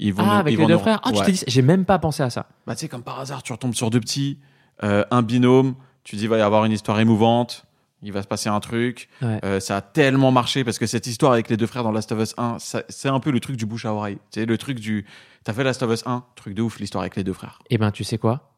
Ils 0.00 0.12
vont 0.14 0.22
nous- 0.24 0.30
Ah, 0.30 0.38
avec 0.38 0.52
ils 0.52 0.56
les 0.56 0.62
vont 0.62 0.68
deux 0.68 0.74
nous- 0.74 0.80
frères 0.80 1.00
Ah, 1.02 1.12
tu 1.12 1.18
Ouais. 1.18 1.26
t'es 1.26 1.32
dit, 1.32 1.42
j'ai 1.46 1.62
même 1.62 1.84
pas 1.84 1.98
pensé 1.98 2.22
à 2.22 2.30
ça. 2.30 2.46
Bah, 2.66 2.74
tu 2.74 2.80
sais, 2.82 2.88
comme 2.88 3.02
par 3.02 3.18
hasard, 3.18 3.42
tu 3.42 3.52
retombes 3.52 3.74
sur 3.74 3.90
deux 3.90 4.00
petits, 4.00 4.38
euh, 4.84 5.04
un 5.10 5.22
binôme, 5.22 5.74
tu 6.04 6.16
dis, 6.16 6.22
il 6.24 6.28
va 6.28 6.38
y 6.38 6.40
avoir 6.40 6.64
une 6.64 6.72
histoire 6.72 7.00
émouvante, 7.00 7.64
il 8.02 8.12
va 8.12 8.22
se 8.22 8.28
passer 8.28 8.48
un 8.48 8.60
truc. 8.60 9.08
Ouais. 9.22 9.40
Euh, 9.44 9.58
ça 9.60 9.78
a 9.78 9.80
tellement 9.80 10.30
marché 10.30 10.62
parce 10.62 10.78
que 10.78 10.86
cette 10.86 11.06
histoire 11.08 11.32
avec 11.32 11.48
les 11.48 11.56
deux 11.56 11.66
frères 11.66 11.82
dans 11.82 11.90
Last 11.90 12.12
of 12.12 12.20
Us 12.20 12.34
1, 12.38 12.58
ça- 12.60 12.84
c'est 12.88 13.08
un 13.08 13.18
peu 13.18 13.30
le 13.32 13.40
truc 13.40 13.56
du 13.56 13.66
bouche 13.66 13.86
à 13.86 13.92
oreille. 13.94 14.18
Tu 14.30 14.40
sais, 14.40 14.46
le 14.46 14.56
truc 14.58 14.78
du. 14.78 15.04
T'as 15.42 15.52
fait 15.52 15.64
Last 15.64 15.82
of 15.82 15.90
Us 15.92 16.02
1, 16.06 16.24
truc 16.36 16.54
de 16.54 16.62
ouf, 16.62 16.78
l'histoire 16.78 17.02
avec 17.02 17.16
les 17.16 17.24
deux 17.24 17.32
frères. 17.32 17.58
Eh 17.70 17.78
ben, 17.78 17.90
tu 17.90 18.04
sais 18.04 18.18
quoi? 18.18 18.52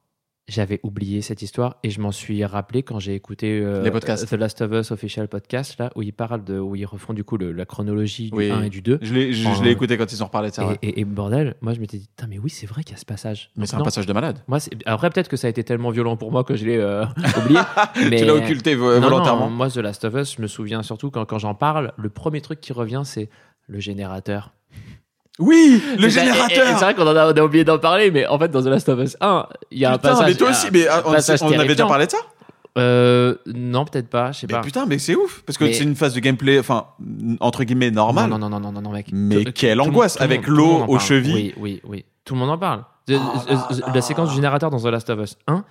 J'avais 0.50 0.80
oublié 0.82 1.22
cette 1.22 1.42
histoire 1.42 1.76
et 1.84 1.90
je 1.90 2.00
m'en 2.00 2.10
suis 2.10 2.44
rappelé 2.44 2.82
quand 2.82 2.98
j'ai 2.98 3.14
écouté 3.14 3.60
euh, 3.62 3.84
Les 3.84 3.90
podcasts. 3.92 4.28
The 4.28 4.32
Last 4.32 4.60
of 4.62 4.72
Us 4.72 4.90
Official 4.90 5.28
Podcast, 5.28 5.76
là, 5.78 5.92
où 5.94 6.02
ils 6.02 6.12
parlent 6.12 6.42
de, 6.42 6.58
où 6.58 6.74
ils 6.74 6.84
refont 6.86 7.12
du 7.12 7.22
coup 7.22 7.36
le- 7.36 7.52
la 7.52 7.64
chronologie 7.66 8.30
du 8.32 8.36
Oui. 8.36 8.50
1 8.50 8.62
et 8.62 8.68
du 8.68 8.82
2. 8.82 8.98
Je 9.00 9.14
l'ai 9.14 9.32
je- 9.32 9.48
je 9.48 9.62
l'ai 9.62 9.70
écouté 9.70 9.96
quand 9.96 10.12
ils 10.12 10.20
en 10.22 10.26
reparlaient 10.26 10.50
de 10.50 10.54
ça. 10.54 10.64
Et, 10.64 10.66
ouais. 10.66 10.78
et- 10.82 11.00
et 11.00 11.04
bordel, 11.04 11.54
moi 11.60 11.72
je 11.72 11.78
m'étais 11.78 11.98
dit, 11.98 12.08
mais 12.28 12.40
oui, 12.40 12.50
c'est 12.50 12.66
vrai 12.66 12.82
qu'il 12.82 12.94
y 12.94 12.96
a 12.96 12.98
ce 13.00 13.04
passage. 13.06 13.50
Mais 13.56 13.66
c'est 13.66 13.76
un 13.76 13.82
passage 13.82 14.06
de 14.06 14.12
malade. 14.12 14.42
Moi, 14.48 14.58
c'est- 14.58 14.72
après, 14.86 15.08
peut-être 15.10 15.28
que 15.28 15.36
ça 15.36 15.46
a 15.46 15.50
été 15.50 15.62
tellement 15.62 15.90
violent 15.90 16.16
pour 16.16 16.32
moi 16.32 16.42
que 16.42 16.56
je 16.56 16.66
l'ai 16.66 16.78
euh, 16.78 17.04
oublié. 17.44 17.60
mais... 18.10 18.16
Tu 18.18 18.24
l'as 18.24 18.34
occulté 18.34 18.74
Non, 18.74 18.98
volontairement. 19.00 19.48
non, 19.48 19.54
moi, 19.54 19.70
The 19.70 19.76
Last 19.76 20.04
of 20.04 20.14
Us, 20.16 20.34
je 20.36 20.42
me 20.42 20.48
souviens 20.48 20.82
surtout 20.82 21.12
quand, 21.12 21.24
quand 21.26 21.38
j'en 21.38 21.54
parle, 21.54 21.92
le 21.96 22.08
premier 22.10 22.40
truc 22.40 22.60
qui 22.60 22.72
revient, 22.72 23.02
c'est 23.04 23.30
le 23.68 23.78
générateur. 23.78 24.52
Oui, 25.40 25.82
le 25.98 26.08
générateur 26.08 26.78
C'est 26.78 26.84
vrai 26.84 26.94
qu'on 26.94 27.06
en 27.06 27.16
a, 27.16 27.32
on 27.32 27.36
a 27.36 27.42
oublié 27.42 27.64
d'en 27.64 27.78
parler, 27.78 28.10
mais 28.10 28.26
en 28.26 28.38
fait, 28.38 28.48
dans 28.48 28.62
The 28.62 28.66
Last 28.66 28.88
of 28.88 29.00
Us 29.00 29.16
1, 29.20 29.46
il 29.70 29.78
y 29.78 29.84
a 29.84 29.92
un 29.92 29.98
passage. 29.98 30.28
mais 30.28 30.34
toi 30.34 30.50
aussi, 30.50 30.68
mais 30.72 30.86
ah, 30.86 31.02
on, 31.04 31.12
avait 31.12 31.66
déjà 31.68 31.86
parlé 31.86 32.06
de 32.06 32.10
ça 32.12 32.18
Euh, 32.78 33.34
non, 33.46 33.84
peut-être 33.84 34.08
pas, 34.08 34.32
je 34.32 34.40
sais 34.40 34.46
pas. 34.46 34.60
putain, 34.60 34.86
mais 34.86 34.98
c'est 34.98 35.16
ouf 35.16 35.42
Parce 35.44 35.58
que 35.58 35.64
Mais- 35.64 35.72
c'est 35.72 35.82
une 35.82 35.96
phase 35.96 36.14
de 36.14 36.20
gameplay, 36.20 36.58
enfin, 36.58 36.86
entre 37.40 37.64
guillemets, 37.64 37.90
normale. 37.90 38.30
Non, 38.30 38.38
non, 38.38 38.48
non, 38.48 38.60
non, 38.60 38.70
non, 38.72 38.82
non, 38.82 38.90
mec. 38.90 39.08
Mais 39.12 39.44
Tout- 39.44 39.52
quelle 39.52 39.78
tout 39.78 39.84
angoisse, 39.84 40.16
tout 40.16 40.22
avec 40.22 40.46
l'eau 40.46 40.84
aux 40.86 40.98
chevilles. 40.98 41.54
Oui, 41.56 41.80
oui, 41.82 41.82
oui. 41.84 42.04
Tout 42.24 42.34
le 42.34 42.40
monde 42.40 42.50
en 42.50 42.58
parle. 42.58 42.84
Oh 43.08 43.12
euh, 43.12 43.16
euh, 43.50 43.54
là. 43.54 43.92
La 43.94 44.02
séquence 44.02 44.28
du 44.28 44.36
générateur 44.36 44.70
dans 44.70 44.78
The 44.78 44.84
Last 44.86 45.10
of 45.10 45.20
Us 45.20 45.36
1, 45.48 45.64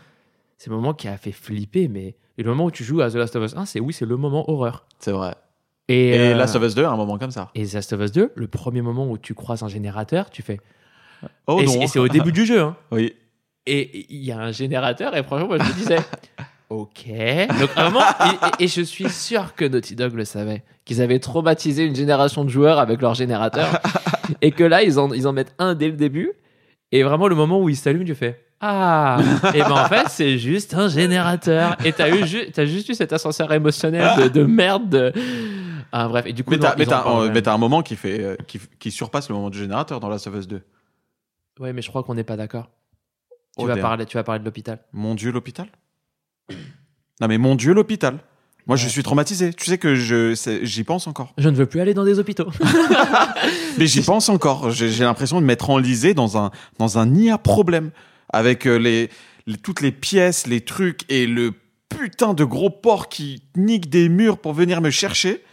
c'est 0.58 0.70
le 0.70 0.76
moment 0.76 0.94
qui 0.94 1.08
a 1.08 1.16
fait 1.18 1.32
flipper, 1.32 1.88
mais 1.88 2.16
et 2.38 2.44
le 2.44 2.50
moment 2.50 2.66
où 2.66 2.72
tu 2.72 2.84
joues 2.84 3.02
à 3.02 3.10
The 3.10 3.16
Last 3.16 3.36
of 3.36 3.46
Us 3.46 3.56
1, 3.56 3.66
c'est 3.66 3.80
oui, 3.80 3.94
c'est 3.94 4.06
le 4.06 4.18
moment 4.18 4.50
horreur. 4.50 4.86
C'est 5.00 5.12
vrai. 5.12 5.36
Et, 5.90 6.10
Et 6.10 6.20
euh, 6.20 6.36
Last 6.36 6.56
of 6.56 6.64
Us 6.64 6.76
2, 6.76 6.86
un 6.86 6.96
moment 6.96 7.18
comme 7.18 7.32
ça. 7.32 7.50
et 7.56 7.66
The 7.66 7.74
Last 7.74 7.92
of 7.94 8.02
Us 8.02 8.12
2, 8.12 8.32
le 8.36 8.48
premier 8.48 8.82
moment 8.82 9.10
où 9.10 9.18
tu 9.18 9.34
croises 9.34 9.64
un 9.64 9.68
générateur, 9.68 10.30
tu 10.30 10.42
fais. 10.42 10.60
Oh 11.48 11.60
et 11.60 11.66
non 11.66 11.72
c'est- 11.74 11.80
et 11.84 11.88
c'est 11.88 12.00
au 12.00 12.08
début 12.08 12.32
du 12.32 12.46
jeu, 12.46 12.62
hein. 12.62 12.76
Oui. 12.92 13.14
Et 13.66 14.06
il 14.10 14.24
y 14.24 14.32
a 14.32 14.40
un 14.40 14.52
générateur, 14.52 15.16
et 15.18 15.24
franchement, 15.24 15.48
moi 15.48 15.58
je 15.60 15.64
me 15.64 15.74
disais, 15.74 15.98
ok. 16.70 17.06
Donc 17.60 17.70
vraiment, 17.72 18.00
et, 18.02 18.62
et- 18.62 18.64
et 18.66 18.68
je 18.68 18.82
suis 18.82 19.10
sûr 19.10 19.54
que 19.56 19.66
Naughty 19.66 19.96
Dog 19.96 20.14
le 20.14 20.26
savait, 20.26 20.64
qu'ils 20.86 21.02
avaient 21.02 21.20
traumatisé 21.20 21.84
une 21.86 21.96
génération 21.96 22.46
de 22.46 22.50
joueurs 22.50 22.80
avec 22.80 23.02
leur 23.02 23.16
générateur, 23.16 23.68
et 24.42 24.52
que 24.52 24.64
là, 24.64 24.84
ils 24.84 25.00
en, 25.00 25.12
ils 25.12 25.28
en 25.28 25.34
mettent 25.34 25.54
un 25.60 25.74
dès 25.76 25.88
le 25.88 25.94
début, 25.98 26.32
et 26.92 27.04
vraiment 27.04 27.28
le 27.28 27.36
moment 27.36 27.60
où 27.62 27.68
il 27.70 27.76
s'allume, 27.76 28.06
tu 28.06 28.16
fais. 28.16 28.40
Ah 28.62 29.20
Et 29.54 29.60
ben 29.60 29.72
en 29.72 29.86
fait, 29.88 30.08
c'est 30.10 30.38
juste 30.38 30.74
un 30.74 30.90
générateur. 30.90 31.78
Et 31.86 31.94
t'as 31.94 32.10
eu 32.10 32.26
ju- 32.28 32.52
t'as 32.52 32.66
juste 32.66 32.90
eu 32.90 32.94
cet 32.94 33.14
ascenseur 33.14 33.52
émotionnel 33.54 34.10
de, 34.18 34.28
de 34.28 34.44
merde. 34.44 34.90
de- 34.90 35.14
Ah 35.92 36.08
bref, 36.10 36.26
et 36.28 36.34
du 36.34 36.44
coup, 36.44 36.52
Mais 36.52 36.58
t'as 37.42 37.54
un 37.54 37.58
moment 37.58 37.82
qui, 37.82 37.96
fait, 37.96 38.22
euh, 38.22 38.36
qui, 38.48 38.60
qui 38.80 38.92
surpasse 38.92 39.30
le 39.30 39.36
moment 39.36 39.50
du 39.50 39.58
générateur 39.60 40.00
dans 40.00 40.10
Last 40.10 40.28
of 40.28 40.36
Us 40.36 40.48
2. 40.48 40.62
Ouais, 41.60 41.74
mais 41.74 41.82
je 41.82 41.90
crois 41.90 42.04
qu'on 42.04 42.16
n'est 42.16 42.24
pas 42.24 42.38
d'accord. 42.38 42.70
Tu 43.58 43.64
Oh, 43.64 43.66
vas 43.66 43.76
parler, 43.78 44.06
tu 44.06 44.16
vas 44.18 44.24
parler 44.24 44.40
de 44.40 44.46
l'hôpital. 44.46 44.80
Mon 44.94 45.16
Dieu, 45.16 45.32
l'hôpital? 45.32 45.68
Non 47.22 47.28
mais 47.28 47.38
mon 47.38 47.56
Dieu, 47.56 47.74
l'hôpital 47.74 48.20
Moi, 48.68 48.76
je 48.78 48.88
suis 48.88 49.04
traumatisé. 49.04 49.54
Tu 49.54 49.66
sais 49.66 49.78
que 49.78 49.96
je 49.96 50.34
j'y 50.64 50.84
pense 50.84 51.08
encore. 51.08 51.34
Je 51.38 51.50
ne 51.50 51.56
veux 51.56 51.66
plus 51.66 51.82
aller 51.82 51.94
dans 51.94 52.06
des 52.06 52.20
hôpitaux. 52.20 52.50
Mais 53.78 53.88
j'y 53.88 54.02
pense 54.02 54.30
encore. 54.30 54.70
J'ai 54.72 54.90
j'ai 54.92 55.04
l'impression 55.04 55.42
de 55.42 55.46
m'être 55.46 55.70
enlisé 55.70 56.14
dans 56.14 56.38
un, 56.38 56.52
dans 56.78 56.98
un 57.00 57.06
nid 57.08 57.30
à 57.32 57.38
problème. 57.38 57.92
Avec 58.30 58.66
euh, 58.68 58.78
les, 58.78 59.10
les- 59.48 59.58
toutes 59.58 59.82
les 59.82 59.92
pièces, 59.92 60.48
les 60.48 60.62
trucs 60.62 61.02
et 61.10 61.26
le 61.28 61.54
putain 61.90 62.34
de 62.34 62.44
gros 62.44 62.70
porc 62.70 63.10
qui 63.10 63.42
nique 63.56 63.90
des 63.90 64.10
murs 64.10 64.38
pour 64.38 64.54
venir 64.54 64.82
me 64.82 64.90
chercher. 64.92 65.44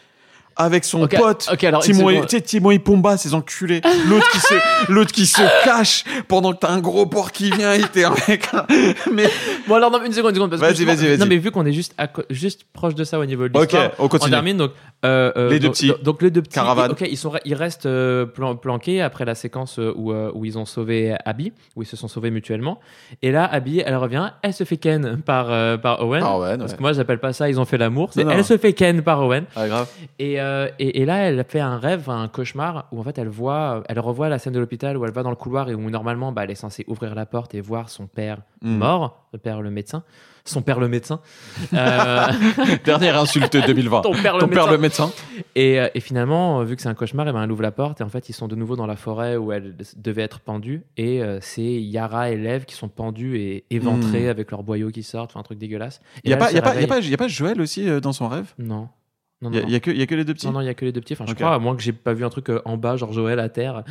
Avec 0.59 0.85
son 0.85 1.03
Ok, 1.03 1.15
pote. 1.17 1.49
ok, 1.53 1.65
alors, 1.65 1.83
Timon 1.83 2.09
et, 2.09 2.25
Timon 2.43 2.71
et 2.71 2.79
Pumba, 2.79 3.17
ces 3.19 3.35
enculés. 3.35 3.83
L'autre 4.09 4.31
qui 4.31 4.39
se, 4.41 4.55
l'autre 4.93 5.13
qui 5.13 5.27
se 5.27 5.43
cache 5.65 6.05
pendant 6.29 6.53
que 6.55 6.59
t'as 6.61 6.71
un 6.71 6.81
gros 6.81 7.05
porc 7.07 7.31
qui 7.31 7.51
vient 7.51 7.75
et 7.75 7.83
t'es 7.83 8.05
un, 8.05 8.15
mais, 9.13 9.29
Bon 9.69 9.75
alors 9.75 9.91
non, 9.91 10.03
une 10.05 10.13
seconde, 10.13 10.31
une 10.31 10.37
seconde. 10.37 10.51
parce 10.51 10.63
Vas-y, 10.63 10.85
vas-y, 10.85 11.07
vas-y. 11.09 11.19
Non 11.19 11.27
mais 11.27 11.37
vu 11.37 11.51
qu'on 11.51 11.67
est 11.67 11.73
juste, 11.73 11.95
à 11.99 12.09
juste 12.31 12.65
proche 12.73 12.95
de 12.95 13.05
ça 13.05 13.19
au 13.19 13.25
niveau 13.27 13.49
de 13.49 13.57
Ok, 13.57 13.65
l'histoire, 13.73 13.91
on 13.99 14.09
continue. 14.09 14.31
termine 14.31 14.57
donc. 14.57 14.71
euh, 15.05 15.31
euh, 15.37 15.51
Les 15.51 15.59
deux 15.59 15.67
donc- 15.69 15.75
petits. 15.75 15.93
Donc 16.03 16.23
les 16.23 16.31
deux 16.31 16.41
petits. 16.43 16.55
Caravane. 16.55 16.93
Ok, 16.93 17.03
ils 17.09 17.17
sont, 17.19 17.33
ils 17.45 17.55
restent 17.55 17.87
euh, 17.87 18.25
plan- 18.25 18.57
planqués 18.57 19.03
après 19.03 19.25
la 19.27 19.35
séquence 19.35 19.79
euh, 19.79 19.93
où, 19.97 20.13
euh, 20.13 20.31
où 20.35 20.45
ils 20.47 20.57
ont 20.59 20.65
sauvé 20.65 21.15
Abby, 21.27 21.53
où 21.77 21.83
ils 21.83 21.87
se 21.87 21.97
sont 21.97 22.09
sauvés 22.09 22.31
mutuellement. 22.31 22.81
Et 23.23 23.31
là, 23.31 23.45
Abby, 23.45 23.83
elle 23.85 23.97
revient, 23.97 24.31
elle 24.43 24.55
se 24.55 24.65
fait 24.65 24.79
ken 24.79 25.21
par 25.23 25.47
par 25.81 26.03
Owen. 26.03 26.23
Ouais, 26.23 26.57
Parce 26.57 26.71
ouais. 26.73 26.77
que 26.79 26.83
moi, 26.83 26.93
j'appelle 26.95 27.19
pas 27.19 27.33
ça, 27.35 27.49
ils 27.51 27.61
ont 27.61 27.65
fait 27.67 27.79
l'amour. 27.79 28.11
C'est 28.15 28.25
Non, 28.25 28.31
non. 28.31 28.37
elle 28.39 28.45
se 28.45 28.57
fait 28.57 28.73
ken 28.73 29.03
par 29.03 29.23
Owen. 29.23 29.45
Ah, 29.55 29.69
grave. 29.69 29.89
Et, 30.19 30.41
euh, 30.47 30.69
et, 30.79 31.01
et 31.03 31.05
là, 31.05 31.17
elle 31.29 31.45
fait 31.49 31.61
un 31.61 31.79
rêve, 31.79 32.09
un 32.11 32.29
cauchemar, 32.29 32.87
où 32.93 33.01
en 33.01 33.03
fait, 33.03 33.19
elle 33.19 33.29
voit, 33.29 33.83
elle 33.89 34.01
revoit 34.01 34.29
la 34.29 34.39
scène 34.39 34.53
de 34.53 34.59
l'hôpital 34.61 34.97
où 34.97 35.05
elle 35.05 35.13
va 35.13 35.23
dans 35.23 35.31
le 35.31 35.37
couloir 35.37 35.69
et 35.69 35.75
où 35.75 35.91
normalement, 35.91 36.33
bah, 36.33 36.45
elle 36.45 36.51
est 36.51 36.55
censée 36.55 36.85
ouvrir 36.89 37.15
la 37.15 37.27
porte 37.27 37.55
et 37.55 37.61
voir 37.61 37.89
son 37.91 38.07
père 38.07 38.39
Mm. 38.63 38.79
mort, 38.79 39.27
le 39.35 39.39
père 39.39 39.61
le 39.61 39.71
médecin, 39.71 40.03
son 40.47 40.63
père 40.63 40.81
le 40.81 40.89
médecin. 40.89 41.21
Euh, 41.75 42.27
Dernière 42.85 43.19
insulte 43.19 43.55
2020. 43.55 44.01
ton 44.01 44.13
père 44.15 44.35
le 44.35 44.41
Ton 44.41 44.47
médecin. 44.47 44.63
père 44.65 44.73
le 44.73 44.79
médecin. 44.79 45.13
Et, 45.55 45.79
euh, 45.79 45.89
et 45.95 46.01
finalement, 46.01 46.61
euh, 46.61 46.65
vu 46.65 46.75
que 46.75 46.81
c'est 46.83 46.89
un 46.89 46.95
cauchemar, 46.95 47.29
eh 47.29 47.33
ben, 47.33 47.43
elle 47.43 47.53
ouvre 47.53 47.63
la 47.63 47.71
porte 47.71 48.01
et 48.01 48.05
en 48.05 48.09
fait, 48.09 48.29
ils 48.29 48.33
sont 48.33 48.49
de 48.49 48.55
nouveau 48.57 48.77
dans 48.77 48.87
la 48.87 48.97
forêt 48.97 49.37
où 49.37 49.53
elle 49.53 49.77
devait 49.97 50.23
être 50.23 50.41
pendue. 50.41 50.85
Et 50.97 51.23
euh, 51.23 51.39
c'est 51.43 51.63
Yara 51.63 52.31
et 52.31 52.37
Lev 52.37 52.65
qui 52.65 52.75
sont 52.75 52.89
pendus 52.89 53.37
et 53.39 53.65
éventrés 53.71 54.27
Mm. 54.27 54.31
avec 54.31 54.51
leurs 54.51 54.63
boyaux 54.63 54.91
qui 54.91 55.03
sortent, 55.03 55.33
enfin 55.33 55.41
un 55.41 55.45
truc 55.45 55.59
dégueulasse. 55.59 56.01
Et 56.19 56.21
Il 56.25 56.31
y 56.31 56.35
a 56.35 56.39
a 56.39 56.47
a 56.47 57.13
a 57.13 57.17
pas 57.19 57.29
Joël 57.29 57.61
aussi 57.61 57.89
euh, 57.89 58.01
dans 58.01 58.13
son 58.15 58.29
rêve? 58.29 58.53
Non. 58.59 58.89
Non, 59.43 59.51
Il 59.53 59.57
y, 59.59 59.61
non, 59.61 59.67
a- 59.67 59.71
y 59.71 59.75
a 59.75 60.03
a 60.03 60.07
que 60.07 60.15
les 60.15 60.25
deux 60.25 60.33
petits. 60.35 60.47
Non, 60.47 60.53
non, 60.55 60.61
il 60.63 60.67
y 60.67 60.69
a 60.69 60.75
que 60.75 60.85
les 60.85 60.93
deux 60.93 61.01
petits. 61.01 61.13
Enfin, 61.13 61.27
je 61.27 61.35
crois, 61.35 61.55
à 61.55 61.59
moins 61.59 61.77
que 61.77 61.83
j'ai 61.83 61.93
pas 61.93 62.15
vu 62.15 62.25
un 62.25 62.31
truc 62.31 62.49
euh, 62.49 62.63
en 62.65 62.77
bas, 62.79 62.97
genre 62.97 63.13
Joël 63.13 63.39
à 63.39 63.49
terre. 63.51 63.85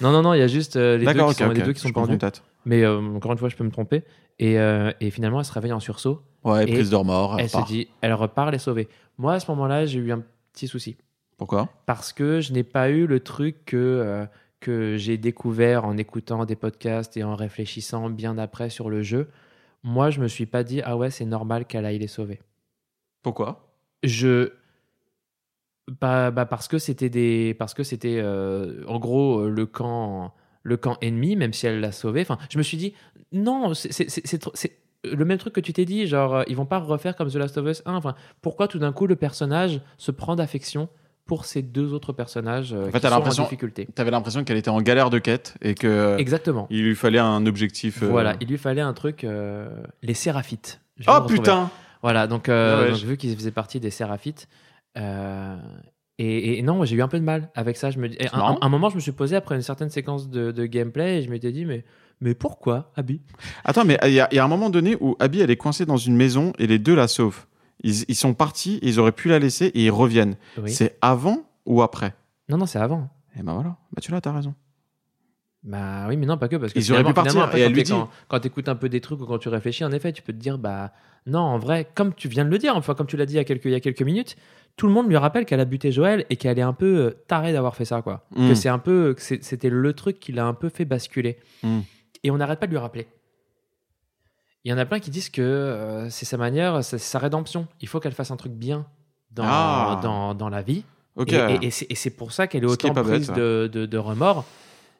Non, 0.00 0.10
non, 0.10 0.22
non, 0.22 0.32
il 0.34 0.38
y 0.38 0.42
a 0.42 0.46
juste 0.46 0.76
euh, 0.76 0.96
les, 0.96 1.04
deux 1.04 1.12
qui 1.12 1.34
sont, 1.34 1.50
les 1.50 1.60
ok. 1.60 1.66
deux 1.66 1.72
qui 1.74 1.80
sont 1.80 1.88
Je 1.88 1.92
pendus. 1.92 2.18
Mais 2.64 2.82
euh, 2.82 2.98
encore 3.14 3.32
une 3.32 3.38
fois, 3.38 3.48
je 3.50 3.56
peux 3.56 3.64
me 3.64 3.70
tromper. 3.70 4.04
Et, 4.38 4.58
euh, 4.58 4.90
et 5.00 5.10
finalement, 5.10 5.38
elle 5.40 5.44
se 5.44 5.52
réveille 5.52 5.72
en 5.72 5.80
sursaut. 5.80 6.22
Ouais, 6.44 6.64
Et 6.68 6.72
prise 6.72 6.90
de 6.90 6.96
remords. 6.96 7.36
elle 7.38 7.48
se 7.50 7.62
dit, 7.66 7.88
elle 8.00 8.14
repart 8.14 8.50
les 8.52 8.58
sauver. 8.58 8.88
Moi, 9.18 9.34
à 9.34 9.40
ce 9.40 9.50
moment-là, 9.50 9.84
j'ai 9.86 9.98
eu 9.98 10.12
un 10.12 10.22
petit 10.52 10.66
souci. 10.68 10.96
Pourquoi? 11.36 11.68
Parce 11.84 12.12
que 12.14 12.40
je 12.40 12.52
n'ai 12.54 12.62
pas 12.64 12.88
eu 12.88 13.06
le 13.06 13.20
truc 13.20 13.64
que, 13.66 14.26
que 14.60 14.96
j'ai 14.96 15.18
découvert 15.18 15.84
en 15.84 15.96
écoutant 15.98 16.44
des 16.46 16.56
podcasts 16.56 17.16
et 17.18 17.24
en 17.24 17.34
réfléchissant 17.34 18.08
bien 18.08 18.38
après 18.38 18.70
sur 18.70 18.88
le 18.88 19.02
jeu. 19.02 19.28
Moi, 19.82 20.08
je 20.10 20.20
me 20.20 20.28
suis 20.28 20.46
pas 20.46 20.64
dit, 20.64 20.80
ah 20.82 20.96
ouais, 20.96 21.10
c'est 21.10 21.26
normal 21.26 21.66
qu'elle 21.66 21.84
aille 21.84 21.98
les 21.98 22.06
sauver. 22.08 22.40
Pourquoi? 23.22 23.68
Je 24.02 24.52
bah, 26.00 26.30
bah, 26.30 26.46
parce 26.46 26.68
que 26.68 26.78
c'était 26.78 27.10
des 27.10 27.54
parce 27.58 27.74
que 27.74 27.82
c'était 27.82 28.18
euh, 28.22 28.82
en 28.88 28.98
gros 28.98 29.40
euh, 29.40 29.48
le 29.50 29.66
camp 29.66 30.34
le 30.62 30.76
camp 30.76 30.96
ennemi 31.00 31.36
même 31.36 31.52
si 31.52 31.66
elle 31.66 31.80
l'a 31.80 31.92
sauvé. 31.92 32.22
Enfin 32.22 32.38
je 32.50 32.58
me 32.58 32.62
suis 32.62 32.76
dit 32.76 32.92
non 33.32 33.72
c'est 33.74 34.72
le 35.04 35.24
même 35.24 35.38
truc 35.38 35.54
que 35.54 35.60
tu 35.60 35.72
t'es 35.72 35.84
dit 35.84 36.06
genre 36.08 36.34
euh, 36.36 36.42
ils 36.48 36.56
vont 36.56 36.66
pas 36.66 36.78
refaire 36.80 37.14
comme 37.14 37.30
The 37.30 37.36
Last 37.36 37.56
of 37.58 37.66
Us 37.68 37.82
1 37.86 37.94
enfin 37.94 38.14
pourquoi 38.42 38.66
tout 38.66 38.78
d'un 38.80 38.92
coup 38.92 39.06
le 39.06 39.14
personnage 39.16 39.80
se 39.98 40.10
prend 40.10 40.34
d'affection 40.34 40.88
pour 41.24 41.44
ces 41.44 41.62
deux 41.62 41.92
autres 41.92 42.12
personnages 42.12 42.72
euh, 42.72 42.88
En 42.88 42.90
fait, 42.90 43.00
qui 43.00 43.00
sont 43.00 43.06
en 43.06 43.10
l'impression- 43.18 43.42
difficulté? 43.44 43.86
T'avais 43.94 44.10
l'impression 44.12 44.42
qu'elle 44.44 44.56
était 44.56 44.68
en 44.70 44.80
galère 44.80 45.10
de 45.10 45.18
quête 45.18 45.54
et 45.62 45.74
que 45.74 45.86
euh, 45.86 46.16
exactement. 46.18 46.66
il 46.70 46.84
lui 46.84 46.94
fallait 46.96 47.18
un 47.20 47.46
objectif. 47.46 48.02
euh, 48.02 48.06
voilà 48.08 48.34
il 48.40 48.48
lui 48.48 48.58
fallait 48.58 48.80
un 48.80 48.92
truc 48.92 49.24
les 50.02 50.14
séraphites 50.14 50.80
Oh 51.06 51.20
putain! 51.28 51.70
Voilà, 52.02 52.26
donc, 52.26 52.48
Ah 52.48 52.78
ouais, 52.82 52.88
donc 52.90 52.96
je- 52.98 53.06
vu 53.06 53.16
qu'ils 53.16 53.34
faisaient 53.36 53.50
partie 53.50 53.80
des 53.80 53.90
Séraphites, 53.90 54.48
euh, 54.96 55.56
et, 56.18 56.58
et 56.58 56.62
non, 56.62 56.84
j'ai 56.84 56.96
eu 56.96 57.02
un 57.02 57.08
peu 57.08 57.18
de 57.18 57.24
mal 57.24 57.50
avec 57.54 57.76
ça. 57.76 57.90
Je 57.90 57.98
me, 57.98 58.08
un, 58.34 58.58
un 58.60 58.68
moment, 58.68 58.88
je 58.88 58.96
me 58.96 59.00
suis 59.00 59.12
posé 59.12 59.36
après 59.36 59.54
une 59.54 59.62
certaine 59.62 59.90
séquence 59.90 60.30
de, 60.30 60.50
de 60.52 60.66
gameplay 60.66 61.18
et 61.18 61.22
je 61.22 61.30
m'étais 61.30 61.52
dit, 61.52 61.64
mais, 61.66 61.84
mais 62.20 62.34
pourquoi, 62.34 62.92
Abby? 62.96 63.20
Attends, 63.64 63.84
mais 63.84 63.98
il 64.04 64.12
y, 64.12 64.20
a 64.20 64.28
il 64.32 64.36
y 64.36 64.38
a 64.38 64.44
un 64.44 64.48
moment 64.48 64.70
donné 64.70 64.96
où 65.00 65.16
Abby 65.18 65.40
elle 65.40 65.50
est 65.50 65.56
coincée 65.56 65.84
dans 65.84 65.98
une 65.98 66.16
maison 66.16 66.52
et 66.58 66.66
les 66.66 66.78
deux 66.78 66.94
la 66.94 67.08
sauvent. 67.08 67.46
Ils, 67.82 68.04
ils 68.08 68.14
sont 68.14 68.32
partis, 68.32 68.78
ils 68.82 68.98
auraient 68.98 69.12
pu 69.12 69.28
la 69.28 69.38
laisser 69.38 69.66
et 69.66 69.84
ils 69.84 69.90
reviennent. 69.90 70.36
Oui. 70.56 70.70
C'est 70.70 70.96
avant 71.02 71.42
ou 71.66 71.82
après? 71.82 72.14
Non, 72.48 72.56
non, 72.56 72.66
c'est 72.66 72.78
avant. 72.78 73.10
Et 73.38 73.42
ben 73.42 73.52
voilà, 73.52 73.76
bah 73.92 74.00
tu 74.00 74.10
l'as, 74.12 74.20
t'as 74.22 74.32
raison. 74.32 74.54
Bah 75.66 76.06
oui, 76.08 76.16
mais 76.16 76.26
non, 76.26 76.38
pas 76.38 76.46
que. 76.48 76.56
Parce 76.56 76.72
que 76.72 76.78
Ils 76.78 76.92
auraient 76.92 77.02
pu 77.04 77.12
partir, 77.12 77.42
après, 77.42 77.58
et 77.58 77.62
elle 77.62 77.68
quand 77.70 77.74
lui 77.74 77.82
t'es- 77.82 77.92
dit. 77.92 77.98
Quand, 77.98 78.08
quand 78.28 78.40
tu 78.40 78.46
écoutes 78.46 78.68
un 78.68 78.76
peu 78.76 78.88
des 78.88 79.00
trucs 79.00 79.20
ou 79.20 79.26
quand 79.26 79.38
tu 79.38 79.48
réfléchis, 79.48 79.84
en 79.84 79.90
effet, 79.92 80.12
tu 80.12 80.22
peux 80.22 80.32
te 80.32 80.38
dire, 80.38 80.58
bah 80.58 80.92
non, 81.26 81.40
en 81.40 81.58
vrai, 81.58 81.88
comme 81.94 82.14
tu 82.14 82.28
viens 82.28 82.44
de 82.44 82.50
le 82.50 82.58
dire, 82.58 82.76
enfin, 82.76 82.94
comme 82.94 83.08
tu 83.08 83.16
l'as 83.16 83.26
dit 83.26 83.34
il 83.34 83.38
y, 83.38 83.40
a 83.40 83.44
quelques, 83.44 83.64
il 83.64 83.72
y 83.72 83.74
a 83.74 83.80
quelques 83.80 84.02
minutes, 84.02 84.36
tout 84.76 84.86
le 84.86 84.92
monde 84.92 85.08
lui 85.08 85.16
rappelle 85.16 85.44
qu'elle 85.44 85.58
a 85.58 85.64
buté 85.64 85.90
Joël 85.90 86.24
et 86.30 86.36
qu'elle 86.36 86.58
est 86.58 86.62
un 86.62 86.72
peu 86.72 86.86
euh, 86.98 87.24
tarée 87.26 87.52
d'avoir 87.52 87.74
fait 87.74 87.84
ça, 87.84 88.00
quoi. 88.00 88.26
Mm. 88.36 88.48
Que 88.48 88.54
c'est 88.54 88.68
un 88.68 88.78
peu, 88.78 89.14
que 89.14 89.20
c'était 89.22 89.70
le 89.70 89.92
truc 89.92 90.20
qui 90.20 90.30
l'a 90.32 90.46
un 90.46 90.54
peu 90.54 90.68
fait 90.68 90.84
basculer. 90.84 91.38
Mm. 91.64 91.80
Et 92.22 92.30
on 92.30 92.36
n'arrête 92.36 92.60
pas 92.60 92.66
de 92.66 92.70
lui 92.72 92.78
rappeler. 92.78 93.08
Il 94.64 94.70
y 94.70 94.72
en 94.72 94.78
a 94.78 94.84
plein 94.84 94.98
qui 95.00 95.10
disent 95.10 95.30
que 95.30 95.42
euh, 95.42 96.08
c'est 96.10 96.26
sa 96.26 96.36
manière, 96.36 96.82
c'est 96.84 96.98
sa 96.98 97.18
rédemption. 97.18 97.66
Il 97.80 97.88
faut 97.88 97.98
qu'elle 98.00 98.12
fasse 98.14 98.30
un 98.30 98.36
truc 98.36 98.52
bien 98.52 98.86
dans, 99.32 99.44
Ah. 99.46 100.00
dans, 100.02 100.34
dans 100.34 100.48
la 100.48 100.62
vie. 100.62 100.84
Et, 101.26 101.34
et- 101.66 101.66
et 101.92 101.94
c'est 101.94 102.10
pour 102.10 102.32
ça 102.32 102.46
qu'elle 102.46 102.62
est 102.64 102.68
Ce 102.68 102.72
autant 102.74 102.92
bête, 102.92 103.04
prise 103.04 103.32
de, 103.32 103.68
de- 103.72 103.86
de 103.86 103.98
remords. 103.98 104.44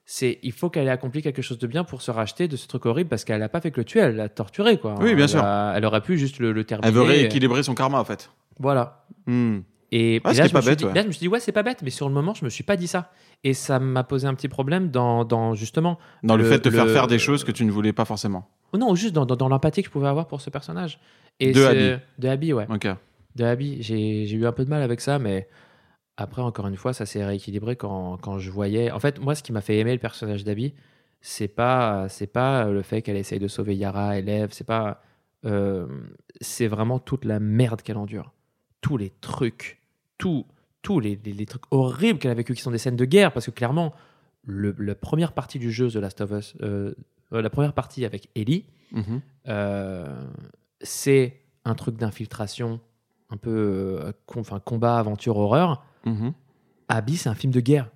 C'est 0.08 0.38
il 0.44 0.52
faut 0.52 0.70
qu'elle 0.70 0.86
ait 0.86 0.90
accompli 0.90 1.20
quelque 1.20 1.42
chose 1.42 1.58
de 1.58 1.66
bien 1.66 1.82
pour 1.82 2.00
se 2.00 2.12
racheter 2.12 2.46
de 2.46 2.56
ce 2.56 2.68
truc 2.68 2.86
horrible 2.86 3.10
parce 3.10 3.24
qu'elle 3.24 3.40
n'a 3.40 3.48
pas 3.48 3.60
fait 3.60 3.72
que 3.72 3.80
le 3.80 3.84
tuer, 3.84 4.00
elle 4.00 4.14
l'a 4.16 4.28
torturé 4.28 4.78
quoi. 4.78 4.94
Oui, 5.00 5.14
bien 5.16 5.24
Elle 5.24 5.30
sûr. 5.30 5.42
a- 5.42 5.72
elle 5.76 5.84
aurait 5.84 6.00
pu 6.00 6.16
juste 6.16 6.38
le, 6.38 6.52
le 6.52 6.62
terminer. 6.64 6.86
Elle 6.88 6.94
veut 6.94 7.02
rééquilibrer 7.02 7.64
son 7.64 7.74
karma, 7.74 7.98
en 7.98 8.04
fait. 8.04 8.30
Voilà. 8.60 9.04
Hmm. 9.26 9.58
Et, 9.92 10.20
Ouais, 10.24 10.32
et 10.32 10.34
là, 10.36 10.46
je 10.46 10.52
pas 10.52 10.58
me 10.58 10.62
suis 10.62 10.70
bête, 10.70 10.78
dit, 10.78 10.84
ouais. 10.84 10.94
là, 10.94 11.02
je 11.02 11.06
me 11.08 11.12
suis 11.12 11.20
dit, 11.20 11.28
ouais, 11.28 11.40
c'est 11.40 11.52
pas 11.52 11.62
bête, 11.64 11.82
mais 11.82 11.90
sur 11.90 12.08
le 12.08 12.14
moment, 12.14 12.34
je 12.34 12.44
me 12.44 12.50
suis 12.50 12.62
pas 12.64 12.76
dit 12.76 12.86
ça. 12.86 13.10
Et 13.44 13.52
ça 13.52 13.78
m'a 13.80 14.04
posé 14.04 14.26
un 14.28 14.34
petit 14.34 14.48
problème 14.48 14.90
dans, 14.90 15.24
dans 15.24 15.54
justement. 15.54 15.98
Dans 16.22 16.36
le, 16.36 16.44
Le- 16.44 16.48
fait 16.50 16.58
de 16.58 16.62
te 16.62 16.70
faire 16.70 16.86
le- 16.86 16.92
faire 16.92 17.06
des 17.08 17.18
choses 17.18 17.42
que 17.44 17.52
tu 17.52 17.64
ne 17.64 17.70
voulais 17.72 17.92
pas 17.92 18.04
forcément. 18.04 18.48
Oh 18.72 18.78
non, 18.78 18.94
juste 18.94 19.12
dans, 19.14 19.26
dans, 19.26 19.36
dans 19.36 19.48
l'empathie 19.48 19.82
que 19.82 19.88
je 19.88 19.92
pouvais 19.92 20.08
avoir 20.08 20.26
pour 20.28 20.40
ce 20.40 20.50
personnage. 20.50 21.00
Et 21.40 21.50
De 21.52 21.64
Abby. 21.64 22.00
De 22.18 22.28
Abby, 22.28 22.52
ouais. 22.52 22.66
Ok. 22.70 22.86
De 23.36 23.44
Abby. 23.44 23.78
J'ai 23.82 24.30
eu 24.32 24.46
un 24.46 24.52
peu 24.52 24.64
de 24.64 24.70
mal 24.70 24.82
avec 24.82 25.00
ça, 25.00 25.18
mais 25.18 25.48
après, 26.16 26.42
encore 26.42 26.66
une 26.66 26.76
fois, 26.76 26.92
ça 26.92 27.06
s'est 27.06 27.24
rééquilibré 27.24 27.76
quand, 27.76 28.16
quand 28.18 28.38
je 28.38 28.50
voyais. 28.50 28.90
En 28.90 29.00
fait, 29.00 29.18
moi, 29.20 29.34
ce 29.34 29.42
qui 29.42 29.52
m'a 29.52 29.60
fait 29.60 29.78
aimer 29.78 29.92
le 29.92 29.98
personnage 29.98 30.44
d'Abby, 30.44 30.74
c'est 31.20 31.48
pas, 31.48 32.08
c'est 32.08 32.26
pas 32.26 32.66
le 32.66 32.82
fait 32.82 33.02
qu'elle 33.02 33.16
essaye 33.16 33.38
de 33.38 33.48
sauver 33.48 33.74
Yara, 33.76 34.18
élève, 34.18 34.50
c'est 34.52 34.64
pas. 34.66 35.02
euh, 35.44 35.86
c'est 36.40 36.66
vraiment 36.66 36.98
toute 36.98 37.24
la 37.24 37.38
merde 37.40 37.82
qu'elle 37.82 37.96
endure. 37.98 38.32
Tous 38.80 38.96
les 38.96 39.10
trucs, 39.20 39.80
tout, 40.18 40.46
tous 40.82 41.00
les, 41.00 41.18
les- 41.24 41.32
les 41.32 41.46
trucs 41.46 41.62
horribles 41.70 42.18
qu'elle 42.18 42.30
a 42.30 42.34
vécu 42.34 42.54
qui 42.54 42.62
sont 42.62 42.70
des 42.70 42.78
scènes 42.78 42.96
de 42.96 43.04
guerre, 43.04 43.32
parce 43.32 43.46
que 43.46 43.50
clairement, 43.50 43.92
le, 44.44 44.74
la 44.78 44.94
première 44.94 45.32
partie 45.32 45.58
du 45.58 45.70
jeu 45.72 45.88
The 45.90 45.96
Last 45.96 46.20
of 46.20 46.30
Us, 46.30 46.54
euh, 46.62 46.94
euh, 47.32 47.42
la 47.42 47.50
première 47.50 47.72
partie 47.72 48.04
avec 48.04 48.28
Ellie, 48.34 48.64
Mhm. 48.92 49.20
euh, 49.48 50.06
c'est 50.80 51.40
un 51.64 51.74
truc 51.74 51.96
d'infiltration, 51.96 52.78
un 53.30 53.36
peu 53.36 53.50
euh, 54.04 54.12
enfin, 54.36 54.60
combat, 54.60 54.98
aventure, 54.98 55.36
horreur. 55.36 55.84
Abby, 56.88 57.16
c'est 57.16 57.28
un 57.28 57.34
film 57.34 57.52
de 57.52 57.60
guerre. 57.60 57.90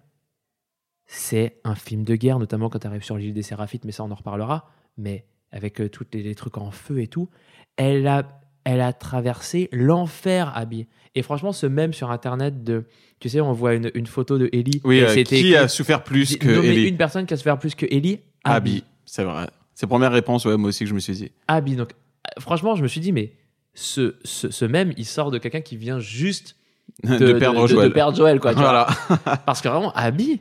C'est 1.07 1.61
un 1.65 1.75
film 1.75 2.05
de 2.05 2.15
guerre, 2.15 2.39
notamment 2.39 2.69
quand 2.69 2.79
tu 2.79 2.87
arrives 2.87 3.03
sur 3.03 3.17
l'île 3.17 3.35
des 3.35 3.43
Séraphites, 3.43 3.85
mais 3.85 3.93
ça, 3.93 4.05
on 4.05 4.11
en 4.11 4.15
reparlera. 4.15 4.71
Mais 4.97 5.25
avec 5.51 5.81
euh, 5.81 5.89
tous 5.89 6.07
les, 6.13 6.23
les 6.23 6.35
trucs 6.35 6.57
en 6.59 6.71
feu 6.71 7.01
et 7.01 7.09
tout, 7.09 7.29
elle 7.77 8.07
a, 8.07 8.41
elle 8.65 8.81
a 8.81 8.93
traversé 8.93 9.69
l'enfer, 9.73 10.53
Abby. 10.57 10.87
Et 11.17 11.23
franchement, 11.23 11.53
ce 11.53 11.67
même 11.67 11.93
sur 11.93 12.11
Internet 12.11 12.63
de. 12.63 12.85
Tu 13.19 13.29
sais, 13.29 13.41
on 13.41 13.53
voit 13.53 13.75
une, 13.75 13.91
une 13.95 14.07
photo 14.07 14.39
de 14.39 14.49
Ellie. 14.53 14.81
Oui, 14.85 15.01
euh, 15.01 15.09
c'était 15.09 15.41
qui 15.41 15.57
a 15.57 15.67
souffert 15.67 16.05
plus 16.05 16.37
que 16.37 16.49
nommer 16.49 16.69
Ellie 16.69 16.89
une 16.89 16.97
personne 16.97 17.27
qui 17.27 17.35
a 17.35 17.37
souffert 17.37 17.59
plus 17.59 17.75
que 17.75 17.87
Ellie 17.91 18.21
Abby. 18.45 18.85
C'est 19.05 19.25
vrai. 19.25 19.49
C'est 19.75 19.87
la 19.87 19.89
première 19.89 20.13
réponse, 20.13 20.45
ouais, 20.45 20.57
moi 20.57 20.69
aussi, 20.69 20.85
que 20.85 20.91
je 20.91 20.95
me 20.95 21.01
suis 21.01 21.15
dit. 21.15 21.33
Abby. 21.49 21.75
Donc, 21.75 21.93
euh, 21.93 22.41
franchement, 22.41 22.77
je 22.77 22.83
me 22.83 22.89
suis 22.89 23.01
dit, 23.01 23.13
mais 23.13 23.33
ce, 23.75 24.17
ce, 24.25 24.51
ce 24.51 24.65
même, 24.65 24.93
il 24.97 25.07
sort 25.07 25.31
de 25.33 25.39
quelqu'un 25.39 25.61
qui 25.63 25.77
vient 25.77 25.99
juste 25.99 26.57
De, 27.03 27.33
perdre 27.35 27.63
de, 27.63 27.67
Joël. 27.69 27.89
de 27.89 27.93
perdre 27.95 28.17
Joël, 28.17 28.41
quoi. 28.41 28.53
tu 28.55 28.61
vois. 28.61 28.87
Voilà, 29.09 29.37
Parce 29.47 29.61
que 29.61 29.69
vraiment, 29.69 29.93
Abby, 29.95 30.41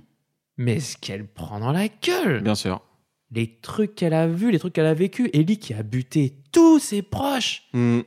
mais 0.57 0.79
ce 0.79 0.97
qu'elle 0.97 1.25
prend 1.25 1.59
dans 1.59 1.71
la 1.71 1.87
gueule, 1.87 2.41
bien 2.41 2.55
sûr. 2.55 2.81
les 3.33 3.57
trucs 3.61 3.95
qu'elle 3.95 4.13
a 4.13 4.27
vus, 4.27 4.51
les 4.51 4.59
trucs 4.59 4.73
qu'elle 4.73 4.85
a 4.85 4.93
vécu, 4.93 5.29
Ellie 5.33 5.57
qui 5.59 5.73
a 5.73 5.83
buté 5.83 6.33
tous 6.51 6.79
ses 6.79 7.01
proches. 7.01 7.63
Hmm. 7.73 7.99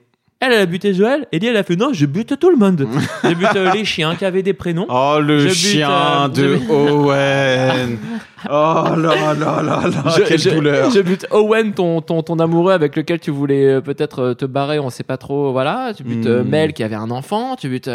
Elle, 0.45 0.53
elle 0.55 0.61
a 0.63 0.67
buté 0.67 0.93
Joël, 0.93 1.29
Ellie, 1.31 1.47
elle 1.47 1.57
a 1.57 1.63
fait 1.63 1.77
non, 1.77 1.93
je 1.93 2.05
bute 2.05 2.37
tout 2.37 2.51
le 2.51 2.57
monde. 2.57 2.85
je 3.23 3.33
bute 3.33 3.55
euh, 3.55 3.73
les 3.73 3.85
chiens 3.85 4.17
qui 4.17 4.25
avaient 4.25 4.43
des 4.43 4.55
prénoms. 4.55 4.87
Oh, 4.89 5.19
le 5.21 5.39
Je 5.39 5.45
bute, 5.49 5.55
chien 5.55 6.25
euh, 6.25 6.29
de 6.29 6.57
je- 6.57 6.69
Owen. 6.73 7.99
oh 8.51 8.85
là 8.97 8.97
là 8.97 9.35
là 9.35 9.63
là, 9.63 9.83
je, 10.17 10.23
quelle 10.25 10.39
je- 10.41 10.51
douleur. 10.51 10.91
je 10.91 10.99
bute 11.01 11.27
Owen, 11.31 11.73
ton, 11.73 12.01
ton, 12.01 12.25
ton 12.25 12.41
amoureux 12.41 12.73
avec 12.73 12.97
lequel 12.97 13.21
tu 13.21 13.31
voulais 13.31 13.67
euh, 13.75 13.81
peut-être 13.81 14.33
te 14.35 14.45
barrer, 14.45 14.81
on 14.81 14.91
sait 14.91 15.05
pas 15.05 15.17
trop. 15.17 15.53
Voilà. 15.53 15.93
Tu 15.97 16.03
butes 16.03 16.27
Hmm. 16.27 16.43
Mel 16.43 16.73
qui 16.73 16.83
avait 16.83 16.97
un 16.97 17.13
enfant. 17.13 17.55
Tu 17.55 17.69
butes. 17.69 17.89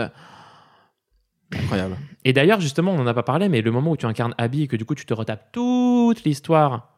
Incroyable. 1.56 1.98
Et 2.26 2.34
d'ailleurs, 2.34 2.60
justement, 2.60 2.92
on 2.92 2.98
n'en 2.98 3.08
a 3.08 3.14
pas 3.14 3.24
parlé, 3.24 3.48
mais 3.50 3.62
le 3.62 3.72
moment 3.72 3.92
où 3.92 3.98
tu 3.98 4.06
incarnes 4.06 4.34
Abby 4.38 4.64
et 4.64 4.68
que 4.68 4.76
du 4.76 4.84
coup 4.86 4.96
tu 4.96 5.06
te 5.06 5.14
retapes 5.14 5.52
toute 5.52 6.24
l'histoire 6.26 6.94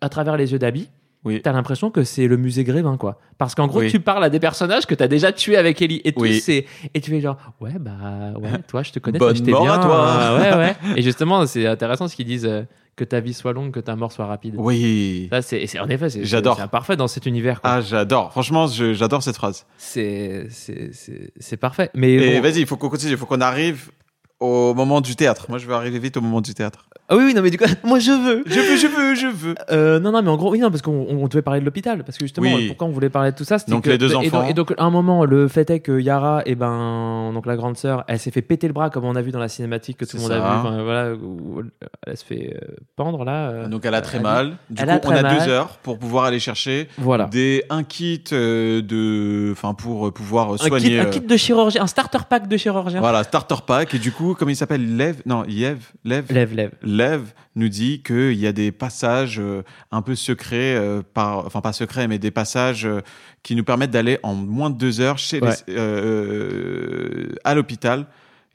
à 0.00 0.08
travers 0.08 0.36
les 0.36 0.52
yeux 0.52 0.58
d'Abby, 0.58 0.88
Oui. 1.24 1.40
t'as 1.42 1.52
l'impression 1.52 1.90
que 1.90 2.04
c'est 2.04 2.26
le 2.28 2.36
musée 2.36 2.62
Grévin, 2.64 2.96
quoi. 2.96 3.18
Parce 3.38 3.54
qu'en 3.54 3.66
gros, 3.66 3.80
Oui. 3.80 3.90
tu 3.90 4.00
parles 4.00 4.22
à 4.24 4.30
des 4.30 4.38
personnages 4.40 4.86
que 4.86 4.94
t'as 4.94 5.08
déjà 5.08 5.32
tués 5.32 5.56
avec 5.56 5.80
Ellie 5.82 6.00
et 6.04 6.12
tout. 6.12 6.20
Oui. 6.20 6.42
Et 6.94 7.00
tu 7.00 7.10
fais 7.10 7.20
genre, 7.20 7.36
ouais, 7.60 7.72
bah, 7.80 8.34
ouais, 8.40 8.50
toi, 8.68 8.82
je 8.82 8.92
te 8.92 8.98
connais, 8.98 9.18
Bonne 9.18 9.34
je 9.36 9.42
t'ai 9.42 9.50
bien. 9.52 9.72
à 9.72 9.78
toi. 9.78 10.06
euh, 10.08 10.38
ouais, 10.38 10.56
ouais. 10.56 10.76
Et 10.96 11.02
justement, 11.02 11.44
c'est 11.46 11.66
intéressant 11.66 12.06
ce 12.06 12.14
qu'ils 12.16 12.26
disent 12.26 12.46
euh, 12.46 12.62
que 12.98 13.04
ta 13.04 13.20
vie 13.20 13.32
soit 13.32 13.52
longue, 13.52 13.70
que 13.72 13.80
ta 13.80 13.94
mort 13.94 14.10
soit 14.10 14.26
rapide. 14.26 14.56
Oui. 14.58 15.28
Ça, 15.30 15.40
c'est, 15.40 15.78
en 15.78 15.88
effet, 15.88 16.10
c'est, 16.10 16.24
J'adore. 16.24 16.68
parfait 16.68 16.96
dans 16.96 17.06
cet 17.06 17.26
univers. 17.26 17.60
quoi. 17.60 17.70
Ah, 17.70 17.80
j'adore. 17.80 18.32
Franchement, 18.32 18.66
j'adore 18.66 19.22
cette 19.22 19.36
phrase. 19.36 19.64
C'est, 19.78 20.48
c'est, 20.50 21.56
parfait. 21.56 21.90
Mais 21.94 22.36
bon- 22.36 22.42
vas-y, 22.42 22.60
il 22.60 22.66
faut 22.66 22.76
qu'on 22.76 22.88
continue. 22.90 23.12
Il 23.12 23.16
faut 23.16 23.26
qu'on 23.26 23.40
arrive 23.40 23.90
au 24.40 24.74
moment 24.74 25.00
du 25.00 25.14
théâtre. 25.16 25.46
Moi, 25.48 25.58
je 25.58 25.66
veux 25.66 25.74
arriver 25.74 25.98
vite 26.00 26.16
au 26.16 26.20
moment 26.20 26.40
du 26.40 26.54
théâtre. 26.54 26.87
Ah 27.10 27.16
oui, 27.16 27.22
oui, 27.26 27.34
non, 27.34 27.40
mais 27.42 27.50
du 27.50 27.56
coup, 27.56 27.64
moi 27.84 27.98
je 27.98 28.10
veux. 28.10 28.42
Je 28.46 28.60
veux, 28.60 28.76
je 28.76 28.86
veux, 28.86 29.14
je 29.14 29.26
veux. 29.26 29.54
Euh, 29.70 29.98
non, 29.98 30.12
non, 30.12 30.20
mais 30.22 30.28
en 30.28 30.36
gros, 30.36 30.50
oui, 30.52 30.58
non, 30.58 30.70
parce 30.70 30.82
qu'on 30.82 31.06
on 31.08 31.26
devait 31.26 31.40
parler 31.42 31.60
de 31.60 31.64
l'hôpital. 31.64 32.04
Parce 32.04 32.18
que 32.18 32.24
justement, 32.26 32.52
Oui. 32.54 32.68
pourquoi 32.68 32.86
on 32.86 32.90
voulait 32.90 33.08
parler 33.08 33.32
de 33.32 33.36
tout 33.36 33.44
ça 33.44 33.58
c'était 33.58 33.72
Donc, 33.72 33.84
que- 33.84 33.90
les 33.90 33.96
deux 33.98 34.12
et 34.12 34.14
enfants. 34.14 34.40
donc, 34.42 34.50
et 34.50 34.54
donc, 34.54 34.74
à 34.76 34.84
un 34.84 34.90
moment, 34.90 35.24
le 35.24 35.48
fait 35.48 35.70
est 35.70 35.80
que 35.80 35.98
Yara, 35.98 36.42
et 36.44 36.54
ben, 36.54 37.30
donc 37.32 37.46
la 37.46 37.56
grande 37.56 37.76
sœur, 37.78 38.04
elle 38.08 38.18
s'est 38.18 38.30
fait 38.30 38.42
péter 38.42 38.66
le 38.66 38.74
bras, 38.74 38.90
comme 38.90 39.04
on 39.06 39.16
a 39.16 39.22
vu 39.22 39.30
dans 39.30 39.38
la 39.38 39.48
cinématique 39.48 39.96
que 39.96 40.04
tout 40.04 40.16
le 40.18 40.22
monde 40.22 40.32
a 40.32 40.36
vu. 40.38 40.42
Enfin, 40.42 40.82
voilà, 40.82 41.14
où 41.14 41.62
elle 42.06 42.16
se 42.16 42.24
fait 42.24 42.56
euh, 42.62 42.74
pendre 42.96 43.24
là. 43.24 43.48
euh, 43.50 43.68
Donc, 43.68 43.86
elle 43.86 43.94
a 43.94 44.02
très 44.02 44.20
mal. 44.20 44.56
Du 44.68 44.82
Elle 44.82 44.88
coup, 45.00 45.08
a 45.08 45.12
on 45.12 45.16
a 45.16 45.22
mal. 45.22 45.38
deux 45.38 45.48
heures 45.50 45.78
pour 45.82 45.98
pouvoir 45.98 46.24
aller 46.26 46.40
chercher 46.40 46.88
Voilà. 46.98 47.24
des, 47.24 47.64
un 47.70 47.84
kit 47.84 48.22
de, 48.30 49.50
enfin, 49.52 49.74
pour 49.74 50.12
pouvoir 50.12 50.52
Un 50.52 50.56
soigner. 50.58 50.88
kit, 50.90 50.98
un 50.98 51.06
kit 51.06 51.20
de 51.20 51.36
chirurgien, 51.36 51.82
un 51.82 51.86
starter 51.86 52.18
pack 52.28 52.48
de 52.48 52.56
chirurgien. 52.56 53.00
Voilà, 53.00 53.24
starter 53.24 53.56
pack. 53.66 53.94
Et 53.94 53.98
du 53.98 54.12
coup, 54.12 54.34
comme 54.34 54.50
il 54.50 54.56
s'appelle 54.56 54.96
Lev, 54.96 55.16
non, 55.26 55.44
Yev, 55.46 55.78
Lev, 56.04 56.24
Lève, 56.30 56.54
lève. 56.54 56.70
Nous 57.54 57.68
dit 57.68 58.02
qu'il 58.02 58.34
y 58.34 58.46
a 58.46 58.52
des 58.52 58.70
passages 58.72 59.38
euh, 59.40 59.62
un 59.90 60.00
peu 60.02 60.14
secrets, 60.14 60.74
euh, 60.76 61.02
par, 61.14 61.44
enfin 61.46 61.60
pas 61.60 61.72
secrets, 61.72 62.06
mais 62.08 62.18
des 62.18 62.30
passages 62.30 62.86
euh, 62.86 63.00
qui 63.42 63.56
nous 63.56 63.64
permettent 63.64 63.90
d'aller 63.90 64.18
en 64.22 64.34
moins 64.34 64.70
de 64.70 64.76
deux 64.76 65.00
heures 65.00 65.18
chez 65.18 65.40
Ouais. 65.40 65.50
les- 65.66 67.28
à 67.44 67.54
l'hôpital 67.54 68.06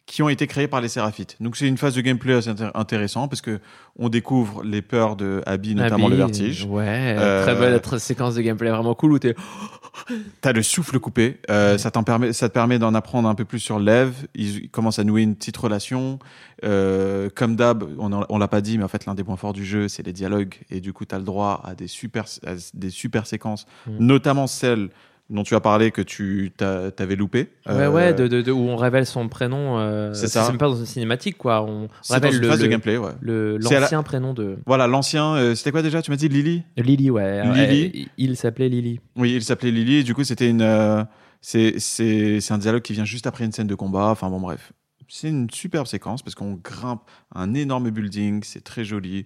qui 0.05 0.21
ont 0.21 0.27
été 0.29 0.47
créés 0.47 0.67
par 0.67 0.81
les 0.81 0.89
Séraphites. 0.89 1.37
Donc 1.39 1.55
c'est 1.55 1.67
une 1.67 1.77
phase 1.77 1.95
de 1.95 2.01
gameplay 2.01 2.33
assez 2.33 2.49
intér- 2.49 2.71
intéressant 2.75 3.27
parce 3.29 3.41
que 3.41 3.59
on 3.95 4.09
découvre 4.09 4.61
les 4.63 4.81
peurs 4.81 5.15
de 5.15 5.41
Abby, 5.45 5.75
notamment 5.75 6.07
Abby, 6.07 6.11
le 6.11 6.17
vertige. 6.17 6.65
Ouais, 6.65 7.15
Euh, 7.17 7.43
très 7.43 7.55
belle 7.55 7.77
tr- 7.77 7.99
séquence 7.99 8.35
de 8.35 8.41
gameplay 8.41 8.69
vraiment 8.69 8.95
cool 8.95 9.13
où 9.13 9.19
t'es. 9.19 9.33
T'as 10.41 10.51
le 10.51 10.63
souffle 10.63 10.99
coupé. 10.99 11.39
Euh, 11.49 11.77
ça, 11.77 11.91
t'en 11.91 12.03
permet, 12.03 12.33
ça 12.33 12.49
te 12.49 12.53
permet 12.53 12.79
d'en 12.79 12.93
apprendre 12.95 13.29
un 13.29 13.35
peu 13.35 13.45
plus 13.45 13.59
sur 13.59 13.79
Lev. 13.79 14.13
Ils, 14.35 14.69
commencent 14.69 14.99
à 14.99 15.03
nouer 15.03 15.21
une 15.21 15.35
petite 15.35 15.55
relation. 15.55 16.19
Euh, 16.63 17.29
comme 17.33 17.55
d'hab, 17.55 17.83
on, 17.99 18.25
on 18.27 18.37
l'a 18.37 18.47
pas 18.47 18.61
dit, 18.61 18.77
mais 18.77 18.83
en 18.83 18.87
fait, 18.87 19.05
l'un 19.05 19.13
des 19.15 19.23
points 19.23 19.37
forts 19.37 19.53
du 19.53 19.63
jeu, 19.65 19.87
c'est 19.87 20.03
les 20.05 20.13
dialogues. 20.13 20.55
Et 20.71 20.81
du 20.81 20.93
coup, 20.93 21.05
t'as 21.05 21.17
le 21.19 21.23
droit 21.23 21.61
à 21.63 21.75
des 21.75 21.87
super, 21.87 22.25
à 22.45 22.53
des 22.73 22.89
super 22.89 23.25
séquences, 23.27 23.65
Mm. 23.87 23.97
notamment 23.99 24.47
celle 24.47 24.89
dont 25.33 25.43
tu 25.43 25.55
as 25.55 25.59
parlé 25.59 25.91
que 25.91 26.01
tu 26.01 26.51
t'avais 26.55 27.15
loupé. 27.17 27.49
Ouais, 27.65 27.73
Euh, 27.73 27.91
ouais, 27.91 28.13
de, 28.13 28.27
de- 28.27 28.41
de- 28.41 28.51
où 28.51 28.69
on 28.69 28.75
révèle 28.77 29.05
son 29.05 29.27
prénom. 29.27 29.79
euh, 29.79 30.13
C'est 30.13 30.27
ça. 30.27 30.47
même 30.47 30.57
pas 30.57 30.67
dans 30.69 30.75
une 30.75 30.85
cinématique, 30.85 31.37
quoi. 31.37 31.63
On 31.63 31.89
c'est 32.01 32.13
révèle 32.13 32.35
une 32.35 32.41
le, 32.41 32.47
phase 32.47 32.59
de 32.59 32.63
le- 32.65 32.69
gameplay, 32.69 32.97
ouais. 32.97 33.11
le- 33.19 33.57
C'est 33.61 33.71
à 33.71 33.73
la- 33.73 33.79
l'ancien 33.81 34.03
prénom 34.03 34.33
de 34.33 34.57
Voilà, 34.65 34.87
l'ancien, 34.87 35.33
euh, 35.35 35.55
c'était 35.55 35.71
quoi 35.71 35.81
déjà 35.81 36.01
Tu 36.01 36.11
m'as 36.11 36.17
dit 36.17 36.29
Lily? 36.29 36.63
Lily, 36.77 37.09
ouais. 37.09 37.43
Lily. 37.53 37.91
Ouais, 38.05 38.07
il 38.17 38.37
s'appelait 38.37 38.69
Lily. 38.69 38.99
Oui, 39.17 39.33
il 39.35 39.43
s'appelait 39.43 39.71
Lily. 39.71 39.95
Et 39.97 40.03
du 40.03 40.13
coup, 40.13 40.23
c'était 40.23 40.49
une. 40.49 40.61
euh, 40.61 41.03
c'est 41.41 41.75
c'est 41.79 42.39
c'est 42.39 42.53
un 42.53 42.57
dialogue 42.57 42.83
qui 42.83 42.93
vient 42.93 43.03
juste 43.05 43.27
après 43.27 43.43
une 43.43 43.51
scène 43.51 43.67
de 43.67 43.75
combat. 43.75 44.07
Enfin 44.09 44.29
bon, 44.29 44.39
bref. 44.39 44.71
C'est 45.09 45.29
une 45.29 45.49
superbe 45.49 45.85
séquence 45.85 46.21
parce 46.23 46.33
qu'on 46.33 46.53
grimpe 46.63 47.01
un 47.35 47.53
énorme 47.53 47.89
building. 47.91 48.41
C'est 48.43 48.63
très 48.63 48.83
joli, 48.85 49.25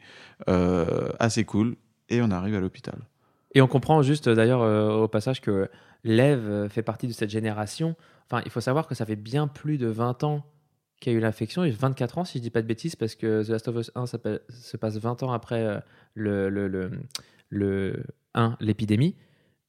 euh, 0.50 1.10
assez 1.20 1.44
cool. 1.44 1.76
Et 2.10 2.22
on 2.22 2.32
arrive 2.32 2.56
à 2.56 2.60
l'hôpital. 2.60 2.96
Et 3.56 3.62
on 3.62 3.68
comprend 3.68 4.02
juste, 4.02 4.28
d'ailleurs, 4.30 4.62
euh, 4.62 4.90
au 5.04 5.08
passage, 5.08 5.40
que 5.42 5.70
Lev 6.04 6.40
euh, 6.50 6.70
fait 6.70 6.84
partie 6.84 7.08
de 7.08 7.14
cette 7.14 7.30
génération. 7.30 7.96
Enfin, 8.30 8.42
il 8.46 8.52
faut 8.52 8.62
savoir 8.62 8.88
que 8.88 8.96
ça 8.96 9.06
fait 9.06 9.16
bien 9.16 9.48
plus 9.48 9.78
de 9.78 9.88
20 9.88 10.24
ans 10.24 10.46
qu'il 11.00 11.14
y 11.14 11.16
a 11.16 11.20
eu 11.20 11.22
l'infection, 11.22 11.64
et 11.64 11.70
24 11.70 12.18
ans, 12.18 12.26
si 12.26 12.40
je 12.40 12.44
dis 12.44 12.50
pas 12.50 12.62
de 12.64 12.68
bêtises, 12.68 12.96
parce 12.96 13.14
que 13.16 13.44
The 13.44 13.50
Last 13.50 13.68
of 13.68 13.76
Us 13.78 13.92
1 13.96 14.08
s'appelle- 14.08 14.42
se 14.50 14.78
passe 14.78 14.98
20 14.98 15.22
ans 15.24 15.32
après 15.32 15.62
euh, 15.64 15.80
le, 16.16 16.50
le, 16.50 16.68
le, 16.68 16.92
le 17.50 18.04
1, 18.34 18.58
l'épidémie. 18.60 19.16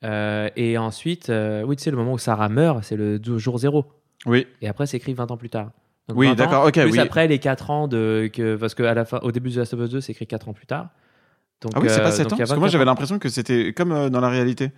Euh, 0.05 0.49
et 0.57 0.79
ensuite, 0.79 1.29
euh, 1.29 1.63
oui, 1.65 1.77
tu 1.77 1.83
sais, 1.83 1.91
le 1.91 1.97
moment 1.99 2.13
où 2.15 2.19
Sarah 2.19 2.49
meurt, 2.49 2.83
c'est 2.85 2.97
le 2.97 3.21
jour 3.39 3.59
zéro. 3.59 3.85
Oui, 4.27 4.47
Et 4.63 4.69
après, 4.69 4.87
c'est 4.87 4.97
écrit 4.97 5.13
20 5.13 5.31
ans 5.31 5.37
plus 5.37 5.51
tard. 5.51 5.71
Donc, 6.09 6.17
Oui, 6.19 6.27
20 6.29 6.33
ans, 6.33 6.35
d'accord, 6.37 6.65
ok, 6.67 6.73
Plus 6.81 6.93
oui. 6.93 6.99
après 6.99 7.29
les 7.29 7.39
4 7.39 7.71
ans 7.71 7.89
de. 7.89 8.31
Que, 8.33 8.57
parce 8.57 8.75
qu'à 8.75 8.95
la 8.95 9.05
fin, 9.05 9.19
au 9.19 9.31
début 9.31 9.51
de 9.51 9.55
The 9.57 9.59
Last 9.59 9.75
of 9.75 9.81
Us 9.81 9.91
2, 9.91 10.01
c'est 10.01 10.13
écrit 10.13 10.27
4 10.27 10.49
ans 10.49 10.53
plus 10.55 10.67
tard. 10.67 10.89
Donc, 11.61 11.73
ah 11.75 11.81
oui, 11.81 11.89
c'est 11.91 12.01
pas 12.01 12.11
7 12.13 12.25
donc 12.25 12.33
ans. 12.35 12.37
Parce 12.39 12.51
que 12.51 12.55
moi, 12.55 12.69
24 12.69 12.73
j'avais 12.73 12.85
l'impression 12.87 13.19
que 13.19 13.29
c'était 13.29 13.73
comme 13.75 14.09
dans 14.09 14.21
la 14.21 14.29
réalité. 14.31 14.71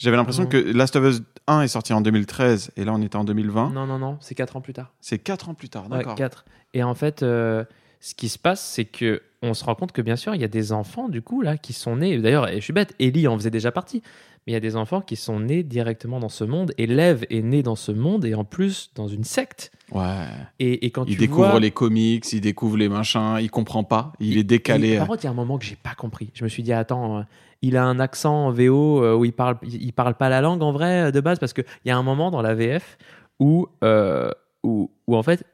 J'avais 0.00 0.16
l'impression 0.16 0.46
que 0.46 0.56
Last 0.56 0.96
of 0.96 1.04
Us 1.04 1.22
1 1.46 1.60
est 1.60 1.68
sorti 1.68 1.92
en 1.92 2.00
2013 2.00 2.72
et 2.76 2.84
là, 2.84 2.92
on 2.94 3.02
était 3.02 3.16
en 3.16 3.24
2020. 3.24 3.70
Non, 3.70 3.86
non, 3.86 3.98
non, 3.98 4.16
c'est 4.20 4.34
4 4.34 4.56
ans 4.56 4.60
plus 4.62 4.72
tard. 4.72 4.92
C'est 5.02 5.18
4 5.18 5.50
ans 5.50 5.54
plus 5.54 5.68
tard, 5.68 5.90
Ouais, 5.90 5.98
d'accord. 5.98 6.14
4. 6.14 6.44
Et 6.72 6.82
en 6.82 6.94
fait, 6.94 7.22
euh, 7.22 7.64
ce 8.00 8.14
qui 8.14 8.30
se 8.30 8.38
passe, 8.38 8.64
c'est 8.64 8.86
que 8.86 9.20
on 9.42 9.52
se 9.54 9.64
rend 9.64 9.74
compte 9.74 9.92
que 9.92 10.02
bien 10.02 10.16
sûr, 10.16 10.34
il 10.34 10.40
y 10.40 10.44
a 10.44 10.48
des 10.48 10.72
enfants 10.72 11.08
du 11.08 11.22
coup 11.22 11.42
là 11.42 11.56
qui 11.56 11.72
sont 11.72 11.96
nés. 11.96 12.18
D'ailleurs, 12.18 12.48
je 12.52 12.60
suis 12.60 12.72
bête, 12.72 12.94
Ellie 12.98 13.28
en 13.28 13.36
faisait 13.36 13.50
déjà 13.50 13.72
partie. 13.72 14.02
Mais 14.46 14.52
il 14.52 14.54
y 14.54 14.56
a 14.56 14.60
des 14.60 14.76
enfants 14.76 15.02
qui 15.02 15.16
sont 15.16 15.38
nés 15.38 15.62
directement 15.62 16.18
dans 16.18 16.30
ce 16.30 16.44
monde. 16.44 16.72
Et 16.78 16.86
Lev 16.86 17.24
est 17.28 17.42
né 17.42 17.62
dans 17.62 17.76
ce 17.76 17.92
monde 17.92 18.24
et 18.24 18.34
en 18.34 18.44
plus 18.44 18.90
dans 18.94 19.06
une 19.06 19.24
secte. 19.24 19.70
Ouais. 19.92 20.24
Et, 20.58 20.86
et 20.86 20.90
quand 20.90 21.04
Il 21.04 21.12
tu 21.12 21.18
découvre 21.18 21.50
vois... 21.50 21.60
les 21.60 21.70
comics, 21.70 22.32
il 22.32 22.40
découvre 22.40 22.78
les 22.78 22.88
machins, 22.88 23.36
il 23.38 23.50
comprend 23.50 23.84
pas, 23.84 24.14
il, 24.18 24.38
est 24.38 24.44
décalé. 24.44 24.96
Par 24.96 25.08
contre, 25.08 25.24
il 25.24 25.26
y 25.26 25.28
a 25.28 25.32
un 25.32 25.34
moment 25.34 25.58
que 25.58 25.66
j'ai 25.66 25.76
pas 25.76 25.94
compris. 25.94 26.30
Je 26.32 26.44
me 26.44 26.48
suis 26.48 26.62
dit, 26.62 26.72
attends, 26.72 27.18
euh, 27.18 27.22
il 27.62 27.76
a 27.76 27.84
un 27.84 28.00
accent 28.00 28.46
en 28.46 28.50
VO 28.50 29.02
euh, 29.04 29.14
où 29.14 29.24
il 29.24 29.32
parle, 29.32 29.58
il 29.62 29.92
parle 29.92 30.14
pas 30.14 30.28
la 30.28 30.40
langue 30.40 30.62
en 30.62 30.72
vrai 30.72 31.08
euh, 31.08 31.10
de 31.10 31.20
base 31.20 31.38
parce 31.38 31.52
qu'il 31.52 31.64
y 31.84 31.90
a 31.90 31.96
un 31.96 32.02
moment 32.02 32.30
dans 32.30 32.42
la 32.42 32.54
VF 32.54 32.96
où, 33.38 33.68
euh, 33.84 34.30
où, 34.62 34.90
où 35.06 35.16
en 35.16 35.22
fait, 35.22 35.44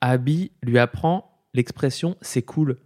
Abby 0.00 0.50
lui 0.62 0.78
apprend 0.78 1.30
l'expression 1.54 2.16
c'est 2.20 2.42
cool. 2.42 2.78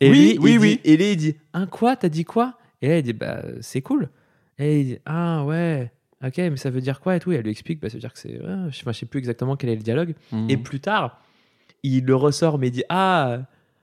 Et 0.00 0.10
Oui, 0.10 0.32
lui, 0.34 0.38
oui, 0.38 0.52
il 0.52 0.58
oui. 0.58 0.68
Dit, 0.76 0.80
et 0.84 0.96
lui, 0.96 1.10
il 1.12 1.16
dit, 1.16 1.36
un 1.52 1.66
quoi 1.66 1.96
T'as 1.96 2.08
dit 2.08 2.24
quoi? 2.24 2.58
Et 2.82 2.88
là, 2.88 2.98
il 2.98 3.02
dit, 3.04 3.12
bah, 3.12 3.42
c'est 3.60 3.82
cool. 3.82 4.10
Et 4.58 4.80
il 4.80 4.86
dit, 4.86 4.98
ah 5.06 5.44
ouais, 5.44 5.92
ok, 6.24 6.36
mais 6.38 6.56
ça 6.56 6.70
veut 6.70 6.80
dire 6.80 7.00
quoi? 7.00 7.16
et 7.16 7.20
tout. 7.20 7.32
Et 7.32 7.36
elle 7.36 7.42
lui 7.44 7.50
explique, 7.52 7.80
bah, 7.80 7.88
ça 7.88 7.94
veut 7.94 8.00
dire 8.00 8.12
que 8.12 8.18
c'est. 8.18 8.34
je, 8.34 8.70
sais, 8.76 8.82
je 8.84 8.92
sais 8.92 9.06
plus 9.06 9.18
exactement 9.18 9.56
quel 9.56 9.70
est 9.70 9.76
le 9.76 9.82
dialogue. 9.82 10.14
Mhm. 10.32 10.50
Et 10.50 10.56
plus 10.56 10.80
tard, 10.80 11.20
il 11.84 12.04
le 12.04 12.14
ressort, 12.16 12.58
mais 12.58 12.68
il 12.68 12.72
dit 12.72 12.84
Ah, 12.88 13.42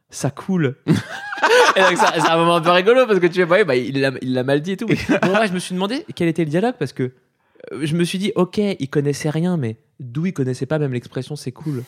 ça 0.10 0.32
coule. 0.32 0.76
et 0.88 1.82
donc, 1.82 1.98
ça- 1.98 2.14
c'est 2.16 2.30
un 2.30 2.38
moment 2.38 2.56
un 2.58 2.62
peu 2.62 2.72
rigolo 2.72 3.06
parce 3.08 3.20
que 3.20 3.28
tu 3.28 3.44
vois, 3.44 3.58
ouais, 3.58 3.66
bah, 3.66 3.76
il 3.76 4.00
l'a 4.00 4.12
il 4.22 4.44
mal 4.44 4.62
dit 4.62 4.72
et 4.74 4.78
tout. 4.78 4.88
Mais 4.88 4.96
bon, 5.22 5.34
je 5.48 5.54
me 5.54 5.60
suis 5.60 5.74
demandé 5.74 6.06
quel 6.16 6.28
était 6.28 6.44
le 6.44 6.50
dialogue 6.50 6.76
parce 6.80 6.94
que 6.94 7.04
euh, 7.74 7.80
je 7.84 7.96
me 7.96 8.04
suis 8.04 8.18
dit 8.20 8.32
Ok, 8.36 8.58
il 8.58 8.90
connaissait 8.90 9.30
rien, 9.30 9.58
mais 9.58 9.78
d'où 10.00 10.26
il 10.26 10.34
connaissait 10.34 10.66
pas 10.66 10.80
même 10.80 10.94
l'expression 10.94 11.36
c'est 11.36 11.52
cool 11.52 11.84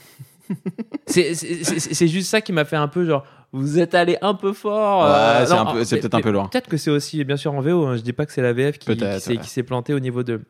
C'est 1.08 2.08
juste 2.08 2.30
ça 2.30 2.42
qui 2.42 2.52
m'a 2.54 2.66
fait 2.66 2.76
un 2.76 2.88
peu 2.88 3.06
genre 3.06 3.26
Vous 3.52 3.80
êtes 3.80 3.96
allé 3.96 4.18
un 4.22 4.34
peu 4.34 4.54
fort. 4.54 5.06
euh, 5.06 5.46
Ouais, 5.74 5.86
c'est 5.86 6.00
peut-être 6.00 6.16
un 6.16 6.22
peu 6.22 6.32
loin. 6.32 6.48
Peut-être 6.48 6.68
que 6.70 6.78
c'est 6.78 6.92
aussi, 6.92 7.24
bien 7.24 7.38
sûr, 7.38 7.54
en 7.54 7.62
VO. 7.62 7.86
hein. 7.86 7.96
Je 7.98 8.02
dis 8.02 8.14
pas 8.14 8.26
que 8.26 8.32
c'est 8.34 8.42
la 8.42 8.54
VF 8.54 8.78
qui, 8.80 8.96
s'est 8.98 9.30
ouais. 9.32 9.38
qui 9.38 9.50
s'est 9.50 9.64
planté 9.64 9.94
au 9.94 10.00
niveau 10.00 10.24
de, 10.24 10.42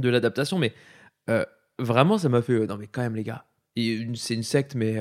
de 0.00 0.08
l'adaptation, 0.08 0.58
mais 0.58 0.72
euh, 1.30 1.44
vraiment, 1.78 2.18
ça 2.18 2.28
m'a 2.28 2.42
fait. 2.42 2.52
euh, 2.54 2.66
non, 2.66 2.76
mais 2.78 2.86
quand 2.86 3.02
même, 3.02 3.14
les 3.16 3.24
gars, 3.24 3.44
c'est 3.76 4.34
une 4.34 4.42
secte, 4.42 4.74
mais 4.74 4.96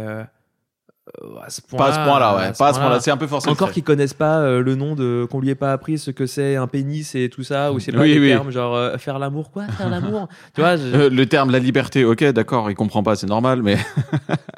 à 1.44 1.49
ce 1.49 1.61
point 1.61 1.77
Pas 1.77 1.88
à 1.90 1.91
ce 1.94 2.10
point-là, 2.10 2.36
ouais. 2.36 2.52
Pas 2.57 2.69
à 2.69 2.73
ce 2.73 2.80
point-là. 2.80 2.99
C'est 2.99 3.11
un 3.11 3.18
peu 3.18 3.27
forcé. 3.27 3.48
Encore 3.49 3.72
qu'ils 3.72 3.84
connaissent 3.84 4.14
pas 4.15 4.40
euh, 4.40 4.61
le 4.61 4.76
nom 4.76 4.95
de 4.95 5.27
qu'on 5.30 5.40
lui 5.40 5.49
ait 5.49 5.56
pas 5.56 5.72
appris 5.72 5.98
ce 5.99 6.10
que 6.11 6.26
c'est 6.26 6.56
un 6.56 6.65
pénis 6.68 7.14
et 7.15 7.30
tout 7.30 7.44
ça 7.44 7.72
ou 7.72 7.80
c'est 7.80 7.91
pas 7.91 7.99
Oui, 7.99 8.19
termes 8.27 8.49
genre 8.52 8.76
euh, 8.76 8.98
faire 8.98 9.19
l'amour 9.19 9.52
quoi 9.52 9.68
faire 9.68 9.90
l'amour? 9.90 10.27
Tu 10.56 10.61
vois 10.61 10.77
je, 10.77 10.84
Euh, 10.84 11.10
le 11.10 11.26
terme 11.27 11.52
la 11.52 11.60
liberté, 11.60 12.03
ok, 12.06 12.23
d'accord, 12.26 12.72
il 12.72 12.76
comprend 12.76 13.03
pas, 13.03 13.15
c'est 13.15 13.27
normal, 13.27 13.61
mais 13.61 13.77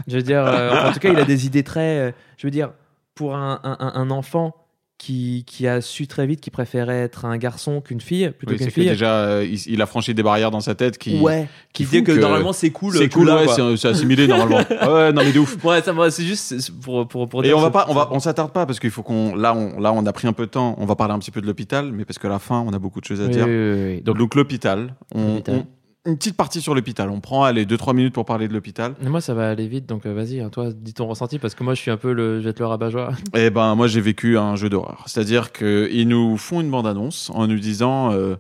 je 0.08 0.16
veux 0.18 0.24
dire 0.24 0.46
euh, 0.46 0.88
en 0.88 0.92
tout 0.94 1.00
cas 1.00 1.10
il 1.10 1.20
a 1.20 1.26
des 1.26 1.46
idées 1.46 1.64
très 1.64 2.00
euh, 2.00 2.12
je 2.38 2.48
veux 2.48 2.52
dire 2.52 2.72
pour 3.14 3.36
un, 3.36 3.60
un- 3.64 3.78
un- 3.80 3.94
un 4.02 4.10
enfant 4.12 4.56
qui, 4.98 5.44
qui 5.46 5.68
a 5.68 5.80
su 5.80 6.08
très 6.08 6.26
vite 6.26 6.42
qu'il 6.42 6.52
préférait 6.52 7.02
être 7.02 7.26
un 7.26 7.38
garçon 7.38 7.82
qu'une 7.82 8.02
fille 8.02 8.32
plutôt 8.32 8.54
Oui, 8.54 8.58
qu'une 8.58 8.66
c'est 8.66 8.72
que 8.72 8.82
fille 8.82 8.90
déjà 8.90 9.12
euh, 9.14 9.46
il, 9.48 9.60
il 9.74 9.82
a 9.82 9.86
franchi 9.86 10.14
des 10.16 10.24
barrières 10.24 10.50
dans 10.50 10.60
sa 10.60 10.74
tête 10.74 10.98
qui. 10.98 11.20
ouais 11.20 11.48
qui 11.72 11.86
dit 11.86 12.04
que, 12.04 12.12
normalement 12.14 12.54
c'est 12.54 12.72
cool 12.72 12.96
C'est 12.98 13.08
cool, 13.10 13.28
là, 13.28 13.46
ouais, 13.46 13.78
c'est 13.78 13.88
assimilé 13.88 14.28
normalement. 14.28 14.58
Ouais, 14.88 15.12
non 15.14 15.22
mais 15.24 15.32
de 15.32 15.40
ouf. 15.40 15.64
ouais 15.64 15.82
ça 15.84 15.94
c'est 16.10 16.24
juste 16.24 16.72
pour 16.82 17.08
pour 17.08 17.30
pour 17.30 17.46
Et 17.46 17.54
on 17.54 17.60
va 17.62 17.70
pas, 17.70 17.86
on 17.90 17.94
va, 17.94 18.08
on 18.12 18.20
s'attarde 18.20 18.52
pas 18.52 18.66
parce 18.66 18.80
qu'il 18.80 18.90
faut 18.90 19.04
qu'on, 19.04 19.36
là, 19.36 19.54
on, 19.56 19.80
là, 19.80 19.94
on 19.94 20.06
a 20.06 20.14
pris 20.14 20.28
un 20.28 20.34
peu 20.34 20.46
de 20.48 20.52
temps. 20.52 20.76
On 20.80 20.86
va 20.86 20.96
parler 20.96 21.14
un 21.14 21.20
petit 21.20 21.32
peu 21.32 21.42
de 21.42 21.46
l'hôpital, 21.46 21.92
mais 21.92 22.04
parce 22.06 22.18
que 22.18 22.28
la 22.28 22.40
fin, 22.40 22.64
on 22.66 22.74
a 22.74 22.80
beaucoup 22.80 23.00
de 23.00 23.06
choses 23.06 23.22
à 23.22 23.26
Oui, 23.26 23.32
dire. 23.32 23.46
oui, 23.46 23.52
oui, 23.74 23.84
oui. 23.96 24.02
Donc, 24.02 24.18
donc 24.18 24.34
l'hôpital, 24.36 24.96
on, 25.14 25.36
L'hôpital. 25.36 25.56
on- 25.56 25.66
une 26.08 26.18
petite 26.18 26.38
partie 26.38 26.62
sur 26.62 26.74
l'hôpital. 26.74 27.10
On 27.10 27.20
prend, 27.20 27.44
allez, 27.44 27.66
2-3 27.66 27.94
minutes 27.94 28.14
pour 28.14 28.26
parler 28.26 28.48
de 28.48 28.54
l'hôpital. 28.54 28.96
moi 29.04 29.22
ça 29.22 29.34
va 29.34 29.50
aller 29.50 29.68
vite 29.68 29.86
donc 29.86 30.06
euh, 30.06 30.14
vas-y 30.14 30.40
hein, 30.40 30.50
toi 30.50 30.70
dis 30.74 30.94
ton 30.94 31.06
ressenti 31.06 31.38
parce 31.38 31.54
que 31.54 31.64
moi 31.64 31.74
je 31.74 31.82
suis 31.82 31.92
un 31.92 31.98
peu 31.98 32.14
le 32.14 32.40
je 32.40 32.46
vais 32.46 32.52
être 32.52 32.60
le 32.60 32.66
rabat-joie 32.66 33.12
Eh 33.36 33.50
ben, 33.50 33.76
moi, 33.76 33.88
j'ai 33.88 34.02
vécu 34.02 34.38
un 34.38 34.56
jeu 34.56 34.70
d'horreur. 34.70 35.04
C'est-à-dire 35.06 35.52
qu'ils 35.52 36.08
nous 36.08 36.38
font 36.38 36.62
une 36.62 36.72
bande-annonce 36.72 37.30
en 37.34 37.46
nous 37.48 37.60
disant 37.60 38.14
euh, 38.14 38.36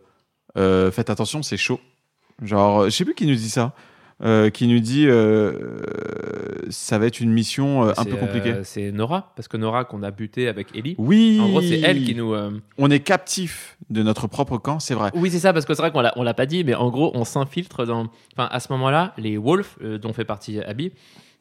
euh, 0.57 0.91
Faites 0.91 1.10
attention, 1.10 1.44
c'est 1.44 1.57
chaud. 1.57 1.80
Genre, 2.41 2.85
je 2.85 2.89
sais 2.91 3.06
plus 3.06 3.15
qui 3.15 3.26
nous 3.26 3.35
dit 3.35 3.49
ça. 3.49 3.73
Euh, 4.23 4.49
qui 4.49 4.65
nous 4.65 4.80
dit 4.80 5.06
euh, 5.07 5.77
Ça 6.69 6.98
va 6.98 7.06
être 7.06 7.19
une 7.19 7.31
mission 7.31 7.88
euh, 7.88 7.94
un 7.98 8.03
peu 8.03 8.15
compliquée. 8.15 8.56
c'est 8.64 8.91
Nora, 8.91 9.31
parce 9.35 9.48
que 9.48 9.57
Nora 9.57 9.85
qu'on 9.85 10.02
a 10.02 10.10
buté 10.10 10.48
avec 10.48 10.76
Ellie. 10.76 10.95
Oui 10.98 11.39
En 11.39 11.49
gros, 11.49 11.61
c'est 11.61 11.80
elle 11.81 12.03
qui 12.03 12.15
nous. 12.15 12.34
On 12.80 12.89
est 12.89 12.99
captif 13.02 13.77
de 13.89 14.02
notre 14.02 14.26
propre 14.27 14.57
camp, 14.57 14.80
c'est 14.80 14.95
vrai. 14.95 15.11
Oui, 15.14 15.30
c'est 15.30 15.39
ça, 15.39 15.53
parce 15.53 15.65
que 15.65 15.73
c'est 15.76 15.81
vrai 15.84 15.91
qu'on 15.91 16.02
l'a, 16.02 16.14
on 16.15 16.23
l'a 16.23 16.34
pas 16.34 16.48
dit, 16.48 16.64
mais 16.64 16.73
en 16.73 16.89
gros, 16.89 17.11
on 17.14 17.26
s'infiltre 17.26 17.85
dans. 17.85 18.07
Enfin, 18.35 18.49
à 18.52 18.60
ce 18.60 18.72
moment-là, 18.73 19.14
les 19.18 19.38
Wolves, 19.38 19.76
dont 20.02 20.14
fait 20.14 20.26
partie 20.26 20.60
Abby, 20.61 20.94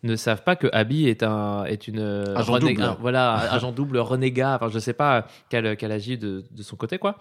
ne 0.02 0.14
savent 0.14 0.42
pas 0.44 0.54
que 0.54 0.66
Abby 0.74 1.08
est 1.08 1.22
un 1.22 1.64
est 1.64 1.88
une 1.88 2.00
Agent 2.36 2.58
double. 2.58 2.82
un- 2.82 2.96
voilà 3.00 3.52
agent 3.52 3.72
double 3.72 3.96
renégat 3.98 4.54
enfin 4.56 4.68
je 4.72 4.78
sais 4.78 4.92
pas 4.92 5.26
qu'elle 5.48 5.76
qu'elle 5.78 5.90
agit 5.90 6.18
de, 6.18 6.44
de 6.50 6.62
son 6.62 6.76
côté 6.76 6.98
quoi 6.98 7.16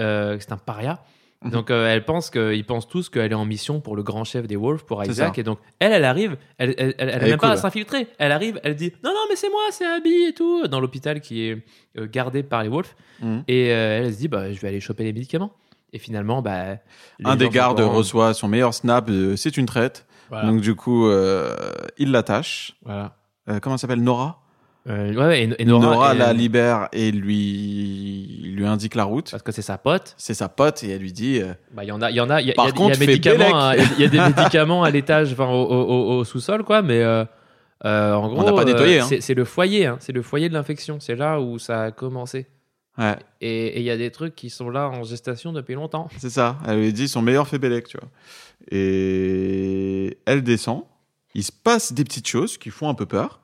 Euh, 0.00 0.36
c'est 0.40 0.50
un 0.50 0.56
paria. 0.56 1.00
Donc 1.44 1.70
euh, 1.70 1.88
elle 1.88 2.04
pense 2.04 2.28
que 2.28 2.54
ils 2.54 2.66
pensent 2.66 2.86
tous 2.86 3.08
qu'elle 3.08 3.32
est 3.32 3.34
en 3.34 3.46
mission 3.46 3.80
pour 3.80 3.96
le 3.96 4.02
grand 4.02 4.24
chef 4.24 4.46
des 4.46 4.56
Wolves 4.56 4.84
pour 4.84 5.02
Isaac. 5.02 5.38
et 5.38 5.42
donc 5.42 5.58
elle 5.78 5.92
elle 5.92 6.04
arrive 6.04 6.36
elle 6.58 6.74
elle, 6.76 6.94
elle, 6.98 7.10
a 7.10 7.18
même 7.18 7.38
pas 7.38 7.52
à 7.52 7.56
s'infiltrer. 7.56 8.08
Elle 8.18 8.32
arrive 8.32 8.60
elle 8.62 8.76
dit 8.76 8.92
non 9.02 9.10
non 9.10 9.20
mais 9.30 9.36
c'est 9.36 9.48
moi 9.48 9.62
c'est 9.70 9.86
Abby 9.86 10.24
et 10.28 10.34
tout 10.34 10.66
dans 10.68 10.80
l'hôpital 10.80 11.20
qui 11.22 11.48
est 11.48 11.64
euh, 11.96 12.06
gardé 12.06 12.42
par 12.42 12.62
les 12.62 12.68
Wolves. 12.68 12.94
Mhm. 13.22 13.44
et 13.48 13.72
euh, 13.72 14.02
elle 14.04 14.12
se 14.12 14.18
dit 14.18 14.28
bah 14.28 14.52
je 14.52 14.60
vais 14.60 14.68
aller 14.68 14.80
choper 14.80 15.04
les 15.04 15.14
médicaments. 15.14 15.52
Et 15.92 15.98
finalement 15.98 16.42
bah 16.42 16.76
Un 17.24 17.36
des 17.36 17.48
gardes 17.48 17.80
reçoit 17.80 18.34
son 18.34 18.46
meilleur 18.46 18.74
snap, 18.74 19.10
c'est 19.36 19.56
une 19.56 19.66
traite. 19.66 20.06
voilà, 20.28 20.48
Donc 20.48 20.60
du 20.60 20.74
coup, 20.76 21.10
il 21.98 22.10
l'attache. 22.12 22.76
voilà. 22.84 23.16
Comment 23.60 23.74
elle 23.74 23.78
s'appelle? 23.80 24.02
Nora? 24.02 24.40
Euh, 24.88 25.14
ouais, 25.14 25.42
et, 25.44 25.62
et 25.62 25.64
Nora, 25.66 25.86
Nora, 25.86 26.14
la 26.14 26.30
elle- 26.30 26.36
libère 26.38 26.88
et 26.92 27.12
lui 27.12 28.52
lui 28.54 28.66
indique 28.66 28.94
la 28.94 29.04
route. 29.04 29.30
parce 29.30 29.42
que 29.42 29.52
c'est 29.52 29.60
sa 29.62 29.76
pote 29.78 30.14
C'est 30.16 30.32
sa 30.34 30.48
pote 30.48 30.82
et 30.84 30.90
elle 30.90 31.02
lui 31.02 31.12
dit 31.12 31.40
euh, 31.40 31.52
Bah, 31.72 31.84
il 31.84 31.88
y 31.88 31.92
en 31.92 32.00
a, 32.00 32.10
il 32.10 32.16
y 32.16 32.20
en 32.20 32.30
a, 32.30 32.40
y 32.40 32.50
a, 32.50 32.54
Par 32.54 32.66
y 32.66 32.68
a- 32.70 32.72
contre, 32.72 32.96
il 32.96 33.00
y 33.00 33.04
a 33.04 33.06
Bélec. 33.34 33.52
hein, 33.54 33.74
y 33.98 34.04
a- 34.04 34.08
des 34.08 34.18
médicaments 34.36 34.82
à 34.82 34.90
l'étage, 34.90 35.32
enfin 35.32 35.48
au, 35.48 35.62
au- 35.64 35.84
au- 35.84 36.18
au 36.18 36.24
sous-sol, 36.24 36.64
quoi, 36.64 36.80
mais 36.82 37.02
euh, 37.02 37.24
euh, 37.84 38.14
en 38.14 38.28
gros, 38.28 38.42
n'a 38.44 38.52
pas 38.52 38.62
euh, 38.62 38.64
nettoyé, 38.64 39.00
hein. 39.00 39.06
c'est 39.20 39.34
le 39.34 39.44
foyer, 39.44 39.86
hein, 39.86 39.96
c'est 40.00 40.12
le 40.12 40.22
foyer 40.22 40.48
de 40.48 40.54
l'infection, 40.54 40.98
c'est 40.98 41.14
là 41.16 41.40
où 41.40 41.58
ça 41.58 41.82
a 41.84 41.90
commencé. 41.90 42.46
ouais, 42.98 43.16
Et 43.42 43.66
et 43.68 43.78
il 43.80 43.84
y 43.84 43.90
a 43.90 43.96
des 43.98 44.10
trucs 44.10 44.34
qui 44.34 44.48
sont 44.50 44.70
là 44.70 44.88
en 44.88 45.02
gestation 45.04 45.52
depuis 45.52 45.74
longtemps. 45.74 46.08
c'est 46.18 46.30
ça. 46.30 46.56
Elle 46.66 46.80
lui 46.80 46.92
dit 46.94 47.06
son 47.08 47.20
meilleur 47.22 47.46
fait 47.46 47.58
Bélec, 47.58 47.86
tu 47.86 47.98
vois. 47.98 48.08
Et 48.70 50.18
elle 50.26 50.42
descend. 50.42 50.84
Il 51.34 51.44
se 51.44 51.52
passe 51.52 51.92
des 51.92 52.02
petites 52.04 52.26
choses 52.26 52.58
qui 52.58 52.70
font 52.70 52.88
un 52.88 52.94
peu 52.94 53.06
peur. 53.06 53.40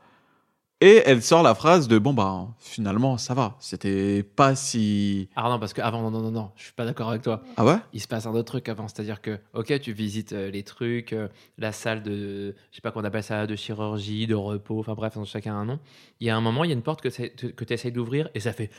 Et 0.83 1.03
elle 1.07 1.23
sort 1.23 1.43
la 1.43 1.55
phrase 1.55 1.89
de 1.89 1.97
bon 1.99 2.13
bah 2.13 2.49
finalement 2.59 3.17
ça 3.17 3.33
va. 3.33 3.57
C'était 3.61 4.23
pas 4.23 4.55
si 4.55 5.31
Ah 5.35 5.49
non, 5.49 5.59
parce 5.59 5.73
que 5.73 5.81
avant, 5.81 6.03
non, 6.03 6.11
non, 6.11 6.21
non, 6.21 6.31
non, 6.31 6.51
je 6.55 6.65
suis 6.65 6.73
pas 6.75 6.85
d'accord 6.85 7.09
avec 7.09 7.23
toi. 7.23 7.41
ah 7.57 7.65
ouais? 7.65 7.77
Il 7.95 8.01
se 8.03 8.07
passe 8.07 8.27
un 8.27 8.31
autre 8.33 8.43
truc 8.53 8.69
avant, 8.69 8.87
c'est-à-dire 8.87 9.23
que, 9.23 9.39
ok, 9.55 9.81
tu 9.81 9.93
visites 9.95 10.35
euh, 10.35 10.51
les 10.51 10.65
trucs, 10.65 11.15
euh, 11.15 11.29
la 11.57 11.73
salle 11.73 12.03
de, 12.03 12.55
je 12.71 12.77
sais 12.77 12.83
pas 12.83 12.91
qu'on 12.91 13.05
appelle 13.05 13.23
ça, 13.23 13.47
de 13.47 13.57
chirurgie, 13.57 14.27
de 14.27 14.35
repos, 14.35 14.79
enfin 14.81 14.93
bref, 14.93 15.15
chacun 15.25 15.55
a 15.55 15.57
un 15.57 15.65
nom. 15.65 15.79
Il 16.21 16.27
y 16.27 16.31
a 16.31 16.37
un 16.37 16.43
moment, 16.43 16.63
il 16.63 16.69
y 16.69 16.73
a 16.73 16.77
une 16.77 16.83
porte 16.83 17.01
que 17.01 17.09
tu 17.09 17.73
essayes 17.73 17.93
d'ouvrir 17.93 18.29
et 18.35 18.41
ça 18.41 18.53
fait 18.53 18.71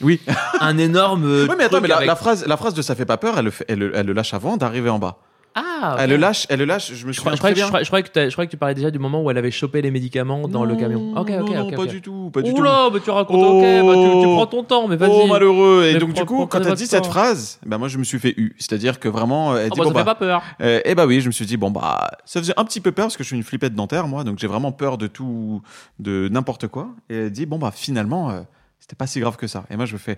oui. 0.00 0.20
un 0.60 0.78
énorme. 0.78 1.24
Ouais 1.24 1.54
mais 1.56 1.64
attends 1.64 1.80
mais 1.80 1.86
la, 1.86 1.98
avec- 1.98 2.08
la 2.08 2.16
phrase 2.16 2.44
la 2.46 2.56
phrase 2.56 2.74
de 2.74 2.82
ça 2.82 2.96
fait 2.96 3.06
pas 3.06 3.18
peur. 3.18 3.38
Elle 3.38 3.44
le 3.44 3.50
fait- 3.52 3.64
elle, 3.68 3.78
le- 3.78 3.92
elle 3.96 4.06
le 4.06 4.12
lâche 4.14 4.34
avant 4.34 4.56
d'arriver 4.56 4.90
en 4.90 4.98
bas. 4.98 5.18
Ah, 5.54 5.92
ok. 5.94 6.00
Elle 6.00 6.10
le 6.10 6.16
lâche 6.16 6.46
elle 6.48 6.58
le 6.60 6.64
lâche. 6.64 6.92
Je 6.94 7.06
me 7.06 7.12
Je 7.12 7.18
souviens 7.18 7.32
crois, 7.32 7.32
je, 7.32 7.36
crois 7.38 7.50
très 7.50 7.54
bien. 7.54 7.66
crois, 7.68 7.82
je 7.82 7.86
crois 7.88 8.02
que 8.02 8.08
t'as- 8.08 8.28
je 8.28 8.32
crois 8.32 8.46
que 8.46 8.50
tu 8.50 8.56
parlais 8.56 8.74
déjà 8.74 8.90
du 8.90 8.98
moment 8.98 9.22
où 9.22 9.30
elle 9.30 9.36
avait 9.36 9.50
chopé 9.50 9.82
les 9.82 9.90
médicaments 9.90 10.48
dans 10.48 10.64
le 10.64 10.76
camion. 10.76 11.12
Ok, 11.16 11.28
ok, 11.28 11.30
non, 11.30 11.40
ok. 11.44 11.50
non, 11.54 11.68
ok. 11.68 11.74
pas 11.76 11.86
du 11.86 12.00
tout, 12.00 12.30
pas 12.32 12.40
du 12.42 12.54
tout. 12.54 12.60
Oula, 12.60 12.88
mais 12.92 13.00
tu 13.00 13.10
racontes, 13.10 13.42
ok, 13.42 13.62
bah, 13.86 13.94
tu, 13.94 14.20
tu 14.20 14.26
Oh. 14.26 14.34
prends 14.36 14.46
ton 14.46 14.64
temps, 14.64 14.88
mais 14.88 14.96
vas-y. 14.96 15.10
Oh 15.12 15.26
malheureux 15.26 15.84
Et 15.88 15.92
Mais 15.94 15.98
donc 15.98 16.14
du 16.14 16.24
coup, 16.24 16.46
quand 16.46 16.60
t'as 16.60 16.74
dit 16.74 16.86
cette 16.86 17.06
phrase, 17.06 17.58
ben 17.66 17.76
moi 17.78 17.88
je 17.88 17.98
me 17.98 18.04
suis 18.04 18.18
fait 18.18 18.32
eu. 18.38 18.54
C'est-à-dire 18.58 18.98
que 18.98 19.08
vraiment, 19.08 19.56
elle 19.56 19.68
Oh, 19.70 19.74
dit 19.74 19.78
bah, 19.80 19.84
bon 19.84 19.90
ça 19.92 19.98
fait 19.98 20.04
bah, 20.04 20.14
pas 20.14 20.18
peur. 20.18 20.42
euh, 20.62 20.80
eh 20.84 20.94
bah 20.94 21.04
oui, 21.06 21.20
je 21.20 21.26
me 21.26 21.32
suis 21.32 21.44
dit 21.46 21.56
bon 21.58 21.70
bah, 21.70 22.10
ça 22.24 22.40
faisait 22.40 22.54
un 22.56 22.64
petit 22.64 22.80
peu 22.80 22.92
peur 22.92 23.06
parce 23.06 23.16
que 23.18 23.22
je 23.22 23.28
suis 23.28 23.36
une 23.36 23.42
flippette 23.42 23.74
dentaire 23.74 24.08
moi, 24.08 24.24
donc 24.24 24.38
j'ai 24.38 24.46
vraiment 24.46 24.72
peur 24.72 24.96
de 24.96 25.06
tout, 25.06 25.60
de 25.98 26.28
n'importe 26.30 26.68
quoi. 26.68 26.88
Et 27.10 27.16
elle 27.16 27.30
dit 27.30 27.44
bon 27.46 27.58
bah 27.58 27.72
finalement, 27.74 28.30
euh, 28.30 28.40
c'était 28.80 28.96
pas 28.96 29.06
si 29.06 29.20
grave 29.20 29.36
que 29.36 29.46
ça. 29.46 29.64
Et 29.70 29.76
moi 29.76 29.84
je 29.84 29.92
me 29.92 29.98
fais 29.98 30.16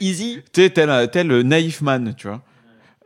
Easy. 0.00 0.38
tu 0.52 0.62
sais, 0.62 0.70
tel, 0.70 0.88
un- 0.90 1.06
tel 1.08 1.40
naïf 1.40 1.80
man, 1.82 2.14
tu 2.16 2.28
vois. 2.28 2.40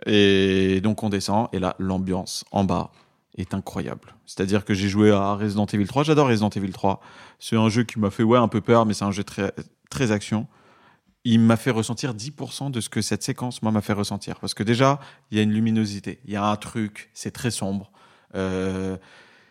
Et 0.06 0.80
donc 0.80 1.02
on 1.02 1.08
descend, 1.08 1.48
et 1.52 1.58
là, 1.58 1.74
l'ambiance 1.78 2.44
en 2.52 2.64
bas 2.64 2.90
est 3.36 3.54
incroyable. 3.54 4.14
C'est-à-dire 4.26 4.64
que 4.64 4.74
j'ai 4.74 4.88
joué 4.88 5.10
à 5.10 5.34
Resident 5.34 5.66
Evil 5.66 5.86
3, 5.86 6.04
j'adore 6.04 6.28
Resident 6.28 6.50
Evil 6.50 6.72
3. 6.72 7.00
C'est 7.38 7.56
un 7.56 7.68
jeu 7.68 7.84
qui 7.84 7.98
m'a 7.98 8.10
fait 8.10 8.22
ouais, 8.22 8.38
un 8.38 8.48
peu 8.48 8.60
peur, 8.60 8.86
mais 8.86 8.94
c'est 8.94 9.04
un 9.04 9.10
jeu 9.10 9.24
très, 9.24 9.52
très 9.90 10.12
action. 10.12 10.46
Il 11.24 11.40
m'a 11.40 11.56
fait 11.56 11.70
ressentir 11.70 12.14
10% 12.14 12.70
de 12.70 12.80
ce 12.80 12.88
que 12.88 13.00
cette 13.00 13.22
séquence, 13.22 13.62
moi, 13.62 13.72
m'a 13.72 13.80
fait 13.80 13.92
ressentir. 13.92 14.38
Parce 14.40 14.54
que 14.54 14.62
déjà, 14.62 14.98
il 15.30 15.36
y 15.36 15.40
a 15.40 15.42
une 15.42 15.52
luminosité, 15.52 16.20
il 16.24 16.32
y 16.32 16.36
a 16.36 16.44
un 16.44 16.56
truc, 16.56 17.10
c'est 17.12 17.30
très 17.30 17.50
sombre. 17.50 17.90
Euh, 18.34 18.96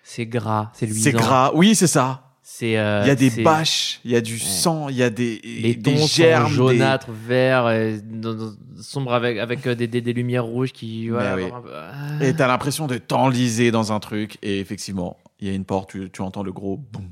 C'est 0.04 0.26
gras, 0.26 0.72
c'est 0.74 0.86
luisant. 0.86 1.04
c'est 1.04 1.12
gras, 1.12 1.52
oui, 1.54 1.76
c'est 1.76 1.88
ça. 1.88 2.27
C'est. 2.50 2.78
euh, 2.78 3.02
Il 3.04 3.08
y 3.08 3.12
a 3.12 3.16
des 3.16 3.30
bâches, 3.44 4.00
il 4.06 4.12
y 4.12 4.16
a 4.16 4.22
du 4.22 4.40
sang, 4.40 4.88
il 4.88 4.96
y 4.96 5.04
a 5.04 5.10
des, 5.10 5.42
Les 5.44 5.76
des 5.76 5.94
tons 5.96 6.08
germes. 6.08 6.44
sont 6.44 6.50
des- 6.70 6.78
jaunâtres, 6.78 7.12
verts, 7.12 7.66
dans- 8.06 8.34
dans- 8.34 8.54
sombres 8.82 9.14
avec, 9.14 9.38
avec 9.38 9.68
euh, 9.68 9.76
des, 9.76 9.86
des, 9.88 10.00
des 10.00 10.14
lumières 10.14 10.46
rouges 10.46 10.72
qui. 10.72 11.10
Voilà, 11.10 11.36
oui. 11.36 11.44
avoir 11.44 11.60
un 11.60 11.62
peu- 11.64 11.72
ah. 11.76 12.24
Et 12.24 12.34
t'as 12.34 12.48
l'impression 12.48 12.88
de 12.88 12.98
t'enliser 12.98 13.70
dans 13.70 13.92
un 13.92 14.00
truc. 14.00 14.38
Et 14.44 14.60
effectivement, 14.62 15.18
il 15.42 15.50
y 15.50 15.52
a 15.52 15.54
une 15.54 15.66
porte, 15.66 15.90
tu, 15.92 16.10
tu 16.10 16.22
entends 16.22 16.42
le 16.42 16.54
gros 16.54 16.78
boum. 16.78 17.12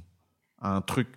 Un 0.62 0.80
truc. 0.80 1.10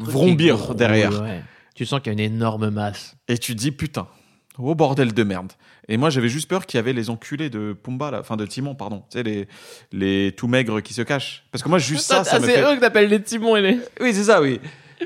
Un 0.00 0.02
truc 0.02 0.08
vrombir 0.10 0.74
derrière. 0.74 1.22
ouais. 1.22 1.40
Tu 1.76 1.86
sens 1.86 2.00
qu'il 2.00 2.08
y 2.12 2.16
a 2.20 2.24
une 2.24 2.32
énorme 2.34 2.68
masse. 2.70 3.16
Et 3.28 3.38
tu 3.38 3.54
te 3.54 3.60
dis 3.60 3.70
putain, 3.70 4.08
oh 4.58 4.74
bordel 4.74 5.12
de 5.14 5.22
merde. 5.22 5.52
Et 5.88 5.96
moi 5.96 6.10
j'avais 6.10 6.28
juste 6.28 6.48
peur 6.48 6.66
qu'il 6.66 6.78
y 6.78 6.80
avait 6.80 6.92
les 6.92 7.10
enculés 7.10 7.50
de 7.50 7.72
Pumba, 7.80 8.10
là, 8.10 8.20
enfin 8.20 8.36
de 8.36 8.46
Timon, 8.46 8.74
pardon. 8.74 9.04
Tu 9.10 9.18
sais, 9.18 9.22
les, 9.22 9.48
les 9.92 10.32
tout 10.36 10.48
maigres 10.48 10.80
qui 10.82 10.94
se 10.94 11.02
cachent. 11.02 11.44
Parce 11.52 11.62
que 11.62 11.68
moi 11.68 11.78
juste 11.78 12.04
ça, 12.06 12.24
ça 12.24 12.36
Ah, 12.36 12.40
me 12.40 12.46
c'est 12.46 12.54
fait. 12.54 12.62
eux 12.62 12.76
que 12.76 12.80
t'appelles 12.80 13.08
les 13.08 13.22
timons 13.22 13.56
et 13.56 13.62
les. 13.62 13.78
Oui, 14.00 14.12
c'est 14.12 14.24
ça, 14.24 14.40
oui. 14.42 14.60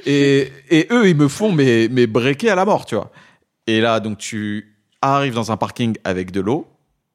Et, 0.07 0.53
et 0.71 0.87
eux, 0.91 1.09
ils 1.09 1.17
me 1.17 1.27
font 1.29 1.53
mes, 1.53 1.89
mes 1.89 2.07
breakers 2.07 2.53
à 2.53 2.55
la 2.55 2.65
mort, 2.65 2.87
tu 2.87 2.95
vois. 2.95 3.11
Et 3.67 3.81
là, 3.81 3.99
donc, 4.01 4.19
tu 4.19 4.77
arrives 5.03 5.35
dans 5.35 5.51
un 5.51 5.57
parking 5.57 5.97
avec 6.05 6.31
de 6.31 6.41
l'eau. 6.41 6.69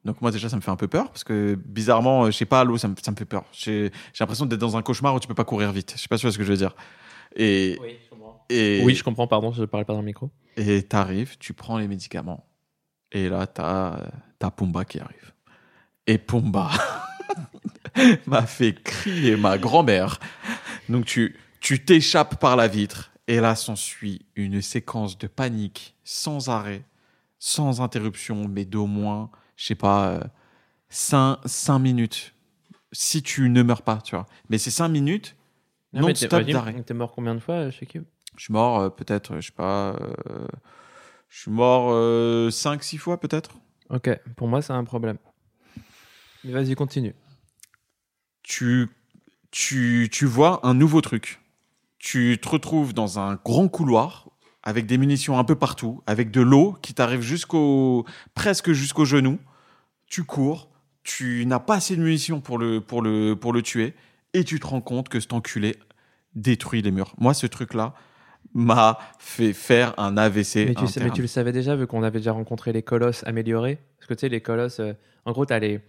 Donc, 0.04 0.20
moi, 0.20 0.30
déjà, 0.30 0.48
ça 0.48 0.56
me 0.56 0.60
fait 0.60 0.70
un 0.70 0.76
peu 0.76 0.86
peur 0.86 1.08
parce 1.08 1.24
que 1.24 1.56
bizarrement, 1.64 2.24
euh, 2.24 2.30
je 2.30 2.36
sais 2.36 2.44
pas, 2.44 2.62
l'eau, 2.64 2.76
ça 2.78 2.86
me, 2.88 2.94
ça 3.02 3.10
me 3.10 3.16
fait 3.16 3.24
peur. 3.24 3.44
J'ai 3.52 3.90
j'ai 4.12 4.22
l'impression 4.22 4.44
d'être 4.46 4.60
dans 4.60 4.76
un 4.76 4.82
cauchemar 4.82 5.14
où 5.14 5.20
tu 5.20 5.26
peux 5.26 5.34
pas 5.34 5.44
courir 5.44 5.72
vite. 5.72 5.94
Je 5.96 6.02
sais 6.02 6.08
pas 6.08 6.16
si 6.16 6.20
tu 6.20 6.26
vois 6.26 6.32
ce 6.32 6.38
que 6.38 6.44
je 6.44 6.50
veux 6.50 6.56
dire. 6.58 6.76
Et, 7.34 7.78
Oui. 7.82 7.96
Et, 8.48 8.82
Oui, 8.84 8.94
je 8.94 9.04
comprends, 9.04 9.26
pardon, 9.26 9.52
je 9.52 9.64
parlais 9.64 9.84
pas 9.84 9.92
dans 9.92 10.00
le 10.00 10.06
micro. 10.06 10.30
et 10.56 10.82
t'arrives, 10.82 11.36
tu 11.38 11.52
prends 11.52 11.78
les 11.78 11.88
médicaments. 11.88 12.46
Et 13.12 13.28
là, 13.28 13.46
t'as 13.46 14.00
as 14.40 14.50
Pumba 14.50 14.84
qui 14.84 14.98
arrive. 15.00 15.32
Et 16.06 16.18
Pumba 16.18 16.70
m'a 18.26 18.46
fait 18.46 18.82
crier 18.82 19.36
ma 19.36 19.58
grand-mère. 19.58 20.18
Donc 20.88 21.04
tu 21.04 21.36
tu 21.60 21.84
t'échappes 21.84 22.38
par 22.38 22.56
la 22.56 22.68
vitre. 22.68 23.12
Et 23.28 23.40
là, 23.40 23.56
s'ensuit 23.56 24.24
une 24.36 24.62
séquence 24.62 25.18
de 25.18 25.26
panique 25.26 25.96
sans 26.04 26.48
arrêt, 26.48 26.84
sans 27.40 27.80
interruption, 27.80 28.46
mais 28.46 28.64
d'au 28.64 28.86
moins, 28.86 29.30
je 29.56 29.66
sais 29.66 29.74
pas, 29.74 30.20
5, 30.88 31.78
minutes. 31.80 32.34
Si 32.92 33.22
tu 33.22 33.48
ne 33.48 33.62
meurs 33.62 33.82
pas, 33.82 34.00
tu 34.00 34.14
vois. 34.14 34.26
Mais 34.48 34.58
c'est 34.58 34.70
5 34.70 34.88
minutes 34.88 35.34
non-stop 35.92 36.44
d'arrêt. 36.44 36.80
T'es 36.84 36.94
mort 36.94 37.12
combien 37.12 37.34
de 37.34 37.40
fois 37.40 37.70
chez 37.70 37.86
qui 37.86 37.98
Je 38.36 38.44
suis 38.44 38.52
mort 38.52 38.80
euh, 38.80 38.88
peut-être, 38.90 39.36
je 39.40 39.46
sais 39.46 39.52
pas. 39.52 39.94
euh, 40.30 40.46
je 41.28 41.40
suis 41.40 41.50
mort 41.50 41.90
5-6 42.50 42.98
fois 42.98 43.18
peut-être. 43.20 43.56
Ok, 43.90 44.10
pour 44.36 44.48
moi, 44.48 44.62
c'est 44.62 44.72
un 44.72 44.84
problème. 44.84 45.18
Mais 46.44 46.52
vas-y, 46.52 46.74
continue. 46.74 47.14
Tu, 48.42 48.88
tu, 49.50 50.08
tu 50.12 50.26
vois 50.26 50.60
un 50.66 50.74
nouveau 50.74 51.00
truc. 51.00 51.40
Tu 51.98 52.38
te 52.40 52.48
retrouves 52.48 52.94
dans 52.94 53.18
un 53.18 53.34
grand 53.44 53.68
couloir 53.68 54.28
avec 54.62 54.86
des 54.86 54.98
munitions 54.98 55.38
un 55.38 55.44
peu 55.44 55.54
partout, 55.56 56.02
avec 56.06 56.30
de 56.30 56.40
l'eau 56.40 56.76
qui 56.82 56.94
t'arrive 56.94 57.20
jusqu'au 57.20 58.04
presque 58.34 58.72
jusqu'au 58.72 59.04
genou. 59.04 59.38
Tu 60.08 60.24
cours, 60.24 60.70
tu 61.02 61.44
n'as 61.46 61.58
pas 61.58 61.76
assez 61.76 61.96
de 61.96 62.02
munitions 62.02 62.40
pour 62.40 62.58
le, 62.58 62.80
pour, 62.80 63.02
le, 63.02 63.34
pour 63.34 63.52
le 63.52 63.62
tuer, 63.62 63.94
et 64.32 64.44
tu 64.44 64.60
te 64.60 64.66
rends 64.66 64.80
compte 64.80 65.08
que 65.08 65.18
cet 65.20 65.32
enculé 65.32 65.76
détruit 66.34 66.82
les 66.82 66.90
murs. 66.90 67.14
Moi, 67.18 67.34
ce 67.34 67.46
truc-là 67.46 67.94
m'a 68.54 68.98
fait 69.18 69.52
faire 69.52 69.94
un 69.98 70.16
AVC. 70.16 70.66
Mais 70.66 70.74
tu, 70.74 70.86
sais, 70.86 71.02
mais 71.02 71.10
tu 71.10 71.20
le 71.22 71.26
savais 71.26 71.52
déjà, 71.52 71.76
vu 71.76 71.86
qu'on 71.86 72.02
avait 72.02 72.18
déjà 72.18 72.32
rencontré 72.32 72.72
les 72.72 72.82
colosses 72.82 73.22
améliorés? 73.26 73.78
Parce 73.98 74.06
que 74.08 74.14
tu 74.14 74.20
sais, 74.20 74.28
les 74.28 74.40
colosses, 74.40 74.80
euh, 74.80 74.92
en 75.24 75.32
gros, 75.32 75.46
t'as 75.46 75.58
les. 75.58 75.80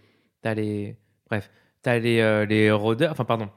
As 0.44 0.54
les 0.54 0.96
bref, 1.28 1.50
t'as 1.82 1.98
les, 1.98 2.20
euh, 2.20 2.46
les 2.46 2.70
rôdeurs, 2.70 3.10
enfin, 3.12 3.24
pardon, 3.24 3.48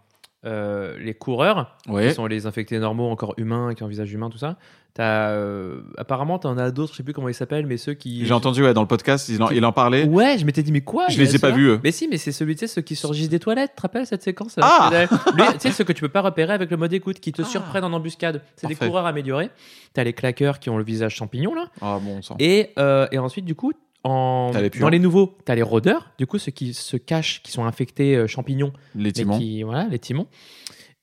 euh, 0.46 0.98
les 1.00 1.14
coureurs, 1.14 1.78
Ouais. 1.88 2.10
qui 2.10 2.14
sont 2.16 2.26
les 2.26 2.46
infectés 2.48 2.80
normaux, 2.80 3.10
encore 3.10 3.34
humains, 3.38 3.74
qui 3.76 3.84
ont 3.84 3.86
un 3.86 3.90
visage 3.90 4.12
humain, 4.12 4.30
tout 4.30 4.40
ça. 4.40 4.58
T'as, 4.94 5.30
euh, 5.30 5.82
apparemment, 5.98 6.38
t'en 6.38 6.58
as 6.58 6.70
d'autres, 6.72 6.92
je 6.92 6.98
sais 6.98 7.04
plus 7.04 7.14
comment 7.14 7.30
ils 7.30 7.34
s'appellent, 7.34 7.66
mais 7.66 7.78
ceux 7.78 7.94
qui. 7.94 8.26
J'ai 8.26 8.34
entendu 8.34 8.62
ouais, 8.62 8.74
dans 8.74 8.82
le 8.82 8.88
podcast, 8.88 9.30
il 9.30 9.42
en, 9.42 9.50
il 9.50 9.64
en 9.64 9.72
parlait. 9.72 10.04
Ouais, 10.04 10.38
je 10.38 10.46
m'étais 10.46 10.64
dit, 10.64 10.74
mais 10.74 10.82
quoi 10.82 11.06
Je 11.08 11.18
les 11.18 11.34
ai 11.36 11.40
pas 11.40 11.52
vus, 11.52 11.68
eux. 11.70 11.80
Mais 11.84 11.92
si, 11.92 12.10
mais 12.10 12.18
c'est 12.18 12.34
celui, 12.34 12.56
tu 12.56 12.60
sais, 12.60 12.68
ceux 12.68 12.82
qui 12.82 12.98
surgissent 12.98 13.30
des 13.30 13.40
toilettes, 13.40 13.72
tu 13.72 13.76
te 13.78 13.82
rappelles 13.84 14.06
cette 14.06 14.22
séquence 14.22 14.56
Ah 14.62 14.90
Lui, 15.36 15.44
Tu 15.54 15.60
sais, 15.60 15.72
ceux 15.72 15.86
que 15.86 15.94
tu 15.94 16.02
peux 16.02 16.10
pas 16.10 16.22
repérer 16.22 16.52
avec 16.54 16.70
le 16.72 16.76
mode 16.76 16.92
écoute, 16.92 17.22
qui 17.22 17.32
te 17.32 17.42
Ah. 17.42 17.46
surprennent 17.46 17.86
en 17.86 17.94
embuscade. 17.94 18.42
C'est 18.58 18.68
des 18.68 18.76
coureurs 18.76 19.06
améliorés. 19.06 19.50
T'as 19.94 20.04
les 20.04 20.12
claqueurs 20.14 20.60
qui 20.60 20.70
ont 20.70 20.78
le 20.78 20.84
visage 20.84 21.16
champignon, 21.16 21.56
là. 21.56 21.68
Ah 21.82 21.98
bon 22.02 22.22
sang. 22.22 22.36
Et, 22.40 22.72
euh, 22.78 23.08
et 23.14 23.18
ensuite, 23.18 23.46
du 23.46 23.56
coup, 23.56 23.72
en... 24.04 24.52
Dans 24.80 24.90
les 24.90 25.00
nouveaux, 25.00 25.38
t'as 25.46 25.56
les 25.56 25.62
rôdeurs, 25.62 26.12
du 26.18 26.26
coup, 26.28 26.38
ceux 26.38 26.52
qui 26.52 26.74
se 26.74 26.98
cachent, 26.98 27.42
qui 27.44 27.52
sont 27.52 27.64
infectés 27.66 28.16
euh, 28.18 28.28
champignons, 28.28 28.74
Les 28.96 29.14
timons. 29.14 29.38
qui, 29.38 29.64
voilà, 29.64 29.88
les 29.90 30.00
timons. 30.00 30.28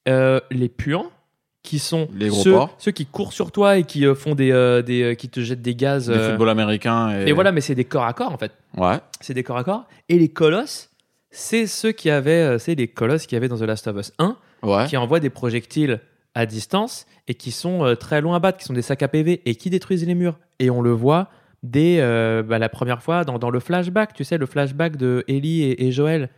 Euh, 0.09 0.40
les 0.51 0.69
puants, 0.69 1.06
qui 1.62 1.78
sont 1.78 2.09
Les 2.14 2.28
gros 2.28 2.43
ceux, 2.43 2.52
porcs. 2.52 2.74
ceux 2.78 2.93
qui 2.93 3.05
courent 3.06 3.32
sur 3.32 3.52
toi 3.52 3.78
et 3.78 3.85
qui 3.85 4.06
euh, 4.06 4.14
font 4.14 4.35
des, 4.35 4.52
euh, 4.52 4.80
des 4.82 5.02
euh, 5.02 5.14
qui 5.14 5.28
te 5.28 5.40
jettent 5.40 5.60
des 5.62 5.74
gaz. 5.74 6.09
Euh, 6.09 6.30
football 6.30 6.48
américain. 6.51 7.10
Et, 7.26 7.28
et 7.30 7.32
voilà, 7.32 7.52
mais 7.52 7.60
c'est 7.60 7.74
des 7.74 7.85
corps 7.85 8.05
à 8.05 8.12
corps 8.12 8.32
en 8.32 8.39
fait. 8.39 8.52
Ouais. 8.76 8.98
C'est 9.20 9.35
des 9.35 9.43
corps 9.43 9.59
à 9.59 9.64
corps. 9.64 9.86
Et 10.09 10.18
les 10.18 10.28
colosses, 10.28 10.90
c'est 11.30 11.66
ceux 11.66 11.93
qui 11.93 12.10
avaient, 12.10 12.59
c'est 12.59 12.74
les 12.74 12.89
colosses 12.89 13.26
qui 13.26 13.36
avaient 13.36 13.48
dans 13.48 13.59
The 13.59 13.62
Last 13.62 13.86
of 13.89 13.97
Us 13.98 14.12
1, 14.18 14.36
Ouais. 14.62 14.86
qui 14.86 14.97
envoient 14.97 15.20
des 15.20 15.30
projectiles 15.30 16.01
à 16.35 16.47
distance 16.47 17.06
et 17.26 17.35
qui 17.35 17.51
sont 17.51 17.94
très 17.98 18.20
loin 18.20 18.36
à 18.36 18.39
battre, 18.39 18.59
qui 18.59 18.64
sont 18.64 18.72
des 18.72 18.82
sacs 18.82 19.02
à 19.02 19.09
PV 19.09 19.43
et 19.44 19.55
qui 19.56 19.70
détruisent 19.70 20.06
les 20.06 20.14
murs. 20.14 20.39
Et 20.60 20.70
on 20.70 20.80
le 20.80 20.90
voit 20.93 21.28
dès 21.62 21.98
bah, 22.43 22.59
la 22.59 22.68
première 22.68 23.02
fois 23.02 23.24
dans, 23.24 23.39
dans 23.39 23.51
le 23.51 23.60
flashback, 23.60 24.14
tu 24.14 24.24
sais, 24.24 24.39
le 24.39 24.47
flashback 24.47 24.97
de 24.97 25.24
Ellie 25.28 25.62
et, 25.62 25.86
et 25.86 25.93
Joël. 25.93 26.30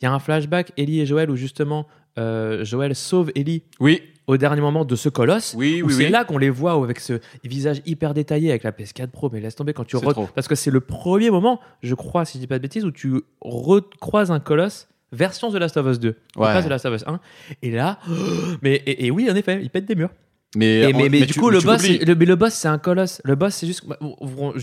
Il 0.00 0.04
y 0.04 0.08
a 0.08 0.12
un 0.12 0.18
flashback, 0.18 0.72
Ellie 0.76 1.00
et 1.00 1.06
Joël, 1.06 1.30
où 1.30 1.36
justement 1.36 1.86
Joël 2.16 2.94
sauve 2.94 3.30
Ellie 3.34 3.62
Oui. 3.80 4.02
Au 4.26 4.36
dernier 4.36 4.60
moment 4.60 4.84
de 4.84 4.96
ce 4.96 5.08
colosse. 5.08 5.54
Oui, 5.56 5.82
oui, 5.84 5.92
c'est 5.92 6.04
oui. 6.06 6.10
là 6.10 6.24
qu'on 6.24 6.38
les 6.38 6.50
voit 6.50 6.72
avec 6.72 6.98
ce 7.00 7.20
visage 7.44 7.80
hyper 7.86 8.12
détaillé 8.14 8.50
avec 8.50 8.62
la 8.64 8.72
PS4 8.72 9.08
Pro. 9.08 9.30
Mais 9.32 9.40
laisse 9.40 9.54
tomber 9.54 9.72
quand 9.72 9.84
tu 9.84 9.96
re- 9.96 10.26
parce 10.34 10.48
que 10.48 10.54
c'est 10.54 10.70
le 10.70 10.80
premier 10.80 11.30
moment, 11.30 11.60
je 11.82 11.94
crois, 11.94 12.24
si 12.24 12.38
je 12.38 12.40
dis 12.40 12.46
pas 12.46 12.58
de 12.58 12.62
bêtises, 12.62 12.84
où 12.84 12.90
tu 12.90 13.22
recroises 13.40 14.30
un 14.30 14.40
colosse 14.40 14.88
version 15.12 15.50
The 15.50 15.56
Last 15.56 15.76
of 15.76 15.86
Us 15.86 16.00
2, 16.00 16.08
Ouais. 16.08 16.14
pas 16.36 16.62
The 16.62 16.68
Last 16.68 16.86
of 16.86 16.94
Us 16.94 17.04
1. 17.06 17.20
Et 17.62 17.70
là, 17.70 17.98
mais 18.62 18.74
et, 18.86 19.06
et 19.06 19.10
oui, 19.10 19.28
en 19.30 19.34
effet, 19.36 19.60
il 19.62 19.70
pète 19.70 19.86
des 19.86 19.94
murs. 19.94 20.10
Mais, 20.56 20.88
Et, 20.88 20.92
mais, 20.92 21.08
mais 21.08 21.20
du 21.20 21.34
tu- 21.34 21.40
coup, 21.40 21.50
le 21.50 21.60
boss, 21.60 21.86
le, 21.86 22.14
mais 22.14 22.24
le 22.24 22.36
boss, 22.36 22.54
c'est 22.54 22.68
un 22.68 22.78
colosse. 22.78 23.20
Le 23.24 23.34
boss, 23.34 23.54
c'est 23.54 23.66
juste. 23.66 23.84
bah, 23.86 23.98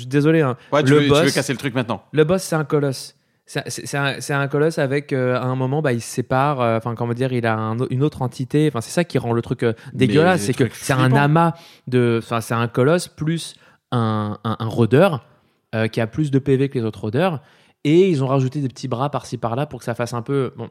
désolé. 0.07 0.41
Hein. 0.41 0.57
Ouais, 0.71 0.83
tu, 0.83 0.89
le 0.89 0.97
veux, 0.97 1.03
tu 1.03 1.09
boss- 1.09 1.23
veux 1.25 1.31
casser 1.31 1.53
le 1.53 1.59
truc 1.59 1.75
maintenant. 1.75 2.03
Le 2.13 2.23
boss, 2.23 2.41
c'est 2.41 2.55
un 2.55 2.63
colosse. 2.63 3.15
C'est 3.45 4.31
un, 4.33 4.47
colosse 4.47 4.77
avec, 4.79 5.11
euh, 5.11 5.35
à 5.35 5.43
un 5.43 5.55
moment, 5.55 5.81
bah, 5.81 5.91
il 5.93 6.01
se 6.01 6.07
sépare. 6.07 6.61
euh, 6.61 6.77
Enfin, 6.77 6.95
comment 6.95 7.13
dire, 7.13 7.33
il 7.33 7.45
a 7.45 7.55
un 7.57 7.77
une 7.89 8.01
autre 8.03 8.21
entité. 8.21 8.67
Enfin, 8.69 8.79
c'est 8.81 8.91
ça 8.91 9.03
qui 9.03 9.17
rend 9.17 9.33
le 9.33 9.41
truc 9.41 9.63
euh, 9.63 9.73
dégueulasse. 9.93 10.41
C'est 10.43 10.53
que 10.53 10.69
c'est 10.73 10.93
un 10.93 11.13
amas 11.13 11.53
de. 11.87 12.19
Enfin, 12.23 12.39
c'est 12.41 12.53
un 12.53 12.67
colosse 12.67 13.07
plus 13.09 13.55
un, 13.91 14.39
un, 14.43 14.55
un 14.59 14.67
rôdeur 14.67 15.25
qui 15.91 15.99
a 16.01 16.05
plus 16.07 16.29
de 16.31 16.37
PV 16.39 16.69
que 16.69 16.77
les 16.77 16.85
autres 16.85 17.01
rôdeurs. 17.01 17.41
Et 17.83 18.07
ils 18.09 18.23
ont 18.23 18.27
rajouté 18.27 18.61
des 18.61 18.67
petits 18.69 18.87
bras 18.87 19.09
par-ci 19.09 19.37
par-là 19.37 19.65
pour 19.65 19.79
que 19.79 19.85
ça 19.85 19.93
fasse 19.95 20.13
un 20.13 20.21
peu. 20.21 20.53
Bon, 20.55 20.69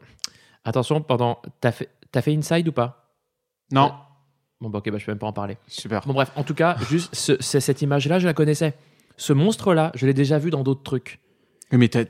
attention, 0.65 1.03
pendant. 1.03 1.43
T'as 1.61 1.73
fait, 1.73 1.91
fait 2.21 2.35
Inside 2.35 2.69
ou 2.69 2.73
pas? 2.73 3.13
Non. 3.71 3.93
Bon, 4.61 4.71
bah, 4.71 4.79
ok, 4.79 4.91
bah, 4.91 4.99
je 4.99 5.05
peux 5.05 5.13
même 5.13 5.19
pas 5.19 5.27
en 5.27 5.33
parler. 5.33 5.59
Super. 5.67 6.01
Bon, 6.07 6.15
bref, 6.15 6.31
en 6.37 6.45
tout 6.45 6.55
cas, 6.55 6.77
juste 6.89 7.15
ce- 7.15 7.37
ce- 7.41 7.59
cette 7.61 7.83
image-là, 7.83 8.19
je 8.21 8.27
la 8.27 8.33
connaissais. 8.33 8.75
Ce 9.17 9.33
monstre-là, 9.33 9.91
je 9.95 10.07
l'ai 10.07 10.15
déjà 10.15 10.39
vu 10.39 10.51
dans 10.51 10.63
d'autres 10.63 10.83
trucs. 10.85 11.19
Mais 11.73 11.89
t'as- 11.89 12.05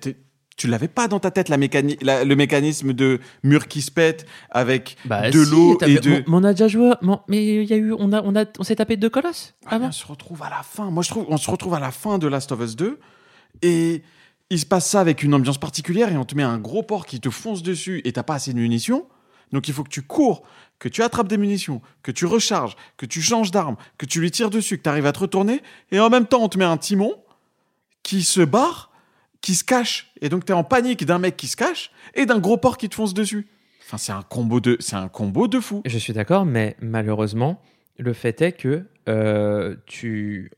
tu 0.57 0.67
l'avais 0.69 0.89
pas 0.89 1.09
dans 1.09 1.19
ta 1.19 1.31
tête 1.31 1.49
la 1.49 1.57
mécani- 1.57 1.97
la- 2.03 2.25
le 2.25 2.37
mécanisme 2.37 2.93
de 2.93 3.21
mur 3.43 3.69
qui 3.69 3.83
se 3.83 3.91
pète 3.91 4.27
avec 4.51 4.97
Bah, 5.05 5.31
de 5.31 5.45
si, 5.45 5.51
l'eau 5.51 5.79
et 5.87 5.99
de. 5.99 6.23
on, 6.29 6.45
a 6.45 6.53
déjà 6.53 6.69
joué. 6.69 6.93
mais 7.29 7.45
il 7.45 7.65
y 7.65 7.73
a 7.73 7.77
eu, 7.77 7.93
on 7.93 8.13
a, 8.13 8.23
on 8.23 8.37
a, 8.37 8.45
on 8.59 8.63
s'est 8.63 8.77
tapé 8.77 8.97
deux 8.97 9.11
colosses 9.11 9.55
Ah, 9.67 9.77
avant. 9.77 9.89
on 9.89 9.93
se 9.93 10.07
retrouve 10.07 10.43
à 10.43 10.51
la 10.51 10.63
fin. 10.63 10.91
Moi, 10.91 11.03
je 11.03 11.09
trouve, 11.11 11.25
on 11.29 11.37
se 11.39 11.51
retrouve 11.51 11.75
à 11.75 11.81
la 11.81 11.91
fin 11.91 12.19
de 12.19 12.27
Last 12.29 12.53
of 12.53 12.61
Us 12.61 12.77
2 12.77 12.99
et 13.63 14.03
il 14.51 14.59
se 14.59 14.67
passe 14.67 14.89
ça 14.89 15.01
avec 15.01 15.23
une 15.23 15.33
ambiance 15.35 15.59
particulière 15.59 16.13
et 16.13 16.17
on 16.17 16.25
te 16.25 16.35
met 16.35 16.43
un 16.43 16.59
gros 16.59 16.83
porc 16.83 17.07
qui 17.07 17.21
te 17.21 17.31
fonce 17.31 17.63
dessus 17.63 18.03
et 18.05 18.13
t'as 18.13 18.23
pas 18.23 18.35
assez 18.35 18.53
de 18.53 18.59
munitions. 18.59 19.07
Donc 19.53 19.69
il 19.69 19.75
faut 19.75 19.85
que 19.85 19.89
tu 19.91 20.03
cours, 20.03 20.43
que 20.79 20.89
tu 20.89 21.03
attrapes 21.03 21.29
des 21.29 21.37
munitions, 21.39 21.81
que 22.03 22.11
tu 22.11 22.27
recharges, 22.27 22.77
que 22.97 23.07
tu 23.07 23.21
changes 23.23 23.51
d'arme, 23.51 23.77
que 23.99 24.07
tu 24.07 24.21
lui 24.21 24.31
tires 24.31 24.51
dessus, 24.51 24.79
que 24.79 24.83
tu 24.83 24.89
arrives 24.89 25.07
à 25.07 25.13
te 25.13 25.19
retourner 25.21 25.63
et 25.91 26.01
en 26.01 26.11
même 26.11 26.27
temps 26.27 26.43
on 26.43 26.49
te 26.49 26.59
met 26.59 26.65
un 26.65 26.77
timon 26.77 27.15
qui 28.03 28.23
se 28.23 28.41
barre, 28.41 28.91
qui 29.43 29.55
se 29.55 29.65
cache 29.65 30.11
et 30.23 30.29
donc 30.31 30.47
tu 30.47 30.53
es 30.53 30.55
en 30.55 30.65
panique 30.65 31.05
d'un 31.05 31.19
mec 31.19 31.37
qui 31.37 31.49
se 31.49 31.57
cache 31.57 31.91
et 32.15 32.25
d'un 32.25 32.39
gros 32.39 32.57
porc 32.57 32.79
qui 32.79 32.89
te 32.89 32.95
fonce 32.95 33.13
dessus. 33.13 33.47
Enfin, 33.85 33.99
c'est 33.99 34.13
un 34.13 34.23
combo 34.23 34.61
de 34.61 34.77
c'est 34.81 34.97
un 34.97 35.09
combo 35.09 35.49
de 35.49 35.61
fou. 35.61 35.83
Je 35.85 35.99
suis 35.99 36.15
d'accord, 36.15 36.47
mais 36.47 36.77
malheureusement, 36.81 37.61
le 37.99 38.15
fait 38.15 38.41
est 38.41 38.53
que 38.53 38.87
euh, 39.09 39.77
tu. 39.85 40.51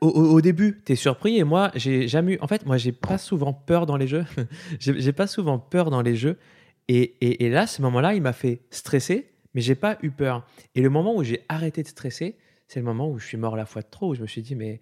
Au, 0.00 0.08
au- 0.08 0.40
début, 0.40 0.80
t'es 0.82 0.96
surpris 0.96 1.36
et 1.36 1.44
moi, 1.44 1.70
j'ai 1.74 2.08
jamais 2.08 2.34
eu. 2.34 2.38
En 2.40 2.46
fait, 2.46 2.64
moi, 2.64 2.78
j'ai 2.78 2.92
pas 2.92 3.18
souvent 3.18 3.52
peur 3.52 3.84
dans 3.84 3.98
les 3.98 4.06
jeux. 4.06 4.24
j'ai 4.80 4.98
j'ai 4.98 5.12
pas 5.12 5.26
souvent 5.26 5.58
peur 5.58 5.90
dans 5.90 6.00
les 6.00 6.16
jeux. 6.16 6.38
Et, 6.88 7.16
et, 7.20 7.44
et 7.44 7.50
là, 7.50 7.66
ce 7.66 7.82
moment-là, 7.82 8.14
il 8.14 8.22
m'a 8.22 8.32
fait 8.32 8.62
stresser, 8.70 9.30
mais 9.52 9.60
j'ai 9.60 9.74
pas 9.74 9.98
eu 10.02 10.10
peur. 10.10 10.46
Et 10.74 10.80
le 10.80 10.88
moment 10.88 11.14
où 11.16 11.22
j'ai 11.22 11.44
arrêté 11.50 11.82
de 11.82 11.88
stresser, 11.88 12.36
c'est 12.66 12.80
le 12.80 12.86
moment 12.86 13.10
où 13.10 13.18
je 13.18 13.26
suis 13.26 13.36
mort 13.36 13.56
la 13.56 13.66
fois 13.66 13.82
de 13.82 13.88
trop, 13.90 14.10
où 14.12 14.14
je 14.14 14.22
me 14.22 14.26
suis 14.26 14.40
dit, 14.42 14.54
mais. 14.54 14.80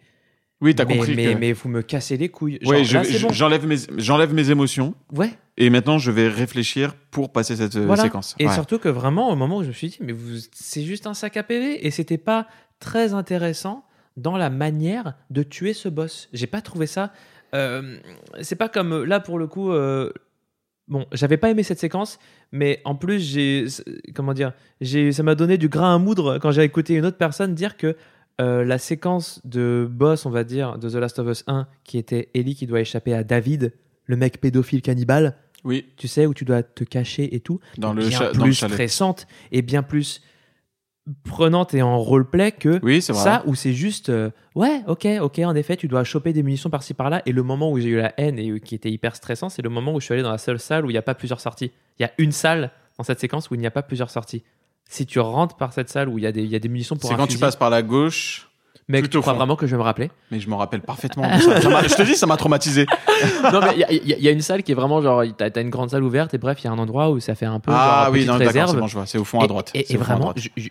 Oui, 0.63 0.75
t'as 0.75 0.85
mais, 0.87 0.97
compris 0.97 1.15
mais, 1.17 1.35
que. 1.35 1.39
mais 1.39 1.53
vous 1.53 1.69
me 1.69 1.83
cassez 1.83 2.17
les 2.17 2.29
couilles. 2.31 2.59
Genre, 2.63 2.71
Ouais, 2.71 2.85
je- 2.85 2.95
là, 2.95 3.05
c'est 3.05 3.13
je- 3.19 3.27
bon. 3.27 3.33
j'enlève 3.33 3.67
mes, 3.67 3.77
j'enlève 3.99 4.33
mes 4.33 4.51
émotions 4.51 4.95
Ouais, 5.13 5.31
et 5.59 5.69
maintenant 5.69 5.99
je 5.99 6.11
vais 6.11 6.29
réfléchir 6.29 6.95
pour 7.11 7.33
passer 7.33 7.57
cette 7.57 7.77
euh, 7.77 7.85
Voilà. 7.87 8.05
séquence. 8.05 8.35
Et 8.39 8.47
Ouais. 8.47 8.55
surtout 8.55 8.79
que 8.79 8.89
vraiment, 8.89 9.31
au 9.31 9.37
moment 9.37 9.59
où 9.59 9.63
je 9.63 9.69
me 9.69 9.73
suis 9.73 9.89
dit, 9.89 9.99
mais 10.01 10.13
vous, 10.13 10.37
c'est 10.53 10.83
juste 10.83 11.07
un 11.07 11.15
sac 11.15 11.37
à 11.37 11.43
PV, 11.43 11.87
et 11.87 11.91
c'était 11.91 12.17
pas 12.19 12.47
très 12.81 13.13
intéressant 13.13 13.85
dans 14.17 14.37
la 14.37 14.51
manière 14.51 15.15
de 15.31 15.43
tuer 15.43 15.73
ce 15.75 15.89
boss. 15.89 16.29
J'ai 16.33 16.47
pas 16.47 16.61
trouvé 16.63 16.87
ça. 16.87 17.13
euh, 17.55 17.99
c'est 18.41 18.57
pas 18.57 18.69
comme 18.71 18.93
euh, 18.93 19.05
là 19.05 19.21
pour 19.21 19.39
le 19.39 19.47
coup. 19.47 19.73
euh, 19.73 20.11
bon, 20.89 21.07
j'avais 21.13 21.37
pas 21.37 21.51
aimé 21.51 21.63
cette 21.63 21.79
séquence, 21.81 22.19
mais 22.51 22.81
en 22.85 22.95
plus 22.95 23.21
j'ai, 23.21 23.67
comment 24.15 24.33
dire, 24.33 24.53
j'ai, 24.81 25.13
ça 25.13 25.23
m'a 25.23 25.35
donné 25.35 25.59
du 25.59 25.69
grain 25.69 25.95
à 25.95 25.99
moudre 25.99 26.39
quand 26.39 26.51
j'ai 26.51 26.63
écouté 26.63 26.95
une 26.95 27.05
autre 27.05 27.19
personne 27.19 27.55
dire 27.55 27.77
que 27.77 27.97
euh, 28.41 28.65
la 28.65 28.79
séquence 28.79 29.41
de 29.45 29.89
boss, 29.91 30.27
on 30.27 30.31
va 30.31 30.45
dire, 30.45 30.79
de 30.79 30.89
The 30.89 30.95
Last 30.95 31.19
of 31.19 31.29
Us 31.29 31.45
1, 31.47 31.67
qui 31.85 31.99
était 31.99 32.31
Ellie 32.35 32.55
qui 32.55 32.67
doit 32.67 32.81
échapper 32.81 33.15
à 33.15 33.25
David, 33.25 33.73
le 34.07 34.17
mec 34.17 34.41
pédophile 34.41 34.83
cannibale, 34.83 35.37
Oui, 35.65 35.87
tu 35.97 36.09
sais, 36.09 36.27
où 36.27 36.35
tu 36.35 36.45
dois 36.45 36.63
te 36.63 36.85
cacher 36.85 37.35
et 37.35 37.41
tout, 37.41 37.61
dans 37.79 37.93
le, 37.93 38.07
bien 38.07 38.19
plus 38.31 38.39
dans 38.39 38.47
le 38.47 38.53
chalet. 38.53 38.75
stressante 38.75 39.27
et 39.53 39.63
bien 39.63 39.83
plus 39.83 40.23
prenante 41.25 41.75
et 41.75 41.83
en 41.83 41.99
roleplay 41.99 42.53
que 42.53 42.79
Oui, 42.83 43.03
ça 43.03 43.43
où 43.47 43.55
c'est 43.57 43.73
juste 43.73 44.09
euh, 44.09 44.31
ouais 44.55 44.83
ok 44.87 45.05
ok 45.21 45.41
en 45.41 45.57
effet 45.57 45.77
tu 45.77 45.89
dois 45.89 46.05
choper 46.05 46.33
des 46.33 46.45
munitions 46.45 46.71
par-ci 46.71 46.95
par-là. 46.95 47.23
Et 47.27 47.33
le 47.33 47.43
moment 47.43 47.73
où 47.73 47.79
j'ai 47.81 47.89
eu 47.89 47.97
la 47.97 48.15
haine 48.19 48.39
et 48.39 48.61
qui 48.61 48.77
était 48.77 48.91
hyper 48.91 49.17
stressant 49.17 49.49
c'est 49.49 49.63
le 49.63 49.69
moment 49.69 49.95
où 49.95 50.01
je 50.01 50.05
suis 50.05 50.15
allé 50.15 50.23
dans 50.23 50.31
la 50.31 50.39
seule 50.39 50.61
salle 50.61 50.87
où 50.87 50.91
il 50.91 50.93
n'y 50.93 50.99
a 50.99 51.03
pas 51.03 51.17
plusieurs 51.17 51.41
sorties. 51.41 51.73
Il 51.99 52.03
y 52.03 52.05
a 52.05 52.13
une 52.19 52.31
salle 52.33 52.71
dans 52.99 53.05
cette 53.05 53.19
séquence 53.19 53.51
où 53.51 53.55
il 53.55 53.61
n'y 53.61 53.67
a 53.67 53.71
pas 53.73 53.83
plusieurs 53.83 54.11
sorties 54.11 54.45
si 54.89 55.07
tu 55.07 55.21
rentres 55.21 55.57
par 55.57 55.73
cette 55.73 55.89
salle 55.89 56.09
où 56.09 56.19
il 56.19 56.25
y 56.25 56.27
a 56.27 56.33
des, 56.33 56.43
il 56.43 56.51
y 56.51 56.57
a 56.57 56.59
des 56.59 56.69
munitions 56.69 56.97
pour 56.97 57.09
C'est 57.09 57.15
un 57.15 57.19
quand 57.19 57.25
tu 57.27 57.33
fusil, 57.33 57.41
passes 57.41 57.57
par 57.57 57.71
la 57.71 57.83
gauche. 57.83 58.49
mec 58.89 59.09
tu 59.09 59.17
au 59.17 59.21
crois 59.21 59.33
fond. 59.33 59.39
vraiment 59.39 59.57
que 59.57 59.67
je 59.67 59.73
vais 59.73 59.79
me 59.79 59.83
rappeler? 59.85 60.11
Mais 60.31 60.39
je 60.41 60.49
me 60.51 60.55
rappelle 60.55 60.81
parfaitement. 60.83 61.25
ça. 61.41 61.61
Ça 61.61 61.69
m'a- 61.71 61.83
je 61.87 61.95
te 61.95 62.03
dis, 62.03 62.15
ça 62.17 62.27
m'a 62.27 62.37
traumatisé. 62.37 62.87
non 63.53 63.61
mais 63.61 63.73
il 63.75 63.79
y 63.81 63.85
a- 63.85 63.93
il 63.93 64.09
y, 64.09 64.13
a- 64.13 64.17
il 64.19 64.23
y 64.25 64.29
a 64.29 64.31
une 64.33 64.43
salle 64.43 64.63
qui 64.63 64.73
est 64.73 64.75
vraiment 64.75 65.01
genre 65.01 65.23
t'as 65.37 65.49
as 65.55 65.61
une 65.61 65.71
grande 65.71 65.91
salle 65.91 66.03
ouverte 66.03 66.35
et 66.35 66.39
bref 66.39 66.59
il 66.63 66.65
y 66.65 66.69
a 66.69 66.73
un 66.73 66.79
endroit 66.79 67.11
où 67.11 67.21
ça 67.21 67.35
fait 67.35 67.47
un 67.47 67.61
peu 67.61 67.71
Ah 67.75 68.03
genre, 68.05 68.13
oui, 68.13 68.19
petite 68.19 68.29
non, 68.29 68.33
d'accord, 68.35 68.47
réserve 68.53 68.71
c'est 68.73 68.77
bon, 68.81 68.87
je 68.89 68.95
vois. 68.97 69.07
C'est 69.07 69.19
au 69.19 69.25
fond 69.25 69.41
à 69.41 69.45
Et- 69.45 69.49
droite. 69.49 69.71
Et, 69.75 69.85
C'est 69.87 69.95
et 69.95 69.97
au 69.97 70.01
fond 70.01 70.05
à 70.05 70.07
vraiment, 70.09 70.21
droite. 70.33 70.39
je- 70.39 70.63
je- 70.63 70.69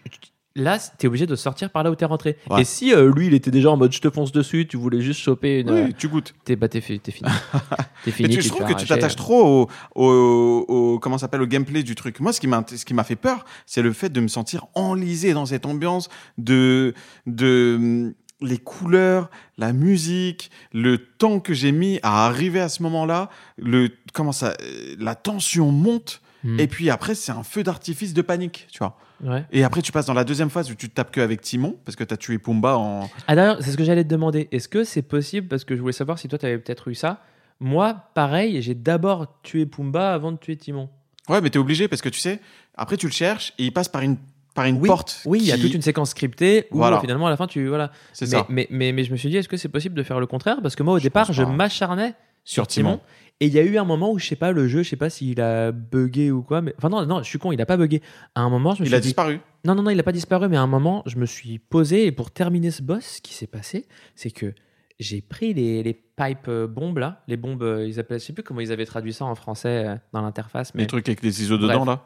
là, 0.56 0.78
t'es 0.98 1.08
obligé 1.08 1.26
de 1.28 1.36
sortir 1.36 1.70
par 1.70 1.84
là 1.84 1.92
où 1.92 1.96
t'es 1.96 2.06
rentré. 2.06 2.38
Ouais. 2.50 2.62
Et 2.62 2.66
si 2.66 2.94
euh, 2.94 3.12
lui, 3.14 3.28
il 3.28 3.34
était 3.34 3.52
déjà 3.52 3.72
en 3.72 3.78
mode 3.78 3.92
je 3.94 4.02
te 4.02 4.10
fonce 4.10 4.32
dessus, 4.32 4.68
tu 4.68 4.78
voulais 4.78 5.02
juste 5.02 5.20
choper 5.22 5.60
une. 5.62 5.70
euh, 5.70 5.86
Oui, 5.86 5.94
tu 5.98 6.08
goûtes. 6.08 6.34
T'es 6.44 6.56
bah, 6.56 6.68
t'es 6.68 6.82
fini. 6.82 7.00
t'es 7.00 7.12
fini. 7.12 7.30
Mais 8.20 8.30
tu, 8.30 8.42
je 8.42 8.50
trouve 8.50 8.66
que 8.68 8.74
tu 8.74 8.86
t'attaches 8.86 9.16
trop 9.16 9.44
au, 9.46 9.70
au, 9.96 10.66
au- 10.68 11.00
comment 11.00 11.18
s'appelle 11.18 11.42
au 11.42 11.48
gameplay 11.48 11.84
du 11.84 11.96
truc. 11.96 12.20
Moi, 12.20 12.34
ce 12.34 12.40
qui 12.42 12.48
m'a 12.48 12.64
ce 12.68 12.84
qui 12.86 12.94
m'a 12.94 13.04
fait 13.04 13.16
peur, 13.16 13.46
c'est 13.66 13.82
le 13.82 13.94
fait 13.94 14.10
de 14.10 14.20
me 14.22 14.28
sentir 14.28 14.66
enlisé 14.76 15.34
dans 15.34 15.46
cette 15.46 15.66
ambiance 15.66 16.10
de 16.38 16.94
de 17.28 17.76
hum, 17.80 18.14
les 18.44 18.58
couleurs, 18.58 19.30
la 19.60 19.72
musique, 19.72 20.50
le 20.74 20.98
temps 20.98 21.40
que 21.40 21.54
j'ai 21.54 21.72
mis 21.72 22.00
à 22.02 22.26
arriver 22.26 22.60
à 22.60 22.70
ce 22.70 22.82
moment-là, 22.84 23.30
le 23.58 23.90
comment 24.14 24.32
ça, 24.32 24.56
euh, 24.62 24.96
la 25.00 25.14
tension 25.16 25.72
monte. 25.72 26.22
Hmm. 26.44 26.60
Et 26.60 26.66
puis 26.68 26.90
après, 26.90 27.14
c'est 27.14 27.32
un 27.32 27.44
feu 27.44 27.62
d'artifice 27.62 28.16
de 28.16 28.22
panique, 28.24 28.66
tu 28.72 28.80
vois. 28.80 28.98
Ouais. 29.24 29.46
Et 29.52 29.64
après, 29.64 29.82
tu 29.82 29.92
passes 29.92 30.06
dans 30.08 30.14
la 30.14 30.24
deuxième 30.24 30.50
phase 30.50 30.72
où 30.72 30.76
tu 30.76 30.90
te 30.90 30.96
tapes 30.96 31.12
que 31.12 31.22
avec 31.22 31.42
Timon, 31.42 31.78
parce 31.86 31.96
que 31.96 32.04
tu 32.04 32.14
as 32.14 32.18
tué 32.18 32.40
Pumba 32.40 32.78
en. 32.78 33.10
Ah 33.28 33.36
d'ailleurs, 33.36 33.58
c'est 33.62 33.72
ce 33.72 33.78
que 33.78 33.84
j'allais 33.84 34.04
te 34.04 34.10
demander. 34.10 34.48
Est-ce 34.52 34.68
que 34.68 34.84
c'est 34.84 35.02
possible 35.04 35.48
Parce 35.48 35.64
que 35.64 35.76
je 35.76 35.82
voulais 35.82 35.94
savoir 35.94 36.18
si 36.20 36.28
toi, 36.28 36.40
t'avais 36.40 36.58
peut-être 36.58 36.88
eu 36.88 36.96
ça. 36.96 37.22
Moi, 37.60 37.94
pareil, 38.16 38.62
j'ai 38.62 38.74
d'abord 38.74 39.28
tué 39.44 39.66
Pumba 39.68 40.14
avant 40.14 40.32
de 40.32 40.38
tuer 40.38 40.58
Timon. 40.58 40.90
Ouais, 41.30 41.40
mais 41.42 41.50
t'es 41.52 41.60
obligé 41.60 41.88
parce 41.88 42.02
que 42.02 42.10
tu 42.10 42.20
sais, 42.20 42.40
après 42.76 42.98
tu 42.98 43.06
le 43.06 43.12
cherches 43.12 43.54
et 43.60 43.66
il 43.66 43.72
passe 43.72 43.88
par 43.88 44.02
une, 44.02 44.18
par 44.56 44.66
une 44.66 44.78
Oui, 44.80 44.88
porte. 44.88 45.22
Oui, 45.26 45.38
il 45.40 45.46
y 45.46 45.52
a 45.52 45.58
toute 45.58 45.74
une 45.76 45.84
séquence 45.84 46.10
scriptée 46.10 46.66
où 46.72 46.78
Voilà. 46.78 47.00
finalement, 47.00 47.28
à 47.28 47.30
la 47.30 47.38
fin, 47.38 47.46
tu. 47.46 47.68
Voilà. 47.68 47.92
C'est 48.14 48.26
mais, 48.26 48.32
ça. 48.32 48.46
Mais, 48.50 48.68
mais, 48.72 48.92
mais 48.92 49.04
je 49.04 49.12
me 49.12 49.18
suis 49.18 49.30
dit, 49.30 49.38
est-ce 49.38 49.48
que 49.48 49.58
c'est 49.58 49.70
possible 49.70 49.94
de 49.96 50.02
faire 50.04 50.20
le 50.20 50.26
contraire? 50.26 50.58
Parce 50.64 50.76
que 50.76 50.82
moi, 50.82 50.96
au 50.96 50.98
Je 50.98 51.04
départ, 51.04 51.32
je 51.32 51.44
m'acharnais 51.44 52.16
sur 52.44 52.64
Sur 52.64 52.68
Timon. 52.68 52.90
Timon. 52.94 53.02
Et 53.42 53.48
il 53.48 53.54
y 53.54 53.60
a 53.60 53.64
eu 53.64 53.78
un 53.80 53.84
moment 53.86 54.12
où, 54.12 54.20
je 54.20 54.28
sais 54.28 54.36
pas, 54.36 54.52
le 54.52 54.68
jeu, 54.68 54.84
je 54.84 54.90
sais 54.90 54.96
pas 54.96 55.10
s'il 55.10 55.42
a 55.42 55.72
bugué 55.72 56.30
ou 56.30 56.44
quoi. 56.44 56.62
Mais... 56.62 56.74
Enfin, 56.78 56.90
non, 56.90 57.06
non, 57.08 57.24
je 57.24 57.28
suis 57.28 57.40
con, 57.40 57.52
il 57.52 57.60
a 57.60 57.66
pas 57.66 57.76
bugué. 57.76 58.02
À 58.36 58.42
un 58.42 58.50
moment, 58.50 58.76
je 58.76 58.82
me 58.82 58.86
Il 58.86 58.90
suis 58.90 58.96
a 58.96 59.00
dit. 59.00 59.08
disparu. 59.08 59.40
Non, 59.66 59.74
non, 59.74 59.82
non, 59.84 59.90
il 59.90 60.00
a 60.00 60.04
pas 60.04 60.12
disparu, 60.12 60.48
mais 60.48 60.58
à 60.58 60.62
un 60.62 60.68
moment, 60.68 61.02
je 61.08 61.18
me 61.18 61.26
suis 61.26 61.58
posé. 61.58 62.06
Et 62.06 62.12
pour 62.12 62.30
terminer 62.30 62.70
ce 62.70 62.84
boss, 62.84 63.04
ce 63.04 63.22
qui 63.22 63.34
s'est 63.34 63.48
passé, 63.48 63.88
c'est 64.16 64.30
que 64.30 64.54
j'ai 65.00 65.22
pris 65.22 65.56
les, 65.56 65.82
les 65.82 65.94
pipes 65.94 66.48
euh, 66.50 66.68
bombes, 66.68 67.00
là. 67.00 67.24
Les 67.28 67.36
bombes, 67.36 67.64
euh, 67.64 67.88
ils 67.88 68.00
appellent. 68.00 68.20
Je 68.20 68.26
sais 68.26 68.34
plus 68.34 68.44
comment 68.44 68.60
ils 68.60 68.72
avaient 68.72 68.86
traduit 68.86 69.12
ça 69.12 69.26
en 69.26 69.34
français 69.34 69.88
euh, 69.88 69.96
dans 70.14 70.22
l'interface. 70.22 70.76
Mais 70.76 70.82
Les 70.84 70.88
trucs 70.88 71.10
avec 71.10 71.24
les 71.24 71.32
ciseaux 71.32 71.58
Bref. 71.58 71.72
dedans, 71.72 71.86
là. 71.86 72.06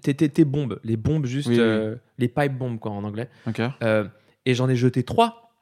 tes, 0.00 0.44
bombes. 0.44 0.80
Les 0.82 0.96
bombes, 0.96 1.26
juste. 1.26 1.46
Oui, 1.46 1.54
oui. 1.54 1.60
euh, 1.60 1.94
les 2.18 2.26
pipe 2.28 2.58
bombes, 2.58 2.80
quoi, 2.80 2.90
en 2.90 3.04
anglais. 3.04 3.28
Euh, 3.84 4.04
et 4.46 4.54
j'en 4.54 4.68
ai 4.68 4.74
jeté 4.74 5.04
trois 5.04 5.52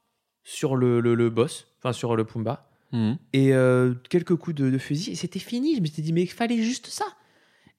sur 0.45 0.77
le, 0.77 1.01
le, 1.01 1.15
le 1.15 1.29
boss, 1.29 1.67
enfin 1.79 1.93
sur 1.93 2.17
le 2.17 2.25
Pumba, 2.25 2.70
Mhm. 2.93 3.17
et 3.33 3.55
euh, 3.55 3.95
quelques 4.09 4.35
coups 4.37 4.57
de, 4.57 4.69
de 4.71 4.79
fusil, 4.79 5.13
et 5.13 5.15
c'était 5.15 5.39
fini. 5.39 5.77
Je 5.77 5.81
me 5.81 5.87
suis 5.87 6.03
dit, 6.03 6.13
mais 6.13 6.23
il 6.23 6.27
fallait 6.31 6.63
juste 6.63 6.87
ça. 6.89 7.05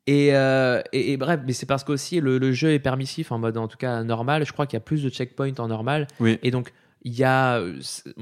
Et, 0.08 0.30
euh, 0.34 0.82
et, 0.94 1.12
et 1.14 1.18
bref, 1.18 1.42
mais 1.46 1.54
c'est 1.54 1.66
parce 1.68 1.84
qu'aussi 1.84 2.20
le, 2.22 2.38
le 2.40 2.52
jeu 2.54 2.72
est 2.72 2.80
permissif 2.80 3.32
en 3.32 3.38
mode 3.38 3.58
en 3.58 3.68
tout 3.68 3.78
cas 3.78 4.04
normal. 4.04 4.46
Je 4.46 4.52
crois 4.52 4.66
qu'il 4.66 4.76
y 4.76 4.82
a 4.82 4.82
plus 4.82 5.04
de 5.04 5.10
checkpoints 5.10 5.54
en 5.60 5.68
normal. 5.68 6.08
Oui. 6.20 6.40
Et 6.44 6.50
donc, 6.50 6.74
il 7.04 7.14
y 7.14 7.24
a. 7.24 7.58
euh, 7.60 7.80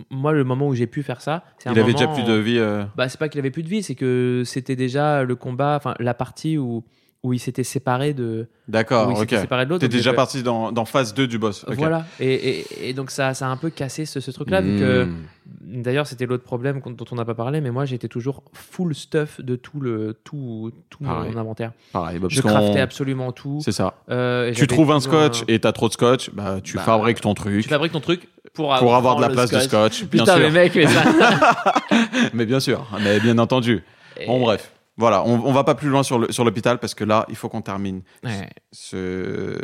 Moi, 0.10 0.34
le 0.34 0.44
moment 0.44 0.68
où 0.68 0.76
j'ai 0.76 0.88
pu 0.88 1.03
faire 1.03 1.22
ça, 1.22 1.45
c'est 1.57 1.70
un 1.70 1.74
Il 1.74 1.80
avait 1.80 1.94
moment- 1.94 1.99
déjà 2.14 2.22
plus 2.24 2.24
de 2.32 2.38
vie. 2.38 2.57
euh, 2.57 2.84
Bah, 2.98 3.07
c'est 3.07 3.18
pas 3.20 3.30
qu'il 3.30 3.40
avait 3.40 3.52
plus 3.52 3.64
de 3.64 3.70
vie, 3.70 3.82
c'est 3.84 3.95
que 3.95 4.44
c'était 4.45 4.76
déjà 4.76 5.24
le 5.24 5.36
combat, 5.36 5.76
enfin 5.78 5.95
la 5.99 6.14
partie 6.14 6.57
où, 6.57 6.84
où 7.22 7.34
il 7.34 7.40
s'était 7.40 7.66
séparé 7.66 8.14
de. 8.14 8.48
D'accord, 8.70 9.10
ok. 9.20 9.30
séparé 9.30 9.66
de 9.66 9.72
l'autre. 9.72 9.82
T'es 9.82 9.90
déjà 9.90 10.12
j'ai- 10.12 10.16
parti 10.16 10.41
dans, 10.44 10.72
dans 10.72 10.86
phase 10.86 11.14
2 11.14 11.28
du 11.28 11.38
boss. 11.38 11.66
Voilà, 11.68 12.06
et, 12.20 12.34
et- 12.34 12.90
et 12.90 12.94
donc 12.94 13.12
ça, 13.12 13.34
ça 13.34 13.48
a 13.48 13.50
un 13.50 13.58
peu 13.58 13.70
cassé 13.70 14.06
ce, 14.06 14.20
ce 14.22 14.32
truc-là, 14.32 14.62
que 14.62 15.04
Mhm. 15.04 15.82
d'ailleurs 15.84 16.08
c'était 16.08 16.26
l'autre 16.26 16.44
problème 16.46 16.80
dont 16.86 17.06
on 17.12 17.16
n'a 17.16 17.26
pas 17.26 17.34
parlé, 17.34 17.60
mais 17.60 17.72
moi 17.72 17.84
j'étais 17.84 18.08
toujours 18.08 18.44
full 18.54 18.96
stuff 18.96 19.41
de 19.41 19.58
tout, 19.58 19.82
le, 19.82 20.18
tout, 20.24 20.72
tout 20.90 21.04
Pareil. 21.04 21.32
mon 21.34 21.38
inventaire. 21.40 21.74
Pareil, 21.91 22.20
bah, 22.20 22.28
Je 22.30 22.41
craftais 22.41 22.80
absolument 22.80 23.34
tout. 23.34 23.60
C'est 23.66 23.74
ça. 23.74 23.96
euh, 24.10 24.54
Tu 24.54 24.66
trouves 24.68 24.91
un 24.91 25.02
scotch 25.02 25.44
et 25.50 25.60
t'as 25.60 25.74
trop 25.74 25.88
de 25.90 25.94
scotch, 25.94 26.30
bah 26.32 26.60
tu 26.64 26.78
Bah, 26.78 26.84
fabriques 26.84 27.20
ton 27.22 27.34
truc 27.34 27.64
Tu 27.64 27.68
fabriques 27.70 27.91
ton 27.91 28.00
truc 28.02 28.30
pour, 28.54 28.74
pour 28.78 28.96
avoir 28.96 29.18
de 29.18 29.22
la 29.24 29.30
place 29.30 29.52
de 29.52 29.60
scotch, 29.60 30.06
bien 30.06 30.24
Putain, 30.24 30.36
sûr. 30.38 30.44
mais 30.44 30.52
mec, 30.52 30.74
mais 30.76 30.88
ça. 30.88 31.04
Mais 32.34 32.46
bien 32.46 32.60
sûr, 32.62 32.86
mais 33.04 33.20
bien 33.20 33.38
entendu. 33.40 33.84
Bon, 34.28 34.40
bref. 34.40 34.72
Voilà, 35.00 35.24
on, 35.26 35.42
on 35.46 35.52
va 35.54 35.64
pas 35.64 35.74
plus 35.76 35.88
loin 35.90 36.04
sur 36.04 36.20
l'hôpital 36.20 36.78
parce 36.78 36.94
que 36.94 37.04
là, 37.06 37.26
il 37.30 37.36
faut 37.36 37.48
qu'on 37.50 37.62
termine 37.62 38.02
Ouais. 38.24 38.50
ce, 38.72 39.56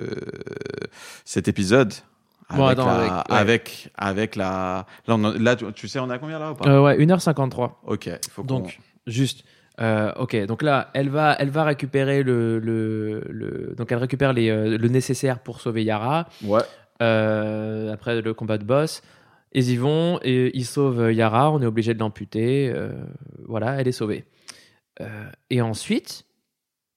cet 1.25 1.47
épisode 1.47 1.93
avec, 2.47 2.59
Bon, 2.61 2.65
attends, 2.67 2.85
la, 2.85 2.93
avec- 2.93 3.11
ouais. 3.31 3.37
avec, 3.37 3.89
avec 3.97 4.35
la. 4.35 4.85
Là, 5.07 5.15
on 5.15 5.23
en- 5.23 5.33
là, 5.37 5.55
tu, 5.55 5.65
tu 5.73 5.87
sais, 5.87 5.99
on 5.99 6.09
est 6.09 6.13
à 6.13 6.19
combien 6.19 6.37
là 6.39 6.51
ou 6.51 6.55
pas? 6.55 6.69
Euh, 6.69 6.81
ouais, 6.81 6.97
1h53. 6.97 7.71
Ok, 7.85 8.05
il 8.05 8.19
faut. 8.31 8.43
Donc, 8.43 8.79
juste. 9.07 9.43
euh, 9.81 10.11
ok, 10.17 10.45
donc 10.45 10.61
là, 10.61 10.89
elle 10.93 11.09
va, 11.09 11.35
elle 11.39 11.49
va 11.49 11.63
récupérer 11.63 12.21
le, 12.23 12.59
le, 12.59 13.21
le- 13.29 13.73
donc 13.75 13.91
elle 13.91 13.97
récupère 13.97 14.31
les, 14.31 14.49
euh, 14.49 14.77
le 14.77 14.87
nécessaire 14.87 15.39
pour 15.39 15.59
sauver 15.59 15.83
Yara. 15.83 16.27
Ouais. 16.43 16.61
Euh, 17.01 17.91
après 17.91 18.21
le 18.21 18.33
combat 18.33 18.57
de 18.59 18.63
boss, 18.63 19.01
ils 19.53 19.71
y 19.71 19.75
vont 19.75 20.19
et 20.23 20.55
ils 20.55 20.65
sauvent 20.65 21.11
Yara. 21.11 21.51
On 21.51 21.61
est 21.61 21.65
obligé 21.65 21.93
de 21.95 21.99
l'amputer. 21.99 22.71
voilà, 23.47 23.81
elle 23.81 23.87
est 23.87 23.91
sauvée. 23.91 24.23
Euh, 25.01 25.25
et 25.49 25.61
ensuite, 25.61 26.25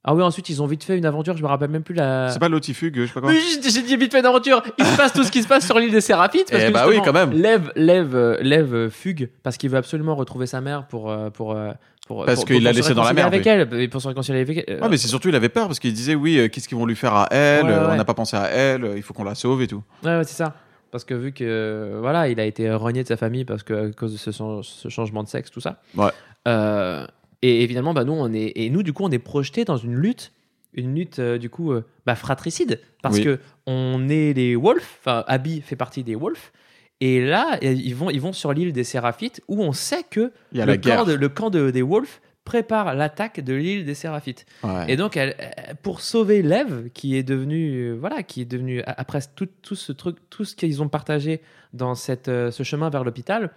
ah 0.04 0.14
oui, 0.14 0.22
ensuite 0.22 0.48
ils 0.48 0.62
ont 0.62 0.66
vite 0.66 0.84
fait 0.84 0.96
une 0.96 1.04
aventure. 1.06 1.36
Je 1.36 1.42
me 1.42 1.48
rappelle 1.48 1.70
même 1.70 1.82
plus 1.82 1.94
la. 1.94 2.30
C'est 2.30 2.38
pas 2.38 2.48
l'otifugue, 2.48 3.00
je 3.00 3.06
sais 3.06 3.12
pas 3.12 3.20
quoi. 3.20 3.30
Oui, 3.30 3.40
j'ai 3.62 3.82
dit 3.82 3.96
vite 3.96 4.12
fait 4.12 4.20
une 4.20 4.26
aventure. 4.26 4.62
Il 4.78 4.86
se 4.86 4.96
passe 4.96 5.12
tout 5.12 5.24
ce 5.24 5.30
qui 5.30 5.42
se 5.42 5.48
passe 5.48 5.66
sur 5.66 5.78
l'île 5.78 5.90
des 5.90 6.00
Séraphites. 6.00 6.50
Parce 6.50 6.62
Eh 6.64 6.68
que 6.68 6.72
bah 6.72 6.86
oui, 6.88 6.98
quand 7.04 7.12
même. 7.12 7.32
Lève, 7.32 7.72
lève, 7.76 8.38
lève, 8.40 8.74
euh, 8.74 8.90
fugue 8.90 9.28
parce 9.42 9.56
qu'il 9.56 9.70
veut 9.70 9.76
absolument 9.76 10.14
retrouver 10.14 10.46
sa 10.46 10.60
mère 10.60 10.86
pour 10.86 11.10
euh, 11.10 11.30
pour 11.30 11.56
pour. 12.06 12.24
Parce 12.24 12.44
qu'il 12.44 12.62
l'a 12.62 12.72
laissée 12.72 12.94
dans 12.94 13.02
la 13.02 13.12
merde, 13.12 13.26
avec 13.34 13.46
elle 13.46 13.68
et 13.74 13.88
pour 13.88 14.00
se 14.00 14.08
réconcilier 14.08 14.40
avec 14.40 14.64
elle. 14.66 14.80
Ouais, 14.80 14.88
mais 14.88 14.96
c'est 14.96 15.08
surtout, 15.08 15.28
il 15.28 15.34
avait 15.34 15.48
peur 15.48 15.66
parce 15.66 15.80
qu'il 15.80 15.92
disait 15.92 16.14
oui, 16.14 16.38
euh, 16.38 16.48
qu'est-ce 16.48 16.68
qu'ils 16.68 16.78
vont 16.78 16.86
lui 16.86 16.96
faire 16.96 17.14
à 17.14 17.26
elle 17.32 17.66
Ouais, 17.66 17.72
ouais, 17.72 17.78
On 17.90 17.96
n'a 17.96 18.04
pas 18.04 18.14
pensé 18.14 18.36
à 18.36 18.46
elle, 18.46 18.92
il 18.96 19.02
faut 19.02 19.12
qu'on 19.14 19.24
la 19.24 19.34
sauve 19.34 19.60
et 19.62 19.66
tout. 19.66 19.82
Ouais, 20.04 20.16
ouais, 20.16 20.24
c'est 20.24 20.36
ça. 20.36 20.54
Parce 20.90 21.04
que 21.04 21.12
vu 21.12 21.32
que 21.32 21.98
voilà, 22.00 22.28
il 22.28 22.40
a 22.40 22.44
été 22.44 22.72
renié 22.72 23.02
de 23.02 23.08
sa 23.08 23.18
famille 23.18 23.44
parce 23.44 23.62
que 23.62 23.88
à 23.90 23.92
cause 23.92 24.12
de 24.12 24.16
ce, 24.16 24.30
ce 24.32 24.88
changement 24.88 25.22
de 25.22 25.28
sexe, 25.28 25.50
tout 25.50 25.60
ça. 25.60 25.82
Ouais. 25.96 26.08
Euh, 26.46 27.06
et 27.42 27.62
évidemment, 27.62 27.94
bah 27.94 28.04
nous, 28.04 28.12
on 28.12 28.32
est 28.32 28.52
et 28.56 28.70
nous, 28.70 28.82
du 28.82 28.92
coup, 28.92 29.04
on 29.04 29.10
est 29.10 29.18
projeté 29.18 29.64
dans 29.64 29.76
une 29.76 29.94
lutte, 29.94 30.32
une 30.74 30.94
lutte 30.94 31.18
euh, 31.18 31.38
du 31.38 31.50
coup, 31.50 31.72
euh, 31.72 31.84
bah, 32.06 32.14
fratricide, 32.14 32.80
parce 33.02 33.16
Oui. 33.18 33.24
que 33.24 33.38
on 33.66 34.08
est 34.08 34.32
les 34.34 34.56
Wolves. 34.56 34.82
Enfin, 35.00 35.24
Abby 35.26 35.60
fait 35.60 35.76
partie 35.76 36.02
des 36.04 36.14
Wolves. 36.14 36.50
Et 37.00 37.24
là, 37.24 37.58
ils 37.62 37.94
vont, 37.94 38.10
ils 38.10 38.20
vont 38.20 38.32
sur 38.32 38.52
l'île 38.52 38.72
des 38.72 38.82
Séraphites 38.82 39.40
où 39.46 39.62
on 39.62 39.72
sait 39.72 40.02
que 40.02 40.32
Il 40.50 40.58
y 40.58 40.60
a 40.60 40.66
le 40.66 40.72
la 40.72 40.78
camp, 40.78 41.04
de- 41.04 41.12
le 41.14 41.28
camp 41.28 41.48
de- 41.48 41.70
des 41.70 41.82
Wolves 41.82 42.18
prépare 42.44 42.94
l'attaque 42.96 43.38
de 43.40 43.54
l'île 43.54 43.84
des 43.84 43.94
Séraphites. 43.94 44.46
Ouais. 44.64 44.86
Et 44.88 44.96
donc, 44.96 45.16
elle, 45.16 45.36
pour 45.82 46.00
sauver 46.00 46.42
Lev, 46.42 46.88
qui 46.94 47.14
est 47.16 47.22
devenu, 47.22 47.90
euh, 47.90 47.92
voilà, 47.94 48.22
qui 48.24 48.40
est 48.40 48.46
devenu 48.46 48.82
après 48.84 49.20
tout, 49.36 49.46
tout 49.62 49.76
ce 49.76 49.92
truc, 49.92 50.16
tout 50.28 50.44
ce 50.44 50.56
qu'ils 50.56 50.82
ont 50.82 50.88
partagé 50.88 51.40
dans 51.72 51.94
cette, 51.94 52.26
ce 52.26 52.62
chemin 52.64 52.90
vers 52.90 53.04
l'hôpital, 53.04 53.52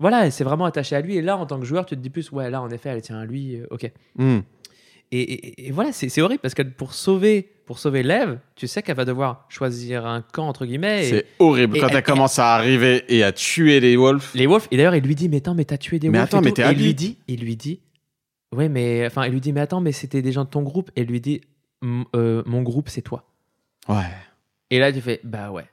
voilà, 0.00 0.26
elle 0.26 0.32
s'est 0.32 0.42
vraiment 0.44 0.64
attachée 0.64 0.96
à 0.96 1.00
lui. 1.00 1.16
Et 1.16 1.22
là, 1.22 1.36
en 1.36 1.46
tant 1.46 1.60
que 1.60 1.64
joueur, 1.66 1.86
tu 1.86 1.94
te 1.94 2.00
dis 2.00 2.10
plus, 2.10 2.32
ouais, 2.32 2.50
là, 2.50 2.60
en 2.60 2.70
effet, 2.70 2.88
elle 2.88 3.02
tient 3.02 3.18
à 3.20 3.24
lui, 3.24 3.56
euh, 3.56 3.66
ok. 3.70 3.92
Hmm. 4.16 4.38
Et, 5.12 5.20
et- 5.22 5.66
et 5.66 5.70
voilà, 5.72 5.90
c'est 5.92 6.08
c'est 6.08 6.22
horrible 6.22 6.40
parce 6.40 6.54
que 6.54 6.62
pour 6.62 6.94
sauver, 6.94 7.48
pour 7.66 7.80
sauver 7.80 8.04
Lev, 8.04 8.38
tu 8.54 8.68
sais 8.68 8.80
qu'elle 8.80 8.94
va 8.96 9.04
devoir 9.04 9.44
choisir 9.48 10.06
un 10.06 10.22
camp 10.22 10.46
entre 10.46 10.64
guillemets. 10.66 11.04
et- 11.06 11.10
C'est 11.10 11.26
horrible 11.40 11.76
et 11.76 11.80
quand 11.80 11.88
elle- 11.88 12.02
commence 12.04 12.38
à 12.38 12.54
arriver 12.54 13.04
et 13.08 13.24
à 13.24 13.32
tuer 13.32 13.80
les 13.80 13.96
wolves. 13.96 14.30
les 14.34 14.46
wolves. 14.46 14.68
Et 14.70 14.76
d'ailleurs, 14.76 14.94
il 14.94 15.02
lui 15.02 15.16
dit, 15.16 15.28
mais 15.28 15.38
attends, 15.38 15.54
mais 15.54 15.64
t'as 15.64 15.78
tué 15.78 15.98
des 15.98 16.08
Mais 16.10 16.18
wolves. 16.18 16.28
attends, 16.28 16.38
et 16.42 16.52
mais 16.56 16.68
Et 16.68 16.72
il 16.78 16.84
lui 16.84 16.94
dit, 16.94 17.18
il 17.26 17.40
lui 17.40 17.56
dit, 17.56 17.80
ouais, 18.54 18.68
mais 18.68 19.04
enfin, 19.04 19.26
il 19.26 19.32
lui 19.32 19.40
dit, 19.40 19.52
mais 19.52 19.60
attends, 19.62 19.80
mais 19.80 19.90
c'était 19.90 20.22
des 20.22 20.30
gens 20.30 20.44
de 20.44 20.50
ton 20.50 20.62
groupe. 20.62 20.92
Et 20.94 21.00
il 21.02 21.08
lui 21.08 21.20
dit, 21.20 21.40
euh, 22.14 22.42
mon 22.46 22.62
groupe, 22.62 22.88
c'est 22.88 23.02
toi. 23.02 23.24
Ouais. 23.88 23.96
Et 24.70 24.78
là, 24.78 24.92
tu 24.92 25.00
fais, 25.00 25.20
bah 25.24 25.50
ouais. 25.50 25.64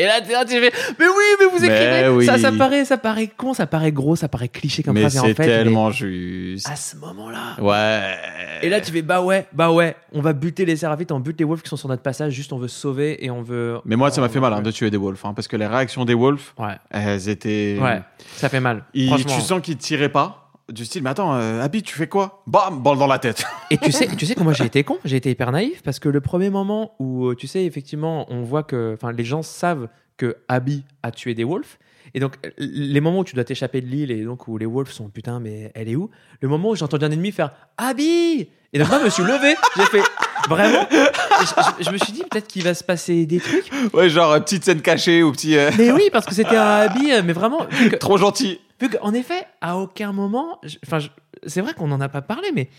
Et 0.00 0.06
là, 0.06 0.20
tu 0.22 0.32
là, 0.32 0.44
tu 0.46 0.52
fais, 0.52 0.72
mais 0.98 1.06
oui, 1.06 1.24
mais 1.38 1.46
vous 1.46 1.58
Mais 1.60 1.66
écrivez. 1.66 2.08
oui. 2.08 2.24
Ça, 2.24 2.38
ça 2.38 2.52
paraît, 2.52 2.84
ça 2.86 2.96
paraît 2.96 3.26
con, 3.28 3.52
ça 3.52 3.66
paraît 3.66 3.92
gros, 3.92 4.16
ça 4.16 4.28
paraît 4.28 4.48
cliché 4.48 4.82
comme 4.82 4.94
Mais 4.94 5.00
phrase. 5.02 5.18
en 5.18 5.22
c'est 5.24 5.34
fait, 5.34 5.44
tellement 5.44 5.90
juste. 5.90 6.66
mais 6.66 6.72
à 6.72 6.76
ce 6.76 6.96
moment-là. 6.96 7.56
Ouais. 7.60 8.14
Et 8.62 8.68
là, 8.70 8.80
tu 8.80 8.90
fais, 8.92 9.02
bah 9.02 9.20
ouais, 9.20 9.46
bah 9.52 9.70
ouais, 9.70 9.94
on 10.12 10.22
va 10.22 10.32
buter 10.32 10.64
les 10.64 10.76
Séraphites, 10.76 11.12
on 11.12 11.20
bute 11.20 11.38
les 11.38 11.44
wolves 11.44 11.60
qui 11.62 11.68
sont 11.68 11.76
sur 11.76 11.88
notre 11.88 12.02
passage, 12.02 12.32
juste 12.32 12.52
on 12.54 12.58
veut 12.58 12.68
sauver 12.68 13.22
et 13.24 13.30
on 13.30 13.42
veut. 13.42 13.78
Mais 13.84 13.96
moi, 13.96 14.10
ça 14.10 14.20
m'a 14.22 14.28
on- 14.28 14.30
fait 14.30 14.40
mal 14.40 14.54
hein, 14.54 14.62
de 14.62 14.70
tuer 14.70 14.90
des 14.90 14.96
wolves, 14.96 15.20
hein, 15.24 15.34
parce 15.34 15.48
que 15.48 15.56
les 15.56 15.66
réactions 15.66 16.04
des 16.06 16.14
wolves, 16.14 16.52
Ouais, 16.58 16.76
elles 16.90 17.28
étaient. 17.28 17.76
ouais, 17.80 18.00
ça 18.36 18.48
fait 18.48 18.60
mal. 18.60 18.84
Ils- 18.94 19.14
tu 19.26 19.40
sens 19.40 19.60
qu'ils 19.60 19.76
tiraient 19.76 20.08
pas. 20.08 20.39
Du 20.70 20.84
style, 20.84 21.02
mais 21.02 21.10
attends, 21.10 21.34
euh, 21.34 21.62
Abby, 21.62 21.82
tu 21.82 21.96
fais 21.96 22.06
quoi? 22.06 22.44
Bam, 22.46 22.80
balle 22.82 22.98
dans 22.98 23.08
la 23.08 23.18
tête. 23.18 23.44
Et 23.70 23.78
tu 23.78 23.90
sais, 23.90 24.06
tu 24.16 24.24
sais 24.24 24.34
que 24.34 24.42
moi 24.42 24.52
j'ai 24.52 24.64
été 24.66 24.84
con, 24.84 24.98
j'ai 25.04 25.16
été 25.16 25.30
hyper 25.30 25.50
naïf 25.50 25.82
parce 25.82 25.98
que 25.98 26.08
le 26.08 26.20
premier 26.20 26.48
moment 26.48 26.92
où 27.00 27.26
euh, 27.26 27.34
tu 27.34 27.46
sais 27.46 27.64
effectivement 27.64 28.26
on 28.28 28.42
voit 28.42 28.62
que, 28.62 28.92
enfin 28.94 29.10
les 29.12 29.24
gens 29.24 29.42
savent 29.42 29.88
que 30.16 30.36
Abby 30.48 30.84
a 31.02 31.10
tué 31.10 31.34
des 31.34 31.44
wolves 31.44 31.76
et 32.14 32.20
donc 32.20 32.36
les 32.58 33.00
moments 33.00 33.20
où 33.20 33.24
tu 33.24 33.34
dois 33.34 33.44
t'échapper 33.44 33.80
de 33.80 33.86
l'île 33.86 34.10
et 34.10 34.24
donc 34.24 34.46
où 34.48 34.58
les 34.58 34.66
wolves 34.66 34.90
sont 34.90 35.08
putain 35.08 35.40
mais 35.40 35.72
elle 35.74 35.88
est 35.88 35.96
où? 35.96 36.10
Le 36.40 36.48
moment 36.48 36.70
où 36.70 36.76
j'ai 36.76 36.84
entendu 36.84 37.04
un 37.04 37.10
ennemi 37.10 37.32
faire 37.32 37.52
Abby 37.76 38.48
et 38.72 38.78
donc 38.78 38.88
moi 38.88 38.98
je 39.00 39.04
me 39.04 39.10
suis 39.10 39.22
levé, 39.24 39.54
j'ai 39.76 39.84
fait 39.86 40.02
vraiment, 40.48 40.86
je, 40.90 41.46
je- 41.46 41.84
je 41.84 41.90
me 41.90 41.98
suis 41.98 42.12
dit 42.12 42.22
peut-être 42.30 42.46
qu'il 42.46 42.62
va 42.62 42.74
se 42.74 42.84
passer 42.84 43.26
des 43.26 43.40
trucs, 43.40 43.70
ouais, 43.92 44.08
genre, 44.08 44.34
petite 44.44 44.64
scène 44.64 44.80
cachée 44.82 45.22
ou 45.22 45.32
petit. 45.32 45.56
euh, 45.56 45.70
mais 45.78 45.90
oui 45.92 46.08
parce 46.12 46.26
que 46.26 46.34
c'était 46.34 46.56
un 46.56 46.80
Abby 46.80 47.12
euh, 47.12 47.22
mais 47.24 47.32
vraiment 47.32 47.66
que- 47.66 47.96
Trop 47.96 48.16
gentil. 48.18 48.60
Vu 48.80 48.88
qu'en 48.88 49.12
effet, 49.12 49.44
à 49.60 49.76
aucun 49.76 50.12
moment, 50.12 50.58
enfin, 50.86 51.06
c'est 51.46 51.60
vrai 51.60 51.74
qu'on 51.74 51.88
n'en 51.88 52.00
a 52.00 52.08
pas 52.08 52.22
parlé, 52.22 52.48
mais 52.54 52.70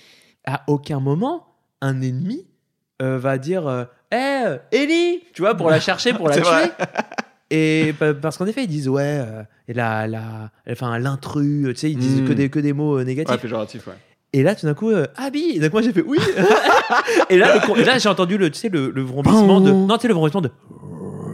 à 0.45 0.63
aucun 0.68 0.99
moment, 0.99 1.45
un 1.81 2.01
ennemi 2.01 2.47
euh, 3.01 3.19
va 3.19 3.38
dire 3.38 3.68
euh, 3.68 3.84
Hé, 4.11 4.45
euh, 4.45 4.57
Ellie 4.72 5.22
Tu 5.34 5.41
vois, 5.43 5.53
pour 5.55 5.69
la 5.69 5.80
chercher, 5.88 6.13
pour 6.13 6.27
la 6.30 6.35
tuer. 6.35 6.43
vrai. 6.43 6.72
Et 7.51 7.93
pa- 7.99 8.13
parce 8.13 8.38
qu'en 8.38 8.45
effet, 8.47 8.63
ils 8.63 8.68
disent 8.68 8.88
Ouais, 8.89 9.22
et 9.68 9.73
la, 9.73 10.07
la, 10.07 10.49
enfin, 10.69 10.97
l'intrus, 10.99 11.68
tu 11.69 11.76
sais, 11.76 11.91
ils 11.91 11.97
disent 11.97 12.22
Mm. 12.22 12.27
que, 12.27 12.34
des, 12.34 12.49
que 12.49 12.59
des 12.59 12.73
mots 12.73 13.03
négatifs. 13.03 13.31
Ouais, 13.35 13.38
péjoratif, 13.41 13.85
ouais. 13.88 13.93
Et 14.34 14.44
là, 14.44 14.56
tout 14.56 14.66
d'un 14.66 14.74
coup, 14.74 14.90
euh, 14.91 15.08
Abby 15.18 15.53
Et 15.56 15.60
donc, 15.60 15.74
moi, 15.74 15.82
j'ai 15.82 15.91
fait 15.91 16.03
Oui 16.06 16.18
Et 17.30 17.38
là, 17.38 17.56
le 17.56 17.66
con- 17.66 17.76
et 17.76 17.84
là 17.84 17.98
j'ai 17.98 18.08
entendu 18.10 18.38
le, 18.38 18.49
tu 18.49 18.60
sais, 18.60 18.70
le, 18.70 18.90
le 18.90 19.02
vrombissement 19.02 19.60
de. 19.60 19.72
Non, 19.72 19.98
tu 19.98 20.03
sais, 20.03 20.08
le 20.08 20.14
vrombissement 20.14 20.41
de. 20.41 20.49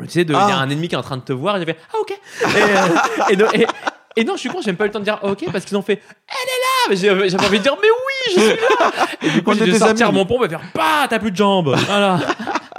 Tu 0.06 0.10
sais, 0.10 0.26
de- 0.26 0.34
il 0.34 0.36
y 0.36 0.40
a 0.40 0.48
Ah. 0.58 0.62
un 0.62 0.70
ennemi 0.70 0.88
qui 0.88 0.96
est 0.96 0.98
en 0.98 1.02
train 1.04 1.18
de 1.18 1.22
te 1.22 1.34
voir, 1.34 1.58
et 1.58 1.60
j'ai 1.60 1.66
fait 1.66 1.78
Ah, 1.94 1.98
ok 2.02 2.12
Et, 2.12 2.46
euh, 2.46 3.30
et, 3.30 3.36
donc- 3.36 3.56
et- 3.56 3.68
et 4.16 4.24
non, 4.24 4.34
je 4.34 4.40
suis 4.40 4.50
con, 4.50 4.60
j'ai 4.62 4.72
même 4.72 4.78
pas 4.78 4.86
eu 4.86 4.88
le 4.88 4.94
temps 4.94 5.00
de 5.00 5.04
dire 5.04 5.20
Ah, 5.22 5.28
ok, 5.28 5.46
parce 5.52 5.64
qu'ils 5.66 5.78
ont 5.78 5.82
fait 5.84 6.02
Elle 6.28 6.36
est 6.36 6.62
là 6.62 6.90
Mais 6.90 6.96
j'ai- 6.96 7.30
J'avais 7.30 7.46
envie 7.46 7.58
de 7.60 7.64
dire 7.64 7.76
Mais 7.82 7.88
oui, 7.90 8.34
je 8.36 8.40
suis 8.42 8.50
là 8.50 8.92
Et 9.22 9.30
du 9.30 9.44
coup, 9.44 9.52
On 9.52 9.54
j'ai 9.54 9.66
dû 9.66 9.70
était 9.70 9.80
sortir 9.80 10.08
amis. 10.08 10.18
mon 10.18 10.26
pompe 10.26 10.46
et 10.46 10.50
faire 10.50 10.62
Bah, 10.74 11.06
t'as 11.10 11.20
plus 11.20 11.30
de 11.32 11.36
jambes 11.36 11.76
Voilà 11.88 12.20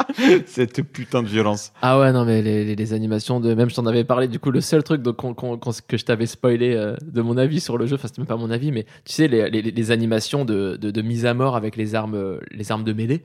Cette 0.46 0.82
putain 0.82 1.22
de 1.22 1.28
violence. 1.28 1.72
Ah 1.82 1.98
ouais, 2.00 2.12
non, 2.12 2.24
mais 2.24 2.42
les, 2.42 2.64
les- 2.64 2.76
les 2.76 2.92
animations 2.92 3.40
de. 3.40 3.54
Même 3.54 3.68
je 3.70 3.74
t'en 3.74 3.86
avais 3.86 4.04
parlé, 4.04 4.28
du 4.28 4.38
coup, 4.38 4.50
le 4.50 4.60
seul 4.60 4.82
truc 4.82 5.02
donc, 5.02 5.16
qu'on- 5.16 5.56
que 5.56 5.96
je 5.96 6.04
t'avais 6.04 6.26
spoilé 6.26 6.74
euh, 6.74 6.96
de 7.02 7.20
mon 7.22 7.36
avis 7.36 7.60
sur 7.60 7.78
le 7.78 7.86
jeu, 7.86 7.96
enfin, 7.96 8.08
c'était 8.08 8.20
même 8.20 8.26
pas 8.28 8.36
mon 8.36 8.50
avis, 8.50 8.72
mais 8.72 8.84
tu 9.04 9.12
sais, 9.12 9.28
les, 9.28 9.50
les- 9.50 9.62
les 9.62 9.90
animations 9.90 10.44
de, 10.44 10.76
de- 10.76 10.90
de 10.90 11.02
mise 11.02 11.26
à 11.26 11.34
mort 11.34 11.56
avec 11.56 11.76
les 11.76 11.94
armes, 11.94 12.14
euh, 12.14 12.38
les 12.50 12.70
armes 12.72 12.84
de 12.84 12.92
mêlée. 12.92 13.24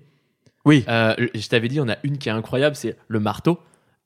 Oui. 0.66 0.84
Euh, 0.88 1.14
je 1.36 1.48
t'avais 1.48 1.68
dit, 1.68 1.80
on 1.82 1.90
a 1.90 1.98
une 2.04 2.18
qui 2.18 2.30
est 2.30 2.32
incroyable, 2.32 2.76
c'est 2.76 2.96
le 3.08 3.20
marteau. 3.20 3.60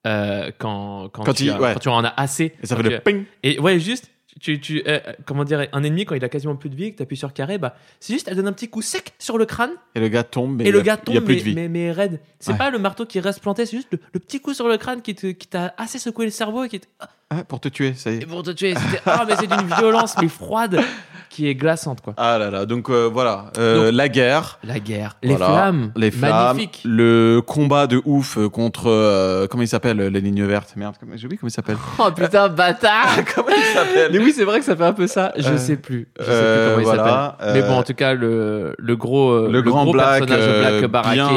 Euh, 0.05 0.51
quand, 0.57 1.09
quand, 1.11 1.23
Quand 1.23 1.33
tu, 1.33 1.43
il- 1.45 1.49
as- 1.51 1.59
ouais. 1.59 1.73
quand 1.73 1.79
tu 1.79 1.89
en 1.89 2.03
as 2.03 2.13
assez. 2.17 2.53
Et 2.63 2.65
ça 2.67 2.75
fait 2.75 2.83
tu- 2.83 2.89
le 2.89 2.99
ping. 2.99 3.23
Et 3.43 3.59
ouais, 3.59 3.79
juste, 3.79 4.09
tu, 4.39 4.59
tu, 4.59 4.83
euh, 4.87 4.99
comment 5.25 5.43
dire, 5.43 5.67
un 5.71 5.83
ennemi, 5.83 6.05
quand 6.05 6.15
il 6.15 6.23
a 6.23 6.29
quasiment 6.29 6.55
plus 6.55 6.69
de 6.69 6.75
vie, 6.75 6.91
que 6.91 6.97
tu 6.97 7.03
appuies 7.03 7.17
sur 7.17 7.33
carré, 7.33 7.57
bah, 7.57 7.75
c'est 7.99 8.13
juste, 8.13 8.27
elle 8.27 8.35
donne 8.35 8.47
un 8.47 8.53
petit 8.53 8.69
coup 8.69 8.81
sec 8.81 9.13
sur 9.19 9.37
le 9.37 9.45
crâne 9.45 9.71
Et 9.95 9.99
le 9.99 10.07
gars 10.09 10.23
tombe, 10.23 10.57
mais 10.57 10.65
et 10.65 10.67
il 10.67 10.73
le 10.73 10.81
gars 10.81 10.99
il 11.07 11.13
y 11.13 11.17
a 11.17 11.19
tombe, 11.19 11.25
plus 11.25 11.35
mais, 11.35 11.39
de 11.41 11.45
vie. 11.45 11.55
mais, 11.55 11.67
mais 11.69 11.91
raide. 11.91 12.19
C'est 12.39 12.51
Ouais. 12.51 12.57
pas 12.57 12.69
le 12.69 12.79
marteau 12.79 13.05
qui 13.05 13.19
reste 13.19 13.41
planté, 13.41 13.65
c'est 13.65 13.77
juste 13.77 13.87
le, 13.91 13.99
le 14.13 14.19
petit 14.19 14.39
coup 14.39 14.53
sur 14.53 14.67
le 14.67 14.77
crâne 14.77 15.01
qui 15.01 15.15
te- 15.15 15.27
qui 15.31 15.47
t'a 15.47 15.73
assez 15.77 15.99
secoué 15.99 16.25
le 16.25 16.31
cerveau 16.31 16.63
et 16.63 16.69
qui 16.69 16.79
te- 16.79 16.87
Ah, 17.29 17.43
pour 17.43 17.59
te 17.59 17.67
tuer, 17.69 17.93
ça 17.93 18.11
y 18.11 18.15
et 18.15 18.21
est. 18.23 18.25
pour 18.25 18.43
te 18.43 18.51
tuer. 18.51 18.73
C'était- 18.75 19.01
Ah, 19.05 19.25
mais 19.27 19.35
c'est 19.37 19.47
d'une 19.47 19.67
violence, 19.77 20.15
mais 20.21 20.27
froide, 20.29 20.79
qui 21.29 21.47
est 21.47 21.55
glaçante, 21.55 22.01
quoi. 22.01 22.13
Ah 22.17 22.37
là 22.37 22.49
là, 22.49 22.65
donc 22.65 22.89
euh, 22.89 23.09
voilà, 23.11 23.45
Euh, 23.57 23.85
Donc- 23.87 23.95
la 23.97 24.09
guerre, 24.09 24.59
La 24.63 24.79
guerre, 24.79 25.17
les 25.21 25.35
Voilà. 25.35 25.45
flammes, 25.47 25.91
les 25.95 26.11
flammes, 26.11 26.47
magnifique. 26.57 26.81
le 26.85 27.41
combat 27.45 27.87
de 27.87 28.01
ouf 28.05 28.37
euh, 28.37 28.49
contre 28.49 28.87
euh, 28.87 29.47
comment 29.47 29.63
il 29.63 29.67
s'appelle 29.67 29.97
les 29.97 30.21
lignes 30.21 30.45
vertes. 30.45 30.73
Merde, 30.75 30.95
comment- 30.99 31.13
j'ai 31.15 31.25
oublié 31.25 31.37
comment 31.37 31.49
il 31.49 31.53
s'appelle. 31.53 31.77
Oh 31.99 32.11
putain, 32.15 32.47
bâtard 32.49 33.17
comment 33.35 33.47
il 33.49 33.63
s'appelle 33.75 34.09
Mais 34.11 34.19
oui, 34.19 34.33
c'est 34.35 34.43
vrai 34.45 34.59
que 34.59 34.65
ça 34.65 34.75
fait 34.75 34.83
un 34.85 34.93
peu 34.93 35.07
ça. 35.07 35.33
Je 35.37 35.47
Euh, 35.49 35.57
sais 35.57 35.75
plus. 35.77 36.07
Je 36.19 36.23
sais 36.25 36.29
euh, 36.31 36.65
plus 36.65 36.83
comment 36.83 36.91
il 36.91 36.95
voilà, 36.97 37.35
s'appelle. 37.39 37.53
Mais 37.53 37.63
euh, 37.63 37.67
bon, 37.67 37.77
en 37.77 37.83
tout 37.83 37.93
cas, 37.93 38.13
le, 38.13 38.75
le 38.77 38.95
gros, 38.95 39.29
euh, 39.31 39.49
le, 39.51 39.61
grand 39.61 39.83
gros 39.83 39.93
black, 39.93 40.19
personnage 40.25 40.39
euh, 40.47 40.79
black 40.79 40.91
baraqué. 40.91 41.15
bien, 41.15 41.29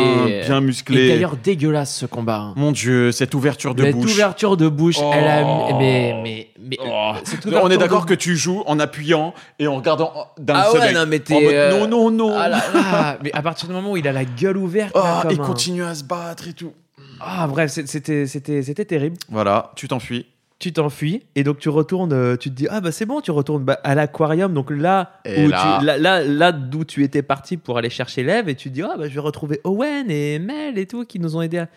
bien 0.46 0.58
Et 0.58 0.60
musclé. 0.60 1.08
d'ailleurs, 1.08 1.36
dégueulasse 1.42 1.94
ce 1.94 2.06
combat. 2.06 2.36
hein. 2.38 2.52
Mon 2.56 2.72
Dieu, 2.72 3.12
cette 3.12 3.34
ouverture 3.34 3.74
de 3.74 3.82
Cette 3.84 3.94
bouche. 3.96 4.12
ouverture 4.12 4.56
de 4.56 4.68
bouche, 4.68 4.98
Oh. 5.02 5.10
elle 5.14 5.26
a. 5.26 5.40
Mais, 5.78 6.14
mais, 6.22 6.49
mais. 6.62 6.76
Oh. 6.84 7.12
cette 7.24 7.46
On 7.46 7.70
est 7.70 7.78
d'accord 7.78 8.06
que 8.06 8.14
tu 8.14 8.36
joues 8.36 8.62
en 8.66 8.78
appuyant 8.78 9.34
et 9.58 9.66
en 9.66 9.76
regardant 9.76 10.12
d'un 10.38 10.54
Ah 10.56 10.68
seul 10.72 10.80
ouais, 10.80 10.92
non, 10.92 11.04
mais 11.06 11.16
En 11.20 11.24
t'es. 11.24 11.34
mode, 11.42 11.52
euh, 11.54 11.70
non, 11.80 11.88
non, 11.88 12.10
non. 12.10 12.34
Ah 12.36 12.48
là 12.48 12.60
là. 12.74 13.18
Mais 13.22 13.32
à 13.32 13.42
partir 13.42 13.68
du 13.68 13.74
moment 13.74 13.92
où 13.92 13.96
il 13.96 14.06
a 14.08 14.12
la 14.12 14.24
gueule 14.24 14.56
ouverte, 14.56 14.94
là, 14.94 15.20
comme 15.22 15.30
il 15.32 15.40
un- 15.40 15.44
continue 15.44 15.84
à 15.84 15.94
se 15.94 16.04
battre 16.04 16.48
et 16.48 16.52
tout. 16.52 16.72
Ah, 17.20 17.46
bref, 17.48 17.70
c'était, 17.70 18.26
c'était, 18.26 18.62
c'était 18.62 18.84
terrible. 18.84 19.16
Voilà, 19.28 19.72
tu 19.76 19.88
t'enfuis. 19.88 20.26
Tu 20.58 20.74
t'enfuis 20.74 21.22
et 21.36 21.42
donc 21.42 21.58
tu 21.58 21.70
retournes, 21.70 22.12
euh, 22.12 22.36
tu 22.36 22.50
te 22.50 22.54
dis 22.54 22.66
ah 22.70 22.82
bah 22.82 22.92
c'est 22.92 23.06
bon, 23.06 23.22
tu 23.22 23.30
retournes 23.30 23.64
bah, 23.64 23.78
à 23.82 23.94
l'aquarium 23.94 24.52
donc 24.52 24.70
là 24.70 25.12
Et 25.24 25.46
où 25.46 25.48
là- 25.48 25.78
tu, 25.80 25.86
là, 25.86 25.96
là, 25.96 26.22
là 26.22 26.52
d'où 26.52 26.84
tu 26.84 27.02
étais 27.02 27.22
parti 27.22 27.56
pour 27.56 27.78
aller 27.78 27.88
chercher 27.88 28.22
l'Ève 28.22 28.46
et 28.50 28.54
tu 28.54 28.68
te 28.68 28.74
dis 28.74 28.82
ah 28.82 28.94
bah 28.98 29.08
je 29.08 29.14
vais 29.14 29.20
retrouver 29.20 29.62
Owen 29.64 30.10
et 30.10 30.38
Mel 30.38 30.76
et 30.76 30.84
tout 30.84 31.06
qui 31.06 31.18
nous 31.18 31.34
ont 31.34 31.40
aidés 31.40 31.60
à... 31.60 31.68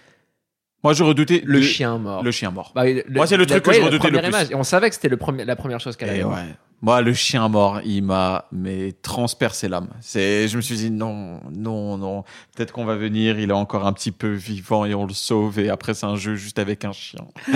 Moi, 0.84 0.94
je 0.94 1.04
redoutais 1.04 1.42
le 1.46 1.62
chien 1.62 1.98
mort. 1.98 2.24
Le 2.24 2.32
chien 2.32 2.52
mort. 2.52 2.72
Bah, 2.76 2.84
Moi, 3.10 3.26
c'est 3.28 3.38
le 3.38 3.46
truc 3.46 3.64
que 3.64 3.70
ouais, 3.70 3.78
je 3.78 3.82
redoutais 3.86 4.10
le 4.10 4.20
plus. 4.20 4.28
image. 4.28 4.52
Et 4.52 4.56
on 4.56 4.64
savait 4.64 4.90
que 4.90 4.96
c'était 4.96 5.10
le 5.10 5.18
premier, 5.18 5.46
la 5.46 5.56
première 5.56 5.80
chose 5.80 5.96
qu'elle 5.96 6.10
avait. 6.10 6.24
ouais. 6.24 6.56
Moi, 6.82 7.00
le 7.02 7.14
chien 7.14 7.48
mort, 7.48 7.80
il 7.86 8.04
m'a 8.04 8.44
mais 8.52 8.92
transpercé 9.02 9.70
l'âme. 9.70 9.88
C'est, 10.02 10.50
je 10.50 10.58
me 10.58 10.62
suis 10.62 10.76
dit 10.76 10.92
non, 10.92 11.40
non, 11.56 11.98
non. 11.98 12.24
Peut-être 12.54 12.74
qu'on 12.74 12.84
va 12.84 12.96
venir, 12.98 13.40
il 13.40 13.52
est 13.52 13.54
encore 13.54 13.88
un 13.88 13.94
petit 13.94 14.12
peu 14.12 14.28
vivant 14.34 14.84
et 14.84 14.94
on 14.94 15.06
le 15.06 15.14
sauve. 15.14 15.60
Et 15.60 15.70
après, 15.70 15.94
c'est 15.94 16.06
un 16.06 16.18
jeu 16.18 16.36
juste 16.36 16.60
avec 16.60 16.84
un 16.84 16.92
chien. 16.92 17.22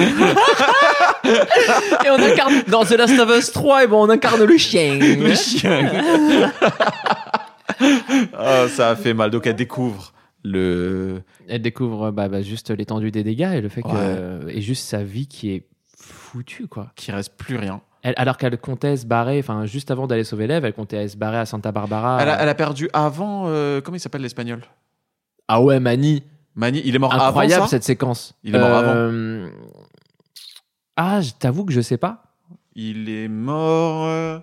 Et 2.06 2.10
on 2.10 2.24
incarne 2.24 2.62
dans 2.70 2.86
The 2.86 2.92
Last 2.92 3.20
of 3.20 3.30
Us 3.38 3.52
3 3.52 3.84
et 3.84 3.88
bon 3.88 4.06
on 4.08 4.10
incarne 4.10 4.44
le 4.46 4.58
chien. 4.58 4.98
Le 5.00 5.36
chien. 5.36 5.92
Ah, 8.34 8.68
ça 8.70 8.90
a 8.92 8.96
fait 8.96 9.14
mal. 9.14 9.30
Donc, 9.30 9.46
elle 9.46 9.56
découvre 9.56 10.14
le. 10.44 11.22
Elle 11.48 11.62
découvre 11.62 12.12
bah, 12.12 12.28
bah, 12.28 12.42
juste 12.42 12.70
l'étendue 12.72 13.12
des 13.12 13.24
dégâts 13.24 13.54
et 13.56 13.62
le 13.62 13.70
fait 13.70 13.82
que 13.82 14.50
et 14.50 14.62
juste 14.62 14.86
sa 14.88 15.04
vie 15.04 15.28
qui 15.28 15.52
est 15.52 15.68
foutue 15.98 16.68
quoi. 16.68 16.92
qui 16.96 17.12
reste 17.12 17.34
plus 17.38 17.58
rien. 17.58 17.82
Elle- 18.04 18.14
alors 18.18 18.38
qu'elle 18.38 18.58
comptait 18.58 18.96
se 18.98 19.06
barrer, 19.06 19.40
enfin 19.40 19.66
juste 19.66 19.90
avant 19.92 20.08
d'aller 20.08 20.24
sauver 20.24 20.46
l'Ève, 20.48 20.64
elle 20.66 20.74
comptait 20.74 21.08
se 21.08 21.18
barrer 21.18 21.38
à 21.38 21.46
Santa 21.46 21.72
Barbara. 21.72 22.20
Elle, 22.22 22.30
a, 22.30 22.42
elle 22.44 22.50
a 22.50 22.56
perdu 22.56 22.90
avant. 22.94 23.46
euh, 23.48 23.82
comment 23.82 23.98
il 23.98 24.00
s'appelle 24.00 24.22
l'espagnol? 24.22 24.62
Ah 25.48 25.62
ouais, 25.62 25.80
Mani. 25.80 26.24
Mani, 26.56 26.82
il 26.86 26.96
est 26.96 27.00
mort 27.00 27.14
Incroyable 27.14 27.54
avant 27.54 27.66
ça? 27.66 27.72
cette 27.72 27.84
séquence. 27.84 28.34
Il 28.44 28.56
est 28.56 28.60
mort 28.60 28.74
avant. 28.74 29.50
Ah, 30.96 31.22
je 31.22 31.32
t'avoue 31.32 31.66
que 31.66 31.74
je 31.74 31.82
sais 31.82 31.98
pas. 31.98 32.24
Il 32.76 33.10
est 33.10 33.28
mort. 33.28 34.42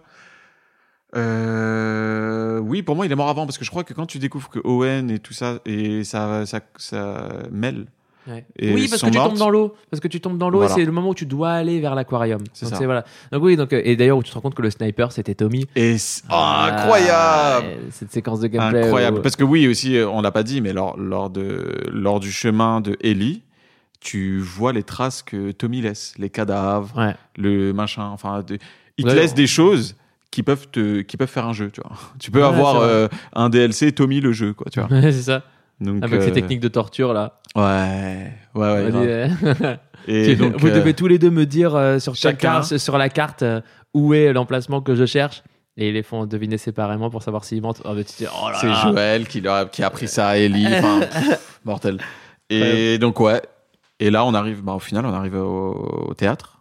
Euh, 1.17 2.59
oui, 2.61 2.83
pour 2.83 2.97
moi, 2.97 3.07
il 3.07 3.13
est 3.13 3.17
mort 3.17 3.29
avant 3.29 3.47
parce 3.47 3.59
que 3.59 3.65
je 3.65 3.71
crois 3.71 3.85
que 3.85 3.95
quand 3.95 4.07
tu 4.07 4.19
découvres 4.19 4.49
que 4.49 4.59
Owen 4.65 5.11
et 5.11 5.19
tout 5.19 5.33
ça 5.35 5.59
et 5.67 6.05
ça, 6.05 6.47
ça, 6.47 6.61
ça 6.77 7.29
mêle. 7.51 7.87
Et 8.59 8.73
oui, 8.73 8.89
parce 8.89 9.03
que 9.03 9.09
tu 9.11 9.19
tombes 9.19 9.37
dans 9.37 9.51
l'eau. 9.51 9.75
Parce 9.91 10.01
que 10.01 10.09
tu 10.09 10.19
tombes 10.19 10.39
dans 10.39 10.49
l'eau 10.49 10.61
Voilà. 10.61 10.73
et 10.73 10.75
c'est 10.79 10.85
le 10.87 10.93
moment 10.93 11.11
où 11.11 11.15
tu 11.15 11.27
dois 11.27 11.51
aller 11.51 11.79
vers 11.81 11.95
l'aquarium. 11.95 12.41
C'est 12.55 12.65
ça. 12.65 12.79
voilà. 12.83 13.05
Donc 13.33 13.43
oui, 13.43 13.55
donc 13.55 13.75
euh, 13.75 13.83
et 13.85 13.97
d'ailleurs 13.97 14.17
où 14.17 14.23
tu 14.23 14.31
te 14.31 14.35
rends 14.35 14.41
compte 14.41 14.55
que 14.55 14.63
le 14.63 14.71
sniper 14.71 15.13
c'était 15.13 15.35
Tommy. 15.35 15.67
Et 15.77 15.97
oh, 15.99 16.27
Ah, 16.31 16.71
incroyable, 16.73 17.67
et 17.67 17.91
Cette 17.91 18.13
séquence 18.13 18.41
de 18.41 18.47
gameplay. 18.47 18.85
incroyable. 18.85 19.19
où- 19.19 19.21
Parce 19.23 19.37
que 19.37 19.45
oui, 19.45 19.69
aussi, 19.69 19.99
euh, 19.99 20.09
on 20.09 20.23
l'a 20.23 20.31
pas 20.31 20.43
dit, 20.43 20.63
mais 20.63 20.73
lors, 20.73 20.97
lors 20.97 21.29
de 21.29 21.85
lors 21.93 22.19
du 22.19 22.33
chemin 22.33 22.81
de 22.81 22.97
Ellie, 23.03 23.43
tu 24.01 24.39
vois 24.39 24.73
les 24.73 24.85
traces 24.85 25.23
que 25.23 25.51
Tommy 25.53 25.83
laisse, 25.83 26.15
les 26.17 26.31
cadavres, 26.31 26.97
Ouais. 26.97 27.15
le 27.37 27.73
machin. 27.75 28.07
Enfin, 28.07 28.43
de- 28.43 28.57
il 28.97 29.05
te 29.05 29.11
Ouais, 29.11 29.17
laisse 29.17 29.33
on- 29.33 29.37
des 29.37 29.47
choses 29.47 29.97
qui 30.35 30.43
peuvent 30.43 30.67
te 30.73 31.01
qui 31.03 31.17
peuvent 31.17 31.29
faire 31.31 31.47
un 31.47 31.53
jeu. 31.53 31.71
Tu 31.71 31.81
vois. 31.81 31.97
Tu 32.19 32.31
peux 32.33 32.41
Ouais, 32.41 32.45
avoir 32.47 32.79
euh, 32.79 33.07
un 33.35 33.49
DLC 33.49 33.93
Tommy 33.93 34.21
le 34.21 34.33
jeu, 34.33 34.53
quoi. 34.53 34.67
Tu 34.73 34.81
vois. 34.81 34.91
Ouais, 34.91 35.13
c'est 35.13 35.23
ça. 35.23 35.43
Donc, 35.81 36.03
Avec 36.03 36.23
ces 36.23 36.31
euh, 36.31 36.35
techniques 36.35 36.61
de 36.61 36.69
torture 36.69 37.13
là. 37.13 37.41
Ouais, 37.55 38.33
ouais, 38.55 38.91
ouais. 38.91 38.91
Euh, 38.95 39.77
Et 40.09 40.35
donc, 40.35 40.57
vous 40.59 40.67
euh, 40.69 40.75
devez 40.75 40.95
tous 40.95 41.07
les 41.07 41.19
deux 41.19 41.31
me 41.31 41.47
dire 41.47 41.75
euh, 41.77 41.99
sur, 42.01 42.15
chaque 42.17 42.41
chacun. 42.41 42.61
carte, 42.61 42.79
sur 42.79 42.99
la 42.99 43.09
carte 43.09 43.43
euh, 43.43 43.61
où 43.93 44.13
est 44.13 44.33
l'emplacement 44.33 44.81
que 44.81 44.95
je 44.97 45.07
cherche. 45.07 45.43
Et 45.77 45.89
ils 45.89 45.95
les 45.95 46.03
font 46.03 46.27
deviner 46.27 46.59
séparément 46.59 47.11
pour 47.11 47.23
savoir 47.23 47.45
s'ils 47.45 47.63
mentent. 47.63 47.83
Oh, 47.85 47.95
dis, 47.95 48.05
oh 48.27 48.49
C'est. 48.61 48.73
Joël 48.73 49.27
qui, 49.29 49.47
a, 49.47 49.65
qui 49.67 49.83
a 49.83 49.87
appris 49.87 50.09
ça 50.09 50.29
à 50.29 50.37
Ellie. 50.37 50.67
Pff, 50.69 51.61
mortel. 51.65 51.99
Et 52.51 52.99
donc, 52.99 53.19
ouais. 53.21 53.41
Et 54.01 54.11
là, 54.11 54.25
on 54.25 54.35
arrive, 54.35 54.63
bah, 54.63 54.73
au 54.73 54.79
final, 54.81 55.07
on 55.07 55.13
arrive 55.13 55.35
au, 55.37 56.07
au 56.09 56.15
théâtre. 56.15 56.54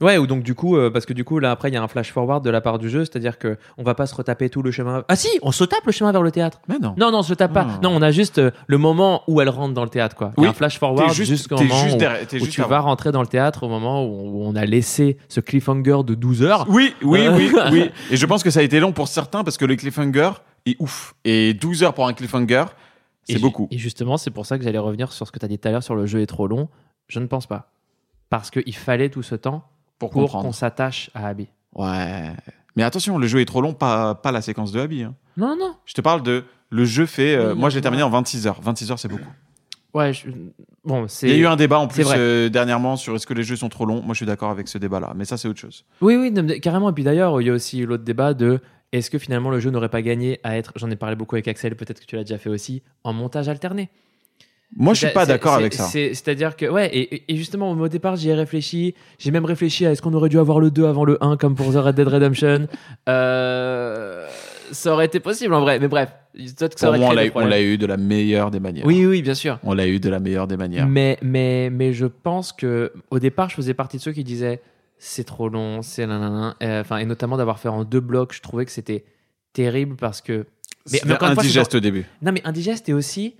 Ouais, 0.00 0.18
ou 0.18 0.26
donc 0.26 0.42
du 0.42 0.54
coup, 0.54 0.76
euh, 0.76 0.90
parce 0.90 1.06
que 1.06 1.12
du 1.12 1.24
coup, 1.24 1.38
là 1.38 1.50
après, 1.50 1.68
il 1.68 1.74
y 1.74 1.76
a 1.76 1.82
un 1.82 1.88
flash 1.88 2.12
forward 2.12 2.44
de 2.44 2.50
la 2.50 2.60
part 2.60 2.78
du 2.78 2.88
jeu, 2.90 3.04
c'est-à-dire 3.04 3.38
que 3.38 3.56
on 3.78 3.82
va 3.82 3.94
pas 3.94 4.06
se 4.06 4.14
retaper 4.14 4.50
tout 4.50 4.62
le 4.62 4.70
chemin. 4.70 5.04
Ah 5.08 5.16
si, 5.16 5.28
on 5.42 5.52
se 5.52 5.64
tape 5.64 5.84
le 5.86 5.92
chemin 5.92 6.12
vers 6.12 6.22
le 6.22 6.30
théâtre. 6.30 6.60
Mais 6.68 6.78
non. 6.80 6.94
Non, 6.98 7.10
non, 7.12 7.18
on 7.18 7.22
se 7.22 7.34
tape 7.34 7.52
pas. 7.52 7.66
Ah. 7.68 7.80
Non, 7.82 7.90
on 7.90 8.02
a 8.02 8.10
juste 8.10 8.38
euh, 8.38 8.50
le 8.66 8.78
moment 8.78 9.22
où 9.28 9.40
elle 9.40 9.48
rentre 9.48 9.74
dans 9.74 9.84
le 9.84 9.90
théâtre, 9.90 10.16
quoi. 10.16 10.32
Il 10.36 10.40
y 10.40 10.44
a 10.44 10.48
Oui, 10.48 10.50
un 10.50 10.54
flash 10.54 10.78
forward 10.78 11.12
jusqu'au 11.12 11.56
moment 11.56 11.74
juste 11.82 11.94
où, 11.96 11.98
derrière- 11.98 12.26
où 12.40 12.46
tu 12.46 12.60
avant. 12.60 12.70
vas 12.70 12.78
rentrer 12.80 13.12
dans 13.12 13.20
le 13.22 13.26
théâtre 13.28 13.62
au 13.64 13.68
moment 13.68 14.04
où, 14.04 14.08
où 14.40 14.44
on 14.44 14.54
a 14.56 14.64
laissé 14.64 15.18
ce 15.28 15.40
cliffhanger 15.40 15.98
de 16.04 16.14
12 16.14 16.42
heures. 16.42 16.66
Oui, 16.68 16.94
oui, 17.02 17.20
Euh. 17.26 17.36
oui, 17.36 17.52
oui. 17.72 17.90
Et 18.10 18.16
je 18.16 18.26
pense 18.26 18.42
que 18.42 18.50
ça 18.50 18.60
a 18.60 18.62
été 18.62 18.80
long 18.80 18.92
pour 18.92 19.08
certains 19.08 19.44
parce 19.44 19.56
que 19.56 19.64
le 19.64 19.76
cliffhanger 19.76 20.30
est 20.66 20.76
ouf. 20.80 21.14
Et 21.24 21.54
12 21.54 21.82
heures 21.84 21.94
pour 21.94 22.06
un 22.06 22.12
cliffhanger, 22.12 22.64
c'est 23.24 23.38
beaucoup. 23.40 23.68
Et 23.70 23.78
justement, 23.78 24.16
c'est 24.16 24.30
pour 24.30 24.46
ça 24.46 24.58
que 24.58 24.64
j'allais 24.64 24.78
revenir 24.78 25.12
sur 25.12 25.26
ce 25.26 25.32
que 25.32 25.38
tu 25.38 25.44
as 25.44 25.48
dit 25.48 25.58
tout 25.58 25.68
à 25.68 25.70
l'heure 25.70 25.82
sur 25.82 25.94
le 25.94 26.06
jeu 26.06 26.20
est 26.20 26.26
trop 26.26 26.46
long. 26.46 26.68
Je 27.08 27.20
ne 27.20 27.26
pense 27.26 27.46
pas. 27.46 27.70
Parce 28.30 28.50
qu'il 28.50 28.74
fallait 28.74 29.10
tout 29.10 29.22
ce 29.22 29.34
temps 29.34 29.64
Pour 30.10 30.28
pour 30.30 30.40
qu'on 30.42 30.52
s'attache 30.52 31.10
à 31.14 31.28
Abby. 31.28 31.48
Ouais. 31.74 32.32
Mais 32.76 32.82
attention, 32.82 33.18
le 33.18 33.26
jeu 33.26 33.40
est 33.40 33.44
trop 33.44 33.60
long, 33.60 33.74
pas, 33.74 34.14
pas 34.14 34.32
la 34.32 34.40
séquence 34.42 34.72
de 34.72 34.80
Abby. 34.80 35.02
hein. 35.02 35.14
Non, 35.36 35.56
non. 35.58 35.74
Je 35.84 35.94
te 35.94 36.00
parle 36.00 36.22
de. 36.22 36.44
Le 36.70 36.84
jeu 36.84 37.04
fait. 37.06 37.34
euh, 37.34 37.52
Oui, 37.52 37.58
moi, 37.60 37.70
j'ai 37.70 37.76
oui. 37.76 37.82
terminé 37.82 38.02
en 38.02 38.10
26 38.10 38.46
heures. 38.46 38.60
26 38.62 38.90
heures, 38.90 38.98
c'est 38.98 39.08
beaucoup. 39.08 39.28
Ouais, 39.94 40.12
je- 40.14 40.26
bon, 40.84 41.06
c'est. 41.06 41.28
Il 41.28 41.32
y 41.32 41.38
a 41.38 41.42
eu 41.42 41.46
un 41.46 41.56
débat 41.56 41.78
en 41.78 41.86
c'est 41.88 41.96
plus 41.96 42.04
vrai. 42.04 42.16
euh, 42.18 42.48
dernièrement 42.48 42.96
sur 42.96 43.14
est-ce 43.14 43.26
que 43.26 43.34
les 43.34 43.42
jeux 43.42 43.56
sont 43.56 43.68
trop 43.68 43.84
longs. 43.84 44.00
Moi, 44.02 44.14
je 44.14 44.18
suis 44.18 44.26
d'accord 44.26 44.50
avec 44.50 44.68
ce 44.68 44.78
débat-là. 44.78 45.12
Mais 45.14 45.26
ça, 45.26 45.36
c'est 45.36 45.48
autre 45.48 45.60
chose. 45.60 45.84
Oui, 46.00 46.16
oui, 46.16 46.30
non, 46.30 46.42
mais 46.42 46.60
carrément. 46.60 46.88
Et 46.88 46.92
puis 46.94 47.04
d'ailleurs, 47.04 47.40
il 47.42 47.46
y 47.46 47.50
a 47.50 47.52
aussi 47.52 47.84
l'autre 47.84 48.04
débat 48.04 48.32
de 48.32 48.60
est-ce 48.92 49.10
que 49.10 49.18
finalement 49.18 49.50
le 49.50 49.60
jeu 49.60 49.70
n'aurait 49.70 49.90
pas 49.90 50.00
gagné 50.02 50.40
à 50.44 50.56
être, 50.56 50.72
j'en 50.76 50.90
ai 50.90 50.96
parlé 50.96 51.14
beaucoup 51.16 51.34
avec 51.34 51.46
Axel, 51.48 51.76
peut-être 51.76 52.00
que 52.00 52.06
tu 52.06 52.16
l'as 52.16 52.24
déjà 52.24 52.38
fait 52.38 52.50
aussi, 52.50 52.82
en 53.04 53.12
montage 53.12 53.48
alterné. 53.48 53.90
Moi, 54.76 54.94
je 54.94 55.00
suis 55.06 55.14
pas 55.14 55.26
d'accord 55.26 55.54
avec 55.54 55.74
ça. 55.74 55.84
c'est- 55.84 56.14
C'est-à-dire 56.14 56.56
que, 56.56 56.64
ouais, 56.66 56.88
et, 56.96 57.30
et 57.32 57.36
justement, 57.36 57.72
au 57.72 57.88
départ, 57.88 58.16
j'y 58.16 58.30
ai 58.30 58.34
réfléchi. 58.34 58.94
J'ai 59.18 59.30
même 59.30 59.44
réfléchi 59.44 59.84
à 59.84 59.90
est-ce 59.92 60.00
qu'on 60.00 60.14
aurait 60.14 60.30
dû 60.30 60.38
avoir 60.38 60.60
le 60.60 60.70
2 60.70 60.86
avant 60.86 61.04
le 61.04 61.18
1, 61.22 61.36
comme 61.36 61.54
pour 61.54 61.72
The 61.72 61.76
Red 61.76 61.94
Dead 61.96 62.08
Redemption. 62.08 62.66
Euh, 63.08 64.26
ça 64.72 64.92
aurait 64.92 65.06
été 65.06 65.20
possible 65.20 65.52
en 65.54 65.60
vrai, 65.60 65.78
mais 65.78 65.88
bref. 65.88 66.10
Que 66.34 66.46
ça 66.48 66.68
Pour 66.86 66.88
aurait 66.88 66.98
moi, 66.98 67.08
on 67.10 67.12
l'a 67.12 67.24
eu- 67.24 67.28
on 67.28 67.30
problèmes. 67.32 67.50
l'a 67.50 67.60
eu 67.62 67.76
de 67.76 67.84
la 67.86 67.96
meilleure 67.98 68.50
des 68.50 68.60
manières. 68.60 68.86
Oui, 68.86 69.04
oui, 69.04 69.20
bien 69.20 69.34
sûr. 69.34 69.58
On 69.64 69.74
l'a 69.74 69.86
eu 69.86 70.00
de 70.00 70.08
la 70.08 70.18
meilleure 70.18 70.46
des 70.46 70.56
manières. 70.56 70.86
Mais, 70.88 71.18
mais, 71.20 71.68
mais 71.70 71.92
je 71.92 72.06
pense 72.06 72.52
que 72.52 72.92
au 73.10 73.18
départ, 73.18 73.50
je 73.50 73.54
faisais 73.56 73.74
partie 73.74 73.98
de 73.98 74.02
ceux 74.02 74.12
qui 74.12 74.24
disaient 74.24 74.62
c'est 74.98 75.24
trop 75.24 75.48
long, 75.50 75.82
c'est 75.82 76.06
nanana. 76.06 76.56
Euh, 76.62 76.80
Enfin, 76.80 76.96
et 76.98 77.04
notamment 77.04 77.36
d'avoir 77.36 77.58
fait 77.58 77.68
en 77.68 77.84
deux 77.84 78.00
blocs, 78.00 78.32
je 78.34 78.40
trouvais 78.40 78.64
que 78.64 78.70
c'était 78.72 79.04
terrible 79.52 79.96
parce 79.96 80.22
que. 80.22 80.46
Mais- 80.90 81.00
mais 81.04 81.12
une 81.12 81.18
fois, 81.18 81.28
indigeste 81.28 81.74
au 81.74 81.80
début. 81.80 82.06
Non, 82.22 82.32
mais 82.32 82.40
indigeste 82.44 82.88
et 82.88 82.94
aussi. 82.94 83.34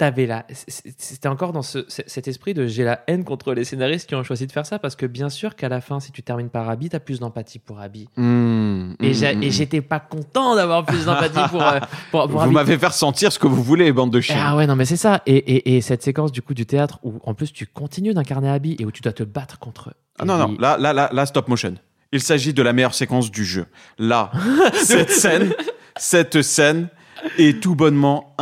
T'avais 0.00 0.26
C'était 0.48 1.28
encore 1.28 1.52
dans 1.52 1.60
ce, 1.60 1.84
cet 1.88 2.26
esprit 2.26 2.54
de 2.54 2.66
j'ai 2.66 2.84
la 2.84 3.04
haine 3.06 3.22
contre 3.22 3.52
les 3.52 3.64
scénaristes 3.64 4.08
qui 4.08 4.14
ont 4.14 4.22
choisi 4.22 4.46
de 4.46 4.52
faire 4.52 4.64
ça 4.64 4.78
parce 4.78 4.96
que 4.96 5.04
bien 5.04 5.28
sûr 5.28 5.56
qu'à 5.56 5.68
la 5.68 5.82
fin, 5.82 6.00
si 6.00 6.10
tu 6.10 6.22
termines 6.22 6.48
par 6.48 6.70
Abby, 6.70 6.88
t'as 6.88 7.00
plus 7.00 7.20
d'empathie 7.20 7.58
pour 7.58 7.80
Abby. 7.80 8.08
Mmh, 8.16 8.92
Et 8.98 9.10
mmh, 9.10 9.12
j'ai- 9.12 9.34
mmh. 9.36 9.42
et 9.42 9.50
j'étais 9.50 9.80
pas 9.82 10.00
content 10.00 10.54
d'avoir 10.56 10.86
plus 10.86 11.04
d'empathie 11.04 11.46
pour, 11.50 11.62
euh, 11.62 11.80
pour, 12.10 12.26
pour 12.30 12.40
Vous 12.40 12.50
m'avez 12.50 12.78
fait 12.78 12.86
ressentir 12.86 13.30
ce 13.30 13.38
que 13.38 13.46
vous 13.46 13.62
voulez, 13.62 13.92
bande 13.92 14.10
de 14.10 14.22
chiens. 14.22 14.42
Ah 14.42 14.56
ouais, 14.56 14.66
non, 14.66 14.74
mais 14.74 14.86
c'est 14.86 14.96
ça. 14.96 15.20
Et, 15.26 15.36
et, 15.36 15.76
et 15.76 15.80
cette 15.82 16.02
séquence 16.02 16.32
du 16.32 16.40
coup 16.40 16.54
du 16.54 16.64
théâtre 16.64 16.98
où 17.02 17.20
en 17.22 17.34
plus 17.34 17.52
tu 17.52 17.66
continues 17.66 18.14
d'incarner 18.14 18.48
Abby 18.48 18.76
et 18.78 18.86
où 18.86 18.90
tu 18.90 19.02
dois 19.02 19.12
te 19.12 19.22
battre 19.22 19.58
contre. 19.58 19.92
Ah 20.18 20.24
non, 20.24 20.38
non, 20.38 20.56
là, 20.58 20.78
là, 20.78 20.94
là, 20.94 21.10
là, 21.12 21.26
stop 21.26 21.46
motion. 21.48 21.74
Il 22.10 22.22
s'agit 22.22 22.54
de 22.54 22.62
la 22.62 22.72
meilleure 22.72 22.94
séquence 22.94 23.30
du 23.30 23.44
jeu. 23.44 23.66
Là, 23.98 24.32
cette 24.72 25.10
scène, 25.10 25.52
cette 25.98 26.40
scène 26.40 26.88
est 27.36 27.62
tout 27.62 27.74
bonnement 27.74 28.34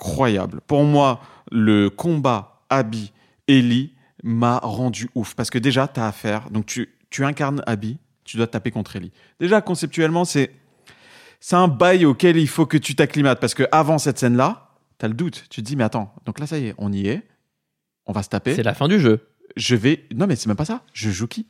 incroyable. 0.00 0.60
Pour 0.66 0.84
moi, 0.84 1.20
le 1.52 1.90
combat 1.90 2.62
Abby 2.70 3.12
Ellie 3.48 3.92
m'a 4.22 4.58
rendu 4.58 5.08
ouf 5.14 5.34
parce 5.34 5.50
que 5.50 5.58
déjà, 5.58 5.88
tu 5.88 6.00
as 6.00 6.06
affaire. 6.06 6.50
Donc, 6.50 6.66
tu, 6.66 6.88
tu 7.10 7.24
incarnes 7.24 7.62
Abby, 7.66 7.98
tu 8.24 8.36
dois 8.36 8.46
taper 8.46 8.70
contre 8.70 8.96
Ellie. 8.96 9.12
Déjà, 9.38 9.60
conceptuellement, 9.60 10.24
c'est 10.24 10.52
c'est 11.42 11.56
un 11.56 11.68
bail 11.68 12.04
auquel 12.04 12.36
il 12.36 12.48
faut 12.48 12.66
que 12.66 12.76
tu 12.76 12.94
t'acclimates 12.94 13.40
parce 13.40 13.54
que 13.54 13.62
avant 13.72 13.96
cette 13.98 14.18
scène-là, 14.18 14.68
tu 14.98 15.06
as 15.06 15.08
le 15.08 15.14
doute. 15.14 15.44
Tu 15.48 15.62
te 15.62 15.66
dis, 15.66 15.74
mais 15.76 15.84
attends, 15.84 16.14
donc 16.26 16.38
là, 16.38 16.46
ça 16.46 16.58
y 16.58 16.66
est, 16.66 16.74
on 16.76 16.92
y 16.92 17.08
est. 17.08 17.22
On 18.06 18.12
va 18.12 18.22
se 18.22 18.28
taper. 18.28 18.54
C'est 18.54 18.62
la 18.62 18.74
fin 18.74 18.88
du 18.88 19.00
jeu. 19.00 19.26
Je 19.56 19.74
vais. 19.74 20.04
Non, 20.14 20.26
mais 20.26 20.36
c'est 20.36 20.48
même 20.48 20.56
pas 20.56 20.64
ça. 20.66 20.82
Je 20.92 21.10
joue 21.10 21.26
qui? 21.26 21.46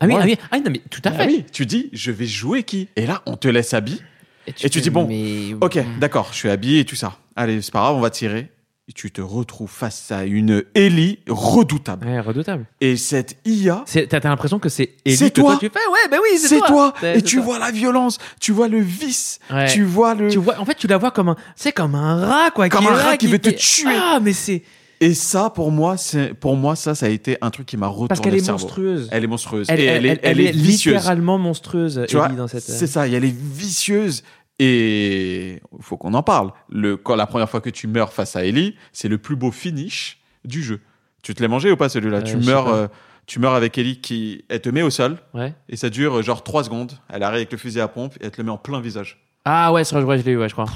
Ah 0.00 0.06
oui, 0.06 0.14
Ouais. 0.14 0.20
ah 0.22 0.24
oui, 0.26 0.36
ah 0.42 0.46
oui, 0.56 0.62
non, 0.64 0.70
mais 0.70 0.80
tout 0.90 1.00
à 1.04 1.10
fait. 1.12 1.22
ah 1.22 1.26
oui, 1.26 1.44
tu 1.52 1.66
dis, 1.66 1.88
je 1.92 2.10
vais 2.12 2.26
jouer 2.26 2.62
qui? 2.62 2.88
Et 2.96 3.06
là, 3.06 3.22
on 3.26 3.36
te 3.36 3.48
laisse 3.48 3.74
habiller. 3.74 4.00
Et 4.46 4.70
tu 4.70 4.80
dis, 4.80 4.90
bon, 4.90 5.06
mais- 5.06 5.54
Ok, 5.60 5.78
d'accord, 6.00 6.28
je 6.32 6.36
suis 6.38 6.48
habillé 6.50 6.80
et 6.80 6.84
tout 6.84 6.96
ça. 6.96 7.16
Allez, 7.36 7.62
c'est 7.62 7.72
pas 7.72 7.80
grave, 7.80 7.96
on 7.96 8.00
va 8.00 8.10
tirer. 8.10 8.50
Et 8.88 8.92
tu 8.92 9.12
te 9.12 9.20
retrouves 9.20 9.70
face 9.70 10.10
à 10.10 10.24
une 10.24 10.64
Ellie 10.74 11.20
redoutable. 11.28 12.04
Ouais, 12.06 12.18
redoutable. 12.18 12.66
Et 12.80 12.96
cette 12.96 13.36
IA, 13.46 13.84
T'as 14.08 14.18
l'impression 14.28 14.58
que 14.58 14.68
c'est 14.68 14.90
Ellie 15.04 15.16
C'est 15.16 15.30
que 15.30 15.40
toi. 15.40 15.56
tu 15.60 15.66
fais? 15.68 15.78
Ouais, 15.88 16.08
bah 16.10 16.16
oui, 16.20 16.36
c'est 16.36 16.48
c'est 16.48 16.58
toi. 16.58 16.92
toi. 16.98 17.14
Et 17.14 17.22
tu 17.22 17.36
toi. 17.36 17.44
vois 17.44 17.58
la 17.60 17.70
violence, 17.70 18.18
tu 18.40 18.50
vois 18.50 18.66
le 18.66 18.80
vice, 18.80 19.38
Ouais. 19.52 19.68
tu 19.72 19.84
vois 19.84 20.14
le. 20.16 20.28
Tu 20.28 20.38
vois, 20.38 20.58
en 20.58 20.64
fait, 20.64 20.74
tu 20.74 20.88
la 20.88 20.96
vois 20.96 21.12
comme 21.12 21.28
un, 21.28 21.36
c'est 21.54 21.70
comme 21.70 21.94
un 21.94 22.16
rat, 22.26 22.50
quoi. 22.50 22.68
Comme 22.68 22.80
qui 22.80 22.88
un 22.88 22.94
rat 22.94 23.16
qui 23.16 23.28
veut 23.28 23.38
te 23.38 23.50
tuer. 23.50 23.94
Ah, 23.96 24.18
mais 24.20 24.32
c'est 24.32 24.62
Et 25.02 25.14
ça, 25.14 25.50
pour 25.50 25.72
moi, 25.72 25.96
c'est 25.96 26.32
pour 26.32 26.56
moi 26.56 26.76
ça, 26.76 26.94
ça 26.94 27.06
a 27.06 27.08
été 27.08 27.36
un 27.40 27.50
truc 27.50 27.66
qui 27.66 27.76
m'a 27.76 27.88
retourné 27.88 28.08
parce 28.08 28.20
qu'elle 28.20 28.34
le 28.34 28.38
est 28.38 28.48
monstrueuse. 28.50 29.08
Elle 29.10 29.24
est 29.24 29.26
monstrueuse. 29.26 29.66
Elle, 29.68 29.80
et 29.80 29.84
elle- 29.84 30.06
elle- 30.06 30.20
elle 30.22 30.40
est, 30.40 30.52
littéralement 30.52 31.38
monstrueuse. 31.38 32.04
Tu 32.08 32.16
vois, 32.16 32.26
Ellie, 32.26 32.36
dans 32.36 32.46
cette. 32.46 32.62
c'est 32.62 32.86
ça, 32.86 33.08
elle 33.08 33.24
est 33.24 33.34
vicieuse. 33.36 34.22
Et 34.60 35.54
il 35.76 35.82
faut 35.82 35.96
qu'on 35.96 36.14
en 36.14 36.22
parle. 36.22 36.52
Le, 36.68 36.96
quand 36.96 37.16
la 37.16 37.26
première 37.26 37.50
fois 37.50 37.60
que 37.60 37.70
tu 37.70 37.88
meurs 37.88 38.12
face 38.12 38.36
à 38.36 38.44
Ellie, 38.44 38.76
c'est 38.92 39.08
le 39.08 39.18
plus 39.18 39.34
beau 39.34 39.50
finish 39.50 40.20
du 40.44 40.62
jeu. 40.62 40.80
Tu 41.22 41.34
te 41.34 41.42
l'as 41.42 41.48
mangé 41.48 41.70
ou 41.72 41.76
pas 41.76 41.88
celui-là? 41.88 42.18
Euh, 42.18 42.22
Tu 42.22 42.40
je 42.40 42.46
meurs, 42.46 42.68
euh, 42.68 42.86
tu 43.26 43.40
meurs 43.40 43.54
avec 43.54 43.76
Ellie 43.78 44.00
qui, 44.00 44.44
elle 44.48 44.60
te 44.60 44.68
met 44.68 44.82
au 44.82 44.90
sol 44.90 45.18
Ouais. 45.34 45.52
et 45.68 45.76
ça 45.76 45.90
dure 45.90 46.22
genre 46.22 46.44
3 46.44 46.62
secondes. 46.64 46.92
Elle 47.08 47.24
arrive 47.24 47.36
avec 47.38 47.50
le 47.50 47.58
fusil 47.58 47.80
à 47.80 47.88
pompe 47.88 48.14
et 48.20 48.26
elle 48.26 48.30
te 48.30 48.36
le 48.40 48.44
met 48.44 48.50
en 48.52 48.56
plein 48.58 48.80
visage. 48.80 49.20
Ah 49.44 49.72
ouais, 49.72 49.82
vrai, 49.82 50.18
je 50.18 50.24
l'ai 50.24 50.32
eu, 50.32 50.38
ouais, 50.38 50.48
je 50.48 50.54
crois. 50.54 50.66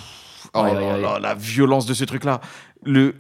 Oh 0.55 0.63
Ouais, 0.63 0.75
là 0.75 0.81
ouais, 0.81 0.93
ouais. 0.95 1.01
là, 1.03 1.19
la 1.21 1.35
violence 1.35 1.87
de 1.87 1.95
ce 1.95 2.05
truc-là. 2.05 2.41
Le, 2.85 3.15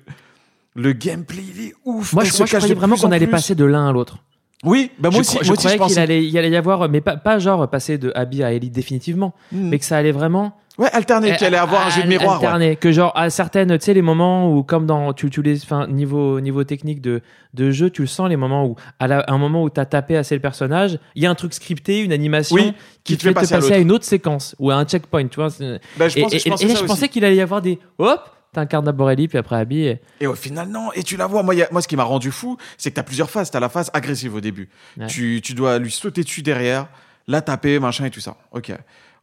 le 0.76 0.92
gameplay, 0.92 1.42
il 1.56 1.64
est 1.68 1.74
ouf. 1.84 2.12
Moi, 2.12 2.24
je, 2.24 2.36
moi, 2.36 2.46
je 2.46 2.56
croyais 2.56 2.74
vraiment 2.74 2.96
qu'on 2.96 3.10
allait 3.12 3.26
passer 3.26 3.54
de 3.54 3.64
l'un 3.64 3.88
à 3.88 3.92
l'autre. 3.92 4.18
Oui, 4.64 4.90
bah 4.98 5.10
moi 5.10 5.16
je, 5.16 5.20
aussi, 5.20 5.38
je 5.42 5.46
moi 5.48 5.52
aussi, 5.56 5.66
croyais 5.66 5.78
je 5.78 5.92
qu'il 5.94 5.98
allait, 6.02 6.24
il 6.26 6.38
allait 6.38 6.50
y 6.50 6.56
avoir, 6.56 6.88
mais 6.88 7.00
pas, 7.02 7.16
pas 7.18 7.38
genre 7.38 7.68
passer 7.68 7.98
de 7.98 8.10
Abby 8.14 8.42
à 8.42 8.52
Ellie 8.52 8.70
définitivement, 8.70 9.34
Hmm. 9.52 9.68
mais 9.68 9.78
que 9.78 9.84
ça 9.84 9.98
allait 9.98 10.12
vraiment 10.12 10.56
Ouais, 10.78 10.88
alterner, 10.92 11.36
qu'il 11.36 11.46
allait 11.46 11.56
avoir 11.58 11.86
un 11.86 11.90
jeu 11.90 12.02
de 12.02 12.08
miroir. 12.08 12.40
ouais. 12.40 12.46
alterner, 12.46 12.76
que 12.76 12.90
genre 12.90 13.12
à 13.16 13.28
certaines 13.30 13.76
tu 13.78 13.84
sais 13.84 13.94
les 13.94 14.02
moments 14.02 14.50
où 14.52 14.62
comme 14.62 14.86
dans 14.86 15.12
tu, 15.12 15.28
tu 15.30 15.40
les 15.42 15.62
enfin 15.62 15.86
niveau 15.86 16.40
niveau 16.40 16.64
technique 16.64 17.00
de 17.00 17.22
de 17.54 17.70
jeu 17.70 17.88
tu 17.90 18.02
le 18.02 18.08
sens 18.08 18.28
les 18.28 18.36
moments 18.36 18.66
où 18.66 18.76
à, 18.98 19.06
la- 19.06 19.20
à 19.20 19.32
un 19.32 19.38
moment 19.38 19.62
où 19.62 19.70
t'as 19.70 19.86
tapé 19.86 20.16
assez 20.18 20.34
le 20.34 20.40
personnage 20.42 20.98
il 21.14 21.22
y 21.22 21.26
a 21.26 21.30
un 21.30 21.34
truc 21.34 21.54
scripté 21.54 22.00
une 22.00 22.12
animation 22.12 22.56
Oui, 22.56 22.72
qui, 23.04 23.16
te 23.16 23.22
fait 23.22 23.32
passer, 23.32 23.54
à, 23.54 23.60
l'autre. 23.60 23.74
une 23.78 23.90
autre 23.92 24.04
séquence 24.04 24.54
ou 24.58 24.70
à 24.70 24.74
un 24.76 24.84
checkpoint 24.84 25.26
tu 25.28 25.36
vois 25.36 25.48
Bah, 25.96 26.08
je 26.08 26.18
et, 26.18 26.22
pense, 26.22 26.34
et- 26.34 26.38
je 26.40 26.48
pensais 26.50 26.64
et 26.64 26.68
là 26.68 26.74
je 26.74 26.84
pensais 26.84 27.08
qu'il 27.08 27.24
allait 27.24 27.36
y 27.36 27.40
avoir 27.40 27.62
des 27.62 27.78
hop 27.98 28.20
t'incarnes 28.52 28.84
d'abord 28.84 29.10
Ellie 29.10 29.28
puis 29.28 29.38
après 29.38 29.56
Abby 29.56 29.82
et- 29.82 30.00
Et 30.20 30.26
au 30.26 30.34
final, 30.34 30.68
non. 30.68 30.92
Et 30.94 31.02
tu 31.02 31.16
la 31.16 31.26
vois. 31.26 31.42
Moi, 31.42 31.54
y 31.54 31.62
a- 31.62 31.68
moi 31.72 31.82
ce 31.82 31.88
qui 31.88 31.96
m'a 31.96 32.04
rendu 32.04 32.30
fou, 32.30 32.56
c'est 32.78 32.90
que 32.90 32.94
tu 32.94 33.00
as 33.00 33.04
plusieurs 33.04 33.30
phases. 33.30 33.50
Tu 33.50 33.56
as 33.56 33.60
la 33.60 33.68
phase 33.68 33.90
agressive 33.92 34.34
au 34.34 34.40
début. 34.40 34.68
Ouais. 34.96 35.06
Tu, 35.06 35.40
tu 35.42 35.54
dois 35.54 35.78
lui 35.78 35.90
sauter 35.90 36.22
dessus 36.24 36.42
derrière, 36.42 36.88
la 37.26 37.42
taper, 37.42 37.78
machin 37.78 38.04
et 38.06 38.10
tout 38.10 38.20
ça. 38.20 38.36
Ok. 38.52 38.72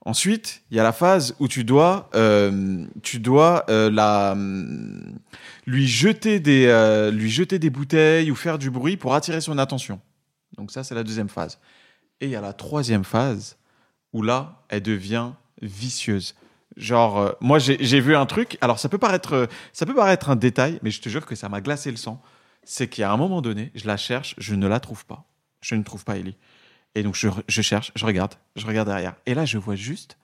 Ensuite, 0.05 0.61
il 0.69 0.75
y 0.75 0.79
a 0.81 0.83
la 0.83 0.91
phase 0.91 1.33
où 1.39 1.47
tu 1.47 1.63
dois, 1.63 2.09
euh, 2.13 2.85
tu 3.03 3.19
dois 3.19 3.63
euh, 3.69 3.89
la, 3.89 4.33
hum, 4.33 5.17
lui, 5.65 5.87
jeter 5.87 6.41
des, 6.41 6.65
euh, 6.67 7.09
lui 7.09 7.29
jeter 7.29 7.57
des 7.57 7.69
bouteilles 7.69 8.29
ou 8.29 8.35
faire 8.35 8.57
du 8.57 8.69
bruit 8.69 8.97
pour 8.97 9.15
attirer 9.15 9.39
son 9.39 9.57
attention. 9.57 10.01
Donc 10.57 10.71
ça, 10.71 10.83
c'est 10.83 10.93
la 10.93 11.03
deuxième 11.03 11.29
phase. 11.29 11.57
Et 12.19 12.25
il 12.25 12.31
y 12.31 12.35
a 12.35 12.41
la 12.41 12.51
troisième 12.53 13.05
phase 13.05 13.55
où 14.11 14.21
là, 14.21 14.61
elle 14.69 14.83
devient 14.83 15.29
vicieuse. 15.61 16.35
Genre, 16.75 17.19
euh, 17.19 17.31
moi, 17.39 17.59
j'ai 17.59 17.99
vu 17.99 18.15
un 18.15 18.25
truc. 18.25 18.57
Alors, 18.61 18.79
ça 18.79 18.89
peut 18.89 18.97
paraître, 18.97 19.33
euh, 19.33 19.45
ça 19.73 19.85
peut 19.85 19.93
paraître 19.93 20.29
un 20.29 20.35
détail, 20.35 20.79
mais 20.81 20.91
je 20.91 21.01
te 21.01 21.09
jure 21.09 21.25
que 21.25 21.35
ça 21.35 21.49
m'a 21.49 21.61
glacé 21.61 21.91
le 21.91 21.97
sang. 21.97 22.21
C'est 22.63 22.87
qu'à 22.87 23.11
un 23.11 23.17
moment 23.17 23.41
donné, 23.41 23.71
je 23.75 23.85
la 23.85 23.97
cherche, 23.97 24.35
je 24.37 24.55
ne 24.55 24.67
la 24.67 24.79
trouve 24.79 25.05
pas. 25.05 25.25
Je 25.61 25.75
ne 25.75 25.83
trouve 25.83 26.03
pas 26.03 26.17
Ellie. 26.17 26.37
Et 26.95 27.03
donc, 27.03 27.15
je, 27.15 27.27
je 27.47 27.61
cherche, 27.61 27.91
je 27.95 28.05
regarde, 28.05 28.35
je 28.55 28.65
regarde 28.65 28.87
derrière. 28.87 29.15
Et 29.25 29.33
là, 29.33 29.45
je 29.45 29.57
vois 29.57 29.75
juste, 29.75 30.17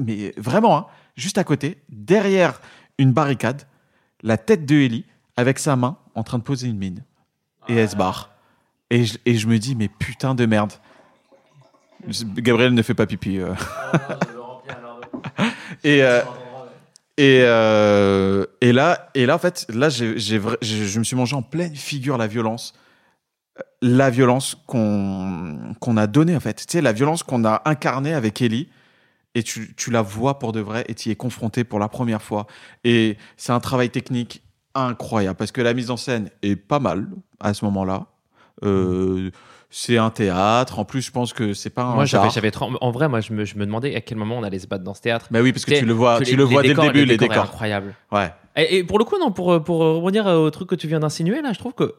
mais 0.00 0.32
vraiment, 0.36 0.76
hein, 0.76 0.86
juste 1.16 1.38
à 1.38 1.44
côté, 1.44 1.78
derrière 1.88 2.60
une 2.98 3.12
barricade, 3.12 3.66
la 4.22 4.36
tête 4.36 4.66
de 4.66 4.76
Ellie 4.76 5.04
avec 5.36 5.58
sa 5.58 5.76
main 5.76 5.96
en 6.14 6.22
train 6.24 6.38
de 6.38 6.42
poser 6.42 6.68
une 6.68 6.78
mine. 6.78 7.04
Et 7.68 7.74
elle 7.74 7.88
se 7.88 7.96
barre. 7.96 8.30
Et 8.90 9.04
je, 9.04 9.18
et 9.26 9.34
je 9.34 9.46
me 9.46 9.58
dis, 9.58 9.74
mais 9.74 9.88
putain 9.88 10.34
de 10.34 10.46
merde. 10.46 10.72
Gabriel 12.36 12.74
ne 12.74 12.82
fait 12.82 12.94
pas 12.94 13.06
pipi. 13.06 13.38
euh. 13.38 13.54
Et, 15.84 16.02
euh, 16.02 16.22
et, 17.16 17.40
euh, 17.42 18.46
et 18.60 18.72
là, 18.72 19.10
et 19.14 19.26
là, 19.26 19.34
en 19.34 19.38
fait, 19.38 19.66
là, 19.68 19.88
vra- 19.88 20.56
je, 20.62 20.98
me 20.98 21.04
suis 21.04 21.16
mangé 21.16 21.34
en 21.34 21.42
pleine 21.42 21.74
figure 21.74 22.18
la 22.18 22.26
violence, 22.26 22.74
la 23.82 24.10
violence 24.10 24.56
qu'on 24.66 25.74
qu'on 25.80 25.96
a 25.96 26.06
donnée, 26.06 26.36
en 26.36 26.40
fait. 26.40 26.54
Tu 26.54 26.64
sais, 26.68 26.80
la 26.80 26.92
violence 26.92 27.22
qu'on 27.22 27.44
a 27.44 27.62
incarnée 27.64 28.14
avec 28.14 28.40
Ellie, 28.42 28.68
et 29.34 29.42
tu, 29.42 29.74
tu 29.76 29.90
la 29.90 30.02
vois 30.02 30.38
pour 30.38 30.52
de 30.52 30.60
vrai 30.60 30.84
et 30.88 30.94
tu 30.94 31.08
y 31.10 31.12
es 31.12 31.16
confronté 31.16 31.64
pour 31.64 31.78
la 31.78 31.88
première 31.88 32.22
fois. 32.22 32.46
Et 32.84 33.16
c'est 33.36 33.52
un 33.52 33.60
travail 33.60 33.90
technique 33.90 34.42
incroyable 34.74 35.36
parce 35.36 35.52
que 35.52 35.60
la 35.60 35.74
mise 35.74 35.90
en 35.90 35.96
scène 35.96 36.30
est 36.42 36.56
pas 36.56 36.80
mal 36.80 37.08
à 37.40 37.54
ce 37.54 37.64
moment-là. 37.66 38.06
Euh, 38.64 39.30
c'est 39.70 39.98
un 39.98 40.10
théâtre. 40.10 40.78
En 40.78 40.84
plus, 40.84 41.02
je 41.02 41.10
pense 41.10 41.32
que 41.32 41.52
c'est 41.52 41.70
pas 41.70 41.82
un. 41.82 41.94
Moi, 41.94 42.04
j'avais, 42.06 42.50
En 42.80 42.90
vrai, 42.90 43.08
moi, 43.08 43.20
je 43.20 43.32
me, 43.32 43.44
je 43.44 43.56
me 43.56 43.66
demandais 43.66 43.94
à 43.94 44.00
quel 44.00 44.16
moment 44.18 44.38
on 44.38 44.42
allait 44.42 44.58
se 44.58 44.66
battre 44.66 44.84
dans 44.84 44.94
ce 44.94 45.02
théâtre. 45.02 45.26
Mais 45.30 45.40
oui, 45.40 45.52
parce 45.52 45.64
que 45.64 45.74
tu 45.78 45.84
le 45.84 45.92
vois, 45.92 46.18
que 46.18 46.24
tu 46.24 46.30
les- 46.30 46.36
le 46.36 46.44
les 46.44 46.50
vois 46.50 46.62
dès 46.62 46.68
décors- 46.68 46.84
le 46.86 46.92
début, 46.92 47.04
les 47.04 47.16
décors. 47.16 47.28
décors. 47.34 47.44
incroyable. 47.44 47.94
Ouais. 48.12 48.32
Et, 48.56 48.78
et 48.78 48.84
pour 48.84 48.98
le 48.98 49.04
coup, 49.04 49.18
non, 49.18 49.30
pour, 49.30 49.62
pour 49.62 49.78
rebondir 49.78 50.26
au 50.26 50.50
truc 50.50 50.68
que 50.70 50.74
tu 50.74 50.88
viens 50.88 51.00
d'insinuer, 51.00 51.42
là, 51.42 51.52
je 51.52 51.58
trouve 51.58 51.74
que 51.74 51.94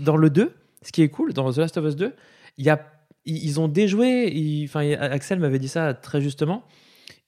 dans 0.00 0.16
le 0.16 0.30
2, 0.30 0.52
ce 0.82 0.92
qui 0.92 1.02
est 1.02 1.08
cool, 1.08 1.32
dans 1.32 1.52
The 1.52 1.58
Last 1.58 1.76
of 1.76 1.84
Us 1.84 1.96
2, 1.96 2.14
il 2.58 2.64
y 2.64 2.70
a, 2.70 2.80
ils, 3.26 3.60
ont 3.60 3.68
déjoué, 3.68 4.64
enfin, 4.64 4.88
Axel 4.92 5.38
m'avait 5.40 5.58
dit 5.58 5.68
ça 5.68 5.92
très 5.94 6.20
justement, 6.20 6.62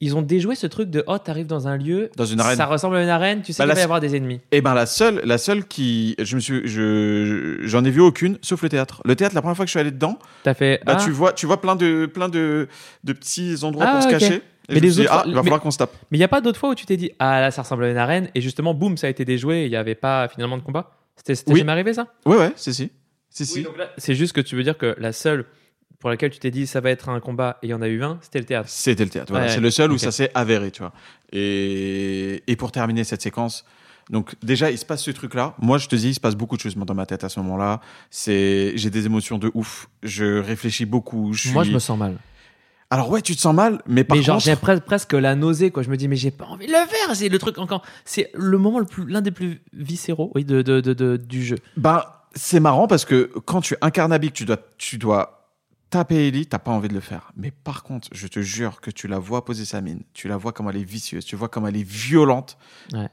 ils 0.00 0.16
ont 0.16 0.22
déjoué 0.22 0.54
ce 0.54 0.66
truc 0.66 0.88
de, 0.90 1.04
oh, 1.06 1.18
t'arrives 1.18 1.46
dans 1.46 1.68
un 1.68 1.76
lieu, 1.76 2.10
Dans 2.16 2.24
une 2.24 2.40
arène. 2.40 2.56
ça 2.56 2.66
ressemble 2.66 2.96
à 2.96 3.02
une 3.02 3.08
arène, 3.08 3.42
tu 3.42 3.52
sais 3.52 3.62
Bah, 3.62 3.66
qu'il 3.68 3.74
va 3.74 3.80
y 3.80 3.84
avoir 3.84 4.00
des 4.00 4.16
ennemis. 4.16 4.40
Et 4.50 4.60
ben 4.62 4.72
la 4.74 4.86
seule, 4.86 5.20
la 5.24 5.36
seule 5.38 5.66
qui, 5.66 6.14
je 6.18 6.36
me 6.36 6.40
suis, 6.40 6.66
je, 6.66 7.58
j'en 7.64 7.84
ai 7.84 7.90
vu 7.90 8.00
aucune, 8.00 8.38
sauf 8.42 8.62
le 8.62 8.68
théâtre. 8.70 9.02
Le 9.04 9.14
théâtre, 9.16 9.34
la 9.34 9.42
première 9.42 9.56
fois 9.56 9.64
que 9.64 9.68
je 9.68 9.72
suis 9.72 9.80
allé 9.80 9.90
dedans, 9.90 10.18
T'as 10.42 10.54
fait, 10.54 10.80
bah 10.86 10.96
ah, 10.98 11.04
tu 11.04 11.10
vois, 11.10 11.32
tu 11.32 11.46
vois 11.46 11.60
plein 11.60 11.76
de, 11.76 12.06
plein 12.06 12.28
de, 12.28 12.68
de 13.04 13.12
petits 13.12 13.56
endroits 13.62 13.84
Ah, 13.88 13.92
pour 13.94 14.02
se 14.04 14.08
cacher. 14.08 14.42
Et 14.68 14.74
Mais 14.74 14.80
les 14.80 15.00
autres- 15.00 15.10
ah, 15.12 15.24
il 15.26 15.32
va 15.34 15.40
mais- 15.40 15.44
falloir 15.44 15.60
qu'on 15.60 15.70
se 15.72 15.78
tape. 15.78 15.92
mais 16.10 16.16
il 16.16 16.20
n'y 16.20 16.24
a 16.24 16.28
pas 16.28 16.40
d'autres 16.40 16.58
fois 16.58 16.70
où 16.70 16.74
tu 16.74 16.86
t'es 16.86 16.96
dit, 16.96 17.10
ah 17.18 17.40
là, 17.40 17.50
ça 17.50 17.62
ressemble 17.62 17.84
à 17.84 17.90
une 17.90 17.96
arène, 17.96 18.28
et 18.34 18.40
justement, 18.40 18.72
boum, 18.72 18.96
ça 18.96 19.08
a 19.08 19.10
été 19.10 19.24
déjoué, 19.24 19.62
et 19.62 19.64
il 19.66 19.70
n'y 19.70 19.76
avait 19.76 19.94
pas 19.96 20.28
finalement 20.28 20.56
de 20.56 20.62
combat 20.62 20.92
C'était 21.16 21.34
Oui. 21.52 21.58
jamais 21.58 21.72
arrivé 21.72 21.92
ça? 21.92 22.06
Ouais, 22.24 22.36
ouais, 22.36 22.52
si, 22.56 22.72
si, 22.72 22.90
si. 23.30 23.58
Oui, 23.58 23.66
c'est 23.98 24.14
juste 24.14 24.32
que 24.32 24.40
tu 24.40 24.56
veux 24.56 24.62
dire 24.62 24.78
que 24.78 24.94
la 24.98 25.12
seule 25.12 25.44
pour 26.00 26.10
laquelle 26.10 26.30
tu 26.30 26.38
t'es 26.40 26.50
dit 26.50 26.66
ça 26.66 26.80
va 26.80 26.90
être 26.90 27.08
un 27.08 27.20
combat 27.20 27.58
et 27.62 27.68
il 27.68 27.70
y 27.70 27.74
en 27.74 27.82
a 27.82 27.88
eu 27.88 28.02
un, 28.02 28.18
c'était 28.22 28.38
le 28.40 28.44
théâtre. 28.46 28.68
C'était 28.68 29.04
le 29.04 29.10
théâtre. 29.10 29.30
Voilà. 29.30 29.46
Ouais, 29.46 29.52
c'est 29.52 29.60
le 29.60 29.70
seul 29.70 29.92
où 29.92 29.98
ça 29.98 30.10
s'est 30.10 30.30
avéré, 30.34 30.70
tu 30.72 30.80
vois. 30.80 30.92
Et, 31.32 32.42
et 32.46 32.56
pour 32.56 32.72
terminer 32.72 33.04
cette 33.04 33.22
séquence, 33.22 33.64
donc 34.08 34.34
déjà, 34.42 34.70
il 34.70 34.78
se 34.78 34.84
passe 34.84 35.02
ce 35.04 35.10
truc-là. 35.12 35.54
Moi, 35.60 35.78
je 35.78 35.86
te 35.86 35.94
dis, 35.94 36.08
il 36.08 36.14
se 36.14 36.20
passe 36.20 36.34
beaucoup 36.34 36.56
de 36.56 36.60
choses 36.62 36.74
dans 36.74 36.94
ma 36.94 37.06
tête 37.06 37.22
à 37.22 37.28
ce 37.28 37.38
moment-là. 37.40 37.80
C'est, 38.10 38.72
j'ai 38.74 38.90
des 38.90 39.06
émotions 39.06 39.38
de 39.38 39.50
ouf. 39.54 39.88
Je 40.02 40.40
réfléchis 40.40 40.84
beaucoup. 40.84 41.32
Je 41.32 41.50
Moi, 41.52 41.62
je 41.62 41.70
me 41.70 41.78
sens 41.78 41.96
mal. 41.96 42.16
Alors 42.92 43.08
ouais, 43.08 43.22
tu 43.22 43.36
te 43.36 43.40
sens 43.40 43.54
mal, 43.54 43.80
mais 43.86 44.02
par 44.02 44.16
mais 44.16 44.22
genre, 44.24 44.34
contre, 44.38 44.46
j'ai 44.46 44.54
pres- 44.54 44.80
presque 44.80 45.12
la 45.12 45.36
nausée, 45.36 45.70
quoi. 45.70 45.84
Je 45.84 45.90
me 45.90 45.96
dis, 45.96 46.08
mais 46.08 46.16
j'ai 46.16 46.32
pas 46.32 46.46
envie 46.46 46.66
de 46.66 46.72
le 46.72 46.78
faire. 46.88 47.14
C'est 47.14 47.28
le 47.28 47.38
truc 47.38 47.58
encore. 47.58 47.84
C'est 48.04 48.30
le 48.34 48.58
moment 48.58 48.80
le 48.80 48.84
plus, 48.84 49.06
l'un 49.06 49.20
des 49.20 49.30
plus 49.30 49.60
viscéraux, 49.72 50.32
oui, 50.34 50.44
de, 50.44 50.60
de, 50.62 50.80
de- 50.80 50.92
de- 50.92 51.16
du 51.16 51.44
jeu. 51.44 51.58
Ben, 51.76 52.02
c'est 52.34 52.58
marrant 52.58 52.88
parce 52.88 53.04
que 53.04 53.30
quand 53.44 53.60
tu 53.60 53.76
incarnes 53.80 54.12
Abby, 54.12 54.32
tu 54.32 54.44
dois, 54.44 54.58
tu 54.76 54.98
dois 54.98 55.39
taper 55.90 56.28
Ellie, 56.28 56.46
t'as 56.46 56.58
pas 56.58 56.70
envie 56.70 56.88
de 56.88 56.94
le 56.94 57.00
faire. 57.00 57.32
Mais 57.36 57.50
par 57.50 57.82
contre, 57.82 58.08
je 58.12 58.26
te 58.28 58.40
jure 58.40 58.80
que 58.80 58.90
tu 58.90 59.08
la 59.08 59.18
vois 59.18 59.44
poser 59.44 59.64
sa 59.64 59.80
mine, 59.80 60.02
tu 60.14 60.28
la 60.28 60.36
vois 60.36 60.52
comme 60.52 60.68
elle 60.70 60.76
est 60.76 60.84
vicieuse, 60.84 61.24
tu 61.24 61.36
vois 61.36 61.48
comme 61.48 61.66
elle 61.66 61.76
est 61.76 61.86
violente. 61.88 62.56
Ouais. 62.92 63.08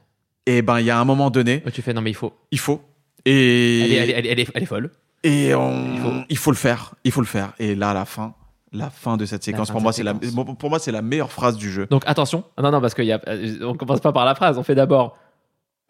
Et 0.46 0.62
ben, 0.62 0.80
il 0.80 0.86
y 0.86 0.90
a 0.90 0.98
un 0.98 1.04
moment 1.04 1.30
donné, 1.30 1.62
Où 1.66 1.70
tu 1.70 1.82
fais, 1.82 1.92
non, 1.92 2.00
mais 2.00 2.10
il 2.10 2.14
faut. 2.16 2.32
il 2.50 2.58
faut. 2.58 2.80
Et, 3.24 3.80
Elle 3.80 3.92
est, 3.92 3.94
elle 3.94 4.10
est- 4.10 4.12
elle 4.12 4.26
est- 4.26 4.30
elle 4.30 4.40
est- 4.40 4.50
elle 4.54 4.62
est 4.62 4.66
folle. 4.66 4.90
et 5.24 5.54
on- 5.54 5.92
Il 5.94 6.00
faut. 6.00 6.12
il 6.30 6.36
faut 6.38 6.50
le 6.52 6.56
faire. 6.56 6.94
Il 7.04 7.12
faut 7.12 7.20
le 7.20 7.26
faire. 7.26 7.52
Et 7.58 7.74
là, 7.74 7.90
à 7.90 7.94
la 7.94 8.04
fin, 8.04 8.34
la 8.72 8.88
fin 8.90 9.16
de 9.16 9.26
cette 9.26 9.42
séquence, 9.44 9.70
pour 9.70 9.80
moi, 9.80 9.92
c'est 9.92 10.02
la, 10.04 10.14
pour 10.14 10.70
moi, 10.70 10.78
c'est 10.78 10.92
la 10.92 11.02
meilleure 11.02 11.32
phrase 11.32 11.56
du 11.56 11.70
jeu. 11.70 11.86
Donc 11.90 12.02
attention. 12.06 12.44
Non, 12.62 12.70
non, 12.70 12.80
parce 12.80 12.94
qu'on 12.94 13.02
on 13.62 13.74
commence 13.74 14.00
pas 14.00 14.12
par 14.12 14.24
la 14.24 14.34
phrase. 14.34 14.56
On 14.58 14.62
fait 14.62 14.74
d'abord. 14.74 15.18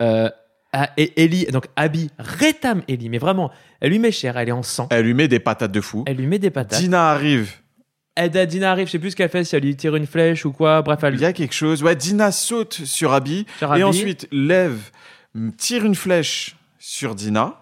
Euh, 0.03 0.31
ah, 0.73 0.91
et 0.97 1.25
Ellie, 1.25 1.47
donc 1.47 1.67
Abby 1.77 2.11
rétame 2.19 2.83
Ellie, 2.89 3.09
mais 3.09 3.19
vraiment, 3.19 3.51
elle 3.81 3.91
lui 3.91 3.99
met 3.99 4.13
cher, 4.13 4.37
elle 4.37 4.49
est 4.49 4.53
en 4.53 4.63
sang. 4.63 4.87
Elle 4.91 5.07
lui 5.07 5.15
met 5.15 5.29
des 5.29 5.41
patates 5.41 5.73
de 5.73 5.81
fou. 5.81 6.05
Elle 6.07 6.17
lui 6.17 6.27
met 6.27 6.39
des 6.39 6.51
patates. 6.51 6.79
Dina 6.79 7.11
arrive. 7.11 7.51
Elle, 8.15 8.31
Dina 8.47 8.73
arrive, 8.73 8.87
je 8.87 8.93
sais 8.93 8.99
plus 8.99 9.13
ce 9.13 9.17
qu'elle 9.17 9.31
fait, 9.31 9.45
si 9.45 9.57
elle 9.57 9.63
lui 9.63 9.77
tire 9.77 9.97
une 9.97 10.07
flèche 10.07 10.45
ou 10.45 10.53
quoi. 10.53 10.83
Bref, 10.83 10.99
elle 11.05 11.15
Il 11.15 11.21
y 11.21 11.25
a 11.25 11.33
quelque 11.33 11.55
chose. 11.55 11.83
Ouais, 11.83 11.97
Dina 11.97 12.33
saute 12.33 12.75
sur 12.85 13.13
Abby. 13.15 13.47
sur 13.59 13.75
Et 13.77 13.83
ensuite, 13.83 14.29
lève, 14.31 14.91
tire 15.57 15.85
une 15.85 15.95
flèche 15.95 16.57
sur 16.79 17.15
Dina. 17.15 17.55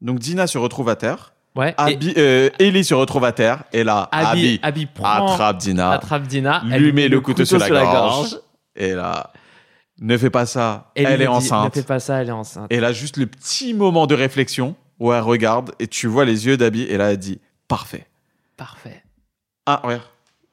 Donc 0.00 0.18
Dina 0.18 0.46
se 0.46 0.58
retrouve 0.58 0.88
à 0.88 0.96
terre. 0.96 1.32
ouais, 1.56 1.70
et 1.70 1.74
Abby, 1.76 2.14
euh, 2.16 2.50
Ellie 2.58 2.84
se 2.84 2.94
retrouve 2.94 3.24
à 3.24 3.32
terre. 3.32 3.64
Et 3.72 3.82
là, 3.82 4.08
Abby, 4.12 4.24
Abby, 4.26 4.60
Abby 4.62 4.86
prend, 4.86 5.26
attrape 5.26 5.58
Dina. 5.58 5.92
attrape 5.92 6.26
Dina, 6.26 6.62
lui 6.64 6.74
elle 6.74 6.92
met 6.92 7.08
le 7.08 7.20
couteau 7.20 7.44
sur 7.44 7.58
la 7.58 7.68
gorge. 7.68 7.82
gorge. 7.92 8.40
Et 8.76 8.92
là, 8.94 9.32
ne 10.00 10.16
fais 10.16 10.30
pas 10.30 10.46
ça. 10.46 10.90
Elle 10.94 11.06
est 11.06 11.18
dit, 11.18 11.26
enceinte. 11.26 11.76
Ne 11.76 11.80
fais 11.82 11.86
pas 11.86 12.00
ça, 12.00 12.20
elle 12.22 12.28
est 12.28 12.32
enceinte. 12.32 12.66
Et 12.72 12.80
là, 12.80 12.92
juste 12.92 13.16
le 13.16 13.26
petit 13.26 13.74
moment 13.74 14.06
de 14.06 14.14
réflexion 14.14 14.74
où 14.98 15.12
elle 15.12 15.20
regarde 15.22 15.72
et 15.78 15.86
tu 15.86 16.06
vois 16.06 16.24
les 16.24 16.46
yeux 16.46 16.56
d'Abby. 16.56 16.82
Et 16.82 16.96
là, 16.96 17.10
elle 17.12 17.18
dit 17.18 17.40
Parfait. 17.68 18.06
Parfait. 18.56 19.02
Ah. 19.66 19.82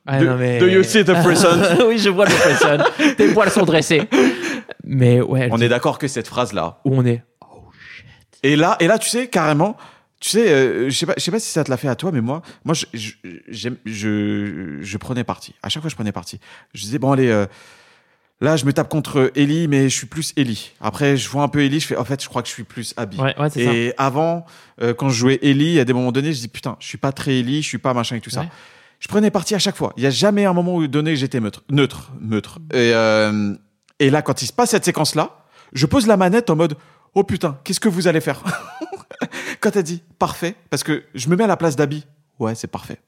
Ah, 0.06 0.20
Do- 0.20 0.26
non, 0.26 0.38
mais- 0.38 0.60
do 0.60 0.68
you 0.68 0.84
see 0.84 1.04
the 1.04 1.08
person 1.08 1.60
Oui, 1.88 1.98
je 1.98 2.10
vois 2.10 2.26
le 2.26 2.32
person. 2.32 3.14
Tes 3.18 3.34
poils 3.34 3.50
sont 3.52 3.64
dressés. 3.66 4.04
Mais 4.86 5.20
ouais, 5.20 5.50
On 5.52 5.58
dit, 5.58 5.66
est 5.66 5.70
d'accord 5.70 5.98
que 5.98 6.08
cette 6.08 6.28
phrase-là. 6.28 6.80
où 6.86 6.96
on 6.96 7.06
est. 7.06 7.24
Et 8.44 8.56
là, 8.56 8.78
et 8.80 8.88
là, 8.88 8.98
tu 9.00 9.10
sais, 9.10 9.28
carrément, 9.28 9.76
tu 10.22 10.30
sais, 10.30 10.50
euh, 10.50 10.90
je 10.90 10.96
sais 10.98 11.06
pas, 11.06 11.14
je 11.18 11.24
sais 11.24 11.32
pas 11.32 11.40
si 11.40 11.50
ça 11.50 11.64
te 11.64 11.70
l'a 11.70 11.76
fait 11.76 11.90
à 11.90 11.96
toi, 11.96 12.12
mais 12.14 12.22
moi, 12.22 12.42
moi, 12.64 12.74
je, 12.74 12.86
je, 12.94 13.70
je, 13.86 14.78
je 14.82 14.98
prenais 14.98 15.24
parti. 15.26 15.56
À 15.64 15.70
chaque 15.70 15.82
fois, 15.82 15.90
je 15.90 15.96
prenais 15.96 16.12
parti. 16.14 16.40
Je 16.74 16.82
disais, 16.84 17.00
bon, 17.00 17.12
allez, 17.12 17.30
euh, 17.30 17.46
là, 18.42 18.56
je 18.56 18.66
me 18.66 18.74
tape 18.74 18.90
contre 18.90 19.32
Ellie, 19.36 19.68
mais 19.68 19.90
je 19.90 19.96
suis 19.96 20.08
plus 20.08 20.34
Ellie. 20.38 20.72
Après, 20.82 21.18
je 21.18 21.30
vois 21.30 21.44
un 21.44 21.48
peu 21.48 21.64
Ellie, 21.64 21.80
je 21.80 21.88
fais, 21.88 21.98
en 21.98 22.06
fait, 22.06 22.22
je 22.22 22.30
crois 22.30 22.42
que 22.42 22.48
je 22.48 22.54
suis 22.54 22.64
plus 22.64 22.94
Abby. 22.98 23.18
Ouais, 23.18 23.36
ouais, 23.40 23.50
c'est 23.50 23.66
ça. 23.66 23.74
Et 23.74 23.94
avant, 23.98 24.46
euh, 24.82 24.94
quand 24.94 25.10
je 25.10 25.16
jouais 25.16 25.40
Ellie, 25.42 25.80
à 25.80 25.86
des 25.86 25.94
moments 25.94 26.12
donnés, 26.12 26.34
je 26.34 26.40
dis, 26.40 26.48
putain, 26.48 26.78
je 26.80 26.88
suis 26.88 26.98
pas 26.98 27.12
très 27.12 27.40
Ellie, 27.40 27.62
je 27.62 27.68
suis 27.68 27.78
pas 27.78 27.94
machin 27.94 28.16
et 28.16 28.22
tout 28.22 28.30
ça. 28.30 28.42
Ouais. 28.42 28.50
Je 29.00 29.08
prenais 29.08 29.30
parti 29.30 29.54
à 29.54 29.60
chaque 29.60 29.76
fois. 29.76 29.94
Il 29.98 30.04
y 30.04 30.08
a 30.08 30.10
jamais 30.10 30.46
un 30.46 30.54
moment 30.54 30.76
où 30.76 30.88
donné 30.88 31.16
j'étais 31.16 31.40
neutre, 31.40 31.64
neutre, 31.70 32.12
neutre. 32.20 32.60
Et, 32.72 32.92
euh, 32.94 33.54
et 34.00 34.10
là, 34.10 34.22
quand 34.22 34.42
il 34.42 34.48
se 34.48 34.54
passe 34.54 34.72
cette 34.72 34.86
séquence-là, 34.86 35.38
je 35.74 35.86
pose 35.86 36.08
la 36.08 36.18
manette 36.18 36.50
en 36.50 36.56
mode, 36.56 36.78
oh 37.14 37.24
putain, 37.24 37.60
qu'est-ce 37.64 37.80
que 37.80 37.90
vous 37.90 38.08
allez 38.08 38.22
faire? 38.22 38.44
Quand 39.60 39.76
elle 39.76 39.84
dit 39.84 40.04
parfait, 40.20 40.56
parce 40.70 40.84
que 40.84 41.04
je 41.16 41.30
me 41.30 41.36
mets 41.36 41.44
à 41.44 41.48
la 41.48 41.58
place 41.58 41.76
d'Abby. 41.76 42.06
Ouais, 42.40 42.56
c'est 42.56 42.68
parfait. 42.68 43.00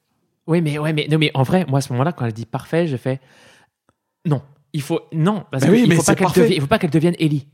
Oui, 0.48 0.62
mais, 0.62 0.80
ouais, 0.80 0.94
mais, 0.94 1.08
non, 1.10 1.20
mais 1.20 1.30
en 1.36 1.44
vrai, 1.44 1.66
moi, 1.68 1.78
à 1.78 1.82
ce 1.82 1.94
moment-là, 1.94 2.12
quand 2.12 2.26
elle 2.26 2.34
dit 2.34 2.48
parfait, 2.48 2.88
je 2.88 2.98
fais 2.98 3.20
non. 4.26 4.42
Il 4.74 4.82
faut 4.82 5.02
non 5.14 5.46
parce 5.52 5.64
qu'il 5.64 5.74
oui, 5.74 5.86
mais 5.88 5.96
faut 5.96 6.04
pas 6.04 6.16
qu'elle 6.16 6.28
devienne, 6.32 6.52
il 6.54 6.62
faut 6.62 6.68
pas 6.68 6.80
qu'elle 6.80 6.90
devienne 6.92 7.16
Ellie. 7.20 7.48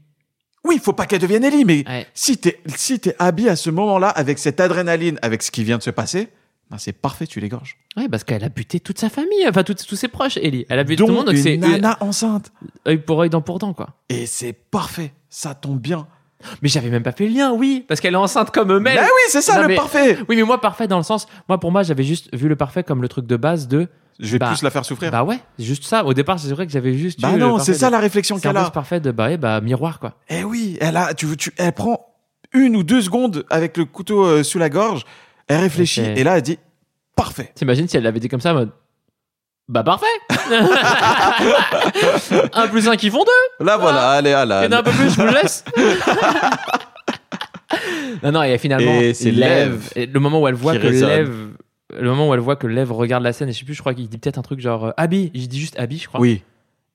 Oui, 0.65 0.75
il 0.75 0.81
faut 0.81 0.93
pas 0.93 1.05
qu'elle 1.05 1.19
devienne 1.21 1.43
Ellie, 1.43 1.63
mais 1.65 1.83
Ouais. 1.87 2.07
si 2.13 2.37
t'es 2.37 2.59
si 2.75 2.99
t'es 2.99 3.15
Abby 3.19 3.47
à 3.49 3.55
ce 3.55 3.69
moment-là, 3.69 4.09
avec 4.09 4.39
cette 4.39 4.59
adrénaline, 4.59 5.19
avec 5.21 5.43
ce 5.43 5.51
qui 5.51 5.63
vient 5.63 5.77
de 5.77 5.83
se 5.83 5.91
passer, 5.91 6.27
ben 6.71 6.77
c'est 6.79 6.91
parfait, 6.93 7.27
tu 7.27 7.39
l'égorges. 7.39 7.77
Ouais, 7.95 8.09
parce 8.09 8.23
qu'elle 8.23 8.43
a 8.43 8.49
buté 8.49 8.79
toute 8.79 8.97
sa 8.99 9.09
famille, 9.09 9.47
enfin 9.47 9.63
tous 9.63 9.75
tous 9.75 9.95
ses 9.95 10.07
proches, 10.07 10.37
Ellie. 10.37 10.65
Elle 10.69 10.79
a 10.79 10.83
buté 10.83 10.97
tout 11.03 11.07
le 11.07 11.13
monde, 11.13 11.27
donc 11.27 11.35
une 11.35 11.41
c'est 11.43 11.57
nana 11.57 11.97
enceinte. 12.01 12.51
œil 12.87 12.97
pour 12.97 13.21
œil, 13.21 13.29
dent 13.29 13.41
pour 13.41 13.59
dent, 13.59 13.73
quoi. 13.73 13.89
Et 14.09 14.25
c'est 14.25 14.53
parfait, 14.53 15.13
ça 15.29 15.53
tombe 15.55 15.79
bien. 15.79 16.07
Mais 16.61 16.67
j'avais 16.67 16.89
même 16.89 17.01
pas 17.03 17.11
fait 17.13 17.27
le 17.27 17.33
lien, 17.33 17.53
oui, 17.53 17.85
parce 17.87 18.01
qu'elle 18.01 18.13
est 18.13 18.17
enceinte 18.17 18.51
comme 18.51 18.71
eux-mêmes. 18.71 18.95
Bah 18.97 19.03
oui, 19.05 19.21
c'est 19.29 19.41
ça 19.41 19.55
Non, 19.55 19.61
le 19.63 19.67
mais- 19.69 19.75
parfait. 19.75 20.17
Oui, 20.27 20.35
mais 20.35 20.43
moi, 20.43 20.59
parfait 20.59 20.87
dans 20.87 20.97
le 20.97 21.03
sens, 21.03 21.27
moi, 21.47 21.59
pour 21.59 21.71
moi, 21.71 21.81
j'avais 21.83 22.03
juste 22.03 22.35
vu 22.35 22.49
le 22.49 22.55
parfait 22.55 22.83
comme 22.83 23.01
le 23.01 23.07
truc 23.07 23.25
de 23.25 23.35
base 23.37 23.67
de, 23.67 23.87
Je 24.19 24.31
vais 24.31 24.39
Bah, 24.39 24.47
plus 24.47 24.61
la 24.61 24.69
faire 24.69 24.85
souffrir. 24.85 25.11
bah 25.11 25.23
ouais, 25.23 25.39
c'est 25.57 25.65
juste 25.65 25.83
ça. 25.83 26.05
Au 26.05 26.13
départ, 26.13 26.39
c'est 26.39 26.49
vrai 26.51 26.65
que 26.65 26.71
j'avais 26.71 26.93
juste. 26.93 27.19
Bah 27.19 27.33
non, 27.33 27.59
c'est 27.59 27.73
ça 27.73 27.87
de- 27.87 27.91
la 27.91 27.99
réflexion 27.99 28.39
qu'elle 28.39 28.55
a. 28.55 28.69
parfait 28.69 28.99
de 29.01 29.11
bah, 29.11 29.25
ouais, 29.27 29.37
bah 29.37 29.59
miroir 29.61 29.99
quoi. 29.99 30.13
Eh 30.29 30.43
oui, 30.45 30.77
elle 30.79 30.95
a, 30.95 31.13
tu, 31.13 31.35
tu, 31.35 31.51
elle 31.57 31.73
prend 31.73 32.13
une 32.53 32.75
ou 32.77 32.83
deux 32.83 33.01
secondes 33.01 33.45
avec 33.49 33.75
le 33.75 33.83
couteau 33.85 34.23
euh, 34.23 34.43
sous 34.43 34.59
la 34.59 34.69
gorge, 34.69 35.03
elle 35.47 35.59
réfléchit 35.59 36.01
et 36.01 36.23
là 36.23 36.37
elle 36.37 36.43
dit 36.43 36.57
parfait. 37.15 37.51
T'imagines 37.55 37.87
si 37.89 37.97
elle 37.97 38.03
l'avait 38.03 38.19
dit 38.21 38.29
comme 38.29 38.39
ça, 38.39 38.51
en 38.51 38.55
mode. 38.55 38.69
Bah 39.67 39.83
parfait. 39.83 40.05
un 42.53 42.67
plus 42.67 42.87
un 42.87 42.95
qui 42.95 43.09
font 43.09 43.23
deux. 43.25 43.65
Là 43.65 43.77
voilà, 43.77 44.11
allez, 44.11 44.31
à 44.31 44.43
Il 44.45 44.65
y 44.65 44.67
en 44.67 44.71
a 44.71 44.77
un 44.79 44.83
peu 44.83 44.91
plus, 44.91 45.09
je 45.09 45.21
vous 45.21 45.27
laisse. 45.33 45.65
non 48.23 48.31
non, 48.31 48.43
et 48.43 48.57
finalement, 48.57 48.99
Et 49.01 49.13
c'est 49.13 49.31
Lève. 49.31 49.71
Lève 49.71 49.89
Et 49.95 50.05
le 50.05 50.19
moment 50.19 50.39
où 50.39 50.47
elle 50.47 50.55
voit 50.55 50.73
que 50.77 50.87
résonne. 50.87 51.09
Lève, 51.09 51.47
le 51.93 52.09
moment 52.09 52.30
où 52.30 52.33
elle 52.33 52.39
voit 52.39 52.55
que 52.55 52.67
Lève 52.67 52.91
regarde 52.91 53.23
la 53.23 53.33
scène, 53.33 53.49
et 53.49 53.53
je 53.53 53.59
sais 53.59 53.65
plus, 53.65 53.73
je 53.75 53.80
crois 53.81 53.93
qu'il 53.93 54.07
dit 54.09 54.17
peut-être 54.17 54.38
un 54.38 54.41
truc 54.43 54.59
genre 54.59 54.85
euh, 54.85 54.91
Abby. 54.97 55.31
J'ai 55.33 55.47
dit 55.47 55.59
juste 55.59 55.77
Abby, 55.80 55.97
je 55.99 56.07
crois. 56.07 56.19
Oui, 56.19 56.43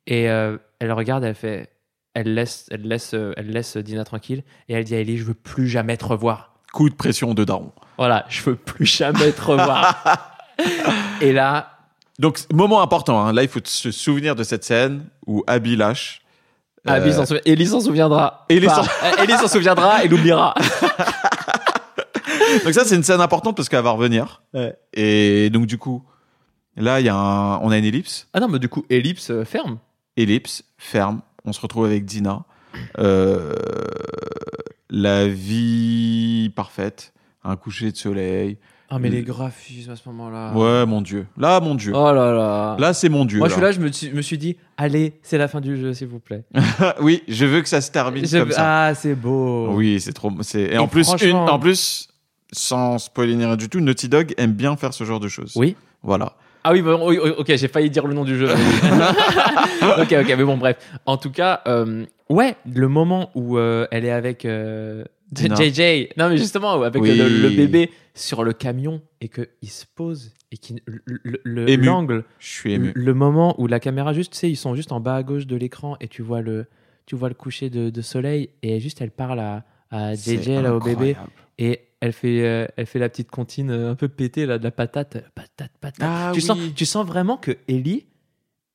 Et 0.07 0.29
euh, 0.29 0.57
elle 0.81 0.93
regarde, 0.93 1.23
elle 1.25 1.35
fait, 1.35 1.71
elle 2.15 2.35
laisse, 2.35 2.67
elle 2.71 2.83
laisse, 2.83 3.15
euh, 3.15 3.33
elle 3.37 3.51
laisse 3.51 3.77
Dina 3.77 4.05
tranquille, 4.05 4.43
et 4.69 4.75
elle 4.75 4.85
dit 4.85 4.95
à 4.95 4.99
Ellie, 4.99 5.17
je 5.19 5.25
veux 5.25 5.35
plus 5.35 5.69
jamais 5.69 5.97
te 5.97 6.05
revoir. 6.05 6.55
coup 6.73 6.89
de 6.91 6.95
pression 6.95 7.35
de 7.35 7.45
daron. 7.45 7.73
Voilà, 7.99 8.25
je 8.29 8.43
veux 8.43 8.57
plus 8.57 8.87
jamais 8.87 9.31
te 9.33 9.43
revoir. 9.43 10.39
et 11.21 11.33
là, 11.33 11.71
Donc 12.19 12.41
moment 12.53 12.83
important, 12.83 13.25
hein. 13.25 13.33
là 13.33 13.43
il 13.43 13.49
faut 13.49 13.61
se 13.65 13.91
souvenir 13.93 14.35
de 14.37 14.43
cette 14.43 14.65
scène 14.65 15.05
où 15.27 15.45
Abby 15.47 15.77
lâche. 15.77 16.23
Euh, 16.89 16.93
Abby 16.95 17.13
s'en 17.13 17.25
Ellie 17.45 17.67
s'en 17.67 17.81
souviendra. 17.81 18.47
Ellie 18.49 18.67
s'en- 18.69 18.83
euh, 18.83 19.23
Ellie 19.23 19.35
s'en 19.37 19.49
souviendra 19.49 20.03
et 20.03 20.09
l'oubliera. 20.09 20.55
Donc 22.65 22.73
ça 22.75 22.85
c'est 22.85 22.97
une 22.97 23.03
scène 23.03 23.21
importante 23.21 23.57
parce 23.57 23.69
qu'elle 23.69 23.83
va 23.85 23.91
revenir. 23.93 24.43
Et 24.95 25.51
donc 25.51 25.67
du 25.67 25.79
coup, 25.79 26.03
là 26.77 27.01
il 27.01 27.07
y 27.07 27.09
a 27.09 27.15
un, 27.15 27.59
on 27.59 27.71
a 27.71 27.79
une 27.79 27.85
ellipse, 27.85 28.29
Ah 28.33 28.41
non, 28.41 28.49
mais 28.49 28.59
du 28.59 28.69
coup, 28.69 28.85
ellipse 28.91 29.31
euh, 29.31 29.45
ferme. 29.45 29.79
ellipse 30.17 30.65
ferme. 30.79 31.21
On 31.45 31.53
se 31.53 31.61
retrouve 31.61 31.87
avec 31.87 32.05
Dina. 32.05 32.45
Euh, 32.99 33.55
la 34.91 35.27
vie 35.29 36.51
parfaite. 36.55 37.13
un 37.45 37.57
coucher 37.57 37.91
de 37.93 37.97
soleil. 37.97 38.59
Ah, 38.93 38.99
mais 38.99 39.09
Le- 39.09 39.17
les 39.19 39.23
graphismes 39.23 39.93
à 39.93 39.97
ce 39.97 40.03
moment-là. 40.09 40.53
Ouais, 40.53 40.85
mon 40.85 41.01
dieu. 41.01 41.27
Là, 41.39 41.61
mon 41.61 41.77
dieu. 41.77 41.93
Oh 41.95 42.13
là 42.13 42.33
là. 42.33 42.77
Là, 42.79 42.93
c'est 42.93 43.09
mon 43.09 43.25
dieu. 43.25 43.39
Moi, 43.39 43.47
je 43.49 43.53
suis 43.55 43.63
là. 43.63 43.71
je 43.71 43.79
me, 43.81 43.91
suis- 43.93 44.11
me 44.13 44.21
suis 44.21 44.37
dit, 44.37 44.57
allez, 44.77 45.15
c'est 45.23 45.39
la 45.39 45.47
fin 45.47 45.61
du 45.61 45.77
jeu, 45.81 45.95
s'il 45.95 46.09
vous 46.09 46.19
plaît. 46.19 46.43
oui, 47.01 47.23
je 47.29 47.47
veux 47.47 47.63
que 47.63 47.69
ça 47.69 47.81
se 47.81 47.91
termine 47.93 48.27
Je- 48.27 48.39
comme 48.39 48.51
ça. 48.51 48.87
Ah, 48.89 48.95
c'est 48.97 49.15
beau. 49.15 49.71
Oui, 49.75 50.01
c'est 50.01 50.13
trop. 50.13 50.33
C'est 50.43 50.63
et, 50.63 50.75
Et 50.75 50.79
en 50.79 50.89
plus, 50.89 51.09
une, 51.23 51.37
en 51.37 51.59
plus, 51.61 52.09
sans 52.53 52.99
spoiler 52.99 53.35
ni 53.37 53.45
rien 53.45 53.57
du 53.57 53.69
tout, 53.69 53.81
Naughty 53.81 54.09
Dog 54.09 54.35
aime 54.37 54.53
bien 54.53 54.77
faire 54.77 54.93
ce 54.95 55.05
genre 55.05 55.21
de 55.21 55.29
choses. 55.29 55.53
Oui. 55.57 55.77
Voilà. 56.03 56.35
Ah 56.65 56.73
oui, 56.73 56.83
bah, 56.83 56.95
ok, 56.95 57.47
j'ai 57.57 57.69
failli 57.69 57.89
dire 57.91 58.07
le 58.07 58.13
nom 58.15 58.25
du 58.25 58.37
jeu. 58.37 58.49
ok, 59.99 60.15
ok, 60.21 60.29
mais 60.37 60.45
bon, 60.45 60.57
bref. 60.59 60.77
En 61.07 61.17
tout 61.17 61.31
cas, 61.31 61.63
euh, 61.67 62.05
ouais, 62.29 62.55
le 62.73 62.89
moment 62.89 63.31
où 63.35 63.57
euh, 63.59 63.87
elle 63.91 64.05
est 64.05 64.11
avec 64.11 64.45
euh. 64.45 65.05
JJ, 65.35 66.09
non 66.17 66.29
mais 66.29 66.37
justement, 66.37 66.83
avec 66.83 67.01
Oui. 67.01 67.17
le, 67.17 67.29
le 67.29 67.51
bébé 67.51 67.91
sur 68.15 68.43
le 68.43 68.53
camion 68.53 69.01
et 69.21 69.29
qu'il 69.29 69.71
se 69.71 69.85
pose 69.95 70.33
et 70.53 70.59
Ému. 71.73 71.85
l'angle, 71.87 72.25
Je 72.41 72.49
suis 72.49 72.73
ému. 72.73 72.91
le 72.97 73.15
moment 73.15 73.55
où 73.61 73.69
la 73.69 73.79
caméra 73.79 74.13
juste, 74.13 74.33
tu 74.33 74.39
sais, 74.41 74.51
ils 74.51 74.57
sont 74.57 74.75
juste 74.75 74.91
en 74.91 74.99
bas 74.99 75.15
à 75.15 75.23
gauche 75.23 75.47
de 75.47 75.55
l'écran 75.55 75.97
et 76.01 76.09
tu 76.09 76.23
vois 76.23 76.41
le, 76.41 76.67
tu 77.07 77.15
vois 77.15 77.29
le 77.29 77.37
coucher 77.37 77.71
de, 77.71 77.91
de 77.91 78.03
soleil 78.03 78.51
et 78.65 78.81
juste 78.81 79.01
elle 79.01 79.13
parle 79.13 79.39
à, 79.39 79.63
à 79.93 80.15
JJ 80.17 80.49
là 80.49 80.75
au 80.75 80.81
bébé 80.81 81.15
et 81.59 81.83
elle 82.01 82.13
fait, 82.13 82.43
euh, 82.43 82.67
elle 82.77 82.87
fait 82.87 82.99
la 82.99 83.09
petite 83.09 83.31
comptine 83.31 83.71
euh, 83.71 83.91
un 83.91 83.95
peu 83.95 84.09
pétée 84.09 84.47
là 84.47 84.59
de 84.59 84.65
la 84.65 84.71
patate, 84.71 85.19
patate, 85.35 85.71
patate. 85.81 86.01
Ah 86.01 86.31
tu, 86.33 86.41
oui. 86.41 86.47
sens, 86.47 86.59
tu 86.75 86.87
sens 86.87 87.07
vraiment 87.07 87.37
que 87.37 87.57
Ellie, 87.69 88.07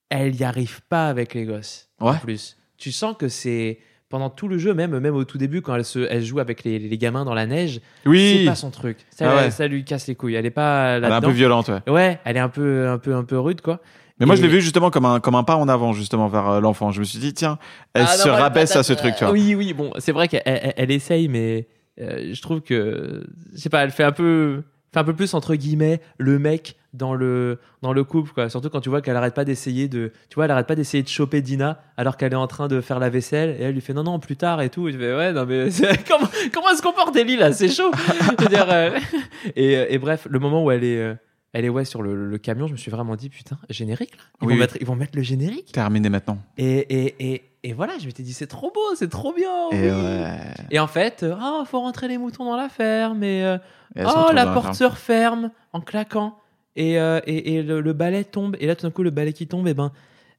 elle 0.09 0.35
y 0.35 0.43
arrive 0.43 0.81
pas 0.89 1.07
avec 1.09 1.33
les 1.33 1.45
gosses. 1.45 1.89
En 1.99 2.11
Ouais. 2.11 2.17
plus, 2.21 2.57
tu 2.77 2.91
sens 2.91 3.15
que 3.17 3.27
c'est 3.27 3.79
pendant 4.09 4.29
tout 4.29 4.47
le 4.47 4.57
jeu, 4.59 4.73
même 4.73 4.97
même 4.99 5.15
au 5.15 5.23
tout 5.25 5.37
début 5.39 5.61
quand 5.61 5.75
elle 5.75 5.83
se, 5.83 5.99
elle 6.09 6.23
joue 6.23 6.39
avec 6.39 6.63
les, 6.63 6.77
les 6.77 6.97
gamins 6.97 7.25
dans 7.25 7.33
la 7.33 7.47
neige, 7.47 7.81
c'est 8.03 8.09
Oui. 8.09 8.45
pas 8.45 8.55
son 8.55 8.69
truc. 8.69 8.99
Ça, 9.09 9.31
Ah 9.31 9.35
ouais. 9.45 9.51
ça 9.51 9.67
lui 9.67 9.83
casse 9.83 10.07
les 10.07 10.15
couilles. 10.15 10.35
Elle 10.35 10.45
est 10.45 10.51
pas 10.51 10.97
Elle 10.97 11.03
est 11.03 11.07
un 11.07 11.21
peu 11.21 11.31
violente, 11.31 11.69
ouais. 11.69 11.91
Ouais, 11.91 12.19
elle 12.23 12.37
est 12.37 12.41
un 12.41 12.49
peu, 12.49 12.87
un 12.87 12.97
peu, 12.99 13.15
un 13.15 13.23
peu 13.23 13.39
rude 13.39 13.61
quoi. 13.61 13.81
Mais 14.19 14.25
moi, 14.25 14.35
je 14.37 14.41
l'ai 14.43 14.47
vu 14.47 14.61
justement 14.61 14.91
comme 14.91 15.03
un, 15.05 15.19
comme 15.19 15.35
un 15.35 15.43
pas 15.43 15.57
en 15.57 15.67
avant, 15.67 15.91
justement, 15.91 16.29
vers 16.29 16.47
euh, 16.47 16.59
l'enfant. 16.61 16.89
Je 16.91 17.01
me 17.01 17.03
suis 17.03 17.19
dit, 17.19 17.33
tiens, 17.33 17.59
elle 17.93 18.03
Ah, 18.07 18.15
non, 18.17 18.23
se 18.23 18.29
rabaisse 18.29 18.69
patate, 18.69 18.79
à 18.79 18.83
ce 18.83 18.93
truc, 18.93 19.13
tu 19.17 19.25
vois. 19.25 19.33
Oui, 19.33 19.55
oui, 19.55 19.73
bon, 19.73 19.91
c'est 19.97 20.13
vrai 20.13 20.29
qu'elle 20.29 20.41
elle, 20.45 20.73
elle 20.77 20.91
essaye, 20.91 21.27
mais 21.27 21.67
euh, 21.99 22.33
je 22.33 22.41
trouve 22.41 22.61
que, 22.61 23.25
je 23.53 23.57
sais 23.59 23.69
pas, 23.69 23.83
elle 23.83 23.91
fait 23.91 24.03
un 24.03 24.11
peu, 24.11 24.63
fait 24.93 24.99
un 24.99 25.03
peu 25.03 25.13
plus 25.15 25.33
entre 25.33 25.55
guillemets 25.55 26.01
le 26.17 26.39
mec 26.39 26.75
dans 26.93 27.13
le 27.13 27.59
dans 27.81 27.93
le 27.93 28.03
couple, 28.03 28.31
quoi. 28.31 28.49
Surtout 28.49 28.69
quand 28.69 28.81
tu 28.81 28.89
vois 28.89 29.01
qu'elle 29.01 29.15
arrête 29.17 29.33
pas 29.33 29.45
d'essayer 29.45 29.87
de, 29.87 30.11
tu 30.29 30.35
vois, 30.35 30.45
elle 30.45 30.51
arrête 30.51 30.67
pas 30.67 30.75
d'essayer 30.75 31.03
de 31.03 31.07
choper 31.07 31.41
Dina 31.41 31.81
alors 31.97 32.17
qu'elle 32.17 32.33
est 32.33 32.37
en 32.37 32.47
train 32.47 32.67
de 32.67 32.81
faire 32.81 32.99
la 32.99 33.09
vaisselle 33.09 33.55
et 33.59 33.63
elle 33.63 33.73
lui 33.73 33.81
fait 33.81 33.93
non 33.93 34.03
non 34.03 34.19
plus 34.19 34.37
tard 34.37 34.61
et 34.61 34.69
tout. 34.69 34.87
Et 34.87 34.93
je 34.93 34.97
fais 34.97 35.15
ouais 35.15 35.33
non 35.33 35.45
mais 35.45 35.69
comment 36.07 36.27
comment 36.53 36.75
se 36.75 36.81
comporte 36.81 37.15
Ellie 37.15 37.37
là, 37.37 37.51
c'est 37.51 37.69
chaud. 37.69 37.91
Dire, 38.49 38.67
euh, 38.69 38.97
et, 39.55 39.93
et 39.93 39.97
bref, 39.97 40.27
le 40.29 40.39
moment 40.39 40.63
où 40.63 40.71
elle 40.71 40.83
est 40.83 40.99
euh, 40.99 41.15
elle 41.57 41.65
est 41.65 41.69
ouais 41.69 41.85
sur 41.85 42.01
le, 42.01 42.27
le 42.29 42.37
camion, 42.37 42.67
je 42.67 42.73
me 42.73 42.77
suis 42.77 42.91
vraiment 42.91 43.15
dit 43.15 43.29
putain 43.29 43.57
générique 43.69 44.11
là. 44.17 44.23
Ils 44.41 44.45
Oui, 44.45 44.47
vont 44.47 44.53
oui. 44.55 44.59
mettre 44.59 44.77
ils 44.81 44.85
vont 44.85 44.95
mettre 44.95 45.15
le 45.15 45.23
générique. 45.23 45.71
Terminé 45.71 46.09
maintenant. 46.09 46.37
Et, 46.57 46.79
et, 46.79 47.15
et, 47.33 47.43
et 47.63 47.73
voilà, 47.73 47.93
je 47.99 48.05
m'étais 48.05 48.23
dit, 48.23 48.33
c'est 48.33 48.45
trop 48.47 48.71
beau, 48.71 48.93
c'est 48.95 49.09
trop 49.09 49.33
bien. 49.33 49.69
Et 49.71 49.89
oui. 49.89 49.97
ouais. 49.97 50.37
Et 50.71 50.79
en 50.79 50.87
fait, 50.87 51.23
euh, 51.23 51.33
ah, 51.39 51.63
faut 51.65 51.79
rentrer 51.79 52.07
les 52.07 52.17
moutons 52.17 52.45
dans 52.45 52.57
la 52.57 52.69
ferme. 52.69 53.23
Et 53.23 53.43
euh, 53.43 53.57
oh, 53.97 54.31
la 54.33 54.47
porte 54.47 54.73
se 54.75 54.83
referme 54.83 55.49
en 55.73 55.81
claquant. 55.81 56.37
Et, 56.75 56.99
euh, 56.99 57.21
et, 57.25 57.55
et 57.55 57.63
le, 57.63 57.79
le 57.81 57.93
balai 57.93 58.23
tombe. 58.25 58.57
Et 58.59 58.67
là, 58.67 58.75
tout 58.75 58.85
d'un 58.85 58.91
coup, 58.91 59.01
le 59.03 59.09
balai 59.09 59.31
qui 59.33 59.47
tombe, 59.47 59.67
et 59.69 59.73
ben, 59.73 59.91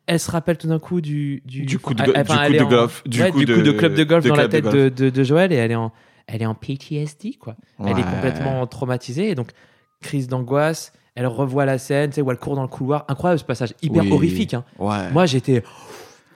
elle 0.06 0.20
se 0.20 0.30
rappelle 0.30 0.58
tout 0.58 0.68
d'un 0.68 0.78
coup 0.78 1.00
du, 1.00 1.42
du, 1.46 1.62
Du 1.62 1.78
coup 1.78 1.94
de 1.94 2.04
go- 2.04 2.12
du 2.12 2.18
coup 2.22 2.22
de 2.52 2.62
en- 2.62 2.68
golf, 2.68 3.02
du 3.06 3.22
ouais, 3.22 3.30
coup 3.32 3.38
du 3.44 3.46
coup 3.54 3.62
de- 3.62 3.72
club 3.72 3.94
de 3.94 4.04
golf 4.04 4.22
de 4.24 4.28
dans 4.28 4.36
la 4.36 4.48
tête 4.48 4.64
de, 4.68 4.88
de, 4.90 5.08
de 5.10 5.24
Joël. 5.24 5.50
Et 5.50 5.56
elle 5.56 5.72
est 5.72 5.76
en, 5.76 5.92
elle 6.26 6.42
est 6.42 6.46
en 6.46 6.54
PTSD, 6.54 7.34
quoi. 7.40 7.56
Elle 7.80 7.98
est 7.98 8.02
complètement 8.04 8.66
traumatisée. 8.66 9.30
Et 9.30 9.34
donc, 9.34 9.50
crise 10.02 10.28
d'angoisse. 10.28 10.92
Elle 11.16 11.26
revoit 11.26 11.64
la 11.64 11.78
scène, 11.78 12.10
tu 12.10 12.16
sais, 12.16 12.20
où 12.22 12.30
elle 12.30 12.36
court 12.38 12.54
dans 12.54 12.62
le 12.62 12.68
couloir. 12.68 13.04
Incroyable 13.08 13.40
ce 13.40 13.44
passage, 13.44 13.74
hyper 13.82 14.04
Oui. 14.04 14.12
horrifique. 14.12 14.54
Hein. 14.54 14.64
Ouais. 14.78 15.10
Moi, 15.10 15.26
j'étais. 15.26 15.64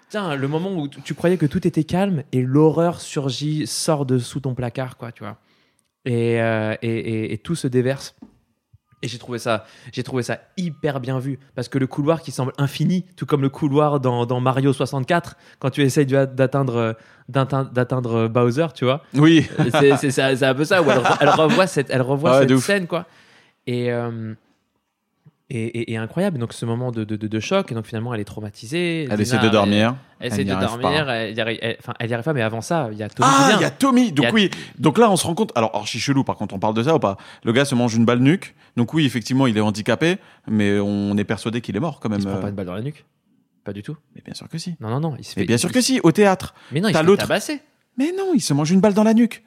Putain, 0.09 0.35
le 0.35 0.49
moment 0.49 0.73
où 0.73 0.89
tu 0.89 1.15
croyais 1.15 1.37
que 1.37 1.47
tout 1.47 1.65
était 1.69 1.85
calme 1.85 2.25
et 2.33 2.43
l'horreur 2.43 3.01
surgit, 3.01 3.67
sort 3.69 4.07
de 4.07 4.19
sous 4.19 4.41
ton 4.41 4.55
placard, 4.55 4.97
quoi, 4.97 5.13
tu 5.13 5.23
vois. 5.23 5.37
Et, 6.05 6.41
euh, 6.41 6.75
et, 6.83 6.89
et- 6.99 7.33
et 7.35 7.39
tout 7.39 7.55
se 7.55 7.69
déverse. 7.69 8.17
Et 9.03 9.09
j'ai 9.09 9.17
trouvé 9.19 9.39
ça, 9.39 9.65
j'ai 9.93 10.03
trouvé 10.03 10.23
ça 10.23 10.41
hyper 10.59 11.01
bien 11.01 11.19
vu 11.19 11.39
parce 11.55 11.69
que 11.71 11.79
le 11.79 11.87
couloir 11.87 12.21
qui 12.21 12.33
semble 12.33 12.53
infini, 12.59 13.07
tout 13.17 13.25
comme 13.25 13.41
le 13.41 13.49
couloir 13.49 13.99
dans, 13.99 14.27
dans 14.27 14.41
Mario 14.41 14.75
64, 14.75 15.37
quand 15.59 15.71
tu 15.71 15.81
essayes 15.83 16.05
d'atteindre 16.05 16.97
d'atteindre 17.29 18.29
Bowser, 18.29 18.67
tu 18.75 18.85
vois. 18.85 19.03
Oui. 19.15 19.47
C'est 19.73 20.43
un 20.45 20.55
peu 20.55 20.65
ça 20.67 20.83
où 20.83 20.91
elle, 20.91 21.01
elle 21.21 21.29
revoit 21.31 21.67
cette, 21.67 21.89
elle 21.91 22.03
revoit 22.03 22.31
Ah 22.37 22.41
ouais, 22.41 22.49
cette 22.49 22.59
scène 22.59 22.87
quoi. 22.87 23.07
Et, 23.67 23.91
euh, 23.91 24.35
et, 25.51 25.65
et- 25.81 25.93
et 25.93 25.97
incroyable. 25.97 26.39
Donc 26.39 26.53
ce 26.53 26.65
moment 26.65 26.93
de, 26.93 27.05
de, 27.05 27.17
de- 27.17 27.27
de 27.27 27.41
choc 27.41 27.71
et 27.73 27.75
donc 27.75 27.87
finalement 27.87 28.15
elle 28.15 28.21
est 28.21 28.25
traumatisée. 28.25 29.09
Elle 29.11 29.21
essaie 29.21 29.39
de 29.39 29.49
dormir. 29.49 29.97
Elle, 30.21 30.29
essaie 30.29 30.41
Elle 30.43 30.47
n'y 30.49 30.55
de 30.55 30.61
dormir. 30.61 31.11
Elle 31.11 31.37
y 31.37 31.41
arrive, 31.41 31.59
arrive 31.89 32.23
pas. 32.23 32.33
Mais 32.33 32.43
avant 32.43 32.61
ça, 32.61 32.89
il 32.93 32.99
y 32.99 33.03
a 33.03 33.09
Tommy 33.09 33.29
Ah, 33.33 33.53
il 33.57 33.63
y 33.63 33.65
a 33.65 33.71
Tommy. 33.71 34.13
Donc 34.13 34.27
a- 34.27 34.31
oui. 34.33 34.51
Donc 34.79 34.99
là, 34.99 35.11
on 35.11 35.17
se 35.17 35.27
rend 35.27 35.35
compte. 35.35 35.53
Alors, 35.57 35.75
archi 35.75 35.99
chelou. 35.99 36.25
Par 36.25 36.37
contre, 36.37 36.55
on 36.55 36.59
parle 36.59 36.75
de 36.75 36.83
ça 36.83 36.95
ou 36.95 36.99
pas? 36.99 37.17
Le 37.45 37.53
gars 37.53 37.65
se 37.65 37.75
mange 37.75 37.95
une 37.95 38.05
balle 38.05 38.21
nuque. 38.21 38.55
Donc 38.77 38.95
oui, 38.95 39.05
effectivement, 39.07 39.47
il 39.47 39.57
est 39.57 39.61
handicapé, 39.61 40.17
mais 40.49 40.79
on 40.79 41.17
est 41.17 41.25
persuadé 41.25 41.61
qu'il 41.61 41.77
est 41.77 41.81
mort 41.81 42.01
quand 42.01 42.09
même. 42.09 42.21
Il 42.21 42.23
se 42.23 42.29
prend 42.29 42.39
euh. 42.39 42.43
pas 42.43 42.49
une 42.49 42.55
balle 42.55 42.67
dans 42.67 42.75
la 42.75 42.83
nuque? 42.83 43.05
Pas 43.65 43.73
du 43.73 43.83
tout. 43.83 43.97
Mais 44.15 44.23
bien 44.25 44.35
sûr 44.35 44.49
que 44.49 44.57
si. 44.59 44.75
Non 44.81 44.89
non 44.89 45.01
non. 45.01 45.15
Il 45.19 45.25
se 45.25 45.33
fait. 45.35 45.41
Mais 45.41 45.47
bien 45.47 45.59
sûr 45.59 45.69
il- 45.71 45.73
que 45.75 45.81
si. 45.81 46.01
Au 46.03 46.13
théâtre. 46.13 46.55
Mais 46.73 46.81
non, 46.81 46.89
il 46.89 46.95
se 46.97 47.03
fait 47.03 47.17
tabasser. 47.17 47.61
Mais 47.99 48.13
non, 48.17 48.33
il 48.35 48.41
se 48.41 48.55
mange 48.55 48.71
une 48.71 48.81
balle 48.81 48.95
dans 48.95 49.05
la 49.05 49.13
nuque. 49.15 49.43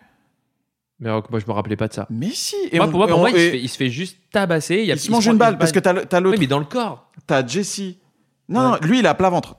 Mais 0.99 1.09
euh, 1.09 1.21
moi 1.29 1.39
je 1.39 1.45
me 1.47 1.51
rappelais 1.51 1.75
pas 1.75 1.87
de 1.87 1.93
ça. 1.93 2.07
Mais 2.09 2.29
si. 2.29 2.55
moi, 2.73 2.85
on- 2.85 2.89
pour 2.89 2.97
moi, 2.99 3.07
pour 3.07 3.17
on- 3.17 3.21
moi, 3.21 3.29
il, 3.31 3.33
se 3.35 3.39
fait, 3.49 3.59
il 3.59 3.69
se 3.69 3.77
fait 3.77 3.89
juste 3.89 4.17
tabasser. 4.31 4.75
Il, 4.75 4.85
y 4.85 4.91
a- 4.91 4.95
il 4.95 4.99
se 4.99 5.11
mange 5.11 5.25
une 5.27 5.37
balle 5.37 5.57
parce 5.57 5.71
que 5.71 5.79
t'as 5.79 5.93
l'autre. 5.93 6.29
Oui, 6.31 6.37
mais 6.39 6.47
dans 6.47 6.59
le 6.59 6.65
corps. 6.65 7.09
T'as 7.27 7.45
Jesse. 7.45 7.81
Non, 8.49 8.59
Ouais. 8.59 8.65
non, 8.71 8.77
lui, 8.87 8.99
il 8.99 9.07
a 9.07 9.13
plat 9.13 9.29
ventre. 9.29 9.55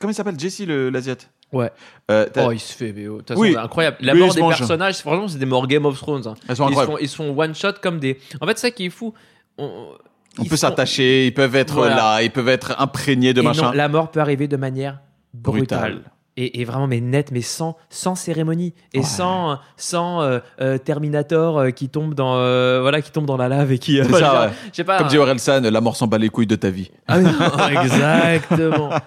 Comment 0.00 0.10
il 0.10 0.14
s'appelle? 0.14 0.38
Jesse, 0.38 0.60
l'Asiate 0.66 1.30
Ouais. 1.52 1.70
Euh, 2.10 2.26
Oh, 2.38 2.50
il 2.52 2.58
se 2.58 2.72
fait. 2.74 2.92
Mais, 2.92 3.06
oh, 3.08 3.20
façon, 3.26 3.40
Oui. 3.40 3.56
incroyable. 3.56 3.96
La 4.00 4.12
Lui, 4.14 4.20
mort 4.20 4.34
des 4.34 4.40
mange. 4.40 4.58
personnages, 4.58 4.98
franchement, 4.98 5.28
c'est 5.28 5.38
des 5.38 5.46
morts 5.46 5.66
Game 5.68 5.86
of 5.86 5.96
Thrones. 5.96 6.26
hein. 6.26 6.34
Elles 6.48 6.56
sont 6.56 6.68
Ils 6.68 6.74
font, 6.74 6.98
ils 6.98 7.08
se 7.08 7.16
font 7.16 7.38
one 7.38 7.54
shot 7.54 7.74
comme 7.82 7.98
des. 7.98 8.18
En 8.40 8.46
fait, 8.46 8.58
c'est 8.58 8.66
ça 8.66 8.70
qui 8.72 8.86
est 8.86 8.90
fou. 8.90 9.14
On, 9.58 10.44
peut 10.48 10.56
s'attacher, 10.56 11.26
ils 11.26 11.32
peuvent 11.34 11.54
être 11.56 11.74
Voilà. 11.74 11.96
là, 11.96 12.22
ils 12.22 12.30
peuvent 12.30 12.48
être 12.48 12.74
imprégnés 12.78 13.32
de 13.32 13.40
Et 13.40 13.44
machin. 13.44 13.62
non, 13.66 13.70
la 13.72 13.88
mort 13.88 14.10
peut 14.10 14.20
arriver 14.20 14.48
de 14.48 14.56
manière 14.56 15.00
brutale. 15.32 15.78
Brutale. 15.94 16.02
Et, 16.38 16.60
et 16.60 16.64
vraiment, 16.64 16.86
mais 16.86 17.00
nette, 17.00 17.32
mais 17.32 17.40
sans, 17.40 17.76
sans 17.88 18.14
cérémonie. 18.14 18.74
Et 18.92 18.98
Ouais. 18.98 19.04
sans, 19.04 19.58
sans 19.78 20.20
euh, 20.20 20.38
euh, 20.60 20.76
Terminator 20.76 21.58
euh, 21.58 21.70
qui, 21.70 21.88
tombe 21.88 22.12
dans, 22.14 22.34
voilà, 22.82 23.00
qui 23.00 23.10
tombe 23.10 23.24
dans 23.26 23.38
la 23.38 23.48
lave 23.48 23.72
et 23.72 23.78
qui. 23.78 23.96
C'est 23.96 24.02
voilà, 24.02 24.26
ça, 24.26 24.32
genre, 24.34 24.42
ouais. 24.46 24.52
Je 24.70 24.76
sais 24.76 24.84
pas. 24.84 24.98
Comme 24.98 25.08
dit 25.08 25.18
Orelsan, 25.18 25.62
la 25.62 25.80
mort 25.80 25.96
s'en 25.96 26.06
bat 26.06 26.18
les 26.18 26.28
couilles 26.28 26.46
de 26.46 26.56
ta 26.56 26.70
vie. 26.70 26.90
Ah 27.08 27.20
non, 27.20 27.30
exactement. 27.82 28.90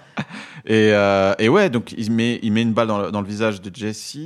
Et, 0.66 0.92
et 1.40 1.50
ouais, 1.50 1.70
donc 1.70 1.94
il 1.98 2.12
met, 2.12 2.40
il 2.44 2.52
met 2.52 2.62
une 2.62 2.74
balle 2.74 2.88
dans 2.88 3.00
le, 3.00 3.12
dans 3.12 3.22
le 3.22 3.28
visage 3.28 3.62
de 3.62 3.74
Jesse 3.74 4.18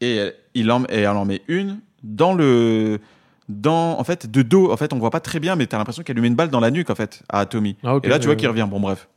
et, 0.00 0.30
il 0.54 0.70
en, 0.70 0.84
et 0.84 1.00
elle 1.00 1.08
en 1.08 1.24
met 1.24 1.42
une 1.48 1.80
dans 2.02 2.34
le. 2.34 3.00
Dans, 3.48 3.98
en 3.98 4.02
fait, 4.02 4.28
de 4.28 4.42
dos, 4.42 4.72
en 4.72 4.76
fait, 4.76 4.92
on 4.92 4.98
voit 4.98 5.10
pas 5.10 5.20
très 5.20 5.38
bien, 5.38 5.54
mais 5.54 5.66
t'as 5.66 5.78
l'impression 5.78 6.02
qu'elle 6.02 6.16
lui 6.16 6.22
met 6.22 6.28
une 6.28 6.34
balle 6.34 6.50
dans 6.50 6.58
la 6.58 6.72
nuque, 6.72 6.90
en 6.90 6.96
fait, 6.96 7.22
à 7.28 7.46
Tommy. 7.46 7.76
Ah, 7.84 7.98
et 8.02 8.08
là, 8.08 8.18
tu 8.18 8.26
vois 8.26 8.34
qu'il 8.34 8.48
revient. 8.48 8.66
Bon, 8.68 8.80
bref, 8.80 9.08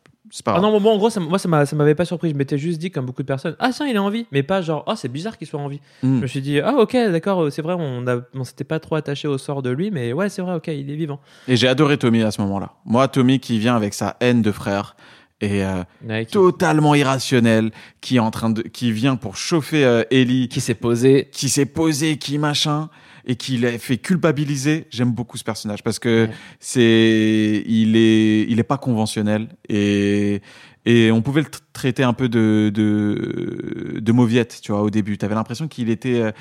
pas 0.45 0.53
Ah 0.55 0.59
grave. 0.59 0.71
non, 0.71 0.79
moi 0.79 0.93
en 0.93 0.97
gros, 0.97 1.09
ça, 1.09 1.19
moi 1.19 1.37
ça 1.39 1.47
m'a- 1.49 1.65
ça 1.65 1.75
m'avait 1.75 1.95
pas 1.95 2.05
surpris. 2.05 2.29
Je 2.29 2.35
m'étais 2.35 2.57
juste 2.57 2.79
dit, 2.79 2.91
comme 2.91 3.05
beaucoup 3.05 3.21
de 3.23 3.27
personnes, 3.27 3.55
ah 3.59 3.71
tiens, 3.73 3.87
il 3.87 3.95
est 3.95 3.99
en 3.99 4.09
vie. 4.09 4.25
Mais 4.31 4.43
pas 4.43 4.61
genre, 4.61 4.83
oh, 4.87 4.93
c'est 4.95 5.07
bizarre 5.11 5.37
qu'il 5.37 5.47
soit 5.47 5.59
en 5.59 5.67
vie. 5.67 5.79
Hmm. 6.03 6.17
Je 6.17 6.21
me 6.21 6.27
suis 6.27 6.41
dit, 6.41 6.59
ah 6.59 6.73
ok, 6.77 6.93
d'accord, 7.11 7.43
euh, 7.43 7.49
c'est 7.49 7.61
vrai, 7.61 7.75
on, 7.77 8.07
a- 8.07 8.21
on 8.33 8.43
s'était 8.43 8.63
pas 8.63 8.79
trop 8.79 8.95
attaché 8.95 9.27
au 9.27 9.37
sort 9.37 9.61
de 9.61 9.69
lui, 9.69 9.91
mais 9.91 10.13
ouais, 10.13 10.29
c'est 10.29 10.41
vrai, 10.41 10.55
ok, 10.55 10.67
il 10.67 10.89
est 10.89 10.95
vivant. 10.95 11.19
Et 11.47 11.55
j'ai 11.55 11.67
adoré 11.67 11.97
Tommy 11.97 12.21
à 12.23 12.31
ce 12.31 12.41
moment-là. 12.41 12.73
Moi, 12.85 13.07
Tommy 13.07 13.39
qui 13.39 13.59
vient 13.59 13.75
avec 13.75 13.93
sa 13.93 14.15
haine 14.19 14.41
de 14.41 14.51
frère 14.51 14.95
et 15.41 15.63
euh, 15.63 15.83
Ouais, 16.07 16.25
qui, 16.25 16.33
totalement 16.33 16.95
irrationnel, 16.95 17.71
qui 18.01 18.17
est 18.17 18.19
en 18.19 18.29
train 18.31 18.49
de, 18.49 18.61
qui 18.61 18.91
vient 18.91 19.15
pour 19.15 19.37
chauffer 19.37 19.85
euh, 19.85 20.03
Ellie, 20.11 20.47
qui 20.49 20.59
s'est 20.61 20.73
posé. 20.75 21.29
qui 21.31 21.47
s'est 21.49 21.65
posé, 21.65 22.17
qui 22.17 22.37
machin, 22.37 22.89
et 23.29 23.35
qui 23.35 23.57
l'a 23.57 23.77
fait 23.77 23.97
culpabiliser. 23.97 24.87
J'aime 24.89 25.11
beaucoup 25.11 25.37
ce 25.37 25.43
personnage 25.43 25.83
parce 25.83 25.99
que 25.99 26.25
Ouais. 26.25 26.31
c'est, 26.59 27.63
il 27.65 27.95
est, 27.95 28.41
il 28.49 28.59
est 28.59 28.63
pas 28.63 28.77
conventionnel 28.77 29.47
et 29.69 30.41
et 30.85 31.11
on 31.11 31.21
pouvait 31.21 31.41
le 31.41 31.47
tra- 31.47 31.59
traiter 31.73 32.03
un 32.03 32.13
peu 32.13 32.27
de 32.29 32.71
de, 32.73 33.99
de 33.99 34.11
mauviette, 34.11 34.59
tu 34.63 34.71
vois, 34.71 34.81
au 34.81 34.89
début. 34.89 35.17
T'avais 35.17 35.35
l'impression 35.35 35.67
qu'il 35.67 35.89
était, 35.89 36.21
euh, 36.21 36.31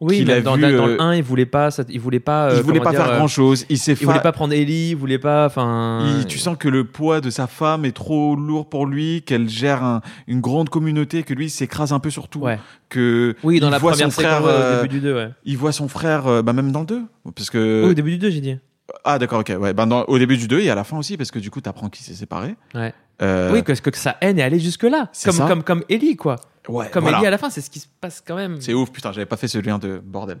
Oui, 0.00 0.20
a 0.30 0.40
dans, 0.40 0.54
vu, 0.54 0.62
dans 0.62 0.86
le 0.86 0.92
euh, 0.92 1.02
1, 1.02 1.14
il 1.16 1.22
voulait 1.24 1.44
pas, 1.44 1.72
ça- 1.72 1.82
il 1.88 1.98
voulait 1.98 2.20
pas. 2.20 2.50
euh, 2.50 2.54
il 2.58 2.62
voulait 2.62 2.78
pas 2.78 2.90
dire, 2.90 3.00
faire 3.02 3.12
euh, 3.14 3.16
grand 3.16 3.26
chose. 3.26 3.66
Il 3.68 3.78
s'est 3.78 3.96
Il 4.00 4.06
voulait 4.06 4.20
pas 4.20 4.30
prendre 4.30 4.54
Ellie, 4.54 4.90
il 4.90 4.94
voulait 4.96 5.18
pas, 5.18 5.46
enfin. 5.46 6.22
Tu 6.28 6.38
sens 6.38 6.56
que 6.56 6.68
le 6.68 6.84
poids 6.84 7.20
de 7.20 7.30
sa 7.30 7.48
femme 7.48 7.84
est 7.84 7.90
trop 7.96 8.36
lourd 8.36 8.68
pour 8.68 8.86
lui, 8.86 9.22
qu'elle 9.22 9.48
gère 9.48 9.82
un- 9.82 10.00
une 10.28 10.40
grande 10.40 10.68
communauté, 10.68 11.24
que 11.24 11.34
lui 11.34 11.46
il 11.46 11.50
s'écrase 11.50 11.92
un 11.92 11.98
peu 11.98 12.10
sur 12.10 12.28
tout, 12.28 12.40
Ouais. 12.40 12.60
que 12.88 13.34
Oui, 13.42 13.58
dans 13.58 13.68
il 13.68 13.70
la 13.72 13.78
voit 13.78 13.90
première 13.92 14.12
son 14.12 14.20
frère, 14.20 14.36
séquence, 14.38 14.50
euh, 14.52 14.78
au 14.78 14.82
début 14.82 14.94
du 14.94 15.00
2, 15.00 15.14
ouais. 15.16 15.28
il 15.44 15.56
voit 15.58 15.72
son 15.72 15.88
frère, 15.88 16.26
euh, 16.28 16.42
bah 16.42 16.52
même 16.52 16.70
dans 16.70 16.80
le 16.80 16.86
2, 16.86 17.02
parce 17.34 17.50
que 17.50 17.82
Oui, 17.84 17.90
au 17.90 17.94
début 17.94 18.10
du 18.12 18.18
2, 18.18 18.30
j'ai 18.30 18.40
dit. 18.40 18.56
ah 19.04 19.18
d'accord 19.18 19.40
ok 19.40 19.52
ouais, 19.58 19.74
ben 19.74 19.86
dans- 19.88 20.04
au 20.04 20.18
début 20.18 20.36
du 20.36 20.46
2 20.46 20.60
et 20.60 20.70
à 20.70 20.74
la 20.76 20.84
fin 20.84 20.96
aussi 20.96 21.16
parce 21.16 21.30
que 21.32 21.40
du 21.40 21.50
coup 21.50 21.60
t'apprends 21.60 21.88
qu'il 21.88 22.04
s'est 22.04 22.14
séparé. 22.14 22.54
Ouais. 22.74 22.94
Euh, 23.20 23.50
Oui, 23.52 23.62
parce 23.64 23.80
que, 23.80 23.90
sa 23.96 24.16
haine 24.20 24.38
est 24.38 24.42
allée 24.42 24.60
jusque-là. 24.60 25.08
c'est 25.12 25.28
Comme, 25.30 25.38
ça. 25.38 25.48
comme, 25.48 25.64
comme 25.64 25.82
Ellie, 25.88 26.14
quoi. 26.14 26.36
Ouais, 26.68 26.88
comme 26.90 27.02
voilà. 27.02 27.18
Ellie 27.18 27.26
à 27.26 27.30
la 27.30 27.38
fin, 27.38 27.48
c'est 27.50 27.60
ce 27.62 27.70
qui 27.70 27.80
se 27.80 27.86
passe 28.00 28.22
quand 28.26 28.36
même. 28.36 28.60
C'est 28.60 28.74
ouf, 28.74 28.90
putain, 28.92 29.10
j'avais 29.12 29.24
pas 29.26 29.36
fait 29.38 29.48
ce 29.48 29.58
lien 29.58 29.78
de 29.78 30.00
bordel. 30.04 30.38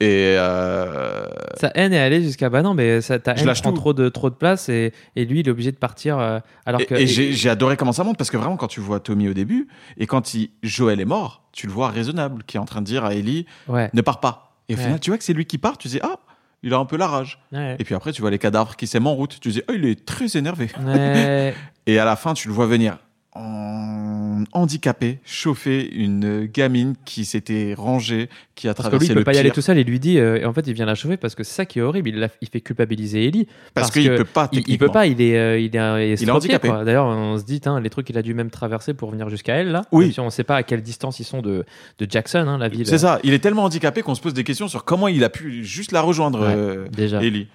Et 0.00 0.34
euh, 0.38 1.26
Sa 1.60 1.68
haine 1.74 1.92
est 1.92 1.98
allée 1.98 2.22
jusqu'à 2.22 2.50
bah 2.50 2.62
non, 2.62 2.74
mais 2.74 3.00
ça, 3.00 3.18
ta 3.18 3.32
haine 3.32 3.46
lâche 3.46 3.62
prend 3.62 3.70
tout. 3.72 3.78
trop 3.78 3.92
de, 3.94 4.08
trop 4.08 4.28
de 4.30 4.34
place 4.34 4.68
et, 4.68 4.92
et 5.16 5.24
lui, 5.24 5.40
il 5.40 5.48
est 5.48 5.50
obligé 5.50 5.72
de 5.72 5.76
partir. 5.76 6.18
euh, 6.18 6.38
alors 6.66 6.80
et, 6.82 6.86
que. 6.86 6.94
et 6.94 7.06
j'ai 7.06 7.32
j'ai 7.32 7.48
adoré 7.48 7.76
comment 7.76 7.92
ça 7.92 8.04
monte 8.04 8.18
parce 8.18 8.30
que 8.30 8.36
vraiment, 8.36 8.56
quand 8.56 8.68
tu 8.68 8.80
vois 8.80 9.00
Tommy 9.00 9.28
au 9.28 9.34
début 9.34 9.68
et 9.96 10.06
quand 10.06 10.34
il, 10.34 10.50
Joël 10.62 11.00
est 11.00 11.04
mort, 11.06 11.44
tu 11.52 11.66
le 11.66 11.72
vois 11.72 11.88
raisonnable, 11.88 12.42
qui 12.44 12.56
est 12.56 12.60
en 12.60 12.64
train 12.66 12.80
de 12.80 12.86
dire 12.86 13.04
à 13.04 13.14
Ellie 13.14 13.46
Ouais. 13.68 13.90
ne 13.94 14.00
pars 14.02 14.20
pas. 14.20 14.56
Et 14.68 14.74
au 14.74 14.76
Ouais. 14.76 14.82
final, 14.84 15.00
tu 15.00 15.10
vois 15.10 15.18
que 15.18 15.24
c'est 15.24 15.32
lui 15.32 15.46
qui 15.46 15.58
part, 15.58 15.78
tu 15.78 15.88
dis 15.88 16.00
ah, 16.02 16.16
il 16.62 16.72
a 16.74 16.76
un 16.78 16.84
peu 16.84 16.96
la 16.96 17.06
rage. 17.06 17.40
ouais. 17.52 17.76
Et 17.78 17.84
puis 17.84 17.94
après, 17.94 18.12
tu 18.12 18.20
vois 18.20 18.30
les 18.30 18.38
cadavres 18.38 18.76
qui 18.76 18.86
s'aiment 18.86 19.06
en 19.06 19.14
route, 19.14 19.38
tu 19.40 19.48
dis 19.48 19.62
oh, 19.68 19.72
il 19.74 19.84
est 19.86 20.04
très 20.04 20.36
énervé. 20.36 20.68
Et 21.86 21.98
à 21.98 22.04
la 22.04 22.14
fin, 22.16 22.34
tu 22.34 22.46
le 22.48 22.54
vois 22.54 22.66
venir 22.66 22.98
en 23.34 24.11
handicapé, 24.52 25.20
chauffer 25.24 25.88
une 25.92 26.46
gamine 26.46 26.94
qui 27.04 27.24
s'était 27.24 27.74
rangée, 27.76 28.28
qui 28.54 28.68
a 28.68 28.74
Parce 28.74 28.88
que 28.88 28.96
lui, 28.96 29.06
traversé 29.06 29.12
il 29.12 29.14
peut 29.14 29.20
le 29.20 29.24
pas 29.24 29.34
y 29.34 29.38
aller 29.38 29.50
tout 29.50 29.62
seul. 29.62 29.78
Il 29.78 29.86
lui 29.86 30.00
dit, 30.00 30.18
euh, 30.18 30.40
et 30.40 30.44
en 30.44 30.52
fait, 30.52 30.66
il 30.66 30.74
vient 30.74 30.86
la 30.86 30.94
chauffer 30.94 31.16
parce 31.16 31.34
que 31.34 31.44
c'est 31.44 31.54
ça 31.54 31.66
qui 31.66 31.78
est 31.78 31.82
horrible. 31.82 32.10
Il, 32.40 32.48
fait 32.48 32.60
culpabiliser 32.60 33.26
Ellie. 33.26 33.46
parce, 33.74 33.88
parce 33.88 33.90
qu'il 33.90 34.14
peut 34.14 34.24
pas. 34.24 34.48
Il, 34.52 34.78
peut 34.78 34.88
pas. 34.88 35.06
Il 35.06 35.20
est, 35.20 35.36
euh, 35.38 35.58
il 35.58 35.74
est, 35.74 35.78
euh, 35.78 36.14
il 36.20 36.28
est 36.28 36.30
handicapé. 36.30 36.68
D'ailleurs, 36.68 37.06
on 37.06 37.38
se 37.38 37.44
dit, 37.44 37.60
les 37.80 37.90
trucs 37.90 38.06
qu'il 38.06 38.18
a 38.18 38.22
dû 38.22 38.34
même 38.34 38.50
traverser 38.50 38.94
pour 38.94 39.10
venir 39.10 39.28
jusqu'à 39.28 39.54
elle 39.54 39.70
là. 39.70 39.82
Oui. 39.92 40.06
Même 40.06 40.12
si 40.12 40.20
on 40.20 40.30
sait 40.30 40.44
pas 40.44 40.56
à 40.56 40.62
quelle 40.62 40.82
distance 40.82 41.20
ils 41.20 41.24
sont 41.24 41.42
de, 41.42 41.64
de 41.98 42.06
Jackson, 42.08 42.46
hein, 42.48 42.58
la 42.58 42.68
ville. 42.68 42.86
C'est 42.86 42.98
ça. 42.98 43.20
Il 43.24 43.32
est 43.32 43.38
tellement 43.38 43.64
handicapé 43.64 44.02
qu'on 44.02 44.14
se 44.14 44.20
pose 44.20 44.34
des 44.34 44.44
questions 44.44 44.68
sur 44.68 44.84
comment 44.84 45.08
il 45.08 45.24
a 45.24 45.28
pu 45.28 45.64
juste 45.64 45.92
la 45.92 46.00
rejoindre, 46.00 46.40
Ouais, 46.40 46.54
euh, 46.56 46.88
Déjà. 46.88 47.22
Ellie. 47.22 47.48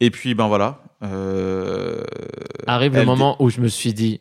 Et 0.00 0.10
puis 0.10 0.34
ben 0.34 0.48
voilà. 0.48 0.82
euh, 1.04 2.02
Arrive 2.66 2.96
le 2.96 3.04
moment 3.04 3.36
où 3.40 3.50
je 3.50 3.60
me 3.60 3.68
suis 3.68 3.92
dit, 3.92 4.20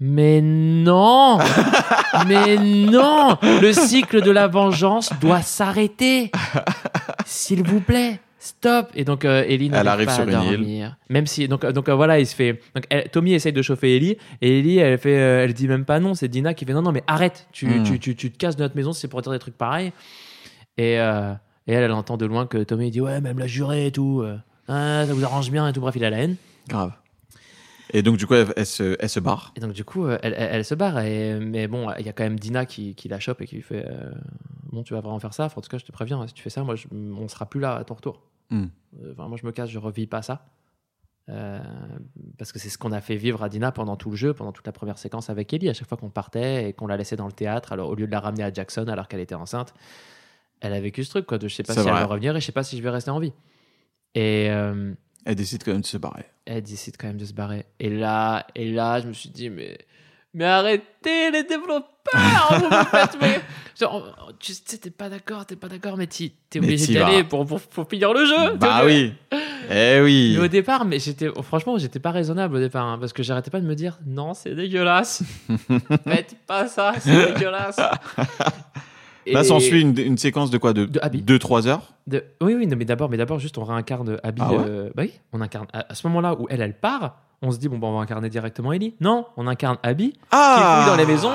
mais 0.00 0.40
non, 0.40 1.38
mais 2.26 2.56
non, 2.56 3.36
le 3.60 3.72
cycle 3.72 4.22
de 4.22 4.30
la 4.30 4.46
vengeance 4.46 5.10
doit 5.20 5.42
s'arrêter. 5.42 6.30
S'il 7.26 7.62
vous 7.66 7.80
plaît, 7.80 8.20
stop. 8.38 8.90
Et 8.94 9.04
donc 9.04 9.24
euh, 9.24 9.44
Ellie 9.48 9.68
n'arrive 9.70 9.80
Elle 9.80 9.88
arrive 9.88 10.06
pas 10.06 10.14
sur 10.14 10.22
à 10.22 10.26
une 10.26 10.42
île. 10.52 10.56
dormir. 10.58 10.96
Même 11.10 11.26
si 11.26 11.48
donc 11.48 11.64
euh, 11.64 11.72
donc 11.72 11.88
euh, 11.88 11.94
voilà, 11.94 12.20
il 12.20 12.26
se 12.26 12.34
fait. 12.36 12.60
Donc, 12.74 12.84
elle- 12.90 13.08
Tommy 13.10 13.32
essaye 13.34 13.52
de 13.52 13.60
chauffer 13.62 13.96
Ellie 13.96 14.16
et 14.40 14.58
Ellie 14.60 14.78
elle 14.78 14.98
fait, 14.98 15.18
euh, 15.18 15.44
elle 15.44 15.52
dit 15.54 15.66
même 15.68 15.84
pas 15.84 15.98
non. 16.00 16.14
C'est 16.14 16.28
Dina 16.28 16.54
qui 16.54 16.64
fait 16.64 16.72
non 16.74 16.82
non 16.82 16.92
mais 16.92 17.02
arrête, 17.06 17.46
tu 17.52 17.66
Hmm. 17.66 17.82
tu, 17.82 17.98
tu, 17.98 18.14
tu 18.14 18.30
te 18.30 18.38
casses 18.38 18.56
de 18.56 18.62
notre 18.62 18.76
maison, 18.76 18.92
c'est 18.92 19.08
pour 19.08 19.20
dire 19.22 19.32
des 19.32 19.38
trucs 19.40 19.58
pareils. 19.58 19.92
Et 20.76 20.92
et 20.94 21.72
elle 21.72 21.82
elle 21.82 21.92
entend 21.92 22.16
de 22.16 22.24
loin 22.24 22.46
que 22.46 22.58
Tommy 22.58 22.90
dit 22.92 23.00
ouais 23.00 23.20
même 23.20 23.38
la 23.38 23.46
juré 23.48 23.86
et 23.86 23.92
tout. 23.92 24.24
Ah, 24.68 25.04
ça 25.06 25.12
vous 25.14 25.24
arrange 25.24 25.50
bien 25.50 25.66
et 25.66 25.72
tout. 25.72 25.80
Bref, 25.80 25.94
il 25.96 26.04
a 26.04 26.10
la 26.10 26.18
haine. 26.18 26.36
Grave. 26.68 26.92
Et 27.94 28.02
donc 28.02 28.16
du 28.16 28.26
coup, 28.26 28.34
elle, 28.34 28.52
elle 28.56 28.66
se, 28.66 28.96
elle 28.98 29.08
se 29.08 29.20
barre. 29.20 29.52
Et 29.56 29.60
donc, 29.60 29.72
du 29.72 29.84
coup, 29.84 30.04
euh, 30.06 30.18
elle, 30.22 30.34
elle- 30.36 30.48
elle 30.52 30.64
se 30.64 30.74
barre. 30.74 30.98
Et, 31.00 31.38
mais 31.40 31.66
bon, 31.68 31.90
il 31.98 32.04
y 32.06 32.08
a 32.08 32.12
quand 32.12 32.24
même 32.24 32.38
Dina 32.38 32.66
qui, 32.66 32.94
qui 32.94 33.08
la 33.08 33.18
chope 33.20 33.40
et 33.40 33.46
qui 33.46 33.56
lui 33.56 33.62
fait 33.62 33.84
euh, 33.88 34.12
Bon, 34.70 34.82
tu 34.82 34.92
vas 34.94 35.00
vraiment 35.00 35.18
faire 35.18 35.32
ça? 35.32 35.46
Enfin, 35.46 35.58
en 35.58 35.60
tout 35.62 35.70
cas, 35.70 35.78
je 35.78 35.84
te 35.86 35.92
préviens, 35.92 36.26
si 36.26 36.34
tu 36.34 36.42
fais 36.42 36.50
ça, 36.50 36.62
moi, 36.64 36.76
je- 36.76 36.86
on 36.92 37.26
sera 37.28 37.46
plus 37.46 37.60
là 37.60 37.74
à 37.76 37.84
ton 37.84 37.94
retour. 37.94 38.22
Enfin, 39.12 39.28
moi, 39.28 39.38
je 39.40 39.46
me 39.46 39.52
casse, 39.52 39.70
je 39.70 39.78
revis 39.78 40.06
pas 40.06 40.22
ça. 40.22 40.46
Euh, 41.30 41.58
parce 42.38 42.52
que 42.52 42.58
c'est 42.58 42.70
ce 42.70 42.78
qu'on 42.78 42.92
a 42.92 43.00
fait 43.02 43.16
vivre 43.16 43.42
à 43.42 43.48
Dina 43.50 43.70
pendant 43.72 43.96
tout 43.96 44.08
le 44.10 44.16
jeu, 44.16 44.32
pendant 44.32 44.52
toute 44.52 44.66
la 44.66 44.72
première 44.72 44.96
séquence 44.98 45.28
avec 45.30 45.52
Ellie. 45.52 45.68
À 45.68 45.74
chaque 45.74 45.88
fois 45.88 45.98
qu'on 45.98 46.08
partait 46.10 46.68
et 46.70 46.72
qu'on 46.72 46.86
la 46.86 46.96
laissait 46.96 47.16
dans 47.16 47.26
le 47.26 47.32
théâtre, 47.32 47.72
alors 47.72 47.90
au 47.90 47.94
lieu 47.94 48.06
de 48.06 48.12
la 48.12 48.20
ramener 48.20 48.44
à 48.44 48.52
Jackson 48.52 48.86
alors 48.88 49.08
qu'elle 49.08 49.20
était 49.20 49.34
enceinte, 49.34 49.74
elle 50.60 50.72
a 50.72 50.80
vécu 50.80 51.04
ce 51.04 51.10
truc, 51.10 51.26
quoi. 51.26 51.36
De 51.38 51.46
je 51.48 51.54
sais 51.54 51.62
pas 51.62 51.74
si 51.74 51.80
elle 51.80 51.92
vrai. 51.92 52.00
va 52.00 52.06
revenir 52.06 52.34
et 52.36 52.40
je 52.40 52.46
sais 52.46 52.52
pas 52.52 52.62
si 52.62 52.76
je 52.78 52.82
vais 52.82 52.90
rester 52.90 53.10
en 53.10 53.18
vie. 53.20 53.32
Et. 54.14 54.48
euh, 54.50 54.92
Elle 55.28 55.34
décide 55.34 55.62
quand 55.62 55.72
même 55.72 55.82
de 55.82 55.86
se 55.86 55.98
barrer. 55.98 56.24
elle 56.46 56.62
décide 56.62 56.96
quand 56.96 57.06
même 57.06 57.18
de 57.18 57.26
se 57.26 57.34
barrer. 57.34 57.66
Et 57.78 57.90
là, 57.90 58.46
et 58.54 58.72
là, 58.72 58.98
je 58.98 59.08
me 59.08 59.12
suis 59.12 59.28
dit, 59.28 59.50
mais, 59.50 59.76
mais 60.32 60.46
arrêtez 60.46 61.30
les 61.30 61.44
développeurs, 61.44 62.58
vous 62.58 62.64
me 62.64 62.84
faites, 62.84 63.18
mais, 63.20 63.38
genre, 63.78 64.32
tu 64.40 64.54
sais, 64.54 64.78
t'es 64.78 64.88
pas 64.88 65.10
d'accord, 65.10 65.44
t'es 65.44 65.54
pas 65.54 65.68
d'accord, 65.68 65.98
mais 65.98 66.06
t'es 66.06 66.32
obligé 66.56 66.86
d'y 66.86 66.98
aller 66.98 67.24
pour, 67.24 67.44
pour, 67.44 67.60
pour 67.60 67.86
finir 67.90 68.14
le 68.14 68.24
jeu. 68.24 68.54
Bah 68.56 68.80
oui. 68.86 69.12
Eh 69.70 70.00
oui. 70.02 70.32
Mais 70.38 70.44
au 70.46 70.48
départ, 70.48 70.86
mais 70.86 70.98
j'étais, 70.98 71.28
franchement, 71.42 71.76
j'étais 71.76 72.00
pas 72.00 72.10
raisonnable 72.10 72.56
au 72.56 72.60
départ, 72.60 72.86
hein, 72.86 72.96
parce 72.98 73.12
que 73.12 73.22
j'arrêtais 73.22 73.50
pas 73.50 73.60
de 73.60 73.66
me 73.66 73.74
dire, 73.74 73.98
non, 74.06 74.32
c'est 74.32 74.54
dégueulasse. 74.54 75.24
Faites 76.06 76.36
pas 76.46 76.68
ça, 76.68 76.94
c'est 77.00 77.34
dégueulasse. 77.34 77.76
Là, 79.32 79.44
s'ensuit 79.44 79.80
une, 79.80 79.98
une 79.98 80.18
séquence 80.18 80.50
de 80.50 80.58
quoi 80.58 80.72
De 80.72 80.84
De 80.86 80.98
Abby. 81.02 81.22
2-3 81.22 81.66
heures? 81.66 81.92
De- 82.06 82.24
Oui, 82.40 82.54
oui, 82.54 82.66
non, 82.66 82.76
mais 82.76 82.84
d'abord, 82.84 83.08
mais 83.10 83.16
d'abord, 83.16 83.38
juste, 83.38 83.58
on 83.58 83.64
réincarne 83.64 84.18
Abby. 84.22 84.42
Ah 84.44 84.52
ouais? 84.52 84.58
euh, 84.66 84.90
bah 84.94 85.02
oui, 85.04 85.12
on 85.32 85.40
incarne. 85.40 85.66
À, 85.72 85.94
ce 85.94 86.06
moment-là 86.08 86.34
où 86.38 86.46
elle, 86.50 86.60
elle 86.62 86.78
part, 86.78 87.16
on 87.42 87.50
se 87.50 87.58
dit, 87.58 87.68
bon, 87.68 87.78
bah, 87.78 87.86
on 87.88 87.96
va 87.96 88.00
incarner 88.02 88.28
directement 88.28 88.72
Ellie. 88.72 88.94
Non, 89.00 89.26
on 89.36 89.46
incarne 89.46 89.78
Abby, 89.82 90.14
Ah 90.30 90.82
fouille 90.84 90.90
dans 90.90 90.96
les 90.96 91.06
maisons, 91.06 91.30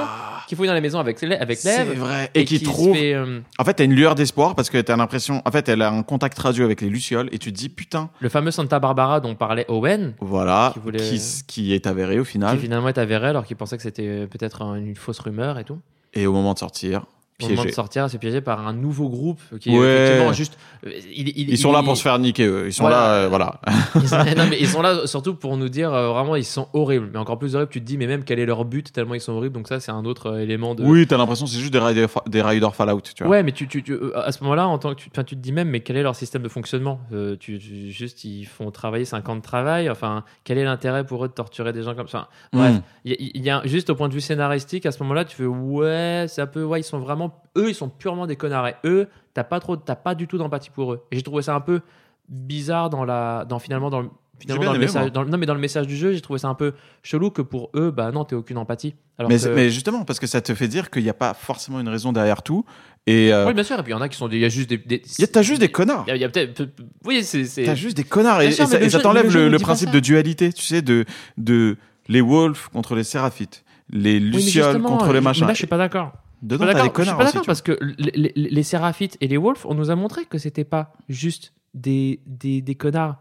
qui 0.49 0.55
fouille 0.57 0.67
dans 0.67 0.73
les 0.73 0.81
maisons 0.81 0.99
avec, 0.99 1.23
avec 1.23 1.57
C'est 1.57 1.85
Lev. 1.85 1.97
vrai. 1.97 2.29
Et, 2.33 2.43
qui 2.43 2.59
se 2.59 2.65
trouve. 2.65 2.93
fait, 2.95 3.13
euh, 3.13 3.39
En 3.57 3.63
fait, 3.63 3.75
t'as 3.75 3.85
une 3.85 3.93
lueur 3.93 4.13
d'espoir 4.15 4.55
parce 4.55 4.69
que 4.69 4.79
t'as 4.81 4.97
l'impression. 4.97 5.41
En 5.45 5.51
fait, 5.51 5.69
elle 5.69 5.81
a 5.81 5.89
un 5.89 6.03
contact 6.03 6.37
radio 6.39 6.65
avec 6.65 6.81
les 6.81 6.89
Lucioles 6.89 7.29
et 7.31 7.37
tu 7.39 7.53
te 7.53 7.57
dis 7.57 7.69
putain, 7.69 8.09
le 8.19 8.27
fameux 8.27 8.51
Santa 8.51 8.79
Barbara 8.79 9.21
dont 9.21 9.35
parlait 9.35 9.65
Owen, 9.69 10.13
voilà, 10.19 10.71
Qui 10.73 10.79
voulait- 10.79 10.99
qui, 10.99 11.21
qui 11.47 11.73
est 11.73 11.87
avéré 11.87 12.19
au 12.19 12.23
qui 12.25 12.31
final. 12.31 12.57
finalement 12.59 12.89
est 12.89 12.97
avéré 12.97 13.27
alors 13.27 13.45
qu'il 13.45 13.55
pensait 13.55 13.77
que 13.77 13.83
c'était 13.83 14.27
peut-être 14.27 14.61
un- 14.63 14.75
une 14.75 14.95
fausse 14.97 15.19
rumeur 15.19 15.57
et 15.59 15.63
tout. 15.63 15.79
Et 16.13 16.27
au 16.27 16.33
moment 16.33 16.53
de 16.53 16.59
sortir, 16.59 17.05
Au 17.41 17.45
moment 17.45 17.55
de 17.55 17.61
piégé. 17.63 17.75
sortir, 17.75 18.09
c'est 18.09 18.19
piégé 18.19 18.41
par 18.41 18.65
un 18.67 18.73
nouveau 18.73 19.09
groupe 19.09 19.39
qui 19.59 19.69
est 19.69 19.73
effectivement 19.75 20.33
juste. 20.33 20.57
euh, 20.85 20.91
il- 21.13 21.29
il- 21.29 21.49
Ils 21.49 21.57
sont 21.57 21.69
il- 21.69 21.73
là 21.73 21.83
pour 21.83 21.97
se 21.97 22.01
faire 22.03 22.17
niquer, 22.19 22.45
eux. 22.45 22.67
Ils 22.67 22.73
sont 22.73 22.83
Voilà. 22.83 22.97
là, 22.97 23.13
euh, 23.13 23.27
voilà. 23.27 23.59
Ils 23.95 24.07
sont, 24.07 24.17
non, 24.37 24.47
mais 24.49 24.57
ils 24.59 24.67
sont 24.67 24.81
là 24.81 25.07
surtout 25.07 25.33
pour 25.35 25.57
nous 25.57 25.67
dire 25.67 25.91
euh, 25.93 26.09
vraiment 26.09 26.35
ils 26.35 26.45
sont 26.45 26.67
horribles. 26.73 27.09
Mais 27.11 27.17
encore 27.19 27.39
plus 27.39 27.55
horribles, 27.55 27.71
tu 27.71 27.79
te 27.81 27.85
dis 27.85 27.97
mais 27.97 28.05
même 28.07 28.23
quel 28.23 28.39
est 28.39 28.45
leur 28.45 28.63
but 28.65 28.91
tellement 28.93 29.15
ils 29.15 29.21
sont 29.21 29.33
horribles. 29.33 29.55
Donc 29.55 29.67
ça 29.67 29.79
c'est 29.79 29.91
un 29.91 30.05
autre 30.05 30.27
euh, 30.27 30.39
élément 30.39 30.75
de. 30.75 30.83
Oui, 30.83 31.07
t'as 31.07 31.17
l'impression 31.17 31.45
c'est 31.47 31.59
juste 31.59 31.73
des 31.73 31.79
raiders, 31.79 32.07
des 32.27 32.41
Fallout, 32.71 33.01
tu 33.01 33.23
vois. 33.23 33.31
Ouais, 33.31 33.43
mais 33.43 33.51
tu, 33.51 33.67
tu, 33.67 33.81
tu- 33.83 33.97
à 34.15 34.31
ce 34.31 34.43
moment-là, 34.43 34.67
en 34.67 34.77
tant 34.77 34.91
que 34.93 34.99
tu, 35.01 35.09
tu 35.09 35.23
te 35.23 35.35
dis 35.35 35.51
même, 35.51 35.69
mais 35.69 35.79
quel 35.81 35.97
est 35.97 36.03
leur 36.03 36.15
système 36.15 36.43
de 36.43 36.49
fonctionnement? 36.49 36.99
Tu, 37.39 37.59
Juste, 37.89 38.23
ils 38.25 38.45
font 38.45 38.69
travailler 38.71 39.05
5 39.05 39.27
ans 39.29 39.35
de 39.35 39.41
travail. 39.41 39.89
Enfin, 39.89 40.23
quel 40.43 40.57
est 40.57 40.63
l'intérêt 40.63 41.05
pour 41.05 41.25
eux 41.25 41.27
de 41.27 41.33
torturer 41.33 41.73
des 41.73 41.81
gens 41.83 41.95
comme 41.95 42.07
ça? 42.07 42.29
Bref, 42.53 42.75
Mm. 42.75 42.81
il 43.05 43.11
y, 43.11 43.15
a- 43.15 43.17
il 43.35 43.41
y 43.43 43.49
a 43.49 43.61
juste 43.65 43.89
au 43.89 43.95
point 43.95 44.07
de 44.09 44.13
vue 44.13 44.21
scénaristique, 44.21 44.85
à 44.85 44.91
ce 44.91 45.01
moment-là, 45.03 45.25
tu 45.25 45.35
fais 45.35 45.45
ouais, 45.45 46.25
c'est 46.27 46.41
un 46.41 46.47
peu, 46.47 46.63
ouais, 46.63 46.79
ils 46.81 46.83
sont 46.83 46.99
vraiment, 46.99 47.22
eux, 47.57 47.69
ils 47.69 47.75
sont 47.75 47.89
purement 47.89 48.25
des 48.27 48.35
connards. 48.35 48.67
Et 48.67 48.75
eux, 48.85 49.07
t'as 49.33 49.43
pas 49.43 49.59
trop, 49.59 49.75
t'as 49.77 49.95
pas 49.95 50.15
du 50.15 50.27
tout 50.27 50.37
d'empathie 50.37 50.69
pour 50.71 50.93
eux. 50.93 51.05
Et 51.11 51.15
j'ai 51.17 51.23
trouvé 51.23 51.43
ça 51.43 51.55
un 51.55 51.61
peu 51.61 51.81
bizarre 52.29 52.89
dans 52.89 53.05
la, 53.05 53.45
dans 53.47 53.59
finalement 53.59 53.89
dans 53.89 54.01
le. 54.01 54.09
Finalement, 54.39 54.65
dans 54.65 54.73
le 54.73 54.79
message, 54.79 55.11
dans 55.11 55.23
non 55.25 55.37
mais 55.37 55.45
dans 55.45 55.53
le 55.53 55.59
message 55.59 55.87
du 55.87 55.95
jeu, 55.95 56.11
j'ai 56.11 56.19
trouvé 56.19 56.39
ça 56.39 56.49
un 56.49 56.55
peu 56.55 56.73
chelou 57.03 57.29
que 57.29 57.41
pour 57.43 57.69
eux, 57.75 57.91
bah 57.91 58.11
non, 58.11 58.25
t'as 58.25 58.35
aucune 58.35 58.57
empathie. 58.57 58.95
Alors 59.17 59.29
Mais, 59.29 59.35
que- 59.35 59.41
c'est- 59.43 59.53
mais 59.53 59.69
justement, 59.69 60.03
parce 60.05 60.19
que 60.19 60.25
ça 60.27 60.41
te 60.41 60.53
fait 60.55 60.67
dire 60.67 60.89
qu'il 60.89 61.03
n'y 61.03 61.09
a 61.09 61.13
pas 61.13 61.33
forcément 61.35 61.79
une 61.79 61.87
raison 61.87 62.11
derrière 62.11 62.41
tout. 62.41 62.65
Et 63.05 63.31
euh, 63.31 63.45
oui, 63.47 63.53
bien 63.53 63.63
sûr. 63.63 63.79
Et 63.79 63.83
puis 63.83 63.91
il 63.91 63.95
y 63.95 63.97
en 63.97 64.01
a 64.01 64.09
qui 64.09 64.17
sont, 64.17 64.27
il 64.29 64.39
y 64.39 64.43
a 64.45 64.49
juste 64.49 64.69
des, 64.69 64.77
des- 64.79 65.01
y 65.19 65.23
a- 65.23 65.27
t'as 65.27 65.43
juste 65.43 65.61
des 65.61 65.69
connards. 65.71 66.03
il 66.09 66.17
y 66.17 66.23
a- 66.23 66.27
a 66.27 66.29
peut-être, 66.29 66.55
peut- 66.55 66.67
peut- 66.67 66.83
oui, 67.05 67.23
c'est, 67.23 67.45
T'as 67.63 67.75
juste 67.75 67.95
des 67.95 68.03
connards. 68.03 68.41
Et, 68.41 68.47
Bien 68.47 68.55
sûr, 68.55 68.63
et 68.81 68.89
ça, 68.89 68.97
et 68.99 69.01
t'enlève 69.01 69.33
le 69.33 69.57
principe 69.59 69.91
de 69.91 69.99
dualité, 69.99 70.51
tu 70.51 70.63
sais, 70.65 70.81
de, 70.81 71.05
de 71.37 71.77
les 72.09 72.21
wolves 72.21 72.69
contre 72.71 72.95
les 72.95 73.03
séraphites, 73.03 73.63
les 73.91 74.19
lucioles 74.19 74.81
contre 74.81 75.07
les 75.07 75.13
mais 75.13 75.21
machins. 75.21 75.47
Là, 75.47 75.53
je 75.53 75.59
suis 75.59 75.67
pas 75.67 75.77
d'accord. 75.77 76.11
Dedans, 76.43 76.65
pas 76.65 76.73
t'as 76.73 76.81
des 76.83 76.87
d'accord, 76.89 77.03
je 77.05 77.09
suis 77.09 77.11
connards 77.11 77.17
pas 77.17 77.23
aussi. 77.23 77.33
d'accord 77.33 77.41
tu 77.43 77.47
parce 77.47 77.61
que 77.61 77.77
les, 77.97 78.31
les, 78.35 78.49
les 78.51 78.63
séraphites 78.63 79.17
et 79.21 79.27
les 79.27 79.37
wolves, 79.37 79.65
on 79.65 79.73
nous 79.73 79.89
a 79.89 79.95
montré 79.95 80.25
que 80.25 80.37
c'était 80.37 80.63
pas 80.65 80.93
juste 81.09 81.53
des, 81.73 82.19
des, 82.27 82.61
des 82.61 82.75
connards. 82.75 83.17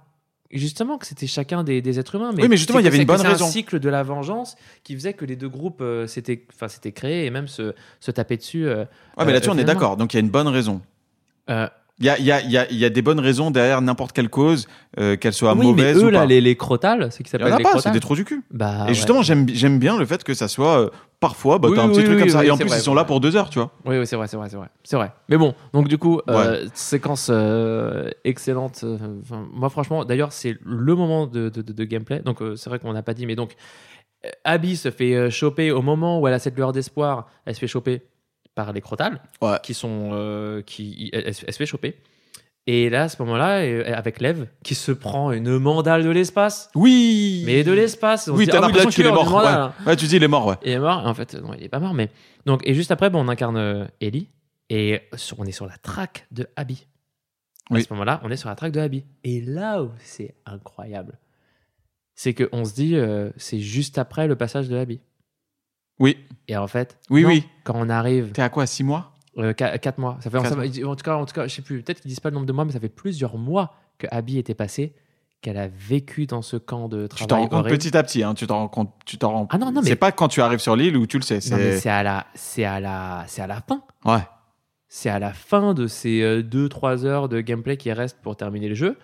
Justement, 0.50 0.98
que 0.98 1.06
c'était 1.06 1.26
chacun 1.26 1.64
des, 1.64 1.80
des 1.80 1.98
êtres 1.98 2.16
humains. 2.16 2.32
Mais 2.36 2.42
Oui, 2.42 2.48
mais 2.50 2.58
justement, 2.58 2.78
c'est 2.78 2.82
il 2.82 2.86
y 2.86 2.90
que 2.90 2.94
avait 2.94 2.96
c'est 2.98 3.02
une 3.04 3.06
que 3.08 3.12
bonne 3.12 3.22
c'est 3.22 3.28
raison. 3.28 3.46
un 3.46 3.50
cycle 3.50 3.78
de 3.80 3.88
la 3.88 4.02
vengeance 4.02 4.54
qui 4.84 4.94
faisait 4.94 5.14
que 5.14 5.24
les 5.24 5.34
deux 5.36 5.48
groupes 5.48 5.80
euh, 5.80 6.06
s'étaient 6.06 6.44
enfin, 6.52 6.68
s'étaient 6.68 6.92
créés 6.92 7.24
et 7.24 7.30
même 7.30 7.48
se, 7.48 7.74
se 8.00 8.10
tapaient 8.10 8.36
dessus. 8.36 8.66
euh, 8.66 8.74
vois. 8.74 8.82
Ouais, 8.82 9.24
mais 9.26 9.32
là-dessus, 9.32 9.48
euh, 9.48 9.52
on 9.54 9.56
est 9.56 9.60
finalement. 9.60 9.80
d'accord. 9.80 9.96
Donc, 9.96 10.12
il 10.12 10.18
y 10.18 10.20
a 10.20 10.20
une 10.20 10.28
bonne 10.30 10.48
raison. 10.48 10.82
euh, 11.48 11.66
Il 12.00 12.04
y 12.04 12.10
a, 12.10 12.18
il 12.18 12.24
y, 12.26 12.32
a, 12.32 12.42
il 12.42 12.50
y, 12.50 12.58
a, 12.58 12.70
il 12.70 12.76
y 12.76 12.84
a 12.84 12.90
des 12.90 13.00
bonnes 13.00 13.20
raisons 13.20 13.50
derrière 13.50 13.80
n'importe 13.80 14.12
quelle 14.12 14.28
cause, 14.28 14.66
euh, 14.98 15.16
qu'elle 15.16 15.32
soit 15.32 15.52
oui, 15.54 15.60
mais 15.60 15.64
mauvaise 15.64 15.96
eux, 15.96 16.06
ou 16.08 16.10
là, 16.10 16.20
pas. 16.20 16.26
les, 16.26 16.42
les 16.42 16.56
crotales, 16.56 17.10
c'est 17.12 17.22
qui 17.22 17.30
Il 17.32 17.40
y 17.40 17.44
en 17.44 17.46
s'appelle 17.46 17.52
a 17.54 17.56
les 17.56 17.62
pas, 17.62 17.68
c'est 17.70 17.74
crotales. 17.76 17.92
des 17.94 18.00
trous 18.00 18.16
du 18.16 18.24
cul. 18.26 18.42
Bah, 18.50 18.80
et 18.84 18.88
ouais. 18.88 18.94
justement, 18.94 19.22
j'aime 19.22 19.48
j'aime 19.48 19.78
bien 19.78 19.96
le 19.96 20.04
fait 20.04 20.22
que 20.22 20.34
ça 20.34 20.48
soit 20.48 20.78
euh, 20.80 20.90
parfois, 21.22 21.58
bah, 21.58 21.68
Oui, 21.70 21.76
t'as 21.76 21.82
un 21.82 21.86
oui, 21.86 21.92
petit 21.92 22.00
oui, 22.00 22.04
truc 22.06 22.18
comme 22.18 22.28
ça. 22.28 22.44
et 22.44 22.50
en 22.50 22.56
plus, 22.58 22.66
vrai, 22.66 22.76
ils 22.78 22.82
sont 22.82 22.94
là 22.94 23.04
pour 23.04 23.20
deux 23.20 23.34
heures, 23.36 23.48
tu 23.48 23.58
vois. 23.60 23.70
Oui, 23.86 23.96
oui, 23.96 24.06
c'est 24.06 24.16
vrai, 24.16 24.26
c'est 24.26 24.36
vrai, 24.36 24.48
c'est 24.50 24.56
vrai. 24.56 24.68
C'est 24.84 24.96
vrai. 24.96 25.12
Mais 25.30 25.36
bon, 25.38 25.54
donc 25.72 25.88
du 25.88 25.96
coup, 25.96 26.20
euh, 26.28 26.66
séquence 26.74 27.28
euh, 27.32 28.10
excellente. 28.24 28.80
euh, 28.84 28.98
enfin, 29.22 29.48
moi, 29.52 29.70
franchement, 29.70 30.04
d'ailleurs, 30.04 30.32
c'est 30.32 30.56
le 30.64 30.94
moment 30.94 31.26
de, 31.26 31.48
de, 31.48 31.62
de- 31.62 31.72
de 31.72 31.84
gameplay. 31.84 32.20
Donc, 32.20 32.42
euh, 32.42 32.56
c'est 32.56 32.68
vrai 32.68 32.78
qu'on 32.80 32.92
n'a 32.92 33.02
pas 33.02 33.14
dit, 33.14 33.24
mais 33.24 33.36
donc, 33.36 33.54
Abby 34.44 34.76
se 34.76 34.90
fait 34.90 35.30
choper 35.30 35.70
au 35.72 35.80
moment 35.82 36.20
où 36.20 36.26
elle 36.28 36.34
a 36.34 36.38
cette 36.38 36.56
lueur 36.56 36.72
d'espoir. 36.72 37.28
Elle 37.46 37.54
se 37.54 37.60
fait 37.60 37.66
choper 37.66 38.02
par 38.54 38.72
les 38.72 38.80
crotales, 38.80 39.20
Ouais. 39.40 39.56
qui 39.62 39.74
sont, 39.74 40.62
qui, 40.66 41.10
elle 41.12 41.34
se 41.34 41.44
fait 41.52 41.66
choper. 41.66 41.96
Et 42.68 42.90
là, 42.90 43.04
à 43.04 43.08
ce 43.08 43.20
moment-là, 43.22 43.62
euh, 43.62 43.92
avec 43.94 44.20
Lev, 44.20 44.46
qui 44.62 44.74
se 44.76 44.92
prend 44.92 45.32
une 45.32 45.58
mandale 45.58 46.04
de 46.04 46.10
l'espace. 46.10 46.70
Oui 46.76 47.42
Mais 47.44 47.64
de 47.64 47.72
l'espace. 47.72 48.28
on 48.28 48.36
Oui, 48.36 48.46
t'as 48.46 48.58
ah 48.58 48.60
l'impression 48.60 48.90
qu'il 48.90 49.04
est 49.04 49.10
mort. 49.10 49.34
Ouais. 49.34 49.86
ouais, 49.90 49.96
tu 49.96 50.06
dis, 50.06 50.16
il 50.16 50.22
est 50.22 50.28
mort, 50.28 50.46
ouais. 50.46 50.54
Il 50.62 50.70
est 50.70 50.78
mort. 50.78 51.04
En 51.04 51.12
fait, 51.14 51.34
non, 51.34 51.54
il 51.54 51.64
est 51.64 51.68
pas 51.68 51.80
mort. 51.80 51.92
Mais 51.92 52.08
donc, 52.46 52.60
et 52.64 52.74
juste 52.74 52.92
après, 52.92 53.10
bon, 53.10 53.24
on 53.24 53.28
incarne 53.28 53.56
euh, 53.56 53.84
Ellie 54.00 54.28
et 54.70 55.00
sur- 55.16 55.40
on 55.40 55.44
est 55.44 55.50
sur 55.52 55.66
la 55.66 55.76
traque 55.76 56.26
de 56.30 56.46
Abby. 56.54 56.86
À 57.70 57.74
Oui. 57.74 57.82
ce 57.84 57.92
moment-là, 57.94 58.20
on 58.22 58.30
est 58.30 58.36
sur 58.36 58.48
la 58.48 58.54
traque 58.54 58.72
de 58.72 58.80
Abby. 58.80 59.04
Et 59.24 59.40
là 59.40 59.82
où 59.82 59.90
c'est 59.98 60.34
incroyable, 60.46 61.18
c'est 62.14 62.32
que 62.34 62.48
on 62.52 62.64
se 62.64 62.74
dit, 62.74 62.94
euh, 62.94 63.30
c'est 63.36 63.58
juste 63.60 63.98
après 63.98 64.28
le 64.28 64.36
passage 64.36 64.68
de 64.68 64.76
Abby. 64.76 65.00
Oui, 65.98 66.16
Et 66.48 66.56
en 66.56 66.66
fait, 66.68 66.98
Oui, 67.10 67.22
non. 67.22 67.28
oui. 67.28 67.44
quand 67.64 67.74
on 67.76 67.88
arrive 67.88 68.30
t'es 68.32 68.42
à 68.42 68.48
quoi 68.48 68.66
6 68.66 68.82
mois? 68.84 69.11
4 69.36 69.98
mois, 69.98 70.18
ça 70.20 70.30
fait 70.30 70.36
en 70.84 70.94
tout 70.96 71.02
cas, 71.04 71.14
en 71.16 71.24
tout 71.26 71.34
cas, 71.34 71.46
je 71.46 71.54
sais 71.54 71.62
plus. 71.62 71.82
Peut-être 71.82 72.00
qu'ils 72.00 72.08
disent 72.08 72.20
pas 72.20 72.30
le 72.30 72.34
nombre 72.34 72.46
de 72.46 72.52
mois, 72.52 72.64
mais 72.64 72.72
ça 72.72 72.80
fait 72.80 72.88
plusieurs 72.88 73.38
mois 73.38 73.74
que 73.98 74.06
Abby 74.10 74.38
était 74.38 74.54
passée, 74.54 74.94
qu'elle 75.40 75.56
a 75.58 75.68
vécu 75.68 76.26
dans 76.26 76.42
ce 76.42 76.56
camp 76.56 76.88
de 76.88 77.06
Tu 77.06 77.16
t'en 77.26 77.26
travail 77.26 77.44
rends 77.46 77.62
compte 77.62 77.68
petit 77.70 77.96
à 77.96 78.02
petit, 78.02 78.22
hein, 78.22 78.34
tu 78.34 78.46
t'en 78.46 78.58
rends 78.58 78.68
compte. 78.68 78.92
Tu 79.06 79.18
t'en 79.18 79.32
rends... 79.32 79.48
Ah 79.50 79.58
non, 79.58 79.72
non, 79.72 79.80
mais- 79.82 79.88
C'est 79.88 79.96
pas 79.96 80.12
quand 80.12 80.28
tu 80.28 80.40
arrives 80.42 80.58
sur 80.60 80.76
l'île 80.76 80.96
où 80.96 81.06
tu 81.06 81.16
le 81.18 81.22
sais. 81.22 81.40
C'est... 81.40 81.78
c'est 81.78 81.88
à 81.90 82.02
la, 82.02 82.26
c'est 82.34 82.64
à 82.64 82.78
la, 82.80 83.24
c'est 83.26 83.42
à 83.42 83.46
la 83.46 83.60
fin. 83.60 83.82
Ouais. 84.04 84.20
c'est 84.88 85.08
à 85.10 85.18
la 85.18 85.32
fin 85.32 85.72
de 85.74 85.86
ces 85.86 86.42
2-3 86.42 87.04
heures 87.06 87.28
de 87.28 87.40
gameplay 87.40 87.76
qui 87.76 87.90
restent 87.92 88.20
pour 88.22 88.36
terminer 88.36 88.68
le 88.68 88.74
jeu 88.74 88.98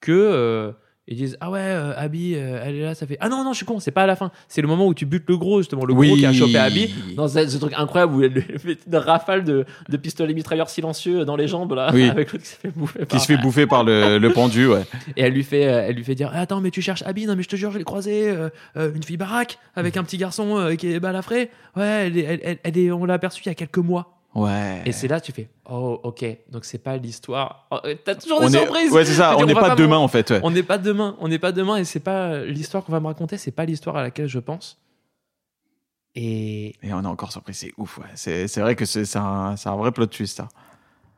que 0.00 0.12
euh, 0.12 0.72
ils 1.08 1.16
disent 1.16 1.36
ah 1.40 1.50
ouais 1.50 1.58
euh, 1.60 1.92
Abby 1.96 2.34
euh, 2.36 2.62
elle 2.64 2.76
est 2.76 2.82
là 2.82 2.94
ça 2.94 3.06
fait 3.06 3.16
ah 3.20 3.28
non 3.28 3.42
non 3.42 3.52
je 3.52 3.56
suis 3.56 3.66
con 3.66 3.80
c'est 3.80 3.90
pas 3.90 4.02
à 4.02 4.06
la 4.06 4.16
fin 4.16 4.30
c'est 4.48 4.60
le 4.62 4.68
moment 4.68 4.86
où 4.86 4.94
tu 4.94 5.06
butes 5.06 5.24
le 5.28 5.36
gros 5.38 5.60
justement 5.60 5.84
le 5.84 5.94
gros 5.94 6.02
Oui. 6.02 6.16
qui 6.18 6.26
a 6.26 6.32
chopé 6.32 6.58
Abby 6.58 6.94
dans 7.16 7.26
ce, 7.26 7.48
ce 7.48 7.56
truc 7.58 7.72
incroyable 7.76 8.14
où 8.14 8.22
elle 8.22 8.32
lui 8.32 8.42
fait 8.58 8.78
une 8.86 8.96
rafale 8.96 9.42
de, 9.42 9.64
de 9.88 9.96
pistolets 9.96 10.34
mitrailleurs 10.34 10.68
silencieux 10.70 11.24
dans 11.24 11.36
les 11.36 11.48
jambes 11.48 11.72
là 11.72 11.90
Oui. 11.92 12.04
avec 12.08 12.32
l'autre 12.32 12.44
qui 12.44 12.50
se 12.50 12.56
fait 12.56 12.68
bouffer 12.70 12.98
Qui 13.00 13.06
par- 13.06 13.20
se 13.20 13.26
fait 13.26 13.36
bouffer 13.38 13.66
par 13.66 13.82
le, 13.82 14.18
le 14.18 14.32
pendu, 14.32 14.66
ouais. 14.68 14.82
et 15.16 15.22
elle 15.22 15.32
lui 15.32 15.42
fait 15.42 15.66
euh, 15.66 15.86
elle 15.88 15.96
lui 15.96 16.04
fait 16.04 16.14
dire 16.14 16.30
attends 16.34 16.60
mais 16.60 16.70
tu 16.70 16.82
cherches 16.82 17.02
Abby 17.06 17.26
non 17.26 17.34
mais 17.34 17.42
je 17.42 17.48
te 17.48 17.56
jure 17.56 17.70
je 17.72 17.78
l'ai 17.78 17.84
croisée 17.84 18.28
euh, 18.28 18.50
euh, 18.76 18.92
une 18.94 19.02
fille 19.02 19.16
baraque 19.16 19.58
avec 19.74 19.96
un 19.96 20.04
petit 20.04 20.18
garçon 20.18 20.58
euh, 20.58 20.74
qui 20.76 20.92
est 20.92 21.00
balafré 21.00 21.50
ouais 21.76 22.06
elle, 22.06 22.18
est- 22.18 22.22
elle, 22.24 22.40
elle- 22.44 22.58
elle 22.62 22.78
est 22.78 22.90
on 22.92 23.04
l'a 23.04 23.14
aperçue 23.14 23.42
il 23.44 23.48
y 23.48 23.50
a 23.50 23.54
quelques 23.54 23.78
mois 23.78 24.19
Ouais. 24.34 24.82
et 24.86 24.92
c'est 24.92 25.08
là 25.08 25.20
tu 25.20 25.32
fais 25.32 25.48
oh 25.68 25.98
ok 26.04 26.24
donc 26.50 26.64
c'est 26.64 26.78
pas 26.78 26.96
l'histoire 26.96 27.66
Oh, 27.72 27.78
euh, 27.84 27.96
t'as 28.04 28.14
toujours 28.14 28.38
on 28.40 28.46
des 28.48 28.56
est... 28.56 28.60
surprises 28.60 28.92
Ouais, 28.92 29.04
c'est 29.04 29.14
ça, 29.14 29.36
on 29.36 29.44
n'est 29.44 29.54
pas 29.54 29.70
me- 29.70 29.76
demain 29.76 29.96
en 29.98 30.06
fait. 30.06 30.30
ouais. 30.30 30.40
on 30.44 30.50
n'est 30.52 30.62
pas 30.62 30.78
demain 30.78 31.16
on 31.18 31.26
n'est 31.26 31.40
pas 31.40 31.50
demain 31.50 31.76
et 31.78 31.84
c'est 31.84 31.98
pas 31.98 32.38
l'histoire 32.44 32.84
qu'on 32.84 32.92
va 32.92 33.00
me 33.00 33.06
raconter 33.08 33.38
c'est 33.38 33.50
pas 33.50 33.64
l'histoire 33.64 33.96
à 33.96 34.02
laquelle 34.02 34.28
je 34.28 34.38
pense 34.38 34.78
et, 36.14 36.74
Et 36.82 36.92
on 36.92 37.02
est 37.02 37.06
encore 37.06 37.30
surpris, 37.30 37.54
c'est 37.54 37.72
ouf, 37.76 37.98
ouais. 37.98 38.04
C'est, 38.16 38.48
c'est 38.48 38.60
vrai 38.60 38.74
que 38.74 38.84
c'est, 38.84 39.04
un, 39.16 39.54
c'est 39.56 39.68
un 39.68 39.76
vrai 39.76 39.92
plot 39.92 40.06
twist, 40.06 40.38
ça. 40.38 40.48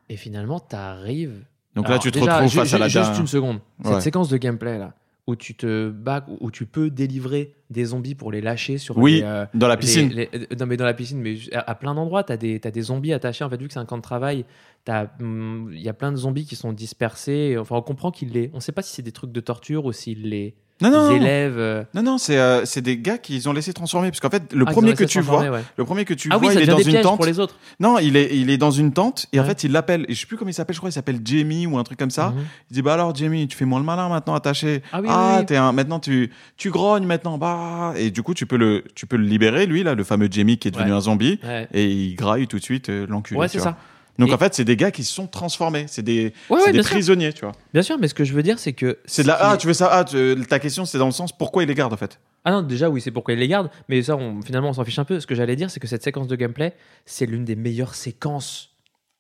et 0.08 0.16
finalement 0.16 0.60
t'arrives 0.60 1.44
Donc 1.74 1.88
là, 1.88 1.98
tu 1.98 2.10
te 2.12 2.18
déjà, 2.18 2.36
retrouves 2.36 2.52
face 2.54 2.74
à 2.74 2.78
la 2.78 2.88
juste 2.88 3.18
une 3.18 3.26
seconde 3.26 3.60
cette 3.84 3.92
Ouais. 3.94 4.00
séquence 4.00 4.28
de 4.28 4.36
gameplay 4.36 4.78
là 4.78 4.92
où 5.28 5.36
tu 5.36 5.54
te 5.54 5.88
bats 5.90 6.26
où 6.40 6.50
tu 6.50 6.66
peux 6.66 6.90
délivrer 6.90 7.54
des 7.70 7.84
zombies 7.86 8.16
pour 8.16 8.32
les 8.32 8.40
lâcher 8.40 8.76
sur 8.76 8.98
Oui, 8.98 9.16
les, 9.18 9.22
euh, 9.22 9.46
dans 9.54 9.68
la 9.68 9.76
piscine. 9.76 10.08
les- 10.08 10.28
non, 10.58 10.66
mais 10.66 10.76
dans 10.76 10.84
la 10.84 10.94
piscine, 10.94 11.20
mais 11.20 11.36
à, 11.52 11.60
à 11.70 11.74
plein 11.76 11.94
d'endroits, 11.94 12.24
tu 12.24 12.32
as 12.32 12.36
des, 12.36 12.58
t'as 12.58 12.72
des 12.72 12.82
zombies 12.82 13.12
attachés. 13.12 13.44
En 13.44 13.48
fait, 13.50 13.56
vu 13.60 13.68
que 13.68 13.72
c'est 13.72 13.78
un 13.78 13.84
camp 13.86 13.98
de 13.98 14.02
travail, 14.02 14.44
t'as, 14.84 15.06
hum, 15.20 15.70
il 15.72 15.80
y 15.80 15.88
a 15.88 15.94
plein 15.94 16.10
de 16.10 16.16
zombies 16.16 16.44
qui 16.44 16.56
sont 16.56 16.72
dispersés. 16.72 17.56
Enfin, 17.58 17.76
on 17.76 17.82
comprend 17.82 18.10
qu'ils 18.10 18.30
les. 18.32 18.50
On 18.52 18.58
sait 18.60 18.72
pas 18.72 18.82
si 18.82 18.92
c'est 18.94 19.02
des 19.02 19.12
trucs 19.12 19.32
de 19.32 19.40
torture 19.40 19.84
ou 19.84 19.92
s'ils 19.92 20.28
les 20.28 20.56
Non, 20.80 20.90
non, 20.90 21.10
élèvent. 21.14 21.58
euh, 21.58 21.84
Non, 21.94 22.02
non, 22.02 22.18
c'est, 22.18 22.38
euh, 22.38 22.64
c'est 22.64 22.80
des 22.80 22.98
gars 22.98 23.16
qu'ils 23.18 23.48
ont 23.48 23.52
laissé 23.52 23.72
transformer. 23.72 24.08
Parce 24.10 24.18
qu'en 24.18 24.30
fait, 24.30 24.52
le 24.52 24.64
ah, 24.66 24.72
premier 24.72 24.94
que 24.94 25.04
tu 25.04 25.20
vois, 25.20 25.48
ouais. 25.48 25.60
le 25.76 25.84
premier 25.84 26.04
que 26.04 26.12
tu 26.14 26.28
Ah 26.32 26.38
vois, 26.38 26.52
il 26.52 26.60
est 26.60 26.66
dans 26.66 26.78
une 26.78 27.00
tente. 27.02 27.16
pour 27.16 27.26
les 27.26 27.38
autres. 27.38 27.56
Non, 27.78 27.98
il 28.00 28.16
est, 28.16 28.36
il 28.36 28.50
est 28.50 28.56
dans 28.56 28.72
une 28.72 28.92
tente 28.92 29.26
et 29.32 29.38
en 29.38 29.44
fait, 29.44 29.62
il 29.62 29.70
l'appelle. 29.70 30.04
Et 30.08 30.14
je 30.14 30.20
sais 30.20 30.26
plus 30.26 30.36
comment 30.36 30.50
il 30.50 30.54
s'appelle, 30.54 30.74
je 30.74 30.80
crois, 30.80 30.90
il 30.90 30.94
s'appelle 30.94 31.20
Jamie 31.24 31.66
ou 31.66 31.78
un 31.78 31.84
truc 31.84 31.98
comme 31.98 32.10
ça. 32.10 32.30
Mhm. 32.30 32.44
Il 32.70 32.74
dit, 32.74 32.82
bah 32.82 32.94
alors, 32.94 33.14
Jamie, 33.14 33.46
tu 33.46 33.56
fais 33.56 33.64
moins 33.64 33.78
le 33.78 33.84
malin 33.86 34.08
maintenant 34.08 34.34
attaché. 34.34 34.82
Ah 34.92 35.00
oui, 35.00 35.08
oui, 35.08 35.14
oui. 35.38 35.46
t'es 35.46 35.56
un, 35.56 35.70
maintenant 35.70 36.00
tu, 36.00 36.32
tu 36.56 36.70
grognes 36.70 37.06
maintenant, 37.06 37.38
bah. 37.38 37.94
Et 37.96 38.10
du 38.10 38.24
coup, 38.24 38.34
tu 38.34 38.46
peux 38.46 38.56
le, 38.56 38.82
tu 38.96 39.06
peux 39.06 39.16
le 39.16 39.24
libérer, 39.24 39.66
lui, 39.66 39.84
là, 39.84 39.94
le 39.94 40.02
fameux 40.02 40.28
Jamie 40.30 40.58
qui 40.58 40.66
est 40.68 40.72
devenu 40.72 40.90
Ouais. 40.90 40.96
un 40.96 41.00
zombie. 41.00 41.38
Et 41.72 41.86
il 41.86 42.14
graille 42.16 42.48
tout 42.48 42.58
de 42.58 42.64
suite 42.64 42.88
euh, 42.88 43.06
l'enculé. 43.08 43.38
Ouais, 43.38 43.46
c'est 43.48 43.60
ça. 43.60 43.76
Donc 44.18 44.28
Et- 44.28 44.34
en 44.34 44.38
fait, 44.38 44.54
c'est 44.54 44.64
des 44.64 44.76
gars 44.76 44.90
qui 44.90 45.04
se 45.04 45.12
sont 45.12 45.26
transformés. 45.26 45.86
C'est 45.88 46.02
des, 46.02 46.24
Ouais, 46.24 46.32
c'est 46.48 46.54
ouais, 46.54 46.66
des 46.66 46.72
bien 46.72 46.82
sûr. 46.82 46.90
prisonniers, 46.92 47.32
tu 47.32 47.40
vois. 47.40 47.52
Bien 47.72 47.82
sûr, 47.82 47.96
mais 47.98 48.08
ce 48.08 48.14
que 48.14 48.24
je 48.24 48.32
veux 48.34 48.42
dire, 48.42 48.58
c'est 48.58 48.72
que. 48.74 48.98
C'est 49.06 49.22
de 49.22 49.28
la, 49.28 49.38
ah, 49.40 49.56
tu 49.56 49.66
veux 49.66 49.72
ça, 49.74 49.88
ah, 49.90 50.04
tu- 50.04 50.36
ta 50.48 50.58
question, 50.58 50.84
c'est 50.84 50.98
dans 50.98 51.06
le 51.06 51.12
sens 51.12 51.32
pourquoi 51.36 51.62
ils 51.62 51.66
les 51.66 51.74
gardent 51.74 51.94
en 51.94 51.96
fait? 51.96 52.20
Ah 52.44 52.50
non, 52.50 52.62
déjà, 52.62 52.90
oui, 52.90 53.00
c'est 53.00 53.10
pourquoi 53.10 53.34
ils 53.34 53.40
les 53.40 53.48
gardent. 53.48 53.70
Mais 53.88 54.02
ça, 54.02 54.16
on- 54.16 54.42
finalement, 54.42 54.68
on 54.68 54.72
s'en 54.74 54.84
fiche 54.84 54.98
un 54.98 55.04
peu. 55.04 55.18
Ce 55.20 55.26
que 55.26 55.34
j'allais 55.34 55.56
dire, 55.56 55.70
c'est 55.70 55.80
que 55.80 55.86
cette 55.86 56.02
séquence 56.02 56.26
de 56.28 56.36
gameplay, 56.36 56.74
c'est 57.06 57.24
l'une 57.26 57.44
des 57.44 57.56
meilleures 57.56 57.94
séquences 57.94 58.70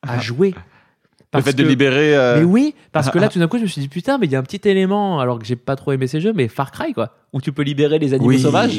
à 0.02 0.18
jouer. 0.18 0.54
Le 1.34 1.40
fait 1.42 1.52
de 1.54 1.62
libérer. 1.64 2.14
euh, 2.16 2.38
Mais 2.38 2.44
oui, 2.44 2.74
parce 2.92 3.10
que 3.10 3.18
là, 3.18 3.28
tout 3.30 3.38
d'un 3.38 3.48
coup, 3.48 3.56
je 3.58 3.62
me 3.62 3.68
suis 3.68 3.80
dit, 3.80 3.88
putain, 3.88 4.18
mais 4.18 4.26
il 4.26 4.32
y 4.32 4.36
a 4.36 4.38
un 4.38 4.42
petit 4.42 4.68
élément, 4.68 5.20
alors 5.20 5.38
que 5.38 5.44
j'ai 5.46 5.56
pas 5.56 5.76
trop 5.76 5.92
aimé 5.92 6.06
ces 6.06 6.20
jeux, 6.20 6.32
mais 6.34 6.48
Far 6.48 6.70
Cry, 6.72 6.92
quoi, 6.92 7.14
où 7.32 7.40
tu 7.40 7.52
peux 7.52 7.62
libérer 7.62 7.98
les 7.98 8.12
animaux 8.14 8.28
oui. 8.30 8.40
sauvages 8.40 8.78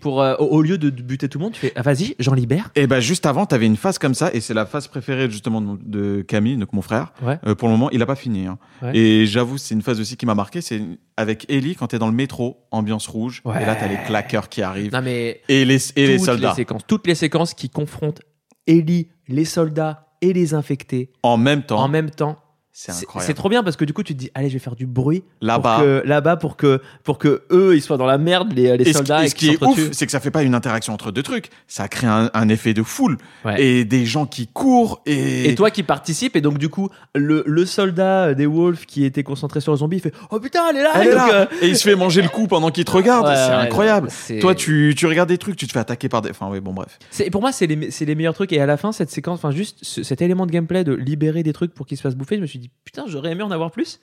pour, 0.00 0.22
euh, 0.22 0.34
au, 0.36 0.62
lieu 0.62 0.78
de 0.78 0.88
buter 0.88 1.28
tout 1.28 1.38
le 1.38 1.44
monde, 1.44 1.52
tu 1.52 1.60
fais, 1.60 1.72
ah, 1.76 1.82
vas-y, 1.82 2.14
j'en 2.18 2.32
libère. 2.32 2.70
Et 2.74 2.86
ben 2.86 3.00
juste 3.00 3.26
avant, 3.26 3.44
t'avais 3.44 3.66
une 3.66 3.76
phase 3.76 3.98
comme 3.98 4.14
ça, 4.14 4.30
et 4.32 4.40
c'est 4.40 4.54
la 4.54 4.64
phase 4.66 4.88
préférée 4.88 5.28
justement 5.30 5.60
de, 5.60 5.76
de 5.84 6.22
Camille, 6.22 6.56
donc 6.56 6.72
mon 6.72 6.80
frère. 6.80 7.12
Ouais. 7.22 7.38
Euh, 7.46 7.54
pour 7.54 7.68
le 7.68 7.72
moment, 7.72 7.90
il 7.90 8.00
a 8.00 8.06
pas 8.06 8.14
fini. 8.14 8.46
hein. 8.46 8.58
Ouais. 8.82 8.96
Et 8.96 9.26
j'avoue, 9.26 9.58
c'est 9.58 9.74
une 9.74 9.82
phase 9.82 10.00
aussi 10.00 10.16
qui 10.16 10.24
m'a 10.26 10.34
marqué. 10.34 10.60
C'est 10.62 10.80
avec 11.18 11.44
Ellie 11.50 11.74
quand 11.74 11.88
t'es 11.88 11.98
dans 11.98 12.06
le 12.06 12.14
métro, 12.14 12.64
ambiance 12.70 13.06
rouge, 13.08 13.42
Ouais. 13.44 13.62
et 13.62 13.66
là 13.66 13.74
t'as 13.74 13.88
les 13.88 13.98
claqueurs 14.06 14.48
qui 14.48 14.62
arrivent 14.62 14.92
Non, 14.92 15.02
mais 15.02 15.42
et 15.48 15.64
les 15.66 15.78
et 15.96 16.06
les 16.06 16.18
soldats 16.18 16.54
séquences, 16.54 16.82
toutes 16.86 17.06
les 17.06 17.14
séquences 17.14 17.52
qui 17.52 17.68
confrontent 17.68 18.22
Ellie, 18.66 19.08
les 19.28 19.44
soldats 19.44 20.06
et 20.20 20.32
les 20.32 20.54
infectés 20.54 21.10
en 21.22 21.36
même 21.36 21.62
temps. 21.62 21.78
en 21.80 21.88
même 21.88 22.10
temps. 22.10 22.36
C'est 22.72 22.92
C'est 22.92 23.02
incroyable. 23.02 23.26
c'est 23.26 23.34
trop 23.34 23.48
bien 23.48 23.62
parce 23.64 23.76
que 23.76 23.84
du 23.84 23.92
coup, 23.92 24.02
tu 24.04 24.14
te 24.14 24.18
dis, 24.18 24.30
allez, 24.32 24.48
je 24.48 24.52
vais 24.54 24.58
faire 24.60 24.76
du 24.76 24.86
bruit 24.86 25.24
Là-bas. 25.40 25.82
là-bas 26.04 26.36
pour 26.36 26.56
que, 26.56 26.80
pour 27.02 27.18
que 27.18 27.42
eux, 27.50 27.74
ils 27.76 27.82
soient 27.82 27.96
dans 27.96 28.06
la 28.06 28.16
merde, 28.16 28.52
les, 28.52 28.76
les 28.76 28.88
Et 28.88 28.92
ce, 28.92 28.98
soldats, 28.98 29.22
et 29.22 29.26
et 29.26 29.28
ce 29.28 29.34
qui 29.34 29.48
est 29.50 29.62
ouf, 29.62 29.78
c'est 29.92 30.06
que 30.06 30.12
ça 30.12 30.20
fait 30.20 30.30
pas 30.30 30.44
une 30.44 30.54
interaction 30.54 30.94
entre 30.94 31.10
deux 31.10 31.22
trucs. 31.24 31.50
Ça 31.66 31.88
crée 31.88 32.06
un, 32.06 32.30
un 32.32 32.48
effet 32.48 32.72
de 32.72 32.82
foule 32.84 33.18
Ouais. 33.44 33.60
et 33.62 33.84
des 33.84 34.06
gens 34.06 34.24
qui 34.24 34.46
courent 34.46 35.02
et. 35.04 35.48
Et 35.50 35.54
toi 35.56 35.70
qui 35.70 35.82
participes, 35.82 36.36
et 36.36 36.40
donc 36.40 36.58
du 36.58 36.68
coup, 36.68 36.90
le, 37.14 37.42
le 37.46 37.66
soldat 37.66 38.34
des 38.34 38.46
Wolves 38.46 38.86
qui 38.86 39.04
était 39.04 39.24
concentré 39.24 39.60
sur 39.60 39.72
le 39.72 39.78
zombie, 39.78 39.96
il 39.96 40.00
fait 40.02 40.14
Oh 40.30 40.38
putain, 40.38 40.60
elle 40.70 40.76
est 40.76 40.82
là! 40.82 40.90
Elle 40.94 41.06
Et 41.06 41.10
est 41.10 41.14
donc, 41.14 41.28
là 41.28 41.34
euh, 41.40 41.46
et 41.62 41.68
il 41.68 41.76
se 41.76 41.82
fait 41.88 41.96
manger 41.96 42.22
le 42.22 42.28
coup 42.28 42.46
pendant 42.46 42.70
qu'il 42.70 42.84
te 42.84 42.90
regarde. 42.92 43.26
ouais, 43.26 43.34
c'est 43.34 43.48
ouais, 43.48 43.54
incroyable. 43.56 44.08
Toi, 44.40 44.54
tu, 44.54 44.94
tu 44.96 45.06
regardes 45.06 45.28
des 45.28 45.38
trucs, 45.38 45.56
tu 45.56 45.66
te 45.66 45.72
fais 45.72 45.80
attaquer 45.80 46.08
par 46.08 46.22
des. 46.22 46.30
Enfin, 46.30 46.48
oui, 46.50 46.60
bon, 46.60 46.72
bref. 46.72 46.98
Pour 47.32 47.40
moi, 47.40 47.50
c'est 47.50 47.66
les, 47.66 47.76
les 48.00 48.14
meilleurs 48.14 48.34
trucs. 48.34 48.52
Et 48.52 48.60
à 48.60 48.66
la 48.66 48.76
fin, 48.76 48.92
cette 48.92 49.10
séquence, 49.10 49.40
enfin, 49.40 49.50
juste 49.50 49.78
ce- 49.82 50.02
cet 50.04 50.22
élément 50.22 50.46
de 50.46 50.52
gameplay 50.52 50.84
de 50.84 50.94
libérer 50.94 51.42
des 51.42 51.52
trucs 51.52 51.74
pour 51.74 51.84
qu'ils 51.86 51.96
se 51.96 52.02
fassent 52.02 52.14
bouffer, 52.16 52.36
je 52.36 52.42
me 52.42 52.46
suis 52.46 52.59
dit 52.60 52.70
Putain, 52.84 53.04
j'aurais 53.08 53.32
aimé 53.32 53.42
en 53.42 53.50
avoir 53.50 53.70
plus. 53.70 54.00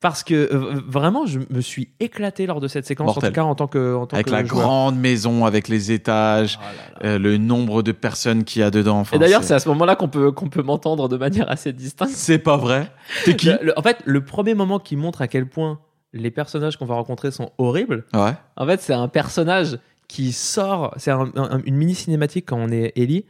Parce 0.00 0.22
que 0.22 0.34
euh, 0.54 0.80
vraiment, 0.86 1.26
je 1.26 1.40
me 1.50 1.60
suis 1.60 1.88
éclaté 1.98 2.46
lors 2.46 2.60
de 2.60 2.68
cette 2.68 2.86
séquence, 2.86 3.16
en 3.16 3.20
tout 3.20 3.32
cas 3.32 3.42
en 3.42 3.56
tant 3.56 3.66
que. 3.66 3.96
En 3.96 4.06
tant 4.06 4.14
Avec 4.14 4.26
que 4.26 4.30
la 4.30 4.44
joueur. 4.44 4.62
grande 4.62 4.96
maison, 4.96 5.44
avec 5.44 5.66
les 5.66 5.90
étages, 5.90 6.56
Oh 6.60 6.64
là 7.02 7.08
là. 7.08 7.14
euh, 7.14 7.18
le 7.18 7.36
nombre 7.36 7.82
de 7.82 7.90
personnes 7.90 8.44
qu'il 8.44 8.60
y 8.60 8.62
a 8.62 8.70
dedans. 8.70 9.00
Enfin, 9.00 9.16
et 9.16 9.18
d'ailleurs, 9.18 9.42
c'est 9.42 9.54
à 9.54 9.58
ce 9.58 9.68
moment-là 9.70 9.96
qu'on 9.96 10.06
peut, 10.08 10.30
qu'on 10.30 10.48
peut 10.48 10.62
m'entendre 10.62 11.08
de 11.08 11.16
manière 11.16 11.50
assez 11.50 11.72
distincte. 11.72 12.12
C'est 12.14 12.38
pas 12.38 12.56
vrai. 12.56 12.92
T'es 13.24 13.34
qui 13.34 13.46
Le- 13.48 13.58
le- 13.62 13.78
en 13.78 13.82
fait, 13.82 13.98
le 14.04 14.24
premier 14.24 14.54
moment 14.54 14.78
qui 14.78 14.94
montre 14.94 15.20
à 15.20 15.26
quel 15.26 15.48
point 15.48 15.80
les 16.12 16.30
personnages 16.30 16.76
qu'on 16.76 16.86
va 16.86 16.94
rencontrer 16.94 17.32
sont 17.32 17.50
horribles, 17.58 18.04
Ouais. 18.14 18.34
En 18.56 18.66
fait, 18.66 18.80
c'est 18.80 18.94
un 18.94 19.08
personnage 19.08 19.78
qui 20.06 20.30
sort, 20.32 20.94
c'est 20.96 21.10
un- 21.10 21.32
un- 21.34 21.60
une 21.64 21.74
mini 21.74 21.96
cinématique 21.96 22.46
quand 22.46 22.56
on 22.56 22.70
est 22.70 22.92
Ellie, 22.94 23.24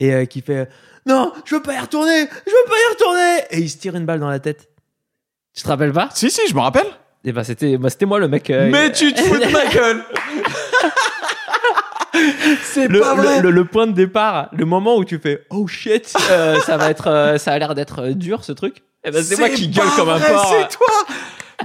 et 0.00 0.12
euh, 0.14 0.24
qui 0.24 0.40
fait 0.40 0.68
Non, 1.06 1.32
je 1.44 1.54
veux 1.54 1.62
pas 1.62 1.74
y 1.74 1.78
retourner, 1.78 2.20
je 2.20 2.50
veux 2.50 2.68
pas 2.68 2.76
y 2.76 2.92
retourner 2.92 3.38
Et 3.50 3.58
il 3.60 3.70
se 3.70 3.78
tire 3.78 3.94
une 3.96 4.06
balle 4.06 4.20
dans 4.20 4.28
la 4.30 4.38
tête. 4.40 4.68
Tu 5.54 5.62
te 5.62 5.68
rappelles 5.68 5.92
pas? 5.92 6.08
Si, 6.14 6.30
si, 6.30 6.40
je 6.48 6.54
me 6.54 6.60
rappelle. 6.60 6.86
Et 7.24 7.32
bah, 7.32 7.44
c'était 7.44 7.76
bah, 7.76 7.88
c'était 7.90 8.06
moi 8.06 8.18
le 8.18 8.26
mec. 8.28 8.50
euh, 8.50 8.68
Mais 8.70 8.90
tu 8.90 9.12
te 9.12 9.20
fous 9.20 9.36
de 9.38 9.46
ma 9.52 9.66
gueule 9.66 10.04
C'est 12.62 12.88
le, 12.88 13.00
pas 13.00 13.14
vrai 13.14 13.36
le, 13.36 13.42
le- 13.44 13.50
le 13.50 13.64
point 13.64 13.86
de 13.86 13.92
départ, 13.92 14.48
le 14.52 14.64
moment 14.66 14.96
où 14.96 15.04
tu 15.04 15.18
fais 15.18 15.44
Oh 15.50 15.66
shit, 15.66 16.12
euh, 16.30 16.60
ça 16.60 16.76
va 16.76 16.90
être, 16.90 17.06
euh, 17.08 17.38
ça 17.38 17.52
a 17.52 17.58
l'air 17.58 17.74
d'être 17.74 18.00
euh, 18.02 18.12
dur 18.14 18.44
ce 18.44 18.52
truc. 18.52 18.82
Et 19.04 19.10
ben 19.10 19.22
c'est 19.22 19.38
moi 19.38 19.48
qui 19.48 19.68
pas 19.68 19.80
gueule 19.82 19.90
comme 19.96 20.08
un 20.10 20.18
vrai, 20.18 20.30
porc. 20.32 20.54
C'est 20.70 20.76
toi 20.76 20.86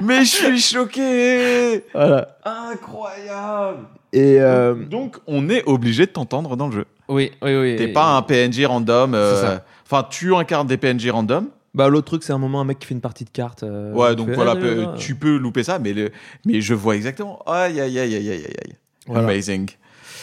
Mais 0.01 0.19
je 0.23 0.35
suis 0.35 0.59
choqué 0.61 1.83
Voilà. 1.93 2.37
Incroyable 2.45 3.87
Et 4.13 4.39
euh, 4.39 4.73
Donc, 4.73 5.17
on 5.27 5.49
est 5.49 5.63
obligé 5.65 6.05
de 6.05 6.11
t'entendre 6.11 6.55
dans 6.55 6.67
le 6.67 6.73
jeu. 6.73 6.85
oui, 7.09 7.31
oui, 7.41 7.55
oui. 7.55 7.75
T'es 7.75 7.89
Et- 7.89 7.93
pas 7.93 8.15
un 8.15 8.21
PNJ 8.21 8.65
random. 8.65 9.13
euh, 9.13 9.35
C'est 9.35 9.41
ça. 9.41 9.65
Enfin, 9.85 10.07
tu 10.09 10.33
incarnes 10.35 10.67
des 10.67 10.77
PNJ 10.77 11.09
random. 11.09 11.47
Bah 11.73 11.89
l'autre 11.89 12.07
truc, 12.07 12.23
c'est 12.23 12.33
un 12.33 12.37
moment 12.39 12.61
un 12.61 12.63
mec 12.63 12.79
qui 12.79 12.87
fait 12.87 12.95
une 12.95 13.01
partie 13.01 13.23
de 13.25 13.29
cartes. 13.29 13.61
euh, 13.63 13.93
ouais, 13.93 14.15
donc 14.15 14.29
voilà, 14.31 14.55
ah, 14.57 14.95
tu 14.97 15.13
peux 15.15 15.37
louper 15.37 15.61
ça, 15.63 15.77
mais, 15.77 15.93
le, 15.93 16.09
mais 16.45 16.59
je 16.61 16.73
vois 16.73 16.95
exactement. 16.95 17.39
Aïe, 17.45 17.79
aïe, 17.79 17.99
aïe, 17.99 18.15
aïe, 18.15 18.29
aïe, 18.29 18.29
aïe, 18.31 18.45
aïe. 18.65 18.73
Voilà. 19.05 19.25
Amazing. 19.25 19.69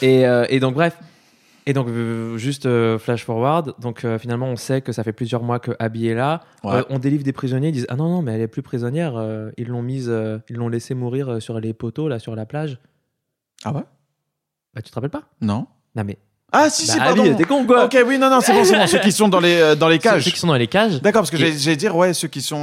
Et, 0.02 0.26
euh, 0.26 0.46
et 0.48 0.58
donc 0.58 0.74
bref. 0.74 0.98
Et 1.66 1.72
donc 1.72 1.86
juste 2.36 2.66
euh, 2.66 2.98
flash 2.98 3.24
forward. 3.24 3.74
Donc 3.80 4.04
euh, 4.04 4.18
finalement 4.18 4.48
on 4.48 4.56
sait 4.56 4.80
que 4.82 4.90
ça 4.92 5.02
fait 5.04 5.12
plusieurs 5.12 5.42
mois 5.42 5.58
que 5.60 5.70
Abby 5.78 6.08
est 6.08 6.14
là. 6.14 6.40
Ouais. 6.64 6.74
Euh, 6.74 6.82
on 6.90 6.98
délivre 6.98 7.22
des 7.24 7.32
prisonniers. 7.32 7.68
Ils 7.68 7.72
disent 7.72 7.86
ah 7.88 7.96
non 7.96 8.08
non 8.10 8.20
mais 8.20 8.32
elle 8.34 8.40
est 8.42 8.48
plus 8.48 8.60
prisonnière. 8.62 9.14
euh, 9.16 9.50
ils 9.56 9.68
l'ont 9.68 9.80
mise, 9.82 10.08
euh, 10.10 10.38
ils 10.50 10.56
l'ont 10.56 10.68
laissé 10.68 10.94
mourir 10.94 11.40
sur 11.40 11.58
les 11.60 11.72
poteaux 11.72 12.08
là 12.08 12.18
sur 12.18 12.34
la 12.36 12.44
plage. 12.46 12.78
Ah 13.64 13.72
ouais? 13.72 13.82
Bah 14.74 14.82
tu 14.82 14.90
te 14.90 14.94
rappelles 14.94 15.10
pas? 15.10 15.22
Non. 15.40 15.66
Non 15.94 16.04
mais. 16.04 16.18
Ah, 16.56 16.70
si, 16.70 16.86
Bah, 16.86 16.92
si, 16.92 17.00
Abby, 17.00 17.16
pardon. 17.20 17.36
t'es 17.36 17.44
con 17.44 17.66
quoi? 17.66 17.84
Ok, 17.86 17.96
oui, 18.06 18.16
non, 18.16 18.30
non, 18.30 18.40
c'est 18.40 18.52
bon, 18.52 18.62
c'est 18.64 18.76
bon. 18.78 18.86
Ceux 18.86 19.00
qui 19.00 19.10
sont 19.10 19.26
dans 19.28 19.40
les, 19.40 19.56
euh, 19.60 19.74
dans 19.74 19.88
les 19.88 19.96
Ceux 19.96 20.02
cages. 20.10 20.24
qui 20.24 20.38
sont 20.38 20.46
dans 20.46 20.54
les 20.54 20.68
cages. 20.68 21.02
D'accord, 21.02 21.22
parce 21.22 21.30
que 21.32 21.36
Et- 21.36 21.52
j'ai- 21.52 21.58
j'allais 21.58 21.76
dire, 21.76 21.96
ouais, 21.96 22.14
ceux 22.14 22.28
qui 22.28 22.42
sont 22.42 22.56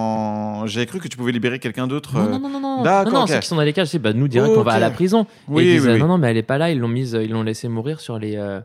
en. 0.00 0.66
J'avais 0.66 0.86
cru 0.86 0.98
que 0.98 1.06
tu 1.06 1.16
pouvais 1.16 1.30
libérer 1.32 1.58
quelqu'un 1.60 1.86
d'autre. 1.86 2.14
Non, 2.14 2.24
euh, 2.24 2.28
non, 2.30 2.38
non, 2.40 2.48
non, 2.48 2.60
non, 2.60 2.82
D'accord, 2.82 3.12
non, 3.12 3.18
non, 3.20 3.24
ok. 3.24 3.28
ceux 3.30 3.38
qui 3.40 3.46
sont 3.46 3.54
dans 3.56 3.62
les 3.62 3.72
cages, 3.72 3.88
c'est 3.88 3.98
bah, 4.00 4.12
nous 4.12 4.26
direct 4.26 4.52
qu'on 4.54 4.62
va 4.62 4.72
à 4.72 4.78
la 4.80 4.90
prison. 4.90 5.26
Oui, 5.48 5.62
et 5.62 5.66
ils 5.66 5.72
disent, 5.78 5.86
oui, 5.86 5.92
oui. 5.94 5.98
non, 6.00 6.08
non, 6.08 6.18
mais 6.18 6.30
elle 6.30 6.36
est 6.38 6.42
pas 6.42 6.58
là, 6.58 6.70
ils 6.70 6.78
l'ont 6.78 6.88
mise, 6.88 7.16
ils 7.20 7.30
l'ont 7.30 7.42
laissé 7.44 7.68
mourir 7.68 8.00
sur 8.00 8.18
les. 8.18 8.36
euh, 8.36 8.60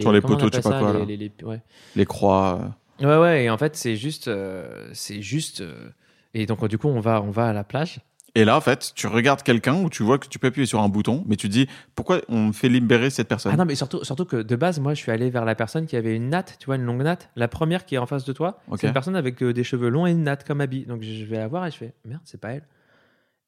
Sur 0.00 0.12
les 0.12 0.22
comment 0.22 0.34
on 0.34 0.38
poteaux, 0.38 0.46
je 0.56 0.62
sais 0.62 0.66
appelle 0.66 0.80
pas 0.80 0.86
ça, 0.86 0.92
quoi, 0.92 0.92
les- 0.94 0.98
là. 1.00 1.04
les- 1.04 1.16
les- 1.38 1.44
ouais. 1.44 1.60
Les 1.96 2.06
croix. 2.06 2.60
euh. 3.02 3.06
Ouais, 3.06 3.20
ouais, 3.22 3.44
et 3.44 3.50
en 3.50 3.58
fait, 3.58 3.76
c'est 3.76 3.96
juste. 3.96 4.28
euh, 4.28 4.88
c'est 4.94 5.20
juste. 5.20 5.60
euh, 5.60 5.90
et 6.32 6.46
donc, 6.46 6.66
du 6.68 6.78
coup, 6.78 6.88
on 6.88 7.00
va, 7.00 7.20
on 7.20 7.30
va 7.30 7.48
à 7.48 7.52
la 7.52 7.64
plage. 7.64 8.00
Et 8.34 8.46
là, 8.46 8.56
en 8.56 8.60
fait, 8.62 8.92
tu 8.94 9.06
regardes 9.06 9.42
quelqu'un 9.42 9.74
où 9.82 9.90
tu 9.90 10.02
vois 10.02 10.18
que 10.18 10.26
tu 10.26 10.38
peux 10.38 10.46
appuyer 10.46 10.66
sur 10.66 10.80
un 10.80 10.88
bouton, 10.88 11.22
mais 11.26 11.36
tu 11.36 11.50
dis 11.50 11.68
pourquoi 11.94 12.22
on 12.28 12.46
me 12.46 12.52
fait 12.52 12.70
libérer 12.70 13.10
cette 13.10 13.28
personne? 13.28 13.52
Ah 13.52 13.58
non, 13.58 13.66
mais 13.66 13.74
surtout, 13.74 14.04
surtout 14.04 14.24
que 14.24 14.36
de 14.36 14.56
base, 14.56 14.80
moi, 14.80 14.94
je 14.94 15.00
suis 15.00 15.12
allé 15.12 15.28
vers 15.28 15.44
la 15.44 15.54
personne 15.54 15.86
qui 15.86 15.96
avait 15.96 16.16
une 16.16 16.30
natte, 16.30 16.56
tu 16.58 16.66
vois, 16.66 16.76
une 16.76 16.84
longue 16.84 17.02
natte. 17.02 17.28
La 17.36 17.48
première 17.48 17.84
qui 17.84 17.96
est 17.96 17.98
en 17.98 18.06
face 18.06 18.24
de 18.24 18.32
toi, 18.32 18.58
c'est 18.76 18.86
une 18.86 18.94
personne 18.94 19.16
avec 19.16 19.42
euh, 19.42 19.52
des 19.52 19.64
cheveux 19.64 19.90
longs 19.90 20.06
et 20.06 20.12
une 20.12 20.22
natte 20.22 20.44
comme 20.46 20.62
habit. 20.62 20.86
Donc 20.86 21.02
je 21.02 21.24
vais 21.24 21.36
la 21.36 21.48
voir 21.48 21.66
et 21.66 21.70
je 21.70 21.76
fais 21.76 21.94
merde, 22.06 22.22
c'est 22.24 22.40
pas 22.40 22.52
elle. 22.52 22.66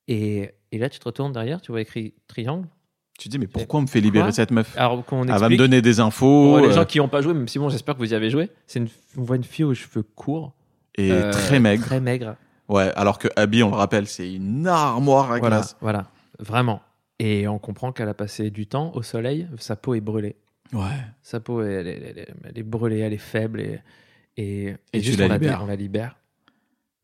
Et, 0.06 0.50
et 0.70 0.78
là, 0.78 0.90
tu 0.90 0.98
te 0.98 1.04
retournes 1.06 1.32
derrière, 1.32 1.62
tu 1.62 1.72
vois 1.72 1.80
écrit 1.80 2.12
triangle. 2.28 2.68
Tu 3.18 3.28
te 3.28 3.32
dis 3.32 3.38
mais 3.38 3.46
pourquoi 3.46 3.78
on 3.78 3.82
me 3.84 3.86
fait 3.86 4.00
libérer 4.00 4.32
cette 4.32 4.50
meuf? 4.50 4.76
Alors 4.76 5.04
qu'on 5.04 5.22
Elle 5.22 5.38
va 5.38 5.48
me 5.48 5.56
donner 5.56 5.80
des 5.80 6.00
infos 6.00 6.56
pour 6.56 6.58
les 6.58 6.68
euh, 6.68 6.72
gens 6.72 6.84
qui 6.84 6.98
n'ont 6.98 7.08
pas 7.08 7.22
joué, 7.22 7.32
même 7.32 7.48
si 7.48 7.58
bon, 7.58 7.70
j'espère 7.70 7.94
que 7.94 8.00
vous 8.00 8.12
y 8.12 8.14
avez 8.14 8.28
joué. 8.28 8.50
C'est 8.66 8.80
une, 8.80 8.88
on 9.16 9.22
voit 9.22 9.36
une 9.36 9.44
fille 9.44 9.64
aux 9.64 9.72
cheveux 9.72 10.02
courts, 10.02 10.52
et 10.96 11.10
euh, 11.10 11.30
très 11.30 11.60
maigre. 11.60 11.84
très 11.84 12.00
maigre. 12.00 12.36
Ouais, 12.68 12.90
alors 12.96 13.18
que 13.18 13.28
Abby, 13.36 13.62
on 13.62 13.70
le 13.70 13.76
rappelle, 13.76 14.06
c'est 14.06 14.32
une 14.32 14.66
armoire 14.66 15.30
à 15.32 15.38
Voilà, 15.38 15.56
glace. 15.58 15.76
voilà, 15.80 16.06
vraiment. 16.38 16.80
Et 17.18 17.46
on 17.46 17.58
comprend 17.58 17.92
qu'elle 17.92 18.08
a 18.08 18.14
passé 18.14 18.50
du 18.50 18.66
temps 18.66 18.90
au 18.94 19.02
soleil, 19.02 19.46
sa 19.58 19.76
peau 19.76 19.94
est 19.94 20.00
brûlée. 20.00 20.36
Ouais. 20.72 20.80
Sa 21.22 21.40
peau, 21.40 21.62
elle, 21.62 21.86
elle- 21.86 22.02
elle- 22.02 22.18
elle- 22.28 22.34
elle 22.44 22.58
est 22.58 22.62
brûlée, 22.62 22.98
elle 23.00 23.12
est 23.12 23.18
faible 23.18 23.60
et, 23.60 23.80
et, 24.36 24.74
Et 24.92 25.00
tu 25.00 25.02
juste 25.02 25.18
la 25.20 25.26
on, 25.26 25.32
libères. 25.34 25.60
on 25.62 25.66
la 25.66 25.76
libère. 25.76 26.16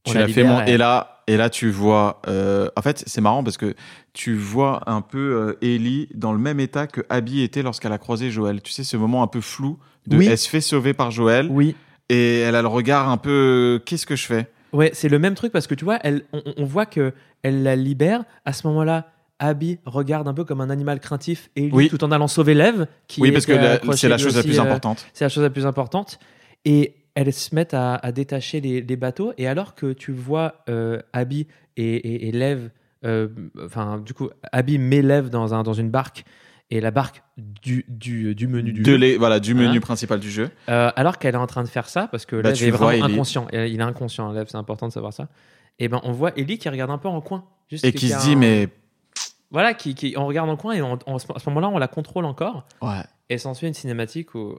Tu 0.05 0.13
On 0.17 0.19
la 0.19 0.29
fait 0.29 0.43
mon... 0.45 0.65
et 0.65 0.79
là 0.79 1.23
et 1.27 1.37
là 1.37 1.51
tu 1.51 1.71
vois 1.71 2.23
euh, 2.27 2.71
en 2.75 2.81
fait 2.81 3.05
c'est 3.07 3.21
marrant 3.21 3.45
parce 3.45 3.59
que 3.59 3.75
tu 4.15 4.35
vois 4.35 4.83
un 4.91 5.03
peu 5.03 5.19
euh, 5.19 5.59
Ellie 5.63 6.09
dans 6.15 6.33
le 6.33 6.39
même 6.39 6.59
état 6.59 6.87
que 6.87 7.03
Abby 7.11 7.43
était 7.43 7.63
lorsqu'elle 7.63 7.93
a 7.93 7.99
croisé 7.99 8.31
Joël 8.31 8.63
tu 8.63 8.73
sais 8.73 8.83
ce 8.83 8.97
moment 8.97 9.23
un 9.23 9.27
peu 9.27 9.43
flou 9.43 9.79
de 10.07 10.17
Oui. 10.17 10.27
elle 10.27 10.39
se 10.39 10.49
fait 10.49 10.63
sauver 10.63 10.95
par 10.95 11.11
Joël 11.11 11.49
Oui, 11.51 11.77
et 12.09 12.39
elle 12.41 12.55
a 12.57 12.63
le 12.63 12.69
regard 12.69 13.11
un 13.11 13.19
peu 13.19 13.77
euh, 13.79 13.79
qu'est-ce 13.85 14.07
que 14.07 14.17
je 14.17 14.25
fais? 14.25 14.51
Ouais, 14.73 14.91
c'est 14.95 15.09
le 15.09 15.19
même 15.19 15.35
truc 15.35 15.53
parce 15.53 15.67
que 15.67 15.75
tu 15.75 15.85
vois, 15.85 15.99
elle, 16.03 16.23
on, 16.33 16.43
on 16.57 16.65
voit 16.65 16.87
que 16.87 17.13
elle 17.43 17.63
la 17.63 17.77
libère. 17.77 18.25
À 18.45 18.53
ce 18.53 18.67
moment-là, 18.69 19.11
Abby 19.39 19.79
regarde 19.87 20.29
un 20.29 20.35
peu 20.35 20.45
comme 20.45 20.61
un 20.61 20.71
animal 20.71 21.01
craintif 21.01 21.51
et 21.57 21.63
lui, 21.63 21.71
Oui. 21.73 21.89
tout 21.89 22.03
en 22.05 22.13
allant 22.13 22.29
sauver 22.29 22.55
Lev. 22.55 22.87
Qui 23.09 23.23
oui 23.23 23.33
parce 23.33 23.47
que 23.47 23.55
c'est 23.97 24.09
la 24.09 24.19
chose 24.19 24.37
la 24.37 24.43
plus 24.43 24.59
euh, 24.59 24.63
importante 24.63 25.07
C'est 25.15 25.25
la 25.25 25.29
chose 25.31 25.43
la 25.43 25.51
plus 25.51 25.67
importante. 25.67 26.19
Et 26.65 26.95
elles 27.15 27.33
se 27.33 27.55
mettent 27.55 27.75
à, 27.75 27.95
à 27.97 28.13
détacher 28.13 28.61
les, 28.61 28.83
les 28.83 28.97
bateaux. 28.97 29.33
Et 29.39 29.47
alors 29.49 29.75
que 29.75 29.93
tu 29.93 30.13
vois 30.13 30.57
euh, 30.69 31.01
Abby 31.13 31.47
et, 31.77 31.95
et, 31.95 32.29
et 32.29 32.33
Lev, 32.33 32.69
euh, 33.07 33.29
enfin, 33.65 33.99
du 34.05 34.13
coup, 34.13 34.29
Abby 34.53 34.79
met 34.79 35.01
Lev 35.03 35.31
dans, 35.31 35.55
un, 35.55 35.63
dans 35.63 35.73
une 35.73 35.91
barque. 35.91 36.25
Et 36.73 36.81
la 36.81 36.91
barque 36.93 37.23
du, 37.37 37.85
du, 37.89 38.35
du 38.37 38.47
menu 38.47 38.73
du 38.73 38.83
de 38.83 38.91
jeu. 38.93 38.97
les, 38.97 39.17
voilà 39.19 39.41
du 39.41 39.55
menu 39.55 39.81
principal 39.81 40.21
du 40.21 40.31
jeu 40.31 40.51
Euh, 40.69 40.91
alors 40.95 41.19
qu'elle 41.19 41.35
est 41.35 41.39
en 41.39 41.47
train 41.49 41.65
de 41.65 41.69
faire 41.69 41.89
ça, 41.89 42.07
parce 42.07 42.27
que 42.27 42.37
Bah, 42.37 42.51
Lev 42.51 42.59
tu 42.59 42.65
est 42.67 42.71
vois 42.71 42.87
vraiment 42.93 43.07
Ellie. 43.07 43.15
inconscient. 43.15 43.49
Et 43.53 43.67
Il 43.69 43.81
est 43.81 43.83
inconscient, 43.83 44.33
c'est 44.47 44.55
important 44.57 44.87
de 44.87 44.93
savoir 44.93 45.13
ça. 45.13 45.29
Et 45.81 45.89
ben, 45.89 46.01
on 46.05 46.13
voit 46.13 46.31
Ellie 46.39 46.59
qui 46.59 46.69
regarde 46.69 46.91
un 46.93 46.99
peu 46.99 47.09
en 47.09 47.21
coin. 47.21 47.45
Juste 47.69 47.85
et 47.85 47.93
qui 47.93 48.09
se 48.09 48.19
dit 48.21 48.33
un- 48.33 48.37
mais 48.37 48.69
Voilà, 49.51 49.75
qui, 49.75 49.95
qui, 49.97 50.15
on 50.17 50.27
regarde 50.27 50.49
en 50.49 50.57
coin 50.57 50.75
et 50.75 50.83
on- 50.83 50.99
on- 51.07 51.17
à 51.17 51.19
ce 51.19 51.49
moment-là, 51.49 51.69
on 51.71 51.79
la 51.79 51.89
contrôle 51.89 52.25
encore. 52.25 52.65
ouais 52.83 53.03
Et 53.31 53.39
s'ensuit 53.39 53.67
une 53.67 53.75
cinématique 53.75 54.35
où, 54.37 54.57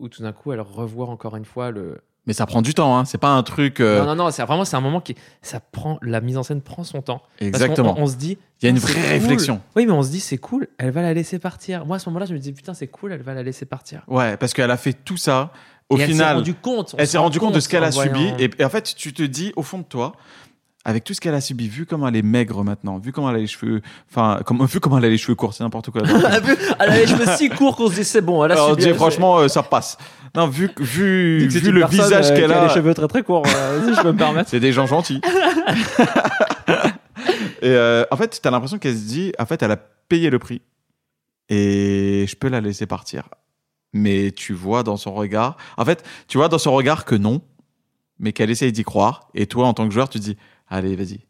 où 0.00 0.08
tout 0.08 0.22
d'un 0.22 0.32
coup, 0.32 0.52
elle 0.52 0.60
revoit 0.60 1.06
encore 1.08 1.36
une 1.36 1.44
fois 1.44 1.70
le, 1.70 2.00
mais 2.28 2.32
ça 2.34 2.46
prend 2.46 2.62
du 2.62 2.74
temps 2.74 2.96
hein 2.96 3.04
c'est 3.04 3.18
pas 3.18 3.30
un 3.30 3.42
truc 3.42 3.80
euh, 3.80 3.98
Non, 3.98 4.14
non, 4.14 4.26
non, 4.26 4.30
c'est 4.30 4.44
vraiment 4.44 4.64
c'est 4.64 4.76
un 4.76 4.80
moment 4.80 5.00
qui 5.00 5.16
ça 5.42 5.58
prend 5.58 5.98
la 6.02 6.20
mise 6.20 6.36
en 6.36 6.44
scène 6.44 6.60
prend 6.60 6.84
son 6.84 7.02
temps. 7.02 7.22
Exactement 7.40 7.96
On, 7.98 8.02
on 8.02 8.06
se 8.06 8.14
dit 8.14 8.38
il 8.62 8.66
y 8.66 8.68
a 8.68 8.70
une 8.70 8.78
vraie 8.78 8.92
cool. 8.92 9.02
réflexion 9.02 9.60
oui, 9.74 9.86
mais 9.86 9.92
on 9.92 10.02
se 10.02 10.10
dit 10.10 10.20
c'est 10.20 10.38
cool, 10.38 10.68
elle 10.78 10.90
va 10.90 11.02
la 11.02 11.14
laisser 11.14 11.40
partir. 11.40 11.84
Moi 11.86 11.96
à 11.96 11.98
ce 11.98 12.08
moment-là, 12.10 12.26
je 12.26 12.34
me 12.34 12.38
dis 12.38 12.52
putain 12.52 12.74
c'est 12.74 12.86
cool, 12.86 13.12
elle 13.12 13.22
va 13.22 13.34
la 13.34 13.42
laisser 13.42 13.64
partir. 13.66 14.02
ouais 14.06 14.36
parce 14.36 14.52
qu'elle 14.54 14.70
a 14.70 14.76
fait 14.76 14.92
tout 14.92 15.16
ça 15.16 15.50
au 15.88 15.96
Et 15.96 16.02
elle 16.02 16.06
s'est 16.08 16.12
final 16.12 16.36
rendue 16.36 16.54
compte. 16.54 16.94
Elle 16.98 17.06
se 17.06 17.12
s'est 17.12 17.18
rend 17.18 17.24
rendue 17.24 17.40
compte 17.40 17.54
de 17.54 17.60
ce 17.60 17.68
qu'elle 17.68 17.84
a 17.84 17.92
subi. 17.92 18.30
Et, 18.38 18.50
et 18.58 18.64
en 18.64 18.68
fait, 18.68 18.94
tu 18.94 19.12
te 19.14 19.22
dis, 19.22 19.52
au 19.56 19.62
fond 19.62 19.78
de 19.78 19.84
toi, 19.84 20.12
avec 20.88 21.04
tout 21.04 21.12
ce 21.12 21.20
qu'elle 21.20 21.34
a 21.34 21.42
subi, 21.42 21.68
vu 21.68 21.84
comment 21.84 22.08
elle 22.08 22.16
est 22.16 22.22
maigre 22.22 22.64
maintenant, 22.64 22.96
vu 22.96 23.12
comment 23.12 23.28
elle 23.28 23.36
a 23.36 23.40
les 23.40 23.46
cheveux, 23.46 23.82
enfin, 24.10 24.40
comme, 24.46 24.64
vu 24.64 24.80
comment 24.80 24.96
elle 24.96 25.04
a 25.04 25.10
les 25.10 25.18
cheveux 25.18 25.34
courts, 25.34 25.52
c'est 25.52 25.62
n'importe 25.62 25.90
quoi. 25.90 26.00
elle 26.80 26.88
a 26.90 26.96
les 26.96 27.06
cheveux 27.06 27.26
si 27.36 27.50
courts 27.50 27.76
qu'on 27.76 27.90
se 27.90 27.96
dit 27.96 28.04
c'est 28.04 28.22
bon, 28.22 28.42
elle 28.42 28.52
a 28.52 28.54
Alors, 28.54 28.70
subi, 28.70 28.84
elle- 28.84 28.94
franchement, 28.94 29.36
euh, 29.36 29.48
ça 29.48 29.62
passe. 29.62 29.98
Non, 30.34 30.46
vu, 30.48 30.70
vu, 30.78 31.46
vu 31.46 31.72
le 31.72 31.84
visage 31.84 32.30
euh, 32.30 32.34
qu'elle 32.34 32.50
a 32.52 32.62
a, 32.62 32.68
les 32.68 32.72
cheveux 32.72 32.94
très 32.94 33.06
très 33.06 33.22
courts, 33.22 33.42
euh, 33.46 33.86
si 33.86 33.96
je 33.96 34.00
peux 34.00 34.12
me 34.12 34.16
permettre. 34.16 34.48
c'est 34.48 34.60
des 34.60 34.72
gens 34.72 34.86
gentils. 34.86 35.20
et 37.60 37.66
euh, 37.66 38.06
en 38.10 38.16
fait, 38.16 38.40
t'as 38.40 38.50
l'impression 38.50 38.78
qu'elle 38.78 38.96
se 38.96 39.04
dit, 39.08 39.34
en 39.38 39.44
fait, 39.44 39.62
elle 39.62 39.72
a 39.72 39.76
payé 39.76 40.30
le 40.30 40.38
prix 40.38 40.62
et 41.50 42.24
je 42.26 42.34
peux 42.34 42.48
la 42.48 42.62
laisser 42.62 42.86
partir. 42.86 43.28
Mais 43.92 44.30
tu 44.30 44.54
vois 44.54 44.82
dans 44.84 44.96
son 44.96 45.12
regard, 45.12 45.58
en 45.76 45.84
fait, 45.84 46.02
tu 46.28 46.38
vois 46.38 46.48
dans 46.48 46.56
son 46.56 46.72
regard 46.72 47.04
que 47.04 47.14
non, 47.14 47.42
mais 48.18 48.32
qu'elle 48.32 48.50
essaye 48.50 48.72
d'y 48.72 48.84
croire. 48.84 49.28
Et 49.34 49.46
toi, 49.46 49.66
en 49.66 49.74
tant 49.74 49.86
que 49.86 49.92
joueur, 49.94 50.08
tu 50.08 50.18
dis, 50.18 50.36
allez, 50.68 50.96
vas-y, 50.96 51.20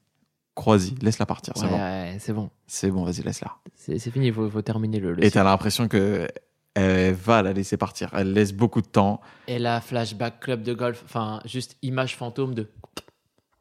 crois-y, 0.55 0.95
laisse-la 1.03 1.27
partir, 1.27 1.53
c'est 1.57 1.65
Ouais, 1.65 1.71
bon. 1.71 1.77
ouais, 1.79 2.17
c'est 2.21 2.33
bon, 2.33 2.51
C'est 2.67 2.91
bon, 2.91 3.05
vas-y, 3.05 3.23
laisse-la. 3.23 3.57
c'est 3.75 3.99
fini, 4.11 4.29
il 4.29 4.33
faut, 4.35 4.49
faut 4.51 4.63
terminer 4.63 5.01
le. 5.01 5.13
le 5.15 5.25
Et 5.25 5.31
t'as 5.31 5.45
l'impression 5.45 5.89
que 5.89 6.29
elle 6.75 7.15
va 7.15 7.43
la 7.43 7.53
laisser 7.53 7.77
partir. 7.77 8.11
Elle 8.13 8.33
laisse 8.33 8.53
beaucoup 8.53 8.81
de 8.83 8.87
temps. 8.87 9.21
Et 9.49 9.59
là, 9.59 9.81
flashback 9.81 10.39
club 10.41 10.63
de 10.63 10.75
golf, 10.75 11.03
enfin, 11.05 11.41
juste 11.45 11.77
image 11.83 12.15
fantôme 12.17 12.55
de. 12.55 12.69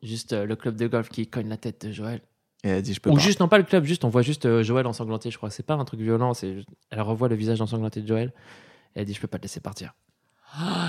Juste 0.04 0.34
euh, 0.34 0.46
le 0.46 0.56
club 0.56 0.76
de 0.76 0.86
golf 0.88 1.10
qui 1.10 1.26
cogne 1.28 1.50
la 1.50 1.58
tête 1.58 1.88
de 1.88 1.92
Joël. 1.92 2.22
Et 2.64 2.70
elle 2.70 2.82
dit, 2.84 2.94
je 2.94 3.00
peux 3.02 3.10
Ou 3.10 3.16
pas. 3.16 3.20
juste, 3.20 3.40
non 3.40 3.48
pas 3.48 3.58
le 3.58 3.64
club, 3.64 3.84
juste 3.86 4.04
on 4.06 4.10
voit 4.10 4.22
juste 4.22 4.46
euh, 4.46 4.62
Joël 4.62 4.86
ensanglanté, 4.86 5.32
je 5.32 5.38
crois. 5.38 5.50
C'est 5.50 5.64
pas 5.66 5.74
un 5.74 5.86
truc 5.86 6.00
violent, 6.02 6.34
c'est 6.36 6.58
elle 6.92 7.02
revoit 7.02 7.28
le 7.30 7.36
visage 7.36 7.60
ensanglanté 7.62 8.02
de 8.02 8.08
Joël. 8.08 8.32
Et 8.96 9.00
elle 9.00 9.06
dit, 9.06 9.14
je 9.16 9.20
peux 9.22 9.28
pas 9.28 9.38
te 9.40 9.44
laisser 9.44 9.60
partir. 9.60 9.96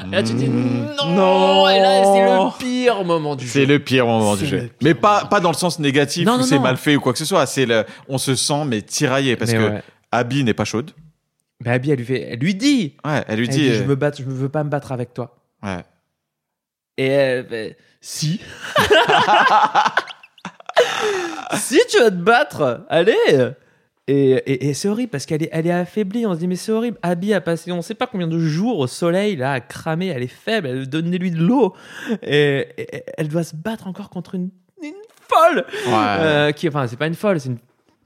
Et 0.06 0.10
là, 0.14 0.22
tu 0.22 0.32
te 0.32 0.38
dis, 0.38 0.48
Mmh. 0.48 0.94
non, 0.98 1.08
Non. 1.10 1.68
Et 1.68 1.78
là, 1.80 2.02
c'est 2.05 2.22
le 2.24 2.58
pire 2.58 3.05
moment 3.05 3.36
du 3.36 3.47
C'est 3.47 3.60
jeu. 3.62 3.66
le 3.66 3.78
pire 3.78 4.06
moment 4.06 4.34
C'est 4.36 4.44
du 4.44 4.48
jeu. 4.48 4.70
Mais 4.82 4.94
pas, 4.94 5.26
pas 5.26 5.40
dans 5.40 5.50
le 5.50 5.56
sens 5.56 5.78
négatif 5.78 6.26
Non, 6.26 6.38
où 6.38 6.42
c'est 6.42 6.58
mal 6.58 6.76
fait 6.78 6.97
ou 6.97 7.00
quoi 7.00 7.12
que 7.12 7.18
ce 7.18 7.24
soit. 7.26 7.44
C'est 7.47 7.66
le, 7.66 7.84
on 8.08 8.16
se 8.18 8.34
sent 8.34 8.64
mais 8.66 8.80
tiraillé 8.82 9.36
parce 9.36 9.50
Mais 9.52 9.58
que 9.58 9.68
ouais. 9.68 9.82
Abby 10.10 10.42
n'est 10.44 10.55
pas 10.55 10.64
chaude. 10.64 10.92
Mais 11.64 11.72
Abby, 11.72 11.90
elle 11.90 11.98
lui, 11.98 12.05
fait, 12.06 12.22
elle 12.30 12.38
lui 12.38 12.55
dit, 12.55 12.94
Ouais, 13.05 13.22
elle 13.28 13.38
lui 13.40 13.47
elle 13.47 13.52
dit. 13.52 13.58
dit, 13.60 13.68
euh, 13.70 13.78
je 13.78 13.82
me 13.84 13.94
batte, 13.97 14.18
je 14.18 14.22
ne 14.24 14.30
veux 14.30 14.48
pas 14.48 14.64
me 14.64 14.70
battre 14.70 14.92
avec 14.92 15.12
toi. 15.12 15.36
ouais. 15.62 15.84
Et 16.97 17.06
elle 17.06 17.47
fait, 17.47 17.76
si. 18.00 18.40
si 21.55 21.78
tu 21.90 21.98
vas 22.00 22.10
te 22.10 22.16
battre, 22.16 22.84
allez. 22.88 23.14
Et, 24.08 24.30
et- 24.30 24.68
et 24.68 24.74
c'est 24.74 24.88
horrible 24.88 25.10
parce 25.10 25.26
qu'elle 25.26 25.42
est, 25.42 25.48
elle 25.52 25.66
est 25.66 25.70
affaiblie. 25.70 26.26
On 26.26 26.34
se 26.34 26.38
dit, 26.38 26.48
mais 26.48 26.56
c'est 26.56 26.72
horrible. 26.72 26.96
Abby 27.02 27.32
a 27.34 27.40
passé 27.40 27.70
on 27.72 27.82
sait 27.82 27.94
pas 27.94 28.06
combien 28.06 28.26
de 28.26 28.38
jours 28.38 28.78
au 28.78 28.86
soleil, 28.86 29.36
là, 29.36 29.52
à 29.52 29.60
cramer. 29.60 30.06
Elle 30.06 30.22
est 30.22 30.26
faible. 30.26 30.66
Elle 30.68 30.88
donnez-lui 30.88 31.30
de 31.30 31.38
l'eau. 31.38 31.74
Et, 32.22 32.66
et- 32.78 33.02
elle 33.16 33.28
doit 33.28 33.44
se 33.44 33.54
battre 33.54 33.86
encore 33.86 34.10
contre 34.10 34.34
une, 34.34 34.48
une 34.82 34.92
folle. 35.28 35.64
Ouais. 35.86 35.92
Euh, 35.94 36.52
qui, 36.52 36.66
enfin, 36.68 36.86
c'est 36.86 36.96
pas 36.96 37.06
une 37.06 37.14
folle, 37.14 37.38
c'est 37.38 37.50
une 37.50 37.58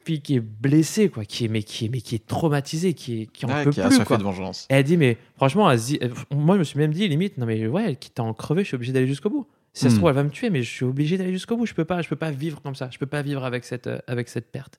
fille 0.04 0.20
qui 0.20 0.34
est 0.36 0.40
blessée, 0.40 1.08
quoi. 1.08 1.24
Qui 1.24 1.44
est, 1.44 1.48
mais, 1.48 1.62
qui 1.62 1.84
est, 1.86 1.88
mais 1.88 2.00
qui 2.00 2.16
est 2.16 2.26
traumatisée, 2.26 2.94
qui, 2.94 3.22
est, 3.22 3.26
qui 3.26 3.46
en 3.46 3.48
Ouais, 3.50 3.62
peut 3.62 3.70
qui 3.70 3.80
a 3.80 3.86
plus, 3.88 4.00
quoi. 4.00 4.16
de 4.18 4.24
vengeance. 4.24 4.66
Et 4.70 4.74
elle 4.74 4.82
dit, 4.84 4.96
mais 4.96 5.16
franchement, 5.36 5.70
elle 5.70 5.78
se 5.78 5.86
dit- 5.86 5.98
elle- 6.00 6.12
moi, 6.34 6.56
je 6.56 6.58
me 6.60 6.64
suis 6.64 6.78
même 6.78 6.92
dit, 6.92 7.06
limite, 7.06 7.38
non, 7.38 7.46
mais 7.46 7.66
ouais, 7.68 7.94
quitte 7.94 8.18
à 8.18 8.24
en 8.24 8.34
crever, 8.34 8.62
je 8.64 8.68
suis 8.68 8.74
obligé 8.74 8.92
d'aller 8.92 9.06
jusqu'au 9.06 9.30
bout. 9.30 9.46
Si 9.74 9.84
ça 9.84 9.88
se 9.88 9.94
Hmm. 9.94 9.98
trouve, 9.98 10.08
elle 10.10 10.16
va 10.16 10.24
me 10.24 10.30
tuer, 10.30 10.50
mais 10.50 10.62
je 10.62 10.70
suis 10.70 10.84
obligé 10.84 11.16
d'aller 11.16 11.32
jusqu'au 11.32 11.56
bout. 11.56 11.64
Je 11.64 11.72
peux 11.74 11.84
pas, 11.84 12.02
je 12.02 12.08
peux 12.08 12.16
pas 12.16 12.30
vivre 12.32 12.60
comme 12.60 12.74
ça. 12.74 12.88
Je 12.92 12.98
peux 12.98 13.06
pas 13.06 13.22
vivre 13.22 13.44
avec 13.44 13.64
cette, 13.64 13.86
euh, 13.86 13.98
avec 14.08 14.28
cette 14.28 14.50
perte. 14.50 14.78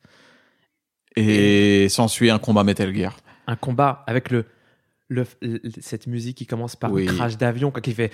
Et 1.15 1.87
s'ensuit 1.89 2.29
un 2.29 2.39
combat 2.39 2.63
Metal 2.63 2.93
Gear. 2.95 3.15
Un 3.47 3.55
combat 3.55 4.03
avec 4.07 4.31
le, 4.31 4.45
le, 5.09 5.25
le- 5.41 5.59
cette 5.81 6.07
musique 6.07 6.37
qui 6.37 6.45
commence 6.45 6.75
par 6.75 6.91
Oui. 6.91 7.07
un 7.09 7.13
crash 7.13 7.37
d'avion, 7.37 7.71
qui 7.71 7.93
fait. 7.93 8.11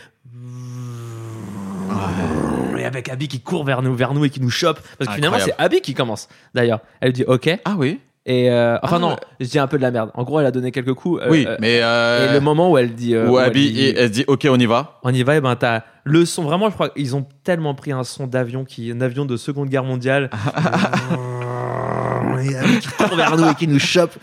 Et 2.78 2.86
avec 2.86 3.10
Abby 3.10 3.28
qui 3.28 3.42
court 3.42 3.64
vers 3.66 3.82
nous, 3.82 3.94
vers 3.95 4.14
nous 4.14 4.24
et 4.26 4.30
qui 4.30 4.42
nous 4.42 4.50
chope. 4.50 4.80
Parce 4.98 5.10
que 5.10 5.16
finalement, 5.16 5.38
c'est 5.40 5.53
Abby 5.58 5.82
qui 5.82 5.94
commence. 5.94 6.28
D'ailleurs, 6.53 6.80
elle 7.02 7.14
dit 7.14 7.24
OK. 7.26 7.50
Ah 7.66 7.76
oui. 7.78 8.00
Et 8.26 8.52
euh, 8.52 8.78
enfin, 8.84 8.98
Ah, 8.98 9.00
non, 9.00 9.10
ouais. 9.11 9.16
je 9.40 9.48
dis 9.48 9.60
un 9.60 9.68
peu 9.68 9.78
de 9.78 9.82
la 9.82 9.92
merde. 9.92 10.11
En 10.14 10.24
gros, 10.24 10.40
elle 10.40 10.45
a 10.45 10.52
donné 10.52 10.72
quelques 10.72 10.94
coups. 10.94 11.22
euh, 11.22 11.28
oui, 11.30 11.48
mais 11.60 11.80
euh, 11.82 12.30
Et 12.30 12.34
le 12.34 12.40
moment 12.42 12.69
où 12.72 12.78
elle 12.78 12.94
dit. 12.94 13.16
euh, 13.16 13.28
où 13.30 13.40
elle 13.40 13.45
Abby 13.48 13.72
dit- 13.72 13.94
elle 13.95 14.08
se 14.10 14.14
dit 14.14 14.24
ok 14.28 14.48
on 14.50 14.60
y 14.60 14.66
va. 14.66 15.00
on 15.03 15.14
y 15.14 15.24
va, 15.24 15.36
et 15.38 15.42
ben 15.42 15.56
t'as 15.56 15.82
le 16.03 16.26
son. 16.26 16.44
Vraiment, 16.44 16.69
je 16.69 16.76
crois 16.76 16.90
qu'ils 16.90 17.16
ont 17.16 17.26
tellement 17.44 17.74
pris 17.76 17.92
un 17.92 18.03
son 18.03 18.28
d'avion 18.28 18.66
qui, 18.66 18.92
un 18.92 19.02
avion 19.02 19.26
de 19.26 19.36
Seconde 19.36 19.69
Guerre 19.69 19.84
mondiale. 19.86 20.30
qui 22.81 22.88
court 22.89 23.15
vers 23.15 23.38
nous 23.38 23.49
et 23.51 23.56
qui 23.56 23.67
nous 23.67 23.80
chope. 23.80 24.15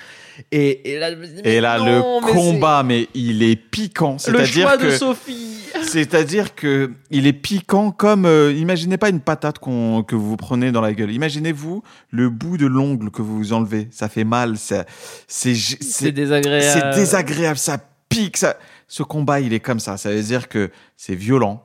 Et, 0.53 0.93
et 0.93 0.99
là, 0.99 1.11
je 1.13 1.17
me 1.17 1.27
dis, 1.27 1.41
mais 1.43 1.55
Et 1.55 1.61
là 1.63 1.79
non, 1.79 2.21
le 2.21 2.33
combat 2.33 2.83
mais 2.83 3.09
il 3.15 3.43
est 3.43 3.57
piquant. 3.57 4.19
c'est- 4.19 4.31
le 4.33 4.45
choix 4.45 4.77
que 4.77 4.85
de 4.85 4.91
Sophie. 4.91 5.53
C'est-à-dire 5.83 6.55
que 6.55 6.93
il 7.11 7.27
est 7.27 7.33
piquant 7.33 7.91
comme 7.91 8.27
euh, 8.27 8.53
imaginez 8.53 8.97
pas 8.99 9.09
une 9.09 9.21
patate 9.21 9.59
qu'on 9.59 10.03
que 10.03 10.15
vous 10.15 10.37
prenez 10.37 10.73
dans 10.73 10.81
la 10.83 10.93
gueule. 10.93 11.11
Imaginez-vous 11.11 11.83
le 12.11 12.29
bout 12.31 12.59
de 12.59 12.67
l'ongle 12.67 13.11
que 13.11 13.23
vous 13.23 13.53
enlevez, 13.53 13.89
ça 13.91 14.09
fait 14.09 14.25
mal, 14.25 14.57
c'est 14.59 14.85
C'est 15.27 15.55
c'est 15.55 16.13
désagréable. 16.13 16.81
c'est 16.93 16.99
désagréable, 17.01 17.59
ça 17.59 17.79
pique, 18.09 18.37
ça 18.37 18.57
ce 18.89 19.03
combat, 19.03 19.41
il 19.41 19.53
est 19.53 19.61
comme 19.61 19.81
ça, 19.81 19.97
ça 19.97 20.11
veut 20.11 20.23
dire 20.23 20.49
que 20.49 20.71
c'est 20.97 21.15
violent 21.15 21.63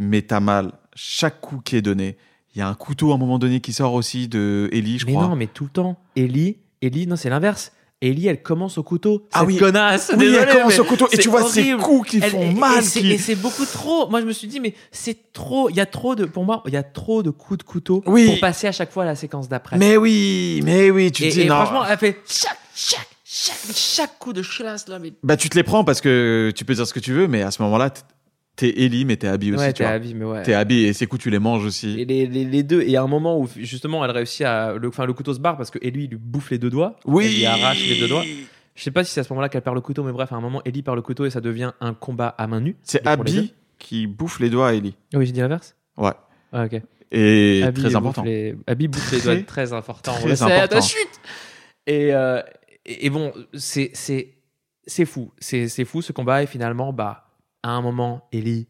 mais 0.00 0.22
t'as 0.22 0.40
mal 0.40 0.72
chaque 0.94 1.40
coup 1.40 1.60
qui 1.64 1.76
est 1.76 1.82
donné. 1.82 2.16
Il 2.58 2.62
y 2.62 2.64
a 2.64 2.68
un 2.68 2.74
couteau 2.74 3.12
à 3.12 3.14
un 3.14 3.18
moment 3.18 3.38
donné 3.38 3.60
qui 3.60 3.72
sort 3.72 3.94
aussi 3.94 4.26
de 4.26 4.68
Ellie, 4.72 4.98
je 4.98 5.06
Mais 5.06 5.12
crois. 5.12 5.28
non, 5.28 5.36
mais 5.36 5.46
tout 5.46 5.62
le 5.62 5.70
temps. 5.70 5.96
Ellie, 6.16 6.56
Ellie, 6.82 7.06
non, 7.06 7.14
c'est 7.14 7.30
l'inverse. 7.30 7.70
Ellie, 8.02 8.26
elle 8.26 8.42
commence 8.42 8.78
au 8.78 8.82
couteau. 8.82 9.28
Ah 9.32 9.38
Cette 9.40 9.46
oui. 9.46 9.56
connasse. 9.58 10.10
Oui, 10.12 10.18
désolé, 10.18 10.38
elle 10.42 10.52
commence 10.56 10.72
mais 10.72 10.80
au 10.80 10.84
couteau 10.84 11.06
et 11.12 11.18
tu 11.18 11.28
vois 11.28 11.44
ces 11.48 11.60
horrible. 11.60 11.82
coups 11.82 12.10
qui 12.10 12.16
Elle- 12.20 12.30
font 12.32 12.40
et- 12.50 12.54
mal. 12.54 12.78
Et 12.80 12.82
c'est 12.82 13.00
qui- 13.00 13.34
beaucoup 13.36 13.64
trop. 13.64 14.10
Moi, 14.10 14.20
je 14.22 14.26
me 14.26 14.32
suis 14.32 14.48
dit, 14.48 14.58
mais 14.58 14.74
c'est 14.90 15.32
trop. 15.32 15.70
Il 15.70 15.76
y 15.76 15.80
a 15.80 15.86
trop 15.86 16.16
de. 16.16 16.24
Pour 16.24 16.44
moi, 16.44 16.64
il 16.66 16.72
y 16.72 16.76
a 16.76 16.82
trop 16.82 17.22
de 17.22 17.30
coups 17.30 17.58
de 17.58 17.62
couteau 17.62 18.02
Oui. 18.06 18.26
pour 18.26 18.40
passer 18.40 18.66
à 18.66 18.72
chaque 18.72 18.90
fois 18.90 19.04
à 19.04 19.06
la 19.06 19.14
séquence 19.14 19.48
d'après. 19.48 19.78
Mais 19.78 19.96
oui, 19.96 20.60
mais 20.64 20.90
oui, 20.90 21.12
tu 21.12 21.28
te 21.28 21.32
dis 21.32 21.42
et 21.42 21.44
non. 21.46 21.54
franchement, 21.54 21.84
elle 21.88 21.96
fait 21.98 22.20
chaque, 22.28 22.58
chaque, 22.74 23.06
chaque, 23.24 23.56
chaque 23.72 24.18
coup 24.18 24.32
de 24.32 24.42
chlasse 24.42 24.88
là. 24.88 24.98
Mais... 24.98 25.12
Bah, 25.22 25.36
tu 25.36 25.48
te 25.48 25.54
les 25.56 25.62
prends 25.62 25.84
parce 25.84 26.00
que 26.00 26.52
tu 26.56 26.64
peux 26.64 26.74
dire 26.74 26.88
ce 26.88 26.92
que 26.94 26.98
tu 27.00 27.12
veux, 27.12 27.28
mais 27.28 27.42
à 27.42 27.52
ce 27.52 27.62
moment-là, 27.62 27.90
t'es 28.58 28.74
Ellie, 28.76 29.04
mais 29.04 29.16
t'es 29.16 29.28
Abby 29.28 29.52
aussi. 29.52 29.60
ouais, 29.60 29.72
t'es. 29.72 29.84
Abby, 29.84 30.14
mais 30.14 30.24
ouais. 30.24 30.42
T'es 30.42 30.52
Abby 30.52 30.84
et 30.84 30.92
ces 30.92 31.06
coups, 31.06 31.22
tu 31.22 31.30
les 31.30 31.38
manges 31.38 31.64
aussi. 31.64 32.00
Et 32.00 32.04
les, 32.04 32.26
les, 32.26 32.44
les 32.44 32.62
deux, 32.64 32.82
et 32.82 32.96
a 32.96 33.02
un 33.02 33.06
moment 33.06 33.38
où 33.40 33.48
justement 33.56 34.04
elle 34.04 34.10
réussit 34.10 34.44
à. 34.44 34.74
Le, 34.74 34.88
enfin, 34.88 35.06
le 35.06 35.12
couteau 35.12 35.32
se 35.32 35.38
barre 35.38 35.56
parce 35.56 35.70
que 35.70 35.78
Ellie 35.80 36.08
lui 36.08 36.16
bouffe 36.16 36.50
les 36.50 36.58
deux 36.58 36.68
doigts. 36.68 36.96
Oui. 37.06 37.26
Elle 37.26 37.36
lui 37.36 37.46
arrache 37.46 37.88
les 37.88 37.98
deux 38.00 38.08
doigts. 38.08 38.24
Je 38.74 38.82
sais 38.82 38.90
pas 38.90 39.04
si 39.04 39.12
c'est 39.12 39.20
à 39.20 39.24
ce 39.24 39.32
moment-là 39.32 39.48
qu'elle 39.48 39.62
perd 39.62 39.74
le 39.76 39.80
couteau, 39.80 40.04
mais 40.04 40.12
bref, 40.12 40.32
à 40.32 40.36
un 40.36 40.40
moment, 40.40 40.60
Ellie 40.64 40.82
perd 40.82 40.96
le 40.96 41.02
couteau 41.02 41.24
et 41.24 41.30
ça 41.30 41.40
devient 41.40 41.72
un 41.80 41.94
combat 41.94 42.28
à 42.28 42.46
main 42.46 42.60
nue. 42.60 42.76
C'est. 42.82 43.06
Abby 43.06 43.54
qui 43.78 44.06
bouffe 44.08 44.40
les 44.40 44.50
doigts 44.50 44.68
à 44.68 44.72
Ellie. 44.74 44.96
Oui, 45.14 45.24
j'ai 45.24 45.32
dit 45.32 45.40
l'inverse 45.40 45.76
Ouais. 45.96 46.12
Ah, 46.52 46.64
ok. 46.64 46.80
Et 47.12 47.62
Abby 47.64 47.80
très 47.80 47.88
bouffe 47.90 47.96
important. 47.96 48.22
Les... 48.24 48.56
Abby 48.66 48.88
bouffe 48.88 49.12
les 49.12 49.20
doigts 49.20 49.42
très 49.46 49.72
important. 49.72 50.12
très 50.14 50.42
on 50.42 50.46
important. 50.46 50.76
attends, 50.76 50.80
chut 50.80 51.08
et, 51.86 52.12
euh, 52.12 52.42
et, 52.84 53.06
et 53.06 53.10
bon, 53.10 53.32
c'est 53.54 53.92
fou, 55.06 55.30
c'est 55.38 55.68
c'est 55.68 55.84
fou 55.84 56.02
ce 56.02 56.12
combat 56.12 56.42
et 56.42 56.46
finalement, 56.46 56.92
bah, 56.92 57.27
à 57.62 57.70
un 57.70 57.80
moment, 57.80 58.28
Ellie 58.32 58.68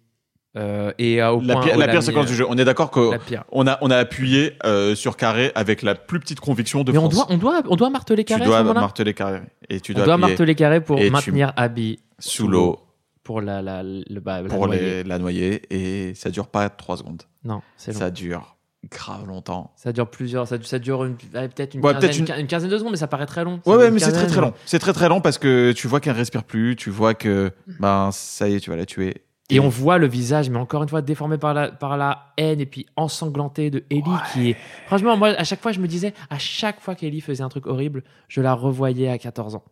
euh, 0.57 0.92
et 0.99 1.23
euh, 1.23 1.31
au 1.33 1.41
La 1.42 1.55
point 1.55 1.62
pire, 1.65 1.76
la 1.76 1.89
pire 1.89 2.02
séquence 2.02 2.25
euh, 2.26 2.28
du 2.31 2.34
jeu. 2.34 2.47
On 2.49 2.57
est 2.57 2.65
d'accord 2.65 2.91
que 2.91 3.12
La 3.12 3.18
pire. 3.18 3.44
on 3.52 3.67
a, 3.67 3.78
on 3.83 3.91
a 3.91 3.97
appuyé 3.97 4.55
euh, 4.65 4.94
sur 4.94 5.17
carré 5.17 5.52
avec 5.55 5.83
la 5.83 5.94
plus 5.94 6.18
petite 6.18 6.41
conviction 6.41 6.83
de 6.84 6.91
Mais 6.92 6.99
on 6.99 7.08
doit, 7.08 7.26
on 7.28 7.36
doit, 7.36 7.62
on 7.68 7.76
doit 7.76 7.91
marteler 7.91 8.25
tu 8.25 8.31
carré 8.34 8.42
à 8.44 8.47
dois 8.47 8.75
marteler 8.75 9.15
carré. 9.15 9.41
Et 9.68 9.81
tu 9.81 9.92
On 9.92 9.97
dois, 9.97 10.05
doit 10.07 10.15
appuyer 10.15 10.28
marteler 10.31 10.55
carré 10.55 10.81
pour 10.81 10.99
tu- 10.99 11.10
maintenir 11.10 11.52
Abby 11.57 12.00
sous 12.18 12.49
l'eau 12.49 12.81
pour 13.23 13.42
la 13.42 13.60
la 13.60 13.83
le 13.83 14.20
bah, 14.20 14.41
la 14.42 14.49
pour 14.49 14.67
noyer. 14.67 14.81
les- 14.83 15.05
la 15.05 15.18
noyer. 15.18 15.62
Et 15.70 16.15
ça 16.15 16.31
dure 16.31 16.49
pas 16.49 16.68
3 16.70 16.97
secondes. 16.97 17.23
Non, 17.44 17.60
c'est 17.76 17.92
long. 17.92 17.99
Ça 17.99 18.10
dure 18.10 18.57
grave 18.91 19.27
longtemps. 19.27 19.73
Ça 19.77 19.93
dure 19.93 20.09
plusieurs, 20.09 20.47
ça, 20.47 20.57
ça 20.63 20.79
dure 20.79 21.05
une- 21.05 21.17
ouais, 21.35 21.49
peut-être 21.49 21.75
une, 21.75 21.85
Ouais, 21.85 21.93
une- 22.17 22.27
une 22.41 22.47
quinzaine 22.47 22.71
de 22.71 22.79
secondes, 22.79 22.93
mais 22.93 22.97
ça 22.99 23.09
paraît 23.09 23.27
très 23.27 23.45
long. 23.45 23.61
Ça 23.65 23.71
Ouais, 23.71 23.77
ouais, 23.77 23.91
mais 23.91 23.99
c'est 23.99 24.13
très 24.13 24.27
très 24.27 24.41
long. 24.41 24.53
C'est 24.67 24.79
très 24.79 24.93
très 24.93 25.09
long 25.09 25.21
parce 25.21 25.39
que 25.39 25.73
tu 25.73 25.89
vois 25.89 26.01
qu'elle 26.01 26.17
respire 26.17 26.45
plus, 26.45 26.77
tu 26.77 26.91
vois 26.91 27.15
que 27.15 27.53
ben 27.81 28.11
ça 28.13 28.49
y 28.49 28.55
est, 28.55 28.61
tu 28.61 28.71
vas 28.71 28.77
la 28.77 28.87
tuer. 28.87 29.23
Et 29.51 29.61
on 29.61 29.69
voit 29.71 29.97
le 29.97 30.07
visage, 30.07 30.51
mais 30.51 30.59
encore 30.59 30.83
une 30.83 30.91
fois 30.91 31.01
déformé 31.01 31.39
par 31.39 31.55
la, 31.55 31.69
par 31.73 31.97
la 31.97 32.33
haine 32.37 32.61
et 32.61 32.67
puis 32.67 32.85
ensanglanté 32.97 33.71
de 33.71 33.83
Ellie 33.91 34.03
qui 34.33 34.51
est. 34.51 34.57
Franchement, 34.87 35.17
moi, 35.17 35.29
à 35.31 35.45
chaque 35.45 35.63
fois, 35.63 35.73
je 35.73 35.81
me 35.81 35.89
disais, 35.89 36.13
à 36.29 36.39
chaque 36.39 36.81
fois 36.81 36.95
qu'Ellie 36.95 37.23
faisait 37.23 37.43
un 37.43 37.49
truc 37.49 37.67
horrible, 37.67 38.05
je 38.29 38.43
la 38.43 38.53
revoyais 38.53 39.09
à 39.09 39.17
14 39.17 39.55
ans. 39.55 39.65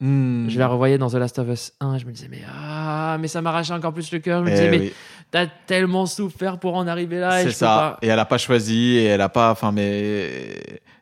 Hmm. 0.00 0.48
Je 0.48 0.58
la 0.58 0.68
revoyais 0.68 0.96
dans 0.96 1.08
The 1.10 1.14
Last 1.14 1.38
of 1.40 1.48
Us 1.48 1.72
1, 1.80 1.98
je 1.98 2.06
me 2.06 2.12
disais, 2.12 2.28
mais 2.30 2.42
ah, 2.48 3.16
mais 3.18 3.26
ça 3.26 3.42
m'arrachait 3.42 3.72
encore 3.72 3.92
plus 3.92 4.12
le 4.12 4.20
cœur. 4.20 4.40
Je 4.40 4.44
me 4.44 4.50
Eh 4.50 4.54
disais, 4.54 4.70
mais 4.70 4.78
oui, 4.78 4.92
t'as 5.32 5.46
tellement 5.66 6.06
souffert 6.06 6.58
pour 6.58 6.76
en 6.76 6.86
arriver 6.86 7.18
là 7.18 7.40
et 7.42 7.46
c'est 7.46 7.50
ça. 7.52 7.66
pas. 7.66 7.98
Et 8.02 8.08
elle 8.08 8.18
a 8.20 8.24
pas 8.24 8.38
choisi, 8.38 8.96
et 8.96 9.04
elle 9.04 9.20
a 9.20 9.28
pas, 9.28 9.50
enfin, 9.50 9.72
mais 9.72 9.82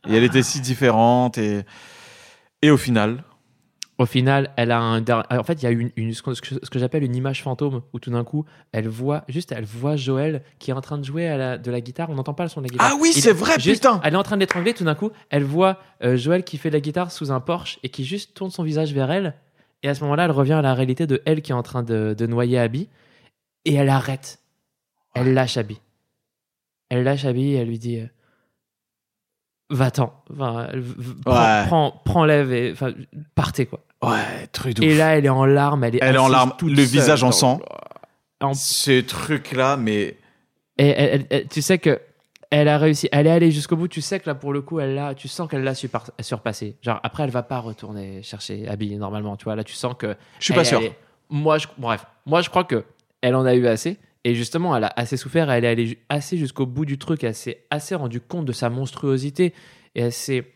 et 0.08 0.14
elle 0.14 0.24
était 0.24 0.42
si 0.42 0.60
différente 0.60 1.36
et 1.36 1.62
et 2.62 2.70
au 2.70 2.78
final, 2.78 3.22
Au 3.98 4.04
final, 4.04 4.50
elle 4.56 4.72
a 4.72 4.78
un. 4.80 5.02
En 5.30 5.42
fait, 5.42 5.54
il 5.54 5.64
y 5.64 5.66
a 5.66 5.70
une, 5.70 5.90
une- 5.96 6.12
ce 6.12 6.20
que, 6.22 6.78
j'appelle 6.78 7.02
une 7.02 7.16
image 7.16 7.42
fantôme 7.42 7.80
où 7.94 7.98
tout 7.98 8.10
d'un 8.10 8.24
coup, 8.24 8.44
elle 8.72 8.88
voit 8.88 9.24
juste, 9.28 9.52
elle 9.52 9.64
voit 9.64 9.96
Joël 9.96 10.42
qui 10.58 10.70
est 10.70 10.74
en 10.74 10.82
train 10.82 10.98
de 10.98 11.04
jouer 11.04 11.26
à 11.28 11.38
la- 11.38 11.56
de 11.58 11.70
la 11.70 11.80
guitare. 11.80 12.10
On 12.10 12.14
n'entend 12.14 12.34
pas 12.34 12.42
le 12.42 12.50
son 12.50 12.60
de 12.60 12.66
la 12.66 12.70
guitare. 12.72 12.90
Ah 12.92 12.98
oui, 13.00 13.12
c'est 13.14 13.32
vrai, 13.32 13.54
juste, 13.58 13.76
putain. 13.82 14.00
Elle 14.04 14.12
est 14.12 14.18
en 14.18 14.22
train 14.22 14.36
de 14.36 14.40
l'étrangler. 14.40 14.74
Tout 14.74 14.84
d'un 14.84 14.94
coup, 14.94 15.10
elle 15.30 15.44
voit 15.44 15.78
euh, 16.04 16.16
Joël 16.18 16.44
qui 16.44 16.58
fait 16.58 16.68
de 16.68 16.74
la 16.74 16.80
guitare 16.80 17.10
sous 17.10 17.32
un 17.32 17.40
Porsche 17.40 17.78
et 17.82 17.88
qui 17.88 18.04
juste 18.04 18.34
tourne 18.34 18.50
son 18.50 18.64
visage 18.64 18.92
vers 18.92 19.10
elle. 19.10 19.34
Et 19.82 19.88
à 19.88 19.94
ce 19.94 20.02
moment-là, 20.02 20.24
elle 20.26 20.30
revient 20.30 20.52
à 20.54 20.62
la 20.62 20.74
réalité 20.74 21.06
de 21.06 21.22
elle 21.24 21.40
qui 21.40 21.52
est 21.52 21.54
en 21.54 21.62
train 21.62 21.82
de, 21.82 22.14
de 22.18 22.26
noyer 22.26 22.58
Abby. 22.58 22.88
Et 23.64 23.74
elle 23.74 23.88
arrête. 23.88 24.40
Elle 25.14 25.32
lâche 25.32 25.56
Abby. 25.56 25.80
Elle 26.90 27.02
lâche 27.02 27.24
Abby 27.24 27.52
et 27.52 27.54
elle 27.54 27.68
lui 27.68 27.78
dit 27.78 28.00
euh, 28.00 28.06
Va-t'en. 29.70 30.12
Enfin, 30.32 30.68
prends, 31.24 31.64
prends, 31.66 32.02
prends-lève 32.04 32.52
et 32.52 32.72
enfin, 32.72 32.92
partez 33.34 33.66
quoi. 33.66 33.80
Ouais, 34.02 34.46
truc 34.52 34.74
de 34.74 34.84
Et 34.84 34.92
ouf. 34.92 34.98
là, 34.98 35.16
elle 35.18 35.26
est 35.26 35.30
en 35.30 35.44
larmes. 35.44 35.82
Elle 35.84 35.96
est, 35.96 35.98
Elle 36.02 36.14
est 36.14 36.18
en 36.18 36.28
larmes, 36.28 36.52
le 36.62 36.68
seule 36.76 36.84
visage 36.84 37.24
en 37.24 37.32
sang. 37.32 37.60
En- 38.40 38.54
Ce 38.54 39.00
truc-là, 39.00 39.76
mais 39.76 40.16
Et 40.78 40.88
elle- 40.88 41.08
elle- 41.20 41.26
elle- 41.30 41.48
tu 41.48 41.62
sais 41.62 41.78
que 41.78 42.00
elle 42.50 42.68
a 42.68 42.78
réussi. 42.78 43.08
Elle 43.10 43.26
est 43.26 43.30
allée 43.30 43.50
jusqu'au 43.50 43.74
bout. 43.76 43.88
Tu 43.88 44.00
sais 44.02 44.20
que 44.20 44.28
là, 44.28 44.34
pour 44.36 44.52
le 44.52 44.60
coup, 44.62 44.78
elle 44.78 44.94
l'a. 44.94 45.14
Tu 45.14 45.26
sens 45.26 45.48
qu'elle 45.48 45.64
l'a 45.64 45.74
surpassé. 45.74 46.76
Genre 46.82 47.00
après, 47.02 47.24
elle 47.24 47.30
va 47.30 47.42
pas 47.42 47.58
retourner 47.58 48.22
chercher 48.22 48.68
Abby 48.68 48.94
normalement. 48.96 49.36
Tu 49.36 49.44
vois 49.44 49.56
là, 49.56 49.64
tu 49.64 49.74
sens 49.74 49.94
que. 49.98 50.14
je 50.38 50.44
suis 50.44 50.54
pas 50.54 50.64
sûr. 50.64 50.80
est- 50.80 50.96
moi, 51.28 51.58
je, 51.58 51.66
bref, 51.78 52.06
moi, 52.24 52.40
je 52.42 52.50
crois 52.50 52.62
que 52.64 52.84
elle 53.20 53.34
en 53.34 53.44
a 53.46 53.54
eu 53.54 53.66
assez. 53.66 53.98
Et 54.26 54.34
justement, 54.34 54.76
elle 54.76 54.82
a 54.82 54.92
assez 54.96 55.16
souffert. 55.16 55.52
Elle 55.52 55.64
est 55.64 55.68
allée 55.68 55.98
assez 56.08 56.36
jusqu'au 56.36 56.66
bout 56.66 56.84
du 56.84 56.98
truc. 56.98 57.22
Elle 57.22 57.32
s'est 57.32 57.64
assez 57.70 57.94
rendu 57.94 58.20
compte 58.20 58.44
de 58.44 58.50
sa 58.50 58.70
monstruosité. 58.70 59.54
Et 59.94 60.00
elle 60.00 60.12
s'est 60.12 60.52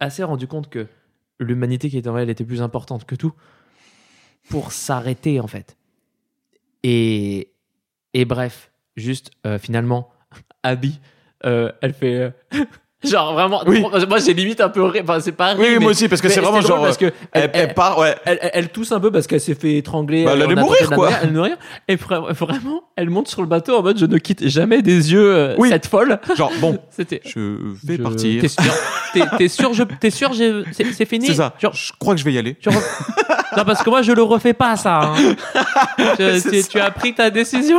assez 0.00 0.24
rendu 0.24 0.48
compte 0.48 0.68
que 0.68 0.88
l'humanité 1.38 1.88
qui 1.88 1.98
était 1.98 2.08
en 2.08 2.16
elle 2.18 2.30
était 2.30 2.44
plus 2.44 2.62
importante 2.62 3.04
que 3.04 3.14
tout 3.14 3.32
pour 4.50 4.72
s'arrêter 4.72 5.38
en 5.38 5.46
fait. 5.46 5.76
Et, 6.82 7.52
et 8.12 8.24
bref, 8.24 8.72
juste 8.96 9.30
euh, 9.46 9.56
finalement, 9.60 10.10
Abby, 10.64 10.98
euh, 11.44 11.70
elle 11.80 11.94
fait. 11.94 12.16
euh, 12.16 12.30
genre 13.10 13.32
vraiment. 13.34 13.62
Oui. 13.66 13.82
Moi 14.08 14.18
j'ai 14.18 14.34
limite 14.34 14.60
un 14.60 14.68
peu. 14.68 14.82
Enfin, 15.02 15.20
c'est 15.20 15.32
pas. 15.32 15.54
Oui, 15.54 15.60
ri, 15.60 15.66
oui, 15.68 15.72
mais- 15.74 15.78
moi 15.80 15.90
aussi, 15.92 16.08
parce 16.08 16.20
que 16.22 16.28
c'est 16.28 16.40
vraiment 16.40 16.60
genre. 16.60 16.82
Parce 16.82 16.96
que 16.96 17.06
Elle, 17.32 17.44
elle, 17.44 17.50
elle 17.54 17.74
part, 17.74 17.98
ouais. 17.98 18.14
elle, 18.24 18.38
elle- 18.52 18.68
tousse 18.68 18.92
un 18.92 19.00
peu 19.00 19.10
parce 19.10 19.26
qu'elle 19.26 19.40
s'est 19.40 19.54
fait 19.54 19.76
étrangler. 19.76 20.24
Bah, 20.24 20.32
elle 20.34 20.42
allait 20.42 20.54
mourir, 20.54 20.88
quoi. 20.90 20.96
nourrir, 21.10 21.18
Elle 21.22 21.32
mourir. 21.32 21.56
Et 21.88 21.96
vra- 21.96 22.32
vraiment, 22.32 22.82
elle 22.96 23.10
monte 23.10 23.28
sur 23.28 23.40
le 23.42 23.46
bateau 23.48 23.76
en 23.78 23.82
mode 23.82 23.98
je 23.98 24.06
ne 24.06 24.18
quitte 24.18 24.46
jamais 24.48 24.82
des 24.82 25.12
yeux 25.12 25.34
euh, 25.34 25.54
Oui. 25.58 25.68
cette 25.70 25.86
folle. 25.86 26.18
Genre, 26.36 26.52
bon, 26.60 26.78
C'était. 26.90 27.20
je 27.24 27.40
vais 27.84 27.96
je- 27.96 28.02
partir. 28.02 28.40
T'es 28.42 28.48
sûr 28.48 28.64
T'es 29.38 29.48
sûr, 29.48 29.72
je- 29.74 29.82
t'es 29.84 30.10
sûr 30.10 30.32
j'ai- 30.32 30.64
c'est 30.72 31.04
fini? 31.06 31.26
C'est 31.26 31.34
ça. 31.34 31.54
Genre, 31.60 31.72
Je 31.74 31.92
crois 31.98 32.14
que 32.14 32.20
je 32.20 32.24
vais 32.24 32.32
y 32.32 32.38
aller. 32.38 32.56
non, 33.56 33.64
parce 33.64 33.82
que 33.82 33.90
moi, 33.90 34.02
je 34.02 34.10
le 34.12 34.22
refais 34.22 34.54
pas, 34.54 34.76
ça. 34.76 35.00
hein. 35.02 35.14
Je- 36.18 36.48
tu, 36.50 36.62
ça. 36.62 36.68
tu 36.68 36.80
as 36.80 36.90
pris 36.90 37.14
ta 37.14 37.30
décision. 37.30 37.78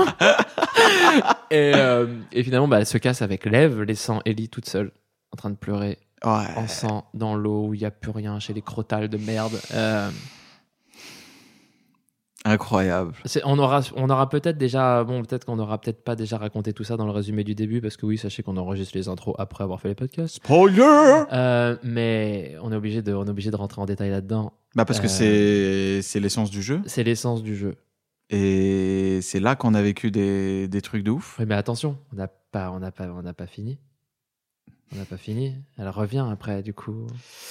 et, 1.52 1.72
euh, 1.76 2.06
et 2.32 2.44
finalement, 2.44 2.68
bah, 2.68 2.80
elle 2.80 2.86
se 2.86 2.98
casse 2.98 3.22
avec 3.22 3.46
Lev, 3.46 3.82
laissant 3.84 4.22
Ellie 4.26 4.50
toute 4.50 4.68
seule, 4.68 4.92
en 5.36 5.38
train 5.38 5.50
de 5.52 5.56
pleurer, 5.56 6.00
Ouais. 6.24 6.46
en 6.56 6.68
sang, 6.68 7.06
dans 7.14 7.36
l'eau, 7.36 7.68
où 7.68 7.74
il 7.74 7.82
n'y 7.82 7.86
a 7.86 7.92
plus 7.92 8.12
rien, 8.12 8.40
chez 8.40 8.54
les 8.54 8.62
crotales 8.62 9.10
de 9.10 9.18
merde. 9.18 9.60
Euh, 9.74 10.10
Incroyable. 12.48 13.14
on 13.44 13.58
aura, 13.58 13.82
on 13.96 14.08
aura 14.08 14.30
peut-être 14.30 14.58
déjà, 14.60 15.04
bon, 15.04 15.24
peut-être 15.24 15.46
qu'on 15.46 15.58
aura 15.58 15.82
peut-être 15.82 16.04
pas 16.04 16.16
déjà 16.16 16.38
raconté 16.38 16.74
tout 16.74 16.84
ça 16.84 16.96
dans 16.96 17.06
le 17.06 17.12
résumé 17.12 17.44
du 17.44 17.56
début, 17.56 17.82
parce 17.82 17.98
que 17.98 18.06
oui, 18.06 18.20
sachez 18.20 18.44
qu'on 18.44 18.56
enregistre 18.58 18.96
les 18.96 19.08
intros 19.08 19.34
après 19.40 19.64
avoir 19.64 19.82
fait 19.82 19.88
les 19.88 19.96
podcasts. 19.96 20.36
Spoiler 20.36 21.24
Euh, 21.34 21.76
mais 21.82 22.56
on 22.62 22.72
est 22.72 22.76
obligé 22.76 23.02
de, 23.02 23.14
on 23.16 23.26
est 23.26 23.30
obligé 23.32 23.50
de 23.50 23.56
rentrer 23.56 23.82
en 23.82 23.86
détail 23.88 24.12
là-dedans. 24.12 24.54
Bah 24.76 24.86
parce 24.86 25.00
que 25.00 25.08
Euh. 25.08 25.10
c'est 25.10 26.02
c'est 26.04 26.20
l'essence 26.20 26.52
du 26.52 26.62
jeu 26.62 26.82
C'est 26.86 27.04
l'essence 27.04 27.42
du 27.42 27.56
jeu. 27.56 27.76
et 28.30 29.20
c'est 29.24 29.40
là 29.40 29.56
qu'on 29.56 29.74
a 29.74 29.82
vécu 29.82 30.12
des, 30.12 30.68
des 30.68 30.82
trucs 30.82 31.04
de 31.04 31.10
ouf. 31.12 31.38
Oui, 31.40 31.46
mais 31.48 31.56
attention, 31.56 31.98
on 32.14 32.16
n'a 32.18 32.28
pas, 32.28 32.70
on 32.72 32.80
n'a 32.80 32.92
pas, 32.92 33.08
on 33.08 33.24
n'a 33.24 33.34
pas 33.34 33.48
fini. 33.48 33.80
On 34.94 34.98
n'a 34.98 35.06
pas 35.06 35.18
fini. 35.18 35.56
Elle 35.78 35.90
revient 35.90 36.26
après, 36.32 36.62
du 36.62 36.74
coup. 36.74 37.08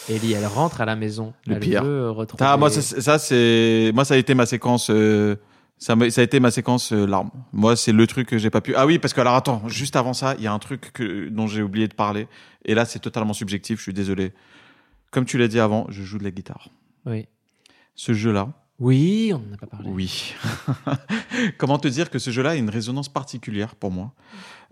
Ellie, 0.08 0.32
elle 0.32 0.46
rentre 0.46 0.80
à 0.80 0.84
la 0.84 0.96
maison. 0.96 1.34
Le 1.46 1.54
elle 1.54 1.60
pire. 1.60 1.82
veut 1.84 2.10
retrouver. 2.10 2.44
Ah, 2.46 2.56
moi 2.56 2.70
ça, 2.70 3.18
c'est- 3.18 3.90
moi 3.94 4.04
ça 4.04 4.14
a 4.14 4.16
été 4.16 4.34
ma 4.34 4.46
séquence 4.46 4.88
euh, 4.90 5.36
ça, 5.78 5.94
a 5.94 6.22
été 6.22 6.38
ma 6.40 6.50
séquence 6.50 6.92
euh, 6.92 7.06
larmes. 7.06 7.30
Moi 7.52 7.76
c'est 7.76 7.92
le 7.92 8.06
truc 8.06 8.28
que 8.28 8.38
j'ai 8.38 8.50
pas 8.50 8.60
pu. 8.60 8.74
Ah 8.76 8.86
oui 8.86 8.98
parce 8.98 9.12
que 9.12 9.20
alors 9.20 9.34
attends 9.34 9.68
juste 9.68 9.96
avant 9.96 10.12
ça 10.14 10.34
il 10.38 10.44
y 10.44 10.46
a 10.46 10.52
un 10.52 10.58
truc 10.58 10.92
que 10.92 11.28
dont 11.28 11.46
j'ai 11.46 11.62
oublié 11.62 11.88
de 11.88 11.94
parler 11.94 12.28
et 12.64 12.74
là 12.74 12.84
c'est 12.84 13.00
totalement 13.00 13.32
subjectif. 13.34 13.78
Je 13.78 13.82
suis 13.82 13.92
désolé. 13.92 14.32
Comme 15.10 15.24
tu 15.26 15.36
l'as 15.36 15.48
dit 15.48 15.60
avant, 15.60 15.86
je 15.90 16.02
joue 16.02 16.18
de 16.18 16.24
la 16.24 16.30
guitare. 16.30 16.68
Oui. 17.04 17.26
Ce 17.96 18.12
jeu 18.14 18.32
là. 18.32 18.48
Oui, 18.84 19.32
on 19.34 19.38
n'en 19.38 19.54
a 19.54 19.56
pas 19.56 19.66
parlé. 19.66 19.88
Oui. 19.90 20.34
Comment 21.58 21.78
te 21.78 21.88
dire 21.88 22.10
que 22.10 22.18
ce 22.18 22.30
jeu-là 22.30 22.50
a 22.50 22.54
une 22.54 22.68
résonance 22.68 23.08
particulière 23.08 23.74
pour 23.76 23.90
moi 23.90 24.12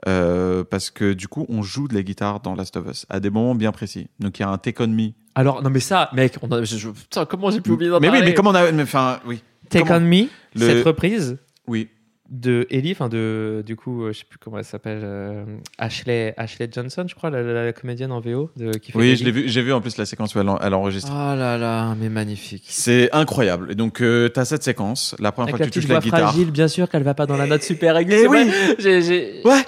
Euh, 0.07 0.65
Parce 0.65 0.91
que 0.91 1.13
du 1.15 1.29
coup, 1.29 1.47
on 1.49 1.63
joue 1.63 1.89
de 1.89 1.95
la 1.95 2.03
guitare 2.03 2.41
dans 2.41 2.55
Last 2.55 2.77
of 2.77 2.87
Us 2.91 3.07
à 3.09 3.21
des 3.21 3.31
moments 3.31 3.55
bien 3.55 3.73
précis. 3.73 4.09
Donc 4.21 4.39
il 4.39 4.43
y 4.43 4.45
a 4.45 4.49
un 4.51 4.59
Take 4.59 4.83
On 4.83 4.89
Me. 4.89 5.11
Alors, 5.35 5.63
non, 5.63 5.71
mais 5.71 5.81
ça, 5.81 6.11
mec, 6.13 6.37
on 6.43 6.51
a, 6.53 6.63
je- 6.63 6.77
je- 6.77 6.91
putain, 6.91 7.25
comment 7.25 7.51
j'ai 7.51 7.61
pu 7.63 7.71
oublier 7.71 7.91
d'en 7.91 8.01
Mais 8.01 8.11
oui, 8.11 8.21
mais 8.23 8.35
comment 8.35 8.51
on 8.51 8.55
a. 8.55 8.71
Enfin, 8.83 9.21
oui. 9.25 9.43
Take 9.71 9.85
comment- 9.85 9.97
On 9.97 10.01
Me, 10.01 10.25
Le- 10.55 10.61
cette 10.67 10.85
reprise? 10.85 11.39
Oui. 11.67 11.89
De 12.33 12.67
Ellie, 12.71 12.93
enfin 12.93 13.09
de, 13.11 13.63
du 13.67 13.77
coup, 13.77 14.05
euh, 14.05 14.13
je 14.13 14.21
sais 14.21 14.25
plus 14.29 14.39
comment 14.39 14.57
elle 14.59 14.65
s'appelle, 14.65 15.03
euh, 15.05 15.45
Ashley, 15.77 16.33
Ashley 16.39 16.67
Johnson, 16.73 17.05
je 17.07 17.15
crois, 17.15 17.29
la, 17.29 17.43
la- 17.43 17.65
la 17.67 17.73
comédienne 17.75 18.11
en 18.11 18.21
VO 18.21 18.51
de, 18.57 18.73
qui 18.79 18.91
fait 18.91 18.99
Oui, 18.99 19.09
Ellie. 19.09 19.17
je 19.17 19.25
l'ai 19.25 19.31
vu. 19.33 19.49
J'ai 19.49 19.61
vu 19.63 19.73
en 19.73 19.83
plus 19.83 19.99
la 19.99 20.07
séquence 20.07 20.35
où 20.35 20.41
elle, 20.41 20.49
en- 20.49 20.59
elle 20.59 20.73
enregistre. 20.73 21.11
Oh 21.13 21.37
là 21.37 21.59
là, 21.59 21.95
mais 22.01 22.09
magnifique. 22.09 22.65
C'est 22.69 23.11
incroyable. 23.13 23.69
Et 23.71 23.75
donc, 23.75 24.01
euh, 24.01 24.31
tu 24.33 24.41
as 24.41 24.47
cette 24.47 24.63
séquence. 24.63 25.15
La 25.19 25.31
première 25.31 25.55
Avec 25.55 25.59
fois 25.59 25.67
la 25.67 25.71
que 25.71 25.75
tu 25.75 25.81
touches 25.81 25.91
la 25.91 26.01
guitare. 26.01 26.31
fragile, 26.31 26.51
bien 26.51 26.69
sûr, 26.69 26.89
qu'elle 26.89 27.03
va 27.03 27.15
pas 27.15 27.27
dans 27.27 27.37
la 27.37 27.47
note 27.47 27.63
super 27.63 27.97
aiguë. 27.99 28.13
Eh 28.15 28.19
c'est 28.23 28.29
oui. 28.29 28.51
j'ai- 28.79 29.43
Ouais. 29.45 29.63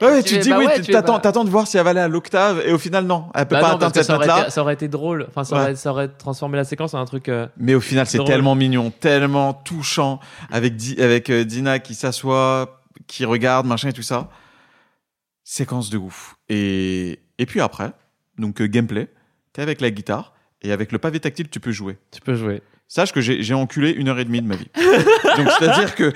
Ouais, 0.00 0.22
Tu 0.22 0.28
tu, 0.30 0.34
fais, 0.34 0.38
te 0.40 0.44
dis 0.44 0.50
bah 0.50 0.58
oui, 0.58 0.66
ouais, 0.66 0.80
t'attends, 0.82 1.14
bah- 1.14 1.20
t'attends 1.20 1.44
de 1.44 1.50
voir 1.50 1.66
si 1.66 1.76
elle 1.76 1.84
va 1.84 1.90
aller 1.90 2.00
à 2.00 2.08
l'octave 2.08 2.62
et 2.64 2.72
au 2.72 2.78
final 2.78 3.04
non, 3.04 3.26
elle 3.34 3.46
peut 3.46 3.54
Bah 3.56 3.60
pas 3.60 3.68
non, 3.70 3.74
atteindre 3.76 3.94
cette 3.94 4.04
ça 4.04 4.16
note-là. 4.16 4.40
été, 4.42 4.50
ça 4.50 4.60
aurait 4.62 4.74
été 4.74 4.88
drôle. 4.88 5.26
Enfin, 5.28 5.44
ça, 5.44 5.56
Ouais. 5.56 5.62
aurait, 5.62 5.76
ça 5.76 5.90
aurait 5.90 6.08
transformé 6.08 6.56
la 6.56 6.64
séquence 6.64 6.94
en 6.94 7.00
un 7.00 7.04
truc. 7.04 7.28
euh, 7.28 7.46
Mais 7.58 7.74
au 7.74 7.80
final, 7.80 8.06
c'est 8.06 8.24
tellement 8.24 8.54
mignon, 8.54 8.90
tellement 8.90 9.52
touchant 9.52 10.18
avec 10.50 10.76
Di- 10.76 11.00
avec 11.02 11.28
euh, 11.30 11.44
Dina 11.44 11.78
qui 11.80 11.94
s'assoit, 11.94 12.80
qui 13.06 13.24
regarde, 13.26 13.66
machin 13.66 13.88
et 13.88 13.92
tout 13.92 14.02
ça. 14.02 14.28
Séquence 15.44 15.90
de 15.90 15.98
ouf. 15.98 16.36
Et 16.48 17.20
et 17.38 17.46
puis 17.46 17.60
après, 17.60 17.92
donc 18.38 18.60
euh, 18.60 18.66
gameplay, 18.66 19.08
t'es 19.52 19.62
avec 19.62 19.80
la 19.80 19.90
guitare 19.90 20.32
et 20.62 20.72
avec 20.72 20.92
le 20.92 20.98
pavé 20.98 21.20
tactile, 21.20 21.48
tu 21.48 21.58
peux 21.60 21.72
jouer. 21.72 21.98
Tu 22.10 22.20
peux 22.20 22.34
jouer. 22.34 22.62
Sache 22.92 23.12
que 23.12 23.20
j'ai 23.20 23.54
enculé 23.54 23.92
une 23.92 24.08
heure 24.08 24.18
et 24.18 24.24
demie 24.24 24.42
de 24.42 24.48
ma 24.48 24.56
vie. 24.56 24.66
Donc 25.36 25.48
c'est-à-dire 25.60 25.94
que 25.94 26.12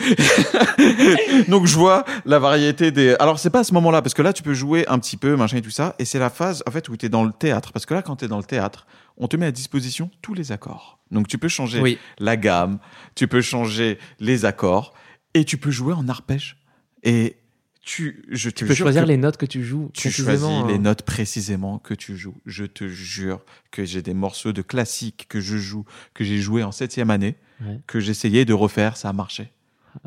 donc 1.49 1.67
je 1.67 1.77
vois 1.77 2.05
la 2.25 2.41
variété 2.41 2.91
des. 2.91 3.15
Alors 3.21 3.39
c'est 3.39 3.51
pas 3.51 3.61
à 3.61 3.65
ce 3.65 3.73
moment-là 3.75 4.03
parce 4.03 4.13
que 4.13 4.23
là 4.23 4.33
tu 4.33 4.43
peux 4.43 4.55
jouer 4.55 4.85
un 4.89 4.99
petit 4.99 5.17
peu 5.17 5.37
machin 5.37 5.59
et 5.59 5.63
tout 5.63 5.71
ça 5.71 5.95
et 6.01 6.05
c'est 6.05 6.19
la 6.19 6.31
phase 6.31 6.65
en 6.67 6.73
fait 6.73 6.89
où 6.89 6.97
tu 6.97 7.07
es 7.07 7.09
dans 7.09 7.23
le 7.23 7.31
théâtre 7.31 7.73
parce 7.73 7.87
que 7.87 7.95
là 7.95 8.03
quand 8.03 8.17
tu 8.17 8.25
es 8.25 8.29
dans 8.29 8.39
le 8.39 8.45
théâtre, 8.45 8.89
on 9.19 9.29
te 9.29 9.37
met 9.37 9.47
à 9.47 9.53
disposition 9.53 10.11
tous 10.21 10.35
les 10.35 10.51
accords. 10.51 10.99
Donc 11.13 11.29
tu 11.29 11.39
peux 11.39 11.47
changer 11.47 11.81
Oui. 11.81 11.97
la 12.19 12.37
gamme, 12.37 12.81
tu 13.15 13.29
peux 13.29 13.41
changer 13.41 13.97
les 14.19 14.45
accords 14.45 14.95
et 15.35 15.45
tu 15.45 15.59
peux 15.59 15.71
jouer 15.71 15.95
en 15.95 16.09
arpège. 16.09 16.57
Et 17.05 17.37
tu 17.85 18.25
je 18.31 18.49
te 18.51 18.55
Tu 18.57 18.67
peux 18.67 18.75
choisir 18.75 19.05
les 19.07 19.17
notes 19.17 19.37
que 19.37 19.47
tu 19.47 19.63
joues. 19.65 19.91
tu 19.93 20.11
choisis 20.11 20.49
les 20.67 20.75
hein. 20.75 20.79
notes 20.79 21.03
précisément 21.03 21.79
que 21.79 21.93
tu 21.95 22.17
joues. 22.17 22.37
Je 22.47 22.65
te 22.65 22.89
jure 22.89 23.41
que 23.71 23.85
j'ai 23.85 24.01
des 24.03 24.15
morceaux 24.15 24.53
de 24.53 24.63
classiques 24.63 25.27
que 25.29 25.41
je 25.41 25.57
joue, 25.59 25.85
que 26.15 26.25
j'ai 26.25 26.39
joué 26.39 26.63
en 26.63 26.73
septième 26.73 27.11
année, 27.11 27.37
Ouais. 27.65 27.79
que 27.87 28.01
j'essayais 28.01 28.45
de 28.45 28.53
refaire, 28.53 28.97
ça 28.97 29.11
a 29.11 29.13
marché. 29.13 29.51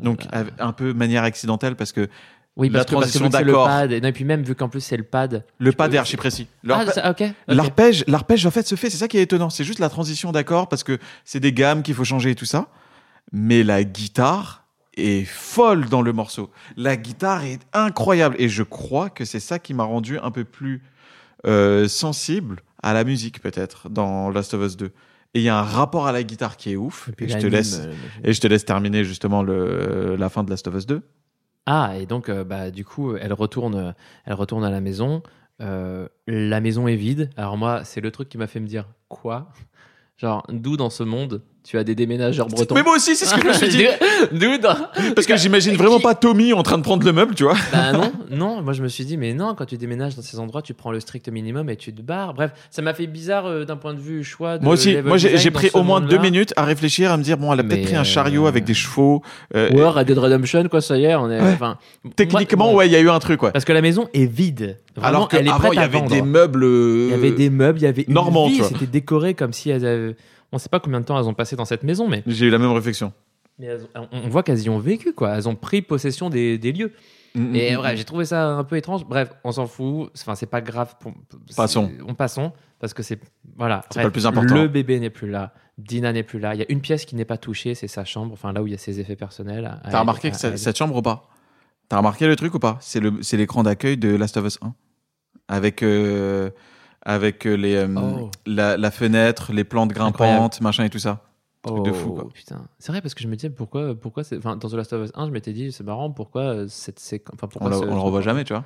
Donc 0.02 0.22
Ah, 0.32 0.40
av- 0.40 0.50
un 0.58 0.72
peu 0.72 0.92
manière 0.92 1.22
accidentelle 1.24 1.76
parce 1.76 1.92
que 1.92 2.08
Oui, 2.56 2.68
la 2.68 2.80
parce 2.80 2.86
que 2.86 2.90
transition 2.96 3.28
d'accord. 3.28 3.66
pad. 3.68 3.92
Et, 3.92 3.96
et 4.06 4.12
puis 4.12 4.24
même, 4.24 4.42
vu 4.42 4.54
qu'en 4.54 4.68
plus 4.68 4.80
c'est 4.82 4.96
le 4.98 5.02
pad. 5.04 5.44
le 5.58 5.72
peux- 5.72 5.84
est 5.94 5.96
archi 5.96 6.16
précis. 6.16 6.46
Ah, 6.68 6.84
arpe- 6.84 6.92
ça- 6.92 7.10
ok. 7.10 7.22
ok. 7.22 7.32
L'arpège, 7.46 8.04
l'arpège 8.06 8.44
en 8.44 8.50
fait 8.50 8.66
se 8.66 8.74
fait, 8.74 8.90
c'est 8.90 8.98
ça 8.98 9.08
qui 9.08 9.16
est 9.18 9.22
étonnant. 9.22 9.48
C'est 9.50 9.64
juste 9.64 9.78
la 9.78 9.88
transition 9.88 10.30
d'accord 10.32 10.68
parce 10.68 10.84
que 10.84 10.98
c'est 11.24 11.40
des 11.40 11.52
gammes 11.52 11.82
qu'il 11.82 11.94
faut 11.94 12.04
changer 12.04 12.32
et 12.32 12.34
tout 12.34 12.44
ça. 12.44 12.68
Mais 13.32 13.62
la 13.62 13.82
guitare 13.84 14.64
est 14.98 15.24
folle 15.24 15.88
dans 15.88 16.02
le 16.02 16.12
morceau. 16.12 16.50
La 16.76 16.96
guitare 16.96 17.44
est 17.44 17.60
incroyable 17.72 18.36
et 18.38 18.48
je 18.48 18.62
crois 18.62 19.10
que 19.10 19.24
c'est 19.24 19.40
ça 19.40 19.58
qui 19.58 19.74
m'a 19.74 19.84
rendu 19.84 20.18
un 20.18 20.30
peu 20.30 20.44
plus 20.44 20.82
euh, 21.46 21.88
sensible 21.88 22.60
à 22.82 22.92
la 22.92 23.04
musique 23.04 23.40
peut-être 23.40 23.88
dans 23.88 24.30
Last 24.30 24.54
of 24.54 24.64
Us 24.64 24.76
2. 24.76 24.86
Et 24.86 25.40
il 25.40 25.42
y 25.42 25.48
a 25.48 25.58
un 25.58 25.62
rapport 25.62 26.06
à 26.06 26.12
la 26.12 26.22
guitare 26.22 26.56
qui 26.56 26.72
est 26.72 26.76
ouf. 26.76 27.08
Et 27.08 27.12
puis 27.12 27.26
Et 27.26 27.28
je 27.28 27.34
te 27.34 27.42
l'anime, 27.42 27.52
laisse 27.52 27.80
euh, 27.80 27.92
et 28.24 28.32
je 28.32 28.40
te 28.40 28.46
laisse 28.46 28.64
terminer 28.64 29.04
justement 29.04 29.42
le, 29.42 30.16
la 30.16 30.28
fin 30.28 30.42
de 30.42 30.50
Last 30.50 30.66
of 30.68 30.74
Us 30.74 30.86
2. 30.86 31.02
Ah, 31.66 31.98
et 31.98 32.06
donc, 32.06 32.28
euh, 32.28 32.44
bah, 32.44 32.70
du 32.70 32.84
coup, 32.84 33.14
elle 33.16 33.32
retourne, 33.32 33.94
elle 34.24 34.34
retourne 34.34 34.64
à 34.64 34.70
la 34.70 34.80
maison. 34.80 35.22
La 35.60 36.60
maison 36.60 36.86
est 36.88 36.96
vide. 36.96 37.30
Alors, 37.36 37.56
moi, 37.56 37.84
c'est 37.84 38.00
le 38.00 38.10
truc 38.10 38.28
qui 38.28 38.38
m'a 38.38 38.46
fait 38.46 38.60
me 38.60 38.66
dire 38.66 38.86
Quoi? 39.08 39.50
Genre, 40.16 40.44
d'où 40.48 40.76
dans 40.76 40.90
ce 40.90 41.02
monde 41.04 41.42
tu 41.64 41.76
as 41.76 41.84
des 41.84 41.94
déménageurs 41.94 42.46
bretons 42.48 42.74
Mais 42.74 42.82
moi 42.82 42.96
aussi, 42.96 43.14
c'est 43.14 43.26
ce 43.26 43.34
que 43.34 43.42
je 43.42 43.48
me 43.48 43.52
suis 43.52 43.68
dit. 43.68 43.84
Dans- 44.62 44.76
Parce 45.14 45.26
que 45.26 45.36
j'imagine 45.36 45.74
vraiment 45.74 46.00
pas 46.00 46.14
Tommy 46.14 46.52
en 46.52 46.62
train 46.62 46.78
de 46.78 46.82
prendre 46.82 47.04
le 47.04 47.12
meuble, 47.12 47.34
tu 47.34 47.42
vois. 47.44 47.56
Bah 47.72 47.92
non, 47.92 48.10
non, 48.30 48.62
moi 48.62 48.72
je 48.72 48.82
me 48.82 48.88
suis 48.88 49.04
dit, 49.04 49.16
mais 49.16 49.34
non, 49.34 49.54
quand 49.54 49.66
tu 49.66 49.76
déménages 49.76 50.16
dans 50.16 50.22
ces 50.22 50.38
endroits, 50.38 50.62
tu 50.62 50.72
prends 50.72 50.90
le 50.92 51.00
strict 51.00 51.28
minimum 51.28 51.68
et 51.68 51.76
tu 51.76 51.92
te 51.92 52.00
barres. 52.00 52.32
Bref, 52.34 52.52
ça 52.70 52.80
m'a 52.82 52.94
fait 52.94 53.06
bizarre 53.06 53.46
euh, 53.46 53.64
d'un 53.64 53.76
point 53.76 53.92
de 53.94 54.00
vue 54.00 54.24
choix. 54.24 54.58
De 54.58 54.64
Moi 54.64 54.74
aussi, 54.74 54.96
moi 55.04 55.18
j'ai 55.18 55.50
pris 55.50 55.70
au 55.74 55.82
moins 55.82 56.00
deux 56.00 56.18
minutes 56.18 56.54
à 56.56 56.64
réfléchir, 56.64 57.12
à 57.12 57.16
me 57.16 57.22
dire 57.22 57.36
bon, 57.36 57.52
elle 57.52 57.60
a 57.60 57.64
peut-être 57.64 57.82
pris 57.84 57.96
un 57.96 58.04
chariot 58.04 58.46
euh, 58.46 58.48
avec 58.48 58.64
des 58.64 58.74
chevaux. 58.74 59.22
euh, 59.54 59.70
Ou 59.72 59.78
alors 59.78 59.94
Red 59.94 60.06
Dead 60.06 60.18
Redemption, 60.18 60.64
quoi, 60.68 60.80
ça 60.80 60.96
y 60.96 61.04
est, 61.04 61.14
on 61.14 61.30
est. 61.30 61.40
Ouais. 61.40 61.52
Enfin, 61.52 61.76
Techniquement, 62.16 62.66
moi- 62.68 62.76
ouais, 62.76 62.88
il 62.88 62.92
y 62.92 62.96
a 62.96 63.00
eu 63.00 63.10
un 63.10 63.18
truc, 63.18 63.42
ouais. 63.42 63.52
Parce 63.52 63.64
que 63.64 63.72
la 63.72 63.82
maison 63.82 64.08
est 64.14 64.26
vide. 64.26 64.78
Vraiment, 64.96 65.08
Alors 65.08 65.28
qu'avant, 65.28 65.58
prête 65.58 65.72
il 65.74 65.76
y 65.76 65.78
à 65.78 65.82
avait 65.82 66.00
des 66.02 66.22
meubles. 66.22 66.64
Il 66.64 67.10
y 67.10 67.14
avait 67.14 67.30
des 67.30 67.50
meubles, 67.50 67.78
il 67.78 67.82
y 67.82 67.86
avait 67.86 68.04
vois. 68.08 68.68
C'était 68.68 68.86
décoré 68.86 69.34
comme 69.34 69.52
si 69.52 69.70
elles 69.70 69.86
avaient. 69.86 70.16
On 70.52 70.58
sait 70.58 70.68
pas 70.68 70.80
combien 70.80 71.00
de 71.00 71.04
temps 71.04 71.18
elles 71.18 71.28
ont 71.28 71.34
passé 71.34 71.56
dans 71.56 71.64
cette 71.64 71.82
maison, 71.82 72.08
mais, 72.08 72.22
J'ai 72.26 72.46
eu 72.46 72.50
la 72.50 72.58
même 72.58 72.72
réflexion. 72.72 73.12
mais 73.58 73.66
elles 73.66 73.86
on 73.94 74.08
on 74.12 74.28
voit 74.28 74.42
qu'elles 74.42 74.62
y 74.62 74.70
ont 74.70 74.78
vécu, 74.78 75.12
quoi. 75.12 75.36
Elles 75.36 75.48
ont 75.48 75.56
pris 75.56 75.82
possession 75.82 76.30
des, 76.30 76.58
des 76.58 76.72
lieux. 76.72 76.92
Mm, 77.34 77.54
Et 77.54 77.72
mm, 77.72 77.76
bref, 77.76 77.92
mm. 77.92 77.96
j'ai 77.96 78.04
trouvé 78.04 78.24
ça 78.24 78.46
un 78.46 78.64
peu 78.64 78.76
étrange. 78.76 79.04
Bref, 79.06 79.32
on 79.44 79.52
s'en 79.52 79.66
fout. 79.66 80.10
Enfin, 80.16 80.34
c'est 80.34 80.46
pas 80.46 80.60
grave. 80.60 80.94
Pour... 81.00 81.12
Passons. 81.56 81.90
On 82.06 82.14
passons 82.14 82.52
parce 82.80 82.94
que 82.94 83.02
c'est 83.02 83.20
voilà. 83.56 83.84
C'est 83.90 84.00
pas 84.00 84.06
le 84.06 84.10
plus 84.10 84.26
important. 84.26 84.54
Le 84.54 84.68
bébé 84.68 85.00
n'est 85.00 85.10
plus 85.10 85.30
là. 85.30 85.52
Dina 85.76 86.12
n'est 86.12 86.22
plus 86.22 86.38
là. 86.38 86.54
Il 86.54 86.58
y 86.58 86.62
a 86.62 86.66
une 86.68 86.80
pièce 86.80 87.04
qui 87.04 87.14
n'est 87.14 87.24
pas 87.24 87.38
touchée, 87.38 87.74
c'est 87.74 87.88
sa 87.88 88.04
chambre. 88.04 88.32
Enfin, 88.32 88.52
là 88.52 88.62
où 88.62 88.66
il 88.66 88.72
y 88.72 88.74
a 88.74 88.78
ses 88.78 89.00
effets 89.00 89.16
personnels. 89.16 89.70
T'as 89.90 90.00
remarqué 90.00 90.28
à- 90.28 90.30
que 90.30 90.36
à 90.36 90.56
cette, 90.56 90.76
chambre 90.76 90.96
ou 90.96 91.02
pas? 91.02 91.28
T'as 91.88 91.98
remarqué 91.98 92.26
le 92.26 92.36
truc 92.36 92.54
ou 92.54 92.58
pas? 92.58 92.78
C'est 92.80 93.36
l'écran 93.36 93.62
d'accueil 93.62 93.96
de 93.96 94.14
Last 94.14 94.36
of 94.36 94.46
Us 94.46 94.58
1 94.62 94.74
avec 95.48 95.82
euh, 95.82 96.50
avec 97.08 97.46
euh, 97.46 97.54
les 97.56 97.74
euh, 97.74 97.88
Oh. 97.96 98.30
la, 98.46 98.76
la 98.76 98.90
fenêtre, 98.90 99.52
les 99.52 99.64
plantes 99.64 99.90
grimpantes, 99.92 100.60
machin 100.60 100.84
et 100.84 100.90
tout 100.90 100.98
ça. 101.00 101.22
Truc 101.62 101.84
de 101.84 101.92
fou, 101.92 102.12
quoi. 102.12 102.22
Oh, 102.26 102.30
Putain, 102.32 102.64
c'est 102.78 102.92
vrai 102.92 103.00
parce 103.02 103.14
que 103.14 103.22
je 103.22 103.26
me 103.28 103.34
disais 103.34 103.50
pourquoi, 103.50 103.94
pourquoi 103.94 104.22
c'est, 104.22 104.36
enfin 104.38 104.56
dans 104.56 104.68
The 104.68 104.74
Last 104.74 104.92
of 104.92 105.06
Us 105.06 105.10
1, 105.14 105.26
je 105.26 105.30
m'étais 105.32 105.52
dit 105.52 105.72
c'est 105.72 105.82
marrant 105.84 106.10
pourquoi 106.10 106.42
euh, 106.42 106.66
cette 106.68 107.00
séquence, 107.00 107.34
enfin 107.34 107.46
On, 107.46 107.50
pourquoi 107.58 107.70
le- 107.70 107.76
ce- 107.76 107.82
on 107.90 107.94
le 107.96 108.00
revoit 108.00 108.20
jamais, 108.20 108.44
tu 108.44 108.52
vois. 108.54 108.64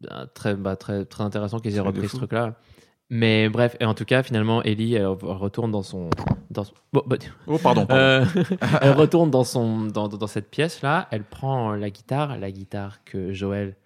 Ben, 0.00 0.26
très, 0.34 0.54
bah, 0.54 0.76
très, 0.76 1.04
très 1.06 1.24
intéressant 1.24 1.58
qu'ils 1.60 1.76
aient 1.76 1.80
repris 1.80 2.08
ce 2.08 2.16
truc-là. 2.16 2.54
Mais 3.10 3.48
bref, 3.48 3.76
et 3.80 3.84
en 3.84 3.94
tout 3.94 4.04
cas, 4.04 4.22
finalement, 4.22 4.62
Ellie 4.62 4.94
elle 4.94 5.06
retourne 5.06 5.70
dans 5.70 5.82
son, 5.82 6.10
dans 6.50 6.64
son- 6.64 6.74
bon, 6.92 7.02
bah, 7.06 7.16
Oh 7.46 7.58
pardon. 7.58 7.86
pardon. 7.86 7.94
euh, 8.02 8.24
elle 8.82 8.92
retourne 8.92 9.30
dans 9.30 9.44
son, 9.44 9.86
dans, 9.86 10.08
dans 10.08 10.26
cette 10.26 10.50
pièce-là. 10.50 11.08
Elle 11.10 11.22
prend 11.24 11.72
la 11.72 11.90
guitare, 11.90 12.38
la 12.38 12.50
guitare 12.50 13.04
que 13.04 13.32
Joël 13.32 13.76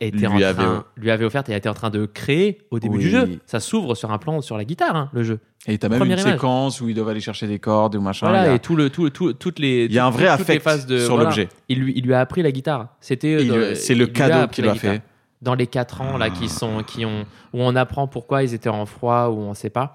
était 0.00 0.16
Lui 0.16 0.26
en 0.26 0.36
avait- 0.36 0.54
train, 0.54 0.84
lui 0.96 1.10
avait 1.10 1.24
offerte 1.24 1.48
et 1.48 1.54
était 1.56 1.68
en 1.68 1.74
train 1.74 1.90
de 1.90 2.06
créer 2.06 2.58
au 2.70 2.78
début 2.78 2.98
Oui. 2.98 3.02
du 3.04 3.10
jeu. 3.10 3.38
Ça 3.46 3.58
s'ouvre 3.60 3.94
sur 3.94 4.12
un 4.12 4.18
plan 4.18 4.40
sur 4.40 4.56
la 4.56 4.64
guitare, 4.64 4.94
hein, 4.94 5.10
le 5.12 5.22
jeu. 5.24 5.40
Et 5.66 5.76
t'as 5.78 5.88
même 5.88 6.00
une 6.04 6.12
image. 6.12 6.22
séquence 6.22 6.80
où 6.80 6.88
ils 6.88 6.94
doivent 6.94 7.08
aller 7.08 7.20
chercher 7.20 7.46
des 7.48 7.58
cordes 7.58 7.96
ou 7.96 8.00
machin. 8.00 8.28
Voilà, 8.28 8.44
il 8.44 8.46
y 8.46 8.50
a- 8.50 8.54
et 8.54 8.58
tout 8.60 8.76
le, 8.76 8.90
tout, 8.90 9.10
tout- 9.10 9.32
toutes 9.32 9.58
les, 9.58 9.86
il 9.86 9.92
y 9.92 9.98
a 9.98 10.06
un 10.06 10.10
vrai 10.10 10.28
affect 10.28 10.62
phases 10.62 10.86
de, 10.86 10.98
sur 10.98 11.14
voilà. 11.14 11.24
l'objet. 11.30 11.48
Il 11.68 11.80
lui, 11.80 11.92
il 11.96 12.04
lui 12.04 12.14
a 12.14 12.20
appris 12.20 12.42
la 12.42 12.52
guitare. 12.52 12.94
C'était 13.00 13.34
euh, 13.50 13.74
C'est 13.74 13.94
le 13.96 14.06
cadeau 14.06 14.46
qu'il 14.48 14.68
a 14.68 14.74
fait. 14.74 15.02
Dans 15.42 15.54
les 15.54 15.66
4 15.68 16.00
ans 16.00 16.16
là 16.18 16.30
qui 16.30 16.48
sont 16.48 16.82
qui 16.84 17.04
ont 17.04 17.20
où 17.52 17.62
on 17.62 17.76
apprend 17.76 18.08
pourquoi 18.08 18.42
ils 18.42 18.54
étaient 18.54 18.68
en 18.68 18.86
froid 18.86 19.28
ou 19.28 19.38
on 19.38 19.54
sait 19.54 19.70
pas. 19.70 19.94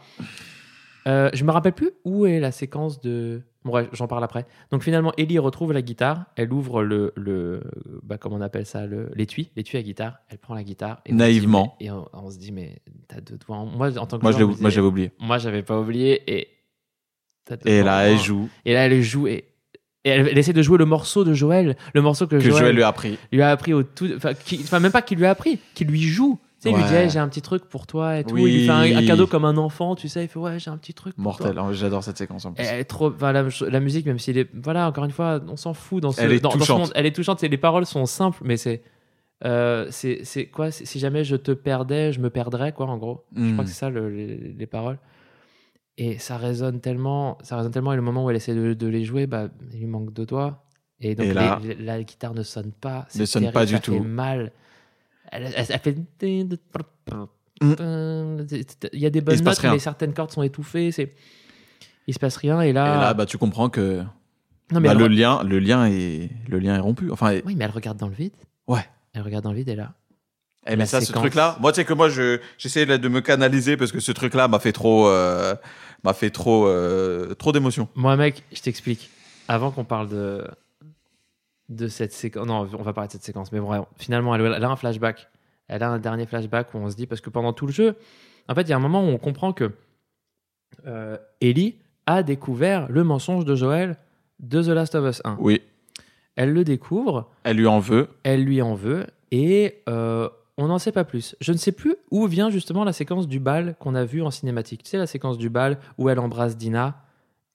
Euh, 1.08 1.30
je 1.34 1.44
me 1.44 1.52
rappelle 1.52 1.74
plus 1.74 1.92
où 2.06 2.26
est 2.26 2.40
la 2.40 2.52
séquence 2.52 3.02
de. 3.02 3.42
Bon, 3.66 3.72
bref, 3.72 3.88
j'en 3.93 4.08
parle 4.08 4.24
après. 4.24 4.45
Donc 4.72 4.83
finalement, 4.83 5.14
Ellie 5.17 5.40
retrouve 5.40 5.72
la 5.74 5.82
guitare. 5.82 6.25
Elle 6.35 6.51
ouvre 6.51 6.83
le 6.83 7.14
le 7.16 7.61
bah, 8.03 8.17
comment 8.17 8.35
on 8.35 8.42
appelle 8.42 8.66
ça 8.66 8.85
l'étui 9.16 9.51
l'étui 9.56 9.77
à 9.77 9.82
guitare. 9.83 10.17
Elle 10.30 10.38
prend 10.38 10.53
la 10.53 10.64
guitare 10.64 11.01
et 11.06 11.09
on 11.09 11.11
se 11.11 11.14
dit, 11.14 11.17
Naïvement. 11.17 11.77
mais- 11.80 11.85
et 11.88 11.92
on, 11.92 12.08
on 12.14 12.30
se 12.30 12.38
dit 12.38 12.51
mais 12.51 12.80
t'as 13.08 13.22
deux 13.22 13.38
doigts. 13.38 13.58
en- 13.58 13.66
Moi 13.66 13.98
en 13.98 14.06
tant 14.06 14.17
que 14.17 14.24
Moi, 14.24 14.32
joueur, 14.33 14.51
je 14.51 14.69
j'avais 14.69 14.85
oublié. 14.88 15.11
moi 15.19 15.38
j'avais 15.38 15.64
pas 15.64 15.80
oublié 15.80 16.22
et 16.27 16.50
Et 17.66 17.83
là, 17.83 18.08
elle 18.08 18.17
joue. 18.19 18.50
Et 18.66 18.74
là, 18.74 18.85
elle 18.85 19.01
joue 19.01 19.27
et, 19.27 19.45
et 20.06 20.09
elle, 20.09 20.27
elle 20.30 20.38
essaie 20.38 20.53
de 20.53 20.61
jouer 20.61 20.77
le 20.77 20.85
morceau 20.85 21.24
de 21.24 21.33
Joël, 21.33 21.75
le 21.93 22.01
morceau 22.01 22.25
que, 22.27 22.35
Que 22.35 22.42
Joël, 22.42 22.59
Joël 22.64 22.75
lui 22.75 22.83
a 22.83 22.88
appris. 22.88 23.17
lui 23.32 23.42
a 23.42 23.51
appris 23.51 23.74
au 23.74 23.83
tout, 23.83 24.09
enfin, 24.16 24.80
même 24.80 24.92
pas 24.92 25.01
qu'il 25.01 25.17
lui 25.17 25.25
a 25.25 25.30
appris, 25.32 25.59
qu'il 25.74 25.88
lui 25.88 26.01
joue. 26.01 26.40
Tu 26.64 26.69
sais, 26.69 26.75
il 26.75 26.77
lui 26.82 26.83
dit. 26.90 26.93
Hey, 26.95 27.09
j'ai 27.09 27.19
un 27.19 27.27
petit 27.27 27.42
truc 27.42 27.66
pour 27.66 27.85
toi 27.88 28.19
et 28.19 28.24
tout. 28.24 28.35
Oui. 28.35 28.43
Il 28.53 28.58
lui 28.59 28.66
fait 28.66 28.72
un, 28.72 28.98
un 28.98 29.06
cadeau 29.06 29.27
comme 29.27 29.45
un 29.45 29.58
enfant, 29.58 29.95
tu 29.95 30.08
sais. 30.08 30.24
Il 30.24 30.27
fait 30.27 30.40
ouais, 30.40 30.59
j'ai 30.59 30.72
un 30.72 30.77
petit 30.77 30.93
truc. 30.93 31.16
Pour 31.16 31.24
Mortel. 31.24 31.59
Oh, 31.59 31.74
J'adore 31.74 32.03
cette 32.03 32.17
séquence 32.17 32.45
en 32.45 32.53
plus. 32.53 32.64
Et 32.64 32.67
Elle 32.67 32.80
est 32.80 32.83
trop, 32.85 33.09
enfin, 33.11 33.32
la, 33.32 33.43
la 33.69 33.80
musique, 33.80 34.06
même 34.06 34.19
s'il 34.19 34.38
est, 34.38 34.50
voilà, 34.53 34.88
encore 34.88 35.03
une 35.06 35.11
fois, 35.11 35.42
on 35.48 35.58
s'en 35.58 35.74
fout 35.74 36.01
dans 36.01 36.11
ce, 36.11 36.22
Elle 36.22 36.32
est 36.32 36.40
dans- 36.40 36.50
dans 36.50 36.53
ce 36.56 36.59
touchante. 36.59 36.92
Elle 36.95 37.06
est 37.06 37.16
touchante. 37.16 37.42
Les 37.42 37.58
paroles 37.58 37.85
sont 37.85 38.06
simples, 38.06 38.40
mais 38.45 38.58
c'est, 38.58 38.82
euh, 39.45 39.88
c'est, 39.92 40.45
quoi? 40.48 40.72
Si 40.72 41.00
jamais 41.00 41.24
je 41.24 41.35
te 41.35 41.51
perdais, 41.51 42.14
je 42.14 42.19
me 42.22 42.30
perdrais, 42.30 42.72
quoi, 42.72 42.85
en 42.88 42.98
gros. 42.98 43.25
Je 43.35 43.51
crois 43.51 43.66
que 43.66 43.69
c'est 43.69 43.75
ça 43.77 43.90
le- 43.90 44.09
les, 44.09 44.38
les 44.38 44.67
paroles. 44.67 45.00
Et 45.98 46.17
ça 46.17 46.38
résonne 46.38 46.80
tellement, 46.80 47.38
ça 47.43 47.58
résonne 47.58 47.72
tellement. 47.72 47.93
Et 47.93 47.95
le 47.98 48.01
moment 48.01 48.25
où 48.25 48.30
elle 48.30 48.35
essaie 48.35 48.56
de, 48.56 48.74
de 48.74 48.88
les 48.88 49.03
jouer, 49.03 49.27
bah, 49.27 49.50
il 49.74 49.80
lui 49.80 49.85
manque 49.85 50.11
deux 50.14 50.25
doigts. 50.25 50.64
Et 51.00 51.14
donc 51.16 51.25
Et 51.27 51.33
là- 51.33 51.59
les- 51.61 51.75
la 51.75 52.01
guitare 52.01 52.33
ne 52.33 52.42
sonne 52.43 52.72
pas. 52.72 53.06
Ne 53.16 53.25
sonne 53.25 53.42
terrible, 53.43 53.53
pas 53.53 53.66
du 53.66 53.74
ça 53.74 53.80
tout. 53.80 53.93
fait 53.93 54.00
mal. 54.00 54.51
Elle, 55.34 55.52
elle- 55.56 55.66
elle 55.70 55.80
fait. 55.80 55.95
Il 58.94 59.00
y 59.00 59.06
a 59.06 59.10
des 59.10 59.22
bonnes 59.22 59.42
notes, 59.42 59.58
rien. 59.58 59.72
mais 59.74 59.80
certaines 59.80 60.14
cordes 60.14 60.32
sont 60.32 60.44
étouffées. 60.44 60.92
C'est, 60.92 61.14
il 62.08 62.14
se 62.14 62.20
passe 62.20 62.36
rien. 62.38 62.62
Et 62.62 62.70
Et 62.70 62.74
là, 62.74 63.14
bah, 63.14 63.26
tu 63.26 63.38
comprends 63.38 63.70
que 63.70 64.02
non 64.72 64.80
mais 64.80 64.88
bah, 64.90 64.92
elle 64.92 64.98
le 64.98 65.06
re- 65.06 65.10
lien, 65.18 65.44
le 65.44 65.60
lien 65.60 65.86
est, 65.88 66.30
le 66.48 66.60
lien 66.60 66.76
est 66.76 66.80
rompu. 66.80 67.12
Enfin, 67.12 67.40
oui, 67.45 67.56
mais 67.56 67.66
elle 67.66 67.72
regarde 67.72 67.98
dans 67.98 68.08
le 68.08 68.16
vide. 68.16 68.34
Ouais. 68.68 68.86
Elle 69.14 69.22
regarde 69.22 69.44
dans 69.44 69.52
le 69.52 69.58
vide 69.58 69.70
et 69.70 69.76
là. 69.76 69.94
Eh, 70.66 70.76
mais 70.78 70.86
ça, 70.86 71.02
ce 71.02 71.12
truc-là, 71.12 71.58
moi, 71.60 71.72
tu 71.74 71.78
sais 71.78 71.86
que 71.86 71.94
moi, 71.94 72.08
je, 72.10 72.40
j'essaie 72.58 72.86
de 72.86 73.08
me 73.10 73.20
canaliser 73.20 73.76
parce 73.76 73.92
que 73.92 74.00
ce 74.00 74.12
truc-là 74.14 74.48
m'a 74.48 74.60
fait 74.60 74.72
trop, 74.72 75.08
euh, 75.10 75.56
m'a 76.06 76.14
fait 76.14 76.30
trop, 76.30 76.68
euh, 76.68 77.34
trop 77.36 77.52
d'émotions. 77.52 77.90
Moi, 77.95 78.16
mec, 78.16 78.44
je 78.53 78.62
t'explique. 78.62 79.10
Avant 79.50 79.72
qu'on 79.72 79.84
parle 79.84 80.08
de 80.08 80.48
de 81.76 81.88
cette 81.88 82.14
séquence, 82.14 82.45
non, 82.48 82.68
on 82.77 82.84
va 82.84 82.93
parler 82.93 83.08
de 83.08 83.14
cette 83.14 83.24
séquence, 83.24 83.52
mais 83.52 83.60
vraiment, 83.60 83.88
finalement, 83.98 84.35
elle, 84.35 84.42
elle 84.42 84.64
a 84.64 84.69
un 84.69 84.76
flashback. 84.76 85.30
Elle 85.68 85.84
a 85.84 85.90
un 85.90 86.00
dernier 86.00 86.26
flashback 86.26 86.74
où 86.74 86.77
on 86.77 86.90
se 86.90 86.95
dit 86.95 87.08
parce 87.08 87.22
que 87.22 87.30
pendant 87.30 87.53
tout 87.53 87.66
le 87.66 87.72
jeu, 87.72 87.95
en 88.48 88.56
fait, 88.56 88.64
il 88.64 88.69
y 88.69 88.74
a 88.74 88.76
un 88.76 88.80
moment 88.80 89.03
où 89.03 89.08
on 89.08 89.18
comprend 89.18 89.53
que 89.53 89.72
euh, 90.85 91.18
Ellie 91.42 91.76
a 92.06 92.24
découvert 92.24 92.92
le 92.92 93.03
mensonge 93.03 93.45
de 93.45 93.56
Joël 93.56 93.98
de 94.40 94.61
The 94.61 94.68
Last 94.68 94.95
of 94.95 95.10
Us 95.10 95.22
1. 95.24 95.38
Oui. 95.40 95.61
Elle 96.35 96.52
le 96.52 96.64
découvre, 96.64 97.30
Elle 97.43 97.58
lui 97.58 97.68
en 97.68 97.80
veut. 97.80 98.10
elle 98.24 98.43
lui 98.43 98.61
en 98.61 98.74
veut 98.74 99.06
Et 99.32 99.82
euh, 99.88 100.27
on 100.58 100.68
n'en 100.68 100.80
sait 100.80 100.92
pas 100.92 101.03
plus. 101.03 101.35
Je 101.40 101.52
ne 101.52 101.58
sais 101.58 101.72
plus 101.72 101.95
où 102.11 102.26
vient 102.27 102.50
justement 102.50 102.84
la 102.84 102.93
séquence 102.93 103.27
du 103.27 103.40
bal 103.40 103.76
qu'on 103.80 103.95
a 103.95 104.03
vue 104.03 104.22
en 104.22 104.32
cinématique. 104.32 104.84
Tu 104.84 104.90
sais, 104.90 104.98
la 104.98 105.08
séquence 105.08 105.38
du 105.38 105.50
bal 105.50 105.77
où 105.98 106.10
elle 106.10 106.19
embrasse 106.19 106.58
Dina. 106.58 106.98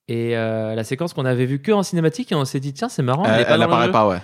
Et 0.09 0.35
euh, 0.35 0.73
la 0.73 0.83
séquence 0.83 1.13
qu'on 1.13 1.25
avait 1.25 1.45
vue 1.45 1.61
que 1.61 1.71
en 1.71 1.83
cinématique. 1.83 2.31
Et 2.31 2.35
on 2.35 2.43
s'est 2.43 2.59
dit, 2.59 2.73
tiens, 2.73 2.89
c'est 2.89 3.03
marrant. 3.03 3.25
Elle, 3.25 3.45
elle 3.47 3.61
apparaît 3.61 3.91
pas, 3.91 4.07
ouais. 4.07 4.17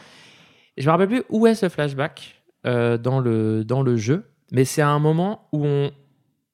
Et 0.78 0.82
Je 0.82 0.88
me 0.88 0.92
rappelle 0.92 1.08
plus 1.08 1.24
où 1.30 1.46
est 1.46 1.54
ce 1.54 1.70
flashback 1.70 2.42
euh, 2.66 2.98
dans, 2.98 3.20
le, 3.20 3.64
dans 3.64 3.84
le 3.84 3.96
jeu. 3.96 4.26
Mais 4.52 4.66
c'est 4.66 4.82
à 4.82 4.90
un 4.90 4.98
moment 4.98 5.48
où 5.52 5.64
on, 5.64 5.92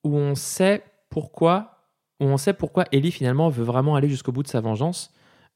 où 0.04 0.18
on 0.18 0.36
sait 0.36 0.84
pourquoi. 1.10 1.78
Où 2.20 2.26
on 2.26 2.36
sait 2.36 2.52
pourquoi 2.54 2.84
Ellie 2.92 3.12
finalement 3.12 3.50
veut 3.50 3.64
vraiment 3.64 3.96
aller 3.96 4.10
jusqu'au 4.10 4.34
bout 4.34 4.44
de 4.44 4.50
sa 4.50 4.60
vengeance. 4.60 5.14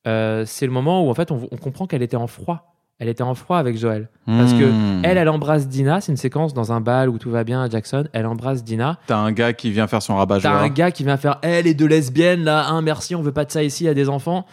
Euh, 0.08 0.46
c'est 0.46 0.66
le 0.66 0.72
moment 0.72 1.06
où 1.06 1.10
en 1.10 1.14
fait 1.14 1.30
on, 1.32 1.48
on 1.52 1.58
comprend 1.58 1.86
qu'elle 1.86 2.02
était 2.02 2.16
en 2.16 2.28
froid. 2.28 2.75
Elle 3.00 3.10
était 3.10 3.24
en 3.24 3.36
froid 3.36 3.58
avec 3.58 3.78
Joël. 3.78 4.10
Parce 4.26 4.54
que 4.54 4.64
Hmm. 4.64 5.02
Elle, 5.04 5.18
elle 5.18 5.28
embrasse 5.30 5.68
Dina. 5.68 6.00
C'est 6.02 6.12
une 6.14 6.18
séquence 6.18 6.54
dans 6.54 6.72
un 6.72 6.80
bal 6.82 7.10
où 7.10 7.18
tout 7.18 7.30
va 7.30 7.44
bien 7.44 7.62
à 7.62 7.70
Jackson. 7.70 8.06
Elle 8.14 8.26
embrasse 8.26 8.64
Dina. 8.64 9.00
T'as 9.08 9.18
un 9.18 9.32
gars 9.34 9.52
qui 9.54 9.70
vient 9.72 9.88
faire 9.88 10.02
son 10.02 10.16
rabat 10.16 10.40
T'as 10.40 10.54
un 10.62 10.70
gars 10.70 10.92
qui 10.92 11.04
vient 11.04 11.18
faire 11.18 11.40
Elle 11.42 11.68
est 11.68 11.74
deux 11.74 11.88
lesbiennes 11.88 12.44
là. 12.46 12.68
Hein, 12.70 12.82
merci, 12.82 13.14
on 13.16 13.22
veut 13.22 13.34
pas 13.34 13.44
de 13.46 13.52
ça 13.52 13.64
ici. 13.64 13.84
Il 13.84 13.88
y 13.88 13.90
a 13.90 13.94
des 13.94 14.08
enfants. 14.10 14.46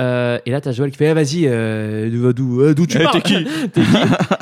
Euh, 0.00 0.38
et 0.46 0.50
là, 0.50 0.62
t'as 0.62 0.72
Joël 0.72 0.90
qui 0.90 0.96
fait 0.96 1.10
Eh, 1.10 1.12
Vas-y, 1.14 1.42
euh, 1.46 2.32
d'où 2.32 2.62
euh, 2.62 2.72
d'où 2.74 2.86
tu 2.86 2.96
Eh, 2.98 3.02
parles 3.04 3.20
t'es 3.20 3.28
qui? 3.44 3.44
T'es 3.72 3.82
qui? 3.82 3.96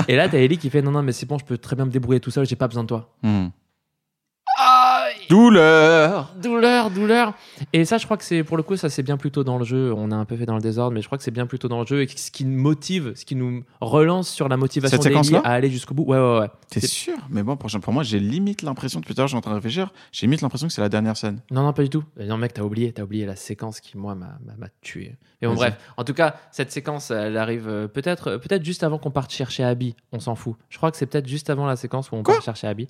Et 0.06 0.14
là, 0.16 0.28
t'as 0.28 0.38
Ellie 0.38 0.56
qui 0.58 0.70
fait 0.70 0.80
Non, 0.80 0.92
non, 0.92 1.02
mais 1.02 1.10
c'est 1.10 1.26
bon, 1.26 1.36
je 1.38 1.44
peux 1.44 1.58
très 1.58 1.74
bien 1.74 1.84
me 1.86 1.90
débrouiller 1.90 2.20
tout 2.20 2.30
seul. 2.30 2.46
J'ai 2.46 2.54
pas 2.56 2.68
besoin 2.68 2.84
de 2.84 2.88
toi. 2.88 3.10
Douleur 5.30 6.34
Douleur, 6.42 6.90
douleur. 6.90 7.34
Et 7.72 7.84
ça, 7.84 7.98
je 7.98 8.04
crois 8.04 8.16
que 8.16 8.24
c'est 8.24 8.42
pour 8.42 8.56
le 8.56 8.64
coup, 8.64 8.76
ça 8.76 8.90
c'est 8.90 9.04
bien 9.04 9.16
plus 9.16 9.30
tôt 9.30 9.44
dans 9.44 9.58
le 9.58 9.64
jeu. 9.64 9.92
On 9.96 10.10
a 10.10 10.16
un 10.16 10.24
peu 10.24 10.36
fait 10.36 10.44
dans 10.44 10.56
le 10.56 10.60
désordre, 10.60 10.92
mais 10.92 11.02
je 11.02 11.06
crois 11.06 11.18
que 11.18 11.24
c'est 11.24 11.30
bien 11.30 11.46
plus 11.46 11.58
tôt 11.60 11.68
dans 11.68 11.80
le 11.80 11.86
jeu 11.86 12.02
et 12.02 12.08
ce 12.08 12.32
qui 12.32 12.44
nous 12.44 12.58
motive, 12.60 13.12
ce 13.14 13.24
qui 13.24 13.36
nous 13.36 13.62
relance 13.80 14.28
sur 14.28 14.48
la 14.48 14.56
motivation 14.56 14.96
Cette 15.00 15.04
d'Ellie 15.12 15.24
séquence-là 15.24 15.48
à 15.48 15.52
aller 15.54 15.70
jusqu'au 15.70 15.94
bout. 15.94 16.02
Ouais, 16.02 16.18
ouais, 16.18 16.38
ouais. 16.40 16.48
T'es 16.68 16.80
C'est- 16.80 16.88
sûr? 16.88 17.14
Mais 17.30 17.44
bon, 17.44 17.56
pour, 17.56 17.70
pour 17.80 17.92
moi, 17.92 18.02
j'ai 18.02 18.18
limite 18.18 18.62
l'impression, 18.62 18.98
depuis 18.98 19.14
tout 19.14 19.20
à 19.20 19.22
l'heure, 19.22 19.28
je 19.28 19.32
suis 19.32 19.38
en 19.38 19.40
train 19.40 19.52
de 19.52 19.56
réfléchir, 19.56 19.92
j'ai 20.10 20.26
limite 20.26 20.40
l'impression 20.42 20.66
que 20.66 20.72
c'est 20.72 20.80
la 20.82 20.88
dernière 20.88 21.16
scène. 21.16 21.40
Non, 21.52 21.62
non, 21.62 21.72
pas 21.72 21.84
du 21.84 21.90
tout. 21.90 22.02
Non, 22.18 22.36
mec, 22.36 22.52
t'as 22.52 22.62
oublié, 22.62 22.92
t'as 22.92 23.04
oublié 23.04 23.24
la 23.24 23.36
séquence 23.36 23.78
qui, 23.80 23.96
moi, 23.96 24.16
m'a 24.16 24.28
tué. 24.82 25.14
Mais 25.40 25.46
bon, 25.48 25.54
bref. 25.54 25.78
En 25.96 26.02
tout 26.02 26.12
cas, 26.14 26.34
cette 26.50 26.72
séquence, 26.72 27.12
elle 27.12 27.36
arrive 27.36 27.68
euh, 27.68 27.86
peut-être 27.86 28.36
peut-être 28.36 28.64
juste 28.64 28.82
avant 28.82 28.98
qu'on 28.98 29.10
parte 29.12 29.32
chercher 29.32 29.62
Abby. 29.62 29.94
On 30.12 30.18
s'en 30.18 30.34
fout. 30.34 30.56
Je 30.68 30.76
crois 30.76 30.90
que 30.90 30.96
c'est 30.96 31.06
peut-être 31.06 31.28
juste 31.28 31.48
avant 31.50 31.66
la 31.66 31.76
séquence 31.76 32.10
où 32.10 32.16
on 32.16 32.22
Quoi? 32.24 32.34
part 32.34 32.42
chercher 32.42 32.66
Abby. 32.66 32.88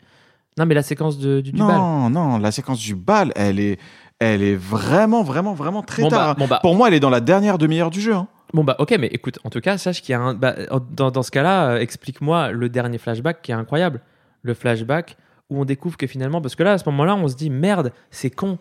Non, 0.58 0.66
mais 0.66 0.74
la 0.74 0.82
séquence 0.82 1.18
de, 1.18 1.40
du, 1.40 1.52
du 1.52 1.58
bal. 1.58 1.68
Non, 1.76 2.10
non, 2.10 2.38
la 2.38 2.50
séquence 2.52 2.78
du 2.80 2.94
bal, 2.94 3.32
elle 3.36 3.60
est, 3.60 3.78
elle 4.18 4.42
est 4.42 4.56
vraiment, 4.56 5.22
vraiment, 5.22 5.54
vraiment 5.54 5.82
très 5.82 6.02
Bon 6.02 6.08
bah, 6.08 6.16
tard. 6.16 6.36
bon, 6.36 6.46
bah, 6.48 6.58
Pour 6.62 6.74
moi, 6.74 6.88
elle 6.88 6.94
est 6.94 7.00
dans 7.00 7.10
la 7.10 7.20
dernière 7.20 7.56
demi-heure 7.56 7.90
du 7.90 8.00
jeu. 8.00 8.14
hein. 8.14 8.26
bon, 8.52 8.64
bah, 8.64 8.76
ok, 8.78 8.94
mais 8.98 9.06
écoute, 9.08 9.38
en 9.44 9.50
tout 9.50 9.60
cas, 9.60 9.78
sache 9.78 10.02
qu'il 10.02 10.12
y 10.12 10.16
a 10.16 10.20
un. 10.20 10.34
bah, 10.34 10.54
dans, 10.90 11.10
dans 11.10 11.22
ce 11.22 11.30
cas-là, 11.30 11.70
euh, 11.72 11.78
explique-moi 11.78 12.50
le 12.50 12.68
dernier 12.68 12.98
flashback 12.98 13.42
qui 13.42 13.52
est 13.52 13.54
incroyable. 13.54 14.00
Le 14.42 14.54
flashback 14.54 15.16
où 15.50 15.60
on 15.60 15.64
découvre 15.64 15.96
que 15.96 16.06
finalement, 16.06 16.40
parce 16.40 16.54
que 16.56 16.62
là, 16.62 16.72
à 16.72 16.78
ce 16.78 16.88
moment-là, 16.90 17.14
on 17.16 17.26
se 17.28 17.36
dit 17.36 17.50
merde, 17.50 17.92
c'est 18.10 18.30
con. 18.30 18.58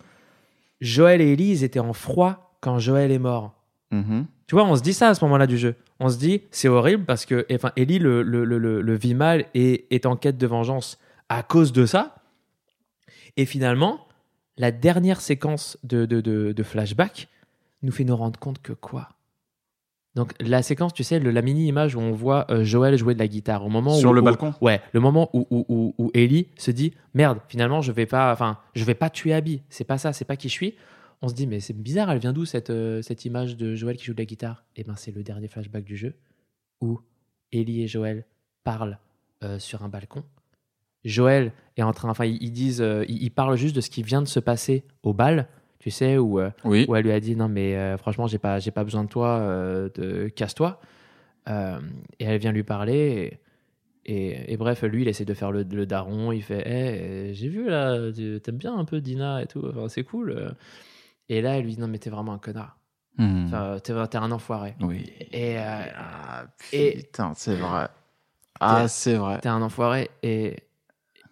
Joël 0.82 1.22
et 1.22 1.34
Elise 1.34 1.64
étaient 1.64 1.80
en 1.80 1.94
froid 1.94 2.54
quand 2.62 2.80
Joël 2.80 3.12
est 3.12 3.20
mort. 3.20 3.54
Mhm. 3.92 4.26
Tu 4.48 4.56
vois, 4.56 4.64
on 4.66 4.76
se 4.76 4.82
dit 4.82 4.94
ça 4.94 5.10
à 5.10 5.14
ce 5.14 5.24
moment-là 5.26 5.46
du 5.48 5.58
jeu. 5.58 5.76
On 6.00 6.10
se 6.10 6.18
dit, 6.18 6.42
c'est 6.52 6.68
horrible 6.68 7.06
parce 7.06 7.26
que 7.26 7.46
enfin, 7.52 7.72
Ellie 7.76 8.00
le, 8.00 8.24
le, 8.24 8.44
le- 8.46 8.82
le 8.82 8.96
vit 8.96 9.14
mal 9.14 9.46
et 9.54 9.94
est 9.94 10.06
en 10.06 10.16
quête 10.16 10.38
de 10.38 10.48
vengeance 10.48 10.98
à 11.30 11.44
cause 11.44 11.72
de 11.72 11.86
ça. 11.86 12.16
Et 13.38 13.46
finalement, 13.46 14.08
la 14.58 14.72
dernière 14.72 15.22
séquence 15.22 15.78
de, 15.84 16.06
de, 16.06 16.22
de, 16.22 16.52
de 16.52 16.64
flashback 16.64 17.30
nous 17.82 17.92
fait 17.92 18.04
nous 18.04 18.16
rendre 18.16 18.40
compte 18.40 18.62
que 18.62 18.74
quoi? 18.74 19.10
Donc, 20.16 20.34
la 20.42 20.64
séquence, 20.64 20.94
tu 20.94 21.04
sais, 21.04 21.20
le- 21.20 21.30
la 21.32 21.42
mini-image 21.42 21.96
où 21.96 22.00
on 22.00 22.12
voit 22.12 22.48
euh, 22.52 22.64
Joël 22.66 22.98
jouer 22.98 23.14
de 23.14 23.20
la 23.20 23.28
guitare, 23.28 23.64
au 23.64 23.70
moment 23.70 23.94
Sur 23.94 24.10
où, 24.10 24.14
le 24.14 24.22
où- 24.22 24.26
balcon? 24.26 24.54
Ouais, 24.60 24.82
le 24.92 25.00
moment 25.00 25.30
où, 25.34 25.46
où, 25.52 25.94
où, 25.98 26.12
Ellie 26.16 26.48
se 26.58 26.72
dit 26.72 26.94
merde, 27.14 27.40
finalement, 27.48 27.82
je 27.82 27.92
vais 27.92 28.08
pas, 28.08 28.34
enfin, 28.34 28.58
je 28.76 28.84
vais 28.84 28.96
pas 28.96 29.10
tuer 29.10 29.34
Abby. 29.34 29.62
C'est 29.70 29.84
pas 29.84 29.98
ça, 30.00 30.12
c'est 30.12 30.26
pas 30.26 30.36
qui 30.36 30.50
je 30.50 30.54
suis. 30.54 30.76
On 31.22 31.28
se 31.30 31.36
dit 31.36 31.48
mais 31.48 31.60
c'est 31.60 31.74
bizarre, 31.78 32.10
elle 32.12 32.20
vient 32.20 32.34
d'où 32.34 32.46
cette, 32.46 32.70
euh, 32.72 33.02
cette 33.02 33.24
image 33.26 33.56
de 33.56 33.76
Joël 33.76 33.98
qui 33.98 34.06
joue 34.06 34.14
de 34.14 34.20
la 34.22 34.26
guitare? 34.26 34.64
Eh 34.76 34.84
ben, 34.84 34.96
c'est 34.98 35.12
le 35.12 35.22
dernier 35.22 35.48
flashback 35.48 35.84
du 35.84 35.96
jeu 35.96 36.16
où 36.82 37.00
Ellie 37.52 37.84
et 37.84 37.88
Joël 37.88 38.26
parlent 38.64 38.98
euh, 39.44 39.60
sur 39.60 39.84
un 39.84 39.90
balcon. 39.90 40.24
Joël 41.06 41.54
est 41.78 41.84
en 41.84 41.94
train, 41.94 42.10
enfin, 42.10 42.26
ils, 42.26 42.52
disent, 42.52 42.82
euh, 42.82 43.06
ils, 43.08 43.24
ils 43.24 43.30
parlent 43.32 43.56
juste 43.56 43.76
de 43.76 43.82
ce 43.82 43.90
qui 43.90 44.04
vient 44.04 44.22
de 44.22 44.28
se 44.28 44.40
passer 44.40 44.84
au 45.04 45.14
bal, 45.14 45.48
tu 45.80 45.92
sais, 45.92 46.18
où 46.18 46.40
euh, 46.40 46.52
Oui. 46.66 46.86
où 46.90 46.96
elle 46.96 47.06
lui 47.06 47.12
a 47.14 47.20
dit 47.22 47.36
non 47.38 47.48
mais 47.48 47.76
euh, 47.78 47.98
franchement 47.98 48.28
j'ai 48.28 48.38
pas 48.38 48.60
j'ai 48.60 48.72
pas 48.72 48.84
besoin 48.84 49.06
de 49.06 49.10
toi 49.10 49.38
euh, 49.40 49.90
de 49.96 50.28
casse-toi 50.28 50.82
et 51.48 52.26
elle 52.26 52.38
vient 52.40 52.52
lui 52.52 52.64
parler 52.64 53.40
et, 54.06 54.14
et- 54.14 54.54
et 54.54 54.58
bref 54.58 54.84
lui 54.84 55.02
il 55.04 55.08
essaie 55.08 55.26
de 55.26 55.34
faire 55.34 55.52
le, 55.52 55.64
le 55.64 55.86
daron 55.86 56.32
il 56.32 56.44
fait 56.44 56.64
Eh, 56.66 57.34
j'ai 57.34 57.48
vu 57.48 57.70
là 57.70 58.12
tu- 58.12 58.40
t'aimes 58.44 58.58
bien 58.58 58.76
un 58.78 58.86
peu 58.86 59.02
Dina 59.02 59.42
et 59.42 59.48
tout 59.48 59.66
enfin, 59.70 59.88
c'est 59.90 60.04
cool 60.04 60.54
et 61.30 61.42
là 61.42 61.58
elle 61.58 61.64
lui 61.64 61.76
dit 61.76 61.80
non 61.80 61.88
mais 61.88 61.98
t'es 61.98 62.10
vraiment 62.10 62.34
un 62.34 62.38
connard 62.40 62.78
enfin, 63.18 63.78
t'es 63.84 63.94
t'es 64.10 64.18
un 64.18 64.32
enfoiré 64.32 64.76
Oui. 64.82 65.12
et 65.32 65.58
Ah, 65.58 66.46
Et- 66.74 66.98
putain, 66.98 67.34
c'est 67.36 67.56
vrai. 67.56 67.88
Ah, 68.60 68.88
c'est 68.88 69.16
vrai. 69.16 69.40
t'es 69.40 69.50
un 69.50 69.62
enfoiré 69.62 70.10
et, 70.22 70.58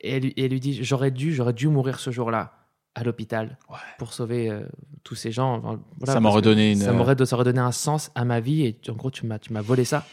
et 0.02 0.12
elle, 0.12 0.24
lui- 0.24 0.34
et 0.38 0.46
elle 0.46 0.52
lui 0.52 0.60
dit 0.60 0.84
j'aurais 0.84 1.12
dû 1.12 1.34
j'aurais 1.34 1.54
dû 1.54 1.68
mourir 1.68 2.00
ce 2.00 2.12
jour-là 2.12 2.54
à 2.96 3.04
l'hôpital 3.04 3.58
Ouais. 3.70 3.76
pour 4.00 4.14
sauver 4.14 4.50
euh, 4.50 4.66
tous 5.04 5.16
ces 5.16 5.32
gens 5.32 5.58
Enfin, 5.58 5.82
voilà, 5.98 6.14
Ça 6.14 6.20
m'a 6.20 6.30
parce 6.30 6.42
que 6.42 6.48
redonné 6.50 6.72
une- 6.74 6.78
ça 6.80 6.94
m'aurait 6.94 7.16
ça 7.26 7.36
aurait 7.36 7.46
donné 7.46 7.60
un 7.60 7.72
sens 7.72 8.12
à 8.16 8.26
ma 8.26 8.40
vie 8.40 8.66
et 8.66 8.74
tu- 8.78 8.92
en 8.92 8.96
gros 8.96 9.12
tu 9.12 9.26
m'as 9.26 9.40
tu 9.40 9.54
m'as 9.54 9.62
volé 9.62 9.86
ça 9.86 10.06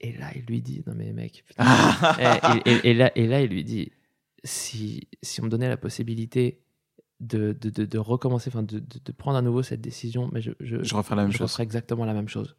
et 0.00 0.12
là 0.16 0.30
il 0.34 0.42
lui 0.46 0.60
dit 0.62 0.82
non 0.86 0.94
mais 0.96 1.12
mec 1.12 1.44
putain. 1.46 1.64
et, 2.66 2.70
et- 2.70 2.90
et 2.90 2.94
là 2.94 3.10
et 3.14 3.26
là 3.26 3.40
il 3.42 3.50
lui 3.50 3.64
dit 3.64 3.92
si 4.44 5.08
si 5.22 5.40
on 5.40 5.44
me 5.44 5.48
donnait 5.50 5.68
la 5.68 5.76
possibilité 5.76 6.60
de, 7.20 7.56
de, 7.58 7.70
de, 7.70 7.84
de 7.86 7.98
recommencer 7.98 8.50
enfin 8.50 8.62
de, 8.62 8.78
de, 8.78 8.98
de 9.04 9.12
prendre 9.12 9.38
à 9.38 9.42
nouveau 9.42 9.62
cette 9.62 9.80
décision 9.80 10.28
mais 10.32 10.40
je 10.42 10.52
je, 10.60 10.82
Je 10.82 10.94
referai 10.94 11.16
la 11.16 11.22
même 11.22 11.32
je 11.32 11.38
chose. 11.38 11.50
referais 11.50 11.62
exactement 11.62 12.04
la 12.04 12.12
même 12.14 12.28
chose 12.28 12.54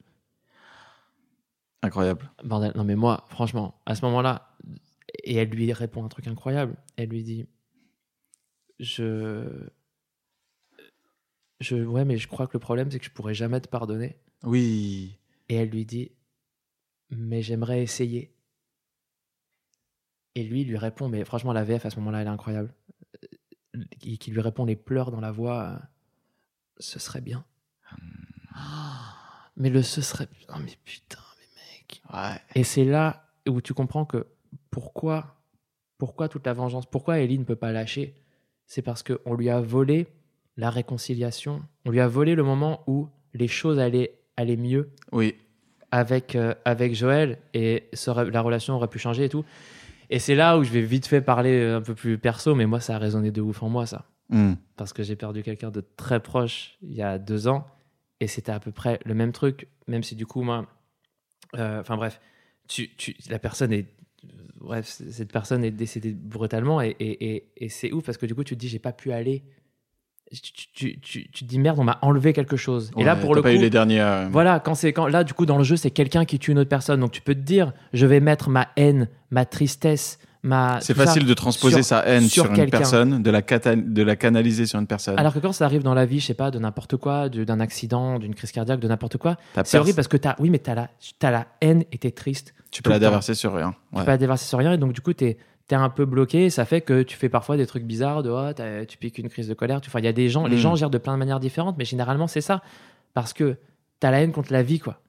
Incroyable. 1.83 2.31
Bordel, 2.43 2.71
non 2.75 2.83
mais 2.83 2.95
moi, 2.95 3.25
franchement, 3.29 3.79
à 3.85 3.93
ce 3.95 4.03
moment-là, 4.05 4.46
et 5.23 5.35
elle 5.35 5.49
lui 5.49 5.71
répond 5.73 6.03
un 6.03 6.09
truc 6.09 6.27
incroyable. 6.27 6.75
Elle 6.95 7.09
lui 7.09 7.23
dit, 7.23 7.47
je, 8.79 9.69
je, 11.59 11.75
ouais, 11.75 12.05
mais 12.05 12.17
je 12.17 12.27
crois 12.27 12.47
que 12.47 12.53
le 12.53 12.59
problème 12.59 12.91
c'est 12.91 12.99
que 12.99 13.05
je 13.05 13.11
pourrais 13.11 13.33
jamais 13.33 13.61
te 13.61 13.67
pardonner. 13.67 14.17
Oui. 14.43 15.17
Et 15.49 15.55
elle 15.55 15.69
lui 15.69 15.85
dit, 15.85 16.11
mais 17.09 17.41
j'aimerais 17.41 17.81
essayer. 17.81 18.33
Et 20.35 20.43
lui 20.43 20.61
il 20.61 20.67
lui 20.67 20.77
répond, 20.77 21.09
mais 21.09 21.25
franchement 21.25 21.53
la 21.53 21.63
VF 21.63 21.85
à 21.85 21.89
ce 21.89 21.95
moment-là 21.97 22.21
elle 22.21 22.27
est 22.27 22.31
incroyable. 22.31 22.73
Euh, 23.75 23.83
Qui, 23.99 24.17
qui 24.17 24.31
lui 24.31 24.41
répond 24.41 24.65
les 24.65 24.75
pleurs 24.75 25.11
dans 25.11 25.21
la 25.21 25.31
voix, 25.31 25.63
euh, 25.63 25.79
ce 26.79 26.99
serait 26.99 27.21
bien. 27.21 27.45
Mais 29.55 29.69
le 29.69 29.81
ce 29.81 30.01
serait, 30.01 30.27
oh 30.49 30.59
mais 30.63 30.77
putain, 30.85 31.19
mais 31.39 31.77
mec. 31.79 32.01
Ouais. 32.13 32.39
Et 32.53 32.63
c'est 32.63 32.85
là 32.85 33.27
où 33.47 33.61
tu 33.61 33.73
comprends 33.73 34.05
que 34.05 34.27
pourquoi, 34.77 35.35
pourquoi 35.97 36.29
toute 36.29 36.45
la 36.45 36.53
vengeance, 36.53 36.85
pourquoi 36.85 37.17
Ellie 37.17 37.39
ne 37.39 37.43
peut 37.43 37.55
pas 37.55 37.71
lâcher, 37.71 38.13
c'est 38.67 38.83
parce 38.83 39.01
qu'on 39.01 39.33
lui 39.33 39.49
a 39.49 39.59
volé 39.59 40.05
la 40.55 40.69
réconciliation, 40.69 41.63
on 41.85 41.89
lui 41.89 41.99
a 41.99 42.07
volé 42.07 42.35
le 42.35 42.43
moment 42.43 42.83
où 42.85 43.07
les 43.33 43.47
choses 43.47 43.79
allaient, 43.79 44.19
allaient 44.35 44.55
mieux 44.55 44.91
Oui. 45.11 45.33
avec, 45.89 46.35
euh, 46.35 46.53
avec 46.63 46.93
Joël 46.93 47.39
et 47.55 47.89
la 48.31 48.41
relation 48.41 48.75
aurait 48.75 48.87
pu 48.87 48.99
changer 48.99 49.23
et 49.25 49.29
tout. 49.29 49.45
Et 50.11 50.19
c'est 50.19 50.35
là 50.35 50.59
où 50.59 50.63
je 50.63 50.69
vais 50.71 50.83
vite 50.83 51.07
fait 51.07 51.21
parler 51.21 51.63
un 51.65 51.81
peu 51.81 51.95
plus 51.95 52.19
perso, 52.19 52.53
mais 52.53 52.67
moi 52.67 52.79
ça 52.79 52.97
a 52.97 52.99
résonné 52.99 53.31
de 53.31 53.41
ouf 53.41 53.63
en 53.63 53.69
moi 53.69 53.87
ça 53.87 54.05
Hmm. 54.29 54.55
parce 54.75 54.91
que 54.93 55.01
j'ai 55.03 55.15
perdu 55.15 55.41
quelqu'un 55.41 55.71
de 55.71 55.81
très 55.95 56.19
proche 56.19 56.77
il 56.81 56.93
y 56.93 57.01
a 57.01 57.17
deux 57.17 57.47
ans 57.47 57.65
et 58.19 58.27
c'était 58.27 58.51
à 58.51 58.59
peu 58.59 58.71
près 58.73 58.99
le 59.05 59.13
même 59.15 59.31
truc, 59.31 59.69
même 59.87 60.03
si 60.03 60.15
du 60.15 60.25
coup, 60.27 60.43
moi. 60.43 60.67
euh, 61.55 61.79
Enfin 61.79 61.95
bref, 61.95 62.19
tu, 62.67 62.93
tu, 62.97 63.15
la 63.29 63.39
personne 63.39 63.71
est. 63.71 63.87
Bref, 64.59 64.85
cette 64.87 65.31
personne 65.31 65.63
est 65.63 65.71
décédée 65.71 66.13
brutalement 66.13 66.81
et, 66.81 66.95
et, 66.99 67.35
et, 67.35 67.47
et 67.57 67.69
c'est 67.69 67.91
ouf 67.91 68.05
parce 68.05 68.17
que 68.17 68.25
du 68.25 68.33
coup, 68.35 68.43
tu 68.43 68.55
te 68.55 68.59
dis, 68.59 68.67
j'ai 68.69 68.79
pas 68.79 68.91
pu 68.91 69.11
aller. 69.11 69.43
Tu, 70.31 70.41
tu, 70.51 70.99
tu, 70.99 70.99
tu- 70.99 71.29
te 71.31 71.45
dis, 71.45 71.57
merde, 71.57 71.79
on 71.79 71.85
m'a 71.85 71.99
enlevé 72.01 72.33
quelque 72.33 72.57
chose. 72.57 72.91
et 72.97 73.03
là, 73.05 73.15
pour 73.15 73.33
le 73.33 73.41
pas 73.41 73.49
coup. 73.51 73.55
eu 73.55 73.59
les 73.59 73.69
derniers. 73.69 74.01
euh, 74.01 74.27
Voilà, 74.29 74.59
quand 74.59 74.75
c'est 74.75 74.91
quand 74.91 75.07
là 75.07 75.23
du 75.23 75.33
coup 75.33 75.45
dans 75.45 75.57
le 75.57 75.63
jeu 75.63 75.77
c'est 75.77 75.91
quelqu'un 75.91 76.25
qui 76.25 76.37
tue 76.37 76.51
une 76.51 76.59
autre 76.59 76.69
personne 76.69 76.99
donc 76.99 77.11
tu 77.13 77.21
peux 77.21 77.33
te 77.33 77.39
dire 77.39 77.71
je 77.93 78.05
vais 78.05 78.19
mettre 78.19 78.49
ma 78.49 78.67
haine, 78.75 79.07
ma 79.31 79.45
tristesse, 79.45 80.19
C'est 80.81 80.93
facile 80.93 81.25
de 81.25 81.33
transposer 81.33 81.77
sur- 81.77 81.85
sa 81.85 82.05
haine 82.07 82.23
sur 82.23 82.43
sur, 82.45 82.53
une 82.53 82.69
personne, 82.69 83.21
de 83.23 83.29
la, 83.31 83.41
cata- 83.41 83.75
de 83.75 84.03
la 84.03 84.15
canaliser 84.15 84.65
sur 84.65 84.79
une 84.79 84.87
personne. 84.87 85.17
Alors 85.19 85.33
que 85.33 85.39
quand 85.39 85.51
ça 85.51 85.65
arrive 85.65 85.83
dans 85.83 85.93
la 85.93 86.05
vie, 86.05 86.19
je 86.19 86.25
sais 86.27 86.33
pas, 86.33 86.51
de 86.51 86.59
n'importe 86.59 86.97
quoi, 86.97 87.29
d'un 87.29 87.59
accident, 87.59 88.19
d'une 88.19 88.35
crise 88.35 88.51
cardiaque, 88.51 88.79
de 88.79 88.87
n'importe 88.87 89.17
quoi, 89.17 89.37
c'est 89.63 89.77
horrible 89.77 89.95
parce 89.95 90.07
que 90.07 90.17
t'as, 90.17 90.35
oui, 90.39 90.49
mais 90.49 90.59
t'as 90.59 90.75
la, 90.75 90.89
t'as 91.19 91.31
la 91.31 91.47
haine 91.61 91.83
et 91.91 91.97
t'es 91.97 92.11
triste. 92.11 92.53
tu 92.71 92.81
peux 92.81 92.89
la 92.89 92.99
déverser 92.99 93.33
sur 93.33 93.53
rien. 93.53 93.73
Tu 93.95 94.01
peux 94.03 94.07
la 94.11 94.17
déverser 94.17 94.45
sur 94.45 94.59
rien 94.59 94.73
et 94.73 94.77
donc 94.77 94.93
du 94.93 95.01
coup 95.01 95.13
t'es, 95.13 95.37
t'es 95.67 95.75
un 95.75 95.89
peu 95.89 96.05
bloqué. 96.05 96.45
et 96.45 96.49
Ça 96.49 96.65
fait 96.65 96.81
que 96.81 97.01
tu 97.03 97.17
fais 97.17 97.29
parfois 97.29 97.57
des 97.57 97.65
trucs 97.67 97.83
bizarres 97.83 98.23
de, 98.23 98.29
oh, 98.29 98.51
tu 98.87 98.97
piques 98.97 99.17
une 99.17 99.29
crise 99.29 99.47
de 99.47 99.53
colère. 99.53 99.81
Tu, 99.81 99.89
enfin, 99.89 99.99
il 99.99 100.05
y 100.05 100.07
a 100.09 100.13
des 100.13 100.29
gens, 100.29 100.47
les 100.47 100.55
Mm. 100.55 100.59
gens 100.59 100.75
gèrent 100.75 100.89
de 100.89 100.97
plein 100.97 101.13
de 101.13 101.19
manières 101.19 101.39
différentes, 101.39 101.75
mais 101.77 101.85
généralement 101.85 102.27
c'est 102.27 102.41
ça 102.41 102.61
parce 103.13 103.33
que 103.33 103.57
t'as 103.99 104.11
la 104.11 104.21
haine 104.21 104.31
contre 104.31 104.53
la 104.53 104.63
vie, 104.63 104.79
quoi. 104.79 105.01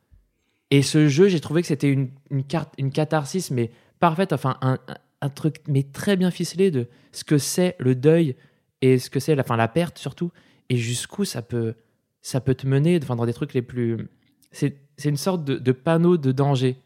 Et 0.70 0.82
ce 0.82 1.08
jeu, 1.08 1.28
j'ai 1.28 1.40
trouvé 1.40 1.62
que 1.62 1.68
c'était 1.68 1.90
une, 1.90 2.10
une 2.30 2.44
carte, 2.44 2.72
une 2.78 2.90
catharsis, 2.90 3.50
mais 3.50 3.70
parfaite, 4.00 4.32
enfin 4.32 4.56
un, 4.60 4.74
un- 4.88 4.94
un 5.20 5.28
truc 5.28 5.56
mais 5.66 5.82
très 5.82 6.16
bien 6.16 6.30
ficelé 6.30 6.70
de 6.70 6.88
ce 7.12 7.24
que 7.24 7.38
c'est 7.38 7.76
le 7.78 7.94
deuil 7.94 8.36
et 8.80 8.98
ce 8.98 9.10
que 9.10 9.20
c'est 9.20 9.34
la, 9.34 9.42
enfin, 9.42 9.56
la 9.56 9.68
perte 9.68 9.98
surtout 9.98 10.30
et 10.68 10.76
jusqu'où 10.76 11.24
ça 11.24 11.42
peut 11.42 11.74
ça 12.20 12.40
peut 12.40 12.54
te 12.54 12.66
mener 12.66 12.98
enfin, 13.02 13.16
dans 13.16 13.26
des 13.26 13.32
trucs 13.32 13.54
les 13.54 13.62
plus 13.62 14.08
c'est 14.52 14.76
c'est 14.96 15.08
une 15.08 15.16
sorte 15.16 15.44
de, 15.44 15.56
de 15.56 15.72
panneau 15.72 16.16
de 16.16 16.32
danger 16.32 16.76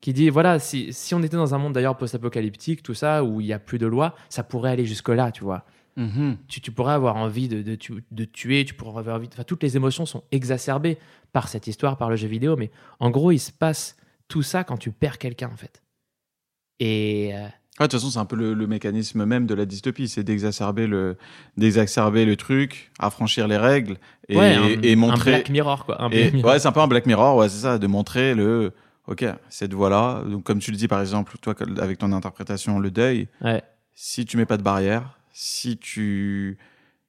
qui 0.00 0.12
dit 0.12 0.28
voilà 0.30 0.58
si, 0.58 0.92
si 0.92 1.14
on 1.14 1.22
était 1.22 1.36
dans 1.36 1.54
un 1.54 1.58
monde 1.58 1.74
d'ailleurs 1.74 1.96
post-apocalyptique 1.96 2.82
tout 2.82 2.94
ça 2.94 3.24
où 3.24 3.40
il 3.40 3.46
y 3.46 3.52
a 3.52 3.58
plus 3.58 3.78
de 3.78 3.86
loi 3.86 4.14
ça 4.28 4.42
pourrait 4.42 4.70
aller 4.70 4.86
jusque 4.86 5.08
là 5.08 5.30
tu 5.30 5.44
vois 5.44 5.64
tu, 6.48 6.60
tu 6.60 6.72
pourrais 6.72 6.94
avoir 6.94 7.16
envie 7.16 7.48
de, 7.48 7.62
de 7.62 8.24
tuer, 8.24 8.64
tu 8.64 8.74
pourrais 8.74 8.98
avoir 8.98 9.16
envie. 9.16 9.28
Enfin, 9.32 9.44
toutes 9.44 9.62
les 9.62 9.76
émotions 9.76 10.06
sont 10.06 10.24
exacerbées 10.32 10.98
par 11.32 11.48
cette 11.48 11.66
histoire, 11.66 11.96
par 11.96 12.10
le 12.10 12.16
jeu 12.16 12.26
vidéo, 12.26 12.56
mais 12.56 12.70
en 12.98 13.10
gros, 13.10 13.30
il 13.30 13.38
se 13.38 13.52
passe 13.52 13.96
tout 14.28 14.42
ça 14.42 14.64
quand 14.64 14.76
tu 14.76 14.90
perds 14.90 15.18
quelqu'un, 15.18 15.50
en 15.52 15.56
fait. 15.56 15.82
Et 16.80 17.30
euh, 17.34 17.46
Ah, 17.80 17.84
de 17.84 17.90
toute 17.90 17.98
façon, 18.00 18.10
c'est 18.10 18.18
un 18.20 18.24
peu 18.24 18.36
le, 18.36 18.54
le 18.54 18.66
mécanisme 18.68 19.24
même 19.24 19.46
de 19.46 19.54
la 19.54 19.66
dystopie, 19.66 20.06
c'est 20.08 20.22
d'exacerber 20.22 20.86
le, 20.86 21.16
d'exacerber 21.56 22.24
le 22.24 22.36
truc, 22.36 22.92
affranchir 23.00 23.48
les 23.48 23.56
règles 23.56 23.96
et, 24.28 24.36
ouais, 24.36 24.54
un, 24.54 24.80
et 24.82 24.92
un 24.92 24.96
montrer. 24.96 25.32
Black 25.32 25.50
Mirror, 25.50 25.84
quoi. 25.84 26.00
Un 26.00 26.08
et- 26.10 26.20
Black 26.22 26.34
Mirror. 26.34 26.50
ouais, 26.52 26.58
c'est 26.60 26.68
un 26.68 26.72
peu 26.72 26.80
un 26.80 26.86
Black 26.86 27.06
Mirror, 27.06 27.36
ouais, 27.36 27.48
c'est 27.48 27.62
ça, 27.62 27.78
de 27.78 27.86
montrer 27.88 28.34
le. 28.34 28.72
Ok, 29.06 29.24
cette 29.50 29.74
voie-là. 29.74 30.22
Donc, 30.24 30.44
comme 30.44 30.60
tu 30.60 30.70
le 30.70 30.76
dis, 30.76 30.88
par 30.88 31.00
exemple, 31.00 31.36
toi, 31.42 31.54
avec 31.78 31.98
ton 31.98 32.10
interprétation, 32.12 32.78
le 32.78 32.90
deuil, 32.90 33.26
Ouais. 33.42 33.62
si 33.94 34.24
tu 34.24 34.36
mets 34.36 34.46
pas 34.46 34.56
de 34.56 34.62
barrière, 34.62 35.18
si 35.32 35.76
tu, 35.76 36.56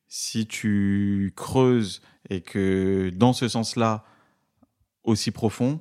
si 0.07 0.45
tu 0.47 1.31
creuses 1.37 2.01
et 2.29 2.41
que 2.41 3.11
dans 3.15 3.31
ce 3.33 3.47
sens-là, 3.47 4.03
aussi 5.03 5.29
profond, 5.31 5.79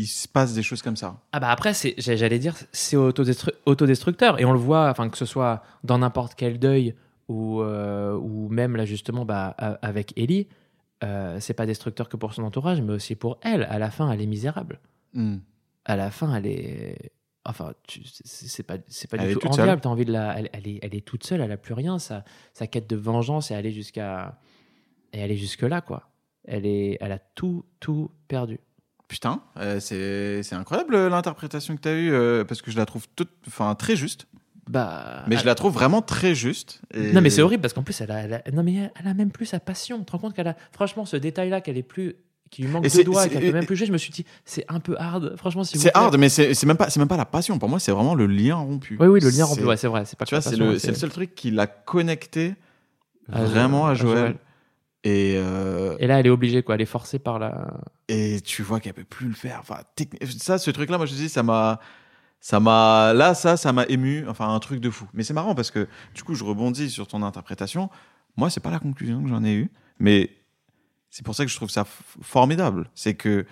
il, 0.00 0.06
se 0.06 0.28
passe 0.28 0.54
des 0.54 0.62
choses 0.62 0.82
comme 0.82 0.96
ça. 0.96 1.20
Ah 1.32 1.40
bah 1.40 1.50
après, 1.50 1.72
j'allais 1.98 2.38
dire, 2.38 2.54
c'est 2.72 2.96
autodestru- 2.96 3.54
autodestructeur. 3.66 4.40
Et 4.40 4.44
on 4.44 4.52
le 4.52 4.58
voit, 4.58 4.88
enfin, 4.90 5.08
que 5.08 5.18
ce 5.18 5.26
soit 5.26 5.62
dans 5.84 5.98
n'importe 5.98 6.34
quel 6.34 6.58
deuil 6.58 6.94
ou, 7.28 7.60
euh, 7.60 8.14
ou 8.16 8.48
même 8.48 8.76
là, 8.76 8.84
justement, 8.84 9.24
bah, 9.24 9.48
avec 9.82 10.12
Ellie, 10.16 10.48
euh, 11.02 11.38
c'est 11.40 11.54
pas 11.54 11.66
destructeur 11.66 12.08
que 12.08 12.16
pour 12.16 12.34
son 12.34 12.42
entourage, 12.42 12.80
mais 12.82 12.92
aussi 12.92 13.14
pour 13.14 13.38
elle. 13.42 13.62
À 13.64 13.78
la 13.78 13.90
fin, 13.90 14.10
elle 14.10 14.20
est 14.20 14.26
misérable. 14.26 14.80
Hmm. 15.12 15.38
à 15.84 15.96
la 15.96 16.10
fin, 16.10 16.34
elle 16.36 16.46
est. 16.46 17.12
Enfin, 17.44 17.72
c'est 18.24 18.62
pas, 18.62 18.76
c'est 18.86 19.10
pas 19.10 19.18
du 19.18 19.34
tout 19.34 19.48
enviable. 19.48 19.80
T'as 19.80 19.88
envie 19.88 20.04
de 20.04 20.12
la. 20.12 20.38
Elle, 20.38 20.50
elle 20.52 20.68
est, 20.68 20.78
elle 20.82 20.94
est 20.94 21.04
toute 21.04 21.24
seule, 21.24 21.40
elle 21.40 21.50
a 21.50 21.56
plus 21.56 21.74
rien. 21.74 21.98
Sa, 21.98 22.22
sa 22.52 22.66
quête 22.66 22.88
de 22.88 22.96
vengeance 22.96 23.50
est 23.50 23.54
allée 23.54 23.72
jusqu'à. 23.72 24.38
Et 25.12 25.18
elle 25.18 25.32
est 25.32 25.36
jusque-là, 25.36 25.80
quoi. 25.80 26.10
Elle, 26.44 26.66
est, 26.66 26.98
elle 27.00 27.12
a 27.12 27.18
tout, 27.18 27.64
tout 27.80 28.10
perdu. 28.28 28.60
Putain, 29.10 29.40
euh, 29.58 29.80
c'est 29.80 30.54
incroyable 30.54 30.94
euh, 30.94 31.08
l'interprétation 31.08 31.74
que 31.74 31.80
tu 31.80 31.88
as 31.88 31.94
eue, 31.94 32.12
euh, 32.12 32.44
parce 32.44 32.62
que 32.62 32.70
je 32.70 32.76
la 32.76 32.86
trouve 32.86 33.06
toute, 33.16 33.28
enfin, 33.48 33.74
très 33.74 33.96
juste. 33.96 34.28
Bah. 34.68 35.24
Mais 35.26 35.36
je 35.36 35.44
la 35.44 35.56
trouve 35.56 35.74
vraiment 35.74 36.00
très 36.00 36.32
juste. 36.36 36.80
et- 36.94 37.12
Non, 37.12 37.20
mais 37.20 37.28
c'est 37.28 37.42
horrible 37.42 37.60
parce 37.60 37.74
qu'en 37.74 37.82
plus, 37.82 38.00
elle 38.00 38.12
a, 38.12 38.20
elle 38.20 38.34
a- 38.34 38.50
non, 38.52 38.62
mais 38.62 38.92
elle, 39.00 39.08
a 39.08 39.14
même 39.14 39.32
plus 39.32 39.46
sa 39.46 39.58
passion. 39.58 39.98
Tu 39.98 40.04
te 40.04 40.12
rends 40.12 40.18
compte 40.18 40.34
qu'elle 40.36 40.46
a. 40.46 40.54
Franchement, 40.70 41.06
ce 41.06 41.16
détail-là, 41.16 41.60
qu'elle 41.60 41.76
est 41.76 41.82
plus. 41.82 42.14
Qui 42.52 42.62
lui 42.62 42.68
manque 42.68 42.84
deux 42.88 43.04
doigts 43.04 43.26
et 43.26 43.30
qu'elle 43.30 43.42
peut 43.46 43.52
même 43.52 43.66
plus 43.66 43.74
jouer, 43.76 43.86
je 43.86 43.92
me 43.92 43.98
suis 43.98 44.12
dit, 44.12 44.24
c'est 44.44 44.64
un 44.68 44.78
peu 44.78 44.96
hard. 44.96 45.34
Franchement, 45.36 45.64
si 45.64 45.76
C'est 45.76 45.90
hard, 45.96 46.16
mais 46.16 46.28
c'est 46.28 46.62
même, 46.64 46.76
pas- 46.76 46.88
c'est 46.88 47.00
même 47.00 47.08
pas 47.08 47.16
la 47.16 47.24
passion. 47.24 47.58
Pour 47.58 47.68
moi, 47.68 47.80
c'est 47.80 47.90
vraiment 47.92 48.14
le 48.14 48.26
lien 48.26 48.54
rompu. 48.56 48.96
Oui, 49.00 49.06
oui, 49.08 49.20
le 49.20 49.30
lien 49.30 49.44
rompu. 49.44 49.60
C'est- 49.62 49.66
Ouais, 49.66 49.76
c'est 49.76 49.86
vrai. 49.88 50.04
C'est 50.04 50.16
pas 50.18 50.24
Tu 50.24 50.34
vois, 50.36 50.40
c'est 50.42 50.54
le, 50.56 50.78
seul 50.78 51.10
truc 51.10 51.34
qui 51.34 51.50
l'a 51.50 51.66
connecté 51.66 52.54
À 53.32 53.44
vraiment 53.44 53.86
à 53.88 53.94
Joël. 53.94 54.36
Et, 55.02 55.34
euh, 55.36 55.96
Et 55.98 56.06
là, 56.06 56.20
elle 56.20 56.26
est 56.26 56.30
obligée, 56.30 56.62
quoi. 56.62 56.74
Elle 56.74 56.82
est 56.82 56.86
forcée 56.86 57.18
par 57.18 57.38
la. 57.38 57.80
et 58.08 58.40
tu 58.42 58.62
vois 58.62 58.80
qu'elle 58.80 58.94
peut 58.94 59.04
plus 59.04 59.28
le 59.28 59.34
faire. 59.34 59.58
Enfin, 59.60 59.80
ça, 60.38 60.58
ce 60.58 60.70
truc-là, 60.70 60.98
moi, 60.98 61.06
je 61.06 61.12
te 61.12 61.16
dis, 61.16 61.28
ça 61.28 61.42
m'a, 61.42 61.80
ça 62.40 62.60
m'a, 62.60 63.12
là, 63.14 63.34
ça, 63.34 63.56
ça 63.56 63.72
m'a 63.72 63.86
ému. 63.86 64.26
Enfin, 64.28 64.52
un 64.54 64.58
truc 64.60 64.80
de 64.80 64.90
fou. 64.90 65.06
Mais 65.14 65.22
c'est 65.22 65.34
marrant 65.34 65.54
parce 65.54 65.70
que, 65.70 65.88
du 66.14 66.22
coup, 66.22 66.34
je 66.34 66.44
rebondis 66.44 66.90
sur 66.90 67.06
ton 67.06 67.22
interprétation. 67.22 67.88
Moi, 68.36 68.50
c'est 68.50 68.60
pas 68.60 68.70
la 68.70 68.78
conclusion 68.78 69.22
que 69.22 69.28
j'en 69.28 69.42
ai 69.44 69.54
eue, 69.54 69.70
mais 69.98 70.30
c'est 71.10 71.24
pour 71.24 71.34
ça 71.34 71.44
que 71.44 71.50
je 71.50 71.56
trouve 71.56 71.70
ça 71.70 71.84
formidable. 72.22 72.90
C'est 72.94 73.14
que 73.14 73.46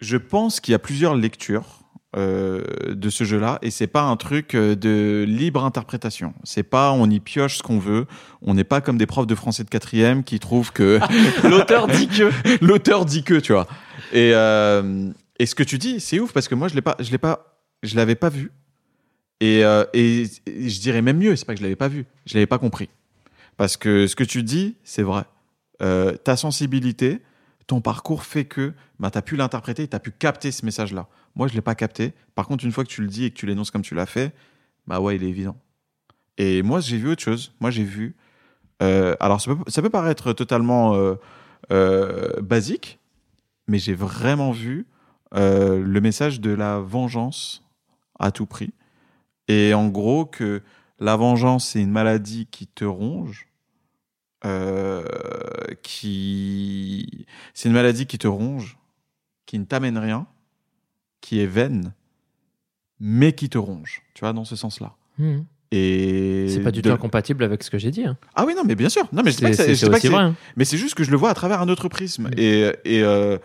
je 0.00 0.16
pense 0.16 0.60
qu'il 0.60 0.72
y 0.72 0.74
a 0.74 0.78
plusieurs 0.78 1.14
lectures 1.14 1.80
euh, 2.16 2.64
de 2.88 3.08
ce 3.08 3.22
jeu-là 3.22 3.60
et 3.62 3.70
c'est 3.70 3.86
pas 3.86 4.02
un 4.02 4.16
truc 4.16 4.56
euh, 4.56 4.74
de 4.74 5.24
libre 5.28 5.64
interprétation. 5.64 6.34
C'est 6.42 6.64
pas 6.64 6.90
on 6.90 7.08
y 7.08 7.20
pioche 7.20 7.58
ce 7.58 7.62
qu'on 7.62 7.78
veut. 7.78 8.06
On 8.42 8.54
n'est 8.54 8.64
pas 8.64 8.80
comme 8.80 8.98
des 8.98 9.06
profs 9.06 9.28
de 9.28 9.36
français 9.36 9.62
de 9.62 9.68
quatrième 9.68 10.24
qui 10.24 10.40
trouvent 10.40 10.72
que 10.72 10.98
l'auteur 11.48 11.86
dit 11.86 12.08
que 12.08 12.32
l'auteur 12.64 13.04
dit 13.04 13.22
que 13.22 13.34
tu 13.34 13.52
vois. 13.52 13.68
Et 14.12 14.32
euh, 14.34 15.12
et 15.38 15.46
ce 15.46 15.54
que 15.54 15.62
tu 15.62 15.78
dis, 15.78 16.00
c'est 16.00 16.18
ouf 16.18 16.32
parce 16.32 16.48
que 16.48 16.56
moi 16.56 16.66
je 16.66 16.74
l'ai 16.74 16.82
pas, 16.82 16.96
je 16.98 17.12
l'ai 17.12 17.18
pas, 17.18 17.60
je 17.84 17.94
l'avais 17.94 18.16
pas 18.16 18.28
vu. 18.28 18.50
Et, 19.40 19.64
euh, 19.64 19.84
et, 19.94 20.24
et 20.46 20.68
je 20.68 20.80
dirais 20.80 21.02
même 21.02 21.18
mieux, 21.18 21.36
c'est 21.36 21.44
pas 21.46 21.54
que 21.54 21.60
je 21.60 21.62
l'avais 21.62 21.76
pas 21.76 21.88
vu, 21.88 22.06
je 22.26 22.34
l'avais 22.34 22.46
pas 22.46 22.58
compris. 22.58 22.88
Parce 23.56 23.76
que 23.76 24.08
ce 24.08 24.16
que 24.16 24.24
tu 24.24 24.42
dis, 24.42 24.74
c'est 24.82 25.02
vrai. 25.02 25.24
Ta 25.78 26.36
sensibilité, 26.36 27.22
ton 27.68 27.80
parcours 27.80 28.24
fait 28.24 28.44
que 28.44 28.72
bah, 28.98 29.12
tu 29.12 29.18
as 29.18 29.22
pu 29.22 29.36
l'interpréter, 29.36 29.86
tu 29.86 29.94
as 29.94 30.00
pu 30.00 30.10
capter 30.10 30.50
ce 30.50 30.64
message-là. 30.66 31.06
Moi, 31.34 31.46
je 31.46 31.52
ne 31.52 31.56
l'ai 31.56 31.62
pas 31.62 31.74
capté. 31.74 32.12
Par 32.34 32.46
contre, 32.46 32.64
une 32.64 32.72
fois 32.72 32.84
que 32.84 32.88
tu 32.90 33.02
le 33.02 33.08
dis 33.08 33.24
et 33.24 33.30
que 33.30 33.36
tu 33.36 33.46
l'énonces 33.46 33.70
comme 33.70 33.82
tu 33.82 33.94
l'as 33.94 34.06
fait, 34.06 34.34
bah 34.86 35.00
ouais, 35.00 35.16
il 35.16 35.24
est 35.24 35.28
évident. 35.28 35.56
Et 36.38 36.62
moi, 36.62 36.80
j'ai 36.80 36.96
vu 36.96 37.10
autre 37.10 37.22
chose. 37.22 37.52
Moi, 37.60 37.70
j'ai 37.70 37.84
vu. 37.84 38.16
euh, 38.82 39.14
alors, 39.20 39.40
ça 39.40 39.82
peut, 39.82 39.90
paraître 39.90 40.32
totalement 40.32 40.94
euh, 40.94 41.16
euh, 41.70 42.40
basique, 42.40 42.98
mais 43.68 43.78
j'ai 43.78 43.94
vraiment 43.94 44.50
vu 44.50 44.86
le 45.32 45.98
message 46.00 46.40
de 46.40 46.50
la 46.50 46.80
vengeance 46.80 47.62
à 48.18 48.32
tout 48.32 48.46
prix. 48.46 48.72
Et 49.48 49.74
en 49.74 49.88
gros, 49.88 50.24
que 50.26 50.62
la 50.98 51.16
vengeance, 51.16 51.68
c'est 51.68 51.80
une 51.80 51.90
maladie 51.90 52.46
qui 52.46 52.66
te 52.66 52.84
ronge. 52.84 53.46
qui 55.82 57.26
c'est 57.54 57.68
une 57.68 57.74
maladie 57.74 58.06
qui 58.06 58.18
te 58.18 58.26
ronge, 58.26 58.78
qui 59.46 59.58
ne 59.58 59.64
t'amène 59.64 59.98
rien, 59.98 60.26
qui 61.20 61.40
est 61.40 61.46
vaine, 61.46 61.92
mais 62.98 63.32
qui 63.32 63.48
te 63.48 63.58
ronge. 63.58 64.02
Tu 64.14 64.20
vois, 64.20 64.32
dans 64.32 64.44
ce 64.44 64.56
sens-là. 64.56 64.94
Mhm. 65.18 65.44
Et 65.72 66.46
C'est 66.48 66.60
pas 66.62 66.72
du 66.72 66.82
de- 66.82 66.88
tout 66.88 66.94
incompatible 66.94 67.44
avec 67.44 67.62
ce 67.62 67.70
que 67.70 67.78
j'ai 67.78 67.92
dit. 67.92 68.04
hein. 68.04 68.16
Ah 68.34 68.44
oui, 68.44 68.54
non, 68.56 68.62
mais 68.64 68.74
bien 68.74 68.88
sûr. 68.88 69.06
Non, 69.12 69.22
mais 69.24 69.30
je 69.30 69.40
pas 69.40 69.52
C'est 69.52 69.66
que 69.68 69.74
c'est 69.74 70.08
vrai. 70.08 70.18
hein. 70.22 70.34
mais 70.56 70.64
c'est 70.64 70.76
juste 70.76 70.94
que 70.96 71.04
je 71.04 71.12
le 71.12 71.16
vois 71.16 71.30
à 71.30 71.34
travers 71.34 71.60
un 71.60 71.68
autre 71.68 71.88
prisme. 71.88 72.28
Mm. 72.28 72.34
Et, 72.38 72.72
et, 72.84 73.02
euh, 73.04 73.38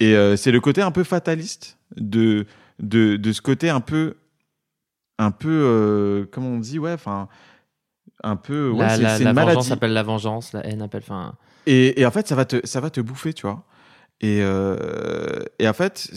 et 0.00 0.14
euh, 0.14 0.36
c'est 0.36 0.50
le 0.50 0.60
côté 0.60 0.82
un 0.82 0.90
peu 0.90 1.02
fataliste 1.02 1.78
de, 1.96 2.44
de, 2.78 3.16
de 3.16 3.32
ce 3.32 3.40
côté 3.40 3.70
un 3.70 3.80
peu. 3.80 4.16
Un 5.18 5.30
peu. 5.30 5.48
euh, 5.50 6.26
comment 6.30 6.48
on 6.48 6.58
dit 6.58 6.78
Ouais, 6.78 6.92
enfin. 6.92 7.28
Un 8.22 8.36
peu. 8.36 8.68
Ouais, 8.70 8.78
la 8.80 8.96
la, 8.98 9.18
la 9.18 9.32
vengeance 9.32 9.70
appelle 9.70 9.92
la 9.94 10.02
vengeance, 10.02 10.52
la 10.52 10.66
haine 10.66 10.82
appelle. 10.82 11.02
Enfin, 11.04 11.34
Et, 11.66 12.00
et 12.00 12.04
en 12.06 12.10
fait, 12.10 12.28
ça 12.28 12.34
va 12.34 12.44
te, 12.44 12.64
ça 12.64 12.80
va 12.80 12.90
te 12.90 13.00
bouffer, 13.00 13.32
tu 13.32 13.42
vois. 13.46 13.64
Et, 14.22 14.38
euh, 14.40 15.42
et 15.58 15.68
en 15.68 15.72
fait, 15.72 16.08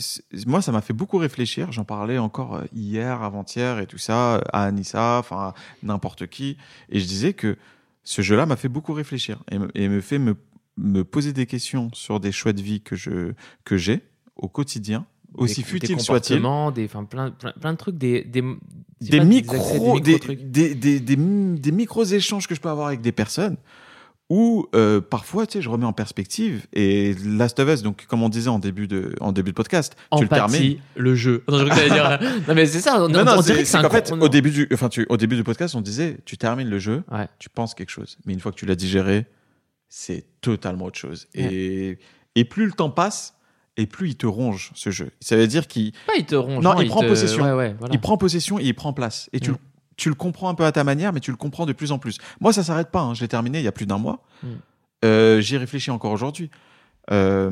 moi, 0.46 0.62
ça 0.62 0.70
m'a 0.70 0.80
fait 0.80 0.92
beaucoup 0.92 1.18
réfléchir. 1.18 1.72
J'en 1.72 1.84
parlais 1.84 2.18
encore 2.18 2.54
euh, 2.54 2.64
hier, 2.72 3.22
avant-hier 3.22 3.80
et 3.80 3.86
tout 3.86 3.98
ça, 3.98 4.36
à 4.52 4.64
Anissa, 4.64 5.18
enfin, 5.18 5.54
n'importe 5.82 6.28
qui. 6.28 6.56
Et 6.88 7.00
je 7.00 7.04
disais 7.06 7.32
que 7.32 7.56
ce 8.04 8.22
jeu-là 8.22 8.46
m'a 8.46 8.54
fait 8.56 8.68
beaucoup 8.68 8.92
réfléchir 8.92 9.42
et 9.50 9.58
me, 9.58 9.68
et 9.74 9.88
me 9.88 10.00
fait 10.00 10.18
me, 10.20 10.36
me 10.76 11.02
poser 11.02 11.32
des 11.32 11.46
questions 11.46 11.90
sur 11.94 12.20
des 12.20 12.30
choix 12.30 12.52
de 12.52 12.62
vie 12.62 12.80
que 12.80 12.94
je 12.94 13.32
que 13.64 13.76
j'ai 13.76 14.02
au 14.36 14.48
quotidien, 14.48 15.04
aussi 15.34 15.62
des- 15.62 15.66
futiles 15.66 15.96
des 16.70 16.84
enfin, 16.84 17.02
plein, 17.04 17.30
plein, 17.32 17.52
plein 17.60 17.72
de 17.72 17.78
trucs, 17.78 17.98
des, 17.98 18.22
des, 18.22 18.42
des 19.00 19.18
micro-trucs. 19.20 20.48
des, 20.48 20.74
des, 20.76 21.00
des, 21.00 21.16
des 21.16 21.72
micros 21.72 22.04
échanges 22.04 22.46
que 22.46 22.54
je 22.54 22.60
peux 22.60 22.68
avoir 22.68 22.86
avec 22.86 23.00
des 23.00 23.12
personnes 23.12 23.56
où 24.28 24.66
euh, 24.74 25.00
parfois, 25.00 25.46
tu 25.46 25.52
sais, 25.54 25.62
je 25.62 25.68
remets 25.68 25.84
en 25.86 25.92
perspective 25.92 26.66
et 26.72 27.14
Last 27.24 27.60
of 27.60 27.68
Us, 27.68 27.82
donc 27.82 28.06
comme 28.06 28.22
on 28.24 28.28
disait 28.28 28.48
en 28.48 28.58
début 28.58 28.88
de, 28.88 29.14
en 29.20 29.30
début 29.30 29.50
de 29.52 29.54
podcast, 29.54 29.94
tu 30.16 30.22
le 30.24 30.28
termines. 30.28 30.78
Le 30.96 31.14
jeu. 31.14 31.44
Non, 31.48 31.58
je 31.58 31.64
dire- 31.64 32.18
non, 32.48 32.54
mais 32.54 32.66
c'est 32.66 32.80
ça. 32.80 32.96
On, 33.04 33.08
Non, 33.08 33.20
on- 33.20 33.24
non, 33.24 33.32
on 33.38 33.40
dirait 33.42 33.60
que 33.60 33.68
c'est 33.68 33.76
un 33.76 33.88
fait, 33.88 34.10
con- 34.10 34.20
au 34.20 34.28
début, 34.28 34.50
du, 34.50 34.68
enfin, 34.72 34.88
tu, 34.88 35.06
au 35.08 35.16
début 35.16 35.36
du 35.36 35.44
podcast, 35.44 35.74
on 35.76 35.80
disait, 35.80 36.18
tu 36.24 36.36
termines 36.36 36.68
le 36.68 36.78
jeu, 36.80 37.04
Ouais. 37.12 37.28
tu 37.38 37.48
penses 37.48 37.74
quelque 37.74 37.90
chose. 37.90 38.16
Mais 38.26 38.32
une 38.32 38.40
fois 38.40 38.50
que 38.50 38.56
tu 38.56 38.66
l'as 38.66 38.74
digéré, 38.74 39.26
c'est 39.88 40.24
totalement 40.40 40.86
autre 40.86 40.98
chose. 40.98 41.28
Et, 41.34 41.98
et 42.34 42.44
plus 42.44 42.66
le 42.66 42.72
temps 42.72 42.90
passe, 42.90 43.34
et 43.76 43.86
plus 43.86 44.08
il 44.08 44.16
te 44.16 44.26
ronge, 44.26 44.72
ce 44.74 44.90
jeu. 44.90 45.10
Ça 45.20 45.36
veut 45.36 45.46
dire 45.46 45.68
qu'il 45.68 45.92
Pas, 46.06 46.14
il 46.18 46.24
te 46.26 46.34
ronge. 46.34 46.64
Non, 46.64 46.80
il 46.80 46.88
prend 46.88 47.02
te- 47.02 47.06
possession. 47.08 47.44
Ouais, 47.44 47.52
ouais, 47.52 47.76
voilà. 47.78 47.94
il 47.94 48.00
prend 48.00 48.16
possession 48.16 48.58
et 48.58 48.64
il 48.64 48.74
prend 48.74 48.92
place. 48.92 49.28
Et 49.32 49.38
tu, 49.38 49.52
Mm. 49.52 49.56
Tu 49.96 50.08
le 50.08 50.14
comprends 50.14 50.48
un 50.48 50.54
peu 50.54 50.64
à 50.64 50.72
ta 50.72 50.84
manière, 50.84 51.12
mais 51.12 51.20
tu 51.20 51.30
le 51.30 51.36
comprends 51.36 51.66
de 51.66 51.72
plus 51.72 51.92
en 51.92 51.98
plus. 51.98 52.18
Moi, 52.40 52.52
ça 52.52 52.62
s'arrête 52.62 52.90
pas. 52.90 53.00
hein. 53.00 53.14
Je 53.14 53.22
l'ai 53.22 53.28
terminé 53.28 53.58
il 53.58 53.64
y 53.64 53.68
a 53.68 53.72
plus 53.72 53.86
d'un 53.86 53.98
mois. 53.98 54.24
Mm. 54.42 54.48
Euh, 55.04 55.40
J'y 55.40 55.56
réfléchis 55.56 55.90
encore 55.90 56.12
aujourd'hui. 56.12 56.50
Euh, 57.10 57.50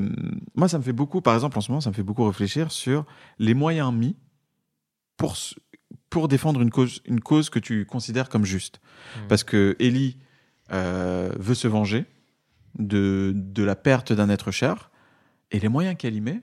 moi, 0.55 0.69
ça 0.69 0.79
me 0.79 0.83
fait 0.83 0.93
beaucoup, 0.93 1.21
par 1.21 1.35
exemple, 1.35 1.57
en 1.57 1.61
ce 1.61 1.71
moment, 1.71 1.81
ça 1.81 1.91
me 1.91 1.95
fait 1.95 2.03
beaucoup 2.03 2.25
réfléchir 2.27 2.73
sur 2.73 3.07
les 3.39 3.55
moyens 3.55 3.93
mis 3.93 4.17
pour, 5.17 5.37
pour 6.11 6.29
défendre 6.29 6.61
une 6.61 6.71
cause, 6.71 7.01
une 7.07 7.21
cause 7.21 7.51
que 7.51 7.59
tu 7.59 7.87
considères 7.87 8.29
comme 8.29 8.45
juste. 8.45 8.81
Mm. 9.17 9.27
Parce 9.29 9.45
que 9.45 9.77
Ellie 9.79 10.19
euh, 10.73 11.31
veut 11.39 11.55
se 11.55 11.69
venger 11.69 12.05
de, 12.79 13.33
de 13.35 13.63
la 13.63 13.77
perte 13.77 14.13
d'un 14.13 14.29
être 14.29 14.51
cher, 14.51 14.91
et 15.51 15.61
les 15.61 15.69
moyens 15.69 15.97
qu'elle 15.97 16.15
y 16.17 16.21
met, 16.21 16.43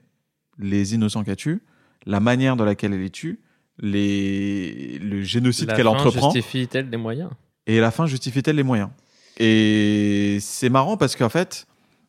les 0.57 0.93
innocents 0.95 1.23
qu'elle 1.23 1.35
tue, 1.35 1.61
la 2.05 2.19
manière 2.21 2.55
dans 2.55 2.65
laquelle 2.65 2.93
elle 2.93 3.01
les 3.01 3.09
tue, 3.09 3.41
les... 3.80 5.00
le 5.00 5.24
génocide 5.24 5.69
La 5.69 5.75
qu'elle 5.75 5.85
fin 5.85 5.91
entreprend, 5.91 6.32
justifie-t-elle 6.32 6.90
des 6.90 6.98
moyens? 6.98 7.30
Et 7.67 7.80
la 7.80 7.91
fin 7.91 8.06
justifie-t-elle 8.06 8.56
les 8.56 8.64
moyens? 8.64 8.90
Et 9.38 10.38
c'est 10.41 10.69
marrant 10.69 10.98
parce 10.98 11.16
qu'en 11.16 11.30
fait, 11.30 11.67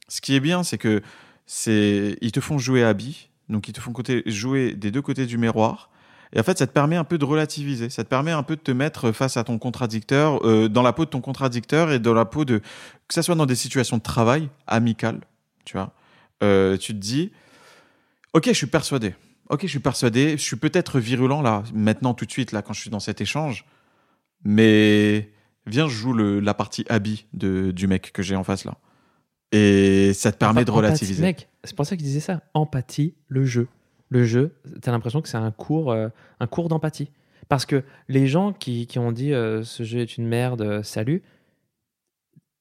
ce 0.08 0.20
qui 0.20 0.34
est 0.34 0.40
bien, 0.40 0.62
c'est 0.62 0.78
que 0.78 1.02
c'est 1.46 2.16
ils 2.20 2.32
te 2.32 2.40
font 2.40 2.58
jouer 2.58 2.82
à 2.84 2.88
Abby, 2.88 3.28
donc 3.48 3.68
ils 3.68 3.72
te 3.72 3.80
font 3.80 3.92
côté, 3.92 4.22
jouer 4.26 4.74
des 4.74 4.90
deux 4.90 5.02
côtés 5.02 5.26
du 5.26 5.38
miroir. 5.38 5.90
Et 6.34 6.40
en 6.40 6.42
fait, 6.42 6.58
ça 6.58 6.66
te 6.66 6.72
permet 6.72 6.96
un 6.96 7.04
peu 7.04 7.18
de 7.18 7.24
relativiser. 7.24 7.90
Ça 7.90 8.04
te 8.04 8.08
permet 8.08 8.30
un 8.30 8.42
peu 8.42 8.56
de 8.56 8.60
te 8.60 8.70
mettre 8.70 9.12
face 9.12 9.36
à 9.36 9.44
ton 9.44 9.58
contradicteur, 9.58 10.40
euh, 10.46 10.68
dans 10.68 10.82
la 10.82 10.94
peau 10.94 11.04
de 11.04 11.10
ton 11.10 11.20
contradicteur 11.20 11.92
et 11.92 11.98
dans 11.98 12.14
la 12.14 12.24
peau 12.24 12.46
de 12.46 12.58
que 12.58 13.14
ça 13.14 13.22
soit 13.22 13.34
dans 13.34 13.44
des 13.44 13.54
situations 13.54 13.98
de 13.98 14.02
travail 14.02 14.48
amicales, 14.66 15.20
tu 15.64 15.76
vois. 15.76 15.92
Euh, 16.42 16.76
tu 16.78 16.94
te 16.94 16.98
dis, 16.98 17.30
ok, 18.32 18.46
je 18.46 18.52
suis 18.52 18.66
persuadé. 18.66 19.14
Ok, 19.52 19.60
je 19.62 19.68
suis 19.68 19.80
persuadé. 19.80 20.30
Je 20.32 20.42
suis 20.42 20.56
peut-être 20.56 20.98
virulent 20.98 21.42
là, 21.42 21.62
maintenant 21.74 22.14
tout 22.14 22.24
de 22.24 22.30
suite 22.30 22.52
là, 22.52 22.62
quand 22.62 22.72
je 22.72 22.80
suis 22.80 22.90
dans 22.90 23.00
cet 23.00 23.20
échange. 23.20 23.66
Mais 24.44 25.30
viens, 25.66 25.88
je 25.88 25.94
joue 25.94 26.14
le, 26.14 26.40
la 26.40 26.54
partie 26.54 26.86
habit 26.88 27.26
de, 27.34 27.70
du 27.70 27.86
mec 27.86 28.12
que 28.12 28.22
j'ai 28.22 28.34
en 28.34 28.44
face 28.44 28.64
là. 28.64 28.78
Et 29.52 30.14
ça 30.14 30.32
te 30.32 30.38
permet 30.38 30.64
de 30.64 30.70
Empathie, 30.70 30.86
relativiser. 30.86 31.22
Mec, 31.22 31.50
c'est 31.64 31.76
pour 31.76 31.84
ça 31.84 31.96
qu'il 31.96 32.06
disait 32.06 32.20
ça. 32.20 32.40
Empathie, 32.54 33.14
le 33.28 33.44
jeu. 33.44 33.68
Le 34.08 34.24
jeu, 34.24 34.54
t'as 34.80 34.90
l'impression 34.90 35.20
que 35.20 35.28
c'est 35.28 35.36
un 35.36 35.50
cours, 35.50 35.92
euh, 35.92 36.08
un 36.40 36.46
cours 36.46 36.68
d'empathie. 36.68 37.10
Parce 37.50 37.66
que 37.66 37.84
les 38.08 38.28
gens 38.28 38.54
qui, 38.54 38.86
qui 38.86 38.98
ont 38.98 39.12
dit 39.12 39.34
euh, 39.34 39.62
ce 39.62 39.82
jeu 39.82 40.00
est 40.00 40.16
une 40.16 40.26
merde, 40.26 40.62
euh, 40.62 40.82
salut, 40.82 41.22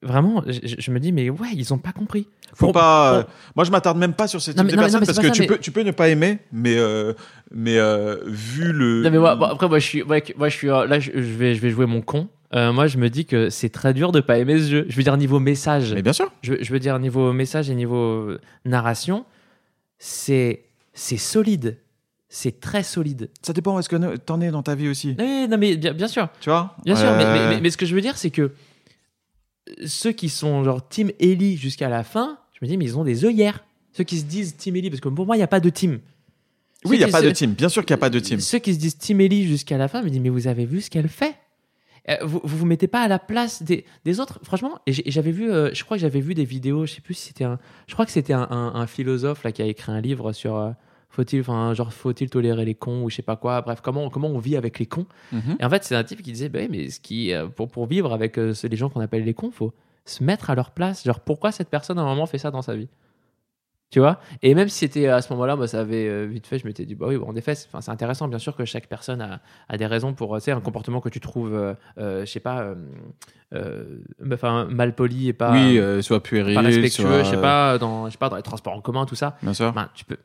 vraiment, 0.02 0.44
je, 0.48 0.76
je 0.80 0.92
me 0.92 1.00
dis, 1.00 1.12
mais 1.12 1.30
ouais, 1.30 1.50
ils 1.56 1.74
ont 1.74 1.78
pas 1.78 1.92
compris. 1.92 2.28
Faut 2.54 2.66
Pour- 2.68 2.74
pas. 2.74 3.14
euh, 3.14 3.22
pour- 3.24 3.32
moi, 3.56 3.66
je 3.66 3.72
m'attarde 3.72 3.98
même 3.98 4.14
pas 4.14 4.28
sur 4.28 4.42
ces 4.42 4.52
Non, 4.52 4.58
types 4.58 4.66
mais- 4.66 4.72
de 4.72 4.76
non, 4.78 4.82
mais- 4.84 4.88
non, 4.92 5.00
personnes 5.00 5.06
parce 5.16 5.20
que 5.20 5.28
ça, 5.28 5.32
tu 5.32 5.42
mais- 5.42 5.48
peux, 5.48 5.58
tu 5.58 5.72
peux 5.72 5.84
ne 5.84 5.92
pas 5.92 6.10
aimer, 6.10 6.40
mais 6.52 6.78
euh, 6.78 7.14
mais 7.54 7.78
euh, 7.78 8.18
vu 8.26 8.72
le. 8.74 9.04
Non, 9.04 9.12
mais 9.12 9.18
moi, 9.20 9.36
bon, 9.36 9.46
après, 9.46 9.68
moi, 9.70 9.80
je 9.80 9.86
suis, 9.86 10.04
moi, 10.04 10.18
moi, 10.38 10.50
je 10.50 10.56
suis 10.58 10.68
là, 10.68 11.00
je, 11.00 11.12
je 11.14 11.20
vais, 11.20 11.56
je 11.56 11.62
vais 11.62 11.70
jouer 11.70 11.86
mon 11.86 12.02
con. 12.02 12.28
Euh, 12.54 12.74
moi, 12.74 12.88
je 12.88 12.98
me 12.98 13.10
dis 13.10 13.26
que 13.26 13.50
c'est 13.50 13.70
très 13.70 13.94
dur 13.94 14.12
de 14.12 14.20
pas 14.20 14.38
aimer 14.38 14.60
ce 14.60 14.70
jeu. 14.70 14.86
Je 14.90 14.96
veux 14.98 15.04
dire, 15.04 15.16
niveau 15.16 15.40
message, 15.40 15.94
Mais 15.94 16.02
bien 16.02 16.12
sûr. 16.14 16.30
je, 16.42 16.56
je 16.60 16.74
veux 16.74 16.80
dire, 16.80 17.00
niveau 17.00 17.32
message 17.32 17.70
et 17.70 17.76
niveau 17.76 18.32
narration, 18.66 19.24
c'est 19.98 20.64
c'est 20.94 21.18
solide. 21.18 21.78
C'est 22.34 22.62
très 22.62 22.84
solide. 22.84 23.30
Ça 23.42 23.52
dépend 23.54 23.76
où 23.76 23.80
est-ce 23.80 23.90
que 23.90 24.16
t'en 24.18 24.40
es 24.40 24.52
dans 24.52 24.64
ta 24.64 24.74
vie 24.76 24.88
aussi. 24.88 25.16
Oui, 25.20 25.48
non, 25.50 25.58
mais 25.58 25.76
bien, 25.76 25.94
bien 25.94 26.08
sûr. 26.08 26.30
Tu 26.40 26.50
vois? 26.50 26.76
Bien 26.86 26.96
sûr, 26.96 27.12
mais, 27.12 27.26
mais- 27.26 27.50
mais- 27.50 27.62
mais 27.62 27.70
ce 27.70 27.76
que 27.78 27.86
je 27.86 27.94
veux 27.94 28.00
dire, 28.02 28.18
c'est 28.18 28.30
que 28.30 28.52
ceux 29.86 30.12
qui 30.12 30.30
sont 30.30 30.64
genre 30.64 30.88
Team 30.88 31.12
Ellie 31.20 31.58
jusqu'à 31.58 31.90
la 31.90 32.04
fin, 32.04 32.38
je 32.54 32.60
me 32.66 32.70
dis, 32.70 32.78
mais 32.78 32.86
ils 32.86 32.98
ont 32.98 33.04
des 33.04 33.26
œillères. 33.26 33.64
Ceux 33.94 34.04
qui 34.04 34.18
se 34.20 34.26
disent 34.26 34.56
Team 34.56 34.76
Ellie, 34.76 34.90
parce 34.90 35.02
que 35.02 35.10
pour 35.10 35.26
moi, 35.26 35.36
il 35.36 35.40
n'y 35.40 35.44
a 35.44 35.48
pas 35.48 35.60
de 35.60 35.70
team. 35.70 36.00
Oui, 36.86 36.98
il 36.98 37.02
y 37.02 37.04
a 37.04 37.08
pas 37.10 37.22
de 37.22 37.30
team. 37.32 37.52
Bien 37.54 37.70
sûr 37.70 37.84
qu'il 37.84 37.92
y 37.92 37.94
a 37.94 37.98
pas 37.98 38.10
de 38.10 38.20
team. 38.20 38.40
Ceux 38.40 38.58
qui 38.60 38.74
se 38.74 38.80
disent 38.80 38.98
Team 38.98 39.22
Ellie 39.22 39.46
jusqu'à 39.48 39.78
la 39.78 39.88
fin, 39.88 40.00
je 40.02 40.06
me 40.06 40.10
dis, 40.10 40.20
mais 40.20 40.30
vous 40.30 40.48
avez 40.48 40.66
vu 40.66 40.82
ce 40.82 40.90
qu'elle 40.90 41.10
fait? 41.10 41.36
Euh, 42.10 42.16
vous, 42.24 42.42
vous 42.44 42.58
vous 42.58 42.66
mettez 42.66 42.88
pas 42.88 43.02
à 43.02 43.08
la 43.08 43.20
place 43.20 43.62
des, 43.62 43.86
des 44.06 44.20
autres, 44.20 44.40
franchement. 44.44 44.80
Et 44.88 45.12
j'avais 45.12 45.32
vu, 45.32 45.52
euh, 45.52 45.70
je 45.74 45.84
crois 45.84 45.98
que 45.98 46.02
j'avais 46.02 46.22
vu 46.22 46.34
des 46.34 46.46
vidéos, 46.46 46.88
je 46.88 46.94
sais 46.94 47.02
plus 47.02 47.14
si 47.14 47.28
c'était 47.28 47.44
un, 47.44 47.60
je 47.88 47.94
crois 47.94 48.08
que 48.08 48.12
c'était 48.12 48.34
un, 48.34 48.48
un- 48.50 48.74
un 48.74 48.88
philosophe 48.88 49.44
là 49.44 49.52
qui 49.52 49.62
a 49.62 49.66
écrit 49.66 49.92
un 49.92 50.02
livre 50.02 50.32
sur 50.34 50.56
euh, 50.58 50.72
faut-il, 51.12 51.42
enfin 51.42 51.74
genre 51.74 51.94
faut-il 51.94 52.30
tolérer 52.30 52.66
les 52.66 52.74
cons 52.76 53.04
ou 53.04 53.10
je 53.10 53.18
sais 53.18 53.22
pas 53.22 53.36
quoi? 53.36 53.62
Bref, 53.62 53.82
comment 53.82 54.10
comment 54.10 54.30
on 54.30 54.40
vit 54.40 54.58
avec 54.58 54.80
les 54.80 54.86
cons? 54.88 55.06
Mhm. 55.32 55.58
Et 55.60 55.66
en 55.66 55.70
fait, 55.70 55.84
c'est 55.84 55.96
un 55.96 56.04
type 56.04 56.22
qui 56.24 56.32
disait, 56.32 56.50
bah 56.50 56.62
mais 56.70 56.90
ce 56.90 57.00
qui, 57.00 57.34
euh, 57.34 57.48
pour, 57.48 57.70
pour 57.70 57.86
vivre 57.86 58.12
avec 58.14 58.38
euh, 58.40 58.54
les 58.64 58.76
gens 58.78 58.90
qu'on 58.90 59.02
appelle 59.02 59.24
les 59.24 59.34
cons, 59.34 59.52
faut 59.52 59.74
se 60.06 60.24
mettre 60.24 60.50
à 60.50 60.56
leur 60.56 60.72
place. 60.72 61.04
Genre, 61.06 61.20
pourquoi 61.20 61.52
cette 61.52 61.70
personne, 61.70 62.00
à 62.00 62.02
un 62.02 62.06
moment, 62.06 62.26
fait 62.26 62.38
ça 62.40 62.50
dans 62.50 62.62
sa 62.64 62.76
vie? 62.76 62.88
Tu 63.92 64.00
vois? 64.00 64.22
Et 64.42 64.56
même 64.56 64.70
si 64.70 64.78
c'était 64.80 65.08
à 65.08 65.22
ce 65.22 65.32
moment-là, 65.34 65.58
moi, 65.58 65.68
ça 65.68 65.82
avait 65.82 66.08
euh, 66.08 66.24
vite 66.26 66.48
fait, 66.48 66.58
je 66.58 66.66
m'étais 66.66 66.86
dit, 66.86 66.96
bah 66.96 67.08
oui, 67.10 67.18
bon, 67.18 67.28
en 67.28 67.36
effet, 67.36 67.56
c'est 67.56 67.68
enfin, 67.74 67.92
intéressant, 67.92 68.30
bien 68.30 68.40
sûr, 68.40 68.56
que 68.56 68.64
chaque 68.64 68.88
personne 68.88 69.20
a, 69.20 69.42
a 69.68 69.76
des 69.78 69.86
raisons 69.86 70.14
pour, 70.14 70.34
euh, 70.34 70.40
tu 70.40 70.46
sais, 70.46 70.52
un 70.54 70.62
comportement 70.62 71.02
que 71.02 71.10
tu 71.10 71.20
trouves, 71.20 71.54
euh, 71.54 71.74
euh, 71.98 72.26
je 72.26 72.32
sais 72.32 72.40
pas, 72.40 72.62
euh, 72.62 72.76
euh, 73.54 74.00
enfin, 74.32 74.66
mal 74.72 74.96
poli 74.96 75.28
et 75.28 75.34
pas, 75.34 75.52
oui, 75.52 75.78
euh, 75.78 76.02
soit 76.02 76.24
puéril, 76.24 76.56
pas 76.56 76.62
respectueux, 76.62 77.04
soit- 77.04 77.24
je 77.26 77.30
sais 77.32 77.42
pas, 77.42 77.78
dans, 77.80 78.06
je 78.08 78.14
sais 78.14 78.18
pas, 78.18 78.30
dans 78.30 78.38
les 78.38 78.44
transports 78.44 78.74
en 78.74 78.80
commun, 78.80 79.06
tout 79.06 79.16
ça. 79.16 79.36
Bien 79.44 79.54
sûr. 79.54 79.74
Ben, 79.74 79.90
tu 79.94 80.06
peux. 80.06 80.18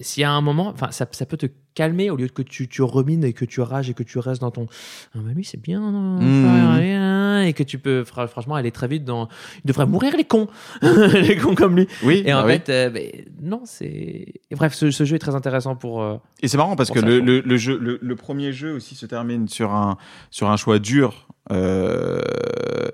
S'il 0.00 0.20
y 0.20 0.24
a 0.24 0.30
un 0.30 0.42
moment, 0.42 0.68
enfin, 0.68 0.90
ça, 0.90 1.06
ça 1.10 1.24
peut 1.24 1.38
te 1.38 1.46
calmer 1.74 2.10
au 2.10 2.16
lieu 2.16 2.28
que 2.28 2.42
tu, 2.42 2.68
tu 2.68 2.82
rumines 2.82 3.24
et 3.24 3.32
que 3.32 3.46
tu 3.46 3.60
rages 3.62 3.88
et 3.88 3.94
que 3.94 4.02
tu 4.02 4.18
restes 4.18 4.42
dans 4.42 4.50
ton. 4.50 4.66
Ah, 5.14 5.18
bah 5.22 5.30
lui, 5.34 5.44
c'est 5.44 5.60
bien. 5.60 5.80
non, 5.80 6.20
Mm. 6.20 6.44
enfin, 6.46 7.42
Et 7.42 7.52
que 7.54 7.62
tu 7.62 7.78
peux, 7.78 8.04
fra- 8.04 8.26
franchement, 8.26 8.56
aller 8.56 8.72
très 8.72 8.88
vite 8.88 9.04
dans. 9.04 9.28
Il 9.64 9.68
devrait 9.68 9.86
mourir, 9.86 10.14
les 10.16 10.24
cons 10.24 10.48
Les 10.82 11.36
cons 11.36 11.54
comme 11.54 11.76
lui. 11.76 11.86
Oui. 12.02 12.22
Et 12.26 12.34
en 12.34 12.40
bah 12.42 12.46
oui. 12.46 12.52
fait, 12.54 12.68
euh, 12.70 12.90
ben, 12.90 13.10
non, 13.40 13.62
c'est. 13.64 14.34
Bref, 14.50 14.74
ce, 14.74 14.90
ce 14.90 15.04
jeu 15.04 15.16
est 15.16 15.20
très 15.20 15.34
intéressant 15.34 15.76
pour. 15.76 16.02
euh, 16.02 16.16
Et 16.42 16.48
c'est 16.48 16.56
marrant 16.58 16.76
parce 16.76 16.90
que 16.90 17.00
ça, 17.00 17.06
le, 17.06 17.16
quoi. 17.18 17.26
le, 17.26 17.40
le 17.40 17.56
jeu, 17.56 17.78
le, 17.78 17.98
le 18.02 18.16
premier 18.16 18.52
jeu 18.52 18.72
aussi 18.74 18.94
se 18.96 19.06
termine 19.06 19.48
sur 19.48 19.72
un, 19.72 19.96
sur 20.30 20.50
un 20.50 20.56
choix 20.58 20.78
dur 20.78 21.26
euh, 21.52 22.20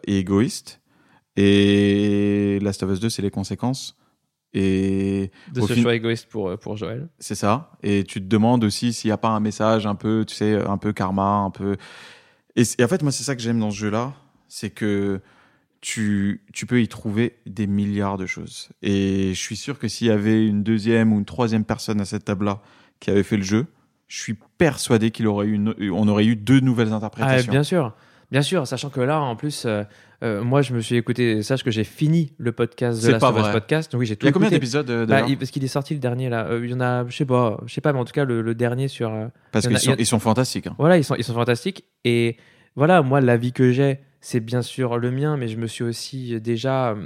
et 0.06 0.18
égoïste. 0.18 0.80
Et 1.36 2.58
Last 2.62 2.82
of 2.82 2.90
Us 2.92 3.00
2, 3.00 3.08
c'est 3.10 3.22
les 3.22 3.30
conséquences. 3.30 3.96
Et 4.54 5.30
de 5.52 5.60
ce 5.62 5.72
fin- 5.74 5.80
choix 5.82 5.94
égoïste 5.94 6.28
pour, 6.28 6.48
euh, 6.50 6.56
pour 6.56 6.76
Joël. 6.76 7.08
c'est 7.18 7.34
ça. 7.34 7.70
Et 7.82 8.04
tu 8.04 8.20
te 8.20 8.26
demandes 8.26 8.64
aussi 8.64 8.92
s'il 8.92 9.08
n'y 9.08 9.12
a 9.12 9.16
pas 9.18 9.30
un 9.30 9.40
message 9.40 9.86
un 9.86 9.94
peu, 9.94 10.24
tu 10.26 10.34
sais, 10.34 10.56
un 10.66 10.76
peu 10.78 10.92
karma, 10.92 11.22
un 11.38 11.50
peu. 11.50 11.76
Et, 12.56 12.62
en 12.82 12.88
fait, 12.88 13.02
moi, 13.02 13.12
c'est 13.12 13.24
ça 13.24 13.34
que 13.34 13.40
j'aime 13.42 13.58
dans 13.60 13.70
ce 13.70 13.76
jeu-là, 13.78 14.12
c'est 14.48 14.68
que 14.70 15.20
tu, 15.80 16.42
tu 16.52 16.66
peux 16.66 16.80
y 16.82 16.86
trouver 16.88 17.36
des 17.46 17.66
milliards 17.66 18.18
de 18.18 18.26
choses. 18.26 18.68
Et 18.82 19.30
je 19.34 19.40
suis 19.40 19.56
sûr 19.56 19.78
que 19.78 19.88
s'il 19.88 20.08
y 20.08 20.10
avait 20.10 20.46
une 20.46 20.62
deuxième 20.62 21.12
ou 21.12 21.18
une 21.18 21.24
troisième 21.24 21.64
personne 21.64 22.00
à 22.00 22.04
cette 22.04 22.24
table-là 22.26 22.60
qui 23.00 23.10
avait 23.10 23.22
fait 23.22 23.38
le 23.38 23.42
jeu, 23.42 23.66
je 24.06 24.20
suis 24.20 24.36
persuadé 24.58 25.10
qu'il 25.10 25.26
aurait 25.26 25.46
eu 25.46 25.54
une, 25.54 25.74
on 25.92 26.06
aurait 26.08 26.26
eu 26.26 26.36
deux 26.36 26.60
nouvelles 26.60 26.90
Ah, 26.92 26.96
interprétations. 26.96 27.50
bien 27.50 27.62
sûr. 27.62 27.94
Bien 28.32 28.42
sûr, 28.42 28.66
sachant 28.66 28.88
que 28.90 29.00
là, 29.00 29.20
en 29.20 29.36
plus, 29.36 29.66
euh, 29.66 29.84
euh, 30.24 30.42
moi, 30.42 30.62
je 30.62 30.72
me 30.74 30.80
suis 30.80 30.96
écouté. 30.96 31.42
Sache 31.42 31.62
que 31.62 31.70
j'ai 31.70 31.84
fini 31.84 32.32
le 32.38 32.50
podcast 32.50 33.00
de 33.04 33.12
vrai. 33.42 33.52
podcast. 33.52 33.94
Oui, 33.94 34.06
j'ai 34.06 34.16
tout 34.16 34.24
Il 34.24 34.28
y 34.28 34.30
a 34.30 34.32
combien 34.32 34.48
d'épisodes 34.48 34.88
euh, 34.90 35.04
Bah, 35.04 35.22
parce 35.38 35.50
qu'il 35.50 35.62
est 35.62 35.68
sorti 35.68 35.92
le 35.92 36.00
dernier 36.00 36.30
là. 36.30 36.48
Il 36.60 36.70
y 36.70 36.72
en 36.74 36.80
a, 36.80 37.06
je 37.08 37.14
sais 37.14 37.26
pas, 37.26 37.60
je 37.66 37.74
sais 37.74 37.80
pas, 37.82 37.92
mais 37.92 37.98
en 37.98 38.06
tout 38.06 38.12
cas 38.14 38.24
le, 38.24 38.40
le 38.40 38.54
dernier 38.54 38.88
sur. 38.88 39.12
Parce 39.52 39.66
qu'ils 39.66 39.76
a- 39.76 39.80
sont, 39.80 39.94
ils 39.98 40.06
sont 40.06 40.18
fantastiques. 40.18 40.66
hein. 40.66 40.74
Voilà, 40.78 40.96
ils 40.96 41.04
sont, 41.04 41.14
ils 41.14 41.24
sont 41.24 41.34
fantastiques. 41.34 41.84
Et 42.04 42.38
voilà, 42.74 43.02
moi, 43.02 43.20
l'avis 43.20 43.52
que 43.52 43.70
j'ai, 43.70 44.00
c'est 44.22 44.40
bien 44.40 44.62
sûr 44.62 44.96
le 44.96 45.10
mien, 45.10 45.36
mais 45.36 45.48
je 45.48 45.58
me 45.58 45.66
suis 45.66 45.84
aussi 45.84 46.40
déjà 46.40 46.96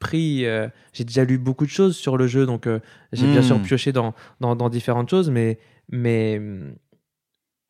pris. 0.00 0.44
j'ai 0.92 1.04
déjà 1.04 1.24
lu 1.24 1.38
beaucoup 1.38 1.64
de 1.64 1.70
choses 1.70 1.96
sur 1.96 2.18
le 2.18 2.26
jeu, 2.26 2.44
donc 2.44 2.68
j'ai 3.12 3.26
bien 3.26 3.40
sûr 3.42 3.58
pioché 3.62 3.92
dans, 3.92 4.12
dans, 4.40 4.54
dans 4.54 4.68
différentes 4.68 5.08
choses, 5.08 5.30
mais. 5.30 5.58
mais 5.88 6.36
hum, 6.38 6.74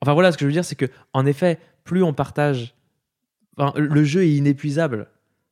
enfin 0.03 0.15
voilà, 0.15 0.33
ce 0.33 0.37
que 0.37 0.43
je 0.43 0.47
veux 0.47 0.53
dire, 0.53 0.65
c'est 0.65 0.75
que 0.75 0.87
en 1.13 1.27
effet, 1.27 1.59
plus 1.85 2.03
on 2.03 2.13
partage. 2.13 2.75
Enfin, 3.57 3.73
le 3.77 4.05
jeu 4.05 4.25
est 4.25 4.31
inépuisable. 4.35 5.07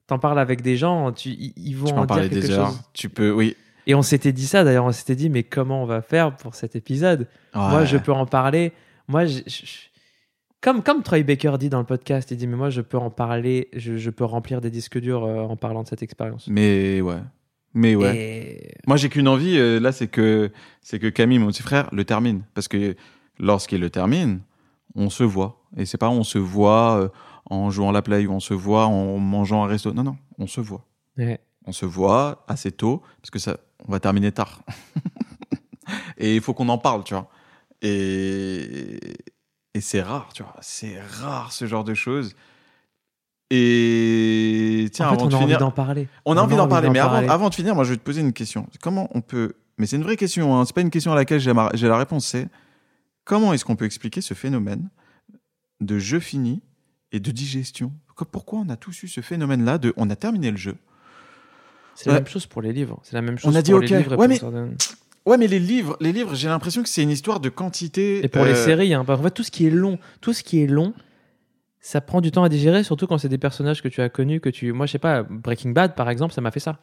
T'en 0.06 0.18
parles 0.18 0.39
avec 0.40 0.62
des 0.62 0.76
gens, 0.76 1.12
tu, 1.12 1.31
ils 1.31 1.74
vont 1.74 1.86
Tu 1.86 1.92
peux 1.94 1.98
en 1.98 2.02
en 2.02 2.06
parler 2.06 2.28
dire 2.28 2.39
quelque 2.39 2.48
des 2.48 2.55
heures. 2.58 2.66
chose. 2.68 2.81
Tu 2.92 3.08
peux, 3.08 3.31
oui. 3.31 3.56
Et 3.86 3.94
on 3.94 4.02
s'était 4.02 4.32
dit 4.32 4.47
ça 4.47 4.62
d'ailleurs, 4.64 4.84
on 4.84 4.92
s'était 4.92 5.16
dit, 5.16 5.28
mais 5.31 5.42
comment 5.42 5.82
on 5.82 5.86
va 5.86 6.02
faire 6.02 6.36
pour 6.36 6.55
cet 6.55 6.76
épisode? 6.76 7.26
Moi, 7.55 7.84
je 7.84 7.97
peux 7.97 8.12
en 8.12 8.26
parler. 8.26 8.72
Moi, 9.08 9.24
je- 9.26 9.40
je- 9.47 9.66
je- 9.66 9.78
comme, 10.60 10.82
comme 10.84 11.02
Troy 11.02 11.22
Baker 11.24 11.55
dit 11.58 11.68
dans 11.68 11.81
le 11.81 11.84
podcast, 11.86 12.31
il 12.31 12.36
dit, 12.36 12.47
mais 12.47 12.56
moi, 12.56 12.70
je 12.70 12.81
peux 12.81 12.97
en 12.98 13.10
parler, 13.10 13.68
je, 13.74 13.97
je 13.97 14.10
peux 14.10 14.24
remplir 14.24 14.60
des 14.60 14.70
disques 14.70 14.98
durs 15.00 15.24
euh, 15.24 15.40
en 15.42 15.56
parlant 15.56 15.82
de 15.82 15.89
cette 15.89 16.02
expérience. 16.02 16.47
Mais 16.48 17.00
ouais. 17.00 17.16
Mais 17.74 17.97
ouais. 17.97 18.16
Et- 18.16 18.74
Moi, 18.86 18.97
j'ai 18.97 19.08
qu'une 19.08 19.26
envie, 19.28 19.56
euh, 19.58 19.81
là, 19.81 19.90
c'est 19.92 20.06
que, 20.08 20.50
c'est 20.82 20.98
que 21.00 21.08
Camille, 21.08 21.39
mon 21.40 21.48
petit 21.48 21.62
frère, 21.62 21.89
le 21.92 22.05
termine. 22.05 22.42
Parce 22.55 22.68
que 22.68 22.94
lorsqu'il 23.40 23.81
le 23.81 23.90
termine, 23.90 24.40
on 24.94 25.10
se 25.10 25.24
voit. 25.24 25.64
Et 25.76 25.84
c'est 25.86 25.98
pas 25.98 26.10
on 26.10 26.22
se 26.22 26.39
voit 26.39 27.00
euh, 27.00 27.08
en 27.47 27.71
jouant 27.71 27.91
à 27.91 27.93
la 27.93 28.03
play 28.03 28.27
ou 28.27 28.33
on 28.33 28.41
se 28.41 28.55
voit 28.55 28.87
en 28.87 29.19
mangeant 29.19 29.65
un 29.65 29.67
resto. 29.67 29.93
Non, 29.93 30.03
non, 30.03 30.17
on 30.39 30.47
se 30.47 30.61
voit. 30.61 30.85
Ouais. 31.17 31.41
On 31.67 31.73
se 31.73 31.87
voit 31.87 32.45
assez 32.49 32.73
tôt, 32.73 33.03
parce 33.21 33.31
que 33.31 33.39
ça, 33.39 33.57
on 33.87 33.93
va 33.93 34.01
terminer 34.01 34.33
tard. 34.33 34.62
et 36.19 36.35
il 36.35 36.41
faut 36.41 36.55
qu'on 36.55 36.69
en 36.69 36.79
parle, 36.79 37.05
tu 37.05 37.15
vois. 37.15 37.29
Et, 37.83 38.99
et 39.75 39.81
c'est 39.81 40.03
rare, 40.03 40.31
tu 40.35 40.43
vois. 40.43 40.57
C'est 40.61 41.01
rare 41.01 41.53
ce 41.53 41.67
genre 41.67 41.85
de 41.85 41.95
choses. 41.95 42.35
Et 43.55 44.89
tiens, 44.93 45.09
en 45.09 45.11
fait, 45.11 45.17
avant 45.17 45.27
on 45.27 45.29
de 45.29 45.35
a 45.35 45.39
envie 45.39 45.57
d'en 45.59 45.71
parler. 45.71 46.09
on 46.25 46.39
a 46.39 46.43
envie 46.43 46.57
d'en 46.57 46.69
parler, 46.69 46.89
mais 46.89 46.99
avant, 46.99 47.11
parler. 47.11 47.29
avant 47.29 47.49
de 47.51 47.55
finir, 47.55 47.75
moi 47.75 47.85
je 47.85 47.91
vais 47.91 47.99
te 47.99 48.03
poser 48.03 48.23
une 48.23 48.33
question. 48.33 48.67
Comment 48.81 49.11
on 49.15 49.21
peut. 49.21 49.57
Mais 49.77 49.87
c'est 49.87 49.97
une 49.97 50.05
vraie 50.05 50.17
question, 50.17 50.57
hein. 50.57 50.65
c'est 50.65 50.75
pas 50.75 50.81
une 50.81 50.91
question 50.91 51.12
à 51.12 51.17
laquelle 51.17 51.39
j'ai 51.39 51.53
la 51.53 51.97
réponse, 51.99 52.27
c'est 52.27 52.49
comment 53.25 53.53
est-ce 53.53 53.67
qu'on 53.67 53.77
peut 53.77 53.85
expliquer 53.85 54.23
ce 54.23 54.33
phénomène 54.33 54.89
de 55.81 55.99
jeu 55.99 56.19
fini 56.19 56.62
et 57.12 57.20
de 57.20 57.31
digestion 57.31 57.92
Pourquoi 58.31 58.60
on 58.60 58.68
a 58.68 58.76
tous 58.76 59.02
eu 59.02 59.08
ce 59.08 59.20
phénomène-là 59.20 59.78
de 59.78 59.92
on 59.97 60.10
a 60.10 60.16
terminé 60.16 60.50
le 60.50 60.57
jeu 60.57 60.76
C'est 61.94 62.08
la 62.08 62.16
même 62.16 62.26
chose 62.26 62.47
pour 62.47 62.62
les 62.62 62.73
livres. 62.73 63.00
C'est 63.05 63.15
la 63.15 63.23
même 63.23 63.39
chose 63.39 63.52
On 63.55 63.57
a 63.58 63.62
dit 63.62 63.70
pour 63.70 63.81
les 63.81 63.86
livres 63.86 64.16
Ouais, 64.16 64.28
mais- 64.28 64.39
certaines- 64.39 64.76
Ouais, 65.24 65.36
mais 65.39 65.47
les 65.47 65.60
livres, 65.60 65.97
les 66.00 66.12
livres 66.12 66.34
j'ai 66.34 66.49
l'impression 66.49 66.82
que 66.82 66.89
c'est 66.89 67.02
une 67.02 67.10
histoire 67.10 67.39
de 67.39 67.49
quantité. 67.49 68.24
Et 68.24 68.28
pour 68.28 68.44
les 68.44 68.52
euh, 68.52 68.65
séries, 68.65 68.92
hein, 68.92 69.05
fait, 69.05 69.31
tout 69.31 69.44
ce 69.44 69.52
qui 69.52 69.66
est 69.66 69.70
long, 69.70 69.99
tout 70.20 70.32
ce 70.32 70.42
qui 70.42 70.60
est 70.60 70.66
long, 70.66 70.94
ça 71.78 72.00
prend 72.00 72.20
du 72.20 72.32
temps 72.32 72.42
à 72.42 72.49
digérer, 72.49 72.82
surtout 72.82 73.07
quand 73.07 73.18
c'est 73.18 73.28
des 73.28 73.39
personnages 73.39 73.82
que 73.82 73.89
tu 73.89 74.00
as 74.00 74.08
connus, 74.08 74.41
que 74.41 74.49
tu. 74.49 74.73
Moi, 74.73 74.86
je 74.86 74.92
sais 74.92 74.99
pas, 74.99 75.23
Breaking 75.23 75.70
Bad, 75.70 75.94
par 75.94 76.10
exemple, 76.10 76.34
ça 76.34 76.41
m'a 76.41 76.50
fait 76.50 76.58
ça. 76.60 76.81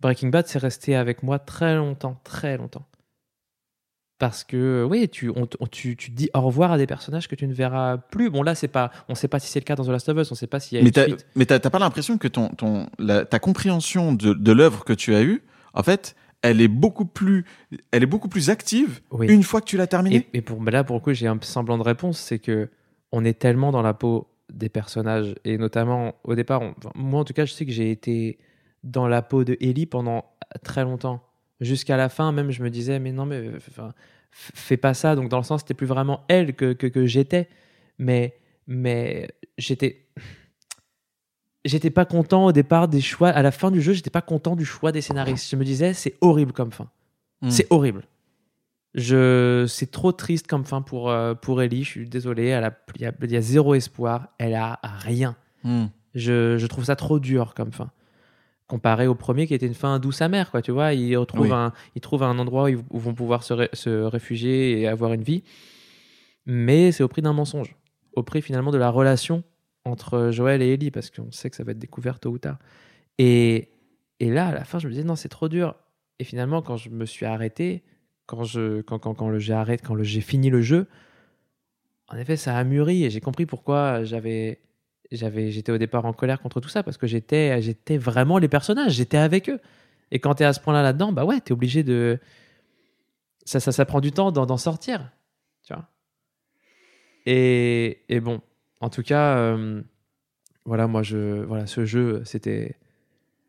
Breaking 0.00 0.28
Bad, 0.28 0.46
c'est 0.46 0.58
resté 0.58 0.94
avec 0.96 1.22
moi 1.22 1.38
très 1.38 1.76
longtemps, 1.76 2.18
très 2.24 2.56
longtemps. 2.56 2.86
Parce 4.18 4.44
que 4.44 4.86
oui, 4.88 5.08
tu, 5.08 5.30
on, 5.34 5.46
tu, 5.66 5.96
tu 5.96 6.10
dis 6.10 6.30
au 6.34 6.40
revoir 6.40 6.72
à 6.72 6.78
des 6.78 6.86
personnages 6.86 7.28
que 7.28 7.34
tu 7.34 7.46
ne 7.46 7.52
verras 7.52 7.98
plus. 7.98 8.30
Bon 8.30 8.42
là, 8.42 8.54
c'est 8.54 8.68
pas, 8.68 8.90
on 9.08 9.14
sait 9.14 9.28
pas 9.28 9.38
si 9.40 9.48
c'est 9.48 9.60
le 9.60 9.64
cas 9.64 9.74
dans 9.74 9.84
The 9.84 9.88
Last 9.88 10.08
of 10.08 10.18
Us, 10.18 10.30
on 10.32 10.34
sait 10.34 10.46
pas 10.46 10.60
s'il 10.60 10.76
y 10.78 10.80
a 10.80 10.84
Mais 10.84 10.90
une 10.90 11.02
suite. 11.16 11.26
mais 11.34 11.46
t'as, 11.46 11.58
pas 11.58 11.78
l'impression 11.78 12.16
que 12.18 12.28
ton, 12.28 12.48
ton, 12.50 12.86
la- 12.98 13.24
ta 13.24 13.38
compréhension 13.38 14.12
de, 14.12 14.32
de 14.32 14.52
l'œuvre 14.52 14.84
que 14.84 14.92
tu 14.92 15.14
as 15.14 15.22
eue, 15.22 15.42
en 15.74 15.82
fait, 15.82 16.14
elle 16.42 16.60
est 16.60 16.68
beaucoup 16.68 17.06
plus, 17.06 17.44
elle 17.90 18.02
est 18.02 18.06
beaucoup 18.06 18.28
plus 18.28 18.50
active 18.50 19.00
Oui. 19.10 19.26
une 19.28 19.42
fois 19.42 19.60
que 19.60 19.66
tu 19.66 19.76
l'as 19.76 19.86
terminée? 19.88 20.28
Et, 20.32 20.38
et 20.38 20.42
pour 20.42 20.60
mais 20.60 20.70
là, 20.70 20.84
pour 20.84 20.96
le 20.96 21.00
coup, 21.00 21.12
j'ai 21.12 21.26
un 21.26 21.38
semblant 21.42 21.76
de 21.78 21.82
réponse, 21.82 22.18
c'est 22.18 22.38
que 22.38 22.70
on 23.12 23.24
est 23.24 23.38
tellement 23.38 23.72
dans 23.72 23.82
la 23.82 23.94
peau 23.94 24.28
des 24.52 24.68
personnages 24.68 25.34
et 25.44 25.56
notamment 25.58 26.14
au 26.24 26.34
départ, 26.34 26.60
on- 26.62 26.74
moi 26.94 27.20
en 27.20 27.24
tout 27.24 27.32
cas, 27.32 27.46
je 27.46 27.52
sais 27.52 27.66
que 27.66 27.72
j'ai 27.72 27.90
été 27.90 28.38
dans 28.84 29.08
la 29.08 29.22
peau 29.22 29.42
de 29.44 29.56
Ellie 29.60 29.86
pendant 29.86 30.24
très 30.62 30.84
longtemps, 30.84 31.22
jusqu'à 31.64 31.96
la 31.96 32.08
fin. 32.08 32.32
Même, 32.32 32.50
je 32.50 32.62
me 32.62 32.70
disais, 32.70 32.98
mais 32.98 33.12
non, 33.12 33.26
mais 33.26 33.50
fais 34.30 34.76
pas 34.76 34.94
ça. 34.94 35.16
Donc 35.16 35.28
dans 35.28 35.38
le 35.38 35.44
sens, 35.44 35.60
c'était 35.60 35.74
plus 35.74 35.86
vraiment 35.86 36.24
elle 36.28 36.54
que 36.54 36.72
que, 36.72 36.86
que 36.86 37.06
j'étais, 37.06 37.48
mais 37.98 38.36
mais 38.66 39.28
j'étais 39.58 40.06
j'étais 41.64 41.90
pas 41.90 42.04
content 42.04 42.46
au 42.46 42.52
départ 42.52 42.88
des 42.88 43.00
choix. 43.00 43.28
À 43.28 43.42
la 43.42 43.50
fin 43.50 43.70
du 43.70 43.80
jeu, 43.80 43.92
j'étais 43.92 44.10
pas 44.10 44.22
content 44.22 44.56
du 44.56 44.64
choix 44.64 44.92
des 44.92 45.00
scénaristes. 45.00 45.48
Je 45.50 45.56
me 45.56 45.64
disais, 45.64 45.94
c'est 45.94 46.14
horrible 46.20 46.52
comme 46.52 46.72
fin. 46.72 46.90
Mm. 47.42 47.50
C'est 47.50 47.66
horrible. 47.70 48.04
Je, 48.94 49.66
c'est 49.68 49.90
trop 49.90 50.12
triste 50.12 50.46
comme 50.46 50.64
fin 50.64 50.80
pour, 50.80 51.10
euh, 51.10 51.34
pour 51.34 51.60
Ellie. 51.62 51.82
Je 51.82 51.90
suis 51.90 52.08
désolé. 52.08 52.46
Elle 52.46 52.64
a, 52.64 52.78
il, 52.94 53.02
y 53.02 53.06
a, 53.06 53.12
il 53.22 53.32
y 53.32 53.36
a 53.36 53.40
zéro 53.40 53.74
espoir. 53.74 54.28
Elle 54.38 54.54
a 54.54 54.78
rien. 54.82 55.36
Hmm. 55.64 55.86
Je, 56.14 56.58
je 56.58 56.66
trouve 56.66 56.84
ça 56.84 56.94
trop 56.94 57.18
dur 57.18 57.54
comme 57.54 57.72
fin. 57.72 57.90
Comparé 58.66 59.06
au 59.06 59.14
premier 59.14 59.46
qui 59.46 59.52
était 59.54 59.66
une 59.66 59.74
fin 59.74 59.98
douce 59.98 60.22
amère, 60.22 60.50
quoi. 60.50 60.62
Tu 60.62 60.70
vois, 60.72 60.94
ils 60.94 61.16
retrouvent 61.16 61.42
Oui. 61.42 61.52
un, 61.52 61.72
ils 61.94 62.00
trouvent 62.00 62.22
un 62.22 62.38
endroit 62.38 62.64
où 62.64 62.68
ils 62.68 62.76
vont 62.90 63.14
pouvoir 63.14 63.42
se, 63.42 63.52
ré- 63.52 63.68
se 63.72 63.90
réfugier 63.90 64.80
et 64.80 64.88
avoir 64.88 65.12
une 65.12 65.22
vie. 65.22 65.42
Mais 66.46 66.92
c'est 66.92 67.02
au 67.02 67.08
prix 67.08 67.22
d'un 67.22 67.32
mensonge. 67.32 67.76
Au 68.14 68.22
prix 68.22 68.42
finalement 68.42 68.70
de 68.70 68.78
la 68.78 68.90
relation 68.90 69.42
entre 69.84 70.30
Joël 70.30 70.62
et 70.62 70.72
Ellie, 70.74 70.90
parce 70.90 71.10
qu'on 71.10 71.30
sait 71.30 71.50
que 71.50 71.56
ça 71.56 71.64
va 71.64 71.72
être 71.72 71.78
découvert 71.78 72.18
tôt 72.20 72.30
ou 72.30 72.38
tard. 72.38 72.58
Et, 73.18 73.68
et 74.20 74.30
là, 74.30 74.48
à 74.48 74.52
la 74.54 74.64
fin, 74.64 74.78
je 74.78 74.86
me 74.86 74.92
disais, 74.92 75.04
non, 75.04 75.16
c'est 75.16 75.28
trop 75.28 75.48
dur. 75.48 75.74
Et 76.18 76.24
finalement, 76.24 76.62
quand 76.62 76.76
je 76.76 76.88
me 76.90 77.04
suis 77.04 77.26
arrêté, 77.26 77.82
quand, 78.26 78.44
je, 78.44 78.80
quand, 78.82 78.98
quand, 78.98 79.14
quand 79.14 79.28
le 79.28 79.38
j'ai 79.38 79.52
arrêté, 79.52 79.84
quand 79.86 79.94
le, 79.94 80.04
j'ai 80.04 80.20
fini 80.22 80.48
le 80.48 80.62
jeu, 80.62 80.86
en 82.08 82.16
effet, 82.16 82.36
ça 82.36 82.56
a 82.56 82.64
mûri 82.64 83.04
et 83.04 83.10
j'ai 83.10 83.20
compris 83.20 83.46
pourquoi 83.46 84.04
j'avais, 84.04 84.60
j'avais, 85.16 85.50
j'étais 85.50 85.72
au 85.72 85.78
départ 85.78 86.04
en 86.04 86.12
colère 86.12 86.40
contre 86.40 86.60
tout 86.60 86.68
ça, 86.68 86.82
parce 86.82 86.96
que 86.96 87.06
j'étais, 87.06 87.60
j'étais 87.62 87.96
vraiment 87.98 88.38
les 88.38 88.48
personnages, 88.48 88.92
j'étais 88.92 89.16
avec 89.16 89.48
eux. 89.48 89.60
Et 90.10 90.18
quand 90.18 90.36
tu 90.36 90.42
es 90.42 90.46
à 90.46 90.52
ce 90.52 90.60
point-là 90.60 90.82
là-dedans, 90.82 91.12
bah 91.12 91.24
ouais, 91.24 91.40
tu 91.40 91.48
es 91.48 91.52
obligé 91.52 91.82
de. 91.82 92.18
Ça, 93.44 93.60
ça, 93.60 93.72
ça 93.72 93.84
prend 93.84 94.00
du 94.00 94.12
temps 94.12 94.32
d'en, 94.32 94.56
sortir. 94.56 95.10
Tu 95.66 95.74
vois. 95.74 95.88
Et, 97.26 98.02
et 98.08 98.20
bon, 98.20 98.40
en 98.80 98.90
tout 98.90 99.02
cas, 99.02 99.36
euh, 99.38 99.82
voilà, 100.64 100.86
moi, 100.86 101.02
je, 101.02 101.42
voilà, 101.44 101.66
ce 101.66 101.84
jeu, 101.84 102.22
c'était, 102.24 102.76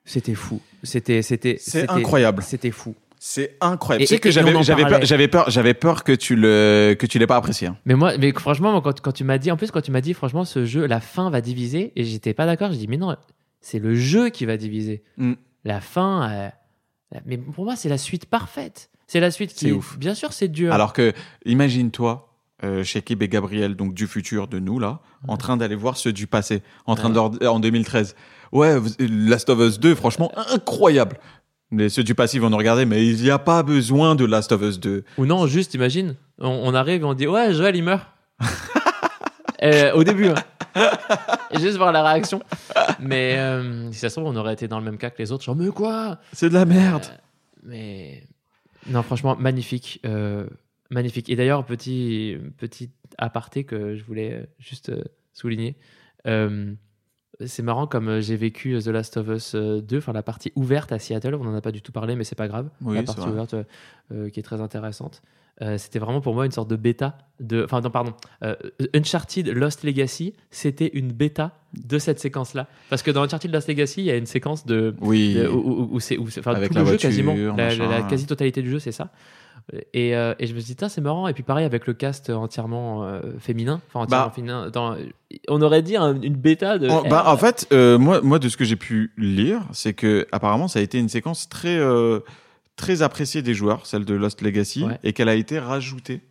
c'était 0.05 0.35
fou. 0.35 0.61
C'était, 0.83 1.21
c'était, 1.21 1.57
C'est 1.59 1.81
c'était- 1.81 1.91
incroyable. 1.91 2.41
C'était 2.41 2.71
fou. 2.71 2.95
C'est 3.27 3.57
incroyable. 3.59 4.03
Et- 4.03 4.05
tu 4.05 4.09
sais 4.09 4.15
et- 4.17 4.19
que 4.19 4.29
j'avais, 4.29 4.51
peur, 4.51 4.61
j'avais 5.03 5.27
peur, 5.27 5.49
j'avais 5.49 5.73
peur 5.73 6.03
que 6.03 6.11
tu 6.11 6.35
le, 6.35 6.95
que 6.97 7.07
tu 7.07 7.17
l'aies 7.17 7.25
pas 7.25 7.37
apprécié. 7.37 7.69
hein. 7.69 7.77
Mais 7.85 7.95
moi, 7.95 8.15
mais 8.19 8.31
franchement, 8.33 8.71
moi, 8.71 8.81
quand, 8.83 9.01
quand 9.01 9.11
tu 9.13 9.23
m'as 9.23 9.39
dit, 9.39 9.49
en 9.49 9.57
plus, 9.57 9.71
quand 9.71 9.81
tu 9.81 9.89
m'as 9.89 10.01
dit, 10.01 10.13
franchement, 10.13 10.45
ce 10.45 10.63
jeu, 10.65 10.85
la 10.85 10.99
fin 10.99 11.31
va 11.31 11.41
diviser, 11.41 11.91
et 11.95 12.03
j'étais 12.03 12.35
pas 12.35 12.45
d'accord, 12.45 12.71
je 12.71 12.77
dis, 12.77 12.87
mais 12.87 12.97
non, 12.97 13.15
c'est 13.61 13.79
le 13.79 13.95
jeu 13.95 14.29
qui 14.29 14.45
va 14.45 14.57
diviser. 14.57 15.01
Mm. 15.17 15.33
La 15.63 15.81
fin, 15.81 16.29
euh, 16.31 16.49
mais 17.25 17.39
pour 17.39 17.65
moi, 17.65 17.75
c'est 17.75 17.89
la 17.89 17.97
suite 17.97 18.27
parfaite. 18.27 18.91
C'est 19.07 19.19
la 19.19 19.31
suite 19.31 19.53
qui 19.53 19.65
C'est 19.65 19.69
est, 19.69 19.71
ouf. 19.71 19.97
bien 19.97 20.13
sûr, 20.13 20.31
c'est 20.31 20.47
dur. 20.47 20.71
Alors 20.71 20.93
que, 20.93 21.11
imagine-toi, 21.45 22.31
euh, 22.63 22.83
Shekib 22.83 23.23
et 23.23 23.27
Gabriel, 23.27 23.75
donc 23.75 23.93
du 23.95 24.05
futur, 24.07 24.47
de 24.47 24.59
nous 24.59 24.77
là, 24.79 24.99
en 25.27 25.37
train 25.37 25.57
d'aller 25.57 25.75
voir 25.75 25.97
ceux 25.97 26.13
du 26.13 26.27
passé, 26.27 26.61
en 26.85 26.93
train 26.95 27.07
Ouais. 27.13 27.31
de 27.31 27.39
leur- 27.43 27.53
en 27.55 27.59
2013. 27.59 28.15
Ouais, 28.51 28.75
Last 28.99 29.49
of 29.49 29.59
Us 29.59 29.79
2, 29.79 29.95
franchement, 29.95 30.31
incroyable. 30.53 31.17
Mais 31.71 31.89
ceux 31.89 32.03
du 32.03 32.15
passé 32.15 32.39
vont 32.39 32.49
nous 32.49 32.57
regarder, 32.57 32.85
mais 32.85 33.05
il 33.05 33.21
n'y 33.21 33.31
a 33.31 33.39
pas 33.39 33.63
besoin 33.63 34.15
de 34.15 34.23
Last 34.25 34.51
of 34.51 34.61
Us 34.61 34.79
2. 34.79 35.03
Ou 35.17 35.25
non, 35.25 35.47
juste, 35.47 35.73
imagine, 35.73 36.15
on, 36.39 36.49
on 36.49 36.73
arrive 36.73 37.01
et 37.01 37.05
on 37.05 37.13
dit, 37.13 37.27
ouais, 37.27 37.53
Joël, 37.53 37.75
il 37.75 37.83
meurt. 37.83 38.05
Euh, 39.63 39.93
au 39.93 40.03
début, 40.03 40.27
hein. 40.27 40.35
Juste 41.57 41.77
voir 41.77 41.91
la 41.91 42.03
réaction. 42.03 42.41
Mais 42.99 43.37
euh, 43.37 43.91
si 43.91 43.99
ça 43.99 44.09
se 44.09 44.15
trouve, 44.19 44.29
on 44.31 44.35
aurait 44.35 44.53
été 44.53 44.67
dans 44.67 44.77
le 44.77 44.85
même 44.85 44.97
cas 44.97 45.09
que 45.09 45.17
les 45.17 45.31
autres, 45.31 45.43
genre, 45.43 45.55
mais 45.55 45.69
quoi? 45.69 46.19
C'est 46.33 46.49
de 46.49 46.53
la 46.53 46.65
merde. 46.65 47.05
Euh, 47.05 47.17
mais 47.63 48.23
non, 48.85 49.01
franchement, 49.01 49.35
magnifique, 49.37 50.01
magnifique. 50.91 51.29
Et 51.29 51.35
d'ailleurs, 51.35 51.65
petit 51.65 52.37
petit 52.57 52.91
aparté 53.17 53.63
que 53.63 53.95
je 53.95 54.03
voulais 54.03 54.45
juste 54.59 54.91
souligner. 55.33 55.77
Euh, 56.27 56.73
c'est 57.45 57.63
marrant 57.63 57.87
comme 57.87 58.07
euh, 58.07 58.21
j'ai 58.21 58.35
vécu 58.35 58.77
The 58.79 58.87
Last 58.87 59.17
of 59.17 59.27
Us 59.29 59.53
euh, 59.55 59.81
2, 59.81 59.97
enfin 59.97 60.13
la 60.13 60.23
partie 60.23 60.51
ouverte 60.55 60.91
à 60.91 60.99
Seattle, 60.99 61.35
on 61.35 61.43
n'en 61.43 61.55
a 61.55 61.61
pas 61.61 61.71
du 61.71 61.81
tout 61.81 61.91
parlé, 61.91 62.15
mais 62.15 62.23
c'est 62.23 62.35
pas 62.35 62.47
grave. 62.47 62.69
Oui, 62.81 62.95
la 62.95 63.03
partie 63.03 63.27
ouverte 63.27 63.53
euh, 63.55 63.63
euh, 64.13 64.29
qui 64.29 64.39
est 64.39 64.43
très 64.43 64.61
intéressante. 64.61 65.21
Euh, 65.61 65.77
c'était 65.77 65.99
vraiment 65.99 66.19
pour 66.19 66.33
moi 66.33 66.45
une 66.45 66.51
sorte 66.51 66.69
de 66.69 66.75
bêta 66.75 67.17
de 67.39 67.63
enfin 67.63 67.79
non 67.79 67.89
pardon 67.89 68.13
euh, 68.43 68.55
Uncharted 68.93 69.47
Lost 69.47 69.83
Legacy 69.85 70.33
c'était 70.51 70.89
une 70.93 71.13
bêta 71.13 71.57
de 71.81 71.97
cette 71.97 72.19
séquence 72.19 72.53
là 72.55 72.67
parce 72.89 73.01
que 73.03 73.09
dans 73.09 73.21
Uncharted 73.23 73.49
Lost 73.53 73.69
Legacy 73.69 74.01
il 74.01 74.05
y 74.07 74.11
a 74.11 74.17
une 74.17 74.25
séquence 74.25 74.65
de 74.65 74.93
Oui. 74.99 75.35
de- 75.35 75.47
où, 75.47 75.55
où- 75.57 75.89
où 75.93 75.99
c'est 76.01 76.17
enfin 76.19 76.55
tout 76.55 76.59
le 76.59 76.67
jeu 76.67 76.81
voiture, 76.81 76.99
quasiment 76.99 77.33
la, 77.35 77.53
machin. 77.53 77.87
la- 77.89 77.99
la 77.99 78.03
quasi-totalité 78.03 78.61
du 78.63 78.69
jeu 78.69 78.79
c'est 78.79 78.91
ça 78.91 79.11
et, 79.93 80.15
euh, 80.15 80.33
et 80.39 80.45
je 80.47 80.53
me 80.53 80.59
suis 80.59 80.75
dit 80.75 80.85
c'est 80.89 81.01
marrant 81.01 81.27
et 81.27 81.33
puis 81.33 81.41
pareil 81.43 81.65
avec 81.65 81.87
le 81.87 81.93
cast 81.93 82.29
entièrement 82.29 83.03
euh, 83.03 83.21
féminin 83.39 83.81
enfin 83.87 84.01
entièrement 84.01 84.25
Bah. 84.27 84.31
féminin 84.33 84.69
dans- 84.69 84.95
on 85.47 85.61
aurait 85.61 85.81
dit 85.81 85.95
un- 85.97 86.21
une 86.21 86.35
bêta 86.35 86.77
de 86.77 86.87
En, 86.87 87.01
bah, 87.03 87.23
en 87.27 87.35
fait, 87.37 87.67
euh, 87.73 87.97
moi, 87.97 88.21
moi, 88.21 88.37
de 88.39 88.47
ce 88.47 88.57
que 88.57 88.63
j'ai 88.63 88.75
pu 88.75 89.11
lire, 89.17 89.61
c'est 89.73 89.93
que 89.93 90.27
apparemment, 90.31 90.67
ça 90.67 90.79
a 90.79 90.81
été 90.81 90.97
une 90.99 91.09
séquence 91.09 91.49
très, 91.49 91.79
très 92.75 93.01
appréciée 93.01 93.41
des 93.41 93.53
joueurs, 93.53 93.85
celle 93.85 94.05
de 94.05 94.13
Lost 94.13 94.41
Legacy, 94.41 94.83
Ouais. 94.83 94.99
et 95.03 95.13
qu'elle 95.13 95.29
a 95.29 95.35
été 95.35 95.59
rajoutée 95.59 96.21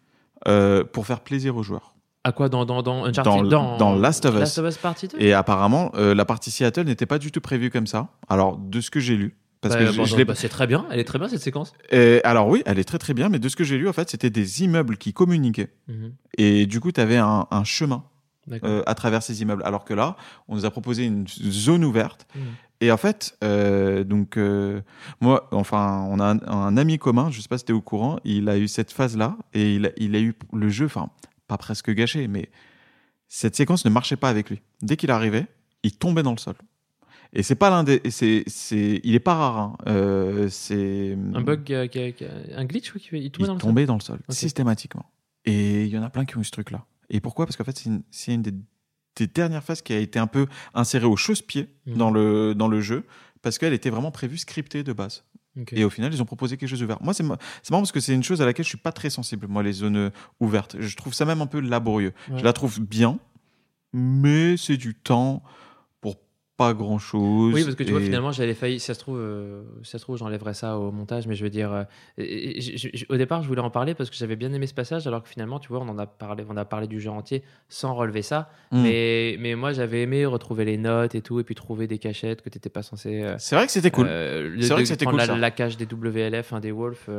pour 0.92 1.06
faire 1.06 1.20
plaisir 1.20 1.56
aux 1.56 1.62
joueurs. 1.62 1.94
à 2.26 2.32
quoi 2.32 2.48
dans 2.48 2.64
dans 2.64 2.82
dans 2.82 3.04
Uncharted 3.04 3.48
Dans- 3.50 3.76
dans 3.76 3.94
Last 3.94 4.24
of 4.24 4.32
Us. 4.34 4.40
Last 4.40 4.58
of 4.58 4.66
Us 4.68 4.78
Partie 4.78 5.08
2 5.08 5.18
Et 5.20 5.34
apparemment, 5.34 5.92
la 5.94 6.24
partie 6.24 6.50
Seattle 6.50 6.84
n'était 6.84 7.04
pas 7.04 7.18
du 7.18 7.30
tout 7.30 7.40
prévue 7.42 7.68
comme 7.70 7.86
ça. 7.86 8.08
Alors, 8.30 8.56
de 8.56 8.80
ce 8.80 8.90
que 8.90 8.98
j'ai 9.00 9.16
lu, 9.16 9.36
parce 9.68 9.75
Bah, 9.75 9.81
que 9.86 9.93
je, 9.93 9.97
bon, 9.97 10.05
je 10.05 10.23
bah, 10.23 10.34
c'est 10.34 10.49
très 10.49 10.67
bien 10.67 10.86
elle 10.91 11.01
est 11.01 11.05
très 11.05 11.18
bien 11.18 11.28
cette 11.28 11.41
séquence 11.43 11.73
Euh, 11.93 12.20
alors 12.25 12.49
oui, 12.49 12.62
elle 12.67 12.78
est 12.78 12.84
très 12.84 12.99
très 12.99 13.15
bien, 13.15 13.28
mais 13.28 13.39
de 13.39 13.49
ce 13.49 13.57
que 13.57 13.65
j'ai 13.65 13.76
lu, 13.78 13.89
en 13.89 13.93
fait, 13.93 14.09
c'était 14.10 14.31
des 14.31 14.62
immeubles 14.62 14.97
qui 14.97 15.12
communiquaient, 15.12 15.73
Mhm. 15.89 16.12
et 16.39 16.67
du 16.67 16.81
coup, 16.81 16.93
tu 16.93 17.01
avais 17.01 17.17
un, 17.18 17.47
un 17.51 17.65
chemin 17.65 18.05
euh, 18.65 18.83
à 18.86 18.94
travers 18.94 19.23
ces 19.23 19.41
immeubles. 19.43 19.62
Alors 19.65 19.84
que 19.84 19.94
là, 19.94 20.17
on 20.49 20.55
nous 20.57 20.65
a 20.67 20.70
proposé 20.70 21.05
une 21.07 21.26
zone 21.26 21.83
ouverte. 21.84 22.26
Mhm. 22.34 22.43
Et 22.81 22.91
en 22.93 22.97
fait, 22.99 23.39
euh, 23.43 24.05
donc 24.05 24.36
euh, 24.36 24.83
moi, 25.20 25.49
enfin, 25.52 26.07
on 26.10 26.20
a 26.20 26.33
un, 26.34 26.41
un 26.47 26.76
ami 26.76 26.99
commun, 26.99 27.31
je 27.31 27.41
sais 27.41 27.49
pas 27.49 27.57
si 27.57 27.65
tu 27.65 27.73
es 27.73 27.75
au 27.75 27.81
courant, 27.81 28.18
il 28.25 28.49
a 28.51 28.59
eu 28.59 28.68
cette 28.68 28.93
phase-là 28.93 29.39
et 29.55 29.76
il 29.76 29.86
a, 29.86 29.91
il 29.97 30.15
a 30.15 30.20
eu 30.20 30.34
le 30.52 30.68
jeu, 30.68 30.84
enfin, 30.86 31.09
pas 31.49 31.57
presque 31.57 31.91
gâché, 31.93 32.28
mais 32.28 32.51
cette 33.28 33.57
séquence 33.57 33.84
ne 33.86 33.91
marchait 33.91 34.17
pas 34.17 34.28
avec 34.28 34.51
lui. 34.51 34.60
Dès 34.83 34.97
qu'il 34.97 35.10
arrivait, 35.10 35.47
il 35.83 35.97
tombait 35.97 36.23
dans 36.23 36.33
le 36.33 36.39
sol. 36.39 36.55
Et 37.34 37.42
c'est 37.42 37.56
pas 37.56 37.68
l'un 37.70 37.82
des, 37.84 38.00
c'est, 38.10 38.44
c'est, 38.46 39.00
il 39.02 39.14
est 39.14 39.20
pas 39.20 39.34
rare. 39.34 39.58
hein. 39.58 39.76
Euh, 39.88 40.48
c'est 40.48 41.18
un 41.34 41.40
bug 41.40 41.72
euh, 41.72 41.86
qui 41.88 41.98
a- 41.98 42.12
qui 42.12 42.24
a- 42.24 42.30
un 42.56 42.64
glitch 42.64 42.94
oui, 42.94 43.00
qui 43.00 43.08
fait- 43.08 43.20
il 43.20 43.30
tombait 43.30 43.42
il 43.44 43.46
dans 43.48 43.54
le 43.54 43.60
sol 43.60 43.68
tombait 43.68 43.86
dans 43.86 43.94
le 43.94 44.00
sol 44.00 44.18
Ok. 44.28 44.34
systématiquement. 44.34 45.04
Et 45.44 45.84
il 45.84 45.88
y 45.90 45.98
en 45.98 46.02
a 46.02 46.10
plein 46.10 46.24
qui 46.24 46.36
ont 46.36 46.40
eu 46.40 46.44
ce 46.44 46.52
truc-là. 46.52 46.84
Et 47.10 47.20
pourquoi? 47.20 47.44
Parce 47.46 47.56
qu'en 47.56 47.64
fait, 47.64 47.76
c'est 47.76 47.86
une, 47.90 48.02
c'est 48.10 48.32
une 48.34 48.42
des, 48.42 48.54
des 49.16 49.26
dernières 49.26 49.62
phases 49.64 49.82
qui 49.82 49.92
a 49.92 49.98
été 49.98 50.18
un 50.18 50.26
peu 50.28 50.46
insérée 50.74 51.06
au 51.06 51.16
chausse-pied 51.16 51.68
Mhm. 51.86 51.96
dans, 51.96 52.10
le, 52.10 52.54
dans 52.54 52.68
le 52.68 52.80
jeu, 52.80 53.04
parce 53.42 53.58
qu'elle 53.58 53.72
était 53.74 53.90
vraiment 53.90 54.10
prévue 54.12 54.38
scriptée 54.38 54.82
de 54.84 54.92
base. 54.92 55.24
Ok. 55.60 55.72
Et 55.72 55.84
au 55.84 55.90
final, 55.90 56.12
ils 56.14 56.22
ont 56.22 56.24
proposé 56.24 56.56
quelque 56.56 56.68
chose 56.70 56.80
d'ouvert. 56.80 57.02
Moi, 57.02 57.14
c'est 57.14 57.22
ma- 57.24 57.38
c'est 57.62 57.70
marrant 57.72 57.82
parce 57.82 57.92
que 57.92 58.00
c'est 58.00 58.14
une 58.14 58.22
chose 58.24 58.42
à 58.42 58.46
laquelle 58.46 58.64
je 58.64 58.70
suis 58.70 58.78
pas 58.78 58.90
très 58.92 59.10
sensible, 59.10 59.46
moi, 59.48 59.62
les 59.62 59.72
zones 59.72 59.96
euh, 59.96 60.10
ouvertes. 60.40 60.76
Je 60.80 60.96
trouve 60.96 61.12
ça 61.14 61.24
même 61.24 61.40
un 61.42 61.46
peu 61.46 61.60
laborieux. 61.60 62.12
Ouais. 62.30 62.38
Je 62.38 62.44
la 62.44 62.52
trouve 62.52 62.80
bien, 62.80 63.18
mais 63.92 64.56
c'est 64.56 64.76
du 64.76 64.94
temps 64.94 65.42
pas 66.57 66.73
grand-chose. 66.73 67.52
Oui, 67.52 67.65
parce 67.65 67.74
que 67.74 67.83
tu 67.83 67.91
vois, 67.91 68.00
finalement, 68.00 68.31
j'allais 68.31 68.55
failli. 68.55 68.78
Si 68.78 68.86
ça 68.86 68.94
se 68.94 69.00
trouve, 69.00 69.18
euh, 69.18 69.62
si 69.83 69.91
ça 69.91 69.99
se 69.99 70.05
trouve, 70.05 70.16
j'enlèverais 70.18 70.55
ça 70.55 70.78
au 70.78 70.92
montage, 70.92 71.26
mais 71.26 71.34
je 71.34 71.42
veux 71.42 71.50
dire, 71.50 71.73
euh, 71.73 71.83
je- 72.18 72.89
je- 72.94 73.05
au 73.08 73.16
départ, 73.16 73.42
je 73.42 73.49
voulais 73.49 73.60
en 73.60 73.70
parler 73.70 73.94
parce 73.94 74.08
que 74.08 74.16
j'avais 74.16 74.36
bien 74.36 74.52
aimé 74.52 74.66
ce 74.68 74.74
passage, 74.74 75.07
alors 75.07 75.23
que 75.24 75.28
finalement, 75.28 75.58
tu 75.58 75.68
vois, 75.68 75.81
on 75.81 75.89
en 75.89 75.99
a 75.99 76.07
parlé, 76.07 76.44
on 76.49 76.57
a 76.57 76.65
parlé 76.65 76.86
du 76.86 77.00
jeu 77.00 77.10
entier 77.10 77.42
sans 77.68 77.94
relever 77.94 78.23
ça. 78.23 78.50
Hmm. 78.70 78.83
Mais, 78.83 79.36
mais 79.41 79.57
moi, 79.57 79.73
j'avais 79.73 80.02
aimé 80.02 80.26
retrouver 80.26 80.65
les 80.65 80.76
notes 80.76 81.15
et 81.16 81.23
tout, 81.23 81.41
et 81.41 81.44
puis 81.44 81.55
trouver 81.57 81.86
des 81.89 81.99
cachettes 81.99 82.41
que 82.42 82.49
tu 82.50 82.57
n'étais 82.58 82.70
pas 82.70 82.83
censé. 82.83 83.23
euh, 83.23 83.34
C'est 83.39 83.57
vrai 83.57 83.66
que 83.66 83.73
c'était 83.73 83.91
cool. 83.91 84.07
C'est 84.07 84.68
vrai 84.68 84.83
que 84.83 84.89
c'était 84.89 85.07
cool, 85.07 85.16
la, 85.16 85.26
ça. 85.26 85.36
la 85.36 85.50
cage 85.50 85.76
des 85.76 85.86
WLF, 85.86 86.52
hein, 86.52 86.60
des 86.60 86.70
Wolf. 86.73 87.10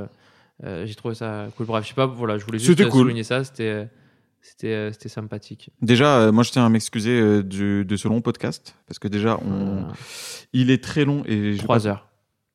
J'ai 0.63 0.95
trouvé 0.95 1.13
ça 1.15 1.47
cool. 1.57 1.65
Bref, 1.65 1.83
je 1.83 1.89
sais 1.89 1.93
pas, 1.95 2.05
voilà, 2.05 2.37
je 2.37 2.45
voulais 2.45 2.59
juste 2.59 2.81
cool. 2.89 3.01
souligner 3.01 3.23
ça. 3.23 3.43
C'était, 3.43 3.87
c'était, 4.47 4.73
euh, 4.73 4.91
c'était 4.91 5.09
sympathique. 5.09 5.71
Déjà, 5.81 6.19
euh, 6.19 6.31
moi, 6.31 6.43
je 6.43 6.51
tiens 6.51 6.65
à 6.65 6.69
m'excuser 6.69 7.19
euh, 7.19 7.41
du- 7.43 7.83
de 7.85 7.95
ce 7.97 8.07
long 8.07 8.21
podcast, 8.21 8.75
parce 8.87 8.99
que 8.99 9.07
déjà, 9.07 9.37
on... 9.43 9.75
Voilà. 9.81 9.93
il 10.53 10.69
est 10.71 10.83
très 10.83 11.03
long 11.05 11.23
et 11.25 11.53
je 11.53 11.61
Trois 11.63 11.87
heures. 11.87 12.07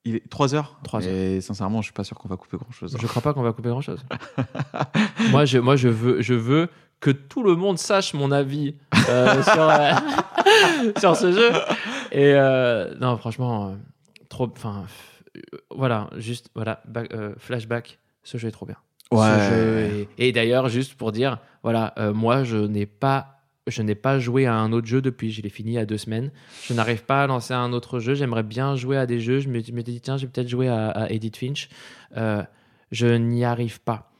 Il 0.06 0.16
est 0.16 0.28
3 0.30 0.54
heures 0.54 0.78
Trois 0.82 1.06
heures. 1.06 1.12
Et 1.14 1.40
sincèrement, 1.42 1.82
je 1.82 1.86
suis 1.86 1.92
pas 1.92 2.04
sûr 2.04 2.16
qu'on 2.16 2.28
va 2.28 2.36
couper 2.38 2.56
grand 2.56 2.70
chose. 2.70 2.96
Je 2.98 3.06
crois 3.06 3.20
pas 3.20 3.34
qu'on 3.34 3.42
va 3.42 3.52
couper 3.52 3.68
grand 3.68 3.82
chose. 3.82 4.02
moi, 5.30 5.44
je, 5.44 5.58
moi 5.58 5.76
je, 5.76 5.88
veux, 5.88 6.22
je 6.22 6.32
veux 6.32 6.68
que 7.00 7.10
tout 7.10 7.42
le 7.42 7.54
monde 7.54 7.78
sache 7.78 8.14
mon 8.14 8.30
avis 8.30 8.76
euh, 9.10 9.42
sur, 9.42 9.60
euh, 9.60 9.90
sur 10.98 11.16
ce 11.16 11.32
jeu. 11.32 11.50
Et 12.12 12.32
euh, 12.34 12.94
non, 12.98 13.16
franchement, 13.18 13.68
euh, 13.72 13.74
trop. 14.30 14.48
Enfin, 14.50 14.84
euh, 15.36 15.40
voilà, 15.70 16.08
juste, 16.16 16.48
voilà, 16.54 16.82
back- 16.88 17.12
euh, 17.12 17.34
flashback. 17.36 17.98
Ce 18.22 18.38
jeu 18.38 18.48
est 18.48 18.52
trop 18.52 18.66
bien. 18.66 18.76
Ce 19.12 19.50
jeu 19.50 19.78
est- 19.78 20.08
Et, 20.18 20.32
d'ailleurs, 20.32 20.68
juste 20.68 20.94
pour 20.94 21.10
dire, 21.12 21.38
voilà, 21.62 21.92
euh, 21.98 22.12
moi, 22.12 22.44
je 22.44 22.56
n'ai 22.56 22.86
pas. 22.86 23.36
Je 23.66 23.82
n'ai 23.82 23.94
pas 23.94 24.18
joué 24.18 24.46
à 24.46 24.54
un 24.54 24.72
autre 24.72 24.86
jeu 24.88 25.00
depuis, 25.02 25.30
je 25.30 25.42
l'ai 25.42 25.48
fini 25.50 25.72
il 25.72 25.74
y 25.74 25.78
a 25.78 25.84
deux 25.86 25.98
semaines. 25.98 26.30
Je 26.66 26.74
n'arrive 26.74 27.04
pas 27.04 27.22
à 27.22 27.26
lancer 27.26 27.54
un 27.54 27.72
autre 27.72 28.00
jeu. 28.00 28.14
J'aimerais 28.14 28.42
bien 28.42 28.74
jouer 28.74 28.96
à 28.96 29.06
des 29.06 29.20
jeux. 29.20 29.38
Je 29.38 29.48
me- 29.48 29.60
dit, 29.60 30.00
tiens, 30.00 30.16
je 30.16 30.22
vais 30.26 30.32
peut-être 30.32 30.48
jouer 30.48 30.66
à, 30.68 30.88
à 30.88 31.10
Edith 31.10 31.36
Finch. 31.36 31.68
Euh, 32.16 32.42
je 32.90 33.06
n'y 33.06 33.44
arrive 33.44 33.80
pas. 33.80 34.10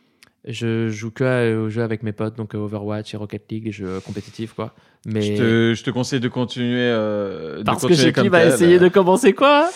Je 0.47 0.89
joue 0.89 1.11
que 1.11 1.25
à- 1.25 1.59
aux 1.61 1.69
jeux 1.69 1.83
avec 1.83 2.03
mes 2.03 2.13
potes, 2.13 2.37
donc 2.37 2.55
euh, 2.55 2.59
Overwatch 2.59 3.13
et 3.15 3.17
Rocket 3.17 3.51
League, 3.51 3.65
les 3.65 3.73
jeux 3.73 3.99
compétitifs, 4.01 4.53
quoi. 4.53 4.73
Mais 5.07 5.23
Je, 5.23 5.37
te, 5.37 5.75
je 5.75 5.83
te 5.85 5.91
conseille 5.91 6.21
de 6.21 6.29
continuer. 6.29 6.79
euh, 6.79 7.59
de 7.59 7.63
parce 7.65 7.83
que 7.87 7.95
j'ai 7.95 8.13
qui 8.13 8.29
va 8.29 8.45
essayer 8.45 8.79
de 8.79 8.89
commencer 8.89 9.33
quoi? 9.33 9.69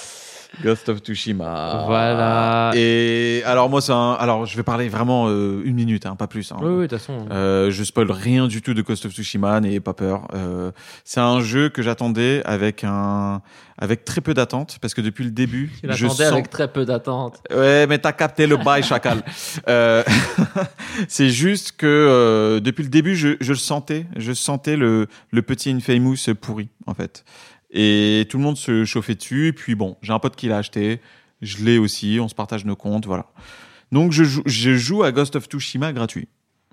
Ghost 0.63 0.89
of 0.89 0.99
Tsushima. 0.99 1.85
Voilà. 1.87 2.71
Et 2.75 3.43
alors 3.45 3.69
moi, 3.71 3.81
c'est 3.81 3.93
un... 3.93 4.13
alors 4.13 4.47
je 4.47 4.57
vais 4.57 4.63
parler 4.63 4.89
vraiment 4.89 5.27
euh, 5.29 5.63
une 5.65 5.75
minute, 5.75 6.07
hein, 6.07 6.17
pas 6.17 6.27
plus. 6.27 6.53
hein. 6.53 6.57
Oui, 6.61 6.69
oui, 6.71 6.77
de 6.83 6.87
toute 6.89 6.99
façon. 6.99 7.27
Euh, 7.31 7.71
je 7.71 7.83
spoil 7.85 8.11
rien 8.11 8.47
du 8.47 8.63
tout 8.63 8.75
de 8.75 8.83
Ghost 8.83 9.07
of 9.07 9.13
Tsushima, 9.13 9.61
n'ayez 9.61 9.81
pas 9.81 9.95
peur. 9.95 10.29
Euh, 10.35 10.71
c'est 11.05 11.21
un 11.21 11.41
jeu 11.41 11.69
que 11.69 11.83
j'attendais 11.83 12.43
avec 12.45 12.85
un 12.85 13.43
avec 13.77 14.05
très 14.05 14.21
peu 14.21 14.35
d'attente 14.35 14.79
parce 14.81 14.95
que 14.95 15.01
depuis 15.01 15.25
le 15.25 15.33
début, 15.33 15.73
je 15.83 16.07
sens. 16.07 16.21
avec 16.21 16.49
très 16.49 16.69
peu 16.69 16.85
d'attente. 16.85 17.41
Ouais, 17.51 17.87
mais 17.89 17.99
t'as 17.99 18.13
capté 18.13 18.47
le 18.47 18.57
bail, 18.57 18.83
chacal. 18.83 19.23
Euh, 19.69 20.03
c'est 21.09 21.31
juste 21.31 21.73
que 21.77 21.87
euh, 21.87 22.61
depuis 22.61 22.83
le 22.83 22.89
début, 22.89 23.17
je, 23.17 23.31
je 23.41 23.53
le 23.53 23.59
sentais, 23.59 24.07
je 24.17 24.33
sentais 24.33 24.77
le, 24.77 25.07
le 25.31 25.43
petit 25.43 25.71
Infamous 25.71 26.17
pourri, 26.41 26.69
en 26.87 26.95
fait. 26.95 27.25
Et 27.75 28.27
tout 28.31 28.39
le 28.39 28.45
monde 28.45 28.57
se 28.57 28.85
chauffait 28.85 29.17
dessus. 29.17 29.49
Et 29.49 29.53
puis 29.53 29.75
bon, 29.75 29.97
j'ai 30.01 30.13
un 30.13 30.19
pote 30.19 30.37
qui 30.37 30.49
l'a 30.49 30.59
acheté, 30.59 31.01
je 31.43 31.65
l'ai 31.65 31.77
aussi, 31.77 32.19
on 32.21 32.29
se 32.29 32.35
partage 32.35 32.65
nos 32.65 32.77
comptes, 32.77 33.07
voilà. 33.07 33.27
Donc 33.93 34.13
je 34.13 34.25
joue, 34.25 34.43
je 34.47 34.75
joue 34.75 35.03
à 35.03 35.13
Ghost 35.13 35.37
of 35.37 35.45
Tsushima 35.47 35.93
gratuit. 35.93 36.29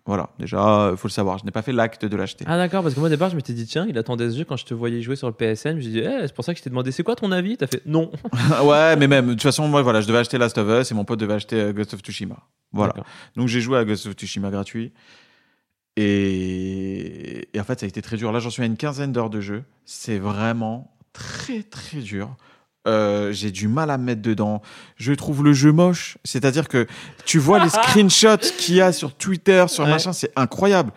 Voilà, 0.05 0.31
déjà, 0.39 0.93
faut 0.97 1.07
le 1.07 1.11
savoir, 1.11 1.38
je 1.38 1.45
n'ai 1.45 1.51
pas 1.51 1.61
fait 1.61 1.73
l'acte 1.73 2.05
de 2.05 2.15
l'acheter. 2.15 2.43
Ah 2.47 2.57
d'accord, 2.57 2.81
parce 2.81 2.95
que 2.95 2.99
moi 2.99 3.07
au 3.07 3.11
départ 3.11 3.30
je 3.30 3.35
m'étais 3.35 3.53
dit 3.53 3.67
tiens, 3.67 3.85
il 3.88 3.95
attendait 3.99 4.31
ce 4.31 4.38
jeu 4.38 4.45
quand 4.45 4.57
je 4.57 4.65
te 4.65 4.73
voyais 4.73 5.01
jouer 5.01 5.15
sur 5.15 5.27
le 5.27 5.33
PSN, 5.33 5.69
je 5.69 5.75
me 5.75 5.81
suis 5.81 5.91
dit 5.91 5.99
eh, 5.99 6.21
c'est 6.21 6.33
pour 6.33 6.43
ça 6.43 6.53
que 6.53 6.57
je 6.57 6.63
t'ai 6.63 6.71
demandé 6.71 6.91
c'est 6.91 7.03
quoi 7.03 7.15
ton 7.15 7.31
avis? 7.31 7.57
T'as 7.57 7.67
fait 7.67 7.83
non. 7.85 8.11
ouais, 8.63 8.95
mais 8.95 9.07
même, 9.07 9.27
de 9.27 9.31
toute 9.33 9.43
façon, 9.43 9.67
moi, 9.67 9.83
voilà, 9.83 10.01
je 10.01 10.07
devais 10.07 10.19
acheter 10.19 10.39
Last 10.39 10.57
of 10.57 10.67
Us 10.67 10.91
et 10.91 10.95
mon 10.95 11.05
pote 11.05 11.19
devait 11.19 11.35
acheter 11.35 11.57
euh, 11.57 11.73
Ghost 11.73 11.93
of 11.93 11.99
Tsushima. 11.99 12.38
Voilà. 12.71 12.93
Donc 13.35 13.47
j'ai 13.47 13.61
joué 13.61 13.77
à 13.77 13.85
Ghost 13.85 14.07
of 14.07 14.13
Tsushima 14.13 14.49
gratuit. 14.49 14.91
Et, 15.97 17.47
et 17.53 17.59
en 17.59 17.63
fait, 17.63 17.79
ça 17.79 17.85
a 17.85 17.89
été 17.89 18.01
très 18.01 18.17
dur. 18.17 18.31
Là, 18.31 18.39
j'en 18.39 18.49
suis 18.49 18.63
à 18.63 18.65
une 18.65 18.77
quinzaine 18.77 19.11
d'heures 19.11 19.29
de 19.29 19.41
jeu. 19.41 19.63
C'est 19.85 20.17
vraiment 20.19 20.91
très, 21.13 21.63
très 21.63 21.97
dur. 21.97 22.35
Euh, 22.87 23.31
j'ai 23.31 23.51
du 23.51 23.67
mal 23.67 23.91
à 23.91 23.97
me 23.97 24.05
mettre 24.05 24.21
dedans. 24.21 24.61
Je 24.95 25.13
trouve 25.13 25.43
le 25.43 25.53
jeu 25.53 25.71
moche. 25.71 26.17
C'est-à-dire 26.23 26.67
que 26.67 26.87
tu 27.25 27.37
vois 27.39 27.63
les 27.63 27.69
screenshots 27.69 28.37
qu'il 28.57 28.75
y 28.75 28.81
a 28.81 28.91
sur 28.91 29.13
Twitter, 29.13 29.65
sur 29.67 29.83
Ouais. 29.83 29.91
machin, 29.91 30.13
c'est 30.13 30.31
incroyable. 30.35 30.91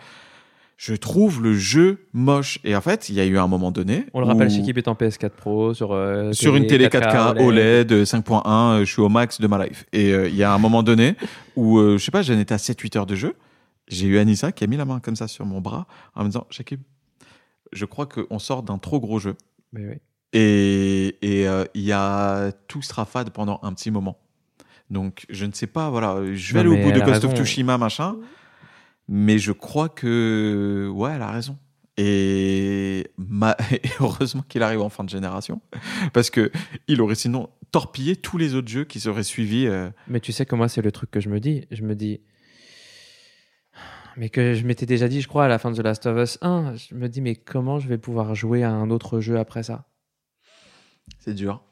Je 0.77 0.93
trouve 0.93 1.41
le 1.43 1.53
jeu 1.53 2.05
moche. 2.11 2.59
Et 2.63 2.75
en 2.75 2.81
fait, 2.81 3.07
il 3.09 3.15
y 3.15 3.19
a 3.21 3.25
eu 3.25 3.37
un 3.37 3.47
moment 3.47 3.71
donné. 3.71 4.07
On 4.13 4.19
le 4.19 4.25
rappelle, 4.25 4.49
cette 4.51 4.61
équipe 4.61 4.77
est 4.77 4.87
en 4.89 4.93
PS4 4.93 5.29
Pro 5.29 5.73
sur 5.73 5.93
euh, 5.93 6.33
sur 6.33 6.55
une 6.57 6.67
télé 6.67 6.87
4K, 6.87 7.41
OLED, 7.41 7.91
euh, 7.93 8.03
5.1, 8.03 8.41
euh, 8.45 8.79
je 8.85 8.91
suis 8.91 9.01
au 9.01 9.07
max 9.07 9.39
de 9.39 9.47
ma 9.47 9.65
life. 9.65 9.85
Et 9.93 10.11
euh, 10.11 10.27
il 10.27 10.35
y 10.35 10.43
a 10.43 10.53
un 10.53 10.57
moment 10.57 10.83
donné 10.83 11.15
où, 11.55 11.79
je 11.79 11.97
sais 11.97 12.11
pas, 12.11 12.23
j'en 12.23 12.37
étais 12.37 12.53
à 12.53 12.57
7-8 12.57 12.97
heures 12.97 13.05
de 13.05 13.15
jeu. 13.15 13.35
J'ai 13.87 14.07
eu 14.07 14.17
Anissa 14.17 14.51
qui 14.51 14.63
a 14.63 14.67
mis 14.67 14.77
la 14.77 14.85
main 14.85 14.99
comme 14.99 15.15
ça 15.15 15.27
sur 15.27 15.45
mon 15.45 15.61
bras 15.61 15.85
en 16.15 16.23
me 16.23 16.29
disant 16.29 16.47
Shakib, 16.49 16.81
je 17.71 17.85
crois 17.85 18.05
qu'on 18.07 18.39
sort 18.39 18.63
d'un 18.63 18.77
trop 18.77 18.99
gros 18.99 19.19
jeu. 19.19 19.35
Mais 19.73 19.87
oui. 19.87 19.95
Et 20.33 21.17
et, 21.21 21.47
euh, 21.47 21.65
il 21.75 21.83
y 21.83 21.91
a 21.91 22.51
tout 22.67 22.81
sera 22.81 23.05
fade 23.05 23.29
pendant 23.29 23.59
un 23.63 23.73
petit 23.73 23.91
moment. 23.91 24.17
Donc 24.89 25.25
je 25.29 25.45
ne 25.45 25.51
sais 25.51 25.67
pas, 25.67 25.89
voilà, 25.89 26.19
je 26.33 26.53
vais 26.53 26.63
Non, 26.63 26.71
aller 26.73 26.81
au 26.81 26.83
bout 26.91 26.91
de 26.99 27.03
Ghost 27.05 27.23
of. 27.25 27.33
Tsushima, 27.35 27.77
machin. 27.77 28.17
Mais 29.07 29.37
je 29.37 29.51
crois 29.51 29.87
que, 29.89 30.89
ouais, 30.93 31.11
elle 31.13 31.21
a 31.21 31.31
raison. 31.31 31.57
Et, 31.97 33.07
ma- 33.17 33.55
et 33.71 33.81
heureusement 33.99 34.43
qu'il 34.49 34.61
arrive 34.63 34.81
en 34.81 34.89
fin 34.89 35.03
de 35.03 35.09
génération, 35.09 35.61
parce 36.11 36.29
que 36.29 36.51
il 36.87 37.01
aurait 37.01 37.15
sinon 37.15 37.49
torpillé 37.71 38.15
tous 38.15 38.37
les 38.37 38.53
autres 38.55 38.67
jeux 38.67 38.83
qui 38.83 38.99
seraient 38.99 39.23
suivis. 39.23 39.67
euh. 39.67 39.89
Mais 40.07 40.19
tu 40.19 40.31
sais 40.31 40.45
que 40.45 40.55
moi 40.55 40.67
c'est 40.67 40.81
le 40.81 40.91
truc 40.91 41.09
que 41.11 41.19
je 41.19 41.29
me 41.29 41.39
dis, 41.39 41.65
je 41.71 41.83
me 41.83 41.95
dis 41.95 42.19
mais 44.17 44.29
que 44.29 44.53
je 44.53 44.65
m'étais 44.65 44.85
déjà 44.85 45.07
dit 45.07 45.21
je 45.21 45.27
crois 45.27 45.45
à 45.45 45.47
la 45.47 45.59
fin 45.59 45.71
de 45.71 45.75
The 45.77 45.83
Last 45.83 46.05
of 46.05 46.17
Us 46.17 46.37
1, 46.41 46.75
je 46.75 46.95
me 46.95 47.07
dis 47.09 47.21
mais 47.21 47.35
comment 47.35 47.79
je 47.79 47.87
vais 47.87 47.97
pouvoir 47.97 48.33
jouer 48.35 48.63
à 48.63 48.71
un 48.71 48.89
autre 48.89 49.19
jeu 49.19 49.37
après 49.37 49.63
ça? 49.63 49.85
C'est 51.19 51.33
dur. 51.33 51.63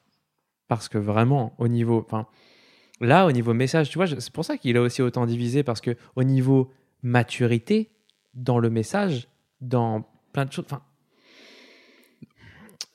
parce 0.67 0.89
que 0.89 0.97
vraiment 0.97 1.55
au 1.57 1.67
niveau 1.67 2.03
enfin 2.05 2.27
là 3.01 3.25
au 3.25 3.31
niveau 3.31 3.53
message 3.53 3.89
tu 3.89 3.97
vois 3.97 4.07
c'est 4.07 4.31
pour 4.31 4.45
ça 4.45 4.57
qu'il 4.57 4.77
a 4.77 4.81
aussi 4.81 5.01
autant 5.01 5.25
divisé 5.25 5.63
parce 5.63 5.81
que 5.81 5.95
au 6.15 6.23
niveau 6.23 6.71
maturité 7.01 7.91
dans 8.33 8.59
le 8.59 8.69
message 8.69 9.27
dans 9.61 10.03
plein 10.33 10.45
de 10.45 10.51
choses 10.51 10.65
enfin 10.65 10.81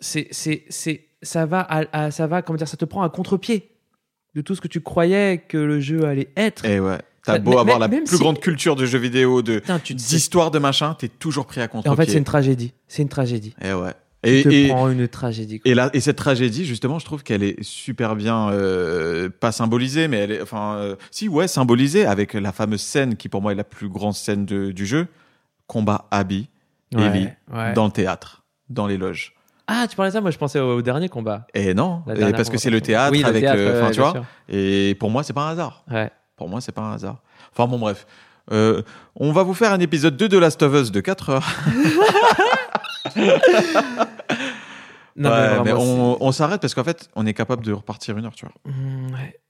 c'est 0.00 0.28
c'est 0.30 0.64
c'est 0.68 1.08
ça 1.22 1.46
va 1.46 1.60
à, 1.60 2.04
à- 2.04 2.10
ça 2.10 2.26
va 2.26 2.42
comment 2.42 2.56
dire 2.56 2.68
ça 2.68 2.76
te 2.76 2.84
prend 2.84 3.02
à 3.02 3.10
contre-pied 3.10 3.76
de 4.34 4.40
tout 4.40 4.54
ce 4.54 4.60
que 4.60 4.68
tu 4.68 4.80
croyais 4.80 5.38
que 5.48 5.58
le 5.58 5.80
jeu 5.80 6.04
allait 6.04 6.30
être. 6.36 6.64
Et 6.64 6.78
ouais, 6.78 6.98
t'as 7.24 7.38
beau 7.38 7.58
avoir 7.58 7.78
la 7.78 7.88
plus 7.88 8.06
si- 8.06 8.18
grande 8.18 8.40
culture 8.40 8.76
de 8.76 8.86
jeux 8.86 8.98
vidéo, 8.98 9.42
de 9.42 9.62
d'histoire 9.90 10.50
de 10.50 10.58
machin, 10.58 10.94
t'es 10.98 11.08
toujours 11.08 11.46
pris 11.46 11.60
à 11.60 11.64
et 11.64 11.68
contre 11.68 11.90
en 11.90 11.96
fait 11.96 12.06
c'est 12.06 12.18
une 12.18 12.24
tragédie 12.24 12.72
c'est 12.86 13.02
une 13.02 13.08
tragédie 13.08 13.54
Et 13.62 13.72
ouais. 13.72 13.92
Et, 14.24 14.42
te 14.42 14.48
et, 14.48 14.70
une 14.70 15.06
tragédie 15.06 15.60
quoi. 15.60 15.70
et, 15.70 15.74
là, 15.76 15.90
et 15.92 16.00
cette 16.00 16.16
tragédie, 16.16 16.64
justement, 16.64 16.98
je 16.98 17.04
trouve 17.04 17.22
qu'elle 17.22 17.44
est 17.44 17.62
super 17.62 18.16
bien, 18.16 18.50
euh, 18.50 19.28
pas 19.30 19.52
symbolisée, 19.52 20.08
mais 20.08 20.16
elle 20.16 20.32
est, 20.32 20.42
enfin, 20.42 20.74
euh, 20.74 20.96
si, 21.12 21.28
ouais, 21.28 21.46
symbolisée 21.46 22.04
avec 22.04 22.34
la 22.34 22.50
fameuse 22.50 22.80
scène 22.80 23.14
qui, 23.14 23.28
pour 23.28 23.42
moi, 23.42 23.52
est 23.52 23.54
la 23.54 23.62
plus 23.62 23.88
grande 23.88 24.14
scène 24.14 24.44
de- 24.44 24.72
du 24.72 24.86
jeu 24.86 25.06
combat 25.68 26.06
Abby, 26.10 26.48
Ouais, 26.96 27.04
Ellie, 27.04 27.28
ouais. 27.54 27.74
dans 27.74 27.84
le 27.84 27.92
théâtre, 27.92 28.42
dans 28.70 28.88
les 28.88 28.96
loges. 28.96 29.34
ah 29.68 29.86
tu 29.88 29.94
parlais 29.94 30.10
de 30.10 30.14
ça 30.14 30.20
moi 30.20 30.32
je 30.32 30.38
pensais 30.38 30.58
au, 30.58 30.78
au 30.78 30.82
dernier 30.82 31.08
combat 31.08 31.46
Et 31.54 31.72
non, 31.72 32.02
La 32.06 32.14
et 32.14 32.18
dernière 32.18 32.36
parce 32.36 32.50
que 32.50 32.58
c'est 32.58 32.70
le 32.70 32.80
théâtre 32.80 33.12
Oui, 33.12 33.20
le 33.20 33.26
avec, 33.26 33.44
euh, 33.44 33.90
tu 33.92 34.00
vois. 34.00 34.10
sûr. 34.12 34.24
Et 34.48 34.96
pour 34.98 35.10
moi, 35.10 35.22
c'est 35.22 35.32
pas 35.32 35.42
un 35.42 35.50
hasard. 35.52 35.84
ouais 35.92 36.10
Pour 36.38 36.48
moi, 36.48 36.60
c'est 36.62 36.72
pas 36.72 36.80
un 36.82 36.94
hasard. 36.94 37.16
Enfin 37.52 37.66
bon, 37.66 37.78
bref. 37.78 38.06
Euh, 38.50 38.80
on 39.16 39.32
va 39.32 39.42
vous 39.42 39.52
faire 39.52 39.72
un 39.72 39.80
épisode 39.80 40.16
2 40.16 40.28
de 40.28 40.38
Last 40.38 40.62
of 40.62 40.72
Us 40.72 40.90
de 40.90 41.00
4 41.00 41.28
heures. 41.30 41.46
non 45.16 45.30
Ouais, 45.30 45.62
mais, 45.64 45.72
on, 45.72 46.22
on 46.22 46.32
s'arrête 46.32 46.60
parce 46.60 46.74
qu'en 46.74 46.84
fait, 46.84 47.08
on 47.16 47.26
est 47.26 47.34
capable 47.34 47.64
de 47.64 47.72
repartir 47.72 48.16
une 48.16 48.24
heure, 48.24 48.34
tu 48.34 48.46
vois. 48.46 48.54
Mm, 48.72 49.12
ouais. 49.12 49.40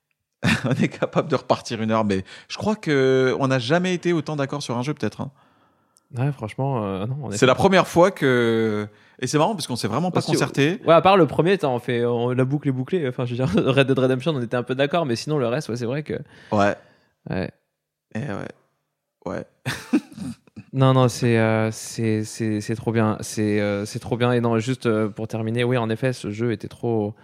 on 0.65 0.71
est 0.83 0.89
capable 0.89 1.29
de 1.29 1.37
repartir 1.37 1.83
une 1.83 1.91
heure, 1.91 2.05
mais 2.05 2.25
je 2.49 2.57
crois 2.57 2.77
que 2.77 3.37
on 3.39 3.49
n'a 3.49 3.59
jamais 3.59 3.93
été 3.95 4.13
autant 4.13 4.37
d'accord 4.37 4.63
sur 4.63 4.77
un 4.79 4.83
jeu, 4.83 4.95
peut-être. 4.95 5.21
hein. 5.21 5.31
Ouais, 6.17 6.33
franchement, 6.33 6.85
euh, 6.85 7.07
non. 7.07 7.17
on 7.25 7.31
est- 7.31 7.37
C'est 7.37 7.47
la 7.47 7.55
première 7.55 7.87
fois 7.87 8.11
que. 8.11 8.87
Et 9.21 9.27
c'est 9.27 9.37
marrant 9.37 9.55
parce 9.55 9.67
qu'on 9.67 9.77
s'est 9.77 9.89
vraiment 9.89 10.11
pas 10.11 10.21
Aussi, 10.21 10.31
concerté. 10.33 10.81
Ouais, 10.87 10.95
à 10.95 11.03
part 11.03 11.17
le 11.17 11.27
premier, 11.27 11.59
on 11.65 11.79
fait 11.81 12.05
on, 12.05 12.31
la 12.31 12.45
boucle 12.45 12.69
est 12.69 12.73
bouclée. 12.73 13.07
Enfin, 13.09 13.25
je 13.27 13.35
veux 13.35 13.45
dire, 13.45 13.49
Red 13.77 13.87
Dead 13.89 13.99
Redemption, 13.99 14.33
on 14.35 14.41
était 14.41 14.57
un 14.57 14.63
peu 14.63 14.75
d'accord, 14.75 15.05
mais 15.07 15.17
sinon 15.17 15.39
le 15.39 15.47
reste, 15.49 15.69
ouais, 15.69 15.77
c'est 15.77 15.87
vrai 15.87 16.03
que. 16.03 16.15
Ouais. 16.53 16.75
Ouais. 17.29 17.51
Et 18.15 18.21
ouais. 18.21 18.49
Ouais. 19.27 19.45
Non, 20.75 20.93
non, 20.93 21.09
c'est 21.09 21.39
euh, 21.39 21.71
c'est 21.73 22.75
trop 22.77 22.93
bien. 22.93 23.17
C'est 23.21 23.59
euh, 23.61 23.85
trop 24.01 24.17
bien. 24.19 24.33
Et 24.33 24.41
non, 24.41 24.59
juste 24.59 24.85
euh, 24.87 25.09
pour 25.09 25.27
terminer, 25.27 25.65
oui, 25.65 25.79
en 25.79 25.89
effet, 25.89 26.13
ce 26.13 26.31
jeu 26.31 26.53
était 26.53 26.69
trop. 26.69 27.15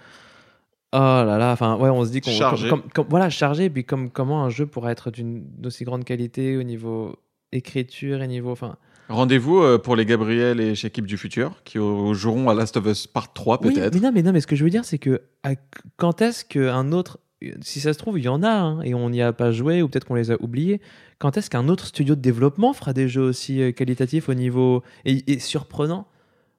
Oh 0.93 0.97
là 0.99 1.37
là, 1.39 1.53
enfin, 1.53 1.77
ouais, 1.77 1.91
on 1.91 2.05
se 2.05 2.11
dit 2.11 2.21
qu'on. 2.21 2.31
Chargé. 2.31 2.69
comme- 2.71 2.81
comme- 2.83 2.91
comme- 2.91 3.07
voilà, 3.11 3.29
chargé. 3.29 3.69
Puis 3.69 3.85
comme, 3.85 4.11
comment 4.11 4.45
un 4.45 4.49
jeu 4.51 4.67
pourrait 4.67 4.93
être 4.93 5.11
d'une 5.11 5.45
aussi 5.65 5.85
grande 5.85 6.05
qualité 6.05 6.57
au 6.57 6.63
niveau 6.63 7.17
écriture 7.55 8.23
et 8.23 8.28
niveau. 8.28 8.50
Enfin, 8.50 8.76
Rendez-vous 9.08 9.58
euh, 9.60 9.78
pour 9.78 9.97
les 9.97 10.07
Gabriel 10.07 10.60
et 10.60 10.74
Shakib 10.74 11.05
du 11.07 11.16
futur 11.18 11.62
qui 11.65 11.76
joueront 11.78 12.49
à 12.49 12.55
Last 12.55 12.76
of 12.78 12.86
Us 12.86 13.07
Part 13.07 13.33
3 13.34 13.60
Oui, 13.62 13.74
peut-être. 13.74 13.94
mais 13.94 14.00
non, 14.00 14.10
mais 14.15 14.23
non, 14.23 14.33
mais 14.33 14.41
ce 14.41 14.47
que 14.47 14.57
je 14.57 14.65
veux 14.65 14.70
dire, 14.70 14.84
c'est 14.84 14.99
que 14.99 15.20
à- 15.42 15.55
quand 15.97 16.23
est-ce 16.23 16.44
qu'un 16.44 16.91
autre, 16.92 17.18
si 17.60 17.81
ça 17.81 17.92
se 17.92 17.99
trouve, 17.99 18.18
il 18.18 18.24
y 18.24 18.28
en 18.28 18.42
a, 18.42 18.49
hein, 18.50 18.81
et 18.83 18.94
on 18.94 19.10
n'y 19.10 19.20
a 19.20 19.33
pas 19.34 19.52
joué, 19.52 19.83
ou 19.83 19.89
peut-être 19.89 20.07
qu'on 20.07 20.15
les 20.15 20.31
a 20.31 20.42
oubliés, 20.42 20.81
quand 21.18 21.36
est-ce 21.36 21.50
qu'un 21.50 21.68
autre 21.68 21.86
studio 21.86 22.15
de 22.15 22.20
développement 22.23 22.73
fera 22.73 22.94
des 22.94 23.07
jeux 23.08 23.23
aussi 23.24 23.60
euh, 23.60 23.73
qualitatifs 23.73 24.28
au 24.31 24.34
niveau, 24.34 24.83
et, 25.05 25.31
et 25.33 25.39
surprenants 25.39 26.07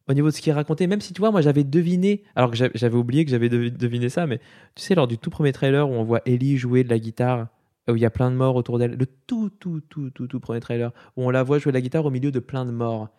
au 0.07 0.13
niveau 0.13 0.27
de 0.27 0.33
ce 0.35 0.39
qui 0.41 0.51
est 0.51 0.53
raconté, 0.53 0.85
même 0.85 1.01
si 1.01 1.13
tu 1.13 1.19
vois, 1.21 1.31
moi 1.31 1.41
j'avais 1.41 1.63
deviné, 1.63 2.21
alors 2.35 2.51
que 2.51 2.55
j'a- 2.57 2.69
j'avais 2.75 2.95
oublié 2.95 3.25
que 3.25 3.31
j'avais 3.31 3.49
devi- 3.49 3.71
deviné 3.71 4.07
ça, 4.09 4.27
mais 4.27 4.37
tu 4.75 4.83
sais, 4.83 4.93
lors 4.93 5.07
du 5.07 5.17
tout 5.17 5.31
premier 5.31 5.51
trailer 5.51 5.89
où 5.89 5.93
on 5.93 6.03
voit 6.03 6.21
Ellie 6.27 6.57
jouer 6.57 6.83
de 6.83 6.89
la 6.91 6.99
guitare, 6.99 7.47
où 7.89 7.95
il 7.95 8.01
y 8.01 8.05
a 8.05 8.09
plein 8.09 8.31
de 8.31 8.35
morts 8.35 8.55
autour 8.55 8.79
d'elle, 8.79 8.95
le 8.95 9.05
tout, 9.05 9.49
tout, 9.49 9.81
tout, 9.81 10.09
tout, 10.09 10.27
tout 10.27 10.39
premier 10.39 10.59
trailer, 10.59 10.91
où 11.17 11.23
on 11.23 11.29
la 11.29 11.43
voit 11.43 11.59
jouer 11.59 11.71
la 11.71 11.81
guitare 11.81 12.05
au 12.05 12.11
milieu 12.11 12.31
de 12.31 12.39
plein 12.39 12.65
de 12.65 12.71
morts. 12.71 13.09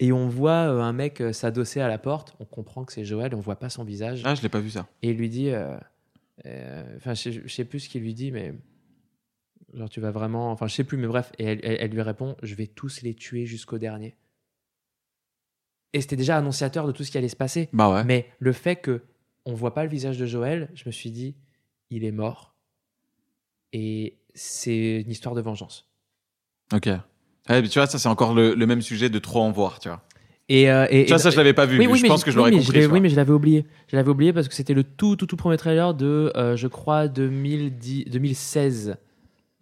Et 0.00 0.12
on 0.12 0.28
voit 0.28 0.68
euh, 0.70 0.80
un 0.80 0.92
mec 0.92 1.20
euh, 1.20 1.32
s'adosser 1.32 1.80
à 1.80 1.88
la 1.88 1.98
porte, 1.98 2.34
on 2.40 2.44
comprend 2.44 2.84
que 2.84 2.92
c'est 2.92 3.04
Joël, 3.04 3.34
on 3.34 3.40
voit 3.40 3.56
pas 3.56 3.70
son 3.70 3.84
visage. 3.84 4.22
Ah, 4.24 4.34
je 4.34 4.42
l'ai 4.42 4.48
pas 4.48 4.60
vu 4.60 4.70
ça. 4.70 4.86
Et 5.02 5.10
il 5.10 5.16
lui 5.16 5.28
dit 5.28 5.50
euh, 5.50 5.76
Euh, 6.44 6.96
Enfin, 6.96 7.14
je, 7.14 7.30
je 7.30 7.48
sais 7.48 7.64
plus 7.64 7.80
ce 7.80 7.88
qu'il 7.88 8.02
lui 8.02 8.12
dit, 8.12 8.30
mais 8.30 8.52
genre 9.72 9.88
tu 9.88 10.00
vas 10.00 10.10
vraiment. 10.10 10.50
Enfin, 10.50 10.66
je 10.66 10.74
sais 10.74 10.84
plus, 10.84 10.98
mais 10.98 11.06
bref. 11.06 11.32
Et 11.38 11.44
elle, 11.44 11.60
elle- 11.62 11.78
elle 11.80 11.90
lui 11.92 12.02
répond 12.02 12.36
Je 12.42 12.54
vais 12.54 12.66
tous 12.66 13.00
les 13.02 13.14
tuer 13.14 13.46
jusqu'au 13.46 13.78
dernier. 13.78 14.16
Et 15.92 16.00
c'était 16.00 16.16
déjà 16.16 16.36
annonciateur 16.36 16.86
de 16.86 16.92
tout 16.92 17.04
ce 17.04 17.10
qui 17.10 17.16
allait 17.18 17.28
se 17.28 17.36
passer. 17.36 17.68
Bah 17.72 17.90
ouais. 17.92 18.04
Mais 18.04 18.26
le 18.38 18.52
fait 18.52 18.76
que 18.76 19.02
on 19.46 19.54
voit 19.54 19.72
pas 19.72 19.84
le 19.84 19.88
visage 19.90 20.18
de 20.18 20.26
Joël, 20.26 20.68
je 20.74 20.82
me 20.86 20.90
suis 20.90 21.10
dit, 21.10 21.36
il 21.90 22.04
est 22.04 22.10
mort. 22.12 22.55
Et 23.72 24.16
c'est 24.34 25.00
une 25.02 25.10
histoire 25.10 25.34
de 25.34 25.40
vengeance. 25.40 25.88
Ok. 26.72 26.86
Ouais, 26.86 27.62
mais 27.62 27.68
tu 27.68 27.78
vois, 27.78 27.86
ça 27.86 27.98
c'est 27.98 28.08
encore 28.08 28.34
le, 28.34 28.54
le 28.54 28.66
même 28.66 28.82
sujet 28.82 29.08
de 29.08 29.18
trop 29.18 29.40
en 29.42 29.52
voir, 29.52 29.78
tu 29.78 29.88
vois. 29.88 30.02
Et, 30.48 30.70
euh, 30.70 30.86
et- 30.90 31.04
Tu 31.04 31.08
vois, 31.08 31.16
et- 31.16 31.20
ça 31.20 31.30
je 31.30 31.36
l'avais 31.36 31.54
pas 31.54 31.66
vu. 31.66 31.78
oui, 31.78 31.86
mais 31.86 31.92
oui, 31.92 31.98
je 31.98 32.06
pense 32.06 32.22
que 32.24 32.30
je 32.30 32.36
l'aurais 32.36 32.50
oui, 32.52 32.58
compris. 32.58 32.86
oui, 32.86 33.00
mais 33.00 33.08
je 33.08 33.16
l'avais 33.16 33.32
oublié. 33.32 33.66
Je 33.88 33.96
l'avais 33.96 34.10
oublié 34.10 34.32
parce 34.32 34.48
que 34.48 34.54
c'était 34.54 34.74
le 34.74 34.84
tout, 34.84 35.16
tout, 35.16 35.26
tout 35.26 35.36
premier 35.36 35.56
trailer 35.56 35.94
de, 35.94 36.32
euh, 36.36 36.56
je 36.56 36.68
crois, 36.68 37.08
2010, 37.08 38.04
2016. 38.06 38.96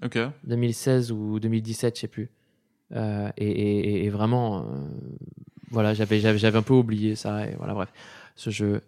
Ok. 0.05 0.19
2016 0.45 1.13
ou 1.13 1.41
2017, 1.41 1.97
je 1.97 2.01
sais 2.03 2.09
plus. 2.09 2.31
Euh, 2.93 3.31
et, 3.39 4.09
vraiment, 4.11 4.67
voilà, 5.71 5.95
j'avais, 5.95 6.21
j'avais, 6.21 6.57
un 6.57 6.63
peu 6.63 6.75
oublié 6.75 7.17
ça. 7.17 7.47
Et 7.47 7.55
voilà, 7.57 7.73
bref. 7.75 7.89
Ce 8.37 8.51
jeu 8.51 8.83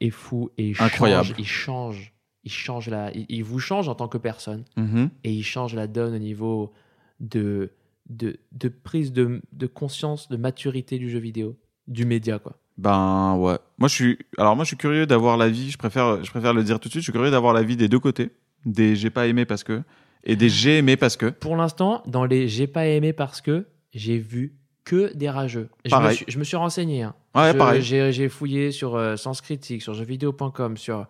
est 0.00 0.10
fou 0.10 0.50
et 0.58 0.72
Incroyable. 0.78 1.26
change. 1.26 1.34
Il 1.38 1.46
change. 1.46 2.12
Il 2.44 2.50
change 2.52 2.88
la. 2.88 3.10
Il, 3.14 3.26
il 3.28 3.44
vous 3.44 3.58
change 3.58 3.88
en 3.88 3.94
tant 3.94 4.08
que 4.08 4.18
personne 4.18 4.64
Mhm. 4.76 5.10
et 5.24 5.32
il 5.32 5.42
change 5.42 5.74
la 5.74 5.86
donne 5.86 6.14
au 6.14 6.18
niveau 6.18 6.72
de, 7.20 7.70
de, 8.08 8.36
de 8.52 8.68
prise 8.68 9.12
de, 9.12 9.42
de 9.52 9.66
conscience, 9.66 10.28
de 10.28 10.36
maturité 10.36 10.98
du 10.98 11.10
jeu 11.10 11.18
vidéo, 11.18 11.56
du 11.86 12.04
média, 12.06 12.38
quoi. 12.38 12.56
Ben 12.78 13.36
ouais. 13.36 13.58
Moi 13.78 13.88
je 13.88 13.94
suis. 13.94 14.18
Alors 14.38 14.56
moi 14.56 14.64
je 14.64 14.68
suis 14.68 14.76
curieux 14.78 15.06
d'avoir 15.06 15.36
l'avis. 15.36 15.70
Je 15.70 15.76
préfère. 15.76 16.24
Je 16.24 16.30
préfère 16.30 16.54
le 16.54 16.64
dire 16.64 16.80
tout 16.80 16.88
de 16.88 16.92
suite. 16.92 17.02
Je 17.02 17.10
suis 17.10 17.12
curieux 17.12 17.30
d'avoir 17.30 17.52
l'avis 17.52 17.76
des 17.76 17.88
deux 17.88 17.98
côtés. 18.00 18.30
Des 18.64 18.96
j'ai 18.96 19.10
pas 19.10 19.26
aimé 19.26 19.44
parce 19.44 19.64
que 19.64 19.82
et 20.24 20.34
des 20.36 20.48
j'ai 20.48 20.78
aimé 20.78 20.96
parce 20.96 21.16
que. 21.18 21.26
Pour 21.26 21.56
l'instant, 21.56 22.02
dans 22.06 22.24
les 22.24 22.48
j'ai 22.48 22.66
pas 22.66 22.86
aimé 22.86 23.12
parce 23.12 23.42
que 23.42 23.66
j'ai 23.92 24.16
vu 24.16 24.54
que 24.84 25.12
des 25.14 25.28
rageux. 25.28 25.68
Je 25.84 25.94
me, 25.94 26.10
suis, 26.10 26.24
je 26.26 26.38
me 26.38 26.44
suis 26.44 26.56
renseigné. 26.56 27.02
hein. 27.02 27.14
Ouais, 27.34 27.52
Je- 27.52 27.58
pareil. 27.58 27.82
J'ai 27.82 28.12
j'ai 28.12 28.30
fouillé 28.30 28.70
sur 28.70 28.96
euh, 28.96 29.16
Sens 29.16 29.42
Critique, 29.42 29.82
sur 29.82 29.92
jeuxvideo.com, 29.92 30.78
sur. 30.78 31.06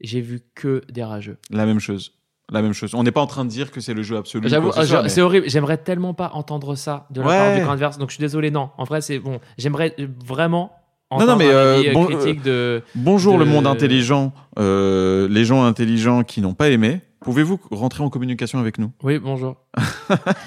J'ai 0.00 0.20
vu 0.20 0.40
que 0.54 0.82
des 0.90 1.02
rageux. 1.04 1.38
La 1.50 1.66
même 1.66 1.80
chose. 1.80 2.12
La 2.52 2.62
même 2.62 2.74
chose. 2.74 2.94
On 2.94 3.02
n'est 3.02 3.10
pas 3.12 3.20
en 3.22 3.26
train 3.26 3.44
de 3.44 3.50
dire 3.50 3.70
que 3.72 3.80
c'est 3.80 3.94
le 3.94 4.02
jeu 4.02 4.16
absolu. 4.16 4.48
J'avoue, 4.48 4.70
ce 4.70 4.94
euh, 4.94 5.02
mais- 5.02 5.08
c'est 5.08 5.20
horrible. 5.22 5.48
J'aimerais 5.50 5.78
tellement 5.78 6.14
pas 6.14 6.30
entendre 6.32 6.76
ça 6.76 7.06
de 7.10 7.20
la 7.20 7.26
Ouais. 7.26 7.36
part 7.36 7.54
du 7.56 7.64
camp 7.64 7.72
adverse. 7.72 7.98
Donc 7.98 8.10
je 8.10 8.14
suis 8.14 8.20
désolé, 8.20 8.50
non. 8.52 8.70
En 8.78 8.84
vrai, 8.84 9.00
c'est 9.00 9.18
bon. 9.18 9.40
J'aimerais 9.58 9.96
vraiment. 10.24 10.70
non, 11.10 11.18
Entendre 11.18 11.36
mais, 11.38 11.48
euh, 11.48 11.82
euh, 11.82 11.92
bon, 11.92 12.06
de. 12.44 12.82
Bonjour 12.94 13.34
de- 13.34 13.38
le 13.40 13.44
monde 13.46 13.66
intelligent. 13.66 14.32
Euh, 14.58 15.26
les 15.28 15.44
gens 15.44 15.64
intelligents 15.64 16.22
qui 16.22 16.40
n'ont 16.40 16.54
pas 16.54 16.68
aimé. 16.70 17.00
Pouvez-vous 17.20 17.58
rentrer 17.72 18.04
en 18.04 18.10
communication 18.10 18.60
avec 18.60 18.78
nous? 18.78 18.92
Oui, 19.02 19.18
bonjour. 19.18 19.56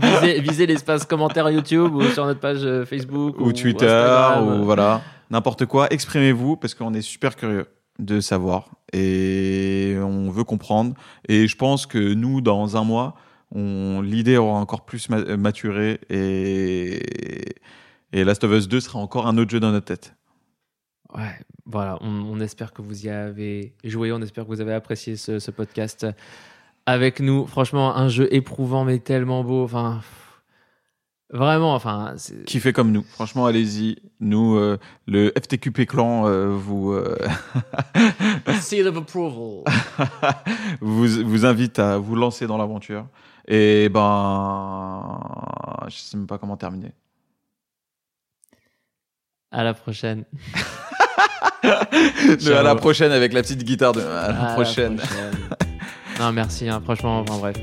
visez 0.00 0.40
visez 0.40 0.66
l'espace 0.66 1.04
commentaire 1.04 1.50
YouTube 1.50 1.94
ou 1.94 2.02
sur 2.02 2.26
notre 2.26 2.40
page 2.40 2.60
euh, 2.64 2.84
Facebook 2.84 3.40
ou 3.40 3.52
Twitter 3.52 4.28
ou 4.42 4.64
voilà 4.64 5.00
n'importe 5.30 5.66
quoi. 5.66 5.88
Exprimez-vous 5.92 6.56
parce 6.56 6.74
qu'on 6.74 6.94
est 6.94 7.02
super 7.02 7.34
curieux 7.36 7.66
de 7.98 8.20
savoir 8.20 8.70
et 8.92 9.96
on 10.00 10.30
veut 10.30 10.44
comprendre. 10.44 10.94
Et 11.28 11.46
je 11.46 11.56
pense 11.56 11.86
que 11.86 12.14
nous, 12.14 12.40
dans 12.40 12.76
un 12.76 12.84
mois, 12.84 13.16
l'idée 13.54 14.36
aura 14.36 14.58
encore 14.58 14.84
plus 14.84 15.08
ma- 15.08 15.36
maturé 15.36 16.00
et 16.10 17.00
et 18.12 18.24
Last 18.24 18.42
of 18.44 18.52
Us 18.52 18.68
2 18.68 18.80
sera 18.80 18.98
encore 18.98 19.26
un 19.26 19.36
autre 19.36 19.50
jeu 19.50 19.60
dans 19.60 19.70
notre 19.70 19.86
tête. 19.86 20.14
Ouais, 21.14 21.38
voilà, 21.66 21.98
on, 22.00 22.40
espère 22.40 22.72
que 22.72 22.82
vous 22.82 23.06
y 23.06 23.10
avez 23.10 23.74
joué, 23.84 24.12
on 24.12 24.20
espère 24.22 24.44
que 24.44 24.48
vous 24.48 24.60
avez 24.60 24.72
apprécié 24.72 25.16
ce, 25.16 25.38
ce 25.38 25.50
podcast 25.50 26.06
avec 26.86 27.20
nous. 27.20 27.46
Franchement, 27.46 27.96
un 27.96 28.08
jeu 28.08 28.28
éprouvant 28.32 28.84
mais 28.84 28.98
tellement 28.98 29.44
beau. 29.44 29.64
Enfin, 29.64 30.00
vraiment, 31.30 31.74
enfin, 31.74 32.14
Qui 32.46 32.60
fait 32.60 32.72
comme 32.72 32.92
nous. 32.92 33.02
Franchement, 33.02 33.46
allez-y. 33.46 33.96
Nous, 34.20 34.56
euh, 34.56 34.78
le 35.06 35.32
FTQP 35.38 35.86
clan, 35.86 36.26
euh, 36.26 36.48
vous 36.48 36.92
euh, 36.92 37.16
seal 38.60 38.86
of 38.88 38.96
approval. 38.96 39.64
vous 40.80 41.06
vous 41.24 41.46
invite 41.46 41.78
à 41.78 41.98
vous 41.98 42.14
lancer 42.16 42.46
dans 42.46 42.58
l'aventure. 42.58 43.06
Et 43.46 43.88
ben, 43.88 45.20
je 45.88 45.96
sais 45.96 46.16
même 46.16 46.26
pas 46.26 46.38
comment 46.38 46.56
terminer. 46.56 46.92
À 49.50 49.64
la 49.64 49.74
prochaine. 49.74 50.24
De 51.62 52.52
à 52.52 52.62
la 52.62 52.76
prochaine 52.76 53.10
avec 53.10 53.32
la 53.32 53.42
petite 53.42 53.64
guitare 53.64 53.92
de 53.92 54.00
à 54.00 54.32
la 54.32 54.50
À 54.50 54.54
prochaine. 54.54 55.00
non, 56.20 56.32
merci, 56.32 56.68
hein, 56.68 56.80
franchement, 56.82 57.20
enfin 57.20 57.38
bref. 57.38 57.56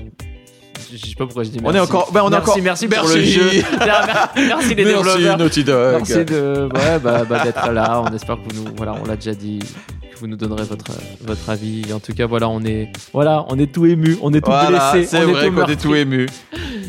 Je 0.95 1.05
sais 1.07 1.15
pas 1.15 1.25
pourquoi 1.25 1.43
je 1.43 1.49
dis 1.49 1.57
On 1.63 1.71
merci. 1.71 1.77
est 1.77 1.81
encore- 1.81 2.11
ben, 2.13 2.21
on 2.23 2.29
merci, 2.29 2.49
encore- 2.51 2.63
merci 2.63 2.87
pour 2.87 2.97
Merci. 3.03 3.17
le 3.17 3.23
jeu. 3.25 3.49
merci 4.35 4.69
les 4.69 4.75
développeurs. 4.85 5.37
Naughty 5.37 5.63
Dog. 5.63 5.95
Merci 5.97 6.25
de 6.25 6.69
ouais, 6.73 6.99
bah, 7.03 7.23
bah, 7.29 7.43
d'être 7.43 7.71
là. 7.71 8.01
On 8.01 8.13
espère 8.15 8.37
que 8.37 8.53
vous 8.53 8.63
nous, 8.63 8.71
voilà, 8.75 8.95
on 9.01 9.05
l'a 9.05 9.15
déjà 9.15 9.33
dit, 9.33 9.59
que 9.59 10.17
vous 10.19 10.27
nous 10.27 10.37
donnerez 10.37 10.63
votre 10.63 10.85
votre 11.25 11.49
avis. 11.49 11.91
En 11.93 11.99
tout 11.99 12.13
cas, 12.13 12.25
voilà, 12.27 12.47
on 12.49 12.61
est, 12.63 12.91
voilà, 13.13 13.45
on 13.49 13.59
est 13.59 13.71
tout 13.71 13.85
ému, 13.85 14.17
on 14.21 14.33
est 14.33 14.39
tout 14.41 14.49
Voilà, 14.51 14.91
blessé, 14.93 15.07
c'est 15.07 15.25
on 15.25 15.31
vrai 15.31 15.49
qu'on 15.51 15.65
est 15.65 15.81
tout 15.81 15.95
ému. 15.95 16.27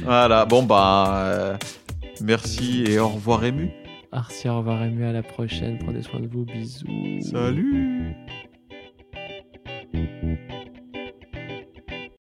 Voilà, 0.04 0.44
bon 0.44 0.62
bah 0.62 1.06
euh, 1.24 1.56
merci 2.22 2.84
et 2.86 2.98
au 3.00 3.08
revoir 3.08 3.44
ému. 3.44 3.70
Merci, 4.12 4.48
au 4.48 4.58
revoir, 4.58 4.82
ému, 4.84 5.04
à 5.04 5.12
la 5.12 5.22
prochaine. 5.22 5.78
Prenez 5.84 6.02
soin 6.02 6.20
de 6.20 6.28
vous, 6.28 6.44
bisous. 6.44 6.86
Salut. 7.30 8.14